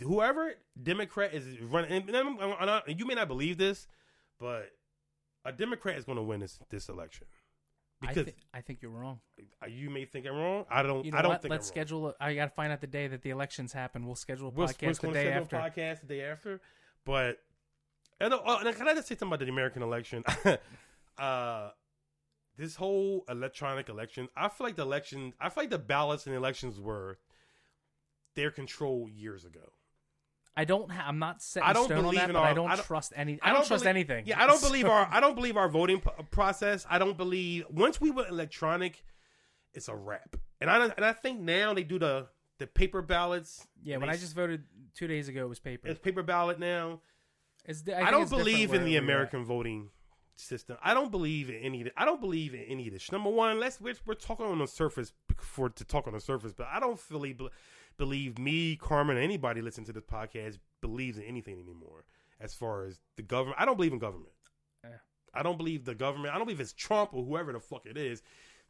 whoever 0.00 0.54
Democrat 0.80 1.34
is 1.34 1.60
running, 1.60 1.90
and, 1.90 2.08
and 2.08 2.16
I'm- 2.16 2.38
I'm 2.40 2.66
not- 2.66 2.86
and 2.88 2.98
you 2.98 3.04
may 3.06 3.14
not 3.14 3.26
believe 3.28 3.58
this, 3.58 3.88
but 4.38 4.70
a 5.44 5.52
Democrat 5.52 5.96
is 5.98 6.04
going 6.04 6.16
to 6.16 6.22
win 6.22 6.40
this 6.40 6.58
this 6.70 6.88
election 6.88 7.26
I, 8.02 8.12
because 8.12 8.34
I 8.52 8.60
think 8.60 8.82
you're 8.82 8.90
wrong. 8.90 9.20
you 9.68 9.88
may 9.90 10.04
think 10.04 10.26
I'm 10.26 10.36
wrong. 10.36 10.64
I 10.70 10.82
don't. 10.82 11.04
You 11.04 11.12
know 11.12 11.18
I 11.18 11.22
don't 11.22 11.32
what? 11.32 11.42
think 11.42 11.50
Let's 11.50 11.68
I'm 11.68 11.72
schedule. 11.72 12.08
A, 12.08 12.14
I 12.20 12.34
got 12.34 12.44
to 12.46 12.50
find 12.50 12.72
out 12.72 12.80
the 12.80 12.86
day 12.86 13.06
that 13.08 13.22
the 13.22 13.30
elections 13.30 13.72
happen. 13.72 14.06
We'll 14.06 14.16
schedule 14.16 14.48
a 14.48 14.50
Wrong. 14.50 14.66
We're 14.66 14.66
podcast 14.66 15.00
the 15.00 15.12
day 15.12 15.24
schedule 15.24 15.42
after. 15.42 15.56
a 15.56 15.60
podcast 15.60 16.00
the 16.00 16.06
day 16.06 16.22
after, 16.22 16.60
but 17.04 17.38
and, 18.20 18.32
uh, 18.32 18.58
and 18.64 18.76
can 18.76 18.88
I 18.88 18.94
just 18.94 19.08
say 19.08 19.14
something 19.14 19.28
about 19.28 19.44
the 19.44 19.50
American 19.50 19.82
election? 19.82 20.24
uh, 21.18 21.70
this 22.56 22.76
whole 22.76 23.24
electronic 23.28 23.88
election, 23.88 24.28
I 24.36 24.48
feel 24.48 24.66
like 24.66 24.76
the 24.76 24.82
election, 24.82 25.34
I 25.40 25.48
feel 25.50 25.64
like 25.64 25.70
the 25.70 25.78
ballots 25.78 26.26
and 26.26 26.34
elections 26.34 26.80
were 26.80 27.18
their 28.34 28.50
control 28.50 29.08
years 29.10 29.44
ago. 29.44 29.72
I 30.56 30.64
don't. 30.64 30.90
Ha- 30.90 31.04
I'm 31.06 31.18
not 31.18 31.42
setting 31.42 31.68
I 31.68 31.72
don't 31.72 31.84
stone 31.86 31.98
on 31.98 32.04
believe 32.04 32.20
that, 32.20 32.30
in 32.30 32.34
but 32.34 32.40
our- 32.40 32.46
I 32.46 32.54
don't, 32.54 32.70
I 32.70 32.76
don't- 32.76 32.84
trust 32.86 33.12
any. 33.14 33.38
I 33.42 33.46
I 33.50 33.52
don't, 33.52 33.60
don't 33.60 33.66
trust 33.68 33.84
believe- 33.84 33.96
anything. 34.10 34.24
Yeah, 34.26 34.42
I 34.42 34.46
don't 34.46 34.60
believe 34.62 34.86
our 34.86 35.08
I 35.10 35.20
don't 35.20 35.34
believe 35.34 35.56
our 35.56 35.68
voting 35.68 36.00
p- 36.00 36.10
process. 36.30 36.86
I 36.88 36.98
don't 36.98 37.16
believe 37.16 37.66
once 37.70 38.00
we 38.00 38.10
went 38.10 38.28
electronic, 38.30 39.04
it's 39.74 39.88
a 39.88 39.94
wrap. 39.94 40.36
And 40.60 40.70
I 40.70 40.84
and 40.86 41.04
I 41.04 41.12
think 41.12 41.40
now 41.40 41.74
they 41.74 41.82
do 41.84 41.98
the 41.98 42.28
the 42.58 42.66
paper 42.66 43.02
ballots. 43.02 43.66
Yeah, 43.82 43.98
when 43.98 44.08
they 44.08 44.14
I 44.14 44.16
just 44.16 44.34
voted 44.34 44.64
two 44.94 45.06
days 45.06 45.28
ago, 45.28 45.42
it 45.44 45.48
was 45.48 45.58
paper. 45.60 45.88
it's 45.88 46.00
paper 46.00 46.22
ballot 46.22 46.58
now. 46.58 47.00
It's 47.66 47.82
I, 47.82 47.96
think 47.96 48.10
don't 48.10 48.30
believe 48.30 48.72
in 48.72 48.84
the 48.84 48.92
we're 48.92 48.96
at. 48.98 49.02
American 49.02 49.44
voting 49.44 49.90
system. 50.36 50.76
I 50.82 50.94
don't 50.94 51.10
believe 51.10 51.50
in 51.50 51.56
any. 51.56 51.80
Of 51.82 51.86
the, 51.88 51.92
I 52.00 52.04
don't 52.04 52.20
believe 52.20 52.54
in 52.54 52.60
any 52.62 52.86
of 52.86 52.92
this. 52.94 53.10
Number 53.12 53.28
one, 53.30 53.58
let's 53.60 53.80
we're, 53.80 53.94
we're 54.06 54.14
talking 54.14 54.46
on 54.46 54.58
the 54.60 54.66
surface 54.66 55.12
for 55.38 55.68
to 55.68 55.84
talk 55.84 56.06
on 56.06 56.12
the 56.14 56.20
surface, 56.20 56.52
but 56.56 56.68
I 56.72 56.78
don't 56.80 56.98
fully 56.98 57.32
be, 57.32 57.38
believe 57.38 57.52
me, 57.98 58.76
Carmen, 58.76 59.16
or 59.16 59.20
anybody 59.20 59.62
listening 59.62 59.86
to 59.86 59.92
this 59.92 60.02
podcast 60.02 60.58
believes 60.80 61.18
in 61.18 61.24
anything 61.24 61.58
anymore. 61.58 62.04
As 62.40 62.54
far 62.54 62.84
as 62.84 63.00
the 63.16 63.22
government, 63.22 63.58
I 63.58 63.64
don't 63.64 63.76
believe 63.76 63.92
in 63.92 63.98
government. 63.98 64.32
Yeah. 64.84 64.90
I 65.32 65.42
don't 65.42 65.56
believe 65.56 65.84
the 65.84 65.94
government. 65.94 66.34
I 66.34 66.36
don't 66.36 66.46
believe 66.46 66.60
it's 66.60 66.72
Trump 66.72 67.10
or 67.14 67.24
whoever 67.24 67.52
the 67.52 67.60
fuck 67.60 67.86
it 67.86 67.96
is. 67.96 68.22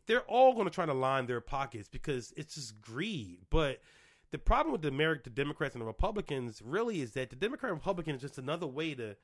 They're 0.06 0.20
all 0.22 0.54
going 0.54 0.66
to 0.66 0.70
try 0.70 0.86
to 0.86 0.94
line 0.94 1.26
their 1.26 1.40
pockets 1.40 1.88
because 1.88 2.32
it's 2.36 2.54
just 2.54 2.80
greed. 2.80 3.40
But 3.50 3.80
the 4.30 4.38
problem 4.38 4.72
with 4.72 4.82
the 4.82 4.88
American, 4.88 5.22
the 5.24 5.42
Democrats 5.42 5.74
and 5.74 5.82
the 5.82 5.86
Republicans 5.86 6.62
really 6.64 7.00
is 7.00 7.12
that 7.12 7.30
the 7.30 7.36
Democrat 7.36 7.72
and 7.72 7.80
Republican 7.80 8.14
is 8.14 8.20
just 8.22 8.38
another 8.38 8.66
way 8.66 8.94
to. 8.94 9.16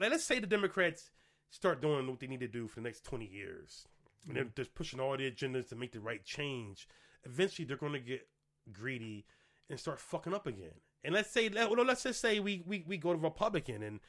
Let 0.00 0.12
us 0.12 0.24
say 0.24 0.40
the 0.40 0.46
Democrats 0.46 1.10
start 1.50 1.80
doing 1.80 2.06
what 2.08 2.18
they 2.18 2.26
need 2.26 2.40
to 2.40 2.48
do 2.48 2.66
for 2.66 2.80
the 2.80 2.84
next 2.84 3.04
twenty 3.04 3.26
years, 3.26 3.86
and 4.26 4.36
they're 4.36 4.44
mm-hmm. 4.44 4.56
just 4.56 4.74
pushing 4.74 4.98
all 4.98 5.16
the 5.16 5.30
agendas 5.30 5.68
to 5.68 5.76
make 5.76 5.92
the 5.92 6.00
right 6.00 6.24
change. 6.24 6.88
Eventually, 7.24 7.66
they're 7.66 7.76
going 7.76 7.92
to 7.92 8.00
get 8.00 8.26
greedy 8.72 9.24
and 9.70 9.78
start 9.78 10.00
fucking 10.00 10.34
up 10.34 10.46
again. 10.46 10.80
And 11.04 11.14
let's 11.14 11.30
say, 11.30 11.48
well, 11.48 11.84
let's 11.84 12.02
just 12.02 12.20
say 12.20 12.40
we, 12.40 12.62
we, 12.66 12.84
we 12.86 12.96
go 12.96 13.12
to 13.12 13.18
Republican 13.18 13.82
and 13.82 14.00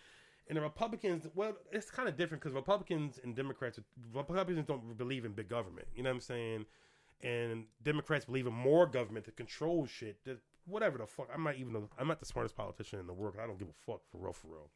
and 0.48 0.58
the 0.58 0.62
Republicans, 0.62 1.28
well, 1.36 1.56
it's 1.72 1.92
kind 1.92 2.10
of 2.10 2.18
different 2.18 2.42
because 2.42 2.56
Republicans 2.56 3.20
and 3.24 3.36
Democrats, 3.36 3.80
Republicans 4.12 4.66
don't 4.66 4.98
believe 4.98 5.24
in 5.24 5.34
big 5.34 5.48
government. 5.48 5.88
You 5.96 6.02
know 6.02 6.10
what 6.10 6.16
I'm 6.16 6.22
saying? 6.22 6.66
And 7.22 7.66
Democrats 7.84 8.26
believe 8.26 8.48
in 8.48 8.54
more 8.54 8.88
government 8.88 9.26
to 9.26 9.32
control 9.32 9.86
shit. 9.86 10.26
That 10.26 10.40
whatever 10.66 10.98
the 10.98 11.06
fuck. 11.06 11.30
I'm 11.34 11.44
not 11.44 11.58
even. 11.58 11.88
I'm 11.98 12.08
not 12.08 12.20
the 12.20 12.26
smartest 12.26 12.56
politician 12.56 13.00
in 13.00 13.08
the 13.08 13.14
world. 13.14 13.36
I 13.42 13.46
don't 13.46 13.60
give 13.60 13.70
a 13.70 13.86
fuck 13.86 14.02
for 14.12 14.18
real, 14.20 14.34
for 14.34 14.48
real. 14.48 14.70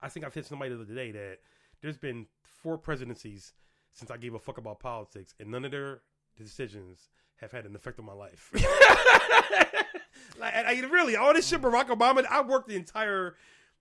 I 0.00 0.08
think 0.08 0.24
I've 0.24 0.34
hit 0.34 0.46
somebody 0.46 0.70
the 0.70 0.82
other 0.82 0.94
day 0.94 1.10
that 1.12 1.38
there's 1.82 1.98
been 1.98 2.26
four 2.42 2.78
presidencies 2.78 3.52
since 3.92 4.10
I 4.10 4.16
gave 4.16 4.34
a 4.34 4.38
fuck 4.38 4.58
about 4.58 4.80
politics, 4.80 5.34
and 5.38 5.50
none 5.50 5.64
of 5.64 5.72
their 5.72 6.00
decisions 6.36 7.08
have 7.36 7.52
had 7.52 7.66
an 7.66 7.74
effect 7.74 7.98
on 7.98 8.04
my 8.06 8.12
life. 8.12 8.50
like, 10.38 10.54
I, 10.54 10.76
I, 10.76 10.80
really, 10.90 11.16
all 11.16 11.34
this 11.34 11.48
shit, 11.48 11.60
Barack 11.60 11.88
Obama. 11.88 12.24
I 12.26 12.42
worked 12.42 12.68
the 12.68 12.76
entire 12.76 13.34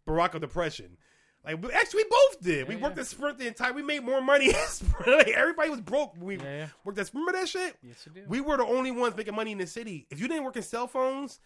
Barack 0.07 0.39
depression. 0.39 0.97
Like 1.45 1.63
actually, 1.73 2.03
we 2.03 2.09
both 2.09 2.41
did. 2.41 2.59
Yeah, 2.59 2.63
we 2.69 2.75
worked 2.77 2.95
yeah. 2.95 3.01
at 3.01 3.07
Sprint 3.07 3.37
the 3.37 3.47
entire. 3.47 3.73
We 3.73 3.83
made 3.83 4.03
more 4.03 4.21
money. 4.21 4.53
like, 5.07 5.27
everybody 5.27 5.69
was 5.69 5.81
broke. 5.81 6.13
We 6.17 6.37
yeah, 6.37 6.43
yeah. 6.43 6.67
worked 6.85 6.99
at 6.99 7.13
Remember 7.13 7.33
that 7.33 7.49
shit? 7.49 7.75
Yes, 7.83 8.05
you 8.05 8.13
did. 8.13 8.29
We 8.29 8.39
were 8.39 8.55
the 8.55 8.65
only 8.65 8.91
ones 8.91 9.17
making 9.17 9.35
money 9.35 9.51
in 9.51 9.57
the 9.57 9.67
city. 9.67 10.07
If 10.09 10.21
you 10.21 10.29
didn't 10.29 10.45
work 10.45 10.55
in 10.55 10.63
cell 10.63 10.87
phones 10.87 11.39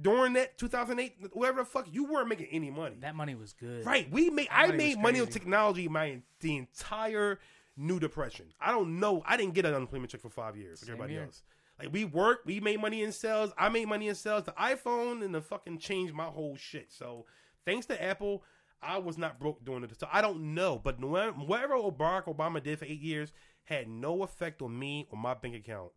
during 0.00 0.32
that 0.32 0.56
2008, 0.56 1.34
whatever 1.34 1.60
the 1.60 1.66
fuck, 1.66 1.86
you 1.92 2.04
weren't 2.04 2.28
making 2.28 2.46
any 2.52 2.70
money. 2.70 2.96
That 3.00 3.14
money 3.14 3.34
was 3.34 3.52
good. 3.52 3.84
Right. 3.84 4.10
We 4.10 4.30
made. 4.30 4.48
That 4.48 4.70
I 4.70 4.72
made 4.72 4.98
money 4.98 5.20
on 5.20 5.26
technology 5.26 5.88
my 5.88 6.20
the 6.40 6.56
entire 6.56 7.38
new 7.76 7.98
depression. 8.00 8.46
I 8.60 8.70
don't 8.70 9.00
know. 9.00 9.22
I 9.26 9.36
didn't 9.36 9.54
get 9.54 9.64
an 9.64 9.74
unemployment 9.74 10.10
check 10.10 10.20
for 10.20 10.30
five 10.30 10.56
years 10.56 10.82
like 10.82 10.90
everybody 10.90 11.18
else. 11.18 11.42
Like 11.78 11.92
we 11.92 12.04
worked, 12.04 12.46
we 12.46 12.60
made 12.60 12.80
money 12.80 13.02
in 13.02 13.12
sales. 13.12 13.52
I 13.58 13.68
made 13.68 13.88
money 13.88 14.08
in 14.08 14.14
sales. 14.14 14.44
The 14.44 14.52
iPhone 14.52 15.24
and 15.24 15.34
the 15.34 15.40
fucking 15.40 15.78
changed 15.78 16.14
my 16.14 16.26
whole 16.26 16.56
shit. 16.56 16.92
So 16.92 17.26
thanks 17.64 17.86
to 17.86 18.02
Apple, 18.02 18.44
I 18.80 18.98
was 18.98 19.18
not 19.18 19.40
broke 19.40 19.64
during 19.64 19.82
it. 19.82 19.98
So 19.98 20.06
I 20.12 20.20
don't 20.20 20.54
know. 20.54 20.80
But 20.82 21.00
whatever 21.00 21.74
Barack 21.74 22.24
Obama 22.24 22.62
did 22.62 22.78
for 22.78 22.84
eight 22.84 23.00
years 23.00 23.32
had 23.64 23.88
no 23.88 24.22
effect 24.22 24.62
on 24.62 24.78
me 24.78 25.08
or 25.10 25.18
my 25.18 25.34
bank 25.34 25.56
account. 25.56 25.90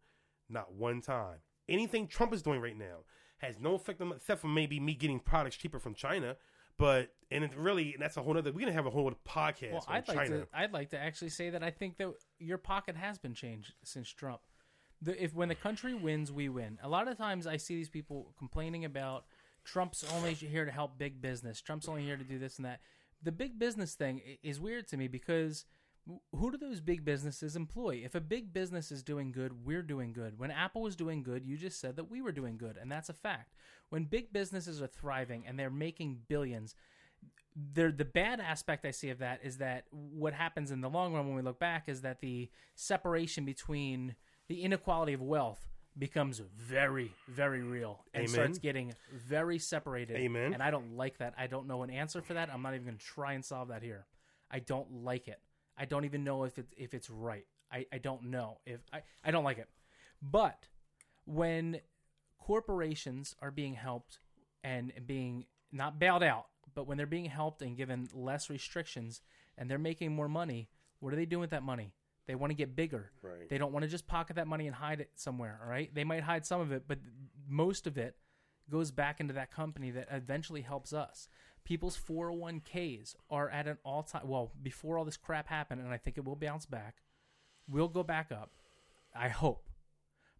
Not 0.49 0.73
one 0.73 1.01
time. 1.01 1.37
Anything 1.69 2.07
Trump 2.07 2.33
is 2.33 2.41
doing 2.41 2.61
right 2.61 2.77
now 2.77 2.99
has 3.39 3.59
no 3.59 3.75
effect 3.75 4.01
on 4.01 4.11
except 4.13 4.41
for 4.41 4.47
maybe 4.47 4.79
me 4.79 4.95
getting 4.95 5.19
products 5.19 5.57
cheaper 5.57 5.79
from 5.79 5.93
China. 5.93 6.37
But 6.77 7.09
and 7.31 7.43
it 7.43 7.51
really 7.57 7.93
and 7.93 8.01
that's 8.01 8.17
a 8.17 8.21
whole 8.21 8.37
other. 8.37 8.51
We're 8.51 8.61
gonna 8.61 8.73
have 8.73 8.85
a 8.85 8.89
whole 8.89 9.07
other 9.07 9.17
podcast. 9.27 9.73
Well, 9.73 9.85
I'd 9.87 10.05
China. 10.05 10.19
like 10.19 10.29
to. 10.29 10.47
I'd 10.53 10.73
like 10.73 10.89
to 10.91 10.99
actually 10.99 11.29
say 11.29 11.49
that 11.49 11.63
I 11.63 11.71
think 11.71 11.97
that 11.97 12.13
your 12.39 12.57
pocket 12.57 12.95
has 12.95 13.17
been 13.17 13.33
changed 13.33 13.73
since 13.83 14.09
Trump. 14.09 14.41
The, 15.01 15.23
if 15.23 15.35
when 15.35 15.49
the 15.49 15.55
country 15.55 15.93
wins, 15.93 16.31
we 16.31 16.49
win. 16.49 16.79
A 16.81 16.89
lot 16.89 17.07
of 17.07 17.17
times 17.17 17.45
I 17.45 17.57
see 17.57 17.75
these 17.75 17.89
people 17.89 18.33
complaining 18.37 18.85
about 18.85 19.25
Trump's 19.63 20.03
only 20.15 20.33
here 20.33 20.65
to 20.65 20.71
help 20.71 20.97
big 20.97 21.21
business. 21.21 21.61
Trump's 21.61 21.87
only 21.87 22.03
here 22.03 22.17
to 22.17 22.23
do 22.23 22.39
this 22.39 22.57
and 22.57 22.65
that. 22.65 22.79
The 23.21 23.31
big 23.31 23.59
business 23.59 23.95
thing 23.95 24.21
is 24.43 24.59
weird 24.59 24.87
to 24.89 24.97
me 24.97 25.07
because 25.07 25.65
who 26.33 26.51
do 26.51 26.57
those 26.57 26.79
big 26.79 27.03
businesses 27.03 27.55
employ? 27.55 28.01
If 28.03 28.15
a 28.15 28.21
big 28.21 28.53
business 28.53 28.91
is 28.91 29.03
doing 29.03 29.31
good, 29.31 29.65
we're 29.65 29.81
doing 29.81 30.13
good. 30.13 30.39
When 30.39 30.51
Apple 30.51 30.81
was 30.81 30.95
doing 30.95 31.23
good, 31.23 31.45
you 31.45 31.57
just 31.57 31.79
said 31.79 31.95
that 31.97 32.09
we 32.09 32.21
were 32.21 32.31
doing 32.31 32.57
good, 32.57 32.77
and 32.77 32.91
that's 32.91 33.09
a 33.09 33.13
fact. 33.13 33.53
When 33.89 34.03
big 34.03 34.33
businesses 34.33 34.81
are 34.81 34.87
thriving 34.87 35.45
and 35.47 35.57
they're 35.57 35.69
making 35.69 36.19
billions, 36.27 36.75
the 37.73 37.91
the 37.91 38.05
bad 38.05 38.39
aspect 38.39 38.85
I 38.85 38.91
see 38.91 39.09
of 39.09 39.19
that 39.19 39.39
is 39.43 39.57
that 39.57 39.85
what 39.91 40.33
happens 40.33 40.71
in 40.71 40.81
the 40.81 40.89
long 40.89 41.13
run 41.13 41.27
when 41.27 41.35
we 41.35 41.41
look 41.41 41.59
back 41.59 41.87
is 41.87 42.01
that 42.01 42.19
the 42.19 42.49
separation 42.75 43.45
between 43.45 44.15
the 44.47 44.61
inequality 44.61 45.13
of 45.13 45.21
wealth 45.21 45.67
becomes 45.97 46.41
very, 46.55 47.11
very 47.27 47.63
real 47.63 48.03
and 48.13 48.21
Amen. 48.23 48.33
starts 48.33 48.59
getting 48.59 48.93
very 49.11 49.57
separated. 49.57 50.17
Amen. 50.17 50.53
And 50.53 50.61
I 50.61 50.69
don't 50.69 50.95
like 50.95 51.17
that. 51.17 51.33
I 51.37 51.47
don't 51.47 51.67
know 51.67 51.83
an 51.83 51.89
answer 51.89 52.21
for 52.21 52.35
that. 52.35 52.49
I'm 52.53 52.61
not 52.61 52.75
even 52.75 52.85
going 52.85 52.97
to 52.97 53.03
try 53.03 53.33
and 53.33 53.43
solve 53.43 53.69
that 53.69 53.81
here. 53.81 54.05
I 54.51 54.59
don't 54.59 55.03
like 55.03 55.27
it. 55.27 55.39
I 55.77 55.85
don't 55.85 56.05
even 56.05 56.23
know 56.23 56.43
if 56.43 56.57
it's 56.57 56.73
if 56.77 56.93
it's 56.93 57.09
right. 57.09 57.45
I, 57.71 57.85
I 57.91 57.97
don't 57.97 58.23
know 58.25 58.59
if 58.65 58.79
I, 58.93 59.01
I 59.23 59.31
don't 59.31 59.43
like 59.43 59.57
it. 59.57 59.67
But 60.21 60.67
when 61.25 61.79
corporations 62.47 63.35
are 63.41 63.51
being 63.51 63.73
helped 63.73 64.19
and 64.63 64.93
being 65.05 65.45
not 65.73 65.99
bailed 65.99 66.23
out, 66.23 66.45
but 66.73 66.87
when 66.87 66.97
they're 66.97 67.05
being 67.05 67.25
helped 67.25 67.61
and 67.61 67.75
given 67.75 68.07
less 68.13 68.49
restrictions 68.49 69.21
and 69.57 69.69
they're 69.69 69.77
making 69.77 70.15
more 70.15 70.29
money, 70.29 70.69
what 71.01 71.11
are 71.11 71.17
they 71.17 71.25
doing 71.25 71.41
with 71.41 71.49
that 71.49 71.61
money? 71.61 71.93
They 72.25 72.35
want 72.35 72.51
to 72.51 72.55
get 72.55 72.73
bigger. 72.73 73.11
Right. 73.21 73.49
They 73.49 73.57
don't 73.57 73.73
want 73.73 73.83
to 73.83 73.89
just 73.89 74.07
pocket 74.07 74.37
that 74.37 74.47
money 74.47 74.65
and 74.65 74.73
hide 74.73 75.01
it 75.01 75.09
somewhere. 75.15 75.59
All 75.61 75.69
right. 75.69 75.93
They 75.93 76.05
might 76.05 76.23
hide 76.23 76.45
some 76.45 76.61
of 76.61 76.71
it, 76.71 76.83
but 76.87 76.99
most 77.49 77.85
of 77.85 77.97
it 77.97 78.15
goes 78.69 78.91
back 78.91 79.19
into 79.19 79.33
that 79.33 79.51
company 79.51 79.91
that 79.91 80.07
eventually 80.09 80.61
helps 80.61 80.93
us. 80.93 81.27
People's 81.65 81.97
401ks 81.97 83.15
are 83.29 83.49
at 83.49 83.67
an 83.67 83.77
all 83.83 84.03
time. 84.03 84.25
Well, 84.25 84.53
before 84.63 84.97
all 84.97 85.03
this 85.03 85.17
crap 85.17 85.49
happened, 85.49 85.81
and 85.81 85.93
I 85.93 85.97
think 85.97 86.17
it 86.17 86.23
will 86.23 86.37
bounce 86.37 86.65
back. 86.65 86.95
We'll 87.69 87.89
go 87.89 88.03
back 88.03 88.31
up. 88.31 88.51
I 89.13 89.27
hope. 89.27 89.67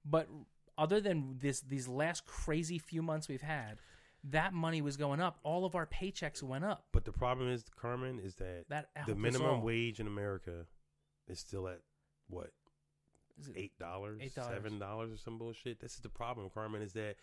But 0.05 0.29
other 0.77 1.01
than 1.01 1.37
this, 1.39 1.61
these 1.61 1.87
last 1.87 2.25
crazy 2.25 2.77
few 2.77 3.01
months 3.01 3.27
we've 3.27 3.41
had, 3.41 3.79
that 4.23 4.53
money 4.53 4.81
was 4.81 4.97
going 4.97 5.19
up. 5.19 5.39
All 5.43 5.65
of 5.65 5.75
our 5.75 5.85
paychecks 5.85 6.43
went 6.43 6.65
up. 6.65 6.85
But 6.91 7.05
the 7.05 7.11
problem 7.11 7.49
is, 7.49 7.65
Carmen, 7.79 8.19
is 8.19 8.35
that, 8.35 8.65
that 8.69 8.89
the 9.05 9.15
minimum 9.15 9.61
wage 9.61 9.99
in 9.99 10.07
America 10.07 10.65
is 11.27 11.39
still 11.39 11.67
at 11.67 11.79
what? 12.29 12.51
Eight 13.55 13.77
dollars, 13.77 14.19
seven 14.33 14.79
dollars, 14.79 15.13
or 15.13 15.17
some 15.17 15.37
bullshit. 15.37 15.79
This 15.79 15.93
is 15.93 15.99
the 15.99 16.09
problem, 16.09 16.49
Carmen. 16.51 16.81
Is 16.81 16.93
that 16.93 17.17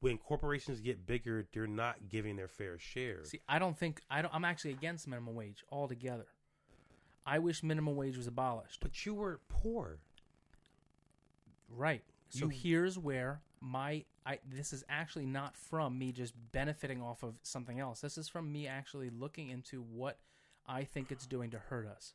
when 0.00 0.16
corporations 0.16 0.80
get 0.80 1.06
bigger, 1.06 1.44
they're 1.52 1.66
not 1.66 2.08
giving 2.08 2.36
their 2.36 2.48
fair 2.48 2.78
share. 2.78 3.24
See, 3.24 3.40
I 3.46 3.58
don't 3.58 3.76
think 3.76 4.00
I 4.10 4.22
don't. 4.22 4.34
I'm 4.34 4.46
actually 4.46 4.70
against 4.70 5.06
minimum 5.06 5.34
wage 5.34 5.62
altogether. 5.70 6.28
I 7.26 7.40
wish 7.40 7.62
minimum 7.62 7.94
wage 7.94 8.16
was 8.16 8.26
abolished. 8.26 8.78
But 8.80 9.04
you 9.04 9.12
were 9.12 9.40
poor, 9.50 9.98
right? 11.68 12.02
So 12.30 12.46
you, 12.46 12.48
here's 12.48 12.98
where 12.98 13.40
my 13.60 14.04
I 14.24 14.38
this 14.48 14.72
is 14.72 14.84
actually 14.88 15.26
not 15.26 15.56
from 15.56 15.98
me 15.98 16.12
just 16.12 16.34
benefiting 16.52 17.02
off 17.02 17.22
of 17.22 17.34
something 17.42 17.80
else. 17.80 18.00
This 18.00 18.18
is 18.18 18.28
from 18.28 18.52
me 18.52 18.66
actually 18.66 19.10
looking 19.10 19.50
into 19.50 19.82
what 19.82 20.18
I 20.66 20.84
think 20.84 21.10
it's 21.10 21.26
doing 21.26 21.50
to 21.50 21.58
hurt 21.58 21.86
us 21.86 22.14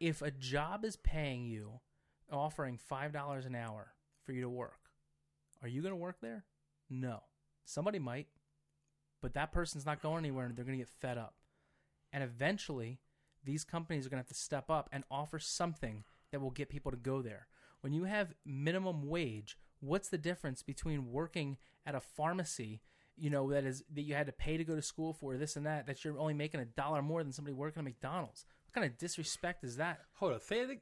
if 0.00 0.22
a 0.22 0.30
job 0.30 0.84
is 0.84 0.96
paying 0.96 1.46
you, 1.46 1.80
offering 2.30 2.78
$5 2.90 3.46
an 3.46 3.54
hour 3.54 3.92
for 4.24 4.32
you 4.32 4.42
to 4.42 4.48
work, 4.48 4.90
are 5.62 5.68
you 5.68 5.80
going 5.80 5.92
to 5.92 5.96
work 5.96 6.20
there? 6.20 6.44
No. 6.90 7.22
Somebody 7.64 7.98
might, 7.98 8.28
but 9.22 9.34
that 9.34 9.52
person's 9.52 9.86
not 9.86 10.02
going 10.02 10.18
anywhere 10.18 10.46
and 10.46 10.56
they're 10.56 10.64
going 10.64 10.78
to 10.78 10.84
get 10.84 10.88
fed 11.00 11.18
up. 11.18 11.34
And 12.12 12.22
eventually, 12.22 13.00
these 13.44 13.64
companies 13.64 14.06
are 14.06 14.10
going 14.10 14.22
to 14.22 14.26
have 14.28 14.28
to 14.28 14.34
step 14.34 14.70
up 14.70 14.88
and 14.92 15.04
offer 15.10 15.38
something 15.38 16.04
that 16.30 16.40
will 16.40 16.50
get 16.50 16.68
people 16.68 16.90
to 16.90 16.96
go 16.96 17.22
there. 17.22 17.46
When 17.86 17.92
you 17.92 18.02
have 18.02 18.34
minimum 18.44 19.06
wage, 19.06 19.56
what's 19.78 20.08
the 20.08 20.18
difference 20.18 20.60
between 20.60 21.12
working 21.12 21.56
at 21.86 21.94
a 21.94 22.00
pharmacy, 22.00 22.80
you 23.16 23.30
know, 23.30 23.48
that 23.50 23.62
is 23.62 23.84
that 23.94 24.02
you 24.02 24.16
had 24.16 24.26
to 24.26 24.32
pay 24.32 24.56
to 24.56 24.64
go 24.64 24.74
to 24.74 24.82
school 24.82 25.12
for 25.12 25.36
this 25.36 25.54
and 25.54 25.66
that, 25.66 25.86
that 25.86 26.04
you're 26.04 26.18
only 26.18 26.34
making 26.34 26.58
a 26.58 26.64
dollar 26.64 27.00
more 27.00 27.22
than 27.22 27.30
somebody 27.30 27.52
working 27.54 27.78
at 27.78 27.84
McDonald's? 27.84 28.44
What 28.64 28.74
kind 28.74 28.90
of 28.90 28.98
disrespect 28.98 29.62
is 29.62 29.76
that? 29.76 30.00
Hold 30.14 30.32
on, 30.32 30.40
say 30.40 30.62
it. 30.62 30.80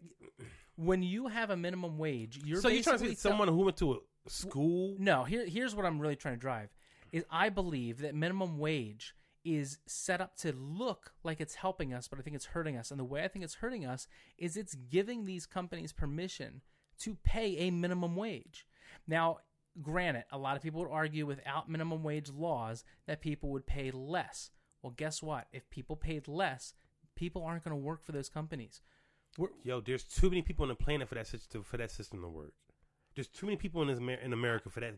When 0.77 1.03
you 1.03 1.27
have 1.27 1.51
a 1.51 1.59
minimum 1.59 1.99
wage, 1.99 2.41
you're 2.43 2.63
so 2.63 2.69
you're 2.69 2.83
trying 2.83 3.01
to 3.01 3.09
say 3.09 3.15
someone 3.17 3.49
who 3.49 3.59
went 3.59 3.77
to 3.77 3.93
a 3.93 4.31
school. 4.31 4.97
No, 4.99 5.25
here 5.25 5.45
here's 5.45 5.75
what 5.75 5.85
I'm 5.85 6.01
really 6.01 6.17
trying 6.17 6.37
to 6.37 6.41
drive 6.41 6.71
is 7.13 7.27
I 7.31 7.51
believe 7.51 7.99
that 7.99 8.15
minimum 8.15 8.59
wage 8.59 9.15
is 9.45 9.77
set 9.85 10.23
up 10.23 10.39
to 10.39 10.55
look 10.55 11.13
like 11.23 11.39
it's 11.39 11.57
helping 11.57 11.93
us, 11.93 12.09
but 12.09 12.19
I 12.19 12.23
think 12.23 12.35
it's 12.35 12.47
hurting 12.47 12.79
us. 12.79 12.91
And 12.91 12.99
the 12.99 13.05
way 13.05 13.25
I 13.25 13.29
think 13.29 13.45
it's 13.45 13.57
hurting 13.57 13.85
us 13.85 14.09
is 14.39 14.57
it's 14.57 14.75
giving 14.75 15.27
these 15.27 15.45
companies 15.45 15.93
permission 15.93 16.63
to 17.01 17.17
pay 17.25 17.57
a 17.59 17.71
minimum 17.71 18.17
wage. 18.17 18.67
Now, 19.07 19.39
granted, 19.81 20.25
a 20.31 20.39
lot 20.39 20.57
of 20.57 20.63
people 20.63 20.81
would 20.81 20.91
argue 20.91 21.27
without 21.27 21.69
minimum 21.69 22.03
wage 22.03 22.31
laws 22.31 22.85
that 23.07 23.21
people 23.21 23.51
would 23.51 23.67
pay 23.67 23.91
less. 23.91 24.51
Well, 24.83 24.95
guess 24.97 25.23
what? 25.23 25.47
If 25.53 25.69
people 25.71 25.97
paid 25.97 26.29
less, 26.29 26.75
people 27.17 27.45
aren't 27.45 27.65
going 27.65 27.77
to 27.77 27.83
work 27.83 28.05
for 28.05 28.13
those 28.13 28.29
companies. 28.29 28.81
We're, 29.39 29.49
Yo, 29.65 29.81
there's 29.81 30.05
too 30.05 30.31
many 30.31 30.43
people 30.43 30.63
on 30.63 30.69
the 30.69 30.75
planet 30.75 31.09
for 31.09 31.17
that 31.17 31.27
system 31.27 31.63
for 31.65 31.77
that 31.77 31.91
system 31.91 32.23
to 32.23 32.29
work. 32.29 32.53
There's 33.15 33.29
too 33.29 33.47
many 33.47 33.57
people 33.57 33.83
in 33.83 33.89
this 33.89 33.99
in 33.99 34.33
America 34.33 34.71
for 34.71 34.81
that. 34.81 34.95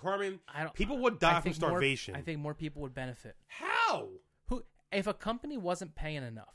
Carmen, 0.00 0.40
I 0.52 0.62
don't, 0.62 0.74
people 0.74 0.98
would 0.98 1.18
die 1.18 1.40
from 1.40 1.52
starvation. 1.52 2.12
More, 2.12 2.20
I 2.20 2.22
think 2.22 2.40
more 2.40 2.54
people 2.54 2.82
would 2.82 2.94
benefit. 2.94 3.36
How? 3.48 4.08
Who? 4.48 4.64
If 4.92 5.06
a 5.06 5.14
company 5.14 5.56
wasn't 5.56 5.96
paying 5.96 6.22
enough, 6.22 6.54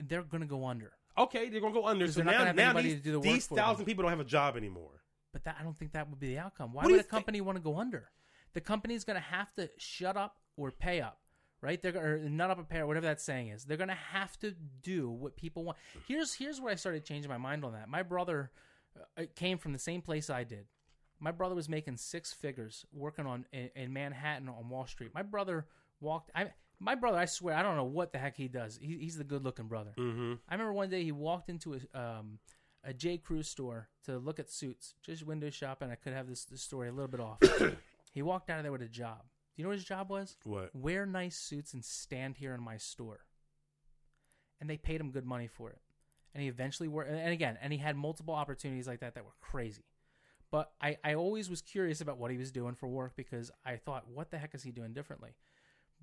they're 0.00 0.22
going 0.22 0.40
to 0.40 0.46
go 0.46 0.66
under. 0.66 0.92
Okay, 1.16 1.48
they're 1.48 1.60
going 1.60 1.72
to 1.72 1.80
go 1.80 1.86
under. 1.86 2.06
So 2.10 2.22
now, 2.22 2.52
now 2.52 2.72
these, 2.74 3.02
the 3.02 3.18
these 3.20 3.46
thousand 3.46 3.84
people 3.84 4.02
don't 4.02 4.10
have 4.10 4.20
a 4.20 4.24
job 4.24 4.56
anymore. 4.56 5.02
But 5.32 5.44
that, 5.44 5.56
I 5.58 5.62
don't 5.62 5.76
think 5.76 5.92
that 5.92 6.08
would 6.08 6.20
be 6.20 6.28
the 6.28 6.38
outcome. 6.38 6.72
Why 6.72 6.84
what 6.84 6.92
would 6.92 7.00
a 7.00 7.04
company 7.04 7.40
want 7.40 7.56
to 7.56 7.62
go 7.62 7.78
under? 7.78 8.10
The 8.52 8.60
company's 8.60 9.04
going 9.04 9.16
to 9.16 9.20
have 9.20 9.52
to 9.54 9.68
shut 9.78 10.16
up 10.16 10.38
or 10.56 10.70
pay 10.70 11.00
up 11.00 11.18
right? 11.64 11.80
They're 11.80 11.96
or 11.96 12.18
not 12.28 12.50
up 12.50 12.58
a 12.58 12.62
pair, 12.62 12.86
whatever 12.86 13.06
that 13.06 13.22
saying 13.22 13.48
is. 13.48 13.64
They're 13.64 13.78
gonna 13.78 13.94
have 13.94 14.38
to 14.40 14.54
do 14.82 15.08
what 15.08 15.34
people 15.34 15.64
want. 15.64 15.78
Here's 16.06 16.34
here's 16.34 16.60
where 16.60 16.70
I 16.70 16.76
started 16.76 17.04
changing 17.04 17.30
my 17.30 17.38
mind 17.38 17.64
on 17.64 17.72
that. 17.72 17.88
My 17.88 18.02
brother 18.02 18.50
uh, 19.16 19.22
came 19.34 19.56
from 19.56 19.72
the 19.72 19.78
same 19.78 20.02
place 20.02 20.28
I 20.28 20.44
did. 20.44 20.66
My 21.20 21.30
brother 21.30 21.54
was 21.54 21.68
making 21.68 21.96
six 21.96 22.34
figures 22.34 22.84
working 22.92 23.24
on 23.26 23.46
in, 23.50 23.70
in 23.74 23.92
Manhattan 23.94 24.48
on 24.48 24.68
Wall 24.68 24.86
Street. 24.86 25.12
My 25.14 25.22
brother 25.22 25.66
walked. 26.00 26.30
I 26.34 26.48
my 26.84 26.94
brother, 26.94 27.18
I 27.18 27.24
swear, 27.24 27.56
I 27.56 27.62
don't 27.62 27.76
know 27.76 27.84
what 27.84 28.12
the 28.12 28.18
heck 28.18 28.36
he 28.36 28.48
does. 28.48 28.78
He, 28.80 28.98
he's 28.98 29.16
the 29.16 29.24
good 29.24 29.42
looking 29.42 29.66
brother. 29.66 29.92
Mm-hmm. 29.96 30.34
I 30.48 30.54
remember 30.54 30.72
one 30.72 30.90
day 30.90 31.02
he 31.02 31.12
walked 31.12 31.48
into 31.48 31.74
a 31.74 31.98
um, 31.98 32.38
a 32.84 32.92
J 32.92 33.16
Crew 33.16 33.42
store 33.42 33.88
to 34.04 34.18
look 34.18 34.38
at 34.38 34.50
suits, 34.50 34.94
just 35.02 35.26
window 35.26 35.50
shopping. 35.50 35.90
I 35.90 35.94
could 35.94 36.12
have 36.12 36.28
this, 36.28 36.44
this 36.44 36.62
story 36.62 36.88
a 36.88 36.92
little 36.92 37.08
bit 37.08 37.20
off. 37.20 37.38
he 38.12 38.22
walked 38.22 38.50
out 38.50 38.58
of 38.58 38.64
there 38.64 38.72
with 38.72 38.82
a 38.82 38.88
job. 38.88 39.22
Do 39.22 39.62
you 39.62 39.64
know 39.64 39.70
what 39.70 39.78
his 39.78 39.84
job 39.84 40.10
was? 40.10 40.36
What? 40.44 40.70
Wear 40.74 41.06
nice 41.06 41.36
suits 41.36 41.74
and 41.74 41.84
stand 41.84 42.36
here 42.36 42.54
in 42.54 42.62
my 42.62 42.76
store. 42.76 43.20
And 44.60 44.68
they 44.68 44.76
paid 44.76 45.00
him 45.00 45.10
good 45.10 45.24
money 45.24 45.46
for 45.46 45.70
it. 45.70 45.78
And 46.34 46.42
he 46.42 46.48
eventually 46.48 46.88
worked. 46.88 47.10
And 47.10 47.32
again, 47.32 47.58
and 47.62 47.72
he 47.72 47.78
had 47.78 47.96
multiple 47.96 48.34
opportunities 48.34 48.86
like 48.86 49.00
that 49.00 49.14
that 49.14 49.24
were 49.24 49.34
crazy. 49.40 49.84
But 50.50 50.72
I, 50.80 50.98
I 51.02 51.14
always 51.14 51.48
was 51.48 51.62
curious 51.62 52.00
about 52.00 52.18
what 52.18 52.30
he 52.30 52.36
was 52.36 52.52
doing 52.52 52.74
for 52.74 52.88
work 52.88 53.14
because 53.16 53.50
I 53.64 53.76
thought, 53.76 54.08
what 54.08 54.30
the 54.30 54.38
heck 54.38 54.54
is 54.54 54.62
he 54.62 54.72
doing 54.72 54.92
differently? 54.92 55.30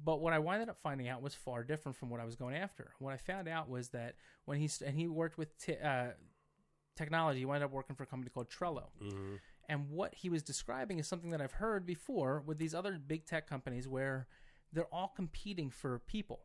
But 0.03 0.21
what 0.21 0.33
I 0.33 0.39
wound 0.39 0.69
up 0.69 0.77
finding 0.81 1.07
out 1.07 1.21
was 1.21 1.35
far 1.35 1.63
different 1.63 1.97
from 1.97 2.09
what 2.09 2.19
I 2.19 2.25
was 2.25 2.35
going 2.35 2.55
after. 2.55 2.91
What 2.99 3.13
I 3.13 3.17
found 3.17 3.47
out 3.47 3.69
was 3.69 3.89
that 3.89 4.15
when 4.45 4.57
he 4.57 4.67
st- 4.67 4.89
and 4.89 4.97
he 4.97 5.07
worked 5.07 5.37
with 5.37 5.57
t- 5.59 5.77
uh, 5.77 6.09
technology, 6.95 7.39
he 7.39 7.45
wound 7.45 7.63
up 7.63 7.71
working 7.71 7.95
for 7.95 8.03
a 8.03 8.07
company 8.07 8.31
called 8.33 8.49
Trello. 8.49 8.87
Mm-hmm. 9.01 9.35
And 9.69 9.89
what 9.89 10.15
he 10.15 10.29
was 10.29 10.43
describing 10.43 10.99
is 10.99 11.07
something 11.07 11.29
that 11.29 11.41
I've 11.41 11.53
heard 11.53 11.85
before 11.85 12.43
with 12.45 12.57
these 12.57 12.73
other 12.73 12.99
big 12.99 13.25
tech 13.25 13.47
companies 13.47 13.87
where 13.87 14.27
they're 14.73 14.93
all 14.93 15.13
competing 15.15 15.69
for 15.69 15.99
people. 15.99 16.41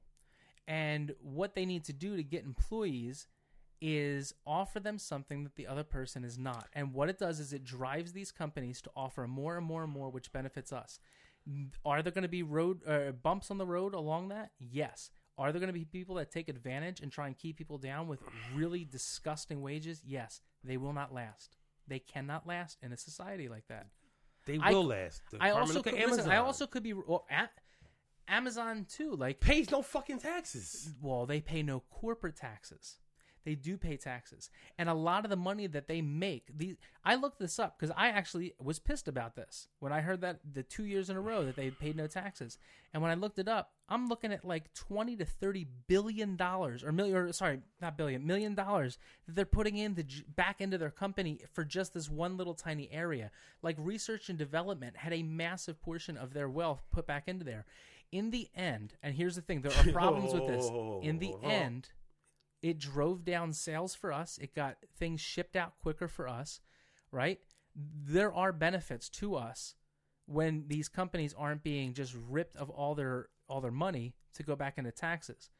And 0.68 1.14
what 1.20 1.54
they 1.54 1.64
need 1.64 1.84
to 1.84 1.92
do 1.92 2.16
to 2.16 2.22
get 2.22 2.44
employees 2.44 3.26
is 3.80 4.32
offer 4.46 4.80
them 4.80 4.98
something 4.98 5.44
that 5.44 5.56
the 5.56 5.66
other 5.66 5.84
person 5.84 6.24
is 6.24 6.38
not. 6.38 6.68
And 6.72 6.92
what 6.94 7.08
it 7.08 7.18
does 7.18 7.40
is 7.40 7.52
it 7.52 7.64
drives 7.64 8.12
these 8.12 8.32
companies 8.32 8.80
to 8.82 8.90
offer 8.96 9.26
more 9.26 9.56
and 9.56 9.66
more 9.66 9.84
and 9.84 9.92
more, 9.92 10.08
which 10.08 10.32
benefits 10.32 10.72
us. 10.72 10.98
Are 11.84 12.02
there 12.02 12.12
going 12.12 12.22
to 12.22 12.28
be 12.28 12.42
road 12.42 12.80
uh, 12.86 13.12
bumps 13.12 13.50
on 13.50 13.58
the 13.58 13.66
road 13.66 13.94
along 13.94 14.28
that? 14.28 14.50
Yes. 14.58 15.10
Are 15.38 15.52
there 15.52 15.60
going 15.60 15.72
to 15.72 15.78
be 15.78 15.84
people 15.84 16.14
that 16.16 16.30
take 16.30 16.48
advantage 16.48 17.00
and 17.00 17.12
try 17.12 17.26
and 17.26 17.36
keep 17.36 17.56
people 17.56 17.78
down 17.78 18.08
with 18.08 18.20
really 18.54 18.84
disgusting 18.84 19.60
wages? 19.60 20.02
Yes. 20.04 20.40
They 20.64 20.76
will 20.76 20.92
not 20.92 21.12
last. 21.12 21.56
They 21.86 21.98
cannot 22.00 22.46
last 22.46 22.78
in 22.82 22.92
a 22.92 22.96
society 22.96 23.48
like 23.48 23.68
that. 23.68 23.86
They 24.46 24.58
I- 24.60 24.70
will 24.70 24.86
last. 24.86 25.22
The 25.30 25.38
I 25.40 25.50
also 25.50 25.78
at 25.80 25.84
could, 25.84 25.94
listen, 25.94 26.30
I 26.30 26.38
also 26.38 26.66
could 26.66 26.82
be 26.82 26.94
well, 26.94 27.26
a- 27.30 27.48
Amazon 28.32 28.86
too. 28.88 29.14
Like, 29.14 29.40
pays 29.40 29.70
no 29.70 29.82
fucking 29.82 30.18
taxes. 30.18 30.92
well, 31.00 31.26
they 31.26 31.40
pay 31.40 31.62
no 31.62 31.80
corporate 31.90 32.36
taxes. 32.36 32.96
They 33.46 33.54
do 33.54 33.78
pay 33.78 33.96
taxes, 33.96 34.50
and 34.76 34.88
a 34.90 34.94
lot 34.94 35.24
of 35.24 35.30
the 35.30 35.36
money 35.36 35.66
that 35.68 35.86
they 35.88 36.02
make. 36.02 36.48
These 36.54 36.76
I 37.04 37.14
looked 37.14 37.38
this 37.38 37.58
up 37.58 37.78
because 37.78 37.94
I 37.96 38.08
actually 38.08 38.52
was 38.60 38.78
pissed 38.78 39.06
about 39.08 39.36
this 39.36 39.68
when 39.78 39.92
I 39.92 40.00
heard 40.02 40.20
that 40.20 40.40
the 40.52 40.62
two 40.64 40.84
years 40.84 41.08
in 41.08 41.16
a 41.16 41.20
row 41.20 41.44
that 41.44 41.56
they 41.56 41.70
paid 41.70 41.96
no 41.96 42.06
taxes. 42.08 42.58
And 42.92 43.02
when 43.02 43.12
I 43.12 43.14
looked 43.14 43.38
it 43.38 43.46
up, 43.46 43.70
I'm 43.88 44.08
looking 44.08 44.32
at 44.32 44.44
like 44.44 44.74
twenty 44.74 45.14
to 45.16 45.24
thirty 45.24 45.66
billion 45.86 46.34
dollars, 46.36 46.82
or 46.82 46.90
million, 46.90 47.16
or 47.16 47.32
sorry, 47.32 47.60
not 47.80 47.96
billion, 47.96 48.26
million 48.26 48.54
dollars 48.54 48.98
that 49.26 49.36
they're 49.36 49.46
putting 49.46 49.76
in 49.76 49.94
the 49.94 50.04
back 50.34 50.60
into 50.60 50.76
their 50.76 50.90
company 50.90 51.40
for 51.52 51.64
just 51.64 51.94
this 51.94 52.10
one 52.10 52.36
little 52.36 52.54
tiny 52.54 52.90
area. 52.90 53.30
Like 53.62 53.76
research 53.78 54.28
and 54.28 54.36
development 54.36 54.96
had 54.96 55.12
a 55.12 55.22
massive 55.22 55.80
portion 55.80 56.16
of 56.16 56.34
their 56.34 56.48
wealth 56.48 56.82
put 56.90 57.06
back 57.06 57.28
into 57.28 57.44
there. 57.44 57.64
In 58.12 58.30
the 58.30 58.48
end, 58.54 58.94
and 59.02 59.14
here's 59.14 59.36
the 59.36 59.42
thing: 59.42 59.62
there 59.62 59.72
are 59.72 59.92
problems 59.92 60.32
with 60.32 60.46
this. 60.48 60.66
In 61.02 61.18
the 61.18 61.34
Uh-huh. 61.34 61.46
end, 61.64 61.90
it 62.62 62.78
drove 62.78 63.24
down 63.24 63.52
sales 63.52 63.94
for 63.94 64.12
us. 64.12 64.38
It 64.38 64.54
got 64.54 64.76
things 64.98 65.20
shipped 65.20 65.56
out 65.56 65.78
quicker 65.80 66.08
for 66.08 66.28
us, 66.28 66.60
right? 67.10 67.38
There 67.74 68.32
are 68.32 68.52
benefits 68.52 69.08
to 69.10 69.36
us 69.36 69.74
when 70.26 70.64
these 70.66 70.88
companies 70.88 71.34
aren't 71.36 71.62
being 71.62 71.94
just 71.94 72.14
ripped 72.28 72.56
of 72.56 72.70
all 72.70 72.94
their 72.94 73.28
all 73.48 73.60
their 73.60 73.70
money 73.70 74.14
to 74.34 74.42
go 74.42 74.56
back 74.56 74.78
into 74.78 74.90
taxes. 74.90 75.50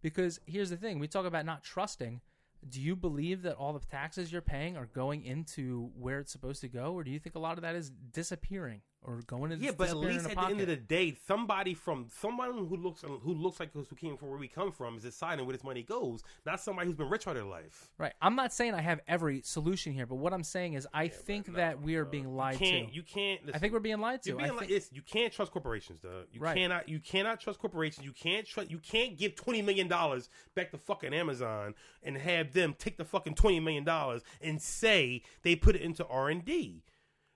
Because 0.00 0.40
here's 0.46 0.70
the 0.70 0.76
thing, 0.76 0.98
we 0.98 1.06
talk 1.06 1.26
about 1.26 1.46
not 1.46 1.62
trusting. 1.62 2.20
Do 2.68 2.80
you 2.80 2.96
believe 2.96 3.42
that 3.42 3.54
all 3.54 3.72
the 3.72 3.80
taxes 3.80 4.32
you're 4.32 4.40
paying 4.40 4.76
are 4.76 4.86
going 4.86 5.24
into 5.24 5.90
where 5.96 6.18
it's 6.18 6.32
supposed 6.32 6.60
to 6.62 6.68
go 6.68 6.92
or 6.94 7.04
do 7.04 7.10
you 7.10 7.18
think 7.18 7.34
a 7.34 7.40
lot 7.40 7.58
of 7.58 7.62
that 7.62 7.74
is 7.74 7.90
disappearing 7.90 8.82
or 9.04 9.20
going 9.26 9.52
into 9.52 9.64
Yeah, 9.64 9.72
but 9.76 9.88
at 9.88 9.96
least 9.96 10.26
at 10.26 10.32
a 10.32 10.34
the 10.34 10.40
end 10.42 10.60
of 10.60 10.66
the 10.68 10.76
day, 10.76 11.16
somebody 11.26 11.74
from 11.74 12.06
someone 12.20 12.52
who 12.52 12.76
looks 12.76 13.02
who 13.02 13.34
looks 13.34 13.60
like 13.60 13.72
who 13.72 13.84
came 13.96 14.16
from 14.16 14.28
where 14.28 14.38
we 14.38 14.48
come 14.48 14.72
from 14.72 14.96
is 14.96 15.02
deciding 15.02 15.44
where 15.44 15.52
this 15.56 15.64
money 15.64 15.82
goes, 15.82 16.22
not 16.46 16.60
somebody 16.60 16.86
who's 16.86 16.96
been 16.96 17.08
rich 17.10 17.26
all 17.26 17.34
their 17.34 17.44
life. 17.44 17.88
Right. 17.98 18.12
I'm 18.22 18.36
not 18.36 18.52
saying 18.52 18.74
I 18.74 18.80
have 18.80 19.00
every 19.08 19.42
solution 19.42 19.92
here, 19.92 20.06
but 20.06 20.16
what 20.16 20.32
I'm 20.32 20.44
saying 20.44 20.74
is 20.74 20.86
I 20.94 21.08
think 21.08 21.48
no, 21.48 21.54
that 21.54 21.80
we 21.82 21.96
are 21.96 22.04
being 22.04 22.24
You 22.24 22.30
lied 22.30 22.58
can't. 22.58 22.88
to. 22.88 22.94
You 22.94 23.02
can't. 23.02 23.40
I 23.52 23.58
think 23.58 23.72
we're 23.72 23.80
being 23.80 24.00
lied 24.00 24.22
to. 24.22 24.30
You're 24.30 24.38
being 24.38 24.50
I 24.50 24.58
think, 24.58 24.70
it's, 24.70 24.90
you 24.92 25.02
can't 25.02 25.32
trust 25.32 25.52
corporations, 25.52 26.00
though. 26.00 26.22
You 26.32 26.40
Right. 26.40 26.56
cannot. 26.56 26.88
You 26.88 27.00
cannot 27.00 27.40
trust 27.40 27.58
corporations. 27.58 28.04
You 28.06 28.12
can't 28.12 28.46
trust. 28.46 28.70
You 28.70 28.78
can't 28.78 29.16
give 29.18 29.34
twenty 29.34 29.62
million 29.62 29.88
dollars 29.88 30.28
back 30.54 30.70
to 30.70 30.78
fucking 30.78 31.12
Amazon 31.12 31.74
and 32.02 32.16
have 32.16 32.52
them 32.52 32.74
take 32.78 32.96
the 32.96 33.04
fucking 33.04 33.34
twenty 33.34 33.60
million 33.60 33.84
dollars 33.84 34.22
and 34.40 34.60
say 34.60 35.22
they 35.42 35.56
put 35.56 35.74
it 35.76 35.82
into 35.82 36.06
R 36.06 36.28
and 36.28 36.44
D. 36.44 36.82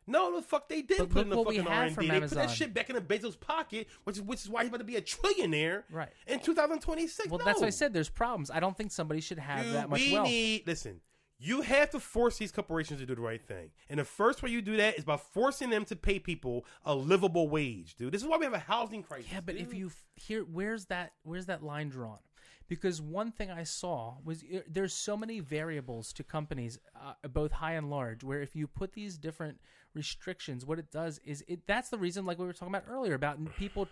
No, 0.07 0.36
the 0.36 0.43
fuck 0.43 0.68
they 0.68 0.83
did 0.83 0.99
But 0.99 1.10
put 1.10 1.23
in 1.23 1.31
the 1.31 1.36
fucking 1.44 1.67
R 1.67 1.85
and 1.85 1.97
D. 1.97 2.09
They 2.09 2.20
put 2.20 2.31
that 2.31 2.51
shit 2.51 2.73
back 2.73 2.89
in 2.91 2.97
the 2.97 3.02
Bezos 3.02 3.39
pocket, 3.39 3.89
which 4.05 4.17
is 4.17 4.23
which 4.23 4.43
is 4.43 4.49
why 4.49 4.62
he's 4.62 4.68
about 4.68 4.78
to 4.78 4.85
be 4.85 4.97
a 4.97 5.02
trillionaire. 5.02 5.83
Right. 5.91 6.10
In 6.26 6.41
2026. 6.41 7.28
well, 7.28 7.39
no. 7.39 7.44
that's 7.44 7.60
why 7.60 7.67
I 7.67 7.70
said. 7.70 7.93
There's 7.93 8.09
problems. 8.09 8.51
I 8.51 8.60
don't 8.60 8.76
think 8.76 8.93
somebody 8.93 9.20
should 9.20 9.39
have 9.39 9.65
Dude, 9.65 9.75
that 9.75 9.91
much 9.91 10.01
we 10.01 10.12
wealth. 10.12 10.28
need 10.28 10.67
listen. 10.67 11.01
You 11.39 11.60
have 11.60 11.91
to 11.91 12.01
force 12.01 12.39
these 12.39 12.51
corporations 12.51 13.01
to 13.01 13.07
do 13.07 13.15
the 13.15 13.20
right 13.20 13.43
thing, 13.47 13.70
and 13.91 14.01
the 14.01 14.05
first 14.05 14.43
way 14.43 14.49
you 14.49 14.62
do 14.62 14.78
that 14.78 14.97
is 14.97 15.05
by 15.05 15.18
forcing 15.18 15.68
them 15.68 15.85
to 15.86 15.97
pay 15.97 16.18
people 16.18 16.65
a 16.83 16.94
livable 16.94 17.49
wage, 17.51 17.94
dude. 17.97 18.12
This 18.12 18.23
is 18.23 18.28
why 18.28 18.39
we 18.39 18.47
have 18.47 18.55
a 18.55 18.59
housing 18.59 19.02
crisis. 19.02 19.31
yeah, 19.31 19.41
but 19.44 19.57
if 19.57 19.75
you 19.75 19.89
f- 19.89 20.02
here, 20.15 20.43
where's 20.44 20.86
that? 20.86 21.12
Where's 21.25 21.44
that 21.47 21.62
line 21.62 21.91
drawn? 21.91 22.20
Because 22.68 23.01
one 23.01 23.31
thing 23.31 23.51
I 23.51 23.62
saw 23.65 24.15
was 24.25 24.43
there's 24.67 24.93
so 24.94 25.17
many 25.17 25.41
variables 25.41 26.12
to 26.15 26.25
companies, 26.25 26.78
uh, 26.97 27.28
both 27.28 27.52
high 27.52 27.75
and 27.75 27.91
large, 27.91 28.25
where 28.25 28.41
if 28.41 28.57
you 28.57 28.67
put 28.67 28.93
these 28.94 29.18
different 29.18 29.60
restrictions, 29.97 30.65
what 30.65 30.78
it 30.78 30.92
does 30.92 31.20
is 31.25 31.42
it. 31.49 31.60
That's 31.66 31.89
the 31.89 31.99
reason, 31.99 32.25
like 32.26 32.39
we 32.39 32.47
were 32.47 32.52
talking 32.52 32.75
about 32.75 32.84
earlier, 32.89 33.15
about 33.15 33.39
people 33.57 33.89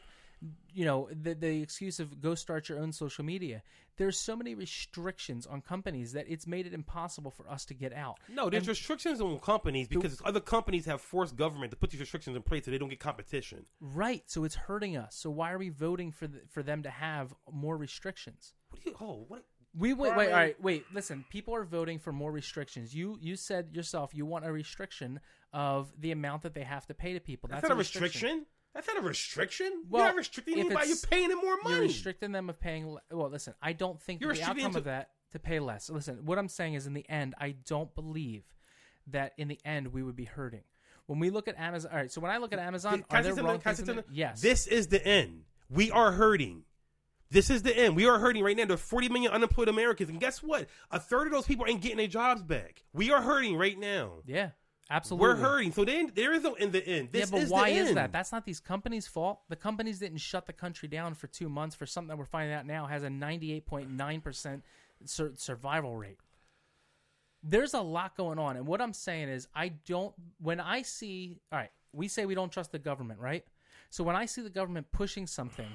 you 0.74 0.84
know 0.84 1.08
the 1.22 1.32
the 1.34 1.62
excuse 1.62 2.00
of 2.00 2.20
go 2.20 2.34
start 2.34 2.68
your 2.68 2.78
own 2.78 2.92
social 2.92 3.24
media 3.24 3.62
there's 3.96 4.18
so 4.18 4.36
many 4.36 4.54
restrictions 4.54 5.46
on 5.46 5.62
companies 5.62 6.12
that 6.12 6.26
it's 6.28 6.46
made 6.46 6.66
it 6.66 6.74
impossible 6.74 7.30
for 7.30 7.48
us 7.48 7.64
to 7.64 7.72
get 7.72 7.94
out 7.94 8.18
no, 8.28 8.50
there's 8.50 8.62
And- 8.62 8.68
restrictions 8.68 9.20
on 9.22 9.38
companies 9.38 9.88
because 9.88 10.20
other 10.24 10.40
companies 10.40 10.84
have 10.86 11.00
forced 11.00 11.36
government 11.36 11.70
to 11.70 11.76
put 11.78 11.90
these 11.90 12.00
restrictions 12.00 12.36
in 12.36 12.42
place 12.42 12.64
so 12.66 12.70
they 12.72 12.78
don't 12.78 12.90
get 12.90 13.00
competition. 13.00 13.64
right 13.80 14.22
so 14.26 14.44
it's 14.44 14.56
hurting 14.56 14.96
us 14.98 15.14
so 15.14 15.30
why 15.30 15.50
are 15.52 15.58
we 15.58 15.70
voting 15.70 16.10
for 16.12 16.26
the, 16.26 16.40
for 16.50 16.62
them 16.62 16.82
to 16.82 16.90
have 16.90 17.32
more 17.50 17.76
restrictions 17.78 18.52
What 18.68 18.82
do 18.82 18.90
you? 18.90 18.96
Oh, 19.00 19.24
what? 19.28 19.44
we 19.76 19.92
wait, 19.94 20.14
wait 20.16 20.26
all 20.28 20.32
right 20.34 20.60
wait 20.62 20.84
listen 20.92 21.24
people 21.30 21.54
are 21.54 21.64
voting 21.64 21.98
for 21.98 22.12
more 22.12 22.32
restrictions 22.32 22.94
you 22.94 23.18
you 23.20 23.34
said 23.36 23.70
yourself 23.72 24.10
you 24.14 24.26
want 24.26 24.44
a 24.44 24.52
restriction 24.52 25.20
of 25.54 25.90
the 25.98 26.10
amount 26.10 26.42
that 26.42 26.52
they 26.52 26.64
have 26.64 26.84
to 26.88 26.94
pay 26.94 27.14
to 27.14 27.20
people 27.20 27.48
That's, 27.48 27.62
that's, 27.62 27.70
not 27.70 27.76
a 27.76 27.78
restriction. 27.78 28.44
That's 28.74 28.88
not 28.88 28.98
a 28.98 29.02
restriction. 29.02 29.84
Well, 29.88 30.02
you're 30.02 30.08
not 30.10 30.16
restricting 30.16 30.58
anybody. 30.58 30.88
You're 30.88 30.96
paying 31.08 31.28
them 31.28 31.38
more 31.38 31.56
money. 31.62 31.76
You're 31.76 31.84
restricting 31.84 32.32
them 32.32 32.50
of 32.50 32.60
paying. 32.60 32.90
le- 32.90 33.00
Well, 33.10 33.30
listen, 33.30 33.54
I 33.62 33.72
don't 33.72 34.02
think 34.02 34.20
the 34.20 34.28
outcome 34.42 34.58
them 34.58 34.76
of 34.76 34.84
that 34.84 35.10
to 35.30 35.38
pay 35.38 35.60
less. 35.60 35.88
Listen, 35.88 36.24
what 36.24 36.38
I'm 36.38 36.48
saying 36.48 36.74
is, 36.74 36.86
in 36.86 36.92
the 36.92 37.08
end, 37.08 37.34
I 37.40 37.54
don't 37.66 37.94
believe 37.94 38.42
that 39.06 39.32
in 39.38 39.48
the 39.48 39.60
end 39.64 39.92
we 39.92 40.02
would 40.02 40.16
be 40.16 40.24
hurting. 40.24 40.62
When 41.06 41.18
we 41.20 41.30
look 41.30 41.46
at 41.48 41.58
Amazon, 41.58 41.92
all 41.92 41.98
right. 41.98 42.10
So 42.10 42.20
when 42.20 42.30
I 42.32 42.38
look 42.38 42.52
at 42.52 42.58
Amazon, 42.58 43.04
are 43.10 43.22
there 43.22 43.34
wrong 43.34 43.60
things 43.60 43.88
in? 43.88 44.02
Yes. 44.10 44.40
This 44.40 44.66
is 44.66 44.88
the 44.88 45.04
end. 45.06 45.42
We 45.70 45.90
are 45.90 46.12
hurting. 46.12 46.64
This 47.30 47.50
is 47.50 47.62
the 47.62 47.76
end. 47.76 47.96
We 47.96 48.06
are 48.06 48.18
hurting 48.18 48.42
right 48.42 48.56
now. 48.56 48.64
There 48.64 48.74
are 48.74 48.78
40 48.78 49.08
million 49.08 49.32
unemployed 49.32 49.68
Americans. 49.68 50.08
And 50.10 50.20
guess 50.20 50.42
what? 50.42 50.68
A 50.90 51.00
third 51.00 51.26
of 51.26 51.32
those 51.32 51.46
people 51.46 51.66
ain't 51.68 51.80
getting 51.80 51.96
their 51.98 52.06
jobs 52.06 52.42
back. 52.42 52.82
We 52.92 53.10
are 53.10 53.20
hurting 53.20 53.56
right 53.56 53.78
now. 53.78 54.20
yeah, 54.26 54.50
absolutely. 54.90 55.28
We're 55.28 55.36
hurting. 55.36 55.72
So 55.72 55.84
then 55.84 56.12
there 56.14 56.32
is 56.32 56.42
no 56.42 56.54
in 56.54 56.70
the 56.72 56.86
end. 56.86 57.10
This 57.12 57.20
yeah, 57.20 57.26
but 57.30 57.42
is 57.42 57.50
why 57.50 57.68
is 57.68 57.94
that? 57.94 58.12
That's 58.12 58.32
not 58.32 58.44
these 58.44 58.60
companies' 58.60 59.06
fault. 59.06 59.40
The 59.48 59.56
companies 59.56 59.98
didn't 59.98 60.18
shut 60.18 60.46
the 60.46 60.52
country 60.52 60.88
down 60.88 61.14
for 61.14 61.26
two 61.26 61.48
months 61.48 61.74
for 61.74 61.86
something 61.86 62.08
that 62.08 62.18
we're 62.18 62.24
finding 62.24 62.54
out 62.54 62.66
now 62.66 62.86
has 62.86 63.02
a 63.02 63.08
98.9% 63.08 64.62
sur- 65.04 65.32
survival 65.36 65.96
rate. 65.96 66.18
There's 67.42 67.74
a 67.74 67.80
lot 67.80 68.16
going 68.16 68.38
on. 68.38 68.56
And 68.56 68.66
what 68.66 68.80
I'm 68.80 68.94
saying 68.94 69.28
is, 69.28 69.48
I 69.54 69.68
don't, 69.68 70.14
when 70.40 70.60
I 70.60 70.82
see, 70.82 71.40
all 71.52 71.58
right, 71.58 71.70
we 71.92 72.08
say 72.08 72.24
we 72.24 72.34
don't 72.34 72.50
trust 72.50 72.72
the 72.72 72.78
government, 72.78 73.20
right? 73.20 73.44
So 73.90 74.02
when 74.02 74.16
I 74.16 74.26
see 74.26 74.40
the 74.40 74.50
government 74.50 74.86
pushing 74.92 75.26
something, 75.26 75.68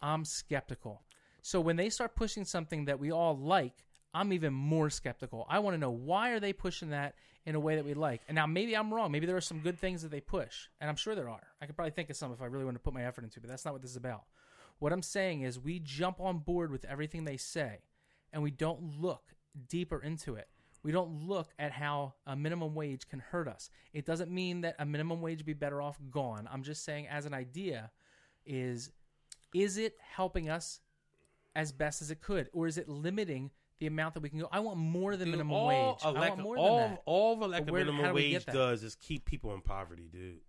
I'm 0.00 0.24
skeptical. 0.24 1.02
So 1.42 1.60
when 1.60 1.76
they 1.76 1.90
start 1.90 2.16
pushing 2.16 2.44
something 2.44 2.86
that 2.86 2.98
we 2.98 3.12
all 3.12 3.36
like, 3.36 3.84
I'm 4.12 4.32
even 4.32 4.52
more 4.52 4.90
skeptical. 4.90 5.46
I 5.48 5.60
want 5.60 5.74
to 5.74 5.78
know 5.78 5.90
why 5.90 6.30
are 6.30 6.40
they 6.40 6.52
pushing 6.52 6.90
that 6.90 7.14
in 7.50 7.56
a 7.56 7.60
way 7.60 7.74
that 7.74 7.84
we 7.84 7.94
like. 7.94 8.22
And 8.28 8.36
now 8.36 8.46
maybe 8.46 8.76
I'm 8.76 8.94
wrong. 8.94 9.10
Maybe 9.10 9.26
there 9.26 9.36
are 9.36 9.40
some 9.40 9.58
good 9.58 9.78
things 9.78 10.02
that 10.02 10.10
they 10.10 10.20
push, 10.20 10.68
and 10.80 10.88
I'm 10.88 10.96
sure 10.96 11.14
there 11.14 11.28
are. 11.28 11.48
I 11.60 11.66
could 11.66 11.74
probably 11.74 11.90
think 11.90 12.08
of 12.08 12.16
some 12.16 12.32
if 12.32 12.40
I 12.40 12.46
really 12.46 12.64
want 12.64 12.76
to 12.76 12.80
put 12.80 12.94
my 12.94 13.04
effort 13.04 13.24
into 13.24 13.38
it, 13.38 13.42
but 13.42 13.50
that's 13.50 13.64
not 13.64 13.74
what 13.74 13.82
this 13.82 13.90
is 13.90 13.96
about. 13.96 14.22
What 14.78 14.92
I'm 14.92 15.02
saying 15.02 15.42
is 15.42 15.58
we 15.58 15.80
jump 15.80 16.20
on 16.20 16.38
board 16.38 16.70
with 16.70 16.84
everything 16.84 17.24
they 17.24 17.36
say 17.36 17.80
and 18.32 18.42
we 18.42 18.52
don't 18.52 19.00
look 19.00 19.34
deeper 19.68 20.00
into 20.00 20.36
it. 20.36 20.48
We 20.82 20.92
don't 20.92 21.26
look 21.28 21.50
at 21.58 21.72
how 21.72 22.14
a 22.24 22.34
minimum 22.34 22.74
wage 22.74 23.06
can 23.08 23.18
hurt 23.18 23.48
us. 23.48 23.68
It 23.92 24.06
doesn't 24.06 24.30
mean 24.30 24.62
that 24.62 24.76
a 24.78 24.86
minimum 24.86 25.20
wage 25.20 25.40
would 25.40 25.46
be 25.46 25.52
better 25.52 25.82
off 25.82 25.98
gone. 26.10 26.48
I'm 26.50 26.62
just 26.62 26.84
saying, 26.84 27.08
as 27.08 27.26
an 27.26 27.34
idea, 27.34 27.90
is 28.46 28.90
is 29.52 29.76
it 29.76 29.96
helping 30.14 30.48
us 30.48 30.80
as 31.54 31.72
best 31.72 32.00
as 32.00 32.10
it 32.10 32.22
could, 32.22 32.48
or 32.52 32.66
is 32.66 32.78
it 32.78 32.88
limiting 32.88 33.50
the 33.80 33.86
amount 33.86 34.14
that 34.14 34.20
we 34.22 34.28
can 34.28 34.38
go? 34.38 34.48
I 34.52 34.60
want 34.60 34.78
more 34.78 35.16
than 35.16 35.26
Dude, 35.26 35.32
minimum 35.32 35.52
all 35.52 35.66
wage. 35.68 35.96
A 36.04 36.06
I 36.08 36.28
want 36.28 36.38
more 36.40 36.56
all, 36.56 36.78
than 36.78 36.90
that. 36.92 37.02
all 37.06 37.32
of 37.34 37.40
a 37.40 37.46
lack 37.48 37.62
of 37.62 37.70
where- 37.70 37.84
minimum 37.84 38.06
do 38.06 38.12
we 38.14 38.30
get 38.30 38.46
wage 38.46 38.54
does 38.54 38.82
is 38.84 38.94
keep 38.94 39.24
people 39.24 39.52
in 39.54 39.60
poverty, 39.62 40.08
dude. 40.12 40.40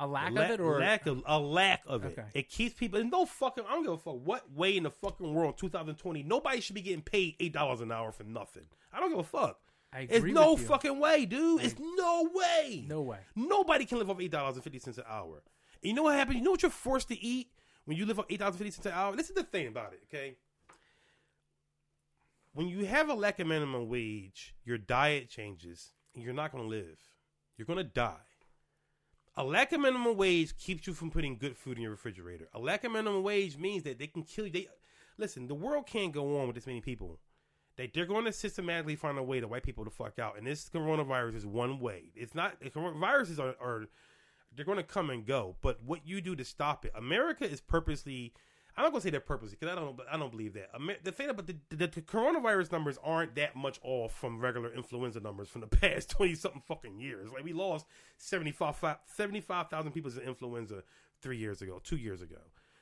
A 0.00 0.06
lack 0.08 0.32
La- 0.32 0.42
of 0.42 0.50
it, 0.50 0.60
or 0.60 0.80
lack 0.80 1.06
of 1.06 1.22
a 1.24 1.38
lack 1.38 1.82
of 1.86 2.04
it. 2.04 2.18
Okay. 2.18 2.28
It 2.34 2.48
keeps 2.50 2.74
people. 2.74 2.98
There's 2.98 3.10
no 3.12 3.26
fucking. 3.26 3.64
I 3.68 3.74
don't 3.74 3.84
give 3.84 3.92
a 3.92 3.96
fuck 3.98 4.16
what 4.26 4.52
way 4.52 4.76
in 4.76 4.82
the 4.82 4.90
fucking 4.90 5.32
world, 5.32 5.56
2020, 5.56 6.24
nobody 6.24 6.60
should 6.60 6.74
be 6.74 6.82
getting 6.82 7.00
paid 7.02 7.36
eight 7.38 7.52
dollars 7.52 7.80
an 7.80 7.92
hour 7.92 8.10
for 8.10 8.24
nothing. 8.24 8.64
I 8.92 8.98
don't 8.98 9.10
give 9.10 9.20
a 9.20 9.22
fuck. 9.22 9.60
I 9.92 10.08
It's 10.10 10.24
no 10.24 10.56
you. 10.56 10.64
fucking 10.64 10.98
way, 10.98 11.24
dude. 11.26 11.62
It's 11.62 11.76
no 11.78 12.28
way. 12.34 12.84
No 12.88 13.02
way. 13.02 13.20
Nobody 13.36 13.84
can 13.84 13.98
live 13.98 14.10
off 14.10 14.20
eight 14.20 14.32
dollars 14.32 14.56
and 14.56 14.64
fifty 14.64 14.80
cents 14.80 14.98
an 14.98 15.04
hour. 15.08 15.36
And 15.80 15.88
you 15.90 15.94
know 15.94 16.02
what 16.02 16.16
happens? 16.16 16.38
You 16.38 16.42
know 16.44 16.50
what 16.50 16.62
you're 16.62 16.70
forced 16.72 17.06
to 17.08 17.18
eat 17.24 17.50
when 17.84 17.96
you 17.96 18.04
live 18.04 18.18
off 18.18 18.26
eight 18.28 18.40
dollars 18.40 18.56
and 18.56 18.64
fifty 18.64 18.72
cents 18.72 18.86
an 18.86 18.92
hour. 18.92 19.14
This 19.14 19.28
is 19.28 19.36
the 19.36 19.44
thing 19.44 19.68
about 19.68 19.92
it, 19.92 20.00
okay? 20.12 20.34
When 22.54 22.68
you 22.68 22.86
have 22.86 23.10
a 23.10 23.14
lack 23.14 23.40
of 23.40 23.48
minimum 23.48 23.88
wage, 23.88 24.54
your 24.64 24.78
diet 24.78 25.28
changes, 25.28 25.90
and 26.14 26.22
you're 26.22 26.32
not 26.32 26.52
going 26.52 26.62
to 26.62 26.70
live. 26.70 26.98
You're 27.56 27.66
going 27.66 27.78
to 27.78 27.84
die. 27.84 28.14
A 29.36 29.42
lack 29.42 29.72
of 29.72 29.80
minimum 29.80 30.16
wage 30.16 30.56
keeps 30.56 30.86
you 30.86 30.94
from 30.94 31.10
putting 31.10 31.36
good 31.36 31.56
food 31.56 31.76
in 31.76 31.82
your 31.82 31.90
refrigerator. 31.90 32.48
A 32.54 32.60
lack 32.60 32.84
of 32.84 32.92
minimum 32.92 33.24
wage 33.24 33.58
means 33.58 33.82
that 33.82 33.98
they 33.98 34.06
can 34.06 34.22
kill 34.22 34.46
you. 34.46 34.52
They 34.52 34.68
listen. 35.18 35.48
The 35.48 35.54
world 35.54 35.88
can't 35.88 36.12
go 36.12 36.40
on 36.40 36.46
with 36.46 36.54
this 36.54 36.68
many 36.68 36.80
people. 36.80 37.18
They 37.76 37.90
they're 37.92 38.06
going 38.06 38.24
to 38.24 38.32
systematically 38.32 38.94
find 38.94 39.18
a 39.18 39.22
way 39.24 39.40
to 39.40 39.48
wipe 39.48 39.64
people 39.64 39.82
the 39.82 39.90
fuck 39.90 40.20
out, 40.20 40.38
and 40.38 40.46
this 40.46 40.68
coronavirus 40.68 41.34
is 41.34 41.46
one 41.46 41.80
way. 41.80 42.12
It's 42.14 42.36
not 42.36 42.58
viruses 42.62 43.40
are, 43.40 43.56
are 43.60 43.86
they're 44.54 44.64
going 44.64 44.78
to 44.78 44.84
come 44.84 45.10
and 45.10 45.26
go, 45.26 45.56
but 45.60 45.82
what 45.82 46.06
you 46.06 46.20
do 46.20 46.36
to 46.36 46.44
stop 46.44 46.84
it, 46.84 46.92
America 46.94 47.50
is 47.50 47.60
purposely. 47.60 48.32
I'm 48.76 48.82
not 48.84 48.90
going 48.90 49.00
to 49.02 49.04
say 49.06 49.10
they're 49.10 49.20
purposely 49.20 49.56
because 49.60 49.72
I 49.72 49.76
don't. 49.80 49.98
I 50.10 50.16
don't 50.16 50.30
believe 50.32 50.54
that. 50.54 50.70
The 51.04 51.12
thing 51.12 51.30
about 51.30 51.46
the, 51.46 51.56
the, 51.70 51.86
the 51.86 52.00
coronavirus 52.02 52.72
numbers 52.72 52.98
aren't 53.04 53.34
that 53.36 53.54
much 53.54 53.78
off 53.82 54.12
from 54.12 54.40
regular 54.40 54.72
influenza 54.74 55.20
numbers 55.20 55.48
from 55.48 55.60
the 55.60 55.66
past 55.80 56.10
twenty 56.10 56.34
something 56.34 56.62
fucking 56.66 56.98
years. 56.98 57.30
Like 57.32 57.44
we 57.44 57.52
lost 57.52 57.86
75 58.18 58.76
75,000 59.06 59.92
people 59.92 60.10
to 60.10 60.20
influenza 60.26 60.82
three 61.22 61.36
years 61.38 61.62
ago, 61.62 61.80
two 61.84 61.96
years 61.96 62.20
ago. 62.20 62.38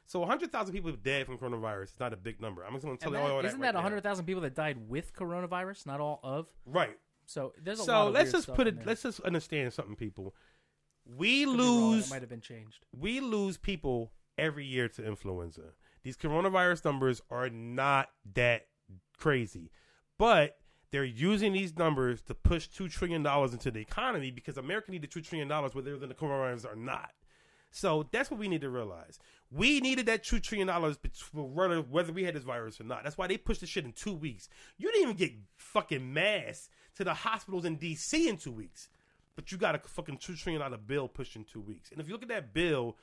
So 0.06 0.18
100,000 0.20 0.74
people 0.74 0.92
dead 0.92 1.26
from 1.26 1.38
coronavirus 1.38 1.84
is 1.84 2.00
not 2.00 2.12
a 2.12 2.16
big 2.16 2.40
number. 2.40 2.64
I'm 2.64 2.72
just 2.72 2.84
going 2.84 2.96
to 2.98 3.02
tell 3.02 3.14
And 3.14 3.22
you 3.22 3.28
that- 3.28 3.34
all 3.34 3.42
that. 3.42 3.48
isn't 3.48 3.60
right 3.60 3.68
that 3.68 3.74
now. 3.74 3.78
100,000 3.82 4.24
people 4.26 4.42
that 4.42 4.54
died 4.54 4.88
with 4.88 5.14
coronavirus, 5.14 5.86
not 5.86 6.00
all 6.00 6.20
of? 6.22 6.46
Right. 6.66 6.98
So 7.24 7.52
there's 7.62 7.78
a 7.78 7.82
lot 7.82 7.86
So 7.86 8.08
of 8.08 8.14
let's 8.14 8.32
just 8.32 8.52
put 8.52 8.66
it. 8.66 8.84
Let's 8.84 9.02
just 9.02 9.20
understand 9.20 9.72
something, 9.72 9.94
people. 9.94 10.34
We 11.06 11.44
Could 11.44 11.56
lose. 11.56 12.06
It 12.06 12.10
might 12.10 12.20
have 12.22 12.28
been 12.28 12.40
changed. 12.40 12.84
we 12.98 13.20
lose 13.20 13.56
people 13.56 14.12
every 14.38 14.64
year 14.66 14.88
to 14.88 15.06
influenza. 15.06 15.72
These 16.02 16.16
coronavirus 16.16 16.84
numbers 16.84 17.22
are 17.30 17.48
not 17.48 18.08
that 18.34 18.66
crazy, 19.18 19.70
but 20.18 20.58
they're 20.90 21.04
using 21.04 21.52
these 21.52 21.76
numbers 21.76 22.20
to 22.22 22.34
push 22.34 22.68
two 22.68 22.88
trillion 22.88 23.22
dollars 23.22 23.52
into 23.52 23.70
the 23.70 23.80
economy 23.80 24.30
because 24.30 24.58
America 24.58 24.90
needed 24.90 25.10
two 25.10 25.22
trillion 25.22 25.48
dollars, 25.48 25.74
whether 25.74 25.96
the 25.96 26.14
coronavirus 26.14 26.72
or 26.72 26.76
not. 26.76 27.12
So 27.70 28.06
that's 28.12 28.30
what 28.30 28.38
we 28.38 28.48
need 28.48 28.60
to 28.60 28.68
realize. 28.68 29.18
We 29.50 29.80
needed 29.80 30.06
that 30.06 30.22
two 30.22 30.38
trillion 30.38 30.68
dollars 30.68 30.98
whether 31.32 32.12
we 32.12 32.24
had 32.24 32.34
this 32.34 32.44
virus 32.44 32.80
or 32.80 32.84
not. 32.84 33.02
That's 33.02 33.16
why 33.16 33.26
they 33.26 33.38
pushed 33.38 33.60
the 33.60 33.66
shit 33.66 33.86
in 33.86 33.92
two 33.92 34.12
weeks. 34.12 34.48
You 34.76 34.92
didn't 34.92 35.02
even 35.02 35.16
get 35.16 35.32
fucking 35.56 36.12
mass 36.12 36.68
to 36.96 37.04
the 37.04 37.14
hospitals 37.14 37.64
in 37.64 37.76
D.C. 37.76 38.28
in 38.28 38.36
two 38.36 38.52
weeks, 38.52 38.90
but 39.34 39.50
you 39.50 39.56
got 39.56 39.74
a 39.74 39.78
fucking 39.78 40.18
two 40.18 40.36
trillion 40.36 40.60
dollar 40.60 40.76
bill 40.76 41.08
pushed 41.08 41.36
in 41.36 41.44
two 41.44 41.60
weeks. 41.62 41.90
And 41.90 42.00
if 42.00 42.06
you 42.06 42.12
look 42.12 42.22
at 42.22 42.28
that 42.28 42.52
bill, 42.52 42.98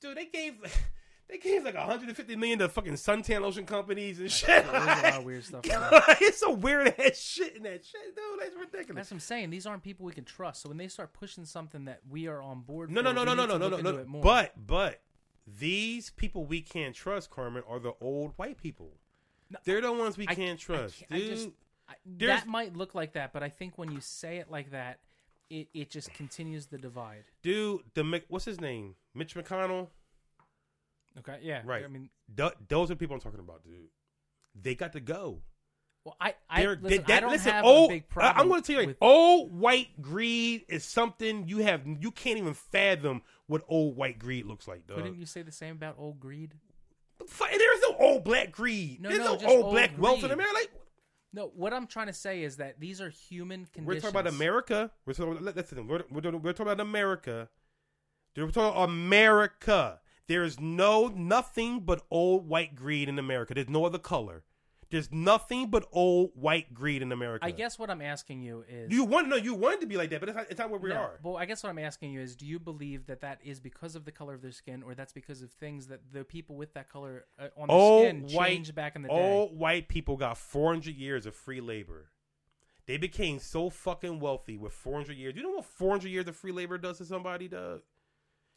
dude, 0.00 0.16
they 0.16 0.26
gave 0.26 0.54
they 1.30 1.38
gave 1.38 1.64
like 1.64 1.74
150 1.76 2.36
million 2.36 2.58
to 2.58 2.68
fucking 2.68 2.94
suntan 2.94 3.42
lotion 3.42 3.64
companies 3.66 4.18
and 4.20 4.30
shit. 4.30 4.48
There's 4.48 4.68
a 4.68 4.72
lot 4.72 5.14
of 5.18 5.24
weird 5.24 5.44
stuff. 5.44 5.64
in 5.64 5.72
it's 6.20 6.38
some 6.40 6.60
weird 6.60 6.94
ass 6.98 7.18
shit 7.18 7.56
in 7.56 7.62
that 7.64 7.84
shit, 7.84 8.14
dude. 8.16 8.40
That's 8.40 8.56
ridiculous. 8.56 8.96
That's 8.96 9.10
what 9.10 9.16
I'm 9.16 9.20
saying. 9.20 9.50
These 9.50 9.66
aren't 9.66 9.82
people 9.82 10.04
we 10.06 10.12
can 10.12 10.24
trust. 10.24 10.62
So 10.62 10.68
when 10.68 10.78
they 10.78 10.88
start 10.88 11.12
pushing 11.12 11.44
something 11.44 11.84
that 11.86 12.00
we 12.10 12.26
are 12.26 12.42
on 12.42 12.60
board, 12.62 12.90
No, 12.90 13.00
for, 13.00 13.04
no, 13.04 13.12
no, 13.12 13.20
we 13.20 13.26
no, 13.26 13.34
no, 13.34 13.42
need 13.44 13.48
no, 13.48 13.52
to 13.54 13.58
no, 13.58 13.68
look 13.76 13.82
no, 13.84 13.90
into 13.90 14.02
no. 14.02 14.08
more. 14.08 14.22
But, 14.22 14.54
but 14.66 15.00
these 15.46 16.10
people 16.10 16.44
we 16.44 16.60
can't 16.60 16.94
trust, 16.94 17.30
Carmen, 17.30 17.62
are 17.68 17.78
the 17.78 17.92
old 18.00 18.32
white 18.36 18.58
people. 18.58 18.92
They're 19.64 19.80
the 19.80 19.92
ones 19.92 20.16
we 20.16 20.26
I- 20.28 20.34
can't 20.34 20.60
I 20.60 20.62
trust, 20.62 20.98
can't- 20.98 21.12
I 21.12 21.18
dude. 21.18 21.28
just- 21.30 21.48
I- 21.88 21.94
There's- 22.06 22.40
that 22.42 22.48
might 22.48 22.76
look 22.76 22.94
like 22.94 23.14
that, 23.14 23.32
but 23.32 23.42
I 23.42 23.48
think 23.48 23.78
when 23.78 23.90
you 23.90 24.00
say 24.00 24.36
it 24.38 24.50
like 24.50 24.70
that, 24.70 25.00
it, 25.48 25.68
it 25.74 25.90
just 25.90 26.12
continues 26.14 26.66
the 26.66 26.78
divide. 26.78 27.24
dude, 27.42 27.80
the 27.94 28.04
Mc- 28.04 28.26
what's 28.28 28.44
his 28.44 28.60
name? 28.60 28.94
Mitch 29.14 29.34
McConnell. 29.34 29.88
Okay, 31.18 31.38
yeah, 31.42 31.62
Right. 31.64 31.84
I 31.84 31.88
mean, 31.88 32.08
Th- 32.36 32.52
those 32.68 32.90
are 32.90 32.94
people 32.96 33.14
I'm 33.14 33.20
talking 33.20 33.40
about, 33.40 33.62
dude. 33.64 33.88
They 34.60 34.74
got 34.74 34.92
to 34.94 35.00
go. 35.00 35.42
well, 36.04 36.16
I, 36.20 36.34
I 36.48 36.62
They're- 36.62 36.78
listen, 36.80 37.04
they- 37.06 37.14
I 37.14 37.20
don't 37.20 37.30
listen, 37.32 37.52
have 37.52 37.64
old, 37.64 37.90
a 37.90 37.94
big 37.94 38.04
I- 38.10 38.12
problem. 38.12 38.40
I'm 38.42 38.48
going 38.48 38.62
to 38.62 38.66
tell 38.66 38.74
you, 38.80 38.80
like, 38.80 38.88
with, 38.88 38.96
old 39.02 39.52
white 39.52 40.00
greed 40.00 40.64
is 40.68 40.84
something 40.84 41.46
you 41.48 41.58
have. 41.58 41.82
You 41.86 42.10
can't 42.10 42.38
even 42.38 42.54
fathom 42.54 43.22
what 43.46 43.62
old 43.68 43.96
white 43.96 44.18
greed 44.18 44.46
looks 44.46 44.66
like, 44.68 44.86
dog. 44.86 44.98
couldn't 44.98 45.16
you 45.16 45.26
say 45.26 45.42
the 45.42 45.52
same 45.52 45.76
about 45.76 45.96
old 45.98 46.18
greed? 46.20 46.54
There's 47.18 47.80
no 47.82 47.96
old 47.98 48.24
black 48.24 48.50
greed. 48.52 49.00
No, 49.02 49.08
There's 49.10 49.18
no, 49.20 49.24
no, 49.26 49.34
just 49.34 49.46
old, 49.46 49.64
old 49.64 49.72
black 49.72 49.90
wealth 49.98 50.14
in 50.16 50.20
greed. 50.22 50.32
America. 50.32 50.54
Like, 50.54 50.70
No, 51.34 51.52
what 51.54 51.72
I'm 51.74 51.86
trying 51.86 52.06
to 52.06 52.12
say 52.14 52.42
is 52.44 52.56
that 52.56 52.80
these 52.80 53.00
are 53.02 53.10
human 53.10 53.66
conditions. 53.66 53.86
We're 53.86 54.00
talking 54.10 54.20
about 54.20 54.26
America. 54.32 54.90
We're 55.04 55.12
talking 55.12 55.36
about, 55.36 55.54
listen, 55.56 55.86
we're, 55.86 56.02
we're, 56.10 56.30
we're 56.38 56.52
talking 56.52 56.72
about 56.72 56.80
America. 56.80 57.48
We're 58.36 58.46
talking 58.50 58.70
about 58.70 58.88
America. 58.88 60.00
There 60.30 60.44
is 60.44 60.60
no 60.60 61.08
nothing 61.08 61.80
but 61.80 62.02
old 62.08 62.48
white 62.48 62.76
greed 62.76 63.08
in 63.08 63.18
America. 63.18 63.52
There's 63.52 63.68
no 63.68 63.84
other 63.84 63.98
color. 63.98 64.44
There's 64.88 65.10
nothing 65.10 65.70
but 65.70 65.88
old 65.90 66.30
white 66.36 66.72
greed 66.72 67.02
in 67.02 67.10
America. 67.10 67.44
I 67.44 67.50
guess 67.50 67.80
what 67.80 67.90
I'm 67.90 68.00
asking 68.00 68.40
you 68.42 68.64
is 68.68 68.92
you 68.92 69.02
want 69.04 69.26
no, 69.26 69.34
you 69.34 69.54
want 69.54 69.74
it 69.74 69.80
to 69.80 69.86
be 69.88 69.96
like 69.96 70.10
that, 70.10 70.20
but 70.20 70.28
it's 70.28 70.36
not, 70.36 70.46
it's 70.48 70.58
not 70.60 70.70
where 70.70 70.78
we 70.78 70.90
No, 70.90 70.94
are. 70.94 71.18
Well, 71.24 71.36
I 71.36 71.46
guess 71.46 71.64
what 71.64 71.70
I'm 71.70 71.80
asking 71.80 72.12
you 72.12 72.20
is, 72.20 72.36
do 72.36 72.46
you 72.46 72.60
believe 72.60 73.06
that 73.06 73.22
that 73.22 73.40
is 73.42 73.58
because 73.58 73.96
of 73.96 74.04
the 74.04 74.12
color 74.12 74.34
of 74.34 74.40
their 74.40 74.52
skin, 74.52 74.84
or 74.84 74.94
that's 74.94 75.12
because 75.12 75.42
of 75.42 75.50
things 75.50 75.88
that 75.88 76.12
the 76.12 76.22
people 76.22 76.54
with 76.54 76.74
that 76.74 76.88
color 76.88 77.24
uh, 77.36 77.48
on 77.56 77.66
their 77.66 77.76
Old 77.76 78.06
skin 78.06 78.22
white- 78.32 78.50
changed 78.50 78.74
back 78.76 78.94
in 78.94 79.02
the 79.02 79.08
day? 79.08 79.32
Old 79.32 79.58
white 79.58 79.88
people 79.88 80.16
got 80.16 80.38
400 80.38 80.94
years 80.94 81.26
of 81.26 81.34
free 81.34 81.60
labor. 81.60 82.12
They 82.86 82.98
became 82.98 83.40
so 83.40 83.68
fucking 83.68 84.20
wealthy 84.20 84.56
with 84.56 84.74
400 84.74 85.16
years. 85.16 85.34
Do 85.34 85.40
you 85.40 85.46
know 85.48 85.56
what 85.56 85.64
400 85.64 86.08
years 86.08 86.28
of 86.28 86.36
free 86.36 86.52
labor 86.52 86.78
does 86.78 86.98
to 86.98 87.04
somebody, 87.04 87.48
Doug? 87.48 87.80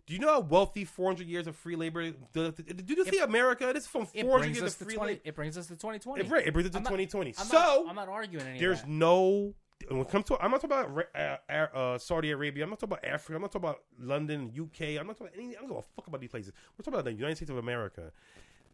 Do 0.06 0.14
you 0.14 0.20
know 0.20 0.30
how 0.34 0.40
wealthy 0.42 0.84
400 0.84 1.28
years 1.28 1.48
of 1.48 1.56
free 1.56 1.76
labor? 1.76 2.12
Did 2.34 2.90
you 2.90 3.06
see 3.06 3.20
America? 3.20 3.72
This 3.74 3.84
is 3.84 3.90
from 3.90 4.06
400 4.06 4.56
years 4.56 4.62
of 4.62 4.76
free 4.88 4.96
20. 4.96 5.12
labor. 5.14 5.22
It 5.24 5.36
brings 5.36 5.58
us 5.58 5.68
to 5.68 5.74
2020. 5.74 6.22
It, 6.22 6.30
right, 6.30 6.46
it 6.46 6.52
brings 6.54 6.68
it 6.68 6.72
to 6.72 6.78
I'm 6.78 6.84
not- 6.84 6.90
2020. 6.90 7.36
I'm 7.38 7.46
so 7.46 7.54
not, 7.56 7.90
I'm 7.90 7.96
not 7.96 8.10
arguing 8.10 8.46
any 8.48 8.60
there's 8.60 8.86
no. 8.86 9.54
When 9.90 10.00
it 10.00 10.10
comes 10.10 10.26
to, 10.26 10.38
I'm 10.42 10.52
not 10.52 10.62
talking 10.62 10.78
about 10.78 11.08
uh, 11.50 11.54
uh, 11.54 11.98
Saudi 11.98 12.32
Arabia. 12.32 12.64
I'm 12.64 12.70
not 12.70 12.80
talking 12.80 12.98
about 12.98 13.06
Africa. 13.06 13.36
I'm 13.36 13.42
not 13.42 13.52
talking 13.52 13.68
about 13.68 13.82
London, 14.00 14.50
UK. 14.58 14.98
I'm 15.00 15.08
not 15.08 15.18
talking 15.18 15.28
about 15.28 15.36
anything. 15.36 15.56
I 15.58 15.60
don't 15.60 15.70
give 15.70 15.78
a 15.78 15.82
fuck 15.82 16.08
about 16.08 16.22
these 16.22 16.30
places. 16.30 16.54
We're 16.78 16.84
talking 16.84 16.94
about 16.94 17.06
the 17.06 17.14
United 17.14 17.36
States 17.36 17.52
of 17.52 17.58
America. 17.58 18.14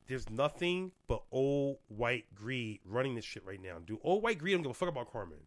There's 0.07 0.29
nothing 0.29 0.91
but 1.07 1.23
old 1.31 1.77
white 1.87 2.25
greed 2.35 2.79
running 2.85 3.15
this 3.15 3.25
shit 3.25 3.43
right 3.45 3.61
now. 3.61 3.77
Dude, 3.85 3.99
old 4.03 4.21
white 4.23 4.37
greed 4.37 4.53
don't 4.53 4.61
give 4.63 4.71
a 4.71 4.75
fuck 4.75 4.89
about 4.89 5.11
Carmen. 5.11 5.39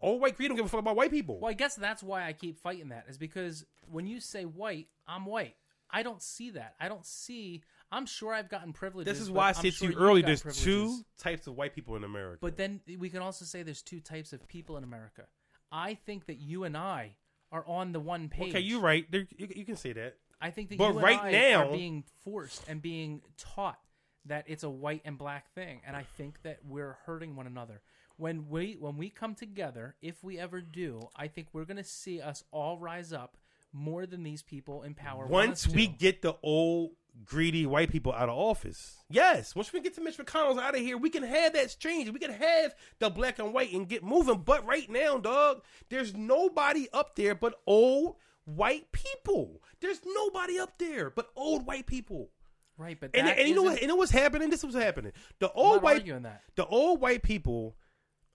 Old 0.00 0.20
white 0.20 0.36
greed 0.36 0.48
don't 0.48 0.56
give 0.56 0.66
a 0.66 0.68
fuck 0.68 0.80
about 0.80 0.96
white 0.96 1.10
people. 1.10 1.40
Well, 1.40 1.50
I 1.50 1.54
guess 1.54 1.74
that's 1.74 2.02
why 2.02 2.24
I 2.26 2.32
keep 2.32 2.58
fighting 2.60 2.90
that 2.90 3.06
is 3.08 3.18
because 3.18 3.64
when 3.90 4.06
you 4.06 4.20
say 4.20 4.44
white, 4.44 4.88
I'm 5.06 5.26
white. 5.26 5.56
I 5.90 6.02
don't 6.02 6.22
see 6.22 6.50
that. 6.50 6.74
I 6.78 6.88
don't 6.88 7.04
see. 7.04 7.62
I'm 7.90 8.06
sure 8.06 8.34
I've 8.34 8.50
gotten 8.50 8.72
privileges. 8.72 9.12
this 9.12 9.22
is 9.22 9.30
why 9.30 9.48
I 9.48 9.52
said 9.52 9.72
sure 9.74 9.88
to 9.88 9.94
you 9.94 10.00
earlier. 10.00 10.26
There's 10.26 10.42
privileges. 10.42 10.64
two 10.64 11.04
types 11.18 11.46
of 11.46 11.56
white 11.56 11.74
people 11.74 11.96
in 11.96 12.04
America. 12.04 12.38
But 12.42 12.56
then 12.56 12.80
we 12.98 13.08
can 13.08 13.22
also 13.22 13.44
say 13.44 13.62
there's 13.62 13.82
two 13.82 14.00
types 14.00 14.32
of 14.32 14.46
people 14.46 14.76
in 14.76 14.84
America. 14.84 15.24
I 15.72 15.94
think 15.94 16.26
that 16.26 16.36
you 16.38 16.64
and 16.64 16.76
I 16.76 17.16
are 17.50 17.64
on 17.66 17.92
the 17.92 18.00
one 18.00 18.28
page. 18.28 18.50
okay, 18.50 18.60
you're 18.60 18.80
right. 18.80 19.10
There, 19.10 19.26
you, 19.36 19.48
you 19.56 19.64
can 19.64 19.76
say 19.76 19.92
that. 19.94 20.16
I 20.40 20.50
think 20.50 20.68
that 20.68 20.78
But 20.78 20.94
you 20.94 21.00
right 21.00 21.18
and 21.18 21.36
I 21.36 21.50
now- 21.50 21.68
are 21.68 21.72
being 21.72 22.04
forced 22.22 22.68
and 22.68 22.80
being 22.80 23.22
taught 23.36 23.78
that 24.26 24.44
it's 24.46 24.62
a 24.62 24.70
white 24.70 25.02
and 25.06 25.16
black 25.16 25.52
thing, 25.54 25.80
and 25.86 25.96
I 25.96 26.02
think 26.02 26.42
that 26.42 26.58
we're 26.64 26.98
hurting 27.06 27.34
one 27.34 27.46
another. 27.46 27.80
When 28.18 28.48
we 28.48 28.76
when 28.78 28.96
we 28.98 29.10
come 29.10 29.34
together, 29.34 29.94
if 30.02 30.22
we 30.22 30.38
ever 30.38 30.60
do, 30.60 31.08
I 31.16 31.28
think 31.28 31.48
we're 31.52 31.64
going 31.64 31.76
to 31.78 31.84
see 31.84 32.20
us 32.20 32.44
all 32.50 32.76
rise 32.76 33.12
up 33.12 33.36
more 33.72 34.06
than 34.06 34.22
these 34.22 34.42
people 34.42 34.82
in 34.82 34.94
power. 34.94 35.26
want 35.26 35.48
Once 35.48 35.66
us 35.66 35.72
we 35.72 35.86
get 35.86 36.20
the 36.22 36.34
old 36.42 36.90
greedy 37.24 37.64
white 37.66 37.90
people 37.90 38.12
out 38.12 38.28
of 38.28 38.36
office, 38.36 38.96
yes. 39.08 39.54
Once 39.54 39.72
we 39.72 39.80
get 39.80 39.94
to 39.94 40.00
Mitch 40.00 40.18
McConnell's 40.18 40.58
out 40.58 40.74
of 40.74 40.80
here, 40.80 40.96
we 40.98 41.10
can 41.10 41.22
have 41.22 41.52
that 41.52 41.76
change. 41.78 42.10
We 42.10 42.18
can 42.18 42.32
have 42.32 42.74
the 42.98 43.08
black 43.08 43.38
and 43.38 43.54
white 43.54 43.72
and 43.72 43.88
get 43.88 44.02
moving. 44.02 44.42
But 44.44 44.66
right 44.66 44.90
now, 44.90 45.18
dog, 45.18 45.62
there's 45.88 46.14
nobody 46.14 46.88
up 46.92 47.14
there 47.14 47.34
but 47.34 47.54
old 47.66 48.16
white 48.44 48.90
people. 48.92 49.62
There's 49.80 50.00
nobody 50.04 50.58
up 50.58 50.76
there 50.78 51.10
but 51.10 51.30
old 51.36 51.66
white 51.66 51.86
people. 51.86 52.30
right, 52.78 52.98
but 52.98 53.10
And, 53.14 53.28
that 53.28 53.38
and 53.38 53.48
you 53.48 53.54
know 53.54 53.62
what? 53.62 53.80
You 53.80 53.86
know 53.86 53.96
what's 53.96 54.10
happening? 54.10 54.50
This 54.50 54.64
was 54.64 54.74
happening. 54.74 55.12
The 55.38 55.52
old 55.52 55.76
not 55.76 55.82
white 55.82 55.96
arguing 55.98 56.22
that. 56.22 56.42
the 56.56 56.66
old 56.66 57.00
white 57.00 57.22
people 57.22 57.76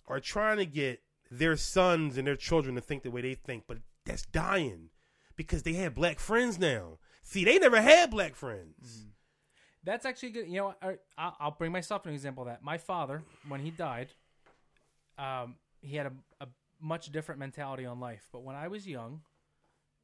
are 0.08 0.20
trying 0.20 0.58
to 0.58 0.66
get 0.66 1.02
their 1.32 1.56
sons 1.58 2.18
and 2.18 2.28
their 2.28 2.36
children 2.36 2.76
to 2.76 2.82
think 2.82 3.04
the 3.04 3.12
way 3.12 3.22
they 3.22 3.34
think, 3.36 3.64
but 3.68 3.78
that's 4.06 4.24
dying 4.26 4.90
because 5.36 5.64
they 5.64 5.74
have 5.74 5.96
black 5.96 6.20
friends 6.20 6.60
now. 6.60 7.00
See, 7.24 7.44
they 7.46 7.58
never 7.58 7.82
had 7.82 8.12
black 8.12 8.36
friends. 8.36 9.08
That's 9.84 10.06
actually 10.06 10.30
good. 10.32 10.48
You 10.48 10.58
know, 10.58 10.76
I, 10.82 10.96
I'll 11.18 11.36
I'll 11.40 11.52
bring 11.52 11.72
myself 11.72 12.06
an 12.06 12.14
example 12.14 12.44
of 12.44 12.48
that. 12.50 12.64
My 12.64 12.78
father, 12.78 13.24
when 13.48 13.60
he 13.62 13.72
died, 13.72 14.10
um, 15.18 15.56
he 15.82 15.96
had 15.96 16.08
a, 16.08 16.14
a 16.42 16.48
much 16.82 17.12
different 17.12 17.40
mentality 17.40 17.86
on 17.86 18.00
life. 18.00 18.28
But 18.32 18.44
when 18.44 18.56
I 18.56 18.68
was 18.68 18.88
young, 18.88 19.22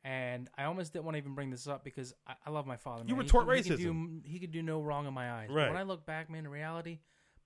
and 0.04 0.50
I 0.58 0.64
almost 0.66 0.94
didn't 0.94 1.06
want 1.06 1.16
to 1.16 1.20
even 1.20 1.36
bring 1.36 1.50
this 1.50 1.68
up 1.68 1.84
because 1.84 2.14
I, 2.28 2.34
I 2.46 2.50
love 2.52 2.66
my 2.66 2.78
father. 2.78 3.04
You 3.06 3.16
were 3.16 3.24
He 3.24 3.30
could- 3.30 3.56
he 3.58 3.64
could 3.70 3.78
do- 3.80 3.94
racism. 3.94 4.26
He 4.26 4.40
could 4.40 4.52
do 4.52 4.62
no 4.62 4.82
wrong 4.82 5.06
in 5.08 5.14
my 5.14 5.32
eyes. 5.32 5.48
But 5.50 5.56
Right. 5.56 5.68
when 5.70 5.78
I 5.78 5.84
look 5.84 6.06
back, 6.06 6.30
man, 6.30 6.46
in 6.46 6.52
reality, 6.52 7.00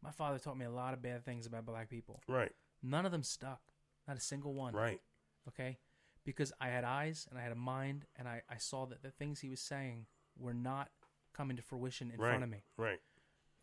my 0.03 0.11
father 0.11 0.37
taught 0.39 0.57
me 0.57 0.65
a 0.65 0.71
lot 0.71 0.93
of 0.93 1.01
bad 1.01 1.23
things 1.25 1.45
about 1.45 1.65
black 1.65 1.89
people. 1.89 2.21
Right, 2.27 2.51
None 2.81 3.05
of 3.05 3.11
them 3.11 3.23
stuck. 3.23 3.61
Not 4.07 4.17
a 4.17 4.21
single 4.21 4.53
one. 4.53 4.73
right. 4.73 4.99
okay 5.47 5.77
because 6.25 6.53
i 6.61 6.67
had 6.69 6.83
eyes 6.85 7.27
and 7.29 7.37
i 7.37 7.41
had 7.41 7.51
a 7.51 7.55
mind 7.55 8.05
and 8.17 8.27
i, 8.29 8.41
I 8.49 8.55
saw 8.57 8.85
that 8.85 9.01
the 9.03 9.11
things 9.11 9.39
he 9.41 9.49
was 9.49 9.59
saying 9.59 10.05
were 10.37 10.53
not 10.53 10.89
coming 11.33 11.57
to 11.57 11.63
fruition 11.63 12.11
in 12.13 12.19
right, 12.19 12.29
front 12.29 12.43
of 12.43 12.49
me 12.49 12.63
Right. 12.77 12.99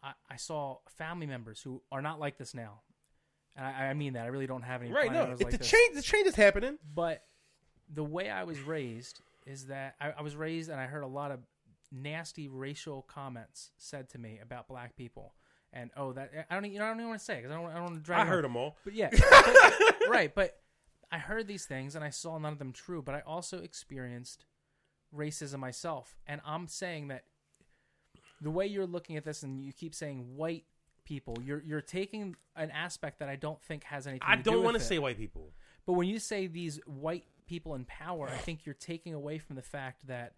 I, 0.03 0.13
I 0.31 0.37
saw 0.37 0.79
family 0.89 1.27
members 1.27 1.61
who 1.63 1.83
are 1.91 2.03
not 2.03 2.21
like 2.21 2.37
this 2.37 2.53
now 2.55 2.81
and 3.57 3.67
i, 3.67 3.87
I 3.89 3.95
mean 3.95 4.13
that 4.15 4.25
i 4.25 4.29
really 4.29 4.47
don't 4.47 4.63
have 4.63 4.83
any 4.83 4.93
Right. 4.93 5.11
No, 5.13 5.25
it, 5.25 5.41
like 5.41 5.51
the 5.53 5.59
this. 5.59 5.71
change, 5.71 5.95
the 5.95 6.03
change 6.03 6.27
is 6.27 6.35
happening. 6.35 6.79
but 6.95 7.23
the 7.93 8.05
way 8.05 8.29
i 8.31 8.45
was 8.45 8.61
raised 8.61 9.21
is 9.47 9.67
that 9.67 9.95
I, 10.01 10.13
I 10.19 10.23
was 10.23 10.37
raised 10.37 10.69
and 10.71 10.79
i 10.81 10.85
heard 10.85 11.03
a 11.03 11.07
lot 11.09 11.31
of 11.31 11.41
nasty 11.91 12.47
racial 12.49 13.03
comments 13.03 13.71
said 13.79 14.09
to 14.11 14.19
me 14.19 14.39
about 14.43 14.69
black 14.69 14.97
people 14.97 15.35
and 15.73 15.91
oh 15.97 16.13
that 16.13 16.31
i 16.51 16.55
don't 16.55 16.71
you 16.71 16.79
know 16.79 16.85
i 16.85 16.89
don't 16.89 16.99
even 16.99 17.09
want 17.09 17.19
to 17.21 17.25
say 17.25 17.37
because 17.37 17.51
i 17.51 17.55
don't, 17.55 17.67
I 17.71 17.75
don't 17.75 17.85
want 17.85 17.95
to 17.97 18.01
drag 18.01 18.21
I 18.21 18.25
heard 18.25 18.45
them 18.45 18.57
all. 18.57 18.77
But 18.85 18.95
yeah, 18.95 19.11
but- 19.31 20.09
right. 20.09 20.35
But 20.35 20.59
I 21.13 21.19
heard 21.19 21.47
these 21.47 21.65
things 21.67 21.95
and 21.97 22.05
I 22.05 22.11
saw 22.11 22.39
none 22.39 22.53
of 22.53 22.59
them 22.59 22.73
true. 22.73 23.03
But 23.03 23.15
I 23.15 23.21
also 23.21 23.59
experienced 23.59 24.45
racism 25.17 25.59
myself, 25.59 26.17
and 26.27 26.41
I'm 26.47 26.67
saying 26.69 27.09
that 27.09 27.25
the 28.41 28.51
way 28.51 28.67
you're 28.67 28.87
looking 28.87 29.17
at 29.17 29.25
this, 29.25 29.43
and 29.43 29.61
you 29.65 29.73
keep 29.73 29.95
saying 29.95 30.37
white 30.37 30.65
people, 31.05 31.37
you're 31.45 31.63
you're 31.63 31.81
taking 31.81 32.37
an 32.57 32.71
aspect 32.71 33.19
that 33.19 33.29
I 33.29 33.37
don't 33.37 33.61
think 33.63 33.85
has 33.85 34.07
anything. 34.07 34.27
I 34.27 34.37
to 34.37 34.43
do 34.43 34.51
don't 34.51 34.55
want 34.63 34.75
want 34.75 34.79
to 34.79 34.85
say 34.85 34.99
white 34.99 35.19
people. 35.19 35.53
but 35.87 35.93
when 35.95 36.09
you 36.09 36.19
say 36.19 36.47
these 36.47 36.81
white 36.87 37.25
people 37.47 37.75
in 37.75 37.85
power, 37.85 38.29
I 38.29 38.37
think 38.37 38.65
you're 38.65 38.75
taking 38.75 39.13
away 39.15 39.39
from 39.39 39.57
the 39.57 39.63
fact 39.63 40.07
that 40.07 40.35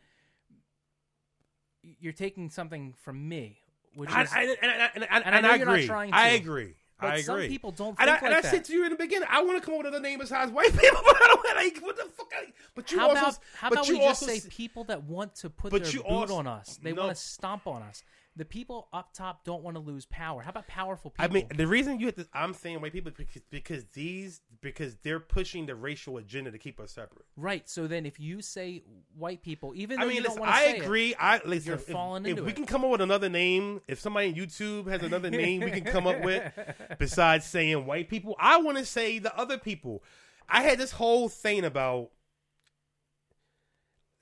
you're 1.82 2.12
taking 2.12 2.48
something 2.48 2.94
from 3.02 3.28
me, 3.28 3.61
which 3.94 4.10
I, 4.10 4.22
is. 4.22 4.32
I, 4.32 4.42
and, 4.42 4.50
and, 4.62 5.08
and, 5.10 5.24
and, 5.24 5.46
I 5.46 5.52
I 5.52 5.56
agree. 5.56 5.88
I 6.12 6.28
agree. 6.30 6.74
but 7.00 7.06
I 7.06 7.16
agree. 7.16 7.22
some 7.24 7.40
people 7.40 7.72
don't 7.72 7.96
and 7.98 8.08
I, 8.10 8.14
like 8.14 8.22
and 8.22 8.34
I 8.34 8.40
said 8.40 8.64
to 8.66 8.72
you 8.72 8.84
in 8.84 8.90
the 8.90 8.96
beginning, 8.96 9.28
I 9.30 9.42
want 9.42 9.60
to 9.60 9.64
come 9.64 9.74
up 9.74 9.78
with 9.78 9.88
another 9.88 10.02
name 10.02 10.18
besides 10.18 10.50
white 10.50 10.72
people, 10.78 11.00
but 11.04 11.16
I 11.16 11.26
don't 11.28 11.56
like 11.56 11.78
what 11.82 11.96
the 11.96 12.04
fuck. 12.04 12.32
I, 12.34 12.52
but 12.74 12.90
you 12.90 12.98
how 12.98 13.08
also, 13.08 13.20
about 13.20 13.38
how 13.54 13.68
but 13.68 13.78
about 13.78 13.88
you 13.88 13.98
we 13.98 14.00
just 14.00 14.24
say 14.24 14.40
people 14.48 14.84
that 14.84 15.04
want 15.04 15.34
to 15.36 15.50
put 15.50 15.72
their 15.72 15.86
you 15.86 16.02
boot 16.02 16.08
also- 16.08 16.36
on 16.36 16.46
us? 16.46 16.78
They 16.82 16.92
no. 16.92 17.02
want 17.02 17.16
to 17.16 17.22
stomp 17.22 17.66
on 17.66 17.82
us. 17.82 18.02
The 18.34 18.46
people 18.46 18.88
up 18.94 19.12
top 19.12 19.44
don't 19.44 19.62
want 19.62 19.76
to 19.76 19.82
lose 19.82 20.06
power. 20.06 20.40
How 20.40 20.50
about 20.50 20.66
powerful 20.66 21.10
people? 21.10 21.24
I 21.24 21.28
mean, 21.28 21.48
the 21.54 21.66
reason 21.66 22.00
you 22.00 22.06
have 22.06 22.14
to, 22.14 22.26
I'm 22.32 22.54
saying 22.54 22.80
white 22.80 22.94
people 22.94 23.12
because, 23.14 23.42
because 23.50 23.84
these 23.92 24.40
because 24.62 24.96
they're 25.02 25.20
pushing 25.20 25.66
the 25.66 25.74
racial 25.74 26.16
agenda 26.16 26.50
to 26.50 26.56
keep 26.56 26.80
us 26.80 26.92
separate. 26.92 27.26
right. 27.36 27.68
So 27.68 27.86
then, 27.86 28.06
if 28.06 28.18
you 28.18 28.40
say 28.40 28.84
white 29.18 29.42
people, 29.42 29.72
even 29.74 30.00
though 30.00 30.06
I 30.06 30.08
mean, 30.08 30.22
listen, 30.22 30.42
I 30.44 30.64
say 30.64 30.76
it, 30.76 30.82
agree. 30.82 31.14
I 31.20 31.42
listen. 31.44 31.66
You're 31.66 31.76
if, 31.76 31.84
falling 31.84 32.24
if 32.24 32.30
into 32.30 32.44
we 32.44 32.52
it. 32.52 32.56
can 32.56 32.64
come 32.64 32.84
up 32.84 32.90
with 32.90 33.02
another 33.02 33.28
name, 33.28 33.82
if 33.86 34.00
somebody 34.00 34.28
on 34.28 34.34
YouTube 34.34 34.86
has 34.86 35.02
another 35.02 35.28
name 35.30 35.60
we 35.60 35.70
can 35.70 35.84
come 35.84 36.06
up 36.06 36.22
with 36.22 36.42
besides 36.98 37.44
saying 37.44 37.84
white 37.84 38.08
people, 38.08 38.34
I 38.38 38.56
want 38.62 38.78
to 38.78 38.86
say 38.86 39.18
the 39.18 39.36
other 39.38 39.58
people. 39.58 40.02
I 40.48 40.62
had 40.62 40.78
this 40.78 40.92
whole 40.92 41.28
thing 41.28 41.64
about. 41.66 42.10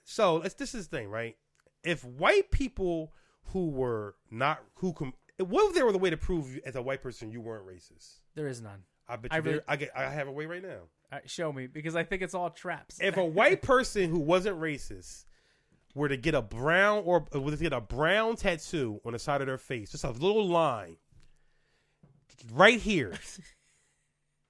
So 0.02 0.38
let's. 0.38 0.54
This 0.54 0.74
is 0.74 0.88
the 0.88 0.96
thing, 0.96 1.08
right? 1.10 1.36
If 1.84 2.04
white 2.04 2.50
people 2.50 3.12
who 3.52 3.68
were 3.70 4.14
not 4.30 4.60
who 4.76 4.92
com, 4.92 5.12
what 5.38 5.68
if 5.68 5.74
there 5.74 5.86
was 5.86 5.94
a 5.94 5.98
way 5.98 6.10
to 6.10 6.16
prove 6.16 6.58
as 6.66 6.76
a 6.76 6.82
white 6.82 7.02
person 7.02 7.30
you 7.30 7.40
weren't 7.40 7.66
racist? 7.66 8.18
there 8.34 8.48
is 8.48 8.60
none. 8.60 8.82
I 9.08 9.16
bet 9.16 9.32
I 9.32 9.36
you. 9.36 9.42
there- 9.42 9.52
really- 9.54 9.64
I 9.68 9.76
get. 9.76 9.90
I 9.96 10.08
have 10.10 10.28
a 10.28 10.32
way 10.32 10.46
right 10.46 10.62
now. 10.62 10.82
Right, 11.12 11.28
show 11.28 11.52
me 11.52 11.66
because 11.66 11.96
I 11.96 12.04
think 12.04 12.22
it's 12.22 12.34
all 12.34 12.50
traps. 12.50 12.98
if 13.00 13.16
a 13.16 13.24
white 13.24 13.62
person 13.74 14.08
who 14.10 14.20
wasn't 14.20 14.60
racist 14.60 15.24
were 15.94 16.08
to 16.08 16.16
get 16.16 16.34
a 16.36 16.42
brown 16.42 17.02
or 17.04 17.26
uh, 17.34 17.40
were 17.40 17.50
to 17.50 17.56
get 17.56 17.72
a 17.72 17.80
brown 17.80 18.36
tattoo 18.36 19.00
on 19.04 19.12
the 19.12 19.18
side 19.18 19.40
of 19.40 19.48
their 19.48 19.58
face, 19.58 19.90
just 19.90 20.04
a 20.04 20.10
little 20.10 20.46
line 20.46 20.96
right 22.52 22.78
here. 22.80 23.12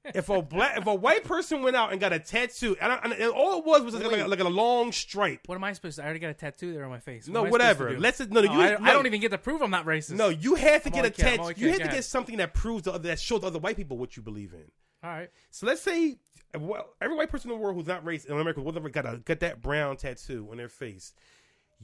if 0.05 0.29
a 0.29 0.43
black, 0.43 0.79
if 0.79 0.87
a 0.87 0.95
white 0.95 1.25
person 1.25 1.63
went 1.63 1.77
out 1.77 1.93
and 1.93 2.01
got 2.01 2.13
a 2.13 2.19
tattoo, 2.19 2.77
and, 2.81 2.93
I, 2.93 2.97
and, 2.97 3.31
all 3.33 3.59
it 3.59 3.65
was 3.65 3.83
was 3.83 3.95
like, 3.95 4.11
Wait. 4.11 4.21
a, 4.21 4.29
like 4.29 4.41
a 4.41 4.49
long 4.49 4.93
stripe. 4.93 5.41
what 5.47 5.55
am 5.57 5.65
I 5.65 5.73
supposed 5.73 5.97
to? 5.97 6.03
I 6.03 6.07
already 6.07 6.21
got 6.21 6.31
a 6.31 6.35
tattoo 6.35 6.73
there 6.73 6.85
on 6.85 6.91
my 6.91 6.99
face. 6.99 7.29
What 7.29 7.35
No, 7.35 7.41
am 7.41 7.47
I 7.47 7.49
supposed 7.49 7.81
whatever. 7.81 7.99
Let's 8.01 8.21
no, 8.21 8.41
Oh, 8.41 8.43
you. 8.45 8.51
I, 8.51 8.71
no, 8.71 8.79
I 8.83 8.93
don't 8.93 9.07
even 9.07 9.21
get 9.21 9.31
to 9.31 9.39
prove 9.39 9.63
I'm 9.63 9.71
not 9.71 9.87
racist. 9.87 10.13
No, 10.13 10.29
you 10.29 10.55
have 10.55 10.83
to 10.85 10.89
I'm 10.89 10.93
get 10.93 11.05
a 11.05 11.07
only 11.07 11.11
kidding, 11.11 11.41
I'm 11.41 11.47
tattoo. 11.49 11.61
You 11.61 11.69
have 11.71 11.83
to 11.83 11.89
get 11.89 12.05
something 12.05 12.37
that 12.39 12.55
proves 12.55 12.85
the 12.85 12.93
other, 12.93 13.09
that 13.09 13.21
shows 13.21 13.45
other 13.45 13.59
white 13.59 13.77
people 13.77 13.99
what 13.99 14.17
you 14.17 14.23
believe 14.23 14.53
in. 14.55 14.71
All 15.03 15.11
right. 15.11 15.31
So 15.51 15.67
let's 15.67 15.83
say 15.83 16.19
well, 16.59 16.95
every 17.01 17.17
white 17.17 17.31
person 17.31 17.51
in 17.51 17.57
the 17.57 17.63
world 17.63 17.77
who's 17.77 17.87
not 17.87 18.05
racist 18.05 18.27
in 18.27 18.33
America, 18.33 18.61
whatever, 18.61 18.89
got 18.89 19.07
a, 19.07 19.19
got 19.19 19.41
that 19.41 19.63
brown 19.63 19.97
tattoo 19.97 20.49
on 20.51 20.57
their 20.57 20.69
face. 20.69 21.13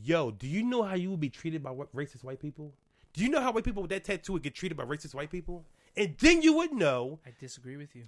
Yo, 0.03 0.31
do 0.31 0.47
you 0.47 0.63
know 0.63 0.83
how 0.83 0.95
you 0.95 1.11
would 1.11 1.21
be 1.21 1.31
treated 1.31 1.63
by 1.63 1.71
what 1.71 1.95
racist 1.95 2.25
white 2.25 2.41
people? 2.41 2.75
Do 3.13 3.23
you 3.23 3.31
know 3.31 3.41
how 3.41 3.53
white 3.53 3.65
people 3.65 3.83
with 3.83 3.91
that 3.91 4.05
tattoo 4.05 4.35
would 4.35 4.43
get 4.43 4.55
treated 4.55 4.77
by 4.77 4.85
racist 4.85 5.15
white 5.15 5.31
people? 5.31 5.65
And 5.97 6.15
then 6.19 6.43
you 6.43 6.55
would 6.55 6.73
know 6.73 7.19
I 7.27 7.31
disagree 7.41 7.77
with 7.77 7.95
you. 7.97 8.05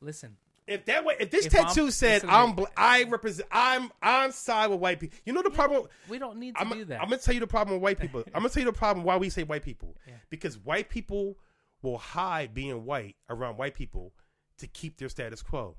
Listen, 0.00 0.36
if 0.66 0.84
that 0.86 1.04
way. 1.04 1.16
If 1.20 1.30
this 1.30 1.46
If 1.46 1.54
I'm- 1.54 1.66
tattoo 1.66 1.90
said 1.90 2.22
listen 2.22 2.30
I'm, 2.30 2.54
bla- 2.54 2.68
I 2.76 3.04
represent, 3.04 3.48
I'm 3.50 3.90
on 4.02 4.32
side 4.32 4.68
with 4.70 4.80
white 4.80 5.00
people. 5.00 5.18
You 5.24 5.32
know 5.32 5.42
the 5.42 5.50
problem. 5.50 5.86
we 6.08 6.18
don't 6.18 6.38
need 6.38 6.54
to 6.54 6.60
I'm, 6.60 6.70
do 6.70 6.84
that. 6.86 7.00
I'm 7.02 7.08
gonna 7.08 7.18
tell 7.20 7.34
you 7.34 7.40
the 7.40 7.46
problem 7.46 7.76
with 7.76 7.82
white 7.82 7.98
people. 8.00 8.22
I'm 8.34 8.40
gonna 8.42 8.48
tell 8.50 8.62
you 8.62 8.70
the 8.70 8.76
problem 8.76 9.04
why 9.04 9.16
we 9.16 9.28
say 9.30 9.42
white 9.42 9.62
people. 9.64 9.96
Yeah. 10.06 10.14
Because 10.30 10.56
white 10.58 10.88
people 10.88 11.36
will 11.82 11.98
hide 11.98 12.54
being 12.54 12.84
white 12.84 13.16
around 13.28 13.56
white 13.56 13.74
people 13.74 14.12
to 14.58 14.66
keep 14.66 14.98
their 14.98 15.08
status 15.08 15.42
quo. 15.42 15.76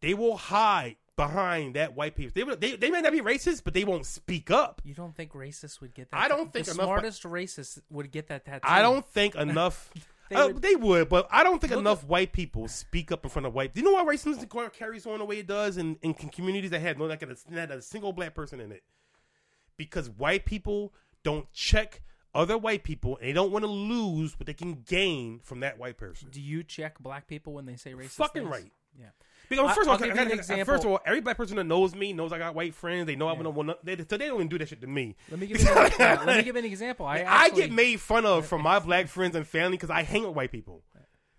They 0.00 0.14
will 0.14 0.36
hide 0.36 0.96
behind 1.16 1.76
that 1.76 1.94
white 1.94 2.14
people. 2.16 2.32
They 2.34 2.56
they, 2.56 2.76
they 2.76 2.90
may 2.90 3.00
not 3.00 3.12
be 3.12 3.20
racist, 3.20 3.62
but 3.64 3.74
they 3.74 3.84
won't 3.84 4.06
speak 4.06 4.50
up. 4.50 4.82
you 4.84 4.94
don't 4.94 5.14
think 5.14 5.32
racists 5.32 5.80
would 5.80 5.94
get 5.94 6.10
that? 6.10 6.20
I 6.20 6.28
don't 6.28 6.52
the 6.52 6.62
think 6.64 6.76
enough- 6.76 6.86
smartest 6.86 7.22
racists 7.24 7.80
would 7.90 8.10
get 8.10 8.28
that 8.28 8.44
tattoo. 8.44 8.60
I 8.64 8.82
don't 8.82 9.06
think 9.06 9.34
enough. 9.36 9.90
They 10.30 10.36
uh, 10.36 10.48
would- 10.48 10.62
they 10.62 10.74
would, 10.74 11.08
but 11.08 11.28
I 11.30 11.44
don't 11.44 11.60
think 11.60 11.72
enough 11.72 12.04
white 12.04 12.32
people 12.32 12.66
speak 12.68 13.12
up 13.12 13.24
in 13.24 13.30
front 13.30 13.46
of 13.46 13.54
white. 13.54 13.72
Do 13.74 13.80
you 13.80 13.86
know 13.86 13.92
why 13.92 14.04
racism 14.04 14.72
carries 14.72 15.06
on 15.06 15.18
the 15.18 15.24
way 15.24 15.38
it 15.38 15.46
does 15.46 15.76
in, 15.76 15.96
in 16.02 16.14
communities 16.14 16.70
that 16.70 16.80
have 16.80 16.98
no 16.98 17.04
like 17.06 17.22
a, 17.22 17.36
not 17.50 17.70
a 17.70 17.82
single 17.82 18.12
black 18.12 18.34
person 18.34 18.60
in 18.60 18.72
it? 18.72 18.82
Because 19.76 20.08
white 20.08 20.44
people 20.44 20.94
don't 21.24 21.50
check 21.52 22.02
other 22.34 22.58
white 22.58 22.82
people, 22.84 23.16
and 23.18 23.28
they 23.28 23.32
don't 23.32 23.52
want 23.52 23.64
to 23.64 23.70
lose 23.70 24.38
what 24.38 24.46
they 24.46 24.54
can 24.54 24.82
gain 24.86 25.40
from 25.42 25.60
that 25.60 25.78
white 25.78 25.96
person. 25.96 26.28
Do 26.30 26.40
you 26.40 26.62
check 26.64 26.98
black 26.98 27.28
people 27.28 27.52
when 27.52 27.66
they 27.66 27.76
say 27.76 27.92
racist? 27.92 28.10
Fucking 28.10 28.42
things? 28.42 28.52
right. 28.52 28.72
Yeah. 28.98 29.06
Because 29.48 29.74
first 29.74 29.88
I'll 29.88 29.96
of 29.96 30.02
all, 30.02 30.08
I- 30.10 30.22
I- 30.22 30.26
example. 30.26 30.64
first 30.64 30.84
of 30.84 30.90
all, 30.90 31.00
every 31.04 31.20
black 31.20 31.36
person 31.36 31.56
that 31.56 31.64
knows 31.64 31.94
me 31.94 32.12
knows 32.12 32.32
I 32.32 32.38
got 32.38 32.54
white 32.54 32.74
friends. 32.74 33.06
They 33.06 33.16
know 33.16 33.28
I'm 33.28 33.36
Yeah. 33.36 33.44
gonna 33.44 33.50
want. 33.50 33.84
They, 33.84 33.96
so 33.98 34.16
they 34.16 34.26
don't 34.26 34.36
even 34.36 34.48
do 34.48 34.58
that 34.58 34.68
shit 34.68 34.80
to 34.80 34.86
me. 34.86 35.16
Let 35.30 35.40
me 35.40 35.46
give 35.48 35.60
you 35.60 35.68
an, 35.68 35.92
let 35.98 36.36
me 36.38 36.42
give 36.42 36.56
an 36.56 36.64
example. 36.64 37.06
I, 37.06 37.16
I 37.18 37.22
actually, 37.46 37.62
get 37.62 37.72
made 37.72 38.00
fun 38.00 38.24
of 38.26 38.46
from 38.46 38.62
my 38.62 38.78
black 38.78 39.08
friends 39.08 39.36
and 39.36 39.46
family 39.46 39.76
because 39.76 39.90
I 39.90 40.02
hang 40.02 40.22
with 40.26 40.34
white 40.34 40.52
people. 40.52 40.82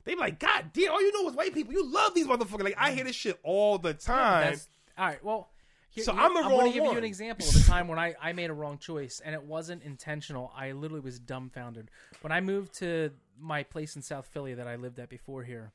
They 0.04 0.14
be 0.14 0.20
like, 0.20 0.40
God 0.40 0.66
damn, 0.72 0.92
all 0.92 1.02
you 1.02 1.12
know 1.12 1.30
is 1.30 1.36
white 1.36 1.52
people. 1.54 1.74
You 1.74 1.92
love 1.92 2.14
these 2.14 2.28
motherfuckers. 2.28 2.64
Like 2.64 2.76
I 2.78 2.92
hear 2.92 3.04
this 3.04 3.16
shit 3.16 3.40
all 3.44 3.80
the 3.80 3.94
time. 3.96 4.52
That's, 4.52 4.68
all 4.98 5.06
right. 5.08 5.24
Well, 5.24 5.50
here, 5.90 6.04
So 6.04 6.12
I'm 6.12 6.18
the 6.36 6.42
I'm 6.42 6.44
gonna 6.44 6.58
wrong 6.58 6.66
give 6.72 6.84
you 6.84 6.92
an 6.98 7.04
example 7.04 7.48
of 7.48 7.56
a 7.56 7.60
time 7.64 7.88
when 7.88 7.98
I, 7.98 8.14
I 8.22 8.34
made 8.34 8.52
a 8.52 8.54
wrong 8.54 8.78
choice, 8.78 9.20
and 9.26 9.34
it 9.34 9.42
wasn't 9.44 9.82
intentional. 9.82 10.52
I 10.56 10.74
literally 10.74 11.02
was 11.02 11.18
dumbfounded 11.20 11.90
when 12.22 12.32
I 12.32 12.40
moved 12.42 12.76
to 12.80 13.12
my 13.40 13.64
place 13.64 13.96
in 13.96 14.02
South 14.04 14.28
Philly 14.28 14.54
that 14.54 14.68
I 14.68 14.76
lived 14.76 15.00
at 15.00 15.10
before 15.10 15.42
here. 15.44 15.72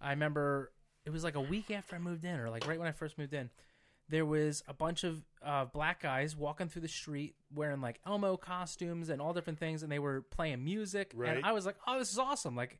I 0.00 0.10
remember 0.10 0.70
it 1.06 1.12
was 1.12 1.24
like 1.24 1.36
a 1.36 1.40
week 1.40 1.70
after 1.70 1.96
I 1.96 1.98
moved 2.00 2.24
in, 2.24 2.38
or 2.38 2.50
like 2.50 2.66
right 2.66 2.78
when 2.78 2.88
I 2.88 2.92
first 2.92 3.16
moved 3.16 3.32
in. 3.32 3.48
There 4.08 4.26
was 4.26 4.62
a 4.68 4.74
bunch 4.74 5.02
of 5.02 5.24
uh, 5.44 5.64
black 5.64 6.02
guys 6.02 6.36
walking 6.36 6.68
through 6.68 6.82
the 6.82 6.88
street 6.88 7.34
wearing 7.52 7.80
like 7.80 8.00
Elmo 8.06 8.36
costumes 8.36 9.08
and 9.08 9.20
all 9.20 9.32
different 9.32 9.58
things, 9.58 9.82
and 9.82 9.90
they 9.90 9.98
were 9.98 10.22
playing 10.22 10.64
music. 10.64 11.12
Right. 11.14 11.36
And 11.36 11.46
I 11.46 11.52
was 11.52 11.64
like, 11.64 11.76
"Oh, 11.86 11.98
this 11.98 12.12
is 12.12 12.18
awesome!" 12.18 12.54
Like, 12.54 12.78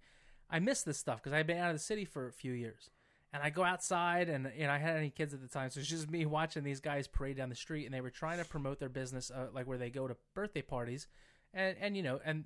I 0.51 0.59
miss 0.59 0.83
this 0.83 0.99
stuff 0.99 1.23
because 1.23 1.33
I'd 1.33 1.47
been 1.47 1.59
out 1.59 1.71
of 1.71 1.77
the 1.77 1.83
city 1.83 2.05
for 2.05 2.27
a 2.27 2.33
few 2.33 2.53
years. 2.53 2.91
And 3.33 3.43
I 3.43 3.51
go 3.51 3.65
outside, 3.65 4.29
and 4.29 4.51
you 4.57 4.67
know, 4.67 4.73
I 4.73 4.79
had 4.79 4.97
any 4.97 5.11
kids 5.11 5.35
at 5.35 5.43
the 5.43 5.49
time, 5.49 5.71
so 5.71 5.81
it's 5.81 5.89
just 5.89 6.11
me 6.11 6.25
watching 6.27 6.65
these 6.65 6.81
guys 6.81 7.07
parade 7.07 7.37
down 7.37 7.49
the 7.49 7.57
street, 7.57 7.85
and 7.85 7.95
they 7.95 8.01
were 8.01 8.11
trying 8.11 8.39
to 8.39 8.45
promote 8.45 8.79
their 8.79 8.89
business, 8.89 9.31
uh, 9.31 9.49
like 9.53 9.67
where 9.67 9.79
they 9.79 9.91
go 9.91 10.07
to 10.09 10.17
birthday 10.35 10.63
parties, 10.63 11.07
and 11.53 11.77
and 11.81 11.97
you 11.97 12.03
know, 12.03 12.21
and 12.25 12.45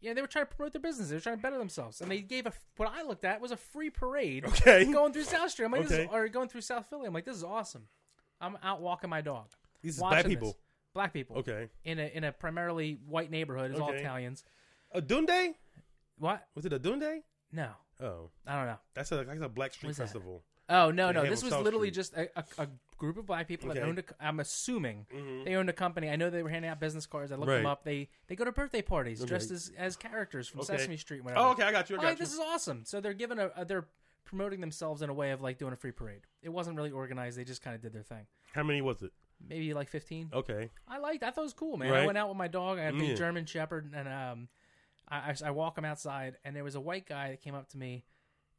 yeah, 0.00 0.12
they 0.14 0.20
were 0.20 0.26
trying 0.28 0.46
to 0.46 0.54
promote 0.54 0.72
their 0.72 0.80
business. 0.82 1.08
They 1.08 1.16
were 1.16 1.20
trying 1.20 1.36
to 1.36 1.42
better 1.42 1.58
themselves, 1.58 2.00
and 2.00 2.10
they 2.10 2.20
gave 2.20 2.46
a 2.46 2.52
what 2.76 2.90
I 2.94 3.02
looked 3.02 3.24
at 3.24 3.40
was 3.40 3.50
a 3.50 3.56
free 3.56 3.90
parade 3.90 4.44
Okay. 4.46 4.84
going 4.92 5.12
through 5.12 5.24
South 5.24 5.50
Street. 5.50 5.66
I'm 5.66 5.72
like, 5.72 5.82
this 5.82 5.92
is, 5.92 5.98
Okay. 6.06 6.08
or 6.12 6.28
going 6.28 6.48
through 6.48 6.60
South 6.62 6.86
Philly. 6.88 7.06
I'm 7.06 7.12
like, 7.14 7.24
this 7.24 7.36
is 7.36 7.44
awesome. 7.44 7.84
I'm 8.40 8.56
out 8.62 8.80
walking 8.80 9.10
my 9.10 9.20
dog. 9.20 9.46
These 9.82 9.96
is 9.96 10.00
watching 10.00 10.14
black 10.14 10.24
this. 10.24 10.30
people. 10.34 10.56
Black 10.94 11.12
people. 11.12 11.36
Okay. 11.38 11.68
In 11.84 11.98
a 11.98 12.06
in 12.14 12.24
a 12.24 12.32
primarily 12.32 12.98
white 13.06 13.30
neighborhood, 13.30 13.70
it's 13.72 13.80
all 13.80 13.90
Okay. 13.90 13.98
Italians. 14.00 14.44
A 14.92 15.02
Dunde? 15.02 15.54
What? 16.18 16.46
Was 16.54 16.64
it 16.66 16.72
a 16.72 16.78
Dunde? 16.78 17.22
No, 17.52 17.70
Oh, 18.00 18.30
I 18.46 18.56
don't 18.56 18.66
know. 18.66 18.78
that's 18.94 19.10
a 19.12 19.24
that's 19.24 19.40
a 19.40 19.48
Black 19.48 19.72
Street 19.74 19.88
What's 19.88 19.98
that? 19.98 20.04
Festival. 20.04 20.42
Oh 20.68 20.90
no, 20.90 21.12
no. 21.12 21.24
This 21.28 21.42
was 21.42 21.52
South 21.52 21.64
literally 21.64 21.88
Street. 21.92 21.94
just 21.94 22.14
a, 22.14 22.28
a, 22.38 22.44
a 22.64 22.68
group 22.98 23.16
of 23.16 23.26
black 23.26 23.48
people 23.48 23.68
that 23.68 23.78
Okay. 23.78 23.86
owned. 23.86 23.98
A, 24.00 24.04
I'm 24.20 24.40
assuming 24.40 25.06
Mhm. 25.14 25.44
they 25.44 25.54
owned 25.54 25.70
a 25.70 25.72
company. 25.72 26.10
I 26.10 26.16
know 26.16 26.28
they 26.30 26.42
were 26.42 26.50
handing 26.50 26.70
out 26.70 26.80
business 26.80 27.06
cards. 27.06 27.32
I 27.32 27.36
looked 27.36 27.48
them 27.48 27.64
up. 27.66 27.84
They 27.84 28.08
they 28.26 28.34
go 28.36 28.44
to 28.44 28.52
birthday 28.52 28.82
parties 28.82 29.24
dressed 29.24 29.50
as 29.50 29.72
as 29.76 29.96
characters 29.96 30.48
from 30.48 30.60
Okay. 30.60 30.76
Sesame 30.76 30.96
Street. 30.96 31.22
Whatever. 31.24 31.40
Oh, 31.40 31.50
okay, 31.52 31.62
I 31.62 31.72
got 31.72 31.88
you. 31.88 31.96
I 31.96 31.98
I'm 31.98 32.02
got 32.02 32.08
like, 32.10 32.18
you. 32.18 32.24
this 32.24 32.34
is 32.34 32.40
awesome. 32.40 32.84
So 32.84 33.00
they're 33.00 33.14
giving 33.14 33.38
a, 33.38 33.50
a 33.56 33.64
they're 33.64 33.86
promoting 34.24 34.60
themselves 34.60 35.00
in 35.00 35.08
a 35.08 35.14
way 35.14 35.30
of 35.30 35.40
like 35.40 35.56
doing 35.58 35.72
a 35.72 35.76
free 35.76 35.92
parade. 35.92 36.22
It 36.42 36.50
wasn't 36.50 36.76
really 36.76 36.90
organized. 36.90 37.38
They 37.38 37.44
just 37.44 37.62
kind 37.62 37.74
of 37.74 37.80
did 37.80 37.92
their 37.94 38.02
thing. 38.02 38.26
How 38.52 38.62
many 38.62 38.82
was 38.82 39.00
it? 39.02 39.12
Maybe 39.40 39.72
like 39.72 39.88
15. 39.88 40.30
Okay. 40.34 40.68
I 40.88 40.98
liked. 40.98 41.22
I 41.22 41.30
thought 41.30 41.42
it 41.42 41.44
was 41.44 41.52
cool, 41.54 41.76
man. 41.76 41.88
I 41.88 41.98
Right. 41.98 42.06
went 42.06 42.18
out 42.18 42.28
with 42.28 42.36
my 42.36 42.48
dog. 42.48 42.78
I 42.78 42.82
had 42.82 42.94
a 42.94 42.98
big 42.98 43.10
Yeah. 43.10 43.14
German 43.14 43.46
Shepherd, 43.46 43.92
and 43.94 44.08
um, 44.08 44.48
I, 45.08 45.30
I 45.30 45.34
I 45.46 45.50
walk 45.52 45.78
him 45.78 45.84
outside, 45.84 46.36
and 46.44 46.54
there 46.56 46.64
was 46.64 46.74
a 46.74 46.80
white 46.80 47.06
guy 47.06 47.30
that 47.30 47.40
came 47.40 47.54
up 47.54 47.68
to 47.70 47.78
me, 47.78 48.04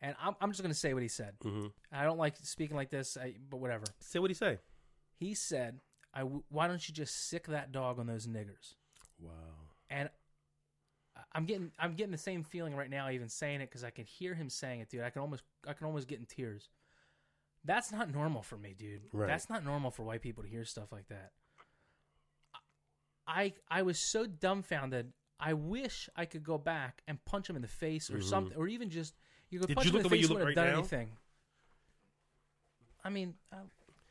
and 0.02 0.16
I'm 0.22 0.36
I'm 0.42 0.52
just 0.52 0.62
gonna 0.62 0.74
say 0.74 0.94
what 0.94 1.04
he 1.04 1.10
said. 1.10 1.34
Mm-hmm. 1.44 1.68
I 1.92 2.04
don't 2.04 2.18
like 2.18 2.36
speaking 2.44 2.76
like 2.78 2.90
this, 2.90 3.18
I, 3.18 3.36
but 3.50 3.58
whatever. 3.58 3.86
Say 4.00 4.20
what 4.20 4.30
he 4.30 4.34
say. 4.36 4.60
He 5.16 5.34
said, 5.34 5.82
"I 6.14 6.20
w- 6.20 6.44
why 6.50 6.68
don't 6.68 6.88
you 6.88 6.94
just 6.94 7.28
sick 7.30 7.48
that 7.48 7.72
dog 7.72 8.00
on 8.00 8.08
those 8.08 8.28
niggers?" 8.28 8.76
Wow. 9.20 9.32
And 9.90 10.10
I'm 11.34 11.46
getting 11.46 11.72
I'm 11.78 11.96
getting 11.96 12.12
the 12.12 12.18
same 12.18 12.44
feeling 12.44 12.76
right 12.76 12.90
now, 12.90 13.10
even 13.10 13.28
saying 13.30 13.62
it, 13.62 13.70
because 13.70 13.84
I 13.84 13.90
can 13.90 14.06
hear 14.06 14.34
him 14.34 14.50
saying 14.50 14.80
it, 14.80 14.90
dude. 14.90 15.02
I 15.02 15.10
can 15.10 15.22
almost 15.22 15.44
I 15.68 15.74
can 15.74 15.86
almost 15.88 16.08
get 16.08 16.20
in 16.20 16.26
tears. 16.26 16.70
That's 17.66 17.92
not 17.92 18.10
normal 18.14 18.42
for 18.42 18.58
me, 18.58 18.74
dude. 18.78 19.02
Right. 19.12 19.28
That's 19.28 19.50
not 19.50 19.66
normal 19.66 19.92
for 19.92 20.04
white 20.04 20.22
people 20.22 20.44
to 20.44 20.50
hear 20.50 20.64
stuff 20.64 20.92
like 20.94 21.10
that. 21.10 21.34
I 23.28 23.54
I 23.70 23.82
was 23.84 24.00
so 24.00 24.26
dumbfounded. 24.26 25.14
I 25.40 25.54
wish 25.54 26.10
I 26.16 26.26
could 26.26 26.44
go 26.44 26.58
back 26.58 27.02
and 27.08 27.24
punch 27.26 27.50
him 27.50 27.56
in 27.56 27.62
the 27.62 27.68
face 27.68 28.10
or 28.10 28.18
Mhm. 28.18 28.24
something, 28.24 28.58
or 28.58 28.68
even 28.68 28.90
just 28.90 29.16
you 29.50 29.60
could 29.60 29.68
Did 29.68 29.76
punch 29.76 29.86
you 29.86 29.92
him 29.92 29.98
in 29.98 30.04
look 30.04 30.04
the 30.04 30.10
the 30.10 30.16
way 30.16 30.22
face. 30.22 30.30
you 30.30 30.36
Wouldn't 30.36 30.48
look 30.48 30.56
have 30.58 30.58
right 30.58 30.66
done 30.66 30.74
now? 30.74 30.80
anything. 30.80 31.10
I 33.04 33.10
mean, 33.10 33.34
I, 33.52 33.56
I 33.58 33.60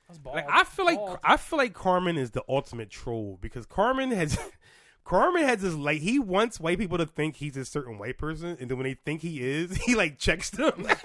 was 0.08 0.18
bald. 0.18 0.36
Like 0.36 0.46
I 0.48 0.64
feel 0.64 0.84
like 0.86 0.96
bald. 0.98 1.18
I 1.22 1.36
feel 1.36 1.58
like 1.58 1.74
Carmen 1.74 2.16
is 2.16 2.30
the 2.32 2.42
ultimate 2.48 2.90
troll 2.90 3.38
because 3.40 3.66
Carmen 3.66 4.10
has 4.12 4.38
Carmen 5.04 5.44
has 5.44 5.60
this 5.62 5.74
like 5.74 6.00
he 6.00 6.18
wants 6.18 6.58
white 6.60 6.78
people 6.78 6.98
to 6.98 7.06
think 7.06 7.36
he's 7.36 7.56
a 7.56 7.64
certain 7.64 7.98
white 7.98 8.18
person, 8.18 8.56
and 8.60 8.70
then 8.70 8.76
when 8.78 8.84
they 8.84 8.94
think 8.94 9.20
he 9.22 9.40
is, 9.42 9.76
he 9.86 9.94
like 9.94 10.18
checks 10.18 10.50
them. 10.50 10.86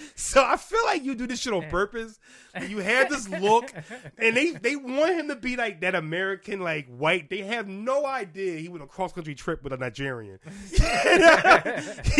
so 0.14 0.44
I 0.44 0.56
feel 0.56 0.80
like 0.84 1.04
you 1.04 1.14
do 1.14 1.26
this 1.26 1.40
shit 1.40 1.52
on 1.52 1.68
purpose. 1.68 2.18
You 2.66 2.78
have 2.78 3.08
this 3.08 3.28
look, 3.28 3.72
and 4.18 4.36
they 4.36 4.52
they 4.52 4.76
want 4.76 5.14
him 5.14 5.28
to 5.28 5.36
be 5.36 5.56
like 5.56 5.80
that 5.82 5.94
American 5.94 6.60
like 6.60 6.88
white. 6.88 7.30
They 7.30 7.42
have 7.42 7.68
no 7.68 8.06
idea 8.06 8.58
he 8.58 8.68
went 8.68 8.82
a 8.82 8.86
cross 8.86 9.12
country 9.12 9.34
trip 9.34 9.62
with 9.62 9.72
a 9.72 9.76
Nigerian. 9.76 10.38
you 10.72 10.78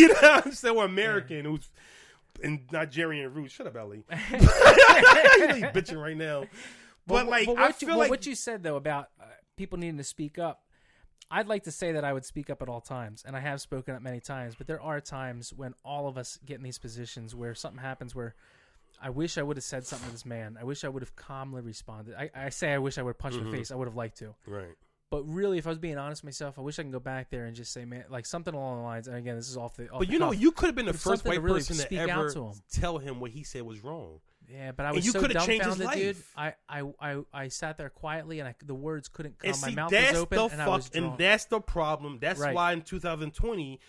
know 0.07 0.13
what 0.21 0.45
I'm 0.45 0.51
saying? 0.51 0.75
Or 0.75 0.85
American 0.85 1.45
who's 1.45 1.69
in 2.41 2.65
Nigerian 2.71 3.33
roots. 3.33 3.53
Shut 3.53 3.67
up, 3.67 3.75
Ellie. 3.75 4.03
you 4.31 4.37
know 4.37 5.55
you 5.55 5.65
bitching 5.67 6.01
right 6.01 6.17
now. 6.17 6.45
But, 7.07 7.27
like, 7.27 7.47
what, 7.47 7.57
I 7.57 7.67
you, 7.67 7.73
feel 7.73 7.89
but 7.89 7.97
like 7.97 8.09
what 8.09 8.25
you 8.25 8.35
said 8.35 8.63
though 8.63 8.75
about 8.75 9.09
uh, 9.19 9.25
people 9.57 9.77
needing 9.77 9.97
to 9.97 10.03
speak 10.03 10.39
up, 10.39 10.63
I'd 11.31 11.47
like 11.47 11.63
to 11.63 11.71
say 11.71 11.93
that 11.93 12.03
I 12.03 12.11
would 12.11 12.25
speak 12.25 12.49
up 12.49 12.61
at 12.61 12.67
all 12.67 12.81
times, 12.81 13.23
and 13.25 13.35
I 13.35 13.39
have 13.39 13.61
spoken 13.61 13.95
up 13.95 14.01
many 14.01 14.19
times. 14.19 14.53
But 14.55 14.67
there 14.67 14.81
are 14.81 14.99
times 14.99 15.53
when 15.53 15.73
all 15.85 16.07
of 16.07 16.17
us 16.17 16.37
get 16.45 16.57
in 16.57 16.63
these 16.63 16.77
positions 16.77 17.33
where 17.33 17.55
something 17.55 17.81
happens 17.81 18.13
where 18.13 18.35
I 19.01 19.09
wish 19.09 19.37
I 19.37 19.41
would 19.41 19.57
have 19.57 19.63
said 19.63 19.85
something 19.85 20.07
to 20.07 20.11
this 20.11 20.25
man. 20.25 20.57
I 20.59 20.65
wish 20.65 20.83
I 20.83 20.89
would 20.89 21.01
have 21.01 21.15
calmly 21.15 21.61
responded. 21.61 22.15
I, 22.15 22.29
I 22.35 22.49
say 22.49 22.73
I 22.73 22.77
wish 22.77 22.97
I 22.97 23.01
would 23.01 23.11
have 23.11 23.17
punched 23.17 23.37
in 23.37 23.45
the 23.45 23.49
mm-hmm. 23.49 23.57
face. 23.59 23.71
I 23.71 23.75
would 23.75 23.87
have 23.87 23.95
liked 23.95 24.17
to. 24.19 24.35
right. 24.45 24.75
But 25.09 25.23
really, 25.23 25.57
if 25.57 25.67
I 25.67 25.69
was 25.69 25.77
being 25.77 25.97
honest 25.97 26.23
with 26.23 26.29
myself, 26.29 26.57
I 26.57 26.61
wish 26.61 26.79
I 26.79 26.83
can 26.83 26.91
go 26.91 26.99
back 26.99 27.29
there 27.29 27.43
and 27.43 27.53
just 27.53 27.73
say, 27.73 27.83
man, 27.83 28.05
like 28.09 28.25
something 28.25 28.53
along 28.53 28.77
the 28.77 28.83
lines. 28.83 29.09
And 29.09 29.17
again, 29.17 29.35
this 29.35 29.49
is 29.49 29.57
off 29.57 29.75
the. 29.75 29.89
Off 29.89 29.99
But 29.99 30.07
the 30.07 30.13
you 30.13 30.19
know, 30.19 30.31
cuff. 30.31 30.39
you 30.39 30.51
could 30.53 30.67
have 30.67 30.75
been 30.75 30.85
the 30.85 30.93
But 30.93 31.01
first 31.01 31.23
to 31.23 31.29
white 31.29 31.41
really 31.41 31.59
person 31.59 31.75
to 31.75 31.99
out 31.99 32.09
ever 32.09 32.31
to 32.31 32.45
him. 32.45 32.53
tell 32.71 32.97
him 32.97 33.19
what 33.19 33.31
he 33.31 33.43
said 33.43 33.63
was 33.63 33.83
wrong. 33.83 34.21
Yeah, 34.51 34.71
but 34.71 34.85
I 34.85 34.91
was 34.91 35.05
you 35.05 35.11
so 35.11 35.21
changed 35.27 35.65
his 35.65 35.77
dumbfounded, 35.77 35.91
dude. 35.91 36.15
life. 36.17 36.33
I, 36.35 36.53
I, 36.67 36.83
I, 36.99 37.17
I 37.33 37.47
sat 37.47 37.77
there 37.77 37.89
quietly, 37.89 38.39
and 38.39 38.49
I, 38.49 38.55
the 38.65 38.75
words 38.75 39.07
couldn't 39.07 39.39
come. 39.39 39.51
And 39.51 39.61
My 39.61 39.69
mouth 39.71 39.91
that's 39.91 40.11
was 40.13 40.21
open, 40.21 40.37
the 40.37 40.45
and 40.45 40.61
I 40.61 40.67
was 40.67 40.87
fuck, 40.87 40.95
and 40.97 41.17
that's 41.17 41.45
the 41.45 41.61
problem. 41.61 42.17
That's 42.19 42.39
Right. 42.39 42.53
why 42.55 42.73
in 42.73 42.81
2020, 42.81 43.79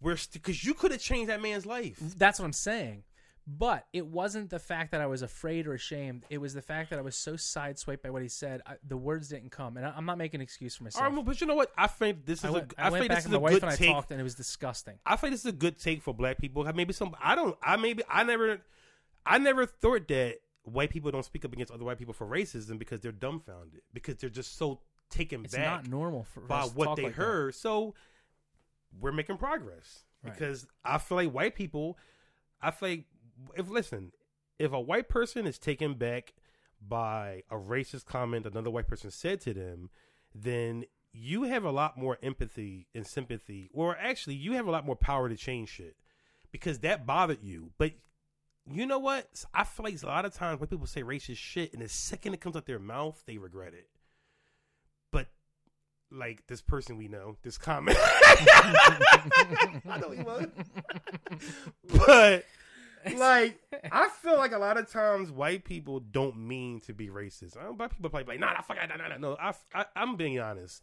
we're 0.00 0.16
because 0.32 0.64
you 0.64 0.74
could 0.74 0.90
have 0.92 1.00
changed 1.00 1.30
that 1.30 1.40
man's 1.42 1.64
life. 1.66 1.98
That's 2.00 2.38
what 2.38 2.44
I'm 2.46 2.52
saying. 2.52 3.04
But 3.46 3.86
it 3.92 4.06
wasn't 4.06 4.50
the 4.50 4.58
fact 4.60 4.92
that 4.92 5.00
I 5.00 5.06
was 5.06 5.22
afraid 5.22 5.66
or 5.66 5.72
ashamed. 5.74 6.24
It 6.30 6.38
was 6.38 6.54
the 6.54 6.62
fact 6.62 6.90
that 6.90 6.98
I 6.98 7.02
was 7.02 7.16
so 7.16 7.32
sideswiped 7.32 8.02
by 8.02 8.10
what 8.10 8.22
he 8.22 8.28
said. 8.28 8.60
I, 8.64 8.74
the 8.86 8.96
words 8.98 9.28
didn't 9.28 9.50
come, 9.50 9.76
and 9.76 9.84
I, 9.86 9.92
I'm 9.96 10.04
not 10.04 10.18
making 10.18 10.38
an 10.40 10.42
excuse 10.42 10.76
for 10.76 10.84
myself. 10.84 11.02
All 11.02 11.08
right, 11.08 11.16
well, 11.16 11.24
but 11.24 11.40
you 11.40 11.46
know 11.46 11.56
what? 11.56 11.72
I 11.76 11.86
think 11.88 12.26
this 12.26 12.40
is 12.40 12.44
I 12.44 12.48
a, 12.48 12.52
went, 12.52 12.74
I 12.78 12.86
I 12.86 12.90
went 12.90 13.00
think 13.02 13.08
back 13.08 13.18
this 13.18 13.24
and 13.24 13.34
is 13.34 13.34
my 13.34 13.38
a 13.38 13.40
wife 13.40 13.52
good 13.54 13.62
and 13.64 13.72
I 13.72 13.76
take. 13.76 13.90
talked, 13.90 14.10
and 14.12 14.20
it 14.20 14.24
was 14.24 14.34
disgusting. 14.36 14.98
I 15.04 15.16
think 15.16 15.32
this 15.32 15.40
is 15.40 15.46
a 15.46 15.52
good 15.52 15.78
take 15.80 16.02
for 16.02 16.14
black 16.14 16.38
people. 16.38 16.62
Maybe 16.74 16.92
some 16.92 17.16
I 17.20 17.34
don't 17.34 17.56
I 17.62 17.76
maybe 17.76 18.02
I 18.08 18.22
never 18.24 18.60
I 19.30 19.38
never 19.38 19.66
thought 19.66 20.08
that 20.08 20.36
white 20.64 20.90
people 20.90 21.10
don't 21.10 21.24
speak 21.24 21.44
up 21.44 21.52
against 21.52 21.72
other 21.72 21.84
white 21.84 21.98
people 21.98 22.14
for 22.14 22.26
racism 22.26 22.78
because 22.78 23.00
they're 23.00 23.12
dumbfounded 23.12 23.80
because 23.92 24.16
they're 24.16 24.30
just 24.30 24.56
so 24.58 24.80
taken 25.08 25.44
It's 25.44 25.54
back 25.54 25.64
not 25.84 25.88
normal 25.88 26.24
for 26.24 26.40
by 26.40 26.62
what 26.64 26.96
they 26.96 27.04
like 27.04 27.16
that. 27.16 27.22
heard. 27.22 27.54
So 27.54 27.94
we're 28.98 29.12
making 29.12 29.36
progress 29.38 30.04
Right. 30.22 30.32
because 30.34 30.66
I 30.84 30.98
feel 30.98 31.16
like 31.16 31.32
white 31.32 31.54
people. 31.54 31.96
I 32.60 32.70
feel 32.72 32.88
like 32.90 33.04
if 33.56 33.70
listen, 33.70 34.12
if 34.58 34.72
a 34.72 34.80
white 34.80 35.08
person 35.08 35.46
is 35.46 35.58
taken 35.58 35.94
back 35.94 36.34
by 36.86 37.42
a 37.50 37.56
racist 37.56 38.04
comment 38.06 38.46
another 38.46 38.70
white 38.70 38.86
person 38.86 39.10
said 39.10 39.40
to 39.42 39.54
them, 39.54 39.88
then 40.34 40.84
you 41.12 41.44
have 41.44 41.64
a 41.64 41.70
lot 41.70 41.96
more 41.98 42.18
empathy 42.22 42.86
and 42.94 43.06
sympathy, 43.06 43.68
or 43.72 43.96
actually, 43.98 44.34
you 44.34 44.52
have 44.52 44.66
a 44.66 44.70
lot 44.70 44.86
more 44.86 44.94
power 44.96 45.28
to 45.28 45.36
change 45.36 45.70
shit 45.70 45.96
because 46.52 46.78
that 46.80 47.04
bothered 47.06 47.42
you. 47.42 47.70
But 47.78 47.92
you 48.72 48.86
know 48.86 48.98
what? 48.98 49.44
I 49.52 49.64
feel 49.64 49.84
like 49.84 50.02
a 50.02 50.06
lot 50.06 50.24
of 50.24 50.34
times 50.34 50.60
when 50.60 50.68
people 50.68 50.86
say 50.86 51.02
racist 51.02 51.36
shit, 51.36 51.72
and 51.72 51.82
the 51.82 51.88
second 51.88 52.34
it 52.34 52.40
comes 52.40 52.56
out 52.56 52.66
their 52.66 52.78
mouth, 52.78 53.22
they 53.26 53.38
regret 53.38 53.74
it. 53.74 53.88
But 55.10 55.26
like 56.10 56.46
this 56.46 56.60
person 56.62 56.96
we 56.96 57.08
know, 57.08 57.36
this 57.42 57.58
comment, 57.58 57.96
I 58.00 59.98
know 60.00 60.10
he 60.10 60.22
was, 60.22 60.46
but 62.06 62.44
like 63.16 63.58
I 63.90 64.08
feel 64.22 64.36
like 64.36 64.52
a 64.52 64.58
lot 64.58 64.76
of 64.76 64.90
times 64.90 65.30
white 65.30 65.64
people 65.64 66.00
don't 66.00 66.36
mean 66.36 66.80
to 66.80 66.92
be 66.92 67.08
racist. 67.08 67.56
I 67.56 67.64
don't, 67.64 67.78
white 67.78 67.90
people 67.90 68.10
play 68.10 68.24
like, 68.24 68.40
nah, 68.40 68.52
nah, 68.52 68.60
fuck, 68.60 68.76
nah, 68.76 68.96
nah, 68.96 69.08
nah. 69.08 69.16
No, 69.16 69.36
I, 69.40 69.52
I, 69.74 69.86
I'm 69.96 70.16
being 70.16 70.38
honest. 70.38 70.82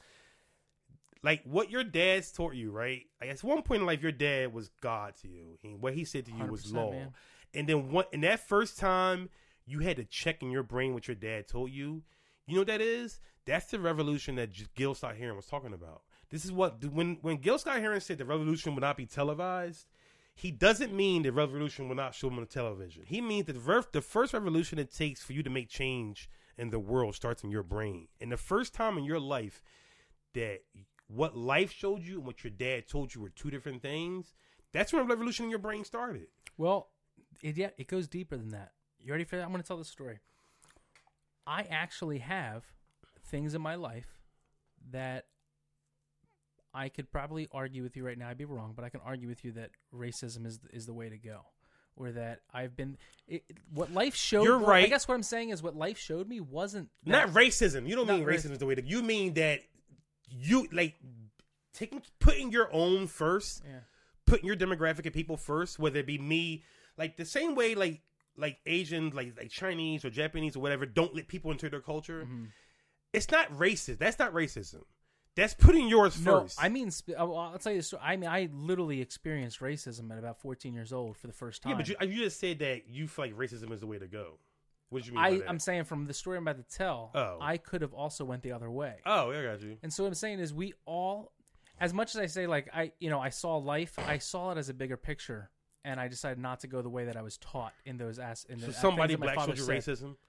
Like 1.24 1.42
what 1.46 1.70
your 1.70 1.84
dad's 1.84 2.32
taught 2.32 2.56
you, 2.56 2.72
right? 2.72 3.04
Like 3.22 3.30
at 3.30 3.44
one 3.44 3.62
point 3.62 3.82
in 3.82 3.88
life, 3.88 4.02
your 4.02 4.12
dad 4.12 4.54
was 4.54 4.70
God 4.82 5.16
to 5.22 5.28
you. 5.28 5.58
He, 5.62 5.70
what 5.70 5.94
he 5.94 6.06
said 6.06 6.26
to 6.26 6.32
you 6.32 6.46
was 6.46 6.66
100%, 6.66 6.74
law. 6.74 6.92
man. 6.92 7.14
And 7.58 7.68
then 7.68 7.92
what? 7.92 8.10
And 8.14 8.24
that 8.24 8.48
first 8.48 8.78
time, 8.78 9.30
you 9.66 9.80
had 9.80 9.98
to 9.98 10.06
check 10.06 10.42
in 10.42 10.52
your 10.52 10.64
brain 10.64 10.94
what 10.94 11.08
your 11.08 11.16
dad 11.16 11.48
told 11.48 11.72
you. 11.72 12.04
You 12.46 12.54
know 12.54 12.62
what 12.62 12.68
that 12.68 12.82
is? 12.82 13.20
That's 13.46 13.66
the 13.66 13.80
revolution 13.80 14.36
that 14.36 14.52
Gil 14.76 14.94
Scott 14.94 15.18
Heron 15.18 15.36
was 15.36 15.48
talking 15.48 15.74
about. 15.74 16.04
This 16.30 16.46
is 16.46 16.52
what 16.52 16.84
when 16.86 17.18
when 17.22 17.38
Gil 17.38 17.58
Scott 17.58 17.80
Heron 17.80 18.00
said 18.00 18.20
the 18.20 18.26
revolution 18.26 18.76
will 18.76 18.82
not 18.82 18.96
be 18.96 19.06
televised. 19.06 19.88
He 20.36 20.52
doesn't 20.52 20.94
mean 20.94 21.24
the 21.24 21.32
revolution 21.32 21.90
will 21.90 21.96
not 21.96 22.14
show 22.14 22.30
on 22.30 22.36
the 22.36 22.46
television. 22.46 23.04
He 23.08 23.22
means 23.22 23.48
that 23.48 23.54
the, 23.54 23.60
ver- 23.60 23.84
the 23.92 24.02
first 24.02 24.36
revolution 24.36 24.78
it 24.78 24.94
takes 24.94 25.24
for 25.24 25.34
you 25.34 25.42
to 25.42 25.50
make 25.50 25.68
change 25.68 26.30
in 26.60 26.70
the 26.70 26.78
world 26.78 27.16
starts 27.16 27.44
in 27.44 27.50
your 27.50 27.64
brain. 27.64 28.08
And 28.22 28.32
the 28.32 28.38
first 28.38 28.76
time 28.76 29.00
in 29.00 29.04
your 29.04 29.20
life 29.20 29.64
that 30.36 30.60
what 31.08 31.36
life 31.36 31.72
showed 31.72 32.04
you 32.04 32.18
and 32.18 32.26
what 32.28 32.44
your 32.44 32.52
dad 32.52 32.88
told 32.88 33.16
you 33.16 33.22
were 33.22 33.30
two 33.30 33.50
different 33.50 33.82
things, 33.82 34.36
that's 34.74 34.94
when 34.94 35.02
the 35.02 35.10
revolution 35.12 35.46
in 35.46 35.50
your 35.50 35.58
brain 35.58 35.84
started. 35.84 36.28
Well, 36.56 36.90
it, 37.42 37.58
yeah, 37.58 37.70
it 37.78 37.88
goes 37.88 38.08
deeper 38.08 38.38
than 38.38 38.50
that. 38.50 38.72
You 39.00 39.12
ready 39.12 39.24
for 39.24 39.36
that? 39.38 39.44
I'm 39.44 39.52
going 39.52 39.62
to 39.62 39.68
tell 39.68 39.78
the 39.78 39.86
story. 39.86 40.20
I 41.46 41.62
actually 41.70 42.20
have 42.20 42.64
things 43.26 43.54
in 43.56 43.62
my 43.62 43.76
life 43.76 44.08
that 44.92 45.26
I 46.74 46.90
could 46.90 47.12
probably 47.12 47.48
argue 47.52 47.84
with 47.84 47.96
you 47.96 48.06
right 48.06 48.18
now. 48.18 48.30
I'd 48.30 48.38
be 48.38 48.46
wrong, 48.46 48.74
but 48.76 48.84
I 48.86 48.90
can 48.90 49.00
argue 49.06 49.28
with 49.28 49.44
you 49.46 49.52
that 49.54 49.72
racism 49.94 50.46
is 50.46 50.60
is 50.72 50.86
the 50.86 50.94
way 50.94 51.10
to 51.10 51.18
go, 51.18 51.40
or 51.96 52.12
that 52.12 52.42
I've 52.54 52.76
been. 52.76 52.98
It, 53.28 53.44
what 53.74 53.92
life 53.94 54.16
showed. 54.16 54.44
You're 54.44 54.60
well, 54.60 54.72
I 54.72 54.88
guess 54.88 55.08
what 55.08 55.16
I'm 55.16 55.24
saying 55.24 55.50
is 55.50 55.64
what 55.64 55.76
life 55.76 55.98
showed 55.98 56.28
me 56.28 56.40
wasn't 56.40 56.90
Not 57.06 57.28
that- 57.28 57.36
racism. 57.36 57.88
You 57.88 57.96
don't 57.96 58.08
mean 58.08 58.24
racism 58.26 58.52
is 58.52 58.60
the 58.60 58.66
way 58.66 58.76
to. 58.76 58.84
You 58.86 59.02
mean 59.02 59.34
that 59.36 59.62
you 60.30 60.68
like 60.72 60.96
taking 61.74 62.02
putting 62.20 62.52
your 62.52 62.70
own 62.74 63.08
first, 63.08 63.64
Yeah. 63.66 63.80
putting 64.26 64.46
your 64.46 64.58
demographic 64.58 65.06
of 65.06 65.14
people 65.14 65.38
first, 65.38 65.80
whether 65.80 66.00
it 66.00 66.06
be 66.06 66.18
me, 66.18 66.64
like 66.98 67.18
the 67.18 67.26
same 67.26 67.56
way 67.56 67.76
like 67.76 68.02
like 68.38 68.60
Asians, 68.66 69.14
like 69.14 69.34
like 69.38 69.50
Chinese 69.50 70.06
or 70.06 70.10
Japanese 70.10 70.56
or 70.56 70.60
whatever, 70.60 70.86
don't 70.86 71.16
let 71.16 71.28
people 71.28 71.52
into 71.52 71.70
their 71.70 71.82
culture. 71.82 72.24
Mm-hmm. 72.24 72.46
It's 73.14 73.32
not 73.32 73.52
racist. 73.58 73.98
That's 74.00 74.20
not 74.20 74.34
racism. 74.34 74.84
That's 75.36 75.54
putting 75.54 75.88
yours 75.88 76.20
No, 76.24 76.42
first. 76.42 76.58
I 76.62 76.68
mean, 76.70 76.92
I'll 77.18 77.36
I'll 77.36 77.58
tell 77.60 77.72
you. 77.72 77.80
the 77.80 77.84
story. 77.84 78.02
I 78.04 78.16
mean, 78.18 78.30
I 78.30 78.50
literally 78.52 79.02
experienced 79.02 79.60
racism 79.60 80.12
at 80.12 80.18
about 80.18 80.42
14 80.42 80.74
years 80.74 80.92
old 80.92 81.16
for 81.18 81.28
the 81.28 81.34
first 81.34 81.62
time. 81.62 81.72
yeah, 81.72 81.78
but 81.78 81.88
you, 81.90 81.96
you 82.18 82.24
just 82.24 82.40
said 82.40 82.60
that 82.60 82.88
you 82.90 83.08
feel 83.08 83.26
like 83.26 83.38
racism 83.38 83.72
is 83.72 83.80
the 83.80 83.88
way 83.88 84.00
to 84.00 84.08
go. 84.08 84.40
What 84.90 85.04
did 85.04 85.08
you 85.10 85.14
mean? 85.14 85.24
I, 85.24 85.30
by 85.32 85.38
that? 85.38 85.50
I'm 85.50 85.60
saying 85.60 85.84
from 85.84 86.06
the 86.06 86.14
story 86.14 86.38
I'm 86.38 86.48
about 86.48 86.58
to 86.68 86.76
tell, 86.78 87.12
Oh. 87.14 87.38
I 87.42 87.58
could 87.58 87.82
have 87.82 87.94
also 87.94 88.24
went 88.26 88.42
the 88.42 88.52
other 88.54 88.72
way. 88.72 88.96
oh, 89.06 89.32
I 89.32 89.44
got 89.44 89.62
you. 89.62 89.78
And 89.84 89.94
so 89.94 90.04
what 90.04 90.08
I'm 90.10 90.14
saying 90.16 90.40
is 90.40 90.54
we 90.54 90.74
all 90.86 91.32
as 91.80 91.94
much 91.94 92.16
as 92.16 92.22
I 92.22 92.26
say 92.26 92.48
like 92.48 92.70
I 92.74 92.92
you 93.00 93.10
know 93.12 93.20
I 93.20 93.30
saw 93.30 93.58
life, 93.58 93.98
I 94.00 94.18
saw 94.18 94.52
it 94.52 94.58
as 94.58 94.70
a 94.70 94.74
bigger 94.74 94.98
picture, 94.98 95.52
and 95.86 96.00
I 96.00 96.08
decided 96.08 96.40
not 96.40 96.60
to 96.62 96.68
go 96.68 96.82
the 96.82 96.90
way 96.90 97.06
that 97.06 97.16
I 97.18 97.22
was 97.22 97.38
taught 97.38 97.74
in 97.86 97.98
those 97.98 98.20
as 98.20 98.46
in 98.50 98.60
So 98.60 98.68
the, 98.68 98.74
somebody 98.74 99.16
black 99.16 99.40
showed 99.40 99.58
you 99.58 99.64
racism. 99.66 100.16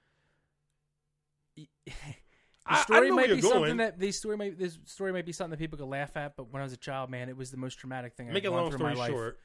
The 1.57 2.75
I- 2.75 2.81
I 2.81 2.83
story 2.83 3.11
might 3.11 3.31
be 3.31 3.41
something 3.41 3.61
going. 3.63 3.77
that 3.79 3.99
the 3.99 4.13
story 4.13 4.37
might 4.37 4.59
this 4.59 4.79
story 4.85 5.11
might 5.11 5.25
be 5.25 5.33
something 5.33 5.53
that 5.53 5.59
people 5.59 5.79
could 5.79 5.87
laugh 5.89 6.15
at, 6.19 6.37
but 6.37 6.53
when 6.53 6.61
I 6.61 6.65
was 6.65 6.75
a 6.75 6.77
child, 6.77 7.09
man, 7.09 7.31
it 7.31 7.37
was 7.37 7.51
the 7.51 7.57
most 7.57 7.77
traumatic 7.79 8.15
thing 8.15 8.31
Make 8.31 8.45
I've 8.45 8.53
a 8.53 8.55
long 8.55 8.71
story 8.71 8.93
my 8.93 8.99
life. 8.99 9.11
short. 9.11 9.39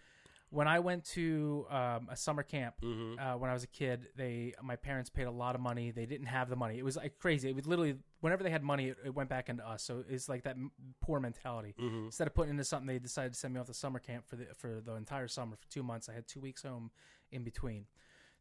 When 0.53 0.67
I 0.67 0.79
went 0.79 1.03
to 1.17 1.65
um, 1.71 2.07
a 2.11 2.15
summer 2.15 2.43
camp 2.43 2.75
hmm 2.79 3.15
uh, 3.19 3.37
when 3.37 3.49
I 3.49 3.53
was 3.53 3.63
a 3.63 3.67
kid, 3.67 4.07
they 4.15 4.53
my 4.61 4.75
parents 4.75 5.09
paid 5.09 5.23
a 5.23 5.31
lot 5.31 5.55
of 5.55 5.61
money. 5.61 5.89
They 5.89 6.05
didn't 6.05 6.27
have 6.27 6.47
the 6.47 6.55
money. 6.55 6.77
It 6.77 6.85
was 6.85 6.95
like 6.95 7.17
crazy. 7.17 7.49
It 7.49 7.55
was 7.55 7.65
literally 7.65 7.95
whenever 8.21 8.43
they 8.43 8.51
had 8.51 8.61
money, 8.61 8.89
it, 8.89 8.97
it 9.03 9.15
went 9.15 9.29
back 9.29 9.49
into 9.49 9.67
us. 9.67 9.81
So 9.81 10.03
it's 10.07 10.29
like 10.29 10.43
that 10.43 10.55
m- 10.55 10.71
poor 11.01 11.19
mentality. 11.19 11.73
hmm 11.77 12.05
Instead 12.05 12.27
of 12.27 12.35
putting 12.35 12.51
into 12.51 12.63
something, 12.63 12.85
they 12.87 12.99
decided 12.99 13.33
to 13.33 13.39
send 13.39 13.53
me 13.55 13.59
off 13.59 13.65
to 13.65 13.73
summer 13.73 13.97
camp 13.99 14.27
for 14.27 14.35
the 14.35 14.45
for 14.55 14.79
the 14.79 14.93
entire 14.93 15.27
summer 15.27 15.55
for 15.55 15.67
two 15.71 15.81
months. 15.81 16.07
I 16.07 16.13
had 16.13 16.27
two 16.27 16.39
weeks 16.39 16.61
home 16.61 16.91
in 17.31 17.43
between. 17.43 17.85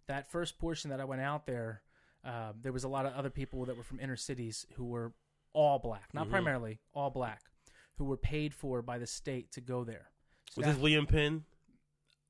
That 0.07 0.31
first 0.31 0.59
portion 0.59 0.91
that 0.91 1.01
I 1.01 1.05
went 1.07 1.23
out 1.23 1.47
there, 1.47 1.81
uh, 2.25 2.53
there 2.61 2.73
was 2.73 2.85
a 2.85 2.89
lot 2.89 3.07
of 3.07 3.15
other 3.15 3.31
people 3.31 3.65
that 3.65 3.77
were 3.77 3.85
from 3.85 4.01
inner 4.01 4.17
cities 4.17 4.67
who 4.75 4.85
were 4.85 5.13
all 5.55 5.79
black, 5.79 6.13
not 6.13 6.27
Mhm. 6.27 6.31
primarily 6.31 6.81
all 6.93 7.09
black, 7.09 7.43
who 7.97 8.05
were 8.05 8.19
paid 8.19 8.53
for 8.53 8.83
by 8.83 8.99
the 8.99 9.07
state 9.07 9.51
to 9.53 9.61
go 9.63 9.83
there. 9.85 10.11
So 10.51 10.59
Was 10.61 10.67
that- 10.67 10.73
this 10.75 10.83
William 10.83 11.07
Penn? 11.07 11.45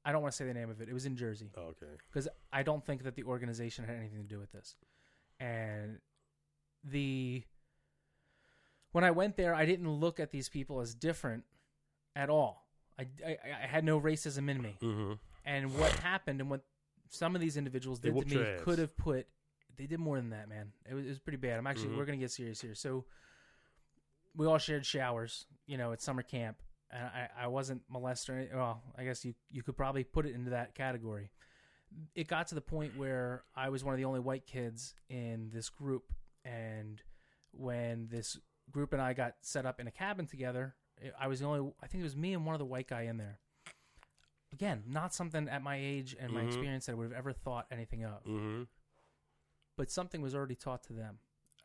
I 0.05 0.13
don't 0.13 0.23
want 0.23 0.33
to 0.33 0.37
say 0.37 0.45
the 0.47 0.55
name 0.55 0.69
of 0.71 0.81
it. 0.81 0.89
It 0.89 0.93
was 0.95 1.07
in 1.07 1.17
Jersey 1.17 1.51
Oh, 1.57 1.61
okay. 1.71 1.87
because 2.09 2.27
I 2.53 2.63
don't 2.63 2.85
think 2.85 3.05
that 3.05 3.15
the 3.15 3.23
organization 3.25 3.85
had 3.85 3.97
anything 3.97 4.19
to 4.19 4.29
do 4.29 4.39
with 4.39 4.51
this. 4.53 4.75
And 5.39 5.99
the 6.85 7.45
when 8.93 9.05
I 9.05 9.11
went 9.11 9.37
there, 9.37 9.55
I 9.55 9.65
didn't 9.65 9.89
look 9.91 10.21
at 10.21 10.31
these 10.33 10.49
people 10.49 10.81
as 10.81 10.95
different 10.95 11.45
at 12.15 12.29
all. 12.29 12.67
I, 12.99 13.07
I, 13.27 13.37
I 13.63 13.67
had 13.67 13.85
no 13.85 14.01
racism 14.01 14.51
in 14.51 14.61
me. 14.61 14.77
hmm 14.81 15.13
And 15.47 15.75
what 15.79 15.93
happened 15.93 16.41
and 16.41 16.51
what 16.51 16.63
some 17.09 17.35
of 17.35 17.41
these 17.41 17.57
individuals 17.57 17.99
did 18.01 18.15
to 18.19 18.25
me 18.27 18.47
could 18.61 18.79
have 18.79 18.97
put. 18.97 19.27
They 19.79 19.87
did 19.87 20.01
more 20.01 20.17
than 20.19 20.31
that, 20.31 20.49
man. 20.49 20.73
It 20.89 20.95
was, 20.95 21.07
it 21.07 21.09
was 21.09 21.19
pretty 21.21 21.39
bad. 21.39 21.59
I'm 21.59 21.67
actually 21.67 21.89
Mhm. 21.91 21.97
we're 21.97 22.05
gonna 22.05 22.19
get 22.19 22.31
serious 22.31 22.61
here. 22.61 22.75
So 22.75 23.07
we 24.37 24.47
all 24.47 24.59
shared 24.59 24.85
showers, 24.85 25.47
you 25.67 25.79
know, 25.79 25.93
at 25.93 26.03
summer 26.03 26.23
camp, 26.23 26.61
and 26.93 27.05
I, 27.05 27.29
I 27.45 27.47
wasn't 27.49 27.83
molested. 27.89 28.51
Well, 28.55 28.83
I 28.97 29.05
guess 29.05 29.25
you 29.25 29.35
you 29.51 29.63
could 29.63 29.77
probably 29.77 30.05
put 30.05 30.27
it 30.27 30.35
into 30.35 30.51
that 30.51 30.75
category. 30.75 31.31
It 32.15 32.27
got 32.29 32.47
to 32.49 32.55
the 32.55 32.61
point 32.63 32.97
where 32.97 33.45
I 33.55 33.69
was 33.69 33.85
one 33.85 33.95
of 33.95 33.99
the 33.99 34.05
only 34.07 34.21
white 34.21 34.47
kids 34.47 34.95
in 35.09 35.51
this 35.53 35.69
group, 35.69 36.13
and 36.45 37.03
when 37.53 38.09
this 38.11 38.39
group 38.71 38.93
and 38.93 39.03
I 39.03 39.13
got 39.13 39.35
set 39.43 39.67
up 39.67 39.79
in 39.81 39.87
a 39.87 39.91
cabin 39.91 40.27
together, 40.27 40.75
I 41.19 41.29
was 41.29 41.41
the 41.41 41.47
only. 41.47 41.73
I 41.83 41.87
think 41.87 42.01
it 42.01 42.05
was 42.05 42.17
me 42.17 42.33
and 42.35 42.47
one 42.47 42.55
other 42.55 42.65
white 42.65 42.89
guy 42.89 43.03
in 43.03 43.17
there. 43.19 43.39
Again, 44.53 44.83
not 44.87 45.15
something 45.15 45.49
at 45.49 45.63
my 45.63 45.77
age 45.77 46.15
and 46.19 46.31
my 46.33 46.43
Mhm. 46.43 46.47
experience 46.49 46.87
that 46.87 46.93
I 46.93 46.95
would 46.97 47.05
have 47.11 47.19
ever 47.19 47.33
thought 47.33 47.67
anything 47.71 48.05
of, 48.05 48.23
hmm 48.25 48.63
but 49.75 49.91
something 49.91 50.21
was 50.21 50.35
already 50.35 50.55
taught 50.55 50.83
to 50.85 50.93
them 50.93 51.19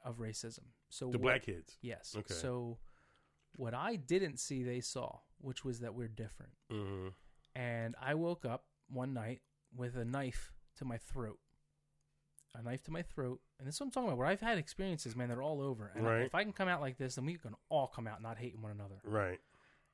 of 0.04 0.20
racism. 0.20 0.64
So 0.90 1.12
The 1.12 1.18
what- 1.18 1.24
black 1.24 1.42
kids. 1.44 1.78
Yes. 1.82 2.16
Okay. 2.18 2.34
So 2.34 2.80
what 3.58 3.74
I 3.74 3.96
didn't 3.98 4.40
see, 4.40 4.64
they 4.64 4.80
saw, 4.80 5.20
which 5.40 5.66
was 5.66 5.80
that 5.82 5.94
we're 5.94 6.08
different. 6.08 6.54
hmm 6.72 7.10
And 7.56 7.96
I 8.02 8.14
woke 8.16 8.46
up 8.46 8.66
one 8.90 9.14
night 9.14 9.42
with 9.76 9.98
a 9.98 10.06
knife 10.06 10.54
to 10.78 10.86
my 10.86 10.98
throat. 10.98 11.40
A 12.56 12.62
knife 12.64 12.82
to 12.84 12.92
my 12.92 13.02
throat. 13.02 13.42
And 13.60 13.68
this 13.68 13.76
is 13.76 13.82
what 13.82 13.88
I'm 13.88 13.92
talking 13.92 14.08
about. 14.10 14.18
Where 14.18 14.28
I've 14.28 14.42
had 14.42 14.58
experiences, 14.58 15.16
man, 15.16 15.30
that 15.30 15.38
are 15.38 15.44
all 15.44 15.62
over. 15.62 15.92
And 15.96 16.06
Right. 16.06 16.22
if 16.26 16.34
I 16.34 16.44
can 16.44 16.54
come 16.54 16.68
out 16.68 16.82
like 16.82 16.98
this, 16.98 17.16
then 17.16 17.26
we 17.26 17.36
can 17.36 17.56
all 17.70 17.88
come 17.88 18.08
out 18.08 18.22
not 18.22 18.38
hating 18.38 18.62
one 18.62 18.72
another. 18.72 19.02
Right. 19.04 19.40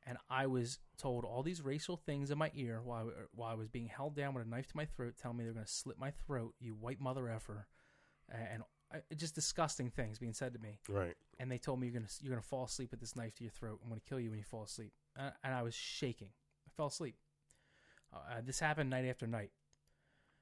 And 0.05 0.17
I 0.29 0.47
was 0.47 0.79
told 0.97 1.23
all 1.25 1.43
these 1.43 1.61
racial 1.61 1.95
things 1.97 2.29
in 2.31 2.37
my 2.37 2.51
ear 2.53 2.81
while 2.81 3.07
I, 3.09 3.11
while 3.33 3.49
I 3.49 3.53
was 3.55 3.69
being 3.69 3.87
held 3.87 4.15
down 4.15 4.33
with 4.33 4.45
a 4.45 4.49
knife 4.49 4.67
to 4.67 4.77
my 4.77 4.85
throat, 4.85 5.15
telling 5.17 5.37
me 5.37 5.45
they're 5.45 5.53
going 5.53 5.65
to 5.65 5.71
slit 5.71 5.97
my 5.97 6.11
throat, 6.11 6.53
you 6.59 6.73
white 6.73 6.99
mother 6.99 7.29
effer. 7.29 7.67
And 8.29 8.63
just 9.17 9.35
disgusting 9.35 9.89
things 9.89 10.19
being 10.19 10.33
said 10.33 10.53
to 10.53 10.59
me 10.59 10.77
Right. 10.87 11.15
and 11.39 11.51
they 11.51 11.57
told 11.57 11.79
me 11.79 11.87
you're 11.87 11.93
gonna 11.93 12.07
you're 12.21 12.29
gonna 12.31 12.41
fall 12.41 12.65
asleep 12.65 12.91
with 12.91 12.99
this 12.99 13.15
knife 13.15 13.33
to 13.35 13.43
your 13.43 13.51
throat. 13.51 13.79
I'm 13.83 13.89
gonna 13.89 14.01
kill 14.07 14.19
you 14.19 14.29
when 14.29 14.39
you 14.39 14.45
fall 14.45 14.63
asleep. 14.63 14.93
Uh, 15.17 15.31
and 15.43 15.53
I 15.53 15.61
was 15.63 15.73
shaking. 15.75 16.29
I 16.67 16.69
fell 16.75 16.87
asleep. 16.87 17.15
Uh, 18.13 18.41
this 18.45 18.59
happened 18.59 18.89
night 18.91 19.05
after 19.05 19.25
night, 19.27 19.51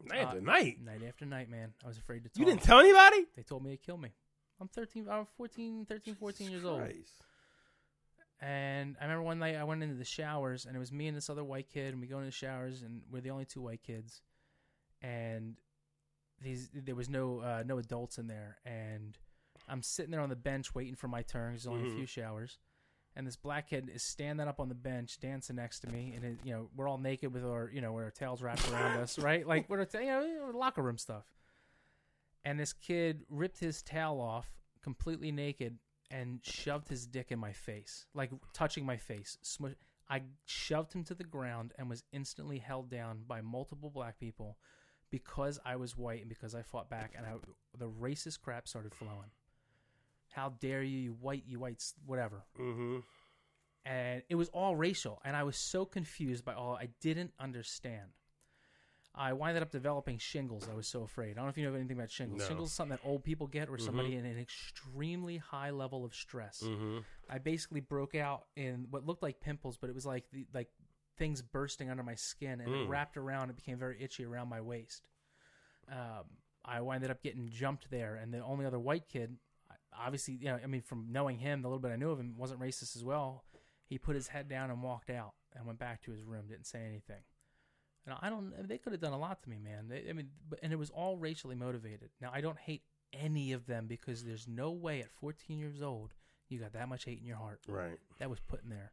Night 0.03 0.19
Uh, 0.19 0.27
after 0.27 0.41
night. 0.41 0.81
night 0.81 1.01
after 1.07 1.25
night. 1.25 1.49
Man, 1.49 1.73
I 1.83 1.87
was 1.87 1.97
afraid 1.97 2.23
to 2.23 2.29
talk. 2.29 2.37
You 2.39 2.45
didn't 2.45 2.63
tell 2.63 2.79
anybody? 2.79 3.25
They 3.35 3.43
told 3.43 3.63
me 3.63 3.71
to 3.71 3.77
kill 3.77 3.97
me. 3.97 4.11
I'm 4.59 4.67
13. 4.67 5.07
I'm 5.09 5.25
14, 5.37 5.85
13, 5.85 6.15
14 6.15 6.51
years 6.51 6.65
old. 6.65 6.79
Christ. 6.81 7.23
And 8.41 8.97
I 8.99 9.03
remember 9.03 9.23
one 9.23 9.39
night 9.39 9.55
I 9.55 9.63
went 9.63 9.83
into 9.83 9.95
the 9.95 10.03
showers, 10.05 10.65
and 10.65 10.75
it 10.75 10.79
was 10.79 10.91
me 10.91 11.07
and 11.07 11.15
this 11.15 11.29
other 11.29 11.43
white 11.43 11.69
kid, 11.69 11.93
and 11.93 12.01
we 12.01 12.07
go 12.07 12.17
into 12.17 12.25
the 12.27 12.31
showers, 12.31 12.81
and 12.81 13.01
we're 13.11 13.21
the 13.21 13.29
only 13.29 13.45
two 13.45 13.61
white 13.61 13.83
kids, 13.83 14.21
and 15.01 15.55
these 16.43 16.69
there 16.73 16.95
was 16.95 17.09
no 17.09 17.39
uh, 17.39 17.63
no 17.65 17.77
adults 17.77 18.17
in 18.17 18.27
there, 18.27 18.57
and 18.65 19.17
I'm 19.67 19.81
sitting 19.83 20.11
there 20.11 20.21
on 20.21 20.29
the 20.29 20.35
bench 20.35 20.73
waiting 20.75 20.95
for 20.95 21.07
my 21.07 21.21
turn. 21.21 21.51
There's 21.51 21.67
only 21.67 21.83
Mhm. 21.89 21.93
a 21.93 21.95
few 21.97 22.05
showers, 22.05 22.57
and 23.15 23.25
this 23.27 23.35
black 23.35 23.69
kid 23.69 23.89
is 23.93 24.03
standing 24.03 24.47
up 24.47 24.59
on 24.59 24.69
the 24.69 24.75
bench, 24.75 25.19
dancing 25.19 25.55
next 25.57 25.81
to 25.81 25.87
me, 25.89 26.13
and 26.15 26.23
it, 26.25 26.39
you 26.43 26.53
know 26.53 26.69
we're 26.75 26.87
all 26.87 26.97
naked 26.97 27.33
with 27.33 27.45
our 27.45 27.69
you 27.73 27.81
know 27.81 27.93
with 27.93 28.03
our 28.05 28.11
tails 28.11 28.41
wrapped 28.41 28.69
around 28.71 28.97
us, 28.99 29.17
right? 29.19 29.45
Like 29.45 29.69
we're 29.69 29.85
you 29.93 30.05
know 30.05 30.51
locker 30.53 30.81
room 30.81 30.97
stuff. 30.97 31.25
And 32.43 32.59
this 32.59 32.73
kid 32.73 33.23
ripped 33.29 33.59
his 33.59 33.83
tail 33.83 34.19
off, 34.19 34.47
completely 34.81 35.31
naked, 35.31 35.77
and 36.09 36.39
shoved 36.43 36.87
his 36.87 37.05
dick 37.05 37.31
in 37.31 37.37
my 37.39 37.53
face, 37.53 38.07
like 38.15 38.31
touching 38.53 38.85
my 38.85 38.97
face. 38.97 39.37
Smush. 39.43 39.73
I 40.09 40.23
shoved 40.45 40.91
him 40.93 41.03
to 41.05 41.13
the 41.13 41.23
ground 41.23 41.73
and 41.77 41.87
was 41.89 42.03
instantly 42.11 42.57
held 42.57 42.89
down 42.89 43.23
by 43.27 43.39
multiple 43.41 43.89
black 43.89 44.19
people 44.19 44.57
because 45.11 45.59
I 45.65 45.75
was 45.75 45.97
white 45.97 46.21
and 46.21 46.29
because 46.29 46.55
I 46.55 46.61
fought 46.61 46.89
back, 46.89 47.13
and 47.15 47.25
I, 47.25 47.33
the 47.77 47.89
racist 47.89 48.41
crap 48.41 48.67
started 48.67 48.95
flowing. 48.95 49.29
How 50.29 50.53
dare 50.59 50.81
you, 50.81 50.97
you 50.97 51.11
white, 51.19 51.43
you 51.45 51.59
whites, 51.59 51.93
whatever. 52.05 52.43
Mm-hmm. 52.59 52.99
And 53.85 54.23
it 54.29 54.35
was 54.35 54.47
all 54.49 54.75
racial, 54.75 55.21
and 55.25 55.35
I 55.35 55.43
was 55.43 55.57
so 55.57 55.85
confused 55.85 56.45
by 56.45 56.53
all. 56.53 56.75
I 56.75 56.89
didn't 57.01 57.31
understand. 57.39 58.09
I 59.13 59.33
winded 59.33 59.61
up 59.61 59.71
developing 59.71 60.19
shingles. 60.19 60.69
I 60.71 60.75
was 60.75 60.87
so 60.87 61.03
afraid. 61.03 61.31
I 61.31 61.33
don't 61.33 61.45
know 61.45 61.49
if 61.49 61.57
you 61.57 61.69
know 61.69 61.75
anything 61.75 61.97
about 61.97 62.09
shingles. 62.09 62.39
No. 62.39 62.47
Shingles 62.47 62.69
is 62.69 62.75
something 62.75 62.95
that 62.95 63.05
old 63.05 63.25
people 63.25 63.47
get, 63.47 63.67
or 63.67 63.77
somebody 63.77 64.15
in 64.15 64.25
an 64.25 64.39
extremely 64.39 65.35
high 65.35 65.71
level 65.71 66.05
of 66.05 66.15
stress. 66.15 66.63
Mm-hmm. 66.65 66.99
I 67.29 67.37
basically 67.39 67.81
broke 67.81 68.15
out 68.15 68.45
in 68.55 68.87
what 68.89 69.05
looked 69.05 69.21
like 69.21 69.41
pimples, 69.41 69.75
but 69.75 69.89
it 69.89 69.93
was 69.93 70.05
like 70.05 70.23
the, 70.31 70.45
like 70.53 70.69
things 71.21 71.43
bursting 71.43 71.87
under 71.91 72.01
my 72.01 72.15
skin, 72.15 72.59
and 72.61 72.73
it 72.73 72.87
Mm. 72.87 72.89
wrapped 72.89 73.15
around. 73.15 73.51
It 73.51 73.55
became 73.55 73.77
very 73.77 74.01
itchy 74.01 74.25
around 74.25 74.49
my 74.49 74.59
waist. 74.59 75.07
Um, 75.87 76.37
I 76.65 76.81
winded 76.81 77.11
up 77.11 77.21
getting 77.21 77.47
jumped 77.49 77.91
there, 77.91 78.15
and 78.15 78.33
the 78.33 78.39
only 78.43 78.65
other 78.65 78.79
white 78.79 79.07
kid, 79.07 79.37
obviously, 79.93 80.33
you 80.35 80.45
know, 80.45 80.55
I 80.63 80.65
mean, 80.65 80.81
from 80.81 81.11
knowing 81.11 81.37
him, 81.37 81.61
the 81.61 81.67
little 81.67 81.79
bit 81.81 81.91
I 81.91 81.95
knew 81.95 82.09
of 82.09 82.19
him, 82.19 82.37
wasn't 82.37 82.59
racist 82.59 82.95
as 82.95 83.03
well. 83.03 83.45
He 83.85 83.99
put 83.99 84.15
his 84.15 84.29
head 84.29 84.47
down 84.47 84.71
and 84.71 84.81
walked 84.81 85.11
out, 85.11 85.35
and 85.53 85.65
went 85.67 85.77
back 85.79 86.01
to 86.03 86.11
his 86.11 86.23
room. 86.23 86.47
Didn't 86.47 86.65
say 86.65 86.83
anything. 86.85 87.23
And 88.07 88.15
I 88.19 88.29
don't. 88.31 88.67
They 88.67 88.79
could 88.79 88.93
have 88.93 89.01
done 89.01 89.13
a 89.13 89.17
lot 89.19 89.43
to 89.43 89.49
me, 89.49 89.59
man. 89.59 89.89
They, 89.89 90.09
I 90.09 90.13
mean, 90.13 90.31
but, 90.49 90.57
and 90.63 90.73
it 90.73 90.77
was 90.77 90.89
all 90.89 91.17
racially 91.17 91.55
motivated. 91.55 92.09
Now 92.19 92.31
I 92.33 92.41
don't 92.41 92.57
hate 92.57 92.83
any 93.13 93.51
of 93.51 93.67
them 93.67 93.85
because 93.85 94.23
there's 94.23 94.47
no 94.47 94.71
way 94.71 95.01
at 95.01 95.11
14 95.11 95.59
years 95.59 95.81
old 95.83 96.13
you 96.49 96.57
got 96.59 96.73
that 96.73 96.89
much 96.89 97.03
hate 97.05 97.19
in 97.19 97.25
your 97.25 97.37
heart 97.37 97.59
Right. 97.67 97.99
that 98.17 98.29
was 98.29 98.39
put 98.39 98.63
in 98.63 98.69
there. 98.69 98.91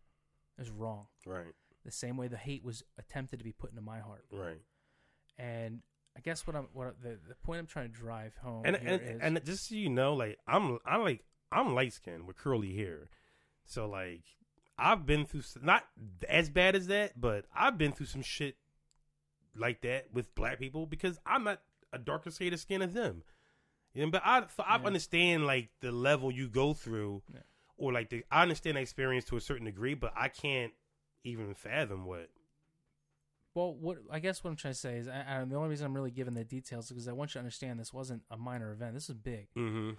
It 0.58 0.62
was 0.62 0.70
wrong. 0.70 1.06
Right. 1.24 1.54
The 1.88 1.92
same 1.92 2.18
way 2.18 2.28
the 2.28 2.36
hate 2.36 2.62
was 2.62 2.82
attempted 2.98 3.38
to 3.38 3.44
be 3.44 3.52
put 3.52 3.70
into 3.70 3.80
my 3.80 4.00
heart. 4.00 4.26
Right. 4.30 4.60
And 5.38 5.80
I 6.14 6.20
guess 6.20 6.46
what 6.46 6.54
I'm 6.54 6.68
what 6.74 7.00
the, 7.02 7.18
the 7.26 7.34
point 7.42 7.60
I'm 7.60 7.66
trying 7.66 7.90
to 7.90 7.94
drive 7.98 8.36
home 8.36 8.64
and 8.66 8.76
here 8.76 8.88
and, 8.92 9.02
is 9.02 9.20
and 9.22 9.44
just 9.46 9.68
so 9.70 9.74
you 9.74 9.88
know, 9.88 10.12
like 10.12 10.36
I'm 10.46 10.78
I'm 10.84 11.00
like 11.00 11.24
I'm 11.50 11.74
light 11.74 11.94
skinned 11.94 12.26
with 12.26 12.36
curly 12.36 12.76
hair, 12.76 13.08
so 13.64 13.88
like 13.88 14.20
I've 14.76 15.06
been 15.06 15.24
through 15.24 15.42
not 15.62 15.84
as 16.28 16.50
bad 16.50 16.76
as 16.76 16.88
that, 16.88 17.18
but 17.18 17.46
I've 17.56 17.78
been 17.78 17.92
through 17.92 18.06
some 18.06 18.20
shit 18.22 18.56
like 19.56 19.80
that 19.80 20.08
with 20.12 20.34
black 20.34 20.58
people 20.58 20.84
because 20.84 21.18
I'm 21.24 21.44
not 21.44 21.62
a 21.90 21.98
darker 21.98 22.30
shade 22.30 22.52
of 22.52 22.60
skin 22.60 22.82
as 22.82 22.92
them. 22.92 23.22
You 23.94 24.04
know, 24.04 24.10
but 24.10 24.22
I 24.26 24.42
so 24.54 24.62
I 24.62 24.76
Yeah. 24.78 24.84
understand 24.84 25.46
like 25.46 25.70
the 25.80 25.90
level 25.90 26.30
you 26.30 26.48
go 26.48 26.74
through, 26.74 27.22
Yeah. 27.32 27.40
or 27.78 27.92
like 27.94 28.10
the 28.10 28.24
I 28.30 28.42
understand 28.42 28.76
the 28.76 28.80
experience 28.82 29.24
to 29.26 29.36
a 29.38 29.40
certain 29.40 29.64
degree, 29.64 29.94
but 29.94 30.12
I 30.14 30.28
can't 30.28 30.72
even 31.24 31.54
fathom 31.54 32.04
what. 32.06 32.30
well, 33.54 33.74
what 33.74 33.98
I 34.10 34.18
guess 34.20 34.42
what 34.44 34.50
I'm 34.50 34.56
trying 34.56 34.74
to 34.74 34.78
say 34.78 34.96
is, 34.98 35.08
I, 35.08 35.24
I, 35.40 35.44
the 35.44 35.56
only 35.56 35.68
reason 35.68 35.86
I'm 35.86 35.94
really 35.94 36.10
giving 36.10 36.34
the 36.34 36.44
details 36.44 36.86
is 36.86 36.90
because 36.90 37.08
I 37.08 37.12
want 37.12 37.30
you 37.30 37.34
to 37.34 37.38
understand 37.40 37.78
this 37.80 37.92
wasn't 37.92 38.22
a 38.30 38.36
minor 38.36 38.72
event. 38.72 38.94
This 38.94 39.08
is 39.08 39.14
big. 39.16 39.48
Mm-hmm. 39.56 39.90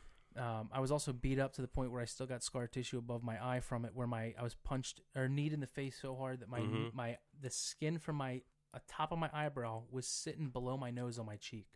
Um, 0.42 0.70
I 0.72 0.80
was 0.80 0.92
also 0.92 1.12
beat 1.12 1.40
up 1.40 1.54
to 1.54 1.62
the 1.62 1.68
point 1.68 1.92
where 1.92 2.02
I 2.02 2.06
still 2.06 2.28
got 2.28 2.44
scar 2.44 2.68
tissue 2.68 3.00
above 3.00 3.24
my 3.24 3.44
eye 3.44 3.60
from 3.60 3.84
it, 3.84 3.92
where 3.94 4.08
my 4.08 4.34
I 4.40 4.44
was 4.44 4.56
punched 4.56 5.02
or 5.16 5.28
kneed 5.28 5.54
in 5.54 5.60
the 5.60 5.68
face 5.68 5.98
so 6.02 6.16
hard 6.16 6.40
that 6.40 6.50
my 6.50 6.60
Mhm. 6.60 6.94
my 6.94 7.18
the 7.42 7.50
skin 7.50 7.98
from 7.98 8.16
my 8.18 8.44
uh, 8.74 8.80
top 8.88 9.12
of 9.12 9.18
my 9.18 9.30
eyebrow 9.34 9.84
was 9.90 10.06
sitting 10.08 10.50
below 10.50 10.78
my 10.78 10.92
nose 10.92 11.18
on 11.18 11.26
my 11.26 11.36
cheek. 11.38 11.68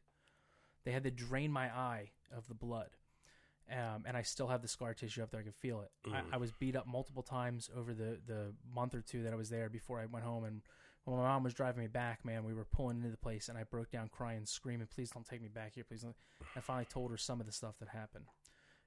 They 0.85 0.91
had 0.91 1.03
to 1.03 1.11
drain 1.11 1.51
my 1.51 1.65
eye 1.75 2.11
of 2.31 2.47
the 2.47 2.53
blood, 2.53 2.91
um, 3.71 4.03
and 4.05 4.17
I 4.17 4.21
still 4.21 4.47
have 4.47 4.61
the 4.61 4.67
scar 4.67 4.93
tissue 4.93 5.23
up 5.23 5.31
there. 5.31 5.39
I 5.39 5.43
can 5.43 5.53
feel 5.53 5.81
it. 5.81 5.91
Mm. 6.07 6.15
I, 6.15 6.21
I 6.33 6.37
was 6.37 6.51
beat 6.51 6.75
up 6.75 6.85
multiple 6.87 7.23
times 7.23 7.69
over 7.75 7.93
the 7.93 8.19
the 8.25 8.53
month 8.73 8.93
or 8.93 9.01
two 9.01 9.23
that 9.23 9.33
I 9.33 9.37
was 9.37 9.49
there 9.49 9.69
before 9.69 9.99
I 9.99 10.05
went 10.05 10.25
home. 10.25 10.43
And 10.43 10.61
when 11.05 11.17
my 11.17 11.23
mom 11.23 11.43
was 11.43 11.53
driving 11.53 11.81
me 11.81 11.87
back, 11.87 12.25
man, 12.25 12.43
we 12.43 12.53
were 12.53 12.65
pulling 12.65 12.97
into 12.97 13.09
the 13.09 13.17
place, 13.17 13.49
and 13.49 13.57
I 13.57 13.63
broke 13.63 13.91
down 13.91 14.09
crying, 14.09 14.45
screaming, 14.45 14.87
"Please 14.93 15.11
don't 15.11 15.25
take 15.25 15.41
me 15.41 15.47
back 15.47 15.75
here, 15.75 15.83
please." 15.83 16.01
Don't. 16.01 16.15
I 16.55 16.59
finally 16.59 16.85
told 16.85 17.11
her 17.11 17.17
some 17.17 17.39
of 17.39 17.45
the 17.45 17.51
stuff 17.51 17.75
that 17.79 17.89
happened, 17.89 18.25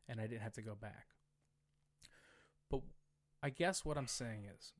and 0.08 0.20
I 0.20 0.26
didn't 0.26 0.42
have 0.42 0.54
to 0.54 0.62
go 0.62 0.74
back. 0.74 1.08
But 2.70 2.82
I 3.42 3.50
guess 3.50 3.84
what 3.84 3.96
I'm 3.96 4.08
saying 4.08 4.44
is, 4.56 4.72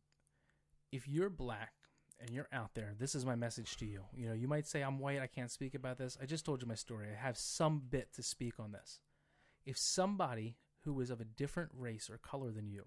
if 0.93 1.09
you're 1.09 1.31
black 1.31 1.73
and 2.21 2.31
you're 2.31 2.49
out 2.53 2.75
there, 2.75 2.95
this 2.99 3.15
is 3.15 3.27
my 3.27 3.35
message 3.35 3.77
to 3.79 3.87
you. 3.87 4.05
You 4.15 4.29
know, 4.29 4.35
you 4.35 4.49
might 4.49 4.67
say 4.67 4.83
I'm 4.83 4.99
white, 4.99 5.21
I 5.21 5.27
can't 5.27 5.51
speak 5.51 5.75
about 5.75 5.99
this. 5.99 6.17
I 6.21 6.27
just 6.27 6.45
told 6.45 6.63
you 6.63 6.69
my 6.69 6.75
story. 6.75 7.09
I 7.13 7.23
have 7.23 7.37
some 7.39 7.83
bit 7.89 8.13
to 8.15 8.23
speak 8.23 8.55
on 8.59 8.73
this. 8.73 9.01
If 9.67 9.77
somebody 9.77 10.57
who 10.85 10.99
is 11.01 11.11
of 11.11 11.21
a 11.21 11.25
different 11.25 11.71
race 11.75 12.09
or 12.09 12.17
color 12.17 12.51
than 12.53 12.69
you 12.69 12.87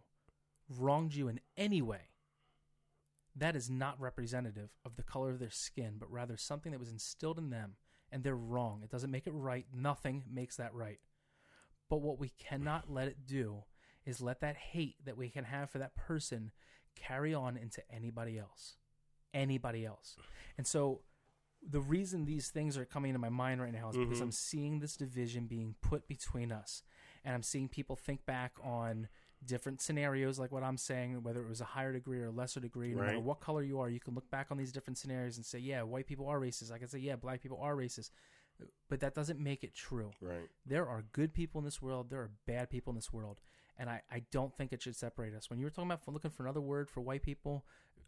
wronged 0.69 1.13
you 1.13 1.27
in 1.27 1.41
any 1.57 1.81
way, 1.81 2.13
that 3.35 3.55
is 3.55 3.69
not 3.69 3.99
representative 3.99 4.69
of 4.85 4.95
the 4.95 5.03
color 5.03 5.31
of 5.31 5.39
their 5.39 5.49
skin, 5.49 5.95
but 5.99 6.11
rather 6.11 6.37
something 6.37 6.71
that 6.71 6.79
was 6.79 6.89
instilled 6.89 7.37
in 7.37 7.49
them 7.49 7.75
and 8.11 8.23
they're 8.23 8.35
wrong. 8.35 8.81
It 8.83 8.89
doesn't 8.89 9.11
make 9.11 9.27
it 9.27 9.33
right. 9.33 9.65
Nothing 9.73 10.23
makes 10.31 10.55
that 10.57 10.73
right. 10.73 10.99
But 11.89 12.01
what 12.01 12.19
we 12.19 12.29
cannot 12.29 12.89
let 12.89 13.07
it 13.07 13.25
do 13.25 13.63
is 14.05 14.21
let 14.21 14.41
that 14.41 14.55
hate 14.55 14.95
that 15.05 15.17
we 15.17 15.29
can 15.29 15.43
have 15.43 15.69
for 15.69 15.79
that 15.79 15.95
person 15.95 16.51
carry 16.95 17.33
on 17.33 17.57
into 17.57 17.81
anybody 17.91 18.37
else. 18.37 18.77
Anybody 19.33 19.85
else. 19.85 20.15
And 20.57 20.65
so 20.65 21.01
the 21.61 21.81
reason 21.81 22.25
these 22.25 22.49
things 22.49 22.77
are 22.77 22.85
coming 22.85 23.09
into 23.09 23.19
my 23.19 23.29
mind 23.29 23.61
right 23.61 23.73
now 23.73 23.89
is 23.89 23.97
because 23.97 24.19
Mhm. 24.19 24.23
I'm 24.23 24.31
seeing 24.31 24.79
this 24.79 24.95
division 24.95 25.45
being 25.47 25.75
put 25.81 26.07
between 26.07 26.51
us. 26.51 26.83
And 27.23 27.35
I'm 27.35 27.43
seeing 27.43 27.67
people 27.67 27.95
think 27.95 28.25
back 28.25 28.53
on 28.63 29.09
different 29.43 29.81
scenarios 29.81 30.39
like 30.39 30.51
what 30.51 30.63
I'm 30.63 30.77
saying, 30.77 31.21
whether 31.23 31.41
it 31.41 31.47
was 31.49 31.61
a 31.61 31.65
higher 31.65 31.93
degree 31.93 32.19
or 32.21 32.27
a 32.27 32.31
lesser 32.31 32.59
degree, 32.59 32.93
no 32.93 33.01
matter 33.07 33.19
what 33.19 33.39
color 33.41 33.61
you 33.61 33.79
are, 33.79 33.89
you 33.89 33.99
can 33.99 34.15
look 34.15 34.29
back 34.29 34.51
on 34.51 34.57
these 34.57 34.71
different 34.71 34.97
scenarios 34.97 35.37
and 35.37 35.45
say, 35.45 35.59
yeah, 35.59 35.81
white 35.81 36.07
people 36.07 36.27
are 36.27 36.39
racist. 36.39 36.71
I 36.71 36.77
can 36.77 36.87
say, 36.87 36.99
yeah, 36.99 37.15
black 37.15 37.41
people 37.41 37.59
are 37.61 37.75
racist. 37.75 38.11
But 38.89 38.99
that 39.01 39.13
doesn't 39.13 39.39
make 39.39 39.63
it 39.63 39.73
true 39.73 40.11
Right. 40.19 40.49
there 40.65 40.85
are 40.87 41.01
good 41.13 41.33
people 41.33 41.59
in 41.59 41.65
this 41.65 41.81
world 41.81 42.09
there 42.09 42.19
are 42.21 42.31
bad 42.45 42.69
people 42.69 42.91
in 42.91 42.95
this 42.95 43.13
world 43.13 43.39
and 43.77 43.89
I, 43.89 44.01
I 44.11 44.19
don't 44.31 44.53
think 44.53 44.73
it 44.73 44.81
should 44.81 44.97
separate 44.97 45.33
us 45.33 45.49
when 45.49 45.59
you 45.59 45.65
were 45.65 45.69
talking 45.69 45.89
about 45.89 46.05
looking 46.11 46.31
for 46.31 46.43
another 46.43 46.59
word 46.59 46.89
for 46.89 46.99
white 46.99 47.23
people 47.23 47.65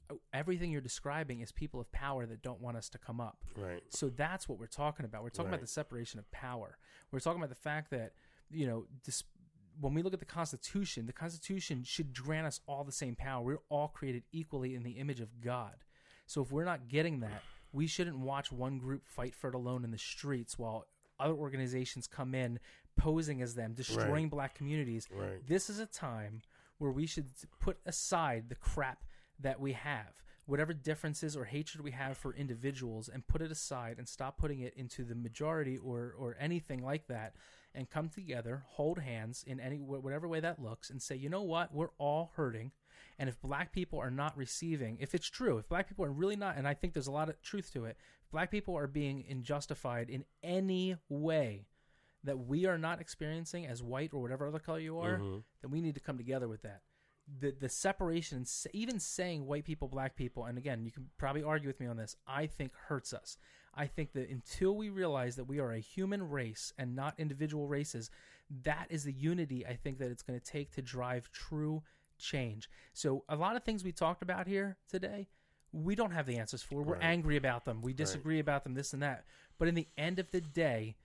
Uh, 0.10 0.16
everything 0.34 0.72
you're 0.72 0.82
describing 0.82 1.42
is 1.42 1.52
people 1.52 1.80
of 1.80 1.92
power 1.92 2.26
that 2.26 2.42
don't 2.42 2.62
want 2.62 2.78
us 2.78 2.90
to 2.90 2.98
come 2.98 3.20
up. 3.20 3.38
Right. 3.56 3.84
so 3.90 4.10
that's 4.10 4.48
what 4.50 4.60
we're 4.60 4.68
talking 4.68 5.06
about. 5.06 5.24
We're 5.24 5.30
talking 5.30 5.50
about 5.50 5.62
the 5.62 5.68
separation 5.68 6.20
of 6.20 6.30
power. 6.32 6.78
We're 7.12 7.20
talking 7.20 7.40
about 7.42 7.50
the 7.50 7.56
fact 7.56 7.92
that 7.92 8.14
you 8.50 8.68
know 8.68 8.86
dis- 9.04 9.24
when 9.80 9.94
we 9.94 10.02
look 10.02 10.14
at 10.14 10.20
the 10.20 10.26
constitution 10.26 11.06
the 11.06 11.14
constitution 11.14 11.84
should 11.84 12.14
grant 12.14 12.46
us 12.46 12.60
all 12.68 12.84
the 12.84 12.92
same 12.92 13.16
power. 13.16 13.42
We're 13.42 13.60
all 13.70 13.88
created 13.88 14.24
equally 14.32 14.76
in 14.76 14.84
the 14.84 14.92
image 14.92 15.20
of 15.22 15.42
god. 15.42 15.76
So 16.28 16.42
if 16.42 16.52
we're 16.52 16.66
not 16.66 16.88
getting 16.88 17.20
that 17.22 17.42
we 17.74 17.88
shouldn't 17.88 18.20
watch 18.20 18.52
one 18.52 18.78
group 18.78 19.08
fight 19.08 19.36
for 19.36 19.50
it 19.50 19.56
alone 19.56 19.84
in 19.84 19.92
the 19.92 19.98
streets 19.98 20.60
while 20.60 20.86
other 21.20 21.34
organizations 21.34 22.08
come 22.08 22.34
in 22.36 22.60
posing 22.98 23.42
as 23.42 23.56
them 23.56 23.74
destroying 23.74 24.28
black 24.30 24.56
communities. 24.56 25.08
Right. 25.14 25.46
this 25.48 25.70
is 25.70 25.80
a 25.80 25.86
time 25.86 26.42
where 26.78 26.92
we 26.92 27.06
should 27.06 27.28
put 27.60 27.78
aside 27.86 28.50
the 28.50 28.56
crap 28.56 29.04
that 29.42 29.60
we 29.60 29.74
have, 29.74 30.24
whatever 30.46 30.74
differences 30.74 31.36
or 31.36 31.46
hatred 31.46 31.84
we 31.84 31.92
have 31.92 32.18
for 32.18 32.34
individuals, 32.34 33.10
and 33.10 33.28
put 33.28 33.42
it 33.42 33.52
aside 33.52 33.98
and 33.98 34.08
stop 34.08 34.38
putting 34.38 34.60
it 34.60 34.74
into 34.76 35.04
the 35.04 35.16
majority 35.16 35.78
or 35.78 36.14
or 36.18 36.36
anything 36.40 36.84
like 36.84 37.08
that, 37.08 37.36
and 37.74 37.90
come 37.90 38.10
together, 38.10 38.64
hold 38.66 39.00
hands 39.00 39.44
in 39.48 39.60
any 39.60 39.80
whatever 39.80 40.28
way 40.28 40.40
that 40.40 40.62
looks, 40.62 40.90
and 40.90 41.02
say, 41.02 41.16
you 41.16 41.30
know 41.30 41.42
what, 41.44 41.74
we're 41.74 41.92
all 41.98 42.32
hurting. 42.36 42.72
And 43.18 43.30
if 43.30 43.40
black 43.42 43.72
people 43.72 44.00
are 44.00 44.12
not 44.12 44.36
receiving, 44.38 44.98
if 45.00 45.14
it's 45.16 45.30
true, 45.30 45.58
if 45.58 45.70
black 45.70 45.88
people 45.88 46.04
are 46.06 46.12
really 46.12 46.36
not, 46.36 46.58
and 46.58 46.68
I 46.68 46.74
think 46.74 46.94
there's 46.94 47.08
a 47.08 47.12
lot 47.12 47.30
of 47.30 47.42
truth 47.42 47.72
to 47.74 47.86
it, 47.86 47.98
if 48.24 48.32
black 48.32 48.52
people 48.52 48.76
are 48.76 48.88
being 48.88 49.24
unjustified 49.30 50.10
in 50.10 50.26
any 50.44 50.98
way 51.08 51.68
that 52.24 52.38
we 52.38 52.66
are 52.66 52.78
not 52.78 53.00
experiencing 53.02 53.66
as 53.66 53.82
white 53.82 54.14
or 54.14 54.22
whatever 54.22 54.48
other 54.48 54.60
color 54.60 54.80
you 54.80 55.00
are, 55.00 55.18
Mhm. 55.18 55.44
then 55.62 55.72
we 55.72 55.82
need 55.82 55.96
to 55.96 56.02
come 56.02 56.18
together 56.18 56.48
with 56.48 56.62
that. 56.62 56.82
The 57.40 57.52
the 57.52 57.70
separation, 57.70 58.38
and 58.38 58.52
even 58.74 59.00
saying 59.00 59.46
white 59.46 59.64
people, 59.64 59.88
black 59.88 60.16
people, 60.16 60.46
and 60.46 60.58
again, 60.58 60.84
you 60.86 60.92
can 60.92 61.10
probably 61.18 61.44
argue 61.44 61.70
with 61.70 61.80
me 61.80 61.88
on 61.88 61.98
this. 61.98 62.16
I 62.28 62.48
think 62.48 62.74
hurts 62.76 63.14
us. 63.14 63.38
I 63.74 63.88
think 63.88 64.12
that 64.14 64.30
until 64.30 64.76
we 64.76 64.90
realize 64.90 65.38
that 65.38 65.46
we 65.46 65.60
are 65.60 65.72
a 65.72 65.80
human 65.80 66.30
race 66.30 66.74
and 66.78 66.94
not 66.94 67.14
individual 67.18 67.68
races, 67.68 68.12
that 68.64 68.88
is 68.90 69.06
the 69.06 69.14
unity 69.14 69.66
I 69.66 69.76
think 69.76 69.98
that 70.00 70.12
it's 70.12 70.24
going 70.24 70.38
to 70.38 70.46
take 70.46 70.72
to 70.72 70.82
drive 70.82 71.32
true 71.32 71.84
change. 72.18 72.70
So 72.94 73.24
a 73.30 73.36
lot 73.38 73.56
of 73.56 73.64
things 73.64 73.84
we 73.84 73.94
talked 73.94 74.22
about 74.22 74.46
here 74.46 74.76
today, 74.90 75.30
we 75.72 75.96
don't 75.96 76.12
have 76.12 76.26
the 76.26 76.38
answers 76.38 76.62
for. 76.62 76.84
We're 76.84 76.96
Right. 76.96 77.04
angry 77.04 77.38
about 77.38 77.64
them. 77.64 77.82
We 77.82 77.94
disagree 77.94 78.40
about 78.40 78.66
them. 78.66 78.74
This 78.74 78.92
and 78.92 79.02
that. 79.04 79.26
But 79.58 79.70
in 79.70 79.76
the 79.76 79.88
end 79.98 80.20
of 80.20 80.30
the 80.32 80.42
day, 80.42 80.98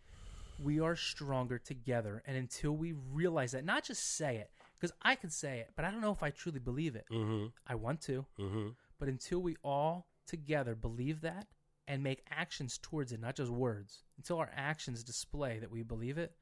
we 0.59 0.81
are 0.81 0.97
stronger 0.97 1.59
together. 1.59 2.23
And 2.27 2.37
until 2.37 2.73
we 2.73 2.93
realize 2.93 3.53
that, 3.53 3.65
not 3.65 3.85
just 3.85 4.03
say 4.03 4.39
it, 4.39 4.51
because 4.79 4.95
I 5.03 5.15
can 5.15 5.31
say 5.31 5.61
it, 5.61 5.71
but 5.77 5.85
I 5.85 5.91
don't 5.91 6.01
know 6.01 6.13
if 6.13 6.23
I 6.23 6.31
truly 6.31 6.59
believe 6.59 6.97
it. 6.97 7.07
Mhm. 7.11 7.53
I 7.67 7.75
want 7.75 8.01
to, 8.03 8.27
Mhm. 8.39 8.75
but 8.99 9.09
until 9.09 9.41
we 9.41 9.57
all 9.63 10.07
together 10.27 10.75
believe 10.75 11.21
that 11.23 11.47
and 11.89 12.03
make 12.03 12.25
actions 12.31 12.79
towards 12.79 13.13
it, 13.13 13.21
not 13.21 13.37
just 13.37 13.51
words, 13.51 14.03
until 14.17 14.39
our 14.39 14.51
actions 14.55 15.05
display 15.05 15.59
that 15.61 15.71
we 15.71 15.83
believe 15.83 16.19
it, 16.19 16.37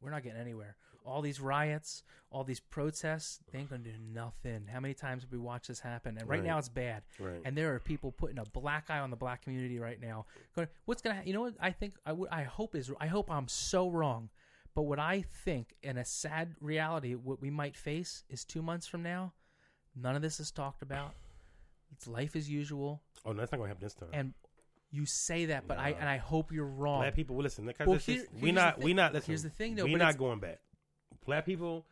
we're 0.00 0.10
not 0.10 0.22
getting 0.22 0.40
anywhere. 0.40 0.76
All 1.04 1.20
these 1.22 1.40
riots, 1.40 2.04
all 2.30 2.44
these 2.44 2.60
protests, 2.60 3.40
they 3.50 3.58
ain't 3.58 3.70
gonna 3.70 3.82
do 3.82 3.96
nothing. 3.98 4.66
How 4.68 4.78
many 4.80 4.94
times 4.94 5.22
have 5.22 5.32
we 5.32 5.38
watched 5.38 5.66
this 5.68 5.80
happen? 5.80 6.16
And 6.18 6.28
right, 6.28 6.38
Right. 6.38 6.46
now 6.46 6.58
it's 6.58 6.68
bad. 6.68 7.02
Right. 7.18 7.40
And 7.44 7.56
there 7.56 7.74
are 7.74 7.80
people 7.80 8.12
putting 8.12 8.38
a 8.38 8.44
black 8.44 8.88
eye 8.90 9.00
on 9.00 9.10
the 9.10 9.16
black 9.16 9.42
community 9.42 9.78
right 9.80 10.00
now. 10.00 10.26
What's 10.84 11.02
gonna? 11.02 11.22
You 11.24 11.32
know 11.32 11.40
what? 11.40 11.54
I 11.58 11.72
think 11.72 11.98
I 12.06 12.12
would. 12.12 12.28
I 12.30 12.44
hope 12.44 12.74
is. 12.76 12.90
I 13.00 13.06
hope 13.08 13.30
I'm 13.30 13.48
so 13.48 13.88
wrong. 13.88 14.30
But 14.74 14.82
what 14.82 14.98
I 14.98 15.24
think, 15.44 15.74
in 15.82 15.98
a 15.98 16.04
sad 16.04 16.54
reality, 16.60 17.14
what 17.14 17.40
we 17.40 17.50
might 17.50 17.76
face 17.76 18.24
is 18.30 18.44
two 18.44 18.62
months 18.62 18.86
from 18.86 19.02
now, 19.02 19.32
none 19.94 20.16
of 20.16 20.22
this 20.22 20.40
is 20.40 20.50
talked 20.50 20.82
about. 20.82 21.12
It's 21.92 22.06
life 22.06 22.36
as 22.36 22.48
usual, 22.48 23.02
oh, 23.26 23.32
no, 23.32 23.40
that's 23.40 23.52
not 23.52 23.58
gonna 23.58 23.68
happen 23.68 23.84
this 23.84 23.94
time. 23.94 24.08
and 24.14 24.32
you 24.90 25.06
say 25.06 25.46
that, 25.46 25.66
but 25.66 25.78
I 25.78 25.90
and 25.90 26.08
I 26.08 26.18
hope 26.18 26.52
you're 26.52 26.66
wrong. 26.66 27.00
Black 27.00 27.14
people, 27.14 27.36
listen. 27.36 27.70
Well, 27.84 27.96
here- 27.96 28.22
is, 28.22 28.28
we 28.40 28.52
not, 28.52 28.80
we 28.80 28.94
not. 28.94 29.12
Listen, 29.12 29.30
here's 29.30 29.42
the 29.42 29.50
thing, 29.50 29.74
though, 29.74 29.84
we 29.84 29.92
but 29.92 29.98
not 29.98 30.18
going 30.18 30.38
back. 30.38 30.60
Black 31.26 31.46
people, 31.46 31.86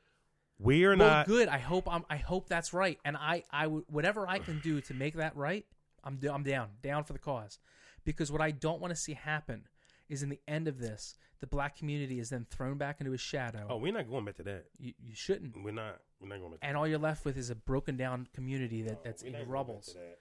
we're 0.59 0.97
well, 0.97 1.09
not. 1.09 1.27
good. 1.27 1.49
I 1.49 1.59
hope 1.59 1.89
I'm. 1.91 2.05
I 2.11 2.17
hope 2.17 2.49
that's 2.49 2.73
right, 2.75 2.99
and 3.05 3.17
I, 3.17 3.45
I 3.51 3.67
would 3.67 3.85
whatever 3.89 4.29
I 4.29 4.39
can 4.39 4.61
do 4.61 4.81
to 4.83 4.95
make 4.95 5.15
that 5.15 5.35
right. 5.37 5.65
I'm, 6.05 6.17
do- 6.17 6.33
I'm 6.33 6.43
down, 6.43 6.69
down 6.83 7.05
for 7.05 7.13
the 7.13 7.19
cause, 7.19 7.59
because 8.05 8.33
what 8.33 8.41
I 8.41 8.51
don't 8.51 8.81
want 8.81 8.91
to 8.91 8.97
see 8.97 9.15
happen 9.15 9.65
is 10.09 10.23
in 10.23 10.29
the 10.29 10.41
end 10.49 10.67
of 10.69 10.79
this, 10.79 11.15
the 11.41 11.47
black 11.47 11.77
community 11.77 12.21
is 12.21 12.31
then 12.31 12.47
thrown 12.51 12.77
back 12.77 13.01
into 13.01 13.13
a 13.13 13.19
shadow. 13.19 13.67
Oh, 13.69 13.77
we're 13.79 13.93
not 13.93 14.09
going 14.09 14.25
back 14.25 14.37
to 14.37 14.43
that. 14.45 14.67
You, 14.79 14.93
you 15.03 15.15
shouldn't, 15.15 15.63
We're 15.63 15.73
not. 15.73 16.01
We're 16.21 16.29
not 16.29 16.39
going 16.41 16.53
back. 16.53 16.61
and 16.63 16.77
all 16.77 16.87
you're 16.87 16.99
left 16.99 17.25
with 17.25 17.39
is 17.39 17.49
a 17.49 17.55
broken 17.55 17.97
down 17.97 18.29
community 18.35 18.83
that, 18.83 19.03
that's 19.03 19.23
in 19.23 19.33
not 19.33 19.39
going 19.39 19.47
back 19.47 19.55
rubbles. 19.55 19.97
that. 19.97 20.19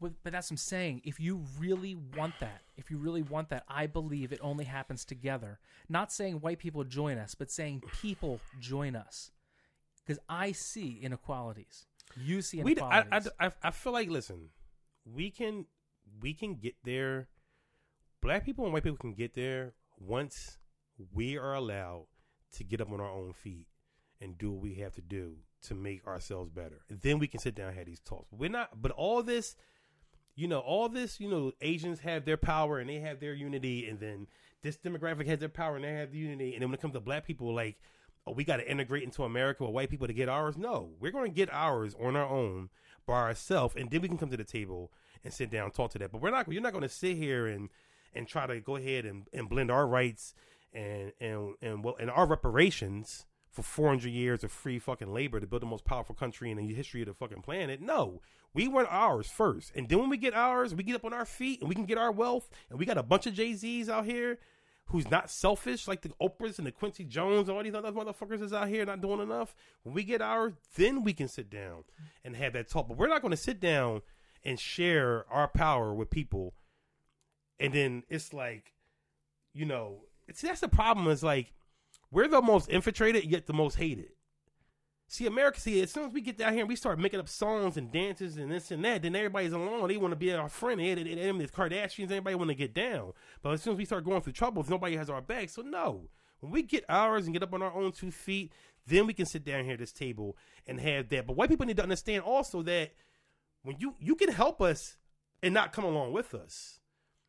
But, 0.00 0.12
but, 0.22 0.32
that's 0.32 0.46
what 0.46 0.54
I'm 0.54 0.56
saying. 0.56 1.02
If 1.04 1.20
you 1.20 1.42
really 1.58 1.94
want 2.16 2.32
that, 2.40 2.62
if 2.78 2.90
you 2.90 2.96
really 2.96 3.20
want 3.20 3.50
that, 3.50 3.64
I 3.68 3.86
believe 3.86 4.32
it 4.32 4.38
only 4.42 4.64
happens 4.64 5.04
together. 5.04 5.58
Not 5.90 6.10
saying 6.10 6.36
white 6.36 6.58
people 6.58 6.84
join 6.84 7.18
us, 7.18 7.34
but 7.34 7.50
saying 7.50 7.82
people 8.00 8.40
join 8.58 8.96
us. 8.96 9.30
Because 10.06 10.18
I 10.26 10.52
see 10.52 11.00
inequalities. 11.02 11.86
You 12.16 12.40
see 12.40 12.60
I, 12.60 12.62
inequalities. 12.62 13.28
I, 13.38 13.46
I, 13.46 13.52
I 13.64 13.70
feel 13.70 13.92
like 13.92 14.08
listen, 14.08 14.48
we 15.04 15.30
can 15.30 15.66
we 16.22 16.32
can 16.32 16.54
get 16.54 16.76
there. 16.84 17.28
Black 18.22 18.46
people 18.46 18.64
and 18.64 18.72
white 18.72 18.84
people 18.84 18.96
can 18.96 19.12
get 19.12 19.34
there 19.34 19.74
once 19.98 20.58
we 21.12 21.36
are 21.36 21.54
allowed 21.54 22.06
to 22.52 22.64
get 22.64 22.80
up 22.80 22.92
on 22.92 23.00
our 23.00 23.10
own 23.10 23.32
feet 23.32 23.66
and 24.20 24.38
do 24.38 24.52
what 24.52 24.62
we 24.62 24.74
have 24.74 24.94
to 24.94 25.00
do 25.00 25.36
to 25.62 25.74
make 25.74 26.06
ourselves 26.06 26.50
better. 26.50 26.82
Then 26.88 27.18
we 27.18 27.26
can 27.26 27.40
sit 27.40 27.54
down 27.54 27.68
and 27.68 27.76
have 27.76 27.86
these 27.86 28.00
talks. 28.00 28.32
We're 28.32 28.50
not, 28.50 28.80
but 28.80 28.92
all 28.92 29.22
this, 29.22 29.56
you 30.36 30.46
know, 30.46 30.60
all 30.60 30.88
this, 30.88 31.20
you 31.20 31.28
know, 31.28 31.52
Asians 31.60 32.00
have 32.00 32.24
their 32.24 32.36
power 32.36 32.78
and 32.78 32.88
they 32.88 33.00
have 33.00 33.20
their 33.20 33.34
unity, 33.34 33.88
and 33.88 33.98
then 33.98 34.26
this 34.62 34.76
demographic 34.76 35.26
has 35.26 35.38
their 35.38 35.48
power 35.48 35.76
and 35.76 35.84
they 35.84 35.92
have 35.92 36.12
the 36.12 36.18
unity. 36.18 36.54
And 36.54 36.62
then 36.62 36.70
when 36.70 36.74
it 36.74 36.80
comes 36.82 36.94
to 36.94 37.00
black 37.00 37.26
people, 37.26 37.54
like, 37.54 37.76
oh, 38.26 38.32
we 38.32 38.44
got 38.44 38.56
to 38.58 38.70
integrate 38.70 39.02
into 39.02 39.24
America 39.24 39.64
with 39.64 39.72
white 39.72 39.90
people 39.90 40.06
to 40.06 40.12
get 40.12 40.28
ours. 40.28 40.56
No, 40.56 40.90
we're 41.00 41.12
going 41.12 41.30
to 41.30 41.36
get 41.36 41.52
ours 41.52 41.94
on 42.00 42.16
our 42.16 42.28
own 42.28 42.70
by 43.06 43.14
ourselves, 43.14 43.74
and 43.76 43.90
then 43.90 44.00
we 44.00 44.08
can 44.08 44.18
come 44.18 44.30
to 44.30 44.36
the 44.36 44.44
table 44.44 44.92
and 45.22 45.32
sit 45.32 45.50
down 45.50 45.64
and 45.64 45.74
talk 45.74 45.90
to 45.92 45.98
that. 45.98 46.12
But 46.12 46.20
we're 46.20 46.30
not. 46.30 46.50
You're 46.50 46.62
not 46.62 46.72
going 46.72 46.82
to 46.82 46.88
sit 46.88 47.16
here 47.16 47.46
and 47.46 47.68
and 48.14 48.26
try 48.28 48.46
to 48.46 48.60
go 48.60 48.76
ahead 48.76 49.04
and, 49.04 49.26
and 49.32 49.48
blend 49.48 49.70
our 49.70 49.86
rights 49.86 50.34
and 50.72 51.12
and 51.20 51.54
and 51.62 51.84
well 51.84 51.96
and 52.00 52.10
our 52.10 52.26
reparations 52.26 53.26
for 53.50 53.62
400 53.62 54.08
years 54.08 54.42
of 54.42 54.50
free 54.50 54.80
fucking 54.80 55.12
labor 55.14 55.38
to 55.38 55.46
build 55.46 55.62
the 55.62 55.66
most 55.66 55.84
powerful 55.84 56.14
country 56.14 56.50
in 56.50 56.56
the 56.56 56.74
history 56.74 57.02
of 57.02 57.06
the 57.06 57.14
fucking 57.14 57.42
planet. 57.42 57.80
No, 57.80 58.20
we 58.52 58.66
want 58.66 58.88
ours 58.90 59.28
first, 59.28 59.70
and 59.76 59.88
then 59.88 60.00
when 60.00 60.10
we 60.10 60.16
get 60.16 60.34
ours, 60.34 60.74
we 60.74 60.82
get 60.82 60.96
up 60.96 61.04
on 61.04 61.12
our 61.12 61.24
feet 61.24 61.60
and 61.60 61.68
we 61.68 61.74
can 61.76 61.84
get 61.86 61.98
our 61.98 62.10
wealth, 62.10 62.48
and 62.68 62.78
we 62.78 62.86
got 62.86 62.98
a 62.98 63.02
bunch 63.04 63.26
of 63.26 63.34
Jay 63.34 63.54
Z's 63.54 63.88
out 63.88 64.04
here. 64.06 64.38
who's 64.86 65.10
not 65.10 65.30
selfish, 65.30 65.88
like 65.88 66.02
the 66.02 66.10
Oprahs 66.20 66.58
and 66.58 66.66
the 66.66 66.72
Quincy 66.72 67.04
Jones 67.04 67.48
and 67.48 67.56
all 67.56 67.64
these 67.64 67.74
other 67.74 67.92
motherfuckers 67.92 68.42
is 68.42 68.52
out 68.52 68.68
here 68.68 68.84
not 68.84 69.00
doing 69.00 69.20
enough. 69.20 69.54
When 69.82 69.94
we 69.94 70.04
get 70.04 70.20
ours, 70.20 70.52
then 70.76 71.02
we 71.02 71.12
can 71.14 71.28
sit 71.28 71.48
down 71.50 71.84
and 72.24 72.36
have 72.36 72.52
that 72.52 72.68
talk. 72.68 72.88
But 72.88 72.98
we're 72.98 73.08
not 73.08 73.22
going 73.22 73.30
to 73.30 73.36
sit 73.36 73.60
down 73.60 74.02
and 74.44 74.60
share 74.60 75.24
our 75.30 75.48
power 75.48 75.94
with 75.94 76.10
people, 76.10 76.52
and 77.58 77.72
then 77.72 78.02
it's 78.08 78.32
like, 78.32 78.72
you 79.52 79.64
know, 79.64 80.02
it's 80.26 80.42
that's 80.42 80.60
the 80.60 80.68
problem. 80.68 81.08
Is 81.08 81.22
like 81.22 81.52
we're 82.10 82.28
the 82.28 82.42
most 82.42 82.68
infiltrated 82.68 83.24
yet 83.24 83.46
the 83.46 83.52
most 83.52 83.76
hated. 83.76 84.10
See, 85.06 85.26
America, 85.26 85.60
see, 85.60 85.82
as 85.82 85.92
soon 85.92 86.06
as 86.06 86.12
we 86.12 86.22
get 86.22 86.38
down 86.38 86.54
here 86.54 86.62
and 86.62 86.68
we 86.68 86.76
start 86.76 86.98
making 86.98 87.20
up 87.20 87.28
songs 87.28 87.76
and 87.76 87.92
dances 87.92 88.36
and 88.36 88.50
this 88.50 88.70
and 88.70 88.84
that, 88.84 89.02
then 89.02 89.14
everybody's 89.14 89.52
along. 89.52 89.86
They 89.86 89.98
want 89.98 90.12
to 90.12 90.16
be 90.16 90.32
our 90.32 90.48
friend. 90.48 90.80
They, 90.80 90.94
they, 90.94 91.02
they, 91.02 91.14
the 91.14 91.46
Kardashians, 91.46 92.04
everybody 92.04 92.34
want 92.34 92.48
to 92.48 92.54
get 92.54 92.74
down. 92.74 93.12
But 93.42 93.52
as 93.52 93.62
soon 93.62 93.74
as 93.74 93.78
we 93.78 93.84
start 93.84 94.04
going 94.04 94.22
through 94.22 94.32
troubles, 94.32 94.70
nobody 94.70 94.96
has 94.96 95.10
our 95.10 95.20
back. 95.20 95.50
So, 95.50 95.62
no. 95.62 96.08
When 96.40 96.50
we 96.50 96.62
get 96.62 96.84
ours 96.88 97.26
and 97.26 97.34
get 97.34 97.42
up 97.42 97.54
on 97.54 97.62
our 97.62 97.72
own 97.72 97.92
two 97.92 98.10
feet, 98.10 98.52
then 98.86 99.06
we 99.06 99.14
can 99.14 99.26
sit 99.26 99.44
down 99.44 99.64
here 99.64 99.74
at 99.74 99.78
this 99.78 99.92
table 99.92 100.36
and 100.66 100.80
have 100.80 101.08
that. 101.10 101.26
But 101.26 101.36
white 101.36 101.48
people 101.48 101.66
need 101.66 101.76
to 101.76 101.82
understand 101.82 102.22
also 102.22 102.62
that 102.62 102.92
when 103.62 103.76
you 103.78 103.94
you 103.98 104.14
can 104.14 104.30
help 104.30 104.60
us 104.60 104.96
and 105.42 105.54
not 105.54 105.72
come 105.72 105.84
along 105.84 106.12
with 106.12 106.34
us. 106.34 106.80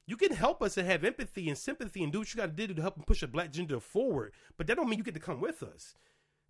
You 0.07 0.17
can 0.17 0.33
help 0.33 0.61
us 0.61 0.77
and 0.77 0.87
have 0.87 1.03
empathy 1.03 1.49
and 1.49 1.57
sympathy 1.57 2.03
and 2.03 2.11
do 2.11 2.19
what 2.19 2.33
you 2.33 2.37
got 2.37 2.55
to 2.57 2.67
do 2.67 2.73
to 2.73 2.81
help 2.81 3.03
push 3.05 3.23
a 3.23 3.27
black 3.27 3.51
gender 3.51 3.79
forward. 3.79 4.33
But 4.57 4.67
that 4.67 4.75
don't 4.77 4.89
mean 4.89 4.99
you 4.99 5.03
get 5.03 5.15
to 5.15 5.19
come 5.19 5.41
with 5.41 5.63
us. 5.63 5.95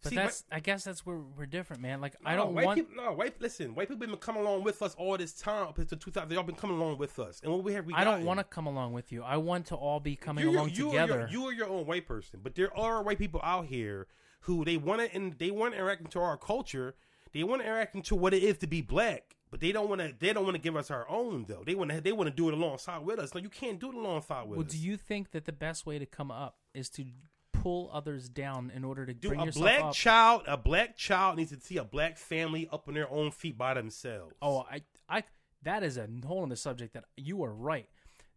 But 0.03 0.09
See, 0.09 0.15
that's 0.17 0.43
I 0.51 0.59
guess 0.59 0.83
that's 0.83 1.05
where 1.05 1.17
we're 1.17 1.47
different, 1.47 1.81
man. 1.81 1.99
Like 1.99 2.15
I 2.23 2.35
don't 2.35 2.53
white 2.53 2.65
want 2.65 2.77
People, 2.77 3.03
no, 3.03 3.11
white. 3.13 3.41
Listen, 3.41 3.73
white 3.73 3.89
people 3.89 4.05
been 4.05 4.15
coming 4.17 4.43
along 4.43 4.63
with 4.63 4.81
us 4.81 4.93
all 4.95 5.17
this 5.17 5.33
time 5.33 5.67
up 5.67 5.79
until 5.79 5.97
2000. 5.97 6.29
They 6.29 6.35
all 6.35 6.43
been 6.43 6.55
coming 6.55 6.77
along 6.77 6.99
with 6.99 7.17
us, 7.17 7.41
and 7.41 7.51
what 7.51 7.63
we 7.63 7.73
have, 7.73 7.85
we 7.85 7.93
I 7.93 8.03
don't 8.03 8.23
want 8.23 8.39
to 8.39 8.43
come 8.43 8.67
along 8.67 8.93
with 8.93 9.11
you. 9.11 9.23
I 9.23 9.37
want 9.37 9.65
to 9.67 9.75
all 9.75 9.99
be 9.99 10.15
coming 10.15 10.43
you, 10.43 10.51
along 10.51 10.69
you 10.71 10.91
together. 10.91 11.13
Are 11.13 11.19
your, 11.21 11.29
you 11.29 11.45
are 11.45 11.53
your 11.53 11.69
own 11.69 11.87
white 11.87 12.05
person, 12.07 12.41
but 12.43 12.53
there 12.53 12.75
are 12.77 13.01
white 13.01 13.17
people 13.17 13.41
out 13.43 13.65
here 13.65 14.07
who 14.41 14.63
they 14.63 14.77
want 14.77 15.01
to 15.01 15.15
and 15.15 15.33
they 15.39 15.49
want 15.49 15.73
to 15.73 15.79
interact 15.79 16.01
into 16.01 16.19
our 16.19 16.37
culture. 16.37 16.93
They 17.33 17.43
want 17.43 17.63
to 17.63 17.67
interact 17.67 17.95
into 17.95 18.15
what 18.15 18.33
it 18.33 18.43
is 18.43 18.59
to 18.59 18.67
be 18.67 18.81
black, 18.81 19.35
but 19.55 19.61
they 19.61 19.71
don't 19.71 19.87
want 19.87 20.01
to. 20.01 20.13
They 20.19 20.33
don't 20.33 20.43
want 20.43 20.55
to 20.55 20.61
give 20.61 20.75
us 20.75 20.91
our 20.91 21.09
own 21.09 21.45
though. 21.47 21.63
They 21.65 21.75
want 21.75 21.89
to. 21.89 22.01
They 22.01 22.11
want 22.11 22.29
to 22.29 22.35
do 22.35 22.49
it 22.49 22.53
alongside 22.53 23.05
with 23.05 23.19
us. 23.19 23.33
No, 23.33 23.39
you 23.39 23.47
can't 23.47 23.79
do 23.79 23.87
it 23.87 23.95
alongside 23.95 24.49
with 24.49 24.57
well, 24.57 24.65
us. 24.65 24.73
do 24.73 24.77
you 24.77 24.97
think 24.97 25.31
that 25.31 25.45
the 25.45 25.53
best 25.53 25.85
way 25.85 25.97
to 25.97 26.05
come 26.05 26.29
up 26.29 26.57
is 26.73 26.89
to 26.89 27.05
pull 27.53 27.89
others 27.93 28.27
down 28.27 28.69
in 28.75 28.83
order 28.83 29.05
to 29.05 29.13
Do 29.13 29.29
bring 29.29 29.39
a 29.39 29.45
yourself 29.45 29.63
black 29.63 29.81
up? 29.81 29.93
child, 29.93 30.41
a 30.45 30.57
black 30.57 30.97
child 30.97 31.37
needs 31.37 31.51
to 31.51 31.61
see 31.61 31.77
a 31.77 31.85
black 31.85 32.17
family 32.17 32.67
up 32.69 32.89
on 32.89 32.95
their 32.95 33.09
own 33.09 33.31
feet 33.31 33.57
by 33.57 33.73
themselves. 33.75 34.35
Oh, 34.41 34.65
I, 34.69 34.81
I, 35.07 35.23
that 35.63 35.81
is 35.81 35.95
a 35.95 36.05
whole 36.27 36.43
other 36.43 36.57
subject 36.57 36.93
that 36.95 37.05
you 37.15 37.41
are 37.45 37.53
right. 37.53 37.87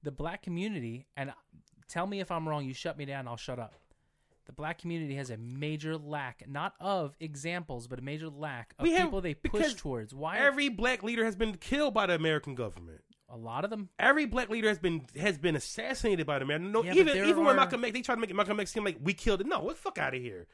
The 0.05 0.13
black 0.13 0.45
community, 0.45 1.09
and 1.17 1.33
tell 1.89 2.07
me 2.07 2.21
if 2.21 2.31
I'm 2.31 2.49
wrong. 2.49 2.65
You 2.65 2.75
shut 2.75 2.97
me 2.97 3.07
down, 3.07 3.27
I'll 3.27 3.37
shut 3.37 3.59
up. 3.59 3.75
The 4.49 4.53
black 4.55 4.79
community 4.79 5.15
has 5.17 5.29
a 5.31 5.37
major 5.37 5.97
lack, 5.97 6.43
not 6.49 6.75
of 6.81 7.15
examples, 7.21 7.87
but 7.87 7.99
a 8.01 8.03
major 8.03 8.29
lack 8.29 8.75
of 8.79 8.83
We 8.83 8.93
have- 8.95 9.03
people 9.09 9.21
they 9.21 9.35
push 9.35 9.53
because 9.53 9.75
towards. 9.75 10.15
Why? 10.15 10.39
Every 10.39 10.69
black 10.71 11.03
leader 11.05 11.25
has 11.25 11.37
been 11.37 11.57
killed 11.59 11.95
by 11.95 12.07
the 12.07 12.15
American 12.17 12.55
government. 12.57 13.03
a 13.31 13.37
lot 13.37 13.63
of 13.63 13.69
them. 13.69 13.91
Every 13.99 14.25
black 14.25 14.49
leader 14.49 14.69
has 14.69 14.79
been 14.79 15.05
has 15.15 15.37
been 15.37 15.55
assassinated 15.55 16.27
by 16.27 16.39
the 16.39 16.47
American. 16.47 16.73
No, 16.73 16.83
Yeah, 16.83 16.93
but 16.93 16.97
even 17.01 17.07
there 17.15 17.25
even 17.27 17.43
are- 17.43 17.47
when 17.49 17.57
Malcolm 17.57 17.85
X, 17.85 17.93
they 17.93 18.01
try 18.01 18.15
to 18.15 18.21
make 18.23 18.35
Malcolm 18.35 18.59
X 18.59 18.71
seem 18.73 18.85
like 18.85 18.97
we 19.03 19.13
killed 19.13 19.43
it. 19.43 19.47
No, 19.47 19.61
what 19.61 19.77
the 19.77 19.83
fuck 19.83 19.99
out 19.99 20.15
of 20.15 20.23
here. 20.23 20.47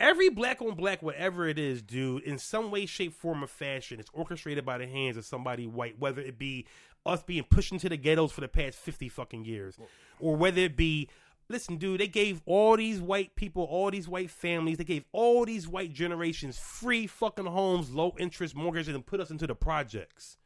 Every 0.00 0.30
black 0.30 0.62
on 0.62 0.74
black, 0.74 1.02
whatever 1.02 1.46
it 1.48 1.58
is, 1.58 1.82
dude, 1.82 2.22
in 2.22 2.38
some 2.38 2.70
way, 2.70 2.86
shape, 2.86 3.12
form, 3.12 3.44
or 3.44 3.46
fashion, 3.46 4.00
it's 4.00 4.08
orchestrated 4.14 4.64
by 4.64 4.78
the 4.78 4.86
hands 4.86 5.18
of 5.18 5.26
somebody 5.26 5.66
white, 5.66 5.98
whether 5.98 6.22
it 6.22 6.38
be 6.38 6.66
us 7.04 7.22
being 7.24 7.42
pushed 7.44 7.72
into 7.72 7.88
the 7.90 7.96
ghettos 7.98 8.32
for 8.32 8.40
the 8.40 8.48
past 8.48 8.78
50 8.78 9.08
fucking 9.10 9.44
years, 9.44 9.76
or 10.20 10.34
whether 10.34 10.62
it 10.62 10.76
be, 10.76 11.08
listen, 11.48 11.76
dude, 11.76 12.00
they 12.00 12.08
gave 12.08 12.42
all 12.46 12.76
these 12.76 13.00
white 13.00 13.34
people, 13.36 13.64
all 13.64 13.90
these 13.90 14.08
white 14.08 14.30
families, 14.30 14.78
they 14.78 14.84
gave 14.84 15.04
all 15.12 15.44
these 15.44 15.66
white 15.66 15.92
generations 15.92 16.58
free 16.58 17.06
fucking 17.06 17.46
homes, 17.46 17.90
low 17.90 18.14
interest 18.18 18.54
mortgages, 18.54 18.94
and 18.94 19.06
put 19.06 19.20
us 19.20 19.30
into 19.30 19.46
the 19.46 19.54
projects. 19.54 20.36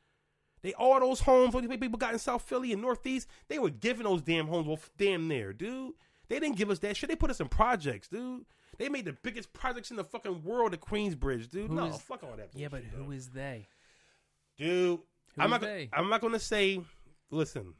They 0.62 0.72
all 0.74 1.00
those 1.00 1.20
homes, 1.20 1.54
all 1.54 1.60
these 1.60 1.70
people 1.70 1.98
got 1.98 2.12
in 2.12 2.18
South 2.18 2.42
Philly 2.42 2.72
and 2.72 2.80
Northeast, 2.82 3.26
they 3.48 3.58
were 3.58 3.70
giving 3.70 4.04
those 4.04 4.22
damn 4.22 4.46
homes 4.46 4.66
well, 4.66 4.78
damn 4.96 5.26
near, 5.26 5.52
dude. 5.52 5.94
They 6.28 6.38
didn't 6.38 6.56
give 6.56 6.70
us 6.70 6.78
that 6.78 6.96
shit. 6.96 7.10
They 7.10 7.16
put 7.16 7.30
us 7.30 7.40
in 7.40 7.48
projects, 7.48 8.08
dude. 8.08 8.46
They 8.78 8.88
made 8.88 9.04
the 9.04 9.16
biggest 9.22 9.52
projects 9.52 9.90
in 9.90 9.96
the 9.96 10.04
fucking 10.04 10.44
world 10.44 10.72
at 10.72 10.80
Queensbridge, 10.80 11.50
dude. 11.50 11.68
Who 11.68 11.74
no, 11.74 11.86
is- 11.86 12.00
fuck 12.00 12.22
all 12.22 12.36
that. 12.36 12.50
Yeah, 12.54 12.68
but 12.68 12.82
bullshit, 12.82 12.98
who 12.98 13.12
is 13.12 13.28
they? 13.28 13.66
dude? 14.56 15.00
I'm 15.38 15.46
is 15.46 15.50
not. 15.50 15.60
they? 15.60 15.90
I'm 15.92 16.08
not 16.08 16.20
going 16.20 16.32
to 16.32 16.38
say. 16.38 16.80
Listen, 17.30 17.74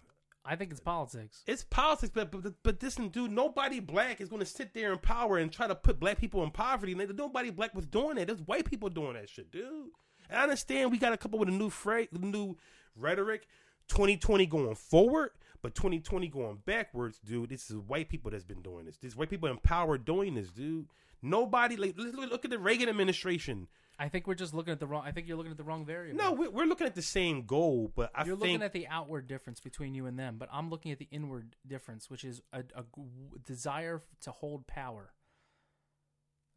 I 0.45 0.57
think 0.57 0.73
it's 0.73 0.81
politics. 0.81 1.43
it's 1.47 1.62
politics, 1.62 2.11
but 2.15 2.31
but 2.31 2.55
but 2.62 2.83
listen, 2.83 3.09
dude. 3.09 3.31
Nobody 3.31 3.79
black 3.81 4.21
is 4.21 4.29
going 4.29 4.41
to 4.41 4.47
sit 4.47 4.75
there 4.75 4.93
in 4.93 4.99
power 4.99 5.39
and 5.39 5.53
try 5.53 5.69
to 5.69 5.75
put 5.75 6.01
black 6.01 6.19
people 6.19 6.43
in 6.43 6.51
poverty. 6.51 6.95
Nobody 6.95 7.51
black 7.51 7.75
was 7.75 7.87
doing 7.87 8.17
that. 8.17 8.27
There's 8.27 8.43
white 8.43 8.69
people 8.69 8.89
doing 8.89 9.15
that 9.15 9.29
shit, 9.29 9.53
dude. 9.53 9.91
And 10.29 10.39
I 10.39 10.43
understand 10.43 10.91
we 10.91 10.99
got 10.99 11.19
come 11.21 11.35
up 11.35 11.41
with 11.41 11.49
a 11.49 11.53
new 11.53 11.71
phrase, 11.71 12.09
new 12.12 12.57
rhetoric. 12.97 13.47
2020 13.89 14.47
going 14.47 14.75
forward, 14.75 15.31
but 15.61 15.75
2020 15.75 16.29
going 16.29 16.59
backwards, 16.65 17.19
dude. 17.25 17.51
This 17.51 17.71
is 17.71 17.77
white 17.77 18.09
people 18.09 18.31
that's 18.31 18.45
been 18.45 18.62
doing 18.62 18.87
this. 18.87 18.97
This 18.97 19.17
white 19.17 19.31
people 19.31 19.49
in 19.49 19.59
power 19.59 19.99
doing 19.99 20.35
this, 20.35 20.51
dude. 20.51 20.87
Nobody 21.21 21.77
like 21.77 21.95
look 21.97 22.45
at 22.45 22.51
the 22.51 22.59
Reagan 22.59 22.89
administration. 22.89 23.69
I 24.02 24.08
think 24.08 24.26
we're 24.26 24.34
just 24.34 24.52
looking 24.52 24.72
at 24.72 24.81
the 24.81 24.86
wrong. 24.86 25.05
I 25.06 25.12
think 25.12 25.28
you're 25.28 25.36
looking 25.36 25.52
at 25.52 25.56
the 25.56 25.62
wrong 25.62 25.86
variable. 25.86 26.18
No, 26.18 26.32
we're, 26.32 26.50
we're 26.50 26.64
looking 26.66 26.89
at 26.89 26.97
the 26.97 27.02
same 27.02 27.47
goal, 27.47 27.92
but 27.94 28.10
I 28.14 28.24
you're 28.24 28.34
think 28.34 28.40
looking 28.40 28.62
at 28.62 28.72
the 28.72 28.89
outward 28.89 29.28
difference 29.28 29.60
between 29.60 29.94
you 29.94 30.06
and 30.06 30.18
them, 30.18 30.39
but 30.39 30.48
I'm 30.52 30.70
looking 30.70 30.90
at 30.90 30.98
the 30.98 31.06
inward 31.12 31.55
difference, 31.64 32.10
which 32.10 32.24
is 32.24 32.42
a, 32.52 32.64
a 32.74 32.82
g- 32.82 33.02
desire 33.47 34.02
to 34.22 34.31
hold 34.32 34.66
power. 34.66 35.12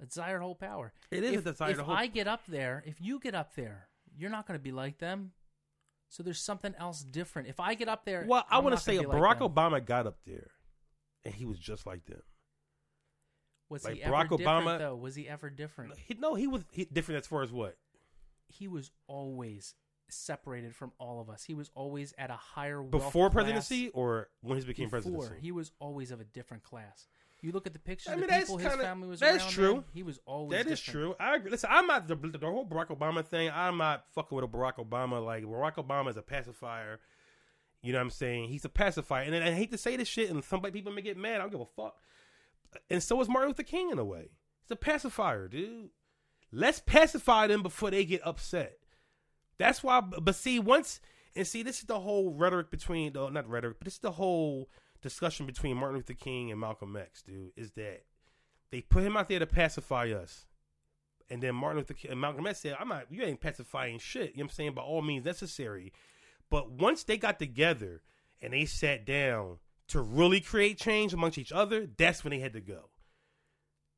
A 0.02 0.08
desire 0.08 0.40
to 0.40 0.44
hold 0.44 0.60
power. 0.60 0.92
It 1.12 1.24
is 1.24 1.38
a 1.38 1.42
desire 1.52 1.70
if 1.72 1.78
to 1.78 1.84
hold- 1.84 1.98
I 2.00 2.08
get 2.08 2.28
up 2.28 2.42
there, 2.48 2.84
if 2.88 3.00
you 3.00 3.20
get 3.20 3.36
up 3.36 3.54
there, 3.56 3.90
you're 4.18 4.32
not 4.32 4.48
going 4.48 4.60
to 4.60 4.64
be 4.64 4.72
like 4.72 4.98
them. 4.98 5.32
So 6.10 6.24
there's 6.24 6.42
something 6.42 6.74
else 6.80 7.02
different. 7.04 7.48
If 7.48 7.60
I 7.60 7.76
get 7.76 7.88
up 7.90 8.06
there, 8.06 8.26
Well, 8.28 8.44
I 8.50 8.58
I'm 8.58 8.64
want 8.64 8.74
to 8.74 8.78
not 8.78 8.84
say 8.84 8.96
gonna 8.96 9.08
be 9.10 9.14
Barack 9.16 9.22
like 9.22 9.40
them. 9.40 9.50
Obama 9.50 9.86
got 9.86 10.08
up 10.08 10.18
there, 10.26 10.52
and 11.24 11.34
he 11.34 11.46
was 11.46 11.60
just 11.60 11.86
like 11.86 12.06
them. 12.06 12.22
Was 13.70 13.84
like 13.84 13.96
he 13.96 14.04
ever 14.04 14.14
Barack 14.14 14.30
different, 14.38 14.66
Obama- 14.66 14.78
though? 14.80 14.96
Was 14.96 15.16
he 15.16 15.28
ever 15.28 15.50
different? 15.50 15.94
He, 15.98 16.14
no, 16.20 16.36
he 16.36 16.48
was 16.48 16.64
he, 16.72 16.86
different 16.86 17.20
as 17.22 17.28
far 17.28 17.42
as 17.42 17.52
what? 17.52 17.78
He 18.48 18.68
was 18.68 18.92
always 19.08 19.74
separated 20.08 20.76
from 20.76 20.92
all 21.00 21.20
of 21.20 21.30
us. 21.30 21.44
He 21.44 21.56
was 21.56 21.72
always 21.74 22.14
at 22.18 22.30
a 22.30 22.36
higher 22.36 22.82
Before 22.82 23.30
presidency 23.32 23.90
or 23.90 24.30
when 24.42 24.60
he 24.60 24.66
became 24.66 24.86
before. 24.90 25.02
presidency? 25.02 25.36
He 25.42 25.52
was 25.52 25.72
always 25.80 26.12
of 26.12 26.22
a 26.22 26.26
different 26.26 26.64
class. 26.64 27.08
You 27.42 27.52
look 27.52 27.68
at 27.68 27.74
the 27.74 27.80
pictures 27.80 28.08
I 28.10 28.14
of 28.14 28.20
mean, 28.22 28.30
that's 28.30 28.46
people 28.46 28.58
his 28.58 28.70
kinda- 28.70 28.84
family 28.84 29.08
was 29.08 29.20
that's 29.20 29.52
true. 29.52 29.76
man, 29.76 29.84
He 29.94 30.04
was 30.04 30.20
always 30.26 30.58
That 30.58 30.72
is 30.72 30.80
different. 30.80 31.18
true. 31.18 31.26
I 31.26 31.36
agree. 31.36 31.52
Listen, 31.52 31.70
I'm 31.72 31.86
not 31.86 32.08
the, 32.08 32.16
the 32.16 32.40
whole 32.40 32.66
Barack 32.66 32.88
Obama 32.88 33.26
thing. 33.26 33.52
I'm 33.54 33.78
not 33.78 34.06
fucking 34.14 34.36
with 34.36 34.46
a 34.46 34.48
Barack 34.48 34.76
Obama. 34.78 35.24
Like 35.24 35.44
Barack 35.44 35.76
Obama 35.76 36.10
is 36.10 36.18
a 36.18 36.22
pacifier. 36.24 37.00
You 37.84 37.92
know 37.94 38.00
what 38.00 38.04
I'm 38.06 38.10
saying? 38.10 38.50
He's 38.50 38.66
a 38.66 38.70
pacifier, 38.70 39.24
and 39.24 39.36
I 39.36 39.52
hate 39.52 39.72
to 39.72 39.78
say 39.78 39.96
this 39.96 40.08
shit, 40.08 40.32
and 40.32 40.44
some 40.44 40.60
black 40.60 40.74
people 40.74 40.92
may 40.92 41.04
get 41.04 41.18
mad. 41.18 41.36
I 41.36 41.38
don't 41.40 41.52
give 41.52 41.62
a 41.62 41.66
fuck. 41.66 41.96
And 42.90 43.02
so 43.02 43.20
is 43.22 43.30
Martin 43.30 43.50
Luther 43.50 43.64
King 43.64 43.90
in 43.92 44.00
a 44.00 44.06
way. 44.06 44.32
He's 44.62 44.72
a 44.72 44.76
pacifier, 44.76 45.48
dude. 45.48 45.90
Let's 46.52 46.80
pacify 46.80 47.48
them 47.48 47.64
before 47.64 47.92
they 47.92 48.06
get 48.06 48.26
upset. 48.26 48.78
That's 49.58 49.84
why. 49.84 50.02
But 50.02 50.36
see, 50.36 50.60
once 50.60 51.00
and 51.36 51.46
see, 51.46 51.64
this 51.64 51.80
is 51.80 51.86
the 51.86 52.00
whole 52.00 52.32
rhetoric 52.34 52.72
between, 52.72 53.14
the 53.14 53.30
not 53.30 53.50
rhetoric, 53.50 53.78
but 53.80 53.86
this 53.86 53.96
is 53.96 54.00
the 54.00 54.12
whole 54.12 54.70
discussion 55.02 55.46
between 55.46 55.78
Martin 55.78 55.98
Luther 55.98 56.14
King 56.14 56.52
and 56.52 56.60
Malcolm 56.60 56.96
X, 56.96 57.22
dude. 57.22 57.52
Is 57.56 57.72
that 57.72 58.04
they 58.72 58.82
put 58.82 59.04
him 59.04 59.18
out 59.18 59.30
there 59.30 59.40
to 59.40 59.46
pacify 59.46 60.12
us. 60.12 60.46
And 61.30 61.42
then 61.42 61.56
Martin 61.56 61.80
Luther 61.80 61.94
King 61.94 62.12
and 62.12 62.22
Malcolm 62.22 62.46
X 62.48 62.62
said, 62.62 62.76
I'm 62.80 62.88
not 62.88 63.12
you 63.12 63.24
ain't 63.24 63.42
pacifying 63.42 64.00
shit. 64.00 64.32
You 64.32 64.38
know 64.38 64.44
what 64.46 64.52
I'm 64.52 64.56
saying? 64.56 64.74
By 64.74 64.82
all 64.82 65.02
means 65.02 65.26
necessary. 65.26 65.92
But 66.50 66.72
once 66.72 67.04
they 67.04 67.18
got 67.18 67.40
together 67.40 68.02
and 68.42 68.54
they 68.54 68.66
sat 68.66 69.06
down 69.06 69.58
to 69.90 70.02
really 70.02 70.42
create 70.42 70.78
change 70.80 71.14
amongst 71.14 71.38
each 71.38 71.52
other, 71.52 71.88
that's 71.98 72.24
when 72.24 72.32
they 72.32 72.40
had 72.40 72.54
to 72.54 72.62
go. 72.62 72.90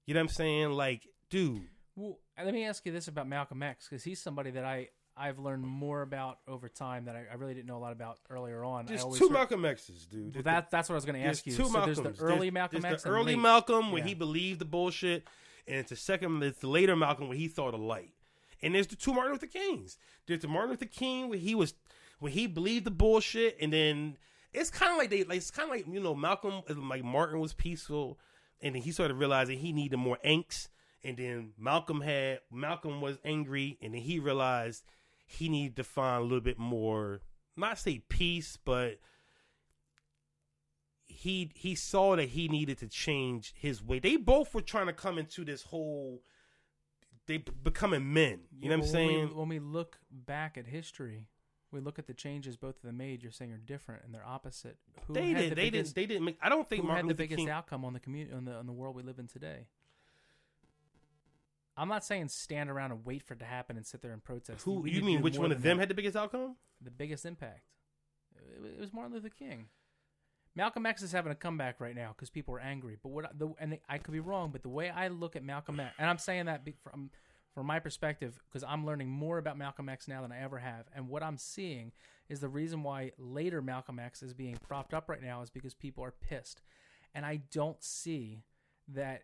You 0.06 0.14
know 0.14 0.20
what 0.22 0.30
I'm 0.30 0.36
saying? 0.36 0.72
Like, 0.72 1.08
dude, 1.30 1.64
Well, 1.96 2.20
let 2.44 2.54
me 2.54 2.66
ask 2.66 2.86
you 2.86 2.92
this 2.92 3.08
about 3.08 3.28
Malcolm 3.28 3.62
X 3.64 3.88
because 3.90 4.04
he's 4.04 4.22
somebody 4.22 4.52
that 4.52 4.64
I 4.64 4.90
I've 5.20 5.40
learned 5.40 5.64
more 5.66 6.04
about 6.04 6.38
over 6.48 6.70
time 6.70 7.06
that 7.06 7.16
I, 7.16 7.24
I 7.32 7.36
really 7.36 7.56
didn't 7.56 7.66
know 7.68 7.78
a 7.78 7.80
lot 7.80 7.92
about 7.92 8.20
earlier 8.30 8.64
on. 8.64 8.86
I 8.86 8.90
there's 8.90 9.02
always 9.04 9.20
two 9.20 9.30
Malcolm 9.32 9.66
X's, 9.66 10.06
dude. 10.06 10.36
Well, 10.36 10.44
that 10.44 10.70
that's 10.70 10.90
what 10.90 10.94
I 10.94 10.98
was 10.98 11.06
going 11.06 11.20
to 11.20 11.28
ask 11.28 11.46
you. 11.48 11.54
two 11.56 11.66
so 11.66 11.70
Malcolms. 11.72 11.98
there's 12.00 12.18
the 12.18 12.24
early 12.24 12.38
There's- 12.50 12.54
Malcolm 12.54 12.82
there's 12.82 12.94
X 12.94 13.04
the 13.04 13.10
early 13.10 13.34
late. 13.36 13.42
Malcolm 13.42 13.92
when 13.92 14.04
Yeah. 14.04 14.10
he 14.10 14.14
believed 14.14 14.60
the 14.60 14.66
bullshit, 14.66 15.28
and 15.68 15.78
it's 15.78 15.90
the 15.90 15.96
second, 15.96 16.44
it's 16.44 16.60
the 16.60 16.68
later 16.68 16.96
Malcolm 16.96 17.28
when 17.30 17.38
he 17.38 17.48
thought 17.48 17.72
the 17.72 17.78
light. 17.80 18.12
And 18.62 18.76
there's 18.76 18.88
the 18.88 18.96
two 18.96 19.12
Martin 19.14 19.34
Luther 19.34 19.48
Kings. 19.48 19.98
There's 20.28 20.42
the 20.42 20.48
Martin 20.48 20.72
Luther 20.72 20.86
King 20.86 21.30
when 21.30 21.40
he 21.40 21.56
was 21.56 21.74
when 22.20 22.32
he 22.32 22.46
believed 22.48 22.86
the 22.86 22.92
bullshit, 22.92 23.58
and 23.60 23.74
then 23.74 24.18
it's 24.60 24.70
kind 24.70 24.92
of 24.92 24.98
like 24.98 25.10
they 25.10 25.24
like 25.24 25.38
it's 25.38 25.52
kind 25.52 25.70
of 25.70 25.76
like 25.76 25.86
you 25.88 26.00
know 26.00 26.16
Malcolm 26.16 26.62
like 26.90 27.04
Martin 27.04 27.40
was 27.40 27.54
peaceful, 27.54 28.20
and 28.62 28.76
then 28.76 28.82
he 28.82 28.92
started 28.92 29.16
realizing 29.16 29.60
he 29.60 29.72
needed 29.74 29.98
more 29.98 30.18
angst, 30.26 30.68
and 31.04 31.18
then 31.18 31.54
Malcolm 31.58 32.02
had 32.02 32.40
Malcolm 32.52 33.02
was 33.02 33.18
angry, 33.24 33.78
and 33.82 33.94
then 33.94 34.02
he 34.02 34.20
realized 34.20 34.84
he 35.26 35.50
needed 35.50 35.76
to 35.76 35.84
find 35.84 36.22
a 36.22 36.24
little 36.24 36.42
bit 36.42 36.58
more 36.60 37.22
not 37.56 37.80
say 37.80 38.00
peace, 38.08 38.58
but 38.64 39.00
he 41.08 41.52
he 41.56 41.74
saw 41.76 42.16
that 42.16 42.30
he 42.30 42.48
needed 42.48 42.78
to 42.80 42.88
change 42.88 43.54
his 43.58 43.82
way. 43.84 44.00
They 44.00 44.18
both 44.18 44.54
were 44.54 44.62
trying 44.62 44.88
to 44.88 44.94
come 44.94 45.18
into 45.18 45.44
this 45.46 45.64
whole 45.64 46.22
they 47.26 47.38
becoming 47.38 48.14
men. 48.14 48.42
You 48.60 48.70
know 48.70 48.78
what 48.78 48.88
I'm 48.88 48.94
when 48.94 49.08
we- 49.08 49.14
saying? 49.14 49.36
when 49.38 49.50
we 49.50 49.60
look 49.60 49.98
back 50.12 50.58
at 50.58 50.66
history, 50.68 51.26
we 51.72 51.80
look 51.82 52.00
at 52.00 52.08
the 52.08 52.14
changes 52.14 52.56
both 52.58 52.76
of 52.78 52.82
them 52.84 52.98
made. 52.98 53.22
You're 53.24 53.32
saying 53.32 53.52
are 53.52 53.58
different 53.58 54.04
and 54.06 54.14
they're 54.14 54.26
opposite. 54.26 54.78
Who 55.06 55.14
they 55.14 55.34
didn't. 55.34 55.50
the 55.50 55.56
They 55.56 55.70
biggest, 55.70 55.96
didn't. 55.96 55.96
They 55.96 56.14
didn't 56.14 56.26
make. 56.26 56.38
I 56.42 56.50
don't 56.50 56.68
think 56.68 56.82
who 56.82 56.88
Martin 56.88 57.08
had 57.10 57.18
the 57.18 57.22
Luther 57.24 57.30
biggest 57.30 57.38
King. 57.40 57.50
outcome 57.50 57.84
on 57.86 57.94
the 57.94 58.00
community 58.00 58.36
on 58.36 58.46
the 58.46 58.54
on 58.56 58.66
the 58.68 58.74
world 58.74 58.96
we 58.96 59.04
live 59.04 59.20
in 59.20 59.28
today. 59.28 59.68
I'm 61.76 61.90
not 61.90 62.04
saying 62.04 62.30
stand 62.30 62.70
around 62.70 62.92
and 62.92 63.06
wait 63.06 63.22
for 63.24 63.36
it 63.36 63.40
to 63.40 63.46
happen 63.46 63.78
and 63.78 63.86
sit 63.86 64.02
there 64.02 64.12
and 64.12 64.24
protest. 64.24 64.64
Who 64.64 64.80
We 64.82 64.92
you 64.92 65.04
mean? 65.04 65.22
Which 65.22 65.38
one 65.38 65.52
of 65.52 65.62
them 65.62 65.78
that. 65.78 65.84
had 65.84 65.90
the 65.90 65.96
biggest 65.96 66.16
outcome? 66.16 66.56
the 66.82 66.92
biggest 66.92 67.26
impact? 67.26 67.62
It 68.36 68.62
wa- 68.62 68.68
it 68.68 68.80
was 68.80 68.94
Martin 68.94 69.14
Luther 69.14 69.30
King. 69.30 69.68
Malcolm 70.56 70.86
X 70.88 71.04
is 71.04 71.12
having 71.12 71.32
a 71.32 71.36
comeback 71.36 71.80
right 71.80 71.96
now 71.96 72.14
because 72.16 72.30
people 72.32 72.56
are 72.56 72.60
angry. 72.60 72.98
But 73.02 73.10
what 73.10 73.38
the 73.38 73.50
and 73.60 73.78
I 73.88 74.00
could 74.00 74.12
be 74.12 74.20
wrong, 74.20 74.50
but 74.52 74.64
the 74.64 74.70
way 74.70 74.90
I 74.90 75.08
look 75.10 75.36
at 75.36 75.44
Malcolm 75.44 75.80
X, 75.80 75.94
and 76.00 76.10
I'm 76.10 76.18
saying 76.18 76.46
that 76.48 76.64
be- 76.66 76.76
from 76.84 77.12
from 77.58 77.66
my 77.66 77.80
perspective 77.80 78.40
because 78.48 78.64
I'm 78.64 78.86
learning 78.86 79.10
more 79.10 79.40
about 79.40 79.58
Malcolm 79.58 79.90
X 79.90 80.08
now 80.08 80.22
than 80.22 80.32
I 80.32 80.44
ever 80.44 80.60
have, 80.60 80.86
and 80.96 81.10
what 81.10 81.24
I'm 81.24 81.40
seeing 81.40 81.92
is 82.30 82.40
the 82.40 82.48
reason 82.48 82.84
why 82.84 83.14
later 83.18 83.64
Malcolm 83.64 83.98
X 83.98 84.22
is 84.22 84.36
being 84.36 84.60
propped 84.62 84.94
up 84.94 85.10
right 85.10 85.24
now 85.24 85.42
is 85.42 85.50
because 85.50 85.74
people 85.74 86.04
are 86.04 86.14
pissed, 86.22 86.62
and 87.16 87.26
I 87.26 87.42
don't 87.52 87.82
see 87.84 88.44
that. 88.90 89.24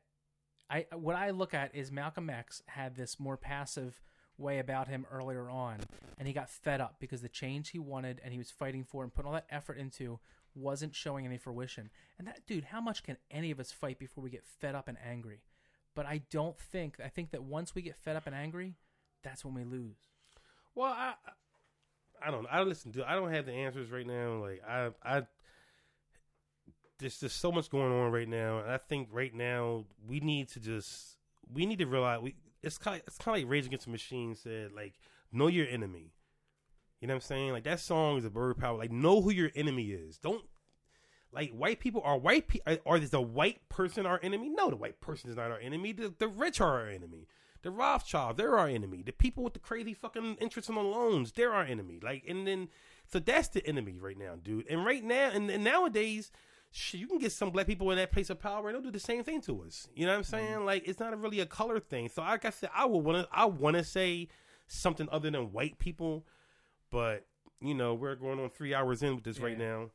I 0.68 0.88
what 0.96 1.16
I 1.16 1.30
look 1.30 1.54
at 1.54 1.76
is 1.76 1.92
Malcolm 1.92 2.28
X 2.28 2.64
had 2.66 2.96
this 2.96 3.20
more 3.20 3.38
passive 3.38 4.02
way 4.40 4.58
about 4.58 4.88
him 4.88 5.06
earlier 5.12 5.48
on, 5.48 5.78
and 6.18 6.28
he 6.28 6.34
got 6.34 6.50
fed 6.50 6.82
up 6.82 6.96
because 7.00 7.22
the 7.22 7.30
change 7.30 7.70
he 7.70 7.78
wanted 7.78 8.20
and 8.24 8.34
he 8.34 8.40
was 8.40 8.50
fighting 8.50 8.84
for 8.84 9.04
and 9.04 9.14
putting 9.14 9.28
all 9.28 9.36
that 9.36 9.46
effort 9.52 9.78
into 9.78 10.20
wasn't 10.56 10.96
showing 10.96 11.28
any 11.28 11.38
fruition. 11.38 11.92
And 12.18 12.28
that 12.28 12.48
dude, 12.48 12.64
how 12.64 12.82
much 12.82 13.04
can 13.04 13.18
any 13.30 13.52
of 13.52 13.60
us 13.60 13.72
fight 13.72 14.00
before 14.00 14.24
we 14.24 14.32
get 14.32 14.44
fed 14.44 14.74
up 14.74 14.88
and 14.88 14.98
angry? 15.08 15.44
But 15.96 16.06
I 16.06 16.22
don't 16.32 16.58
think 16.58 16.96
I 17.04 17.10
think 17.10 17.32
that 17.32 17.44
once 17.44 17.76
we 17.76 17.82
get 17.82 17.96
fed 17.96 18.16
up 18.16 18.26
and 18.26 18.36
angry, 18.36 18.76
that's 19.24 19.46
when 19.46 19.54
we 19.54 19.64
lose. 19.64 19.98
Well, 20.76 20.92
I, 20.92 21.14
I 22.26 22.32
don't. 22.32 22.48
I 22.52 22.58
don't 22.58 22.70
listen. 22.70 22.92
To, 22.94 23.10
I 23.10 23.16
don't 23.16 23.32
have 23.32 23.46
the 23.46 23.52
answers 23.52 23.92
right 23.92 24.08
now. 24.08 24.42
Like 24.42 24.62
I, 24.68 24.90
I. 25.04 25.24
There's 27.00 27.20
just 27.20 27.40
so 27.40 27.52
much 27.52 27.70
going 27.70 27.92
on 27.92 28.12
right 28.12 28.28
now, 28.28 28.60
and 28.60 28.72
I 28.72 28.78
think 28.78 29.10
right 29.12 29.34
now 29.34 29.86
we 30.08 30.20
need 30.20 30.50
to 30.50 30.60
just 30.60 31.18
we 31.52 31.66
need 31.66 31.80
to 31.80 31.86
realize 31.86 32.22
we. 32.22 32.36
It's 32.62 32.78
kind. 32.78 33.02
Of, 33.02 33.08
it's 33.08 33.18
kind 33.18 33.38
of 33.38 33.44
like 33.44 33.52
Rage 33.52 33.66
Against 33.66 33.86
the 33.86 33.92
Machine 33.92 34.36
said, 34.36 34.72
like 34.74 34.94
know 35.32 35.48
your 35.48 35.68
enemy. 35.68 36.14
You 37.02 37.08
know 37.08 37.16
what 37.16 37.24
I'm 37.24 37.28
saying? 37.28 37.52
Like 37.52 37.66
that 37.66 37.82
song 37.82 38.18
is 38.18 38.26
a 38.26 38.30
bird 38.30 38.58
power. 38.58 38.78
Like 38.78 38.92
know 38.92 39.22
who 39.22 39.32
your 39.32 39.52
enemy 39.56 39.92
is. 39.92 40.18
Don't 40.18 40.44
like 41.34 41.52
white 41.52 41.80
people 41.80 42.02
are 42.04 42.18
white 42.18 42.48
people 42.48 42.74
uh, 42.74 42.78
are 42.86 42.98
is 42.98 43.10
the 43.10 43.22
white 43.22 43.68
person 43.70 44.06
our 44.06 44.20
enemy? 44.22 44.50
No, 44.50 44.70
the 44.70 44.76
white 44.76 45.02
person 45.02 45.30
is 45.30 45.36
not 45.36 45.52
our 45.52 45.60
enemy. 45.60 45.92
The, 45.92 46.14
the 46.18 46.28
rich 46.28 46.62
are 46.62 46.82
our 46.82 46.88
enemy. 46.88 47.28
The 47.64 47.72
Rothschild, 47.72 48.36
they're 48.36 48.58
our 48.58 48.68
enemy. 48.68 49.04
The 49.04 49.14
people 49.14 49.44
with 49.44 49.54
the 49.54 49.60
crazy 49.60 49.94
fucking 49.94 50.36
interest 50.42 50.70
on 50.70 50.76
the 50.76 50.82
loans, 50.82 51.32
they're 51.32 51.54
our 51.54 51.64
enemy. 51.64 51.98
Like, 52.04 52.24
and 52.28 52.46
then, 52.46 52.68
so 53.10 53.20
that's 53.20 53.48
the 53.48 53.66
enemy 53.66 53.98
right 54.02 54.18
now, 54.18 54.36
dude. 54.36 54.68
And 54.70 54.86
right 54.86 55.02
now, 55.02 55.32
and, 55.34 55.50
and 55.50 55.64
nowadays, 55.64 56.30
shit, 56.72 57.00
you 57.00 57.08
can 57.08 57.20
get 57.20 57.32
some 57.32 57.52
black 57.52 57.66
people 57.66 57.90
in 57.92 57.98
that 57.98 58.12
place 58.12 58.30
of 58.30 58.40
power 58.40 58.68
and 58.68 58.76
they'll 58.76 58.84
do 58.84 58.92
the 58.92 59.00
same 59.00 59.24
thing 59.24 59.40
to 59.44 59.64
us. 59.64 59.88
You 59.96 60.06
know 60.06 60.12
what 60.12 60.18
I'm 60.18 60.24
mm-hmm. 60.24 60.32
saying? 60.32 60.66
Like, 60.66 60.86
it's 60.86 61.00
not 61.00 61.18
really 61.18 61.40
a 61.40 61.46
color 61.46 61.80
thing. 61.80 62.10
So, 62.10 62.22
like 62.22 62.44
I 62.44 62.50
said, 62.50 62.70
I 62.76 62.86
would 62.86 63.00
want 63.00 63.24
to, 63.24 63.30
I 63.32 63.46
want 63.46 63.78
to 63.78 63.84
say 63.86 64.28
something 64.68 65.08
other 65.10 65.32
than 65.32 65.54
white 65.54 65.80
people, 65.80 66.26
but 66.92 67.26
you 67.62 67.74
know, 67.74 67.94
we're 67.94 68.16
going 68.16 68.40
on 68.40 68.50
three 68.50 68.74
hours 68.74 69.02
in 69.02 69.16
with 69.16 69.24
this 69.24 69.40
right 69.40 69.58
now, 69.58 69.90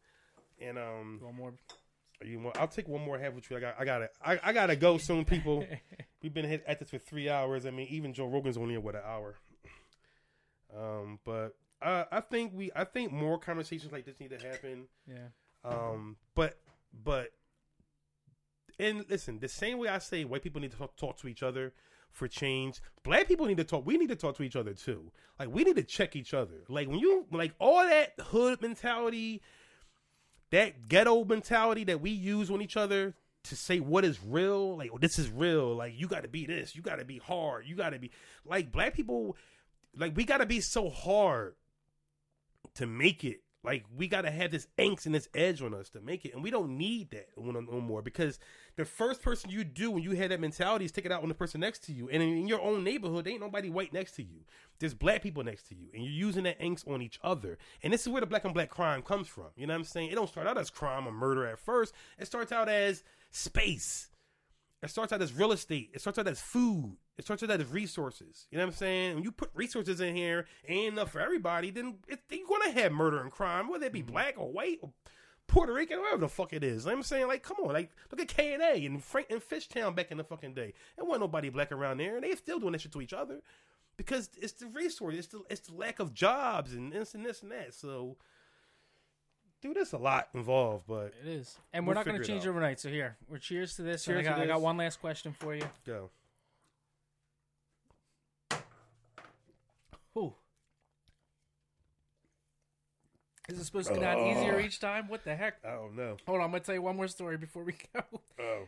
and 0.60 0.78
um, 0.78 1.20
One 1.22 1.34
more. 1.36 1.52
are 2.20 2.26
you 2.26 2.40
want, 2.40 2.58
I'll 2.58 2.68
take 2.68 2.88
one 2.88 3.04
more 3.04 3.18
half 3.18 3.34
with 3.34 3.50
you. 3.50 3.56
I 3.56 3.60
got, 3.60 3.74
I 3.78 3.84
gotta, 3.84 4.10
I, 4.24 4.38
I 4.42 4.52
gotta 4.52 4.76
go 4.76 4.98
soon, 4.98 5.24
people. 5.24 5.64
We've 6.22 6.34
been 6.34 6.44
hit 6.46 6.64
at 6.66 6.80
this 6.80 6.90
for 6.90 6.98
three 6.98 7.28
hours. 7.28 7.66
I 7.66 7.70
mean, 7.70 7.86
even 7.90 8.12
Joe 8.12 8.26
Rogan's 8.26 8.56
only 8.56 8.74
at 8.74 8.82
what 8.82 8.94
an 8.96 9.02
hour. 9.06 9.36
Um, 10.76 11.18
but 11.24 11.54
uh, 11.80 12.04
I 12.10 12.20
think 12.20 12.52
we, 12.54 12.70
I 12.74 12.84
think 12.84 13.12
more 13.12 13.38
conversations 13.38 13.92
like 13.92 14.04
this 14.04 14.18
need 14.20 14.30
to 14.30 14.38
happen. 14.38 14.84
yeah. 15.06 15.28
Um, 15.64 16.16
but, 16.34 16.58
but, 17.04 17.30
and 18.78 19.04
listen, 19.08 19.38
the 19.40 19.48
same 19.48 19.78
way 19.78 19.88
I 19.88 19.98
say 19.98 20.24
white 20.24 20.42
people 20.42 20.60
need 20.60 20.70
to 20.72 20.76
talk, 20.76 20.96
talk 20.96 21.18
to 21.18 21.28
each 21.28 21.42
other 21.42 21.72
for 22.10 22.28
change, 22.28 22.80
black 23.04 23.28
people 23.28 23.46
need 23.46 23.56
to 23.58 23.64
talk. 23.64 23.86
We 23.86 23.96
need 23.96 24.08
to 24.08 24.16
talk 24.16 24.36
to 24.36 24.42
each 24.42 24.56
other 24.56 24.72
too. 24.72 25.10
Like 25.38 25.50
we 25.50 25.64
need 25.64 25.76
to 25.76 25.82
check 25.82 26.16
each 26.16 26.34
other. 26.34 26.64
Like 26.68 26.88
when 26.88 26.98
you 26.98 27.26
like 27.30 27.54
all 27.58 27.82
that 27.82 28.14
hood 28.18 28.62
mentality, 28.62 29.42
that 30.50 30.88
ghetto 30.88 31.24
mentality 31.24 31.84
that 31.84 32.00
we 32.00 32.10
use 32.10 32.50
on 32.50 32.62
each 32.62 32.76
other 32.76 33.14
to 33.44 33.56
say 33.56 33.80
what 33.80 34.04
is 34.04 34.18
real. 34.24 34.76
Like 34.76 34.90
oh, 34.92 34.98
this 34.98 35.18
is 35.18 35.30
real. 35.30 35.74
Like 35.74 35.94
you 35.96 36.06
got 36.06 36.22
to 36.22 36.28
be 36.28 36.46
this. 36.46 36.74
You 36.74 36.82
got 36.82 36.96
to 36.96 37.04
be 37.04 37.18
hard. 37.18 37.66
You 37.66 37.76
got 37.76 37.90
to 37.90 37.98
be 37.98 38.10
like 38.44 38.72
black 38.72 38.94
people. 38.94 39.36
Like 39.96 40.16
we 40.16 40.24
got 40.24 40.38
to 40.38 40.46
be 40.46 40.60
so 40.60 40.88
hard 40.90 41.54
to 42.74 42.86
make 42.86 43.24
it. 43.24 43.40
Like 43.68 43.84
we 43.94 44.08
gotta 44.08 44.30
have 44.30 44.50
this 44.50 44.66
angst 44.78 45.04
and 45.04 45.14
this 45.14 45.28
edge 45.34 45.60
on 45.60 45.74
us 45.74 45.90
to 45.90 46.00
make 46.00 46.24
it, 46.24 46.32
and 46.32 46.42
we 46.42 46.50
don't 46.50 46.78
need 46.78 47.10
that 47.10 47.28
no, 47.36 47.60
no 47.60 47.82
more 47.82 48.00
because 48.00 48.38
the 48.76 48.86
first 48.86 49.20
person 49.20 49.50
you 49.50 49.62
do 49.62 49.90
when 49.90 50.02
you 50.02 50.12
have 50.12 50.30
that 50.30 50.40
mentality 50.40 50.86
is 50.86 50.90
take 50.90 51.04
it 51.04 51.12
out 51.12 51.22
on 51.22 51.28
the 51.28 51.34
person 51.34 51.60
next 51.60 51.84
to 51.84 51.92
you, 51.92 52.08
and 52.08 52.22
in, 52.22 52.30
in 52.30 52.48
your 52.48 52.62
own 52.62 52.82
neighborhood, 52.82 53.26
there 53.26 53.32
ain't 53.34 53.42
nobody 53.42 53.68
white 53.68 53.92
next 53.92 54.12
to 54.12 54.22
you. 54.22 54.38
There's 54.78 54.94
black 54.94 55.22
people 55.22 55.44
next 55.44 55.68
to 55.68 55.74
you, 55.74 55.88
and 55.92 56.02
you're 56.02 56.10
using 56.10 56.44
that 56.44 56.58
angst 56.60 56.90
on 56.90 57.02
each 57.02 57.20
other, 57.22 57.58
and 57.82 57.92
this 57.92 58.00
is 58.00 58.08
where 58.08 58.22
the 58.22 58.26
black 58.26 58.46
and 58.46 58.54
black 58.54 58.70
crime 58.70 59.02
comes 59.02 59.28
from. 59.28 59.48
You 59.54 59.66
know 59.66 59.74
what 59.74 59.80
I'm 59.80 59.84
saying? 59.84 60.12
It 60.12 60.14
don't 60.14 60.30
start 60.30 60.46
out 60.46 60.56
as 60.56 60.70
crime 60.70 61.06
or 61.06 61.12
murder 61.12 61.44
at 61.46 61.58
first. 61.58 61.92
It 62.18 62.24
starts 62.24 62.52
out 62.52 62.70
as 62.70 63.04
space. 63.30 64.08
It 64.82 64.90
starts 64.90 65.12
out 65.12 65.22
as 65.22 65.32
real 65.32 65.52
estate. 65.52 65.90
It 65.92 66.00
starts 66.00 66.18
out 66.18 66.28
as 66.28 66.40
food. 66.40 66.96
It 67.16 67.24
starts 67.24 67.42
out 67.42 67.50
as 67.50 67.66
resources. 67.66 68.46
You 68.50 68.58
know 68.58 68.64
what 68.64 68.72
I'm 68.72 68.76
saying? 68.76 69.14
When 69.16 69.24
you 69.24 69.32
put 69.32 69.50
resources 69.54 70.00
in 70.00 70.14
here 70.14 70.46
ain't 70.68 70.92
enough 70.92 71.10
for 71.10 71.20
everybody, 71.20 71.70
then 71.70 71.96
it, 72.06 72.20
you're 72.30 72.46
gonna 72.46 72.70
have 72.70 72.92
murder 72.92 73.20
and 73.20 73.32
crime, 73.32 73.68
whether 73.68 73.86
it 73.86 73.92
be 73.92 74.02
mm-hmm. 74.02 74.12
black 74.12 74.34
or 74.36 74.52
white 74.52 74.78
or 74.82 74.92
Puerto 75.48 75.72
Rican, 75.72 75.98
whatever 75.98 76.20
the 76.20 76.28
fuck 76.28 76.52
it 76.52 76.62
is. 76.62 76.84
You 76.84 76.90
know 76.90 76.94
what 76.94 76.98
I'm 76.98 77.02
saying, 77.04 77.26
like, 77.26 77.42
come 77.42 77.56
on, 77.64 77.72
like, 77.72 77.90
look 78.10 78.20
at 78.20 78.28
K 78.28 78.52
and 78.52 78.62
A 78.62 78.84
and 78.84 79.02
Frank 79.02 79.28
and 79.30 79.40
Fishtown 79.40 79.96
back 79.96 80.10
in 80.10 80.18
the 80.18 80.24
fucking 80.24 80.54
day. 80.54 80.74
There 80.94 81.04
wasn't 81.04 81.22
nobody 81.22 81.48
black 81.48 81.72
around 81.72 81.98
there, 81.98 82.14
and 82.14 82.22
they 82.22 82.34
still 82.36 82.60
doing 82.60 82.72
that 82.72 82.82
shit 82.82 82.92
to 82.92 83.00
each 83.00 83.14
other 83.14 83.40
because 83.96 84.30
it's 84.40 84.52
the 84.52 84.66
resource, 84.66 85.14
it's 85.16 85.26
the 85.28 85.42
it's 85.50 85.68
the 85.68 85.74
lack 85.74 85.98
of 85.98 86.14
jobs 86.14 86.72
and 86.72 86.92
this 86.92 87.14
and 87.14 87.26
this 87.26 87.42
and 87.42 87.50
that. 87.50 87.74
So, 87.74 88.16
dude, 89.62 89.76
there's 89.76 89.92
a 89.92 89.98
lot 89.98 90.28
involved, 90.34 90.84
but 90.86 91.12
It 91.24 91.28
is, 91.28 91.58
and 91.72 91.84
We'll 91.86 91.90
we're 91.92 91.94
not 91.94 92.04
going 92.04 92.16
to 92.16 92.22
it 92.22 92.26
change 92.26 92.46
overnight. 92.46 92.80
So 92.80 92.88
here, 92.88 93.16
we're 93.28 93.38
cheers 93.38 93.76
to 93.76 93.82
this. 93.82 94.04
Cheers 94.04 94.20
I 94.26 94.30
got, 94.30 94.36
to 94.36 94.42
I 94.42 94.46
got 94.46 94.60
one 94.60 94.76
last 94.76 95.00
question 95.00 95.32
for 95.32 95.54
you. 95.54 95.62
go. 95.86 96.10
Who? 100.14 100.34
Is 103.48 103.58
it 103.58 103.64
supposed 103.64 103.88
to 103.88 103.94
go 103.94 104.00
down 104.00 104.18
easier 104.26 104.60
each 104.60 104.78
time? 104.78 105.08
What 105.08 105.24
the 105.24 105.34
heck? 105.34 105.54
I 105.64 105.70
don't 105.72 105.96
know. 105.96 106.16
Hold 106.26 106.38
on, 106.40 106.44
I'm 106.44 106.50
gonna 106.50 106.60
tell 106.60 106.74
you 106.74 106.82
one 106.82 106.96
more 106.96 107.08
story 107.08 107.36
before 107.38 107.64
we 107.64 107.72
go. 107.94 108.02
Oh, 108.38 108.64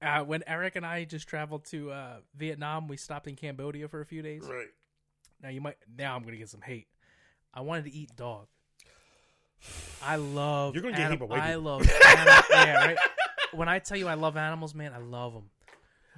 Uh, 0.00 0.22
when 0.22 0.44
Eric 0.46 0.76
and 0.76 0.84
I 0.86 1.04
just 1.04 1.26
traveled 1.26 1.64
to 1.66 1.90
uh, 1.90 2.16
Vietnam, 2.36 2.86
we 2.88 2.96
stopped 2.96 3.26
in 3.26 3.36
Cambodia 3.36 3.88
for 3.88 4.00
a 4.00 4.06
few 4.06 4.22
days. 4.22 4.44
right. 4.48 4.68
Now 5.42 5.48
you 5.48 5.60
might. 5.60 5.76
Now 5.98 6.14
I'm 6.14 6.22
gonna 6.22 6.36
get 6.36 6.48
some 6.50 6.60
hate. 6.60 6.86
I 7.52 7.62
wanted 7.62 7.84
to 7.86 7.92
eat 7.92 8.10
dog. 8.16 8.46
I 10.02 10.16
love. 10.16 10.74
You're 10.74 10.82
gonna 10.82 10.96
get 10.96 11.10
hate 11.10 11.18
by 11.20 11.24
white 11.26 11.40
I 11.42 11.54
love. 11.54 11.80
anim- 12.06 12.42
yeah, 12.50 12.86
right. 12.86 12.98
When 13.52 13.68
I 13.68 13.78
tell 13.78 13.96
you 13.96 14.08
I 14.08 14.14
love 14.14 14.36
animals, 14.36 14.74
man, 14.74 14.92
I 14.92 14.98
love 14.98 15.32
them. 15.32 15.50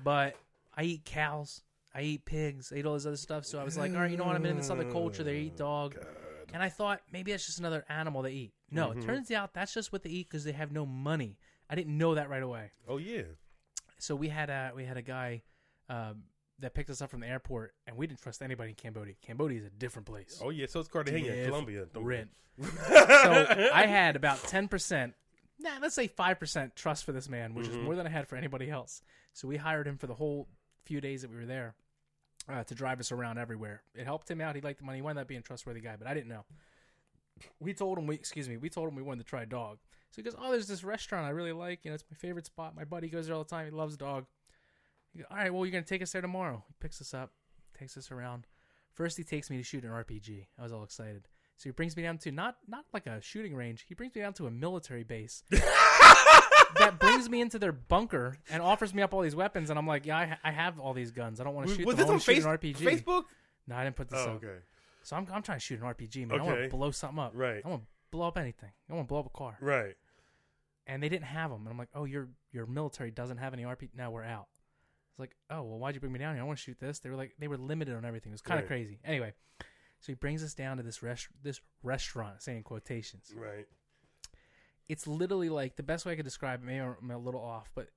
But 0.03 0.37
I 0.77 0.83
eat 0.85 1.05
cows. 1.05 1.63
I 1.95 2.03
eat 2.03 2.25
pigs. 2.25 2.73
I 2.75 2.79
eat 2.79 2.87
all 2.87 2.95
this 2.95 3.07
other 3.07 3.17
stuff. 3.17 3.45
So 3.47 3.59
I 3.59 3.65
was 3.65 3.79
like, 3.79 3.93
all 3.95 4.01
right, 4.01 4.11
you 4.11 4.17
know 4.17 4.25
what? 4.25 4.37
I'm 4.37 4.45
in 4.45 4.57
this 4.57 4.71
other 4.71 4.85
culture. 4.85 5.23
They 5.25 5.37
eat 5.39 5.57
dog. 5.57 5.97
And 6.53 6.63
I 6.63 6.69
thought 6.69 7.01
maybe 7.13 7.31
that's 7.33 7.47
just 7.47 7.59
another 7.59 7.85
animal 7.89 8.23
they 8.23 8.33
eat. 8.33 8.53
No, 8.71 8.89
Mm-hmm. 8.89 9.01
it 9.01 9.05
turns 9.05 9.31
out 9.31 9.55
that's 9.55 9.73
just 9.73 9.93
what 9.93 10.03
they 10.03 10.11
eat 10.11 10.29
because 10.29 10.45
they 10.45 10.53
have 10.53 10.73
no 10.73 10.85
money. 10.85 11.39
I 11.71 11.75
didn't 11.75 11.97
know 11.97 12.15
that 12.15 12.29
right 12.29 12.43
away. 12.43 12.71
Oh 12.89 12.99
yeah. 12.99 13.23
So 13.99 14.15
we 14.15 14.29
had 14.29 14.51
a 14.51 14.73
we 14.75 14.85
had 14.85 14.97
a 14.97 15.03
guy 15.03 15.43
um, 15.89 16.25
that 16.61 16.75
picked 16.75 16.89
us 16.91 17.03
up 17.03 17.11
from 17.11 17.21
the 17.21 17.27
airport, 17.29 17.75
and 17.87 17.97
we 17.97 18.07
didn't 18.07 18.23
trust 18.23 18.41
anybody 18.43 18.71
in 18.71 18.77
Cambodia. 18.77 19.15
Cambodia 19.23 19.59
is 19.61 19.67
a 19.67 19.71
different 19.71 20.07
place. 20.07 20.41
Oh 20.43 20.51
yeah. 20.51 20.67
So 20.67 20.81
it's 20.81 20.89
Cartagena, 20.89 21.45
Colombia. 21.47 21.87
Don't- 21.93 22.03
Different. 22.05 22.31
so 22.63 23.71
I 23.75 23.85
had 23.87 24.17
about 24.17 24.39
ten 24.45 24.67
percent, 24.69 25.15
nah, 25.59 25.73
let's 25.83 25.95
say 25.95 26.07
five 26.07 26.39
percent 26.41 26.75
trust 26.75 27.05
for 27.05 27.13
this 27.13 27.29
man, 27.29 27.55
which 27.55 27.69
is 27.69 27.77
more 27.77 27.95
than 27.95 28.07
I 28.07 28.11
had 28.11 28.27
for 28.29 28.37
anybody 28.37 28.71
else. 28.71 29.03
So 29.35 29.47
we 29.47 29.59
hired 29.59 29.87
him 29.87 29.99
for 29.99 30.07
the 30.07 30.15
whole 30.15 30.49
few 30.85 31.01
days 31.03 31.21
that 31.23 31.31
we 31.31 31.37
were 31.37 31.45
there 31.45 31.75
uh, 32.49 32.65
to 32.65 32.75
drive 32.75 32.99
us 33.01 33.13
around 33.13 33.37
everywhere. 33.39 33.83
It 33.95 34.05
helped 34.05 34.31
him 34.31 34.41
out. 34.41 34.55
He 34.55 34.63
liked 34.63 34.79
the 34.79 34.87
money. 34.87 34.99
He 34.99 35.03
wound 35.03 35.19
up 35.19 35.29
being 35.29 35.41
a 35.41 35.43
trustworthy 35.43 35.81
guy, 35.81 35.97
but 35.99 36.07
I 36.09 36.15
didn't 36.15 36.29
know. 36.29 36.45
We 37.61 37.75
told 37.75 37.99
him 37.99 38.07
we 38.07 38.15
excuse 38.15 38.49
me. 38.49 38.57
We 38.57 38.71
told 38.71 38.89
him 38.89 38.95
we 38.97 39.03
wanted 39.03 39.25
to 39.25 39.29
try 39.29 39.45
dog. 39.45 39.77
So 40.13 40.17
he 40.17 40.23
goes, 40.23 40.35
"Oh, 40.39 40.51
there's 40.53 40.69
this 40.69 40.83
restaurant 40.83 41.27
I 41.27 41.31
really 41.31 41.53
like. 41.53 41.85
You 41.85 41.91
know, 41.91 41.97
it's 41.97 42.05
my 42.11 42.17
favorite 42.17 42.47
spot. 42.47 42.75
My 42.75 42.85
buddy 42.85 43.11
goes 43.11 43.27
there 43.27 43.37
all 43.37 43.45
the 43.45 43.51
time. 43.51 43.67
He 43.67 43.71
loves 43.71 43.99
dog." 43.99 44.25
Goes, 45.17 45.27
"All 45.31 45.37
right, 45.37 45.53
well, 45.53 45.65
you're 45.67 45.73
gonna 45.73 45.85
take 45.85 46.03
us 46.03 46.13
there 46.13 46.23
tomorrow." 46.23 46.65
He 46.69 46.75
picks 46.81 47.01
us 47.01 47.13
up, 47.15 47.33
takes 47.79 47.97
us 47.97 48.11
around. 48.11 48.47
First, 48.93 49.17
he 49.17 49.25
takes 49.25 49.51
me 49.51 49.57
to 49.59 49.63
shoot 49.63 49.85
an 49.85 49.91
RPG. 49.91 50.47
I 50.59 50.63
was 50.63 50.73
all 50.73 50.85
excited. 50.85 51.29
So 51.59 51.69
he 51.69 51.73
brings 51.73 51.97
me 51.97 52.03
down 52.03 52.19
to 52.19 52.33
not 52.33 52.57
not 52.67 52.85
like 52.93 53.07
a 53.07 53.21
shooting 53.21 53.55
range. 53.55 53.85
He 53.89 53.95
brings 53.95 54.15
me 54.15 54.21
down 54.23 54.35
to 54.35 54.47
a 54.47 54.51
military 54.51 55.05
base. 55.05 55.43
that 55.51 56.97
brings 56.99 57.29
me 57.31 57.41
into 57.41 57.59
their 57.59 57.73
bunker 57.73 58.37
and 58.51 58.63
offers 58.63 58.93
me 58.93 59.03
up 59.03 59.15
all 59.15 59.23
these 59.23 59.37
weapons, 59.37 59.71
and 59.71 59.79
I'm 59.79 59.87
like, 59.87 60.07
yeah, 60.07 60.19
I, 60.19 60.27
ha- 60.27 60.39
I 60.45 60.51
have 60.53 60.79
all 60.79 60.93
these 60.93 61.11
guns. 61.13 61.41
I 61.41 61.45
don't 61.45 61.55
want 61.55 61.69
to 61.69 61.75
shoot 61.75 61.87
was 61.87 61.97
them. 61.97 62.07
this 62.07 62.13
on 62.13 62.21
face- 62.21 62.45
an 62.45 62.51
RPG. 62.59 62.77
Facebook? 62.77 63.25
No, 63.67 63.77
I 63.77 63.85
didn't 63.85 63.97
put 63.97 64.09
this 64.09 64.21
Oh, 64.23 64.33
up. 64.33 64.37
okay. 64.45 64.59
So 65.03 65.17
I'm, 65.17 65.27
I'm 65.33 65.43
trying 65.43 65.59
to 65.59 65.65
shoot 65.65 65.81
an 65.81 65.87
RPG, 65.87 66.27
man. 66.29 66.41
I 66.41 66.43
want 66.43 66.59
Okay. 66.59 66.69
to 66.69 66.77
blow 66.77 66.91
something 66.91 67.19
up. 67.19 67.33
Right. 67.35 67.63
I 67.65 67.69
want 67.69 67.83
to 67.83 67.89
blow 68.11 68.27
up 68.29 68.39
anything. 68.39 68.71
I 68.91 68.95
want 68.95 69.07
to 69.07 69.09
blow 69.09 69.21
up 69.21 69.27
a 69.27 69.31
car. 69.31 69.57
Right. 69.61 69.95
And 70.87 71.03
they 71.03 71.09
didn't 71.09 71.25
have 71.27 71.51
them. 71.51 71.61
And 71.63 71.69
I'm 71.71 71.79
like, 71.79 71.89
oh, 71.95 72.05
your 72.05 72.29
your 72.53 72.67
military 72.67 73.11
doesn't 73.11 73.39
have 73.39 73.53
any 73.53 73.65
RPG. 73.65 73.91
Now 73.97 74.11
we're 74.11 74.23
out. 74.25 74.47
It's 75.17 75.21
like, 75.21 75.35
oh, 75.49 75.63
well, 75.63 75.79
why'd 75.79 75.95
you 75.95 76.01
bring 76.01 76.13
me 76.13 76.19
down 76.19 76.35
here? 76.35 76.43
I 76.43 76.47
want 76.47 76.59
to 76.59 76.63
shoot 76.63 76.79
this. 76.79 76.99
They 76.99 77.09
were 77.09 77.17
like, 77.17 77.33
they 77.39 77.49
were 77.49 77.57
limited 77.57 77.95
on 77.97 78.05
everything. 78.05 78.33
It 78.33 78.35
was 78.35 78.43
kind 78.43 78.59
of 78.61 78.65
Right. 78.65 78.69
crazy. 78.69 78.99
Anyway, 79.03 79.33
so 80.01 80.09
he 80.09 80.15
brings 80.15 80.45
us 80.45 80.53
down 80.53 80.77
to 80.77 80.83
this 80.83 81.03
rest 81.03 81.29
this 81.43 81.61
restaurant, 81.83 82.43
saying 82.43 82.65
quotations. 82.65 83.33
Right. 83.35 83.67
It's 84.89 85.07
literally 85.07 85.49
like 85.49 85.77
the 85.77 85.83
best 85.83 86.05
way 86.07 86.13
I 86.13 86.17
could 86.17 86.25
describe 86.27 86.63
it. 86.63 86.67
Maybe 86.67 86.81
I'm 86.81 87.11
a 87.11 87.19
little 87.19 87.41
off, 87.41 87.71
but 87.75 87.89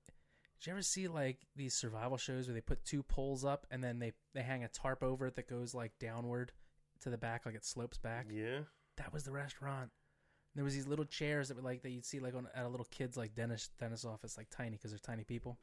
did 0.60 0.68
you 0.68 0.72
ever 0.72 0.82
see 0.82 1.08
like 1.08 1.40
these 1.56 1.76
survival 1.76 2.18
shows 2.18 2.48
where 2.48 2.54
they 2.56 2.62
put 2.62 2.84
two 2.86 3.04
poles 3.04 3.44
up 3.46 3.68
and 3.70 3.84
then 3.84 4.00
they 4.00 4.14
they 4.34 4.42
hang 4.42 4.64
a 4.64 4.68
tarp 4.70 5.04
over 5.04 5.28
it 5.28 5.36
that 5.36 5.50
goes 5.50 5.74
like 5.76 5.92
downward 6.00 6.52
to 7.02 7.10
the 7.10 7.18
back, 7.18 7.46
like 7.46 7.56
it 7.56 7.66
slopes 7.66 7.98
back? 7.98 8.28
Yeah. 8.32 8.62
that 8.98 9.14
was 9.14 9.24
the 9.24 9.32
restaurant. 9.32 9.92
There 10.56 10.64
was 10.64 10.74
these 10.74 10.88
little 10.88 11.06
chairs 11.06 11.48
that 11.50 11.56
were 11.58 11.64
like 11.64 11.84
that 11.84 11.92
you'd 11.92 12.06
see 12.06 12.20
like 12.20 12.34
on 12.34 12.48
at 12.56 12.66
a 12.66 12.70
little 12.70 12.88
kid's 12.90 13.18
like 13.18 13.36
dentist 13.36 13.78
dentist 13.78 14.06
office, 14.06 14.36
like 14.38 14.50
tiny 14.50 14.72
because 14.78 14.92
they're 14.92 15.00
tiny 15.00 15.24
people. 15.24 15.60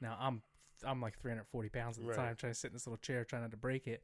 Now 0.00 0.16
I'm 0.18 0.42
I'm 0.86 1.00
like 1.00 1.18
340 1.20 1.68
pounds 1.70 1.96
at 1.98 2.02
the 2.04 2.10
Right. 2.10 2.16
time, 2.16 2.36
trying 2.36 2.52
to 2.52 2.58
sit 2.58 2.68
in 2.68 2.72
this 2.74 2.86
little 2.86 2.98
chair, 2.98 3.24
trying 3.24 3.42
not 3.42 3.50
to 3.52 3.56
break 3.56 3.86
it. 3.86 4.02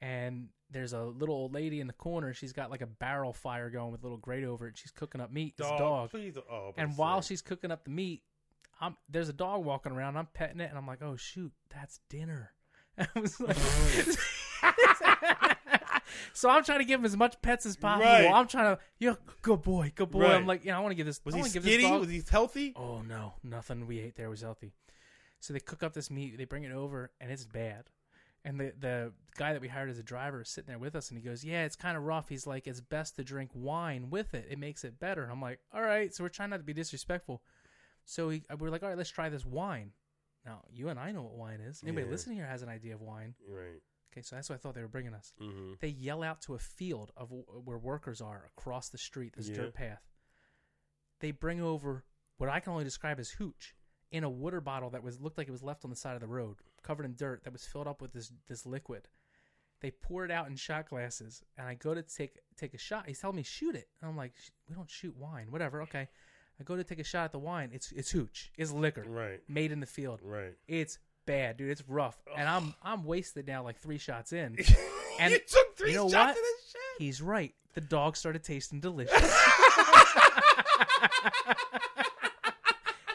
And 0.00 0.48
there's 0.70 0.92
a 0.92 1.02
little 1.02 1.34
old 1.34 1.54
lady 1.54 1.80
in 1.80 1.86
the 1.88 1.92
corner. 1.92 2.32
She's 2.32 2.52
got 2.52 2.70
like 2.70 2.82
a 2.82 2.86
barrel 2.86 3.32
fire 3.32 3.68
going 3.70 3.90
with 3.90 4.00
a 4.02 4.04
little 4.04 4.18
grate 4.18 4.44
over 4.44 4.68
it. 4.68 4.78
She's 4.78 4.92
cooking 4.92 5.20
up 5.20 5.32
meat. 5.32 5.56
This 5.56 5.66
dog. 5.66 6.10
Please. 6.10 6.36
Oh, 6.36 6.40
I 6.40 6.54
was 6.54 6.74
about 6.74 6.84
And 6.84 6.96
while 6.96 7.20
she's 7.20 7.42
cooking 7.42 7.70
up 7.72 7.82
the 7.84 7.90
meat, 7.90 8.22
I'm 8.80 8.96
there's 9.08 9.28
a 9.28 9.32
dog 9.32 9.64
walking 9.64 9.90
around. 9.92 10.16
I'm 10.16 10.26
petting 10.26 10.60
it, 10.60 10.68
and 10.70 10.78
I'm 10.78 10.86
like, 10.86 11.02
"Oh 11.02 11.16
shoot, 11.16 11.52
that's 11.68 11.98
dinner." 12.08 12.52
I 12.98 13.06
was 13.18 13.40
like, 13.40 13.56
so 16.32 16.48
I'm 16.50 16.64
trying 16.64 16.78
to 16.78 16.84
give 16.84 17.00
him 17.00 17.06
as 17.06 17.16
much 17.16 17.40
pets 17.42 17.66
as 17.66 17.76
possible. 17.76 18.06
Right. 18.06 18.30
I'm 18.30 18.46
trying 18.46 18.76
to, 18.76 18.82
yeah, 18.98 19.14
good 19.42 19.62
boy, 19.62 19.92
good 19.94 20.10
boy. 20.10 20.22
Right. 20.22 20.34
I'm 20.34 20.46
like, 20.46 20.64
know, 20.64 20.76
I 20.76 20.80
want 20.80 20.92
to 20.92 20.96
give 20.96 21.06
this. 21.06 21.20
was 21.24 21.34
I 21.34 21.38
he 21.38 21.44
give 21.50 21.62
this 21.62 21.74
skinny? 21.74 21.88
dog- 21.88 22.00
Was 22.00 22.10
he 22.10 22.22
healthy? 22.30 22.72
Oh 22.76 23.02
no, 23.02 23.34
nothing 23.42 23.86
we 23.86 24.00
ate 24.00 24.16
there 24.16 24.30
was 24.30 24.42
healthy. 24.42 24.72
So 25.40 25.52
they 25.52 25.60
cook 25.60 25.82
up 25.82 25.92
this 25.94 26.10
meat, 26.10 26.36
they 26.36 26.44
bring 26.44 26.64
it 26.64 26.72
over, 26.72 27.10
and 27.20 27.30
it's 27.30 27.44
bad. 27.44 27.90
And 28.44 28.58
the 28.60 28.72
the 28.78 29.12
guy 29.36 29.52
that 29.52 29.60
we 29.62 29.68
hired 29.68 29.90
as 29.90 29.98
a 29.98 30.02
driver 30.02 30.42
is 30.42 30.48
sitting 30.48 30.68
there 30.68 30.78
with 30.78 30.94
us, 30.94 31.10
and 31.10 31.18
he 31.18 31.24
goes, 31.24 31.44
"Yeah, 31.44 31.64
it's 31.64 31.76
kind 31.76 31.96
of 31.96 32.04
rough." 32.04 32.28
He's 32.28 32.46
like, 32.46 32.66
"It's 32.66 32.80
best 32.80 33.16
to 33.16 33.24
drink 33.24 33.50
wine 33.54 34.10
with 34.10 34.32
it; 34.34 34.46
it 34.48 34.58
makes 34.58 34.84
it 34.84 34.98
better." 34.98 35.22
And 35.22 35.32
I'm 35.32 35.40
like, 35.42 35.60
"All 35.72 35.82
right." 35.82 36.14
So 36.14 36.22
we're 36.24 36.28
trying 36.28 36.50
not 36.50 36.58
to 36.58 36.62
be 36.62 36.72
disrespectful. 36.72 37.42
So 38.04 38.30
he, 38.30 38.42
we're 38.58 38.70
like, 38.70 38.82
"All 38.82 38.88
right, 38.88 38.96
let's 38.98 39.10
try 39.10 39.28
this 39.28 39.44
wine." 39.44 39.92
Now 40.46 40.62
you 40.70 40.88
and 40.88 40.98
I 41.00 41.10
know 41.12 41.22
what 41.22 41.34
wine 41.34 41.60
is. 41.60 41.82
Anybody 41.82 42.06
Yeah. 42.06 42.12
listening 42.12 42.36
here 42.36 42.46
has 42.46 42.62
an 42.62 42.68
idea 42.68 42.94
of 42.94 43.00
wine. 43.00 43.34
Right. 43.46 43.82
Okay, 44.12 44.22
so 44.22 44.36
that's 44.36 44.48
what 44.48 44.54
I 44.54 44.58
thought 44.58 44.74
they 44.74 44.80
were 44.82 44.88
bringing 44.88 45.14
us. 45.14 45.32
Mm-hmm. 45.40 45.74
They 45.80 45.88
yell 45.88 46.22
out 46.22 46.40
to 46.42 46.54
a 46.54 46.58
field 46.58 47.12
of 47.16 47.30
where 47.30 47.76
workers 47.76 48.20
are 48.20 48.48
across 48.56 48.88
the 48.88 48.98
street, 48.98 49.34
this 49.36 49.48
Yeah. 49.48 49.56
dirt 49.56 49.74
path. 49.74 50.02
They 51.20 51.32
bring 51.32 51.60
over 51.60 52.04
what 52.38 52.48
I 52.48 52.60
can 52.60 52.72
only 52.72 52.84
describe 52.84 53.18
as 53.18 53.30
hooch 53.30 53.74
in 54.10 54.24
a 54.24 54.30
water 54.30 54.60
bottle 54.60 54.90
that 54.90 55.02
was 55.02 55.20
looked 55.20 55.38
like 55.38 55.48
it 55.48 55.52
was 55.52 55.62
left 55.62 55.84
on 55.84 55.90
the 55.90 55.96
side 55.96 56.14
of 56.14 56.20
the 56.20 56.26
road, 56.26 56.56
covered 56.82 57.04
in 57.04 57.14
dirt, 57.14 57.44
that 57.44 57.52
was 57.52 57.64
filled 57.64 57.86
up 57.86 58.00
with 58.00 58.12
this 58.12 58.32
this 58.48 58.66
liquid. 58.66 59.08
They 59.80 59.90
pour 59.92 60.24
it 60.24 60.30
out 60.30 60.48
in 60.48 60.56
shot 60.56 60.88
glasses, 60.88 61.42
and 61.56 61.68
I 61.68 61.74
go 61.74 61.94
to 61.94 62.02
take 62.02 62.38
take 62.56 62.74
a 62.74 62.78
shot. 62.78 63.04
He's 63.06 63.20
telling 63.20 63.36
me 63.36 63.42
shoot 63.42 63.76
it, 63.76 63.88
and 64.00 64.10
I'm 64.10 64.16
like, 64.16 64.32
we 64.68 64.74
don't 64.74 64.90
shoot 64.90 65.14
wine, 65.16 65.46
whatever. 65.50 65.82
Okay, 65.82 66.08
I 66.60 66.64
go 66.64 66.76
to 66.76 66.84
take 66.84 66.98
a 66.98 67.04
shot 67.04 67.26
at 67.26 67.32
the 67.32 67.38
wine. 67.38 67.70
It's 67.72 67.92
it's 67.92 68.10
hooch, 68.10 68.50
it's 68.56 68.72
liquor 68.72 69.04
Right. 69.06 69.40
made 69.48 69.70
in 69.70 69.80
the 69.80 69.86
field. 69.86 70.20
Right. 70.22 70.54
It's 70.66 70.98
bad, 71.26 71.58
dude. 71.58 71.70
It's 71.70 71.84
rough, 71.88 72.16
and 72.36 72.48
I'm 72.48 72.74
I'm 72.82 73.04
wasted 73.04 73.46
now, 73.46 73.62
like 73.62 73.78
three 73.78 73.98
shots 73.98 74.32
in. 74.32 74.56
And 75.20 75.32
you 75.32 75.40
took 75.40 75.76
three 75.76 75.90
you 75.90 75.96
know 75.96 76.08
shots 76.08 76.14
what? 76.14 76.30
of 76.30 76.36
this 76.36 76.70
shit. 76.70 77.02
He's 77.04 77.20
right. 77.20 77.52
The 77.74 77.80
dog 77.80 78.16
started 78.16 78.44
tasting 78.44 78.78
delicious. 78.78 79.20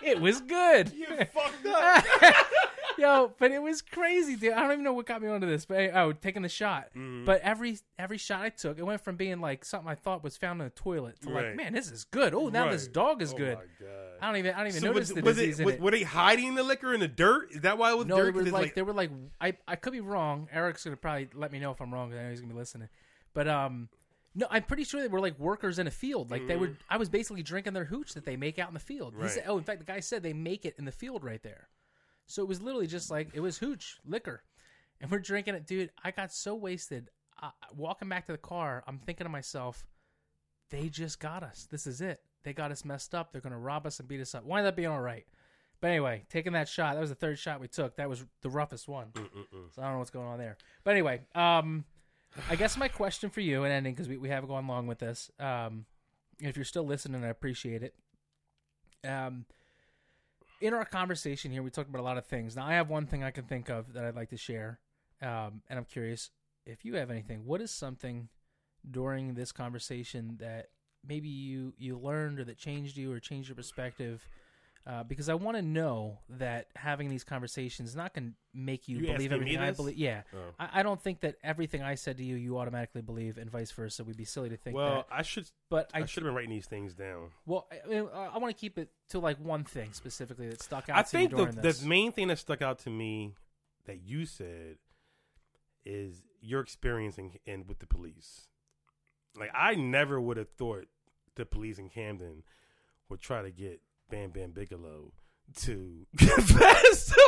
it 0.03 0.19
was 0.21 0.41
good. 0.41 0.91
You 0.93 1.05
fucked 1.07 1.65
up. 1.65 2.05
Yo, 2.97 3.31
but 3.39 3.49
it 3.51 3.59
was 3.61 3.81
crazy, 3.81 4.35
dude. 4.35 4.53
I 4.53 4.61
don't 4.61 4.71
even 4.73 4.83
know 4.83 4.93
what 4.93 5.07
got 5.07 5.19
me 5.21 5.27
onto 5.27 5.47
this, 5.47 5.65
but 5.65 5.77
oh, 5.95 6.11
taking 6.13 6.43
the 6.43 6.49
shot. 6.49 6.89
Mhm. 6.95 7.25
But 7.25 7.41
every 7.41 7.79
every 7.97 8.19
shot 8.19 8.41
I 8.43 8.49
took, 8.49 8.77
it 8.77 8.83
went 8.83 9.01
from 9.01 9.15
being 9.15 9.41
like 9.41 9.65
something 9.65 9.89
I 9.89 9.95
thought 9.95 10.23
was 10.23 10.37
found 10.37 10.61
in 10.61 10.67
the 10.67 10.71
toilet 10.71 11.19
to 11.21 11.29
like, 11.29 11.55
man, 11.55 11.73
this 11.73 11.89
is 11.91 12.03
good. 12.05 12.35
Oh, 12.35 12.49
now 12.49 12.69
this 12.69 12.83
Right. 12.85 12.93
dog 12.93 13.21
is 13.23 13.33
Oh 13.33 13.37
good. 13.37 13.57
my 13.57 13.63
God. 13.79 13.89
I 14.21 14.27
don't 14.27 14.35
even 14.37 14.53
I 14.53 14.57
don't 14.59 14.67
even 14.67 14.81
So 14.81 14.87
notice 14.87 15.09
was, 15.09 15.15
the 15.15 15.21
was 15.23 15.35
disease 15.37 15.59
it, 15.59 15.63
in 15.63 15.65
was, 15.65 15.75
it. 15.75 15.81
Were 15.81 15.91
they 15.91 16.03
hiding 16.03 16.53
the 16.53 16.63
liquor 16.63 16.93
in 16.93 16.99
the 16.99 17.07
dirt? 17.07 17.51
Is 17.51 17.61
that 17.61 17.79
why 17.79 17.91
it 17.91 17.97
was 17.97 18.05
No, 18.05 18.17
dirt? 18.17 18.25
they 18.25 18.29
were 18.31 18.39
'Cause 18.41 18.47
it's 18.47 18.53
like, 18.53 18.75
they 18.75 18.81
were 18.83 18.93
like 18.93 19.09
I 19.41 19.57
I 19.67 19.75
could 19.75 19.93
be 19.93 19.99
wrong. 20.01 20.47
Eric's 20.51 20.83
gonna 20.83 20.95
probably 20.95 21.29
let 21.33 21.51
me 21.51 21.59
know 21.59 21.71
if 21.71 21.81
I'm 21.81 21.91
wrong. 21.91 22.11
'cause 22.11 22.19
I 22.19 22.23
know 22.23 22.29
he's 22.29 22.41
gonna 22.41 22.53
be 22.53 22.59
listening. 22.59 22.89
But 23.33 23.47
um, 23.47 23.89
no, 24.35 24.47
I'm 24.49 24.63
pretty 24.63 24.83
sure 24.83 25.01
they 25.01 25.07
were 25.07 25.19
like 25.19 25.37
workers 25.39 25.77
in 25.79 25.87
a 25.87 25.91
field. 25.91 26.31
Like 26.31 26.47
they 26.47 26.55
were. 26.55 26.71
I 26.89 26.97
was 26.97 27.09
basically 27.09 27.43
drinking 27.43 27.73
their 27.73 27.85
hooch 27.85 28.13
that 28.13 28.25
they 28.25 28.35
make 28.35 28.57
out 28.59 28.67
in 28.69 28.73
the 28.73 28.79
field. 28.79 29.13
He 29.15 29.21
Right. 29.21 29.29
said, 29.31 29.43
oh, 29.47 29.57
in 29.57 29.63
fact, 29.63 29.79
the 29.79 29.85
guy 29.85 29.99
said 29.99 30.23
they 30.23 30.33
make 30.33 30.65
it 30.65 30.75
in 30.77 30.85
the 30.85 30.91
field 30.91 31.23
right 31.23 31.41
there. 31.43 31.69
So 32.25 32.41
it 32.41 32.47
was 32.47 32.61
literally 32.61 32.87
just 32.87 33.11
like 33.11 33.29
it 33.33 33.41
was 33.41 33.57
hooch 33.59 33.97
liquor, 34.05 34.43
and 35.01 35.11
we're 35.11 35.19
drinking 35.19 35.55
it, 35.55 35.67
dude. 35.67 35.91
I 36.03 36.11
got 36.11 36.31
so 36.33 36.55
wasted. 36.55 37.09
Uh, 37.41 37.49
walking 37.75 38.07
back 38.09 38.25
to 38.27 38.31
the 38.31 38.37
car, 38.37 38.83
I'm 38.87 38.99
thinking 38.99 39.25
to 39.25 39.29
myself, 39.29 39.85
they 40.69 40.87
just 40.89 41.19
got 41.19 41.43
us. 41.43 41.67
This 41.69 41.85
is 41.85 41.99
it. 41.99 42.21
They 42.43 42.53
got 42.53 42.71
us 42.71 42.85
messed 42.85 43.13
up. 43.13 43.31
They're 43.31 43.41
gonna 43.41 43.59
rob 43.59 43.85
us 43.85 43.99
and 43.99 44.07
beat 44.07 44.21
us 44.21 44.33
up. 44.33 44.45
Why 44.45 44.61
that 44.61 44.75
being 44.75 44.87
all 44.87 45.01
right? 45.01 45.25
But 45.81 45.89
anyway, 45.89 46.23
taking 46.29 46.53
that 46.53 46.69
shot, 46.69 46.93
that 46.95 47.01
was 47.01 47.09
the 47.09 47.15
third 47.15 47.37
shot 47.37 47.59
we 47.59 47.67
took. 47.67 47.97
That 47.97 48.07
was 48.09 48.25
the 48.41 48.49
roughest 48.49 48.87
one. 48.87 49.11
So 49.15 49.81
I 49.81 49.85
don't 49.85 49.93
know 49.93 49.99
what's 49.99 50.11
going 50.11 50.27
on 50.27 50.37
there. 50.39 50.55
But 50.85 50.91
anyway, 50.91 51.21
um, 51.35 51.83
I 52.49 52.55
guess 52.55 52.77
my 52.77 52.87
question 52.87 53.29
for 53.29 53.41
you 53.41 53.63
and 53.63 53.71
ending 53.71 53.93
because 53.93 54.09
we, 54.09 54.17
we 54.17 54.29
have 54.29 54.47
gone 54.47 54.67
long 54.67 54.87
with 54.87 54.99
this. 54.99 55.31
Um, 55.39 55.85
if 56.39 56.55
you're 56.55 56.65
still 56.65 56.85
listening, 56.85 57.23
I 57.23 57.27
appreciate 57.27 57.83
it. 57.83 57.93
Um, 59.07 59.45
in 60.61 60.73
our 60.73 60.85
conversation 60.85 61.51
here, 61.51 61.61
we 61.61 61.69
talked 61.69 61.89
about 61.89 62.01
a 62.01 62.03
lot 62.03 62.17
of 62.17 62.25
things. 62.25 62.55
Now, 62.55 62.65
I 62.65 62.73
have 62.73 62.89
one 62.89 63.05
thing 63.05 63.23
I 63.23 63.31
can 63.31 63.43
think 63.45 63.69
of 63.69 63.93
that 63.93 64.05
I'd 64.05 64.15
like 64.15 64.29
to 64.29 64.37
share, 64.37 64.79
um, 65.21 65.61
and 65.69 65.77
I'm 65.77 65.85
curious 65.85 66.31
if 66.65 66.85
you 66.85 66.95
have 66.95 67.11
anything. 67.11 67.45
What 67.45 67.61
is 67.61 67.69
something 67.69 68.29
during 68.89 69.33
this 69.33 69.51
conversation 69.51 70.37
that 70.39 70.69
maybe 71.05 71.27
you 71.27 71.73
you 71.77 71.97
learned 71.97 72.39
or 72.39 72.45
that 72.45 72.57
changed 72.57 72.97
you 72.97 73.11
or 73.11 73.19
changed 73.19 73.49
your 73.49 73.55
perspective? 73.55 74.27
Uh, 74.85 75.01
because 75.01 75.29
I 75.29 75.33
want 75.35 75.55
to 75.55 75.61
know 75.61 76.19
that 76.27 76.67
having 76.75 77.07
these 77.07 77.23
conversations 77.23 77.89
is 77.89 77.95
not 77.95 78.13
going 78.13 78.31
to 78.31 78.35
make 78.53 78.89
you, 78.89 78.97
You 78.97 79.13
believe 79.13 79.31
everything 79.31 79.57
I 79.57 79.71
believe. 79.71 79.95
Yeah, 79.97 80.23
Oh. 80.33 80.37
I, 80.59 80.79
I 80.79 80.83
don't 80.83 81.01
think 81.01 81.21
that 81.21 81.35
everything 81.41 81.81
I 81.81 81.95
said 81.95 82.17
to 82.17 82.23
you, 82.23 82.35
you 82.35 82.57
automatically 82.57 83.01
believe, 83.01 83.37
and 83.37 83.49
vice 83.49 83.71
versa. 83.71 84.03
We'd 84.03 84.17
be 84.17 84.25
silly 84.25 84.49
to 84.49 84.57
think 84.57 84.75
Well, 84.75 84.95
that. 84.95 85.05
I 85.09 85.21
should 85.21 85.49
But 85.69 85.89
I, 85.93 85.99
I, 86.01 86.05
should 86.05 86.23
have 86.23 86.27
been 86.29 86.35
writing 86.35 86.49
these 86.49 86.65
things 86.65 86.95
down. 86.95 87.29
well, 87.45 87.67
I, 87.71 87.97
I 87.97 88.37
want 88.39 88.53
to 88.53 88.59
keep 88.59 88.77
it 88.77 88.89
to 89.11 89.19
like 89.19 89.37
one 89.37 89.63
thing 89.63 89.93
specifically 89.93 90.49
that 90.49 90.61
stuck 90.61 90.89
out. 90.89 90.97
I 90.97 91.03
to 91.03 91.07
think 91.07 91.31
the 91.31 91.45
the 91.45 91.81
main 91.85 92.11
thing 92.11 92.27
that 92.27 92.39
stuck 92.39 92.61
out 92.61 92.79
to 92.79 92.89
me 92.89 93.35
that 93.85 94.01
you 94.01 94.25
said 94.25 94.79
is 95.85 96.23
your 96.41 96.59
experience 96.59 97.17
in, 97.17 97.31
in 97.45 97.67
with 97.67 97.79
the 97.79 97.87
police. 97.87 98.47
Like 99.39 99.51
I 99.53 99.75
never 99.75 100.19
would 100.19 100.35
have 100.35 100.49
thought 100.49 100.87
the 101.35 101.45
police 101.45 101.79
in 101.79 101.87
Camden 101.89 102.43
would 103.09 103.21
try 103.21 103.41
to 103.41 103.49
get 103.49 103.81
Bam 104.13 104.29
Bam 104.29 104.51
Bigelow 104.51 105.11
to 105.61 106.05
confess. 106.17 107.11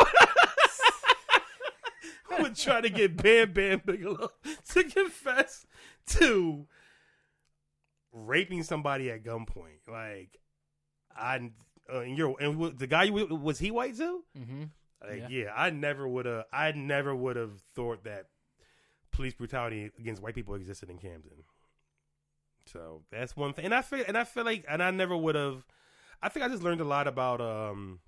I 2.31 2.41
would 2.41 2.55
try 2.55 2.79
to 2.81 2.89
get 2.89 3.17
Bam 3.21 3.53
Bam 3.53 3.81
Bigelow 3.83 4.29
to 4.69 4.83
confess 4.83 5.65
to 6.09 6.67
raping 8.11 8.61
somebody 8.61 9.09
at 9.09 9.23
gunpoint. 9.23 9.81
Like 9.87 10.37
I, 11.17 11.49
uh, 11.91 11.99
and 12.01 12.15
you're 12.17 12.35
and 12.39 12.77
the 12.77 12.85
guy 12.87 13.09
was 13.09 13.57
he 13.57 13.71
white 13.71 13.97
too? 13.97 14.23
hmm 14.37 14.63
Like, 15.03 15.21
Yeah. 15.21 15.27
yeah. 15.29 15.53
I 15.55 15.71
never 15.71 16.07
would 16.07 16.27
have. 16.27 16.43
I 16.53 16.71
never 16.73 17.15
would 17.15 17.35
have 17.35 17.59
thought 17.73 18.03
that 18.03 18.27
police 19.11 19.33
brutality 19.33 19.89
against 19.97 20.21
white 20.21 20.35
people 20.35 20.53
existed 20.53 20.89
in 20.91 20.99
Camden. 20.99 21.45
So 22.67 23.01
that's 23.11 23.35
one 23.35 23.53
thing, 23.53 23.65
and 23.65 23.73
I 23.75 23.81
feel, 23.81 24.03
and 24.07 24.17
I 24.17 24.23
feel 24.23 24.43
like, 24.43 24.65
and 24.69 24.83
I 24.83 24.91
never 24.91 25.15
would 25.17 25.35
have. 25.35 25.63
I 26.21 26.29
think 26.29 26.45
I 26.45 26.49
just 26.49 26.63
learned 26.63 26.81
a 26.81 26.85
lot 26.85 27.07
about. 27.07 27.41
um 27.41 27.99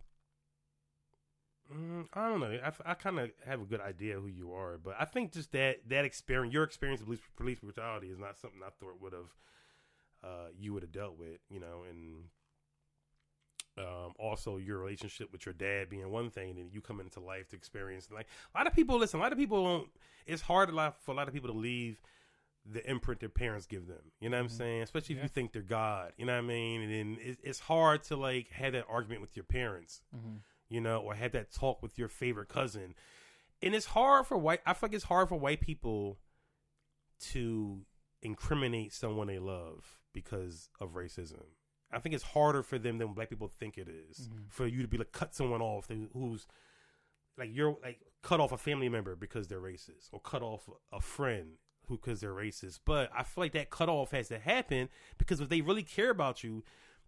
mm, 1.74 2.06
I 2.14 2.30
don't 2.30 2.40
know. 2.40 2.60
I, 2.64 2.92
I 2.92 2.94
kind 2.94 3.20
of 3.20 3.32
have 3.46 3.62
a 3.62 3.66
good 3.66 3.82
idea 3.82 4.20
who 4.20 4.28
you 4.28 4.54
are, 4.54 4.78
but 4.78 4.96
I 5.00 5.06
think 5.06 5.34
just 5.34 5.52
that 5.52 5.88
that 5.90 6.06
experience, 6.06 6.54
your 6.54 6.64
experience 6.64 7.02
of 7.02 7.08
police, 7.08 7.22
police 7.36 7.60
brutality, 7.60 8.08
is 8.08 8.20
not 8.20 8.38
something 8.38 8.60
I 8.66 8.70
thought 8.80 9.02
would 9.02 9.14
have 9.14 9.32
uh, 10.24 10.48
you 10.58 10.74
would 10.74 10.84
have 10.84 10.92
dealt 10.92 11.18
with. 11.18 11.40
You 11.50 11.60
know, 11.60 11.84
and 11.90 12.24
um, 13.78 14.14
also 14.20 14.58
your 14.58 14.80
relationship 14.80 15.32
with 15.32 15.46
your 15.46 15.54
dad 15.54 15.90
being 15.90 16.10
one 16.10 16.30
thing, 16.30 16.58
and 16.58 16.74
you 16.74 16.82
come 16.82 17.00
into 17.00 17.20
life 17.20 17.50
to 17.50 17.56
experience 17.56 18.10
like 18.12 18.28
a 18.54 18.58
lot 18.58 18.68
of 18.68 18.74
people. 18.74 18.98
Listen, 18.98 19.20
a 19.20 19.24
lot 19.24 19.32
of 19.32 19.38
people 19.38 19.64
don't. 19.64 19.88
It's 20.26 20.42
hard 20.42 20.70
a 20.70 20.74
lot 20.74 21.02
for 21.02 21.12
a 21.12 21.16
lot 21.16 21.28
of 21.28 21.34
people 21.34 21.52
to 21.52 21.58
leave 21.58 22.02
the 22.70 22.88
imprint 22.90 23.20
their 23.22 23.30
parents 23.30 23.66
give 23.66 23.88
them. 23.88 24.12
You 24.20 24.30
know 24.30 24.38
what 24.38 24.42
I'm 24.44 24.48
Mhm. 24.50 24.58
saying? 24.58 24.82
Especially 24.82 25.14
if 25.16 25.18
Yeah. 25.20 25.24
you 25.24 25.30
think 25.30 25.54
they're 25.54 25.62
God. 25.62 26.14
You 26.18 26.26
know 26.26 26.34
what 26.34 26.40
I 26.44 26.48
mean? 26.48 26.82
And 26.82 26.92
then 27.18 27.38
it's 27.44 27.60
hard 27.60 28.04
to 28.04 28.18
like 28.18 28.50
have 28.50 28.74
that 28.74 28.86
argument 28.90 29.22
with 29.22 29.36
your 29.38 29.46
parents, 29.46 30.02
Mhm. 30.14 30.42
you 30.68 30.82
know, 30.82 31.02
or 31.02 31.16
have 31.16 31.32
that 31.32 31.52
talk 31.52 31.82
with 31.82 31.98
your 31.98 32.10
favorite 32.10 32.50
cousin. 32.50 32.94
And 33.62 33.74
it's 33.74 33.86
hard 33.88 34.28
for 34.28 34.38
white. 34.38 34.62
I 34.66 34.74
feel 34.74 34.90
like 34.90 34.96
it's 34.96 35.06
hard 35.06 35.30
for 35.30 35.40
white 35.40 35.62
people 35.62 36.20
to 37.20 37.86
incriminate 38.22 38.94
someone 38.94 39.28
they 39.28 39.40
love 39.40 40.00
because 40.14 40.70
of 40.80 40.92
racism. 40.92 41.46
I 41.92 42.00
think 42.00 42.14
it's 42.16 42.24
harder 42.24 42.64
for 42.64 42.78
them 42.78 42.98
than 42.98 43.14
black 43.14 43.30
people 43.30 43.48
think 43.48 43.78
it 43.78 43.88
is. 43.88 44.28
Mhm. 44.30 44.52
For 44.52 44.68
you 44.68 44.82
to 44.82 44.88
be 44.88 44.98
like 44.98 45.12
cut 45.14 45.34
someone 45.34 45.62
off 45.62 45.88
who's 45.88 46.46
like 47.38 47.50
you're 47.54 47.78
like 47.82 48.02
cut 48.24 48.40
off 48.42 48.52
a 48.52 48.58
family 48.58 48.90
member 48.90 49.16
because 49.16 49.48
they're 49.48 49.62
racist, 49.62 50.10
or 50.12 50.20
cut 50.20 50.42
off 50.42 50.70
a 50.92 51.00
friend 51.00 51.58
who 51.88 51.98
because 51.98 52.22
they're 52.22 52.34
racist. 52.34 52.80
But 52.86 53.10
I 53.16 53.24
feel 53.24 53.44
like 53.44 53.54
that 53.54 53.70
cutoff 53.70 54.12
has 54.12 54.28
to 54.30 54.40
happen 54.40 54.90
because 55.18 55.42
if 55.42 55.50
they 55.50 55.62
really 55.62 55.84
care 55.84 56.10
about 56.10 56.44
you, 56.44 56.64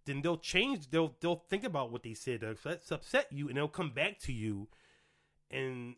then 0.06 0.22
they'll 0.22 0.38
change. 0.38 0.90
They'll 0.90 1.14
they'll 1.20 1.44
think 1.48 1.64
about 1.64 1.92
what 1.92 2.02
they 2.02 2.14
said 2.14 2.40
that's 2.40 2.90
upset 2.90 3.26
you, 3.30 3.48
and 3.48 3.56
they'll 3.56 3.68
come 3.68 3.90
back 3.90 4.18
to 4.20 4.32
you. 4.32 4.68
And 5.50 5.96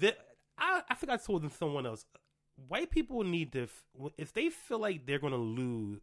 the, 0.00 0.16
I 0.58 0.82
I 0.88 0.94
think 0.94 1.10
I 1.10 1.16
told 1.16 1.42
them 1.42 1.50
someone 1.50 1.86
else. 1.86 2.04
White 2.68 2.90
people 2.90 3.22
need 3.24 3.52
to 3.52 3.68
if 4.18 4.32
they 4.32 4.50
feel 4.50 4.78
like 4.78 5.06
they're 5.06 5.18
going 5.18 5.32
to 5.32 5.38
lose 5.38 6.00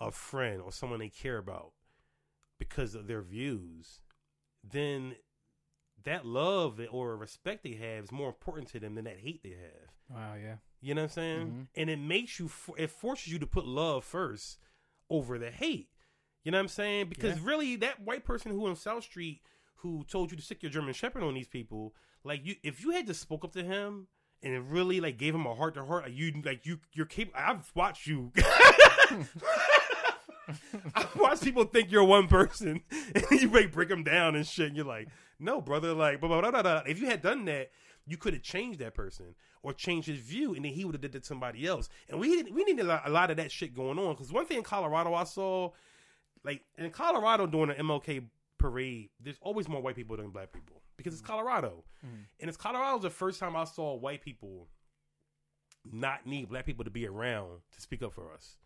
a 0.00 0.10
friend 0.10 0.60
or 0.60 0.72
someone 0.72 0.98
they 0.98 1.08
care 1.08 1.38
about 1.38 1.72
because 2.58 2.94
of 2.94 3.06
their 3.06 3.22
views, 3.22 4.00
then 4.62 5.16
that 6.04 6.26
love 6.26 6.80
or 6.90 7.16
respect 7.16 7.62
they 7.64 7.74
have 7.74 8.04
is 8.04 8.12
more 8.12 8.28
important 8.28 8.68
to 8.68 8.80
them 8.80 8.94
than 8.94 9.04
that 9.04 9.18
hate 9.20 9.42
they 9.42 9.50
have. 9.50 9.90
Wow. 10.10 10.34
Yeah. 10.42 10.56
You 10.84 10.94
know 10.94 11.02
what 11.02 11.10
I'm 11.12 11.14
saying? 11.14 11.46
Mhm. 11.46 11.66
And 11.80 11.90
it 11.90 11.98
makes 11.98 12.38
you, 12.38 12.50
it 12.76 12.90
forces 12.90 13.32
you 13.32 13.38
to 13.38 13.46
put 13.46 13.64
love 13.66 14.04
first 14.04 14.58
over 15.08 15.38
the 15.38 15.50
hate. 15.50 15.88
You 16.42 16.50
know 16.52 16.58
what 16.58 16.62
I'm 16.64 16.68
saying? 16.68 17.08
Because 17.08 17.38
Yeah. 17.38 17.44
really, 17.46 17.76
that 17.76 18.00
white 18.00 18.24
person 18.24 18.52
who 18.52 18.66
on 18.66 18.76
South 18.76 19.04
Street 19.04 19.40
who 19.76 20.04
told 20.04 20.30
you 20.30 20.36
to 20.36 20.42
stick 20.42 20.62
your 20.62 20.70
German 20.70 20.92
Shepherd 20.94 21.22
on 21.22 21.34
these 21.34 21.48
people, 21.48 21.94
like 22.22 22.44
you, 22.44 22.56
if 22.62 22.82
you 22.82 22.90
had 22.90 23.06
just 23.06 23.20
spoke 23.20 23.44
up 23.44 23.52
to 23.52 23.62
him 23.64 24.08
and 24.42 24.52
it 24.54 24.60
really 24.60 25.00
like 25.00 25.16
gave 25.18 25.34
him 25.34 25.46
a 25.46 25.54
heart 25.54 25.74
to 25.74 25.84
heart, 25.84 26.10
you, 26.10 26.32
like 26.44 26.66
you, 26.66 26.80
you're 26.92 27.06
capable. 27.06 27.38
I've 27.40 27.70
watched 27.74 28.06
you. 28.06 28.32
I've 30.94 31.16
watched 31.16 31.42
people 31.42 31.64
think 31.64 31.90
you're 31.90 32.04
one 32.04 32.28
person, 32.28 32.82
and 33.14 33.24
you 33.40 33.48
like 33.48 33.72
break 33.72 33.88
them 33.88 34.04
down 34.04 34.34
and 34.36 34.46
shit. 34.46 34.68
And 34.68 34.76
you're 34.76 34.84
like, 34.84 35.08
no, 35.38 35.60
brother. 35.62 35.94
Like, 35.94 36.20
blah, 36.20 36.28
blah, 36.40 36.50
blah, 36.50 36.62
blah. 36.62 36.82
if 36.86 37.00
you 37.00 37.06
had 37.06 37.22
done 37.22 37.44
that, 37.46 37.70
you 38.06 38.16
could 38.16 38.34
have 38.34 38.42
changed 38.42 38.78
that 38.80 38.94
person 38.94 39.34
or 39.62 39.72
changed 39.72 40.08
his 40.08 40.18
view, 40.18 40.54
and 40.54 40.64
then 40.64 40.72
he 40.72 40.84
would 40.84 40.94
have 40.94 41.00
did 41.02 41.14
it 41.14 41.20
to 41.20 41.26
somebody 41.26 41.66
else. 41.66 41.88
And 42.08 42.20
we 42.20 42.28
didn't, 42.28 42.54
we 42.54 42.64
needed 42.64 42.86
a 42.86 43.08
lot, 43.10 43.30
of 43.30 43.36
that 43.38 43.50
shit 43.50 43.74
going 43.74 43.98
on. 43.98 44.14
Because 44.14 44.30
one 44.32 44.44
thing 44.46 44.58
in 44.58 44.62
Colorado 44.62 45.14
I 45.14 45.24
saw, 45.24 45.70
like 46.44 46.62
in 46.76 46.90
Colorado 46.90 47.46
during 47.46 47.68
the 47.68 47.74
MLK 47.82 48.24
parade, 48.58 49.08
there's 49.20 49.38
always 49.40 49.68
more 49.68 49.80
white 49.80 49.96
people 49.96 50.16
than 50.16 50.30
black 50.30 50.52
people 50.52 50.82
because 50.96 51.12
it's 51.12 51.22
Colorado, 51.22 51.82
Mhm. 52.06 52.26
and 52.40 52.48
it's 52.48 52.56
Colorado 52.56 52.98
the 52.98 53.10
first 53.10 53.40
time 53.40 53.56
I 53.56 53.64
saw 53.64 53.94
white 53.94 54.20
people 54.22 54.68
not 55.90 56.26
need 56.26 56.48
black 56.48 56.64
people 56.66 56.84
to 56.84 56.90
be 56.90 57.06
around 57.06 57.60
to 57.72 57.80
speak 57.80 58.02
up 58.02 58.12
for 58.12 58.32
us. 58.32 58.56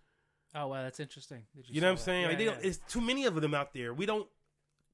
Oh 0.54 0.68
wow, 0.68 0.82
that's 0.82 1.00
interesting. 1.00 1.42
that 1.54 1.68
You 1.68 1.80
know 1.80 1.88
what 1.88 1.92
I'm 1.92 1.96
saying? 1.98 2.22
Yeah, 2.22 2.28
like 2.28 2.38
they 2.38 2.44
yeah. 2.46 2.50
don't, 2.52 2.64
it's 2.64 2.78
too 2.88 3.00
many 3.00 3.24
of 3.26 3.34
them 3.40 3.54
out 3.54 3.72
there. 3.72 3.92
We 3.92 4.06
don't. 4.06 4.28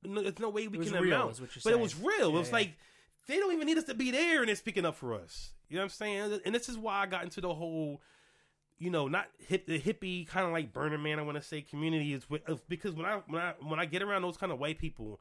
No, 0.03 0.23
there's 0.23 0.39
no 0.39 0.51
way 0.51 0.69
we 0.69 0.79
can 0.79 0.93
real, 0.95 1.15
amount. 1.15 1.41
but 1.65 1.73
it 1.73 1.79
was 1.81 1.95
real. 1.97 2.31
Yeah, 2.31 2.37
it 2.37 2.39
was 2.39 2.53
like 2.53 2.77
they 3.27 3.39
don't 3.39 3.53
even 3.53 3.67
need 3.67 3.79
us 3.79 3.85
to 3.85 3.95
be 3.95 4.11
there, 4.11 4.41
and 4.41 4.49
they're 4.49 4.57
speaking 4.57 4.85
up 4.85 4.97
for 4.97 5.15
us. 5.15 5.53
You 5.69 5.77
know 5.77 5.83
what 5.83 5.85
I'm 5.85 5.91
saying? 5.91 6.41
And 6.45 6.55
this 6.55 6.69
is 6.69 6.77
why 6.77 7.01
I 7.01 7.07
got 7.07 7.25
into 7.25 7.41
the 7.41 7.53
whole, 7.53 8.03
you 8.79 8.91
know, 8.91 9.09
not 9.09 9.27
hip 9.39 9.67
the 9.67 9.81
hippie 9.81 10.27
kind 10.27 10.47
of 10.47 10.53
like 10.53 10.73
Burning 10.73 11.03
Man. 11.03 11.19
I 11.19 11.23
want 11.23 11.37
to 11.37 11.43
say 11.43 11.63
community 11.63 12.13
is 12.13 12.25
because 12.69 12.95
when 12.95 13.07
I 13.07 13.23
when 13.27 13.41
I 13.41 13.55
when 13.61 13.81
I 13.81 13.87
get 13.87 14.03
around 14.03 14.23
those 14.23 14.37
kind 14.37 14.53
of 14.53 14.59
white 14.59 14.79
people. 14.79 15.21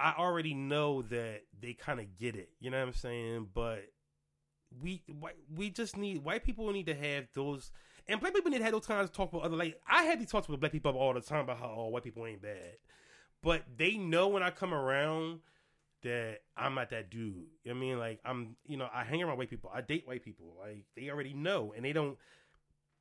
I 0.00 0.14
already 0.16 0.54
know 0.54 1.02
that 1.02 1.42
they 1.60 1.72
kind 1.72 1.98
of 1.98 2.16
get 2.16 2.36
it, 2.36 2.50
you 2.60 2.70
know 2.70 2.78
what 2.78 2.86
I'm 2.86 2.94
saying? 2.94 3.48
But 3.52 3.86
we 4.80 5.02
we 5.54 5.70
just 5.70 5.96
need 5.96 6.22
white 6.22 6.44
people 6.44 6.70
need 6.72 6.86
to 6.86 6.94
have 6.94 7.26
those 7.34 7.70
and 8.06 8.20
black 8.20 8.34
people 8.34 8.50
need 8.50 8.58
to 8.58 8.64
have 8.64 8.72
those 8.72 8.86
kinds 8.86 9.08
of 9.08 9.12
talk 9.12 9.32
with 9.32 9.42
other 9.42 9.56
like 9.56 9.80
I 9.88 10.04
had 10.04 10.20
these 10.20 10.30
talks 10.30 10.48
with 10.48 10.60
black 10.60 10.72
people 10.72 10.92
all 10.92 11.14
the 11.14 11.20
time 11.20 11.40
about 11.40 11.58
how 11.58 11.66
all 11.66 11.90
white 11.90 12.04
people 12.04 12.26
ain't 12.26 12.42
bad. 12.42 12.76
But 13.42 13.64
they 13.76 13.96
know 13.96 14.28
when 14.28 14.42
I 14.42 14.50
come 14.50 14.74
around 14.74 15.40
that 16.02 16.38
I'm 16.56 16.74
not 16.74 16.90
that 16.90 17.10
dude. 17.10 17.34
You 17.64 17.72
know 17.72 17.74
what 17.74 17.76
I 17.76 17.80
mean? 17.80 17.98
Like 17.98 18.20
I'm 18.24 18.56
you 18.66 18.76
know, 18.76 18.88
I 18.92 19.04
hang 19.04 19.22
around 19.22 19.38
white 19.38 19.50
people. 19.50 19.70
I 19.72 19.80
date 19.80 20.06
white 20.06 20.24
people. 20.24 20.56
Like 20.60 20.84
they 20.96 21.10
already 21.10 21.34
know 21.34 21.72
and 21.76 21.84
they 21.84 21.92
don't 21.92 22.16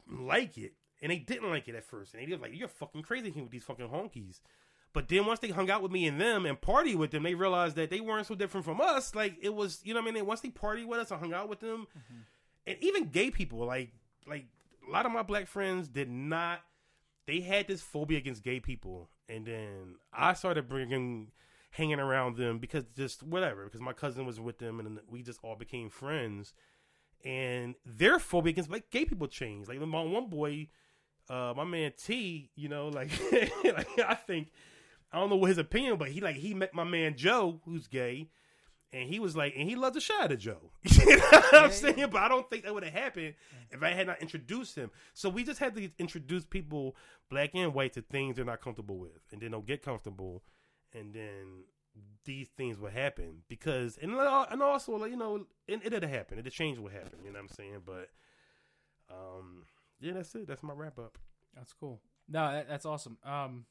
like 0.09 0.58
it. 0.58 0.74
And 1.01 1.11
they 1.11 1.19
didn't 1.19 1.50
like 1.50 1.67
it 1.67 1.76
at 1.76 1.84
first. 1.84 2.14
And 2.14 2.24
they 2.24 2.32
was 2.32 2.42
like, 2.42 2.51
You're 2.53 2.67
fucking 2.67 3.03
crazy 3.03 3.30
here 3.30 3.43
with 3.43 3.51
these 3.51 3.64
fucking 3.64 3.90
honkies. 3.90 4.40
But 4.93 5.09
then 5.09 5.26
once 5.26 5.40
they 5.40 5.50
hung 5.50 5.69
out 5.69 5.84
with 5.84 5.92
me 5.92 6.08
and 6.08 6.19
them 6.19 6.45
and 6.45 6.59
party 6.59 6.95
with 6.95 7.11
them, 7.11 7.24
they 7.24 7.35
realized 7.35 7.76
that 7.76 7.90
they 7.90 8.00
weren't 8.00 8.26
so 8.26 8.34
different 8.35 8.66
from 8.66 8.82
us. 8.82 9.14
Like 9.14 9.38
it 9.42 9.53
was, 9.53 9.80
you 9.84 9.93
know 9.93 10.00
what 10.00 10.08
I 10.08 10.11
mean? 10.11 10.17
And 10.17 10.27
once 10.27 10.42
they 10.42 10.50
party 10.50 10.85
with 10.85 11.00
us 11.00 11.11
and 11.11 11.19
hung 11.19 11.34
out 11.34 11.50
with 11.50 11.59
them, 11.59 11.88
mm-hmm. 11.98 12.22
and 12.66 12.77
even 12.82 13.09
gay 13.09 13.30
people, 13.30 13.59
like 13.66 13.92
like 14.26 14.45
a 14.88 14.92
lot 14.92 15.06
of 15.06 15.11
my 15.11 15.24
black 15.24 15.48
friends 15.48 15.88
did 15.88 16.09
not. 16.09 16.61
They 17.26 17.42
had 17.42 17.67
this 17.67 17.82
phobia 17.82 18.17
against 18.19 18.43
gay 18.43 18.59
people, 18.59 19.09
and 19.27 19.45
then 19.45 19.95
I 20.14 20.34
started 20.34 20.69
bringing, 20.69 21.32
hanging 21.72 22.00
around 22.00 22.38
them 22.38 22.60
because 22.60 22.86
just 22.96 23.24
whatever. 23.24 23.66
Because 23.66 23.82
my 23.82 23.94
cousin 23.94 24.26
was 24.26 24.40
with 24.40 24.60
them, 24.60 24.80
and 24.80 25.00
we 25.10 25.24
just 25.24 25.40
all 25.44 25.56
became 25.56 25.90
friends. 25.90 26.54
And 27.26 27.76
their 27.86 28.20
phobia 28.20 28.52
against 28.52 28.70
like 28.72 28.90
gay 28.92 29.06
people 29.06 29.28
changed. 29.28 29.70
Like 29.70 29.80
my 29.80 30.02
one 30.02 30.30
boy, 30.30 30.70
uh, 31.30 31.54
my 31.56 31.64
man 31.66 31.94
T, 31.98 32.52
you 32.56 32.70
know, 32.70 32.88
like, 32.90 33.12
like 33.64 34.00
I 34.00 34.16
think 34.16 34.50
I 35.12 35.20
don't 35.20 35.30
know 35.30 35.36
what 35.38 35.50
his 35.50 35.58
opinion, 35.58 35.98
but 35.98 36.10
he 36.10 36.22
like 36.22 36.36
he 36.38 36.54
met 36.54 36.74
my 36.74 36.84
man 36.84 37.16
Joe, 37.18 37.62
who's 37.66 37.88
gay, 37.88 38.30
and 38.94 39.10
he 39.10 39.20
was 39.20 39.36
like, 39.36 39.54
and 39.58 39.70
he 39.70 39.76
loved 39.76 39.96
the 39.96 40.02
shot 40.02 40.32
of 40.32 40.40
Joe. 40.40 40.72
you 40.84 41.18
know 41.18 41.24
what 41.32 41.54
I'm 41.56 41.72
Yeah, 41.72 41.72
saying? 41.72 42.08
But 42.12 42.22
I 42.22 42.28
don't 42.30 42.50
think 42.50 42.64
that 42.64 42.74
would 42.74 42.84
have 42.84 42.94
happened 42.94 43.34
if 43.72 43.84
I 43.84 43.90
had 43.90 44.08
not 44.08 44.22
introduced 44.22 44.76
him. 44.76 44.92
So 45.14 45.30
we 45.30 45.44
just 45.44 45.60
had 45.60 45.76
to 45.76 45.90
introduce 46.00 46.46
people, 46.46 46.96
black 47.30 47.52
and 47.54 47.74
white, 47.74 47.94
to 47.94 48.02
things 48.02 48.36
they're 48.36 48.46
not 48.46 48.62
comfortable 48.62 48.98
with, 48.98 49.20
and 49.32 49.42
then 49.42 49.52
they'll 49.52 49.62
get 49.62 49.82
comfortable, 49.84 50.44
and 50.93 51.14
then 51.14 51.64
these 52.25 52.48
things 52.49 52.77
will 52.77 52.90
happen 52.90 53.43
because 53.48 53.98
and 54.01 54.11
and 54.11 54.61
also 54.61 54.98
like 54.98 55.11
you 55.11 55.17
know 55.17 55.45
it 55.67 55.82
it'll 55.83 56.07
happen. 56.09 56.40
It'll 56.40 56.51
change 56.51 56.77
what 56.80 56.91
happened. 56.91 57.22
You 57.24 57.32
know 57.32 57.40
what 57.40 57.49
I'm 57.49 57.56
saying? 57.56 57.82
But 57.85 58.09
um, 59.09 59.64
yeah, 59.99 60.14
that's 60.14 60.33
it. 60.35 60.48
That's 60.48 60.64
my 60.64 60.74
wrap 60.74 60.99
up. 60.99 61.17
That's 61.56 61.74
cool. 61.74 62.01
No, 62.30 62.51
that, 62.51 62.67
that's 62.67 62.85
awesome. 62.85 63.17
Um, 63.24 63.66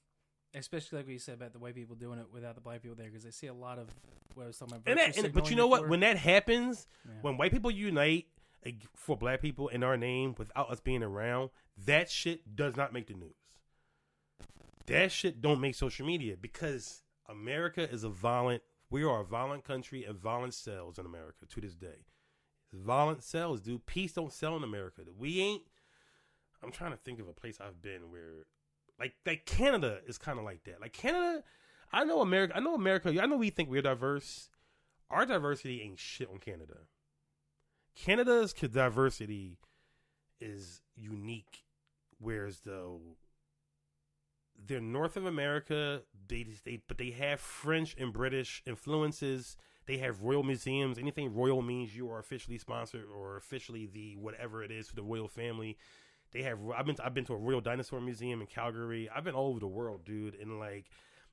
especially 0.54 0.98
like 0.98 1.06
what 1.06 1.12
you 1.12 1.18
said 1.18 1.34
about 1.34 1.52
the 1.52 1.58
white 1.58 1.74
people 1.74 1.94
doing 1.94 2.18
it 2.18 2.26
without 2.32 2.54
the 2.54 2.60
black 2.60 2.82
people 2.82 2.96
there, 2.96 3.06
because 3.06 3.26
I 3.26 3.30
see 3.30 3.46
a 3.46 3.54
lot 3.54 3.78
of 3.78 3.88
what 4.34 4.44
I 4.44 4.46
was 4.46 4.58
talking 4.58 4.76
about. 4.76 4.90
And 4.90 4.98
that, 4.98 5.16
and, 5.24 5.32
but 5.32 5.50
you 5.50 5.56
know 5.56 5.66
what? 5.66 5.88
When 5.88 6.00
that 6.00 6.16
happens, 6.16 6.86
Yeah. 7.04 7.12
when 7.22 7.36
white 7.36 7.52
people 7.52 7.70
unite 7.70 8.26
for 8.94 9.16
black 9.16 9.40
people 9.40 9.68
in 9.68 9.82
our 9.82 9.96
name 9.96 10.34
without 10.38 10.70
us 10.70 10.80
being 10.80 11.02
around, 11.02 11.50
that 11.84 12.10
shit 12.10 12.56
does 12.56 12.76
not 12.76 12.92
make 12.92 13.06
the 13.06 13.14
news. 13.14 13.34
That 14.86 15.12
shit 15.12 15.40
don't 15.40 15.60
make 15.60 15.74
social 15.74 16.06
media 16.06 16.36
because 16.40 17.02
America 17.28 17.88
is 17.88 18.05
a 18.05 18.08
violent. 18.08 18.62
We 18.90 19.05
are 19.05 19.20
a 19.20 19.24
violent 19.24 19.64
country, 19.64 20.05
and 20.05 20.16
violence 20.16 20.56
sells 20.56 20.98
in 20.98 21.06
America 21.06 21.46
to 21.48 21.60
this 21.60 21.74
day. 21.74 22.06
Violence 22.72 23.24
sells, 23.26 23.60
dude. 23.60 23.86
Peace 23.86 24.12
don't 24.12 24.32
sell 24.32 24.56
in 24.56 24.62
America. 24.62 25.02
We 25.16 25.40
ain't. 25.40 25.62
I'm 26.62 26.72
trying 26.72 26.92
to 26.92 26.96
think 26.96 27.20
of 27.20 27.28
a 27.28 27.32
place 27.32 27.58
I've 27.60 27.82
been 27.82 28.10
where, 28.10 28.46
like, 28.98 29.14
like 29.24 29.46
Canada 29.46 30.00
is 30.06 30.18
kind 30.18 30.38
of 30.38 30.44
like 30.44 30.64
that. 30.64 30.80
Like 30.80 30.92
Canada, 30.92 31.42
I 31.92 32.05
know 32.05 32.20
America. 32.20 32.56
I 32.56 32.60
know 32.60 32.74
America. 32.74 33.08
I 33.20 33.26
know 33.26 33.36
we 33.36 33.50
think 33.50 33.70
we're 33.70 33.82
diverse. 33.82 34.50
Our 35.10 35.26
diversity 35.26 35.82
ain't 35.82 35.98
shit 35.98 36.28
on 36.28 36.38
Canada. 36.38 36.78
Canada's 37.94 38.52
diversity 38.52 39.58
is 40.40 40.82
unique, 40.94 41.64
whereas 42.18 42.60
though 42.64 43.00
they're 44.65 44.81
north 44.81 45.17
of 45.17 45.26
America, 45.26 46.02
they 46.28 46.47
they 46.65 46.83
but 46.89 46.99
they 46.99 47.10
have 47.10 47.41
French 47.41 47.94
and 47.99 48.12
British 48.12 48.62
influences. 48.67 49.57
They 49.86 49.99
have 49.99 50.23
royal 50.23 50.43
museums. 50.43 50.99
Anything 50.99 51.33
royal 51.35 51.62
means 51.62 51.97
you 51.97 52.10
are 52.10 52.18
officially 52.18 52.59
sponsored 52.59 53.05
or 53.15 53.36
officially 53.36 53.86
the 53.86 54.17
whatever 54.17 54.62
it 54.65 54.70
is 54.73 54.89
for 54.89 54.97
the 54.97 55.02
royal 55.02 55.28
family. 55.28 55.78
They 56.33 56.43
have. 56.43 56.59
I've 56.76 56.86
been. 56.86 56.97
I've 57.02 57.15
been 57.15 57.25
to 57.26 57.35
a 57.35 57.39
royal 57.39 57.60
dinosaur 57.60 58.01
museum 58.01 58.41
in 58.41 58.47
Calgary. 58.49 59.09
I've 59.15 59.25
been 59.25 59.35
all 59.35 59.49
over 59.51 59.60
the 59.60 59.68
world, 59.68 60.05
dude. 60.05 60.35
And 60.35 60.59
like 60.59 60.86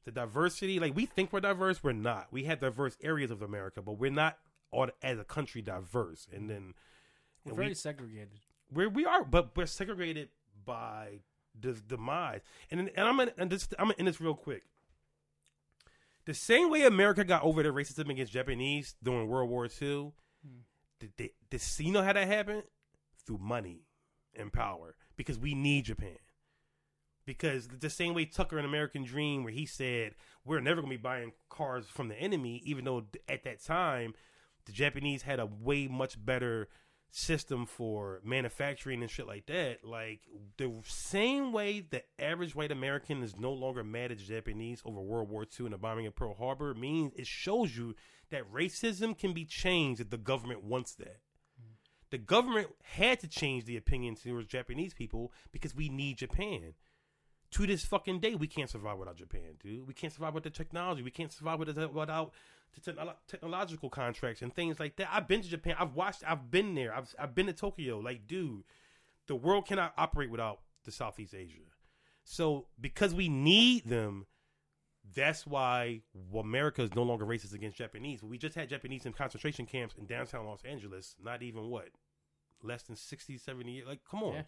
the 0.05 0.11
diversity, 0.11 0.79
like 0.79 0.95
we 0.95 1.05
think 1.07 1.33
we're 1.33 1.39
diverse, 1.39 1.83
we're 1.83 1.93
not. 1.93 2.27
We 2.31 2.43
have 2.43 2.59
diverse 2.59 2.95
areas 3.01 3.31
of 3.31 3.41
America, 3.41 3.81
but 3.81 3.93
we're 3.93 4.11
not 4.11 4.37
all 4.69 4.89
as 5.01 5.17
a 5.17 5.23
country 5.23 5.61
diverse. 5.63 6.27
And 6.31 6.49
then 6.49 6.73
we're 7.43 7.51
and 7.51 7.57
very 7.57 7.67
we- 7.69 7.73
segregated. 7.73 8.39
where 8.69 8.89
we 8.89 9.05
are, 9.05 9.23
but 9.23 9.55
we're 9.57 9.65
segregated 9.65 10.29
by 10.63 11.21
the 11.59 11.73
demise. 11.73 12.41
And 12.71 12.79
and 12.95 13.07
I'm 13.07 13.17
gonna 13.17 13.33
and 13.37 13.49
this 13.49 13.67
I'm 13.77 13.85
gonna 13.85 13.95
end 13.99 14.07
this 14.07 14.21
real 14.21 14.35
quick. 14.35 14.63
The 16.25 16.33
same 16.33 16.69
way 16.69 16.83
America 16.83 17.23
got 17.23 17.43
over 17.43 17.61
their 17.63 17.73
racism 17.73 18.09
against 18.09 18.31
Japanese 18.31 18.95
during 19.03 19.27
World 19.27 19.49
War 19.49 19.65
II, 19.65 20.11
Hmm. 20.45 20.59
did, 20.99 21.15
did, 21.15 21.29
did 21.49 21.61
you 21.79 21.91
know 21.91 22.03
how 22.03 22.13
that 22.13 22.27
happened? 22.27 22.63
through 23.25 23.37
money 23.37 23.85
and 24.37 24.51
power 24.51 24.95
because 25.15 25.39
we 25.39 25.53
need 25.55 25.85
Japan. 25.85 26.17
Because 27.25 27.69
the 27.69 27.89
same 27.89 28.13
way 28.13 28.25
Tucker 28.25 28.59
in 28.59 28.65
American 28.65 29.05
Dream, 29.05 29.43
where 29.45 29.53
he 29.53 29.65
said 29.65 30.15
we're 30.43 30.59
never 30.59 30.81
going 30.81 30.91
to 30.91 30.97
be 30.97 31.01
buying 31.01 31.31
cars 31.49 31.85
from 31.87 32.09
the 32.09 32.19
enemy, 32.19 32.61
even 32.65 32.83
though 32.83 33.05
at 33.29 33.45
that 33.45 33.63
time 33.63 34.13
the 34.65 34.73
Japanese 34.73 35.21
had 35.21 35.39
a 35.39 35.45
way 35.45 35.87
much 35.87 36.23
better 36.23 36.67
system 37.15 37.67
for 37.67 38.19
manufacturing 38.23 39.01
and 39.03 39.11
shit 39.11 39.27
like 39.27 39.45
that. 39.45 39.85
Like 39.85 40.21
the 40.57 40.73
same 40.83 41.53
way 41.53 41.79
the 41.79 42.03
average 42.19 42.55
white 42.55 42.71
American 42.71 43.21
is 43.21 43.37
no 43.37 43.53
longer 43.53 43.83
mad 43.83 44.11
at 44.11 44.17
Japanese 44.17 44.81
over 44.83 44.99
World 44.99 45.29
War 45.29 45.43
II 45.43 45.67
and 45.67 45.73
the 45.73 45.77
bombing 45.77 46.07
of 46.07 46.15
Pearl 46.15 46.33
Harbor 46.33 46.73
means 46.73 47.13
it 47.15 47.27
shows 47.27 47.77
you 47.77 47.95
that 48.31 48.51
racism 48.51 49.17
can 49.17 49.31
be 49.31 49.45
changed 49.45 50.01
if 50.01 50.09
the 50.09 50.17
government 50.17 50.63
wants 50.63 50.95
that. 50.95 51.19
The 52.09 52.17
government 52.17 52.69
had 52.83 53.19
to 53.19 53.27
change 53.27 53.65
the 53.65 53.77
opinion 53.77 54.15
towards 54.15 54.47
Japanese 54.47 54.95
people 54.95 55.31
because 55.51 55.75
we 55.75 55.89
need 55.89 56.17
Japan. 56.17 56.73
To 57.51 57.67
this 57.67 57.85
fucking 57.85 58.21
day, 58.21 58.33
we 58.33 58.47
can't 58.47 58.69
survive 58.71 58.97
without 58.97 59.17
Japan, 59.17 59.57
dude. 59.61 59.87
We 59.87 59.93
can't 59.93 60.11
survive 60.11 60.33
without 60.33 60.51
the 60.51 60.57
technology. 60.57 61.03
We 61.03 61.11
can't 61.11 61.31
survive 61.31 61.59
without, 61.59 62.33
the 62.73 62.81
technolo- 62.91 63.15
technological 63.27 63.89
contracts 63.89 64.41
and 64.41 64.53
things 64.53 64.79
like 64.79 64.95
that. 64.97 65.09
I've 65.11 65.27
been 65.27 65.41
to 65.41 65.49
Japan. 65.49 65.75
I've 65.79 65.95
watched. 65.95 66.23
I've 66.27 66.49
been 66.51 66.75
there. 66.75 66.93
I've 66.93 67.13
I've 67.19 67.35
been 67.35 67.47
to 67.47 67.53
Tokyo. 67.53 67.99
Like, 67.99 68.27
dude, 68.27 68.63
the 69.27 69.35
world 69.35 69.67
cannot 69.67 69.93
operate 69.97 70.29
without 70.29 70.59
the 70.85 70.91
Southeast 70.91 71.33
Asia. 71.33 71.59
So 72.23 72.67
because 72.79 73.13
we 73.13 73.29
need 73.29 73.85
them, 73.87 74.25
that's 75.13 75.45
why 75.45 76.01
America 76.37 76.81
is 76.81 76.95
no 76.95 77.03
longer 77.03 77.25
racist 77.25 77.53
against 77.53 77.77
Japanese. 77.77 78.23
We 78.23 78.37
just 78.37 78.55
had 78.55 78.69
Japanese 78.69 79.05
in 79.05 79.13
concentration 79.13 79.65
camps 79.65 79.95
in 79.97 80.05
downtown 80.05 80.45
Los 80.45 80.63
Angeles. 80.63 81.15
Not 81.21 81.43
even 81.43 81.69
what 81.69 81.89
less 82.63 82.83
than 82.83 82.95
60, 82.95 83.37
70 83.37 83.71
years. 83.71 83.87
Like, 83.87 83.99
come 84.09 84.23
on. 84.23 84.33
Yeah, 84.33 84.41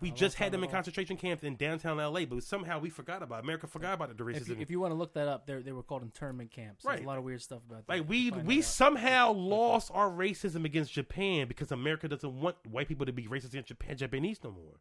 we 0.00 0.10
just 0.12 0.36
had 0.36 0.52
them 0.52 0.62
in 0.62 0.70
concentration 0.70 1.16
camps 1.16 1.42
in 1.42 1.56
downtown 1.56 1.96
LA, 1.98 2.24
but 2.24 2.42
somehow 2.44 2.78
we 2.78 2.88
forgot 2.90 3.22
about 3.22 3.40
it. 3.40 3.44
America 3.44 3.66
forgot 3.66 3.94
about 3.94 4.16
the 4.16 4.26
If 4.28 4.48
you, 4.48 4.54
racism. 4.54 4.60
if 4.62 4.70
you 4.70 4.78
want 4.80 4.92
to 4.92 4.96
look 4.96 5.14
that 5.14 5.26
up, 5.28 5.46
they 5.46 5.56
they 5.56 5.72
were 5.72 5.82
called 5.82 6.02
internment 6.02 6.50
camps. 6.52 6.84
There's 6.84 6.96
Right. 6.98 7.04
a 7.04 7.06
lot 7.08 7.18
of 7.18 7.24
weird 7.24 7.42
stuff 7.42 7.60
about 7.68 7.86
that. 7.86 7.92
like 7.98 8.08
we 8.08 8.30
we 8.30 8.58
out. 8.58 8.64
somehow 8.64 9.32
lost 9.32 9.90
our 9.92 10.08
racism 10.08 10.64
against 10.64 10.92
Japan 10.92 11.48
because 11.48 11.72
America 11.72 12.06
doesn't 12.08 12.40
want 12.40 12.56
white 12.66 12.86
people 12.88 13.06
to 13.06 13.12
be 13.12 13.24
racist 13.26 13.48
against 13.48 13.68
Japan, 13.68 13.96
Japanese 13.96 14.42
no 14.44 14.50
more. 14.52 14.80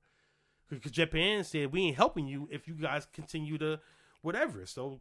Because 0.70 0.92
Japan 0.92 1.44
said 1.44 1.72
we 1.72 1.84
ain't 1.84 1.96
helping 1.98 2.28
you 2.28 2.48
if 2.52 2.68
you 2.68 2.74
guys 2.76 3.08
continue 3.14 3.58
to 3.58 3.80
whatever. 4.22 4.66
So 4.66 5.00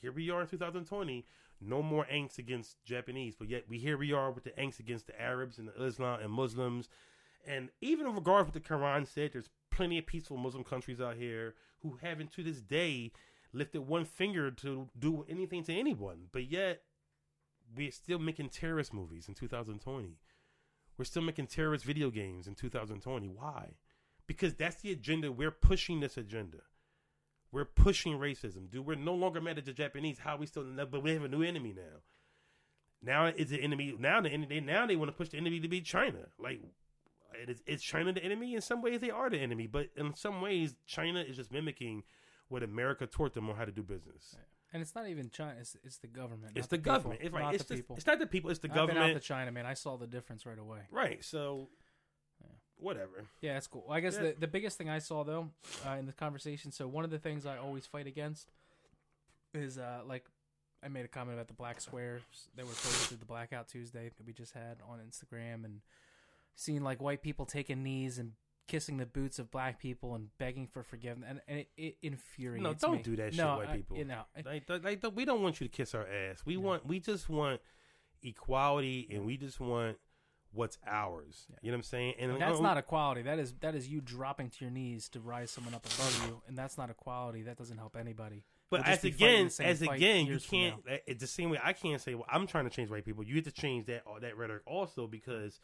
here 0.00 0.12
we 0.12 0.30
are 0.30 0.42
in 0.42 0.46
2020. 0.46 1.26
No 1.60 1.82
more 1.82 2.06
angst 2.10 2.38
against 2.38 2.82
Japanese, 2.84 3.34
but 3.36 3.48
yet 3.48 3.64
we 3.68 3.78
here 3.78 3.98
we 3.98 4.12
are 4.12 4.30
with 4.30 4.44
the 4.44 4.50
angst 4.52 4.78
against 4.78 5.08
the 5.08 5.20
Arabs 5.20 5.58
and 5.58 5.66
the 5.68 5.84
Islam 5.84 6.20
and 6.20 6.30
Muslims. 6.32 6.88
And 7.46 7.70
even 7.80 8.06
in 8.06 8.14
regards 8.14 8.48
to 8.48 8.52
what 8.52 8.62
the 8.62 8.74
Quran 8.74 9.06
said, 9.06 9.32
there's 9.32 9.48
plenty 9.78 9.96
of 9.96 10.06
peaceful 10.06 10.36
Muslim 10.36 10.64
countries 10.64 11.00
out 11.00 11.16
here 11.16 11.54
who 11.82 11.96
haven't 12.02 12.32
to 12.32 12.42
this 12.42 12.60
day 12.60 13.12
lifted 13.52 13.80
one 13.80 14.04
finger 14.04 14.50
to 14.50 14.88
do 14.98 15.24
anything 15.28 15.62
to 15.62 15.72
anyone. 15.72 16.24
But 16.32 16.50
yet 16.50 16.82
we're 17.76 17.92
still 17.92 18.18
making 18.18 18.48
terrorist 18.48 18.92
movies 18.92 19.28
in 19.28 19.34
2020. 19.34 20.18
We're 20.98 21.04
still 21.04 21.22
making 21.22 21.46
terrorist 21.46 21.84
video 21.84 22.10
games 22.10 22.48
in 22.48 22.56
2020. 22.56 23.28
Why? 23.28 23.74
Because 24.26 24.52
that's 24.54 24.82
the 24.82 24.90
agenda. 24.90 25.30
We're 25.30 25.52
pushing 25.52 26.00
this 26.00 26.16
agenda. 26.16 26.58
We're 27.52 27.64
pushing 27.64 28.18
racism, 28.18 28.68
dude. 28.68 28.84
We're 28.84 28.96
no 28.96 29.14
longer 29.14 29.40
mad 29.40 29.58
at 29.58 29.64
the 29.64 29.72
Japanese. 29.72 30.18
How 30.18 30.36
we 30.36 30.46
still, 30.46 30.64
but 30.90 31.04
we 31.04 31.12
have 31.12 31.22
a 31.22 31.28
new 31.28 31.42
enemy 31.42 31.72
now. 31.72 32.02
Now 33.00 33.26
is 33.26 33.50
the 33.50 33.62
enemy. 33.62 33.94
Now 33.96 34.20
the 34.20 34.28
enemy. 34.28 34.58
Now 34.58 34.86
they 34.86 34.96
want 34.96 35.10
to 35.10 35.16
push 35.16 35.28
the 35.28 35.36
enemy 35.36 35.60
to 35.60 35.68
be 35.68 35.80
China. 35.80 36.26
Like, 36.36 36.62
it 37.34 37.48
is, 37.50 37.62
is 37.66 37.82
China 37.82 38.12
the 38.12 38.22
enemy? 38.24 38.54
In 38.54 38.60
some 38.60 38.82
ways, 38.82 39.00
they 39.00 39.10
are 39.10 39.28
the 39.30 39.38
enemy, 39.38 39.66
but 39.66 39.88
in 39.96 40.14
some 40.14 40.40
ways, 40.40 40.76
China 40.86 41.20
is 41.20 41.36
just 41.36 41.52
mimicking 41.52 42.02
what 42.48 42.62
America 42.62 43.06
taught 43.06 43.34
them 43.34 43.48
on 43.50 43.56
how 43.56 43.64
to 43.64 43.72
do 43.72 43.82
business. 43.82 44.36
and 44.72 44.80
it's 44.82 44.94
not 44.94 45.06
even 45.08 45.28
China. 45.30 45.54
It's, 45.60 45.76
it's 45.84 45.98
the 45.98 46.06
government. 46.06 46.52
It's 46.56 46.66
the, 46.66 46.78
people, 46.78 46.92
government. 46.92 47.20
It's 47.22 47.32
right. 47.32 47.42
Not 47.42 47.54
It's, 47.54 47.64
the 47.64 47.74
people. 47.76 47.96
it's 47.96 48.06
not 48.06 48.18
the 48.18 48.26
people. 48.26 48.50
It's 48.50 48.60
the 48.60 48.68
I've 48.68 48.74
been 48.74 48.82
out 48.82 48.94
government. 48.94 49.22
to 49.22 49.26
China, 49.28 49.52
man. 49.52 49.66
I 49.66 49.74
saw 49.74 49.96
the 49.96 50.06
difference 50.06 50.46
right 50.46 50.58
away. 50.58 50.80
Right. 50.90 51.22
So, 51.24 51.68
Yeah. 52.40 52.48
whatever. 52.78 53.26
Yeah, 53.42 53.54
that's 53.54 53.66
cool. 53.66 53.86
I 53.90 54.00
guess 54.00 54.14
Yeah. 54.14 54.22
the, 54.30 54.36
the 54.40 54.46
biggest 54.46 54.78
thing 54.78 54.88
I 54.88 54.98
saw 54.98 55.24
though 55.24 55.50
uh, 55.86 55.92
in 55.98 56.06
the 56.06 56.12
conversation. 56.12 56.72
So 56.72 56.88
one 56.88 57.04
of 57.04 57.10
the 57.10 57.18
things 57.18 57.44
I 57.46 57.56
always 57.58 57.86
fight 57.86 58.06
against 58.06 58.50
is 59.54 59.78
uh, 59.78 60.00
like 60.06 60.24
I 60.82 60.88
made 60.88 61.04
a 61.04 61.08
comment 61.08 61.34
about 61.34 61.48
the 61.48 61.54
black 61.54 61.80
squares 61.80 62.22
that 62.56 62.64
were 62.64 62.72
posted 62.72 63.20
the 63.20 63.26
Blackout 63.26 63.68
Tuesday 63.68 64.10
that 64.16 64.26
we 64.26 64.32
just 64.32 64.52
had 64.52 64.76
on 64.88 64.98
Instagram, 65.00 65.64
and 65.64 65.80
seeing 66.58 66.82
like 66.82 67.00
white 67.00 67.22
people 67.22 67.46
taking 67.46 67.84
knees 67.84 68.18
and 68.18 68.32
kissing 68.66 68.96
the 68.98 69.06
boots 69.06 69.38
of 69.38 69.48
black 69.50 69.78
people 69.80 70.14
and 70.16 70.28
begging 70.38 70.66
for 70.66 70.82
forgiveness, 70.82 71.26
and, 71.30 71.40
and 71.46 71.58
it, 71.60 71.68
it 71.76 71.96
infuriates 72.02 72.62
No, 72.64 72.74
don't 72.74 73.02
do 73.04 73.14
that 73.16 73.32
shit, 73.32 73.42
no, 73.44 73.58
white 73.58 73.68
I- 73.68 73.76
people. 73.76 73.96
You 73.96 74.04
know, 74.06 74.22
I- 74.36 74.58
Like, 74.66 74.84
like, 74.84 75.04
we 75.14 75.24
don't 75.24 75.40
want 75.40 75.60
you 75.60 75.68
to 75.68 75.72
kiss 75.72 75.94
our 75.94 76.06
ass. 76.06 76.42
We 76.44 76.54
Yeah. 76.54 76.60
want. 76.60 76.84
We 76.86 76.98
just 77.00 77.28
want 77.28 77.60
equality, 78.22 79.08
and 79.10 79.24
we 79.24 79.36
just 79.36 79.60
want 79.60 79.96
what's 80.52 80.78
ours. 80.86 81.46
Yeah. 81.48 81.56
You 81.62 81.70
know 81.70 81.76
what 81.76 81.78
I'm 81.78 81.82
saying? 81.84 82.14
And 82.18 82.32
And 82.32 82.40
that's 82.40 82.58
uh, 82.58 82.62
not 82.62 82.76
equality. 82.78 83.22
That 83.22 83.38
is 83.38 83.54
that 83.60 83.74
is 83.74 83.88
you 83.88 84.00
dropping 84.00 84.50
to 84.50 84.64
your 84.64 84.70
knees 84.70 85.08
to 85.10 85.20
rise 85.20 85.50
someone 85.50 85.74
up 85.74 85.86
above 85.86 86.26
you, 86.26 86.42
and 86.48 86.56
that's 86.56 86.76
not 86.76 86.90
equality. 86.90 87.42
That 87.42 87.56
doesn't 87.56 87.78
help 87.78 87.96
anybody. 87.96 88.44
But 88.70 88.80
We'll 88.84 88.92
as 88.94 89.04
again, 89.04 89.46
as 89.60 89.80
again, 89.82 90.26
you 90.26 90.38
can't. 90.40 90.82
It's 91.06 91.20
the 91.20 91.26
same 91.26 91.50
way 91.50 91.58
I 91.62 91.72
can't 91.72 92.00
say, 92.02 92.14
"Well, 92.14 92.26
I'm 92.30 92.46
trying 92.46 92.64
to 92.64 92.70
change 92.70 92.90
white 92.90 93.04
people." 93.04 93.24
You 93.24 93.36
have 93.36 93.44
to 93.44 93.52
change 93.52 93.86
that 93.86 94.02
uh, 94.06 94.18
that 94.20 94.36
rhetoric 94.36 94.62
also 94.66 95.06
because 95.06 95.58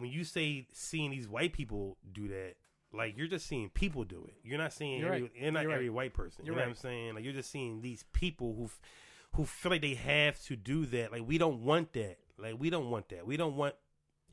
when 0.00 0.10
you 0.10 0.24
say 0.24 0.66
seeing 0.72 1.10
these 1.10 1.28
white 1.28 1.52
people 1.52 1.96
do 2.12 2.28
that, 2.28 2.54
like 2.92 3.16
you're 3.16 3.26
just 3.28 3.46
seeing 3.46 3.68
people 3.70 4.04
do 4.04 4.24
it. 4.28 4.34
You're 4.42 4.58
not 4.58 4.72
seeing 4.72 5.00
You're 5.00 5.08
every, 5.10 5.22
right. 5.22 5.32
you're 5.34 5.52
not 5.52 5.62
You're 5.62 5.72
every 5.72 5.88
right. 5.88 5.94
white 5.94 6.14
person. 6.14 6.44
You're 6.44 6.54
you 6.54 6.56
know 6.60 6.64
right. 6.64 6.68
what 6.70 6.76
I'm 6.78 6.82
saying? 6.82 7.14
Like 7.14 7.24
you're 7.24 7.32
just 7.32 7.50
seeing 7.50 7.80
these 7.82 8.04
people 8.12 8.54
who 8.56 8.70
who 9.36 9.44
feel 9.44 9.70
like 9.70 9.82
they 9.82 9.94
have 9.94 10.42
to 10.44 10.56
do 10.56 10.86
that. 10.86 11.12
Like 11.12 11.22
we 11.26 11.38
don't 11.38 11.62
want 11.64 11.92
that. 11.92 12.18
Like 12.38 12.56
we 12.58 12.70
don't 12.70 12.90
want 12.90 13.08
that. 13.10 13.26
We 13.26 13.36
don't 13.36 13.56
want 13.56 13.74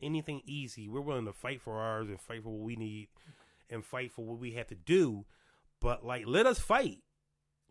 anything 0.02 0.42
easy. 0.46 0.88
We're 0.90 1.02
willing 1.02 1.26
to 1.26 1.34
fight 1.34 1.62
for 1.62 1.80
ours 1.80 2.10
and 2.10 2.20
fight 2.20 2.44
for 2.44 2.50
what 2.50 2.64
we 2.66 2.76
need 2.76 3.10
and 3.70 3.86
fight 3.86 4.12
for 4.12 4.26
what 4.26 4.40
we 4.40 4.52
have 4.54 4.68
to 4.68 4.76
do. 4.76 5.26
But 5.80 6.06
like, 6.06 6.24
let 6.26 6.46
us 6.48 6.60
fight. 6.60 7.00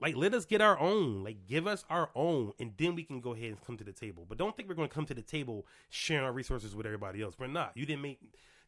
Like, 0.00 0.16
let 0.16 0.34
us 0.34 0.44
get 0.44 0.60
our 0.60 0.78
own. 0.78 1.24
Like, 1.24 1.46
give 1.46 1.66
us 1.66 1.84
our 1.88 2.10
own, 2.14 2.52
and 2.60 2.72
then 2.76 2.94
we 2.94 3.02
can 3.02 3.20
go 3.20 3.32
ahead 3.32 3.48
and 3.48 3.64
come 3.64 3.78
to 3.78 3.84
the 3.84 3.92
table. 3.92 4.26
But 4.28 4.36
don't 4.36 4.54
think 4.56 4.68
we're 4.68 4.74
going 4.74 4.88
to 4.88 4.94
come 4.94 5.06
to 5.06 5.14
the 5.14 5.22
table 5.22 5.66
sharing 5.88 6.24
our 6.24 6.32
resources 6.32 6.74
with 6.76 6.84
everybody 6.86 7.22
else. 7.22 7.34
We're 7.38 7.46
not. 7.46 7.72
You 7.74 7.86
didn't 7.86 8.02
make. 8.02 8.18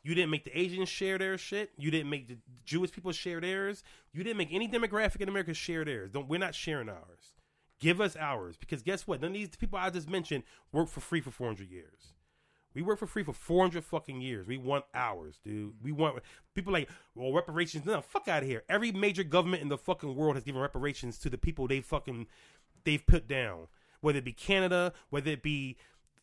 You 0.02 0.14
didn't 0.14 0.30
make 0.30 0.44
the 0.44 0.58
Asians 0.58 0.88
share 0.88 1.18
their 1.18 1.36
shit. 1.36 1.70
You 1.76 1.90
didn't 1.90 2.08
make 2.08 2.28
the 2.28 2.38
Jewish 2.64 2.92
people 2.92 3.12
share 3.12 3.40
theirs. 3.40 3.82
You 4.12 4.22
didn't 4.22 4.38
make 4.38 4.52
any 4.52 4.68
demographic 4.68 5.20
in 5.20 5.28
America 5.28 5.52
share 5.52 5.84
theirs. 5.84 6.10
Don't. 6.10 6.28
We're 6.28 6.38
not 6.38 6.54
sharing 6.54 6.88
ours. 6.88 7.34
Give 7.80 8.00
us 8.00 8.16
ours 8.16 8.56
because 8.56 8.82
guess 8.82 9.06
what? 9.06 9.20
None 9.20 9.30
of 9.30 9.34
these 9.34 9.50
people 9.50 9.78
I 9.78 9.90
just 9.90 10.08
mentioned 10.08 10.44
work 10.72 10.88
for 10.88 11.00
free 11.00 11.20
for 11.20 11.30
400 11.30 11.70
years. 11.70 12.14
We 12.74 12.82
work 12.82 12.98
for 12.98 13.06
free 13.06 13.22
for 13.22 13.32
400 13.32 13.84
fucking 13.84 14.20
years. 14.20 14.46
We 14.46 14.56
want 14.56 14.84
ours, 14.94 15.40
dude. 15.42 15.74
We 15.82 15.92
want 15.92 16.22
people 16.54 16.72
like, 16.72 16.88
well, 17.14 17.32
reparations. 17.32 17.86
No, 17.86 18.00
fuck 18.00 18.28
out 18.28 18.42
of 18.42 18.48
here. 18.48 18.62
Every 18.68 18.92
major 18.92 19.24
government 19.24 19.62
in 19.62 19.68
the 19.68 19.78
fucking 19.78 20.14
world 20.14 20.36
has 20.36 20.44
given 20.44 20.60
reparations 20.60 21.18
to 21.20 21.30
the 21.30 21.38
people 21.38 21.66
they 21.66 21.80
fucking 21.80 22.26
they've 22.84 23.04
put 23.04 23.26
down. 23.26 23.68
Whether 24.00 24.18
it 24.18 24.24
be 24.24 24.32
Canada, 24.32 24.92
whether 25.10 25.30
it 25.30 25.42
be 25.42 25.76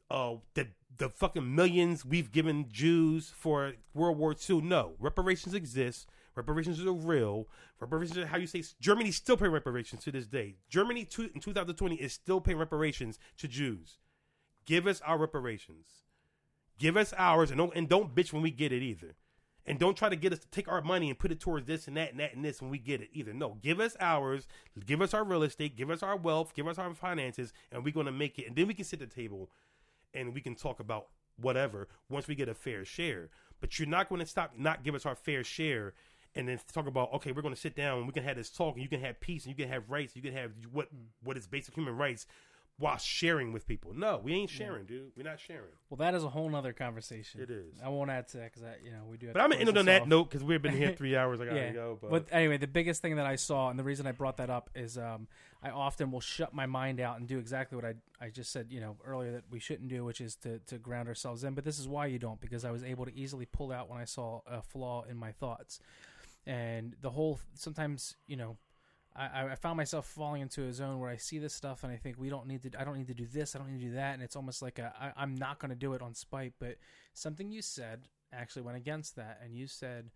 uh 0.09 0.35
the 0.53 0.67
the 0.97 1.09
fucking 1.09 1.55
millions 1.55 2.05
we've 2.05 2.31
given 2.31 2.67
Jews 2.71 3.31
for 3.35 3.73
World 3.93 4.17
War 4.17 4.35
II. 4.49 4.61
No, 4.61 4.93
reparations 4.99 5.53
exist. 5.53 6.07
Reparations 6.35 6.81
are 6.81 6.91
real. 6.91 7.47
Reparations 7.79 8.17
are 8.17 8.27
how 8.27 8.37
you 8.37 8.47
say 8.47 8.63
Germany 8.79 9.11
still 9.11 9.37
paying 9.37 9.51
reparations 9.51 10.03
to 10.03 10.11
this 10.11 10.27
day. 10.27 10.55
Germany 10.69 11.05
to, 11.05 11.29
in 11.33 11.39
2020 11.39 11.95
is 11.95 12.13
still 12.13 12.41
paying 12.41 12.57
reparations 12.57 13.19
to 13.37 13.47
Jews. 13.47 13.97
Give 14.65 14.87
us 14.87 15.01
our 15.01 15.17
reparations. 15.17 16.04
Give 16.77 16.97
us 16.97 17.13
ours, 17.17 17.51
and 17.51 17.57
don't 17.57 17.75
and 17.75 17.87
don't 17.87 18.13
bitch 18.15 18.33
when 18.33 18.41
we 18.41 18.51
get 18.51 18.71
it 18.71 18.81
either. 18.81 19.15
And 19.67 19.79
don't 19.79 19.97
try 19.97 20.09
to 20.09 20.15
get 20.15 20.31
us 20.31 20.39
to 20.39 20.47
take 20.49 20.67
our 20.67 20.83
money 20.83 21.09
and 21.09 21.17
put 21.17 21.31
it 21.31 21.39
towards 21.39 21.65
this 21.65 21.87
and 21.87 21.97
that 21.97 22.11
and 22.11 22.19
that 22.19 22.35
and 22.35 22.45
this 22.45 22.61
when 22.61 22.69
we 22.69 22.77
get 22.77 23.01
it 23.01 23.09
either. 23.13 23.33
No, 23.33 23.57
give 23.63 23.79
us 23.79 23.97
ours, 23.99 24.47
give 24.85 25.01
us 25.01 25.13
our 25.13 25.23
real 25.23 25.41
estate, 25.41 25.75
give 25.75 25.89
us 25.89 26.03
our 26.03 26.15
wealth, 26.15 26.53
give 26.53 26.67
us 26.67 26.77
our 26.77 26.93
finances, 26.93 27.51
and 27.71 27.83
we're 27.83 27.93
gonna 27.93 28.11
make 28.11 28.37
it. 28.37 28.45
And 28.45 28.55
then 28.55 28.67
we 28.67 28.75
can 28.75 28.85
sit 28.85 29.01
at 29.01 29.09
the 29.09 29.15
table 29.15 29.49
and 30.13 30.33
we 30.33 30.41
can 30.41 30.55
talk 30.55 30.79
about 30.79 31.07
whatever 31.37 31.87
once 32.09 32.27
we 32.27 32.35
get 32.35 32.49
a 32.49 32.53
fair 32.53 32.85
share. 32.85 33.29
But 33.59 33.77
you're 33.77 33.87
not 33.87 34.09
going 34.09 34.19
to 34.19 34.27
stop, 34.27 34.53
not 34.57 34.83
give 34.83 34.95
us 34.95 35.05
our 35.05 35.15
fair 35.15 35.43
share, 35.43 35.93
and 36.33 36.47
then 36.47 36.59
talk 36.73 36.87
about 36.87 37.13
okay, 37.13 37.31
we're 37.31 37.41
going 37.41 37.53
to 37.53 37.59
sit 37.59 37.75
down 37.75 37.99
and 37.99 38.07
we 38.07 38.13
can 38.13 38.23
have 38.23 38.37
this 38.37 38.49
talk, 38.49 38.75
and 38.75 38.83
you 38.83 38.89
can 38.89 39.01
have 39.01 39.19
peace, 39.19 39.45
and 39.45 39.57
you 39.57 39.63
can 39.63 39.71
have 39.71 39.89
rights, 39.89 40.15
you 40.15 40.21
can 40.21 40.33
have 40.33 40.51
what 40.71 40.89
what 41.23 41.37
is 41.37 41.47
basic 41.47 41.75
human 41.75 41.95
rights. 41.95 42.25
While 42.77 42.97
sharing 42.97 43.53
with 43.53 43.65
people. 43.65 43.93
No, 43.95 44.19
we 44.21 44.33
ain't 44.33 44.49
sharing, 44.49 44.85
dude. 44.85 45.11
We're 45.15 45.23
not 45.23 45.39
sharing. 45.39 45.71
Well, 45.89 45.97
that 45.97 46.13
is 46.13 46.25
a 46.25 46.29
whole 46.29 46.49
nother 46.49 46.73
conversation. 46.73 47.39
It 47.39 47.49
is. 47.49 47.73
I 47.81 47.87
won't 47.87 48.09
add 48.11 48.27
to 48.29 48.37
that 48.37 48.53
because 48.53 48.67
you 48.83 48.91
know 48.91 49.03
we 49.09 49.15
do. 49.15 49.27
Have 49.27 49.33
But 49.33 49.43
I'm 49.43 49.49
gonna 49.51 49.61
end 49.61 49.77
on 49.77 49.85
that 49.85 50.01
off. 50.01 50.07
note 50.09 50.25
because 50.29 50.43
we've 50.43 50.61
been 50.61 50.75
here 50.75 50.93
three 50.97 51.15
hours. 51.15 51.39
I 51.39 51.45
gotta 51.45 51.55
Yeah. 51.57 51.71
go. 51.71 51.97
But, 52.01 52.09
But 52.09 52.27
anyway, 52.31 52.57
the 52.57 52.67
biggest 52.67 53.01
thing 53.01 53.15
that 53.15 53.25
I 53.25 53.37
saw, 53.37 53.69
and 53.69 53.79
the 53.79 53.83
reason 53.83 54.05
I 54.07 54.11
brought 54.11 54.37
that 54.37 54.49
up 54.49 54.69
is 54.75 54.97
um, 54.97 55.27
I 55.63 55.69
often 55.69 56.11
will 56.11 56.19
shut 56.19 56.53
my 56.53 56.65
mind 56.65 56.99
out 56.99 57.17
and 57.17 57.27
do 57.27 57.37
exactly 57.39 57.77
what 57.77 57.85
I 57.85 57.93
I 58.19 58.29
just 58.29 58.51
said, 58.51 58.67
you 58.69 58.81
know, 58.81 58.97
earlier 59.05 59.31
that 59.31 59.43
we 59.49 59.59
shouldn't 59.59 59.87
do, 59.87 60.03
which 60.03 60.19
is 60.19 60.35
to 60.37 60.59
to 60.67 60.77
ground 60.77 61.07
ourselves 61.07 61.45
in. 61.45 61.53
But 61.53 61.63
this 61.63 61.79
is 61.79 61.87
why 61.87 62.07
you 62.07 62.19
don't, 62.19 62.41
because 62.41 62.65
I 62.65 62.71
was 62.71 62.83
able 62.83 63.05
to 63.05 63.15
easily 63.15 63.45
pull 63.45 63.71
out 63.71 63.89
when 63.89 63.99
I 64.01 64.05
saw 64.05 64.41
a 64.45 64.61
flaw 64.61 65.03
in 65.09 65.15
my 65.15 65.31
thoughts, 65.31 65.79
and 66.45 66.95
the 67.01 67.11
whole 67.11 67.39
sometimes 67.53 68.15
you 68.27 68.35
know. 68.35 68.57
I, 69.15 69.47
I 69.51 69.55
found 69.55 69.77
myself 69.77 70.05
falling 70.07 70.41
into 70.41 70.63
a 70.63 70.73
zone 70.73 70.99
where 70.99 71.09
I 71.09 71.15
see 71.15 71.39
this 71.39 71.53
stuff 71.53 71.83
and 71.83 71.93
I 71.93 71.95
think 71.95 72.17
we 72.19 72.29
don't 72.29 72.47
need 72.47 72.63
to. 72.63 72.71
I 72.79 72.83
don't 72.83 72.97
need 72.97 73.07
to 73.07 73.13
do 73.13 73.25
this. 73.25 73.55
I 73.55 73.59
don't 73.59 73.71
need 73.71 73.79
to 73.79 73.87
do 73.87 73.93
that. 73.95 74.13
And 74.13 74.21
it's 74.21 74.35
almost 74.35 74.61
like 74.61 74.77
a, 74.77 74.93
I, 74.99 75.13
I'm 75.15 75.35
not 75.35 75.59
going 75.59 75.69
to 75.69 75.75
do 75.75 75.93
it 75.93 76.01
on 76.01 76.13
spite. 76.13 76.53
But 76.59 76.75
something 77.13 77.49
you 77.51 77.61
said 77.61 78.09
actually 78.33 78.63
went 78.63 78.77
against 78.77 79.15
that, 79.15 79.39
and 79.41 79.55
you 79.55 79.67
said 79.67 80.09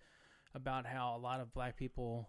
about 0.53 0.85
how 0.85 1.15
a 1.15 1.19
lot 1.19 1.39
of 1.39 1.53
black 1.53 1.77
people 1.77 2.27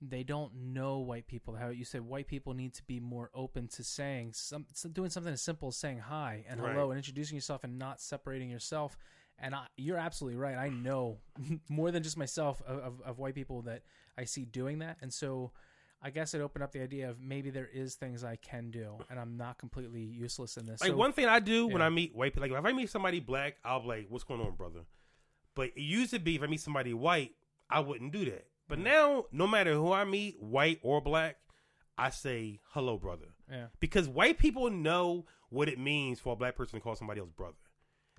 they 0.00 0.22
don't 0.22 0.54
know 0.54 0.98
white 0.98 1.26
people. 1.26 1.54
How 1.56 1.70
you 1.70 1.84
said 1.84 2.02
white 2.02 2.28
people 2.28 2.52
need 2.54 2.74
to 2.74 2.82
be 2.84 3.00
more 3.00 3.30
open 3.34 3.66
to 3.68 3.82
saying 3.82 4.32
some, 4.34 4.66
doing 4.92 5.08
something 5.10 5.32
as 5.32 5.40
simple 5.42 5.68
as 5.68 5.76
saying 5.76 6.00
hi 6.00 6.44
and 6.48 6.60
hello 6.60 6.74
Right. 6.82 6.88
and 6.90 6.98
introducing 6.98 7.34
yourself 7.34 7.64
and 7.64 7.78
not 7.78 8.00
separating 8.00 8.50
yourself. 8.50 8.96
And 9.38 9.54
I, 9.54 9.66
you're 9.76 9.96
absolutely 9.96 10.38
right. 10.38 10.56
I 10.56 10.68
know 10.68 11.18
more 11.70 11.90
than 11.90 12.02
just 12.02 12.16
myself 12.18 12.62
of, 12.66 12.78
of, 12.78 13.00
of 13.06 13.18
white 13.18 13.34
people 13.34 13.62
that 13.62 13.82
I 14.16 14.24
see 14.24 14.44
doing 14.44 14.78
that, 14.78 14.98
and 15.02 15.12
so. 15.12 15.50
I 16.02 16.10
guess 16.10 16.34
it 16.34 16.40
opened 16.40 16.62
up 16.62 16.72
the 16.72 16.82
idea 16.82 17.08
of 17.10 17.20
maybe 17.20 17.50
there 17.50 17.68
is 17.72 17.94
things 17.94 18.22
I 18.22 18.36
can 18.36 18.70
do, 18.70 18.98
and 19.10 19.18
I'm 19.18 19.36
not 19.36 19.58
completely 19.58 20.02
useless 20.02 20.56
in 20.56 20.66
this. 20.66 20.80
like 20.80 20.90
So- 20.90 20.96
one 20.96 21.12
thing 21.12 21.26
I 21.26 21.40
do 21.40 21.66
when. 21.66 21.82
I 21.82 21.88
meet 21.88 22.14
white 22.14 22.32
people, 22.34 22.48
like 22.48 22.58
if 22.58 22.64
I 22.64 22.72
meet 22.72 22.90
somebody 22.90 23.18
black, 23.20 23.56
I'll 23.64 23.80
be 23.80 23.88
like, 23.88 24.06
"What's 24.08 24.24
going 24.24 24.40
on, 24.40 24.54
brother?" 24.56 24.84
But 25.54 25.68
it 25.74 25.80
used 25.82 26.10
to 26.12 26.18
be 26.18 26.36
if 26.36 26.42
I 26.42 26.46
meet 26.46 26.60
somebody 26.60 26.92
white, 26.94 27.34
I 27.70 27.80
wouldn't 27.80 28.12
do 28.12 28.24
that. 28.26 28.46
But 28.68 28.78
now, 28.78 29.26
no 29.32 29.46
matter 29.46 29.72
who 29.74 29.92
I 29.92 30.04
meet, 30.04 30.40
white 30.40 30.80
or 30.82 31.00
black, 31.00 31.38
I 31.96 32.10
say, 32.10 32.60
"Hello, 32.70 32.98
brother," 32.98 33.34
yeah, 33.50 33.68
because 33.80 34.06
white 34.08 34.38
people 34.38 34.68
know 34.70 35.26
what 35.48 35.68
it 35.68 35.78
means 35.78 36.20
for 36.20 36.34
a 36.34 36.36
black 36.36 36.56
person 36.56 36.78
to 36.78 36.82
call 36.82 36.94
somebody 36.96 37.20
else 37.20 37.30
brother. 37.30 37.56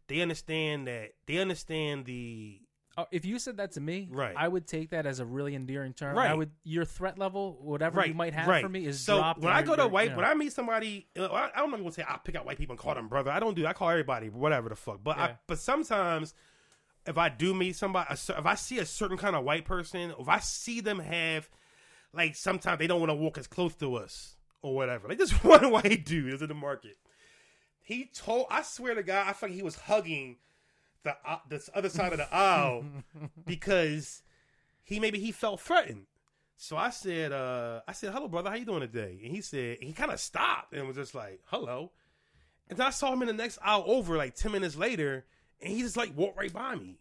They 0.07 0.21
understand 0.21 0.87
that. 0.87 1.13
They 1.25 1.37
understand 1.37 2.05
the 2.05 2.61
if 3.11 3.25
you 3.25 3.39
said 3.39 3.57
that 3.57 3.73
to 3.73 3.81
me, 3.81 4.07
Right. 4.11 4.33
I 4.35 4.47
would 4.47 4.67
take 4.67 4.89
that 4.89 5.05
as 5.05 5.19
a 5.19 5.25
really 5.25 5.55
endearing 5.55 5.93
term. 5.93 6.15
Right. 6.15 6.29
I 6.29 6.33
would 6.33 6.51
your 6.63 6.85
threat 6.85 7.17
level, 7.17 7.57
whatever 7.61 7.99
right 7.99 8.07
you 8.07 8.13
might 8.13 8.33
have 8.33 8.47
right. 8.47 8.63
for 8.63 8.69
me, 8.69 8.85
is 8.85 8.99
so 8.99 9.17
dropped. 9.17 9.41
when 9.41 9.53
I 9.53 9.61
go 9.61 9.75
to 9.75 9.87
white, 9.87 10.15
when 10.15 10.25
I 10.25 10.33
meet 10.33 10.53
somebody, 10.53 11.07
uh, 11.17 11.27
I, 11.27 11.65
not 11.65 11.77
gonna 11.77 11.91
say 11.91 12.03
I 12.07 12.17
pick 12.23 12.35
out 12.35 12.45
white 12.45 12.57
people 12.57 12.73
and 12.73 12.79
call 12.79 12.95
them 12.95 13.07
brother. 13.07 13.31
I 13.31 13.39
don't 13.39 13.55
do. 13.55 13.61
that. 13.63 13.69
I 13.69 13.73
call 13.73 13.89
everybody 13.89 14.29
whatever 14.29 14.69
the 14.69 14.75
fuck. 14.75 15.03
But 15.03 15.17
I, 15.17 15.37
but 15.47 15.59
sometimes 15.59 16.33
if 17.05 17.17
I 17.17 17.29
do 17.29 17.53
meet 17.53 17.75
somebody, 17.75 18.07
if 18.11 18.45
I 18.45 18.55
see 18.55 18.79
a 18.79 18.85
certain 18.85 19.17
kind 19.17 19.35
of 19.35 19.43
white 19.43 19.65
person, 19.65 20.13
if 20.19 20.27
I 20.27 20.39
see 20.39 20.81
them 20.81 20.99
have 20.99 21.49
like 22.13 22.35
sometimes 22.35 22.79
they 22.79 22.87
don't 22.87 22.99
want 22.99 23.11
to 23.11 23.15
walk 23.15 23.37
as 23.37 23.47
close 23.47 23.75
to 23.75 23.95
us 23.95 24.35
or 24.61 24.75
whatever. 24.75 25.07
Like 25.07 25.17
this 25.17 25.31
one 25.43 25.71
white 25.71 26.05
dude 26.05 26.33
is 26.33 26.41
in 26.41 26.47
the 26.47 26.53
market. 26.53 26.97
He 27.81 28.05
told, 28.13 28.47
I 28.49 28.63
swear 28.63 28.95
to 28.95 29.03
God, 29.03 29.27
I 29.27 29.31
think 29.31 29.53
he 29.53 29.61
was 29.61 29.75
hugging 29.75 30.37
the 31.07 31.29
uh, 31.29 31.39
this 31.49 31.69
other 31.73 31.89
side 31.89 32.11
of 32.13 32.19
the 32.19 32.33
aisle 32.33 32.85
because 33.45 34.21
he 34.83 34.99
maybe 34.99 35.19
he 35.19 35.31
felt 35.31 35.59
threatened. 35.61 36.05
So 36.59 36.75
I 36.75 36.89
said, 36.89 37.31
uh, 37.31 37.81
I 37.87 37.91
said, 37.91 38.11
hello, 38.13 38.27
brother, 38.27 38.49
how 38.49 38.55
you 38.55 38.65
doing 38.65 38.79
today? 38.79 39.19
And 39.23 39.31
he 39.31 39.41
said, 39.41 39.77
he 39.79 39.93
kind 39.93 40.11
of 40.11 40.19
stopped 40.19 40.73
and 40.73 40.87
was 40.87 40.95
just 40.97 41.13
like, 41.13 41.39
hello. 41.45 41.91
And 42.67 42.79
then 42.79 42.87
I 42.87 42.89
saw 42.89 43.13
him 43.13 43.21
in 43.21 43.27
the 43.27 43.33
next 43.33 43.59
aisle 43.61 43.83
over, 43.85 44.17
like 44.17 44.35
ten 44.35 44.51
minutes 44.51 44.75
later, 44.75 45.25
and 45.61 45.71
he 45.71 45.81
just 45.81 45.95
like 45.97 46.15
walked 46.17 46.37
right 46.37 46.51
by 46.51 46.75
me. 46.75 46.99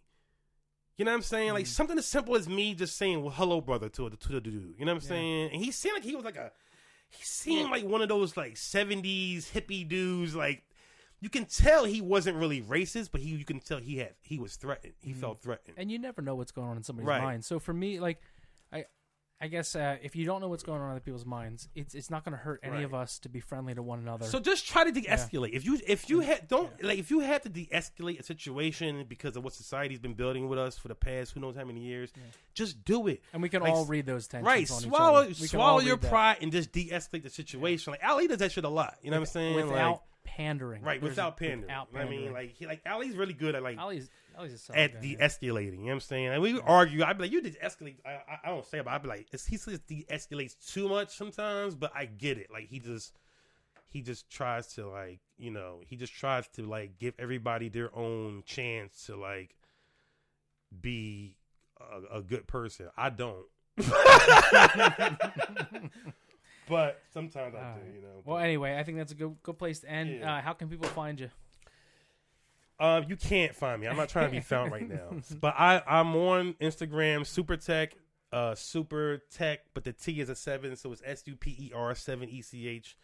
You 0.97 1.05
know 1.05 1.11
what 1.11 1.17
I'm 1.17 1.23
saying? 1.23 1.53
Like 1.53 1.67
something 1.67 1.99
as 1.99 2.07
simple 2.07 2.37
as 2.37 2.49
me 2.49 2.75
just 2.75 2.97
saying, 2.97 3.21
"Well, 3.23 3.33
hello, 3.33 3.61
brother," 3.61 3.89
to 3.89 4.09
the 4.11 4.17
to 4.17 4.33
the 4.33 4.41
dude. 4.41 4.75
You 4.79 4.85
know 4.87 4.95
what 4.95 5.03
I'm 5.03 5.05
Yeah. 5.05 5.09
saying? 5.09 5.51
And 5.53 5.65
he 5.65 5.71
seemed 5.71 5.95
like 5.95 6.05
he 6.05 6.15
was 6.17 6.25
like 6.25 6.37
a, 6.37 6.53
he 7.11 7.23
seemed 7.25 7.71
like 7.71 7.85
one 7.85 8.01
of 8.03 8.09
those 8.09 8.37
like 8.37 8.55
'70s 8.55 9.51
hippie 9.53 9.87
dudes. 9.89 10.35
Like 10.37 10.63
you 11.21 11.31
can 11.31 11.47
tell 11.47 11.85
he 11.85 12.01
wasn't 12.01 12.37
really 12.37 12.61
racist, 12.63 13.11
but 13.13 13.21
he 13.21 13.31
you 13.31 13.45
can 13.45 13.61
tell 13.61 13.79
he 13.79 13.99
had 13.99 14.15
he 14.21 14.39
was 14.39 14.57
threatened. 14.57 14.95
He 15.01 15.13
felt 15.13 15.41
threatened. 15.43 15.77
and 15.79 15.91
you 15.91 15.99
never 15.99 16.23
know 16.23 16.35
what's 16.35 16.53
going 16.53 16.69
on 16.69 16.77
in 16.77 16.83
somebody's 16.83 17.09
Right. 17.09 17.23
mind. 17.23 17.45
So 17.45 17.59
for 17.59 17.73
me, 17.73 18.01
like, 18.01 18.21
I, 18.73 18.85
I 19.41 19.49
guess 19.49 19.77
uh, 19.77 19.97
if 20.03 20.17
you 20.17 20.25
don't 20.25 20.41
know 20.41 20.49
what's 20.49 20.63
going 20.63 20.81
on 20.81 20.87
in 20.87 20.91
other 20.93 21.01
people's 21.01 21.27
minds, 21.27 21.69
it's 21.75 21.95
it's 21.95 22.11
not 22.11 22.25
going 22.25 22.33
to 22.33 22.39
hurt 22.43 22.61
any 22.63 22.77
Right. 22.77 22.85
of 22.85 22.95
us 22.95 23.19
to 23.21 23.29
be 23.29 23.41
friendly 23.41 23.75
to 23.75 23.83
one 23.83 23.99
another. 23.99 24.25
So 24.27 24.39
just 24.41 24.67
try 24.67 24.85
to 24.85 24.93
de-escalate. 24.93 25.53
If 25.53 25.65
you 25.67 25.79
if 25.87 26.09
you 26.09 26.21
had 26.21 26.49
don't 26.49 26.71
like 26.83 26.99
if 26.99 27.11
you 27.11 27.21
have 27.21 27.43
to 27.43 27.49
de-escalate 27.51 28.19
a 28.19 28.23
situation 28.23 29.05
because 29.09 29.37
of 29.37 29.45
what 29.45 29.53
society's 29.53 29.99
been 29.99 30.15
building 30.15 30.49
with 30.49 30.59
us 30.59 30.79
for 30.79 30.89
the 30.89 30.95
past 30.95 31.33
who 31.33 31.41
knows 31.41 31.55
how 31.57 31.65
many 31.65 31.81
years, 31.81 32.13
just 32.55 32.83
do 32.85 33.07
it. 33.09 33.23
and 33.35 33.43
we 33.43 33.49
can 33.51 33.63
like, 33.63 33.73
all 33.75 33.85
read 33.85 34.07
those 34.07 34.27
tensions. 34.27 34.47
Right, 34.47 34.67
swallow 34.69 35.31
swallow 35.33 35.81
your 35.81 35.97
read 35.97 36.03
that 36.03 36.11
pride 36.11 36.37
and 36.41 36.51
just 36.53 36.73
de-escalate 36.73 37.23
the 37.23 37.31
situation. 37.31 37.91
Like 37.91 38.05
Ali 38.05 38.27
does 38.29 38.39
that 38.39 38.53
shit 38.53 38.65
a 38.65 38.69
lot. 38.71 38.97
You 39.03 39.11
know 39.11 39.17
what 39.19 39.29
I'm 39.29 39.33
saying? 39.33 39.55
without 39.57 39.91
like, 39.91 40.01
pandering. 40.37 40.83
right, 40.83 41.01
There's- 41.01 41.13
without 41.13 41.37
pandering. 41.37 41.63
Without 41.63 41.89
I 41.95 42.05
mean, 42.09 42.33
like 42.33 42.55
he 42.55 42.67
like 42.67 42.83
Ali's 42.89 43.17
really 43.17 43.33
good 43.33 43.55
at 43.55 43.63
like 43.63 43.79
Ali's, 43.79 44.11
Ali's 44.39 44.53
a 44.53 44.59
solid 44.59 44.79
at 44.79 44.95
guy, 44.95 45.01
de-escalating. 45.01 45.73
You 45.73 45.79
know 45.79 45.85
what 45.87 45.93
I'm 45.93 46.01
saying? 46.01 46.27
And 46.29 46.43
we 46.43 46.55
would 46.55 46.63
argue. 46.67 47.03
I'd 47.05 47.17
be 47.17 47.25
like, 47.25 47.33
you 47.33 47.41
de-escalate. 47.41 47.97
I, 48.05 48.11
I, 48.11 48.39
I 48.45 48.49
don't 48.49 48.67
say 48.67 48.79
it, 48.79 48.85
but 48.85 48.93
I'd 48.93 49.03
be 49.03 49.09
like, 49.09 49.27
he 49.31 49.57
just 49.57 49.87
de-escalates 49.87 50.73
too 50.73 50.89
much 50.89 51.17
sometimes. 51.17 51.75
But 51.75 51.93
I 51.95 52.07
get 52.07 52.39
it. 52.39 52.49
Like 52.53 52.69
he 52.69 52.79
just 52.79 53.13
he 53.89 54.03
just 54.03 54.29
tries 54.31 54.67
to 54.75 54.89
like 54.89 55.21
you 55.39 55.51
know 55.51 55.81
he 55.87 55.97
just 55.97 56.13
tries 56.13 56.47
to 56.49 56.63
like 56.63 56.99
give 56.99 57.15
everybody 57.19 57.69
their 57.69 57.95
own 57.97 58.43
chance 58.45 59.07
to 59.07 59.17
like 59.17 59.57
be 60.81 61.37
a, 61.81 62.19
a 62.19 62.23
good 62.23 62.47
person. 62.47 62.89
I 62.97 63.11
don't. 63.11 63.47
but 66.69 67.03
sometimes 67.13 67.55
I 67.55 67.75
do. 67.75 67.97
You 67.97 68.03
know. 68.03 68.23
Well, 68.25 68.39
anyway, 68.39 68.77
I 68.79 68.83
think 68.83 68.99
that's 68.99 69.13
a 69.13 69.17
good 69.17 69.37
good 69.43 69.59
place 69.59 69.81
to 69.81 69.91
end. 69.91 70.21
Yeah. 70.21 70.37
Uh, 70.37 70.41
how 70.41 70.53
can 70.53 70.69
people 70.69 70.89
find 70.89 71.19
you? 71.21 71.31
Um, 72.79 73.07
you 73.09 73.17
can't 73.17 73.55
find 73.55 73.81
me. 73.81 73.87
I'm 73.87 73.97
not 73.97 74.09
trying 74.09 74.27
to 74.27 74.31
be 74.31 74.41
found 74.41 74.71
right 74.71 74.89
now. 74.89 75.17
But 75.41 75.55
I, 75.59 75.83
I'm 75.87 76.15
on 76.15 76.55
Instagram, 76.61 77.27
Super 77.27 77.57
Tech, 77.57 77.95
uh, 78.33 78.55
Super 78.55 79.23
Tech, 79.31 79.61
but 79.73 79.85
the 79.85 79.93
T 79.93 80.21
is 80.21 80.29
a 80.29 80.35
seven, 80.35 80.77
so 80.77 80.93
it's 80.93 81.03
S 81.05 81.23
U 81.27 81.37
P 81.37 81.51
E 81.59 81.73
R 81.75 81.95
seven 81.95 82.29
E 82.29 82.43
C 82.43 82.69
H. 82.69 82.97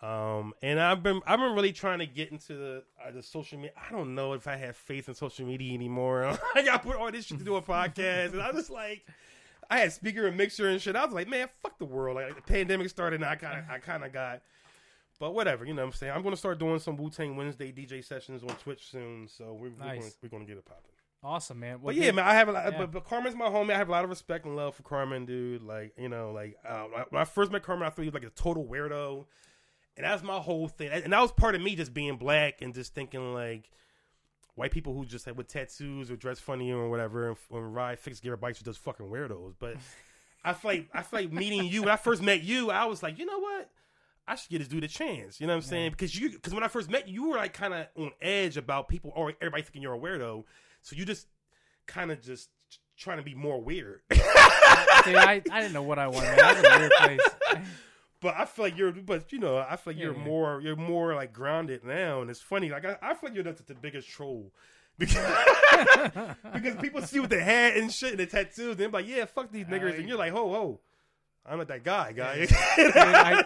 Um, 0.00 0.52
and 0.62 0.80
I've 0.80 1.02
been, 1.02 1.20
I've 1.26 1.38
been 1.38 1.54
really 1.54 1.72
trying 1.72 2.00
to 2.00 2.06
get 2.06 2.32
into 2.32 2.54
the 2.54 2.82
uh, 3.04 3.12
the 3.12 3.22
social 3.22 3.58
media. 3.58 3.72
I 3.76 3.92
don't 3.92 4.14
know 4.14 4.32
if 4.32 4.46
I 4.48 4.56
have 4.56 4.76
faith 4.76 5.08
in 5.08 5.14
social 5.14 5.46
media 5.46 5.74
anymore. 5.74 6.38
I 6.54 6.62
got 6.62 6.82
put 6.82 6.96
all 6.96 7.10
this 7.10 7.26
shit 7.26 7.38
to 7.38 7.44
do 7.44 7.56
a 7.56 7.62
podcast, 7.62 8.32
and 8.32 8.42
I 8.42 8.50
was 8.50 8.68
like, 8.68 9.06
I 9.72 9.78
had 9.78 9.92
speaker 9.92 10.26
and 10.26 10.36
mixer 10.36 10.68
and 10.68 10.80
shit. 10.80 10.96
I 10.96 11.04
was 11.04 11.14
like, 11.14 11.28
man, 11.28 11.48
fuck 11.62 11.78
the 11.78 11.84
world. 11.86 12.16
Like 12.16 12.34
the 12.36 12.42
pandemic 12.42 12.88
started, 12.90 13.16
and 13.22 13.24
I 13.24 13.36
kind 13.36 13.58
of, 13.58 13.64
I 13.70 13.78
kind 13.78 14.04
of 14.04 14.12
got. 14.12 14.42
But 15.18 15.34
whatever, 15.34 15.64
you 15.64 15.72
know 15.72 15.82
what 15.82 15.86
I'm 15.88 15.92
saying? 15.94 16.12
I'm 16.12 16.22
going 16.22 16.34
to 16.34 16.38
start 16.38 16.58
doing 16.58 16.78
some 16.78 16.96
Wu 16.96 17.08
Tang 17.08 17.36
Wednesday 17.36 17.72
DJ 17.72 18.04
sessions 18.04 18.42
on 18.42 18.50
Twitch 18.56 18.90
soon, 18.90 19.28
so 19.28 19.52
we're, 19.54 19.70
we're 19.70 19.86
Nice. 19.86 20.00
going 20.00 20.12
we're 20.22 20.28
going 20.28 20.42
to 20.42 20.48
get 20.48 20.58
it 20.58 20.64
popping. 20.64 20.90
Awesome, 21.24 21.60
man. 21.60 21.74
Well, 21.80 21.86
But 21.86 21.94
yeah, 21.94 22.06
good. 22.06 22.16
man, 22.16 22.24
I 22.26 22.34
have 22.34 22.48
a 22.48 22.52
lot. 22.52 22.64
Yeah. 22.72 22.78
But, 22.78 22.90
but 22.90 23.04
Carmen's 23.04 23.36
my 23.36 23.46
homie. 23.46 23.72
I 23.72 23.78
have 23.78 23.88
a 23.88 23.92
lot 23.92 24.02
of 24.04 24.10
respect 24.10 24.44
and 24.44 24.56
love 24.56 24.74
for 24.74 24.82
Carmen, 24.82 25.24
dude. 25.24 25.62
Like 25.62 25.92
you 25.96 26.08
know, 26.08 26.32
like 26.32 26.56
uh, 26.68 26.84
when 27.10 27.22
I 27.22 27.24
first 27.24 27.52
met 27.52 27.62
Carmen, 27.62 27.86
I 27.86 27.90
thought 27.90 28.02
he 28.02 28.08
was 28.08 28.14
like 28.14 28.24
a 28.24 28.30
total 28.30 28.66
weirdo, 28.66 29.24
and 29.96 30.04
that's 30.04 30.22
my 30.24 30.38
whole 30.38 30.66
thing. 30.68 30.88
And 30.90 31.12
that 31.12 31.20
was 31.20 31.30
part 31.32 31.54
of 31.54 31.62
me 31.62 31.76
just 31.76 31.94
being 31.94 32.16
black 32.16 32.60
and 32.60 32.74
just 32.74 32.92
thinking 32.94 33.32
like 33.32 33.70
white 34.54 34.70
people 34.70 34.94
who 34.94 35.04
just 35.04 35.26
like 35.26 35.36
with 35.36 35.48
tattoos 35.48 36.10
or 36.10 36.16
dress 36.16 36.38
funny 36.38 36.70
or 36.72 36.88
whatever, 36.88 37.28
and 37.28 37.36
when 37.48 37.62
ride 37.62 37.98
fix 37.98 38.20
gear 38.20 38.36
bikes 38.36 38.60
are 38.60 38.64
just 38.64 38.80
fucking 38.80 39.06
weirdos. 39.06 39.54
But 39.58 39.76
I 40.44 40.52
feel 40.52 40.70
like 40.72 40.88
I 40.92 41.02
feel 41.02 41.20
like 41.20 41.32
meeting 41.32 41.64
you 41.64 41.82
when 41.82 41.90
I 41.90 41.96
first 41.96 42.22
met 42.22 42.42
you, 42.42 42.70
I 42.70 42.84
was 42.86 43.02
like, 43.02 43.18
you 43.18 43.26
know 43.26 43.38
what? 43.38 43.70
I 44.26 44.36
should 44.36 44.50
get 44.50 44.58
this 44.58 44.68
dude 44.68 44.84
a 44.84 44.88
chance. 44.88 45.40
You 45.40 45.46
know 45.46 45.54
what 45.54 45.64
I'm 45.64 45.68
saying? 45.68 45.90
Because 45.90 46.18
you, 46.18 46.30
because 46.30 46.54
when 46.54 46.62
I 46.62 46.68
first 46.68 46.88
met 46.88 47.08
you, 47.08 47.14
you 47.14 47.28
were 47.30 47.36
like 47.36 47.52
kind 47.52 47.74
of 47.74 47.86
on 47.96 48.12
edge 48.20 48.56
about 48.56 48.88
people 48.88 49.12
or 49.16 49.32
everybody 49.40 49.62
thinking 49.62 49.82
you're 49.82 49.94
a 49.94 49.98
weirdo. 49.98 50.44
So 50.82 50.96
you 50.96 51.04
just 51.04 51.26
kind 51.86 52.12
of 52.12 52.22
just 52.22 52.48
trying 52.96 53.18
to 53.18 53.24
be 53.24 53.34
more 53.34 53.60
weird. 53.60 54.00
Dude, 54.10 54.20
I, 55.16 55.42
I 55.50 55.60
didn't 55.60 55.72
know 55.72 55.82
what 55.82 55.98
I 55.98 56.06
wanted. 56.06 56.36
Man. 56.36 56.40
I 56.40 56.52
was 56.52 56.64
a 56.64 56.78
weird 56.78 56.92
place. 56.98 57.64
But 58.22 58.34
I 58.36 58.44
feel 58.46 58.64
like 58.64 58.78
you're, 58.78 58.92
but 58.92 59.30
you 59.32 59.38
know, 59.38 59.58
I 59.58 59.76
feel 59.76 59.92
like 59.92 59.96
Yeah, 60.00 60.06
you're 60.06 60.16
yeah. 60.16 60.24
more, 60.24 60.60
you're 60.62 60.76
more 60.76 61.14
like 61.14 61.32
grounded 61.32 61.84
now, 61.84 62.22
and 62.22 62.30
it's 62.30 62.40
funny. 62.40 62.70
Like 62.70 62.84
I, 62.84 62.96
I 63.02 63.14
feel 63.14 63.28
like 63.30 63.34
you're 63.34 63.44
the, 63.44 63.60
the 63.66 63.74
biggest 63.74 64.08
troll. 64.08 64.50
Because, 64.98 66.34
because 66.52 66.76
people 66.76 67.00
see 67.02 67.18
with 67.18 67.30
the 67.30 67.40
hat 67.42 67.76
and 67.76 67.90
shit 67.92 68.10
and 68.10 68.20
the 68.20 68.26
tattoos, 68.26 68.58
and 68.72 68.76
they're 68.76 68.88
like, 68.90 69.08
"Yeah, 69.08 69.24
fuck 69.24 69.50
these 69.50 69.66
niggers," 69.66 69.98
and 69.98 70.06
you're 70.08 70.18
like, 70.18 70.32
"Ho, 70.32 70.50
ho, 70.50 70.80
I'm 71.46 71.58
not 71.58 71.68
that 71.68 71.82
guy, 71.82 72.12
guy." 72.12 72.46
I- 72.76 73.44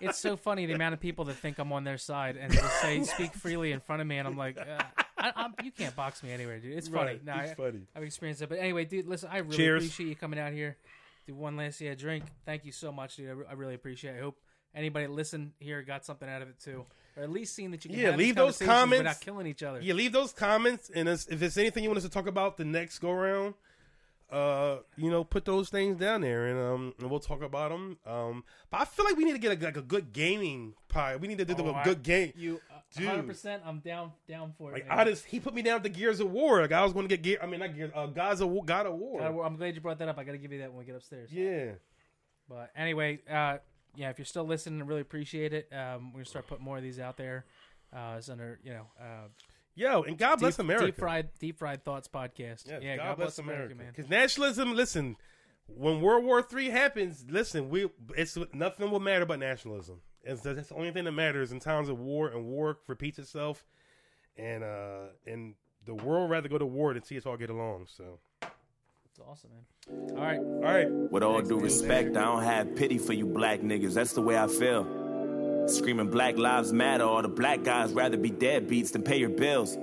it's 0.00 0.18
so 0.18 0.36
funny 0.36 0.66
the 0.66 0.74
amount 0.74 0.92
of 0.92 1.00
people 1.00 1.24
that 1.24 1.34
think 1.36 1.58
I'm 1.58 1.72
on 1.72 1.82
their 1.84 1.96
side 1.98 2.36
and 2.36 2.52
just 2.52 2.80
say 2.82 3.02
speak 3.04 3.32
freely 3.32 3.72
in 3.72 3.80
front 3.80 4.02
of 4.02 4.06
me, 4.06 4.18
and 4.18 4.28
I'm 4.28 4.36
like, 4.36 4.58
uh, 4.58 4.82
I, 5.16 5.32
I'm, 5.34 5.54
you 5.64 5.72
can't 5.72 5.96
box 5.96 6.22
me 6.22 6.30
anywhere, 6.30 6.58
dude. 6.60 6.76
It's 6.76 6.88
funny. 6.88 7.12
Right, 7.12 7.24
No, 7.24 7.34
it's 7.36 7.52
I, 7.52 7.54
funny. 7.54 7.80
I've 7.96 8.02
experienced 8.02 8.42
it, 8.42 8.48
but 8.50 8.58
anyway, 8.58 8.84
dude, 8.84 9.06
listen, 9.06 9.30
I 9.32 9.38
really 9.38 9.56
Cheers. 9.56 9.82
appreciate 9.84 10.08
you 10.10 10.16
coming 10.16 10.38
out 10.38 10.52
here. 10.52 10.76
Do 11.26 11.34
one 11.34 11.56
last 11.56 11.80
yeah 11.80 11.94
drink. 11.94 12.24
Thank 12.44 12.64
you 12.64 12.72
so 12.72 12.92
much, 12.92 13.16
dude. 13.16 13.28
I, 13.28 13.32
re- 13.32 13.46
I 13.50 13.52
really 13.54 13.74
appreciate. 13.74 14.14
it. 14.14 14.18
I 14.18 14.22
hope 14.22 14.38
anybody 14.74 15.06
listen 15.06 15.52
here 15.58 15.82
got 15.82 16.04
something 16.04 16.28
out 16.28 16.42
of 16.42 16.48
it 16.48 16.60
too, 16.60 16.84
or 17.16 17.22
at 17.24 17.30
least 17.30 17.54
seen 17.54 17.70
that 17.72 17.84
you 17.84 17.90
can 17.90 17.98
Yeah, 17.98 18.14
leave 18.14 18.34
those 18.36 18.58
comments. 18.58 19.04
not 19.04 19.20
killing 19.20 19.46
each 19.46 19.62
other. 19.62 19.80
Yeah, 19.80 19.94
leave 19.94 20.12
those 20.12 20.32
comments, 20.32 20.90
and 20.94 21.08
if 21.08 21.26
if 21.30 21.40
there's 21.40 21.58
anything 21.58 21.82
you 21.82 21.88
want 21.90 21.98
us 21.98 22.04
to 22.04 22.10
talk 22.10 22.26
about 22.28 22.56
the 22.56 22.64
next 22.64 23.00
go 23.00 23.10
round, 23.12 23.54
uh, 24.30 24.78
you 24.96 25.10
know, 25.10 25.24
put 25.24 25.44
those 25.44 25.68
things 25.68 25.98
down 25.98 26.20
there, 26.20 26.46
and 26.46 26.58
um, 26.58 26.94
and 27.00 27.10
we'll 27.10 27.20
talk 27.20 27.42
about 27.42 27.70
them. 27.70 27.98
Um, 28.06 28.44
but 28.70 28.80
I 28.80 28.84
feel 28.84 29.04
like 29.04 29.16
we 29.16 29.24
need 29.24 29.32
to 29.32 29.38
get 29.38 29.60
a, 29.60 29.64
like 29.64 29.76
a 29.76 29.82
good 29.82 30.12
gaming 30.12 30.74
pie. 30.88 31.16
We 31.16 31.28
need 31.28 31.38
to 31.38 31.44
do 31.44 31.54
Oh, 31.58 31.68
a 31.68 31.72
I- 31.74 31.84
good 31.84 32.02
game. 32.02 32.32
You, 32.36 32.60
Dude. 32.94 33.08
hundred 33.08 33.26
percent. 33.26 33.62
I'm 33.66 33.80
down, 33.80 34.12
down 34.28 34.52
for 34.56 34.70
it. 34.70 34.74
Like 34.74 34.88
man. 34.88 34.98
I 34.98 35.04
just, 35.04 35.24
he 35.26 35.40
put 35.40 35.54
me 35.54 35.62
down 35.62 35.82
to 35.82 35.88
Gears 35.88 36.20
of 36.20 36.30
War. 36.30 36.60
Like 36.60 36.72
I 36.72 36.82
was 36.82 36.92
going 36.92 37.08
to 37.08 37.16
get 37.16 37.22
Gear. 37.22 37.38
I 37.42 37.46
mean, 37.46 37.60
not 37.60 37.74
Gears. 37.74 37.90
Uh, 37.94 38.06
Gods 38.06 38.40
of 38.40 38.48
War, 38.48 38.64
God 38.64 38.86
of 38.86 38.94
War. 38.94 39.20
I'm 39.22 39.56
glad 39.56 39.74
you 39.74 39.80
brought 39.80 39.98
that 39.98 40.08
up. 40.08 40.18
I 40.18 40.24
got 40.24 40.32
to 40.32 40.38
give 40.38 40.52
you 40.52 40.60
that 40.60 40.70
when 40.70 40.78
we 40.78 40.84
get 40.84 40.94
upstairs. 40.94 41.30
Yeah. 41.32 41.72
But 42.48 42.70
anyway, 42.76 43.20
uh, 43.28 43.58
yeah, 43.96 44.10
if 44.10 44.18
you're 44.18 44.24
still 44.24 44.46
listening, 44.46 44.80
I 44.80 44.84
really 44.84 45.00
appreciate 45.00 45.52
it. 45.52 45.68
Um, 45.72 46.12
we're 46.12 46.18
gonna 46.18 46.26
start 46.26 46.46
putting 46.46 46.64
more 46.64 46.76
of 46.76 46.82
these 46.82 47.00
out 47.00 47.16
there. 47.16 47.44
Uh, 47.92 48.16
it's 48.18 48.28
under 48.28 48.60
you 48.62 48.72
know, 48.72 48.86
uh, 49.00 49.28
Yo, 49.74 50.02
and 50.04 50.16
God 50.16 50.36
bless 50.36 50.56
deep, 50.56 50.64
America. 50.64 50.86
Deep 50.86 50.96
fried, 50.96 51.28
deep 51.38 51.58
fried 51.58 51.84
thoughts 51.84 52.08
podcast. 52.08 52.66
Yes, 52.66 52.82
yeah, 52.82 52.96
God, 52.96 53.18
bless, 53.18 53.38
America, 53.38 53.74
man. 53.74 53.88
Because 53.94 54.08
nationalism, 54.08 54.74
listen, 54.74 55.16
when 55.66 56.00
World 56.00 56.24
War 56.24 56.40
Three 56.40 56.70
happens, 56.70 57.26
listen, 57.28 57.68
we 57.68 57.88
it's 58.16 58.38
nothing 58.54 58.90
will 58.90 59.00
matter 59.00 59.26
but 59.26 59.38
nationalism. 59.38 60.00
It's, 60.26 60.40
that's 60.40 60.68
the 60.68 60.74
only 60.74 60.90
thing 60.90 61.04
that 61.04 61.12
matters 61.12 61.52
in 61.52 61.60
times 61.60 61.88
of 61.88 62.00
war, 62.00 62.28
and 62.28 62.46
war 62.46 62.78
repeats 62.88 63.18
itself, 63.18 63.64
and 64.36 64.64
uh, 64.64 65.04
and 65.24 65.54
the 65.86 65.94
world 65.94 66.30
rather 66.30 66.48
go 66.48 66.58
to 66.58 66.66
war 66.66 66.92
than 66.92 67.04
see 67.04 67.16
us 67.16 67.26
all 67.26 67.36
get 67.36 67.48
along. 67.48 67.86
So, 67.86 68.18
It's 68.42 69.20
awesome, 69.20 69.50
man. 69.50 70.10
All 70.16 70.24
right, 70.24 70.38
all 70.38 70.74
right, 70.74 70.90
With 71.12 71.22
all 71.22 71.40
due 71.42 71.60
respect, 71.60 72.16
I 72.16 72.24
don't 72.24 72.42
have 72.42 72.74
pity 72.74 72.98
for 72.98 73.12
you 73.12 73.24
black 73.24 73.60
niggas. 73.60 73.94
That's 73.94 74.14
the 74.14 74.20
way 74.20 74.36
I 74.36 74.48
feel. 74.48 74.84
Screaming 75.68 76.10
Black 76.10 76.36
Lives 76.36 76.72
Matter, 76.72 77.04
all 77.04 77.22
the 77.22 77.28
black 77.28 77.62
guys 77.62 77.92
rather 77.92 78.16
be 78.16 78.30
deadbeats 78.30 78.92
than 78.92 79.02
pay 79.02 79.18
your 79.18 79.30
bills. 79.30 79.76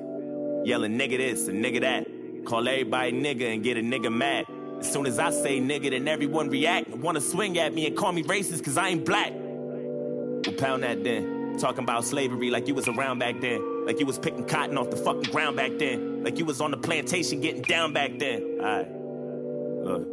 Yelling 0.65 0.97
nigga 0.97 1.17
this 1.17 1.47
and 1.47 1.63
nigga 1.63 1.81
that. 1.81 2.07
Call 2.45 2.67
everybody 2.67 3.13
nigga 3.13 3.53
and 3.53 3.63
get 3.63 3.77
a 3.77 3.81
nigga 3.81 4.13
mad. 4.13 4.45
As 4.79 4.91
soon 4.91 5.05
as 5.05 5.19
I 5.19 5.31
say 5.31 5.59
nigga, 5.61 5.91
then 5.91 6.07
everyone 6.07 6.49
react 6.49 6.87
and 6.89 7.01
wanna 7.01 7.21
swing 7.21 7.57
at 7.57 7.73
me 7.73 7.87
and 7.87 7.95
call 7.95 8.11
me 8.11 8.23
racist 8.23 8.63
cause 8.63 8.77
I 8.77 8.89
ain't 8.89 9.05
black. 9.05 9.31
Pound 10.63 10.83
that 10.83 11.03
then. 11.03 11.57
Talking 11.59 11.83
about 11.83 12.05
slavery 12.05 12.49
like 12.49 12.69
you 12.69 12.73
was 12.73 12.87
around 12.87 13.19
back 13.19 13.41
then. 13.41 13.85
Like 13.85 13.99
you 13.99 14.05
was 14.05 14.17
picking 14.17 14.45
cotton 14.45 14.77
off 14.77 14.91
the 14.91 14.95
fucking 14.95 15.29
ground 15.29 15.57
back 15.57 15.71
then. 15.77 16.23
Like 16.23 16.39
you 16.39 16.45
was 16.45 16.61
on 16.61 16.71
the 16.71 16.77
plantation 16.77 17.41
getting 17.41 17.63
down 17.63 17.91
back 17.91 18.17
then. 18.17 18.59
Alright. 18.61 18.87
Look. 19.83 20.07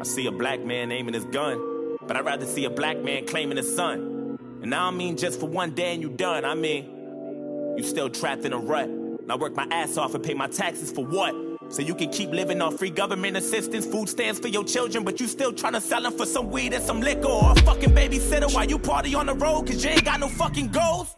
I 0.00 0.04
see 0.04 0.26
a 0.26 0.32
black 0.32 0.64
man 0.64 0.90
aiming 0.92 1.12
his 1.12 1.26
gun, 1.26 1.98
but 2.06 2.16
I'd 2.16 2.24
rather 2.24 2.46
see 2.46 2.64
a 2.64 2.70
black 2.70 2.96
man 2.98 3.26
claiming 3.26 3.58
his 3.58 3.76
son. 3.76 4.38
And 4.62 4.74
I 4.74 4.86
don't 4.86 4.96
mean 4.96 5.18
just 5.18 5.40
for 5.40 5.46
one 5.46 5.72
day 5.72 5.92
and 5.92 6.00
you 6.00 6.08
done. 6.08 6.46
I 6.46 6.54
mean, 6.54 7.74
you 7.76 7.82
still 7.82 8.08
trapped 8.08 8.46
in 8.46 8.54
a 8.54 8.58
rut. 8.58 8.88
And 8.88 9.30
I 9.30 9.36
work 9.36 9.54
my 9.54 9.66
ass 9.70 9.98
off 9.98 10.14
and 10.14 10.24
pay 10.24 10.32
my 10.32 10.46
taxes 10.46 10.90
for 10.90 11.04
what? 11.04 11.34
So 11.68 11.82
you 11.82 11.94
can 11.94 12.10
keep 12.10 12.30
living 12.30 12.62
on 12.62 12.78
free 12.78 12.90
government 12.90 13.36
assistance, 13.36 13.84
food 13.86 14.08
stamps 14.08 14.38
for 14.38 14.48
your 14.48 14.64
children, 14.64 15.04
but 15.04 15.20
you 15.20 15.26
still 15.26 15.52
trying 15.52 15.72
to 15.72 15.80
sell 15.80 16.02
them 16.02 16.16
for 16.16 16.24
some 16.24 16.50
weed 16.50 16.72
and 16.72 16.82
some 16.82 17.00
liquor 17.00 17.28
or 17.28 17.52
a 17.52 17.54
fucking 17.62 17.90
babysitter 17.90 18.52
while 18.54 18.64
you 18.64 18.78
party 18.78 19.14
on 19.14 19.26
the 19.26 19.34
road 19.34 19.66
cause 19.66 19.84
you 19.84 19.90
ain't 19.90 20.04
got 20.04 20.20
no 20.20 20.28
fucking 20.28 20.68
goals? 20.68 21.16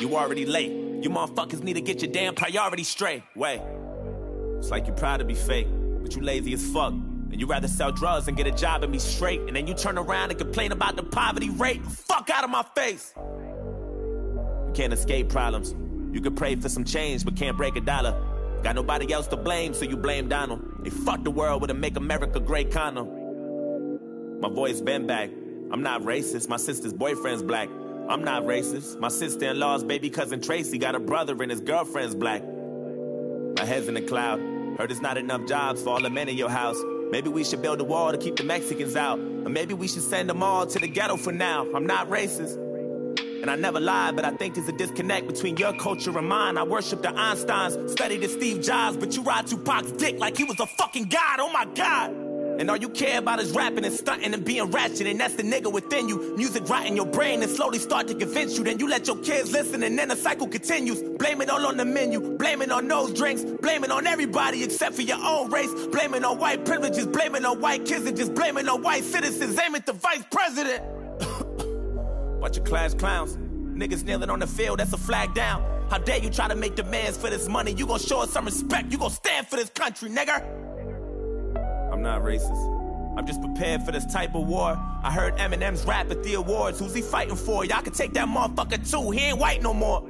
You 0.00 0.16
already 0.16 0.46
late. 0.46 0.70
You 0.70 1.10
motherfuckers 1.10 1.62
need 1.62 1.74
to 1.74 1.80
get 1.80 2.02
your 2.02 2.10
damn 2.10 2.34
priorities 2.34 2.88
straight. 2.88 3.22
Wait. 3.34 3.60
It's 4.58 4.70
like 4.70 4.86
you're 4.86 4.96
proud 4.96 5.18
to 5.18 5.24
be 5.24 5.34
fake, 5.34 5.68
but 6.02 6.14
you 6.14 6.22
lazy 6.22 6.52
as 6.52 6.64
fuck. 6.70 6.92
And 6.92 7.40
you 7.40 7.46
rather 7.46 7.68
sell 7.68 7.90
drugs 7.90 8.28
and 8.28 8.36
get 8.36 8.46
a 8.46 8.52
job 8.52 8.84
and 8.84 8.92
be 8.92 8.98
straight. 8.98 9.40
And 9.40 9.56
then 9.56 9.66
you 9.66 9.74
turn 9.74 9.98
around 9.98 10.30
and 10.30 10.38
complain 10.38 10.70
about 10.70 10.96
the 10.96 11.02
poverty 11.02 11.50
rate. 11.50 11.84
Fuck 11.84 12.30
out 12.30 12.44
of 12.44 12.50
my 12.50 12.64
face. 12.74 13.12
You 13.16 14.72
can't 14.74 14.92
escape 14.92 15.28
problems. 15.28 15.74
You 16.14 16.20
can 16.20 16.34
pray 16.34 16.54
for 16.56 16.68
some 16.68 16.84
change, 16.84 17.24
but 17.24 17.36
can't 17.36 17.56
break 17.56 17.76
a 17.76 17.80
dollar. 17.80 18.14
Got 18.62 18.74
nobody 18.74 19.12
else 19.12 19.26
to 19.28 19.36
blame, 19.36 19.74
so 19.74 19.84
you 19.84 19.96
blame 19.96 20.28
Donald. 20.28 20.60
They 20.80 20.90
fucked 20.90 21.24
the 21.24 21.30
world 21.30 21.62
with 21.62 21.70
a 21.70 21.74
Make 21.74 21.96
America 21.96 22.40
Great 22.40 22.72
condom. 22.72 24.40
My 24.40 24.48
voice 24.48 24.80
been 24.80 25.06
back. 25.06 25.30
I'm 25.72 25.82
not 25.82 26.02
racist. 26.02 26.48
My 26.48 26.56
sister's 26.56 26.92
boyfriend's 26.92 27.42
black. 27.42 27.68
I'm 28.08 28.22
not 28.22 28.44
racist. 28.44 28.98
My 29.00 29.08
sister-in-law's 29.08 29.82
baby 29.84 30.10
cousin 30.10 30.40
Tracy 30.40 30.78
got 30.78 30.94
a 30.94 31.00
brother 31.00 31.40
and 31.42 31.50
his 31.50 31.60
girlfriend's 31.60 32.14
black. 32.14 32.42
My 32.44 33.64
head's 33.64 33.88
in 33.88 33.94
the 33.94 34.02
cloud. 34.02 34.38
Heard 34.78 34.90
there's 34.90 35.00
not 35.00 35.16
enough 35.16 35.46
jobs 35.46 35.82
for 35.82 35.90
all 35.90 36.02
the 36.02 36.10
men 36.10 36.28
in 36.28 36.36
your 36.36 36.50
house. 36.50 36.76
Maybe 37.10 37.28
we 37.28 37.44
should 37.44 37.62
build 37.62 37.80
a 37.80 37.84
wall 37.84 38.12
to 38.12 38.18
keep 38.18 38.36
the 38.36 38.44
Mexicans 38.44 38.94
out. 38.94 39.18
Or 39.18 39.48
maybe 39.48 39.74
we 39.74 39.88
should 39.88 40.02
send 40.02 40.28
them 40.28 40.42
all 40.42 40.66
to 40.66 40.78
the 40.78 40.88
ghetto 40.88 41.16
for 41.16 41.32
now. 41.32 41.66
I'm 41.74 41.86
not 41.86 42.08
racist. 42.08 42.65
And 43.42 43.50
I 43.50 43.56
never 43.56 43.80
lie, 43.80 44.12
but 44.12 44.24
I 44.24 44.30
think 44.30 44.54
there's 44.54 44.68
a 44.68 44.72
disconnect 44.72 45.26
between 45.28 45.56
your 45.56 45.72
culture 45.74 46.16
and 46.16 46.28
mine. 46.28 46.56
I 46.58 46.64
worship 46.64 47.02
the 47.02 47.08
Einsteins, 47.08 47.90
study 47.90 48.16
the 48.16 48.28
Steve 48.28 48.62
Jobs, 48.62 48.96
but 48.96 49.14
you 49.14 49.22
ride 49.22 49.46
Tupac's 49.46 49.92
dick 49.92 50.18
like 50.18 50.36
he 50.36 50.44
was 50.44 50.58
a 50.58 50.66
fucking 50.66 51.04
god. 51.04 51.40
Oh 51.40 51.52
my 51.52 51.64
god. 51.74 52.10
And 52.58 52.70
all 52.70 52.76
you 52.78 52.88
care 52.88 53.18
about 53.18 53.38
is 53.38 53.52
rapping 53.52 53.84
and 53.84 53.94
stunting 53.94 54.32
and 54.32 54.42
being 54.42 54.70
ratchet, 54.70 55.06
and 55.06 55.20
that's 55.20 55.34
the 55.34 55.42
nigga 55.42 55.70
within 55.70 56.08
you. 56.08 56.34
Music 56.36 56.66
rot 56.68 56.86
in 56.86 56.96
your 56.96 57.04
brain 57.04 57.42
and 57.42 57.50
slowly 57.50 57.78
start 57.78 58.08
to 58.08 58.14
convince 58.14 58.56
you. 58.56 58.64
Then 58.64 58.78
you 58.78 58.88
let 58.88 59.06
your 59.06 59.18
kids 59.18 59.52
listen, 59.52 59.82
and 59.82 59.98
then 59.98 60.08
the 60.08 60.16
cycle 60.16 60.48
continues. 60.48 61.02
Blame 61.18 61.42
it 61.42 61.50
all 61.50 61.66
on 61.66 61.76
the 61.76 61.84
menu, 61.84 62.38
blame 62.38 62.62
it 62.62 62.72
on 62.72 62.88
those 62.88 63.12
drinks, 63.12 63.44
blame 63.44 63.84
it 63.84 63.90
on 63.90 64.06
everybody 64.06 64.64
except 64.64 64.94
for 64.94 65.02
your 65.02 65.18
own 65.22 65.50
race. 65.50 65.70
Blame 65.88 66.14
it 66.14 66.24
on 66.24 66.38
white 66.38 66.64
privileges, 66.64 67.06
blame 67.06 67.34
it 67.34 67.44
on 67.44 67.60
white 67.60 67.84
kids, 67.84 68.06
and 68.06 68.16
just 68.16 68.32
blame 68.34 68.56
it 68.56 68.66
on 68.68 68.82
white 68.82 69.04
citizens. 69.04 69.58
Aim 69.58 69.74
at 69.74 69.84
the 69.84 69.92
vice 69.92 70.24
president. 70.30 70.95
Bunch 72.46 72.58
of 72.58 72.64
class 72.64 72.94
clowns. 72.94 73.36
Niggas 73.76 74.04
kneeling 74.04 74.30
on 74.30 74.38
the 74.38 74.46
field, 74.46 74.78
that's 74.78 74.92
a 74.92 74.96
flag 74.96 75.34
down. 75.34 75.64
How 75.90 75.98
dare 75.98 76.18
you 76.18 76.30
try 76.30 76.46
to 76.46 76.54
make 76.54 76.76
demands 76.76 77.18
for 77.18 77.28
this 77.28 77.48
money? 77.48 77.72
You 77.72 77.88
gon' 77.88 77.98
show 77.98 78.20
us 78.20 78.30
some 78.30 78.44
respect. 78.44 78.92
You 78.92 78.98
gon' 78.98 79.10
stand 79.10 79.48
for 79.48 79.56
this 79.56 79.68
country, 79.70 80.10
nigga. 80.10 80.44
I'm 81.92 82.02
not 82.02 82.22
racist. 82.22 83.18
I'm 83.18 83.26
just 83.26 83.40
prepared 83.40 83.82
for 83.82 83.90
this 83.90 84.06
type 84.06 84.36
of 84.36 84.46
war. 84.46 84.80
I 85.02 85.10
heard 85.10 85.34
Eminem's 85.38 85.84
rap 85.86 86.08
at 86.12 86.22
the 86.22 86.34
awards. 86.34 86.78
Who's 86.78 86.94
he 86.94 87.02
fighting 87.02 87.34
for? 87.34 87.64
Y'all 87.64 87.82
can 87.82 87.92
take 87.92 88.12
that 88.12 88.28
motherfucker 88.28 88.88
too. 88.88 89.10
He 89.10 89.22
ain't 89.22 89.38
white 89.38 89.60
no 89.60 89.74
more. 89.74 90.08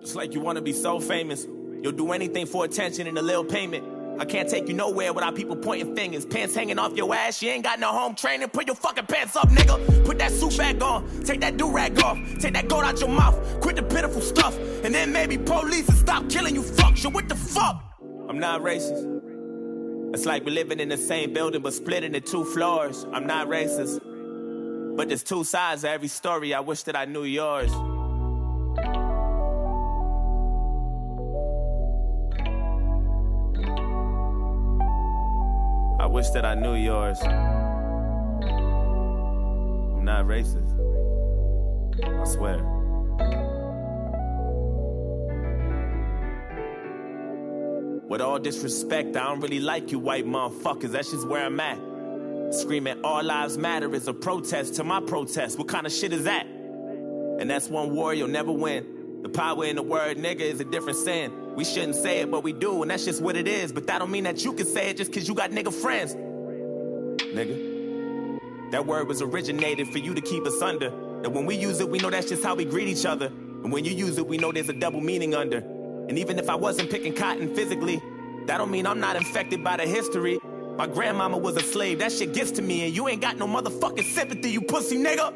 Just 0.00 0.16
like 0.16 0.32
you 0.32 0.40
wanna 0.40 0.62
be 0.62 0.72
so 0.72 0.98
famous. 0.98 1.44
You'll 1.82 1.92
do 1.92 2.12
anything 2.12 2.46
for 2.46 2.64
attention 2.64 3.06
and 3.06 3.18
a 3.18 3.22
little 3.22 3.44
payment. 3.44 3.84
I 4.18 4.24
can't 4.24 4.48
take 4.48 4.68
you 4.68 4.74
nowhere 4.74 5.12
without 5.12 5.36
people 5.36 5.54
pointing 5.54 5.94
fingers. 5.94 6.26
Pants 6.26 6.54
hanging 6.54 6.78
off 6.78 6.96
your 6.96 7.14
ass. 7.14 7.40
You 7.40 7.50
ain't 7.50 7.62
got 7.62 7.78
no 7.78 7.88
home 7.92 8.14
training. 8.14 8.48
Put 8.48 8.66
your 8.66 8.74
fucking 8.76 9.06
pants 9.06 9.36
up, 9.36 9.48
nigga. 9.48 10.04
Put 10.04 10.18
that 10.18 10.32
suit 10.32 10.56
back 10.58 10.82
on. 10.82 11.08
Take 11.22 11.40
that 11.40 11.56
do 11.56 11.70
rag 11.70 11.98
off. 12.02 12.18
Take 12.40 12.54
that 12.54 12.68
gold 12.68 12.84
out 12.84 12.98
your 13.00 13.10
mouth. 13.10 13.60
Quit 13.60 13.76
the 13.76 13.82
pitiful 13.82 14.20
stuff. 14.20 14.56
And 14.84 14.94
then 14.94 15.12
maybe 15.12 15.38
police 15.38 15.86
will 15.86 15.94
stop 15.94 16.28
killing 16.28 16.54
you 16.54 16.62
fucks. 16.62 17.04
Yo, 17.04 17.10
what 17.10 17.28
the 17.28 17.36
fuck? 17.36 17.82
I'm 18.28 18.38
not 18.38 18.62
racist. 18.62 19.06
It's 20.14 20.26
like 20.26 20.44
we're 20.44 20.54
living 20.54 20.80
in 20.80 20.88
the 20.88 20.96
same 20.96 21.32
building 21.32 21.62
but 21.62 21.74
split 21.74 22.02
into 22.02 22.20
two 22.20 22.44
floors. 22.44 23.06
I'm 23.12 23.26
not 23.26 23.48
racist. 23.48 24.00
But 24.96 25.08
there's 25.08 25.22
two 25.22 25.44
sides 25.44 25.82
to 25.82 25.90
every 25.90 26.08
story. 26.08 26.54
I 26.54 26.60
wish 26.60 26.82
that 26.84 26.96
I 26.96 27.04
knew 27.04 27.22
yours. 27.22 27.70
I 36.00 36.06
wish 36.06 36.28
that 36.30 36.44
I 36.44 36.54
knew 36.54 36.74
yours. 36.74 37.20
I'm 37.22 37.34
not 40.04 40.26
racist. 40.26 40.74
I 42.04 42.24
swear. 42.24 42.62
With 48.08 48.20
all 48.20 48.38
disrespect, 48.38 49.16
I 49.16 49.24
don't 49.24 49.40
really 49.40 49.58
like 49.58 49.90
you 49.90 49.98
white 49.98 50.24
motherfuckers. 50.24 50.92
That's 50.92 51.10
just 51.10 51.26
where 51.26 51.44
I'm 51.44 51.58
at. 51.58 51.78
Screaming 52.54 53.04
all 53.04 53.22
lives 53.22 53.58
matter 53.58 53.92
is 53.94 54.06
a 54.06 54.14
protest 54.14 54.74
to 54.76 54.84
my 54.84 55.00
protest. 55.00 55.58
What 55.58 55.66
kind 55.66 55.84
of 55.84 55.92
shit 55.92 56.12
is 56.12 56.24
that? 56.24 56.46
And 56.46 57.50
that's 57.50 57.68
one 57.68 57.92
war 57.94 58.14
you'll 58.14 58.28
never 58.28 58.52
win. 58.52 59.22
The 59.22 59.28
power 59.28 59.64
in 59.64 59.74
the 59.76 59.82
word 59.82 60.16
nigga 60.16 60.40
is 60.40 60.60
a 60.60 60.64
different 60.64 60.96
sin. 60.96 61.32
We 61.58 61.64
shouldn't 61.64 61.96
say 61.96 62.20
it, 62.20 62.30
but 62.30 62.44
we 62.44 62.52
do, 62.52 62.82
and 62.82 62.90
that's 62.92 63.04
just 63.04 63.20
what 63.20 63.34
it 63.34 63.48
is. 63.48 63.72
But 63.72 63.88
that 63.88 63.98
don't 63.98 64.12
mean 64.12 64.22
that 64.22 64.44
you 64.44 64.52
can 64.52 64.64
say 64.64 64.90
it 64.90 64.96
just 64.96 65.12
cause 65.12 65.26
you 65.26 65.34
got 65.34 65.50
nigga 65.50 65.74
friends. 65.74 66.14
Nigga. 67.34 68.70
That 68.70 68.86
word 68.86 69.08
was 69.08 69.20
originated 69.20 69.88
for 69.88 69.98
you 69.98 70.14
to 70.14 70.20
keep 70.20 70.46
us 70.46 70.62
under. 70.62 70.86
And 70.86 71.34
when 71.34 71.46
we 71.46 71.56
use 71.56 71.80
it, 71.80 71.88
we 71.88 71.98
know 71.98 72.10
that's 72.10 72.28
just 72.28 72.44
how 72.44 72.54
we 72.54 72.64
greet 72.64 72.86
each 72.86 73.04
other. 73.04 73.26
And 73.26 73.72
when 73.72 73.84
you 73.84 73.90
use 73.90 74.18
it, 74.18 74.28
we 74.28 74.38
know 74.38 74.52
there's 74.52 74.68
a 74.68 74.72
double 74.72 75.00
meaning 75.00 75.34
under. 75.34 75.58
And 76.08 76.16
even 76.16 76.38
if 76.38 76.48
I 76.48 76.54
wasn't 76.54 76.92
picking 76.92 77.12
cotton 77.12 77.52
physically, 77.56 78.00
that 78.46 78.58
don't 78.58 78.70
mean 78.70 78.86
I'm 78.86 79.00
not 79.00 79.16
infected 79.16 79.64
by 79.64 79.78
the 79.78 79.82
history. 79.84 80.38
My 80.76 80.86
grandmama 80.86 81.38
was 81.38 81.56
a 81.56 81.62
slave, 81.62 81.98
that 81.98 82.12
shit 82.12 82.34
gets 82.34 82.52
to 82.52 82.62
me, 82.62 82.84
and 82.86 82.94
you 82.94 83.08
ain't 83.08 83.20
got 83.20 83.36
no 83.36 83.48
motherfucking 83.48 84.04
sympathy, 84.14 84.50
you 84.50 84.60
pussy 84.60 84.96
nigga. 84.96 85.34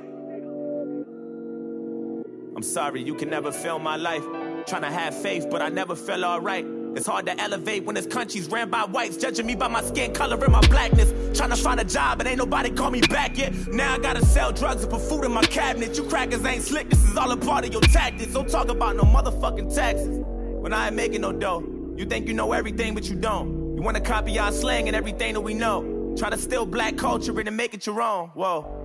I'm 2.54 2.62
sorry, 2.62 3.02
you 3.02 3.16
can 3.16 3.28
never 3.28 3.50
feel 3.50 3.80
my 3.80 3.96
life. 3.96 4.22
Trying 4.66 4.82
to 4.82 4.90
have 4.90 5.14
faith, 5.20 5.48
but 5.50 5.60
I 5.60 5.68
never 5.68 5.94
felt 5.94 6.22
alright. 6.22 6.66
It's 6.94 7.06
hard 7.06 7.26
to 7.26 7.40
elevate 7.40 7.84
when 7.84 7.94
this 7.94 8.06
country's 8.06 8.48
ran 8.48 8.70
by 8.70 8.82
whites, 8.82 9.16
judging 9.16 9.46
me 9.46 9.54
by 9.54 9.68
my 9.68 9.82
skin 9.82 10.12
color 10.12 10.42
and 10.42 10.52
my 10.52 10.60
blackness. 10.68 11.12
Trying 11.36 11.50
to 11.50 11.56
find 11.56 11.80
a 11.80 11.84
job, 11.84 12.18
but 12.18 12.26
ain't 12.26 12.38
nobody 12.38 12.70
call 12.70 12.90
me 12.90 13.00
back 13.00 13.38
yet. 13.38 13.54
Now 13.68 13.94
I 13.94 13.98
gotta 13.98 14.24
sell 14.24 14.52
drugs 14.52 14.82
and 14.82 14.92
put 14.92 15.00
food 15.00 15.24
in 15.24 15.32
my 15.32 15.42
cabinet. 15.42 15.96
You 15.96 16.04
crackers 16.04 16.44
ain't 16.44 16.62
slick, 16.62 16.90
this 16.90 17.02
is 17.02 17.16
all 17.16 17.30
a 17.30 17.36
part 17.36 17.64
of 17.64 17.72
your 17.72 17.82
tactics. 17.82 18.32
Don't 18.34 18.48
talk 18.48 18.68
about 18.68 18.96
no 18.96 19.02
motherfucking 19.02 19.74
taxes 19.74 20.22
when 20.60 20.72
I 20.72 20.86
ain't 20.88 20.96
making 20.96 21.22
no 21.22 21.32
dough. 21.32 21.64
You 21.96 22.04
think 22.04 22.28
you 22.28 22.34
know 22.34 22.52
everything, 22.52 22.94
but 22.94 23.08
you 23.08 23.16
don't. 23.16 23.74
You 23.74 23.82
wanna 23.82 24.00
copy 24.00 24.38
our 24.38 24.52
slang 24.52 24.86
and 24.86 24.94
everything 24.94 25.32
that 25.34 25.40
we 25.40 25.54
know. 25.54 26.14
Try 26.18 26.28
to 26.30 26.38
steal 26.38 26.66
black 26.66 26.96
culture 26.96 27.38
and 27.38 27.56
make 27.56 27.72
it 27.74 27.86
your 27.86 28.02
own. 28.02 28.28
Whoa. 28.28 28.81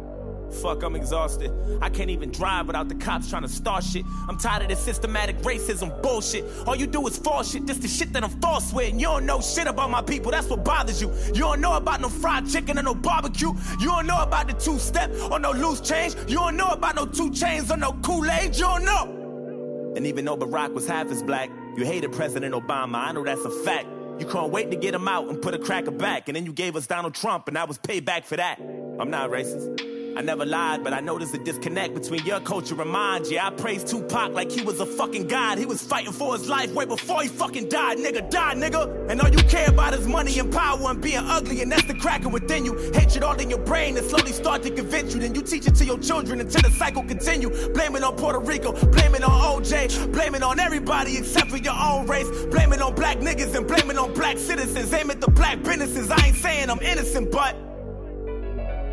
Fuck, 0.52 0.84
I'm 0.84 0.96
exhausted. 0.96 1.52
I 1.82 1.90
can't 1.90 2.10
even 2.10 2.32
drive 2.32 2.68
without 2.68 2.90
the 2.90 2.96
cops 2.96 3.30
trying 3.30 3.42
to 3.44 3.50
start 3.50 3.84
shit. 3.84 4.06
I'm 4.28 4.38
tired 4.38 4.64
of 4.64 4.70
this 4.70 4.80
systematic 4.80 5.38
racism 5.40 6.02
bullshit. 6.02 6.46
All 6.66 6.76
you 6.76 6.88
do 6.88 7.06
is 7.08 7.18
false 7.18 7.52
shit. 7.52 7.68
This 7.68 7.78
the 7.78 7.88
shit 7.88 8.14
that 8.14 8.24
I'm 8.24 8.30
false 8.42 8.72
with. 8.74 8.92
And 8.92 9.00
you 9.02 9.08
don't 9.08 9.26
know 9.26 9.42
shit 9.42 9.68
about 9.68 9.90
my 9.90 10.02
people. 10.02 10.32
That's 10.32 10.48
what 10.48 10.64
bothers 10.64 11.02
you. 11.02 11.12
You 11.28 11.42
don't 11.42 11.62
know 11.62 11.76
about 11.76 12.02
no 12.02 12.10
fried 12.10 12.48
chicken 12.48 12.80
or 12.80 12.84
no 12.84 12.96
barbecue. 12.96 13.54
You 13.80 13.88
don't 13.88 14.08
know 14.08 14.22
about 14.22 14.48
the 14.48 14.54
two 14.54 14.80
step 14.80 15.12
or 15.32 15.40
no 15.40 15.52
loose 15.52 15.82
change. 15.82 16.16
You 16.28 16.36
don't 16.36 16.56
know 16.56 16.70
about 16.70 16.96
no 16.96 17.06
2 17.06 17.32
Chainz 17.32 17.70
or 17.72 17.78
no 17.78 17.94
Kool 18.02 18.30
Aid. 18.30 18.56
You 18.56 18.64
don't 18.64 18.86
know. 18.86 19.94
And 19.96 20.06
even 20.06 20.26
though 20.26 20.38
Barack 20.38 20.74
was 20.74 20.88
half 20.88 21.08
as 21.08 21.24
black, 21.24 21.50
you 21.76 21.86
hated 21.86 22.12
President 22.12 22.54
Obama. 22.54 22.96
I 22.96 23.12
know 23.12 23.24
that's 23.24 23.44
a 23.44 23.50
fact. 23.64 23.88
You 24.20 24.26
couldn't 24.26 24.52
wait 24.52 24.72
to 24.72 24.78
get 24.78 24.94
him 24.94 25.08
out 25.08 25.28
and 25.28 25.42
put 25.42 25.54
a 25.54 25.60
cracker 25.60 25.92
back. 25.92 26.28
And 26.28 26.36
then 26.36 26.46
you 26.46 26.54
gave 26.54 26.76
us 26.76 26.88
Donald 26.88 27.14
Trump, 27.14 27.48
and 27.48 27.58
I 27.58 27.66
was 27.66 27.78
payback 27.78 28.26
for 28.26 28.36
that. 28.38 28.60
I'm 28.60 29.10
not 29.10 29.30
racist. 29.30 29.97
I 30.18 30.22
never 30.22 30.48
lied, 30.48 30.84
but 30.84 30.94
I 30.94 31.00
noticed 31.00 31.36
a 31.36 31.38
disconnect 31.38 31.94
between 31.94 32.26
your 32.26 32.40
culture 32.40 32.82
and 32.82 32.90
mine. 32.90 33.22
Yeah, 33.30 33.46
I 33.46 33.52
praised 33.52 33.88
Tupac 33.88 34.34
like 34.34 34.52
he 34.52 34.64
was 34.64 34.80
a 34.80 34.86
fucking 34.88 35.28
god. 35.28 35.60
He 35.60 35.68
was 35.68 35.80
fighting 35.80 36.12
for 36.12 36.36
his 36.36 36.50
life 36.50 36.74
way 36.74 36.86
before 36.86 37.22
he 37.22 37.28
fucking 37.28 37.70
died, 37.70 38.00
nigga. 38.00 38.28
Die, 38.28 38.56
nigga. 38.56 39.12
And 39.12 39.22
all 39.22 39.30
you 39.30 39.38
care 39.44 39.70
about 39.70 39.94
is 39.94 40.08
money 40.08 40.40
and 40.40 40.52
power 40.52 40.90
and 40.90 41.00
being 41.00 41.20
ugly, 41.20 41.62
and 41.62 41.72
that's 41.72 41.84
the 41.84 41.94
cracking 41.94 42.32
within 42.32 42.66
you. 42.66 42.74
Hatred 42.96 43.24
all 43.24 43.40
in 43.40 43.52
your 43.52 43.60
brain 43.60 43.96
and 43.96 44.10
slowly 44.10 44.32
start 44.32 44.64
to 44.64 44.72
convince 44.72 45.14
you. 45.14 45.20
Then 45.20 45.36
you 45.36 45.44
teach 45.44 45.68
it 45.68 45.76
to 45.76 45.86
your 45.86 46.00
children 46.00 46.42
until 46.42 46.64
the 46.64 46.72
cycle 46.72 47.04
continue. 47.04 47.50
Blame 47.76 47.96
it 47.96 48.04
on 48.04 48.16
Puerto 48.16 48.40
Rico, 48.40 48.72
blame 48.88 49.14
it 49.14 49.24
on 49.24 49.62
OJ, 49.62 50.12
blame 50.12 50.34
it 50.34 50.42
on 50.42 50.60
everybody 50.60 51.16
except 51.16 51.52
for 51.52 51.58
your 51.58 51.76
own 51.80 52.08
race. 52.08 52.28
Blame 52.46 52.74
it 52.74 52.82
on 52.82 52.96
black 52.96 53.18
niggas 53.20 53.56
and 53.56 53.68
blame 53.68 53.92
it 53.92 54.00
on 54.00 54.16
black 54.16 54.40
citizens. 54.40 54.92
Aim 54.94 55.12
at 55.12 55.22
the 55.22 55.30
black 55.30 55.62
businesses. 55.62 56.10
I 56.10 56.26
ain't 56.26 56.38
saying 56.38 56.72
I'm 56.72 56.82
innocent, 56.82 57.32
but. 57.32 57.67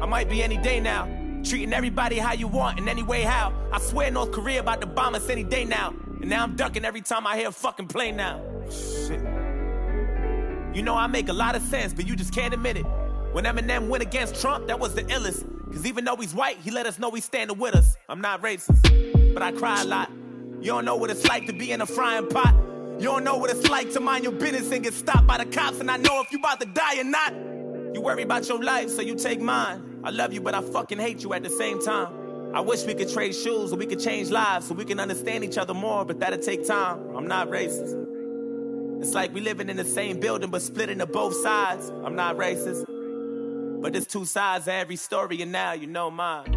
I 0.00 0.06
might 0.06 0.28
be 0.28 0.42
any 0.42 0.56
day 0.58 0.80
now. 0.80 1.06
Treating 1.44 1.72
everybody 1.72 2.16
how 2.16 2.32
you 2.32 2.48
want 2.48 2.78
in 2.78 2.88
any 2.88 3.02
way 3.02 3.22
how. 3.22 3.52
I 3.72 3.80
swear 3.80 4.10
North 4.10 4.32
Korea 4.32 4.60
about 4.60 4.80
to 4.80 4.86
bomb 4.86 5.14
us 5.14 5.28
any 5.28 5.44
day 5.44 5.64
now. 5.64 5.94
And 6.20 6.30
now 6.30 6.42
I'm 6.42 6.56
ducking 6.56 6.84
every 6.84 7.02
time 7.02 7.26
I 7.26 7.36
hear 7.36 7.48
a 7.48 7.52
fucking 7.52 7.88
plane 7.88 8.16
now. 8.16 8.40
Shit. 8.70 9.20
You 10.74 10.82
know 10.82 10.94
I 10.94 11.06
make 11.06 11.28
a 11.28 11.32
lot 11.32 11.54
of 11.54 11.62
sense, 11.62 11.92
but 11.92 12.06
you 12.06 12.16
just 12.16 12.34
can't 12.34 12.54
admit 12.54 12.76
it. 12.76 12.86
When 13.32 13.44
Eminem 13.44 13.88
went 13.88 14.02
against 14.02 14.40
Trump, 14.40 14.66
that 14.68 14.78
was 14.78 14.94
the 14.94 15.02
illest. 15.04 15.44
Cause 15.72 15.86
even 15.86 16.04
though 16.04 16.16
he's 16.16 16.34
white, 16.34 16.58
he 16.58 16.70
let 16.70 16.86
us 16.86 16.98
know 16.98 17.10
he's 17.10 17.24
standing 17.24 17.58
with 17.58 17.74
us. 17.74 17.96
I'm 18.08 18.20
not 18.20 18.42
racist, 18.42 19.34
but 19.34 19.42
I 19.42 19.52
cry 19.52 19.82
a 19.82 19.84
lot. 19.84 20.10
You 20.60 20.70
don't 20.70 20.84
know 20.84 20.96
what 20.96 21.10
it's 21.10 21.26
like 21.26 21.46
to 21.46 21.52
be 21.52 21.72
in 21.72 21.80
a 21.80 21.86
frying 21.86 22.28
pot. 22.28 22.54
You 22.98 23.06
don't 23.06 23.24
know 23.24 23.36
what 23.36 23.50
it's 23.50 23.68
like 23.68 23.92
to 23.92 24.00
mind 24.00 24.24
your 24.24 24.32
business 24.32 24.70
and 24.70 24.82
get 24.82 24.94
stopped 24.94 25.26
by 25.26 25.38
the 25.38 25.46
cops. 25.46 25.80
And 25.80 25.90
I 25.90 25.96
know 25.96 26.22
if 26.22 26.32
you 26.32 26.38
about 26.38 26.60
to 26.60 26.66
die 26.66 27.00
or 27.00 27.04
not. 27.04 27.34
You 27.94 28.00
worry 28.00 28.24
about 28.24 28.48
your 28.48 28.60
life, 28.60 28.90
so 28.90 29.02
you 29.02 29.14
take 29.14 29.40
mine. 29.40 30.00
I 30.02 30.10
love 30.10 30.32
you, 30.32 30.40
but 30.40 30.52
I 30.52 30.62
fucking 30.62 30.98
hate 30.98 31.22
you 31.22 31.32
at 31.32 31.44
the 31.44 31.48
same 31.48 31.80
time. 31.80 32.52
I 32.52 32.60
wish 32.60 32.82
we 32.82 32.92
could 32.92 33.08
trade 33.08 33.36
shoes 33.36 33.70
so 33.70 33.76
we 33.76 33.86
could 33.86 34.00
change 34.00 34.30
lives 34.30 34.66
so 34.66 34.74
we 34.74 34.84
can 34.84 34.98
understand 34.98 35.44
each 35.44 35.56
other 35.56 35.74
more, 35.74 36.04
but 36.04 36.18
that'll 36.18 36.40
take 36.40 36.66
time. 36.66 37.16
I'm 37.16 37.28
not 37.28 37.48
racist. 37.50 39.00
It's 39.00 39.14
like 39.14 39.32
we 39.32 39.40
living 39.40 39.68
in 39.68 39.76
the 39.76 39.84
same 39.84 40.18
building 40.18 40.50
but 40.50 40.60
split 40.60 40.90
into 40.90 41.06
both 41.06 41.36
sides. 41.36 41.90
I'm 42.04 42.16
not 42.16 42.36
racist. 42.36 42.84
But 43.80 43.92
there's 43.92 44.08
two 44.08 44.24
sides 44.24 44.64
to 44.64 44.72
every 44.72 44.96
story, 44.96 45.40
and 45.40 45.52
now 45.52 45.72
you 45.74 45.86
know 45.86 46.10
mine. 46.10 46.52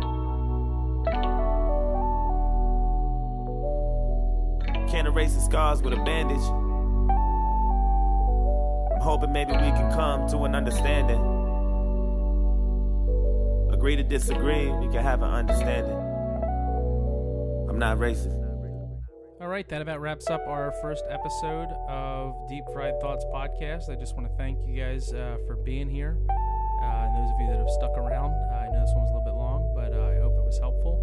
Can't 4.89 5.07
erase 5.07 5.35
the 5.35 5.41
scars 5.41 5.83
with 5.83 5.93
a 5.93 5.97
bandage. 5.97 6.66
I'm 8.97 9.03
hoping 9.03 9.31
maybe 9.31 9.51
we 9.51 9.59
can 9.59 9.93
come 9.93 10.27
to 10.29 10.45
an 10.45 10.55
understanding. 10.55 11.21
Agree 13.71 13.95
to 13.95 14.01
disagree, 14.01 14.71
we 14.71 14.87
can 14.87 15.03
have 15.03 15.21
an 15.21 15.29
understanding. 15.29 15.93
I'm 17.69 17.77
not 17.77 17.99
racist. 17.99 18.33
All 19.39 19.49
right, 19.49 19.69
that 19.69 19.83
about 19.83 20.01
wraps 20.01 20.31
up 20.31 20.41
our 20.47 20.73
first 20.81 21.03
episode 21.11 21.67
of 21.87 22.49
Deep 22.49 22.63
Fried 22.73 22.99
Thoughts 22.99 23.23
podcast. 23.31 23.91
I 23.91 23.93
just 23.93 24.17
want 24.17 24.31
to 24.31 24.35
thank 24.35 24.57
you 24.65 24.75
guys 24.75 25.13
uh, 25.13 25.37
for 25.45 25.57
being 25.57 25.91
here. 25.91 26.17
Uh, 26.81 27.05
and 27.05 27.15
those 27.17 27.29
of 27.29 27.39
you 27.39 27.47
that 27.51 27.59
have 27.59 27.69
stuck 27.69 27.95
around, 27.99 28.33
uh, 28.51 28.55
I 28.55 28.69
know 28.73 28.79
this 28.81 28.93
one 28.95 29.03
was 29.03 29.11
a 29.11 29.13
little 29.13 29.25
bit 29.25 29.37
long, 29.37 29.75
but 29.75 29.93
uh, 29.93 30.07
I 30.07 30.21
hope 30.23 30.33
it 30.33 30.43
was 30.43 30.57
helpful. 30.57 30.97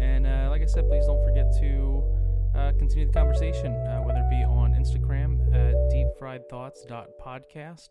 And 0.00 0.26
uh, 0.26 0.48
like 0.48 0.62
I 0.62 0.64
said, 0.64 0.88
please 0.88 1.04
don't 1.04 1.22
forget 1.22 1.52
to 1.60 2.02
uh, 2.54 2.72
continue 2.78 3.06
the 3.06 3.12
conversation, 3.12 3.72
uh, 3.86 4.00
whether 4.00 4.20
it 4.20 4.30
be 4.30 4.44
on 4.44 4.72
Instagram 4.74 5.40
at 5.52 5.74
deepfriedthoughts.podcast 5.92 7.88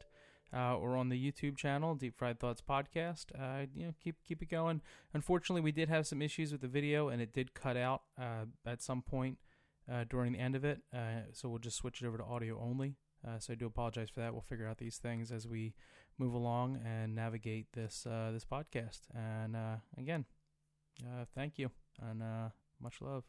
uh, 0.54 0.78
or 0.78 0.96
on 0.96 1.10
the 1.10 1.32
YouTube 1.32 1.58
channel, 1.58 1.96
Deep 1.96 2.18
Fried 2.18 2.40
Thoughts 2.40 2.62
Podcast. 2.62 3.26
Uh, 3.38 3.66
you 3.76 3.86
know, 3.86 3.94
keep 4.02 4.16
keep 4.26 4.42
it 4.42 4.50
going. 4.50 4.82
Unfortunately, 5.14 5.62
we 5.62 5.72
did 5.72 5.90
have 5.90 6.08
some 6.08 6.22
issues 6.22 6.52
with 6.52 6.62
the 6.62 6.68
video, 6.68 7.10
and 7.10 7.22
it 7.22 7.34
did 7.34 7.54
cut 7.54 7.76
out 7.76 8.04
uh, 8.20 8.46
at 8.66 8.82
some 8.82 9.02
point 9.02 9.38
uh, 9.92 10.06
during 10.10 10.34
the 10.34 10.40
end 10.40 10.56
of 10.56 10.64
it. 10.64 10.82
So 11.34 11.50
we'll 11.50 11.60
just 11.60 11.78
switch 11.78 12.02
it 12.02 12.08
over 12.08 12.18
to 12.18 12.24
audio 12.24 12.60
only. 12.62 12.96
So 13.40 13.54
I 13.54 13.56
do 13.56 13.66
apologize 13.66 14.10
for 14.10 14.20
that. 14.20 14.34
We'll 14.34 14.42
figure 14.42 14.68
out 14.68 14.78
these 14.78 14.98
things 14.98 15.32
as 15.32 15.48
we 15.48 15.74
move 16.18 16.34
along 16.34 16.82
and 16.86 17.16
navigate 17.16 17.68
this 17.74 18.04
this 18.04 18.46
podcast. 18.46 19.02
And 19.14 19.56
again, 19.98 20.26
thank 21.36 21.58
you 21.58 21.72
and 22.02 22.22
much 22.82 23.02
love. 23.02 23.24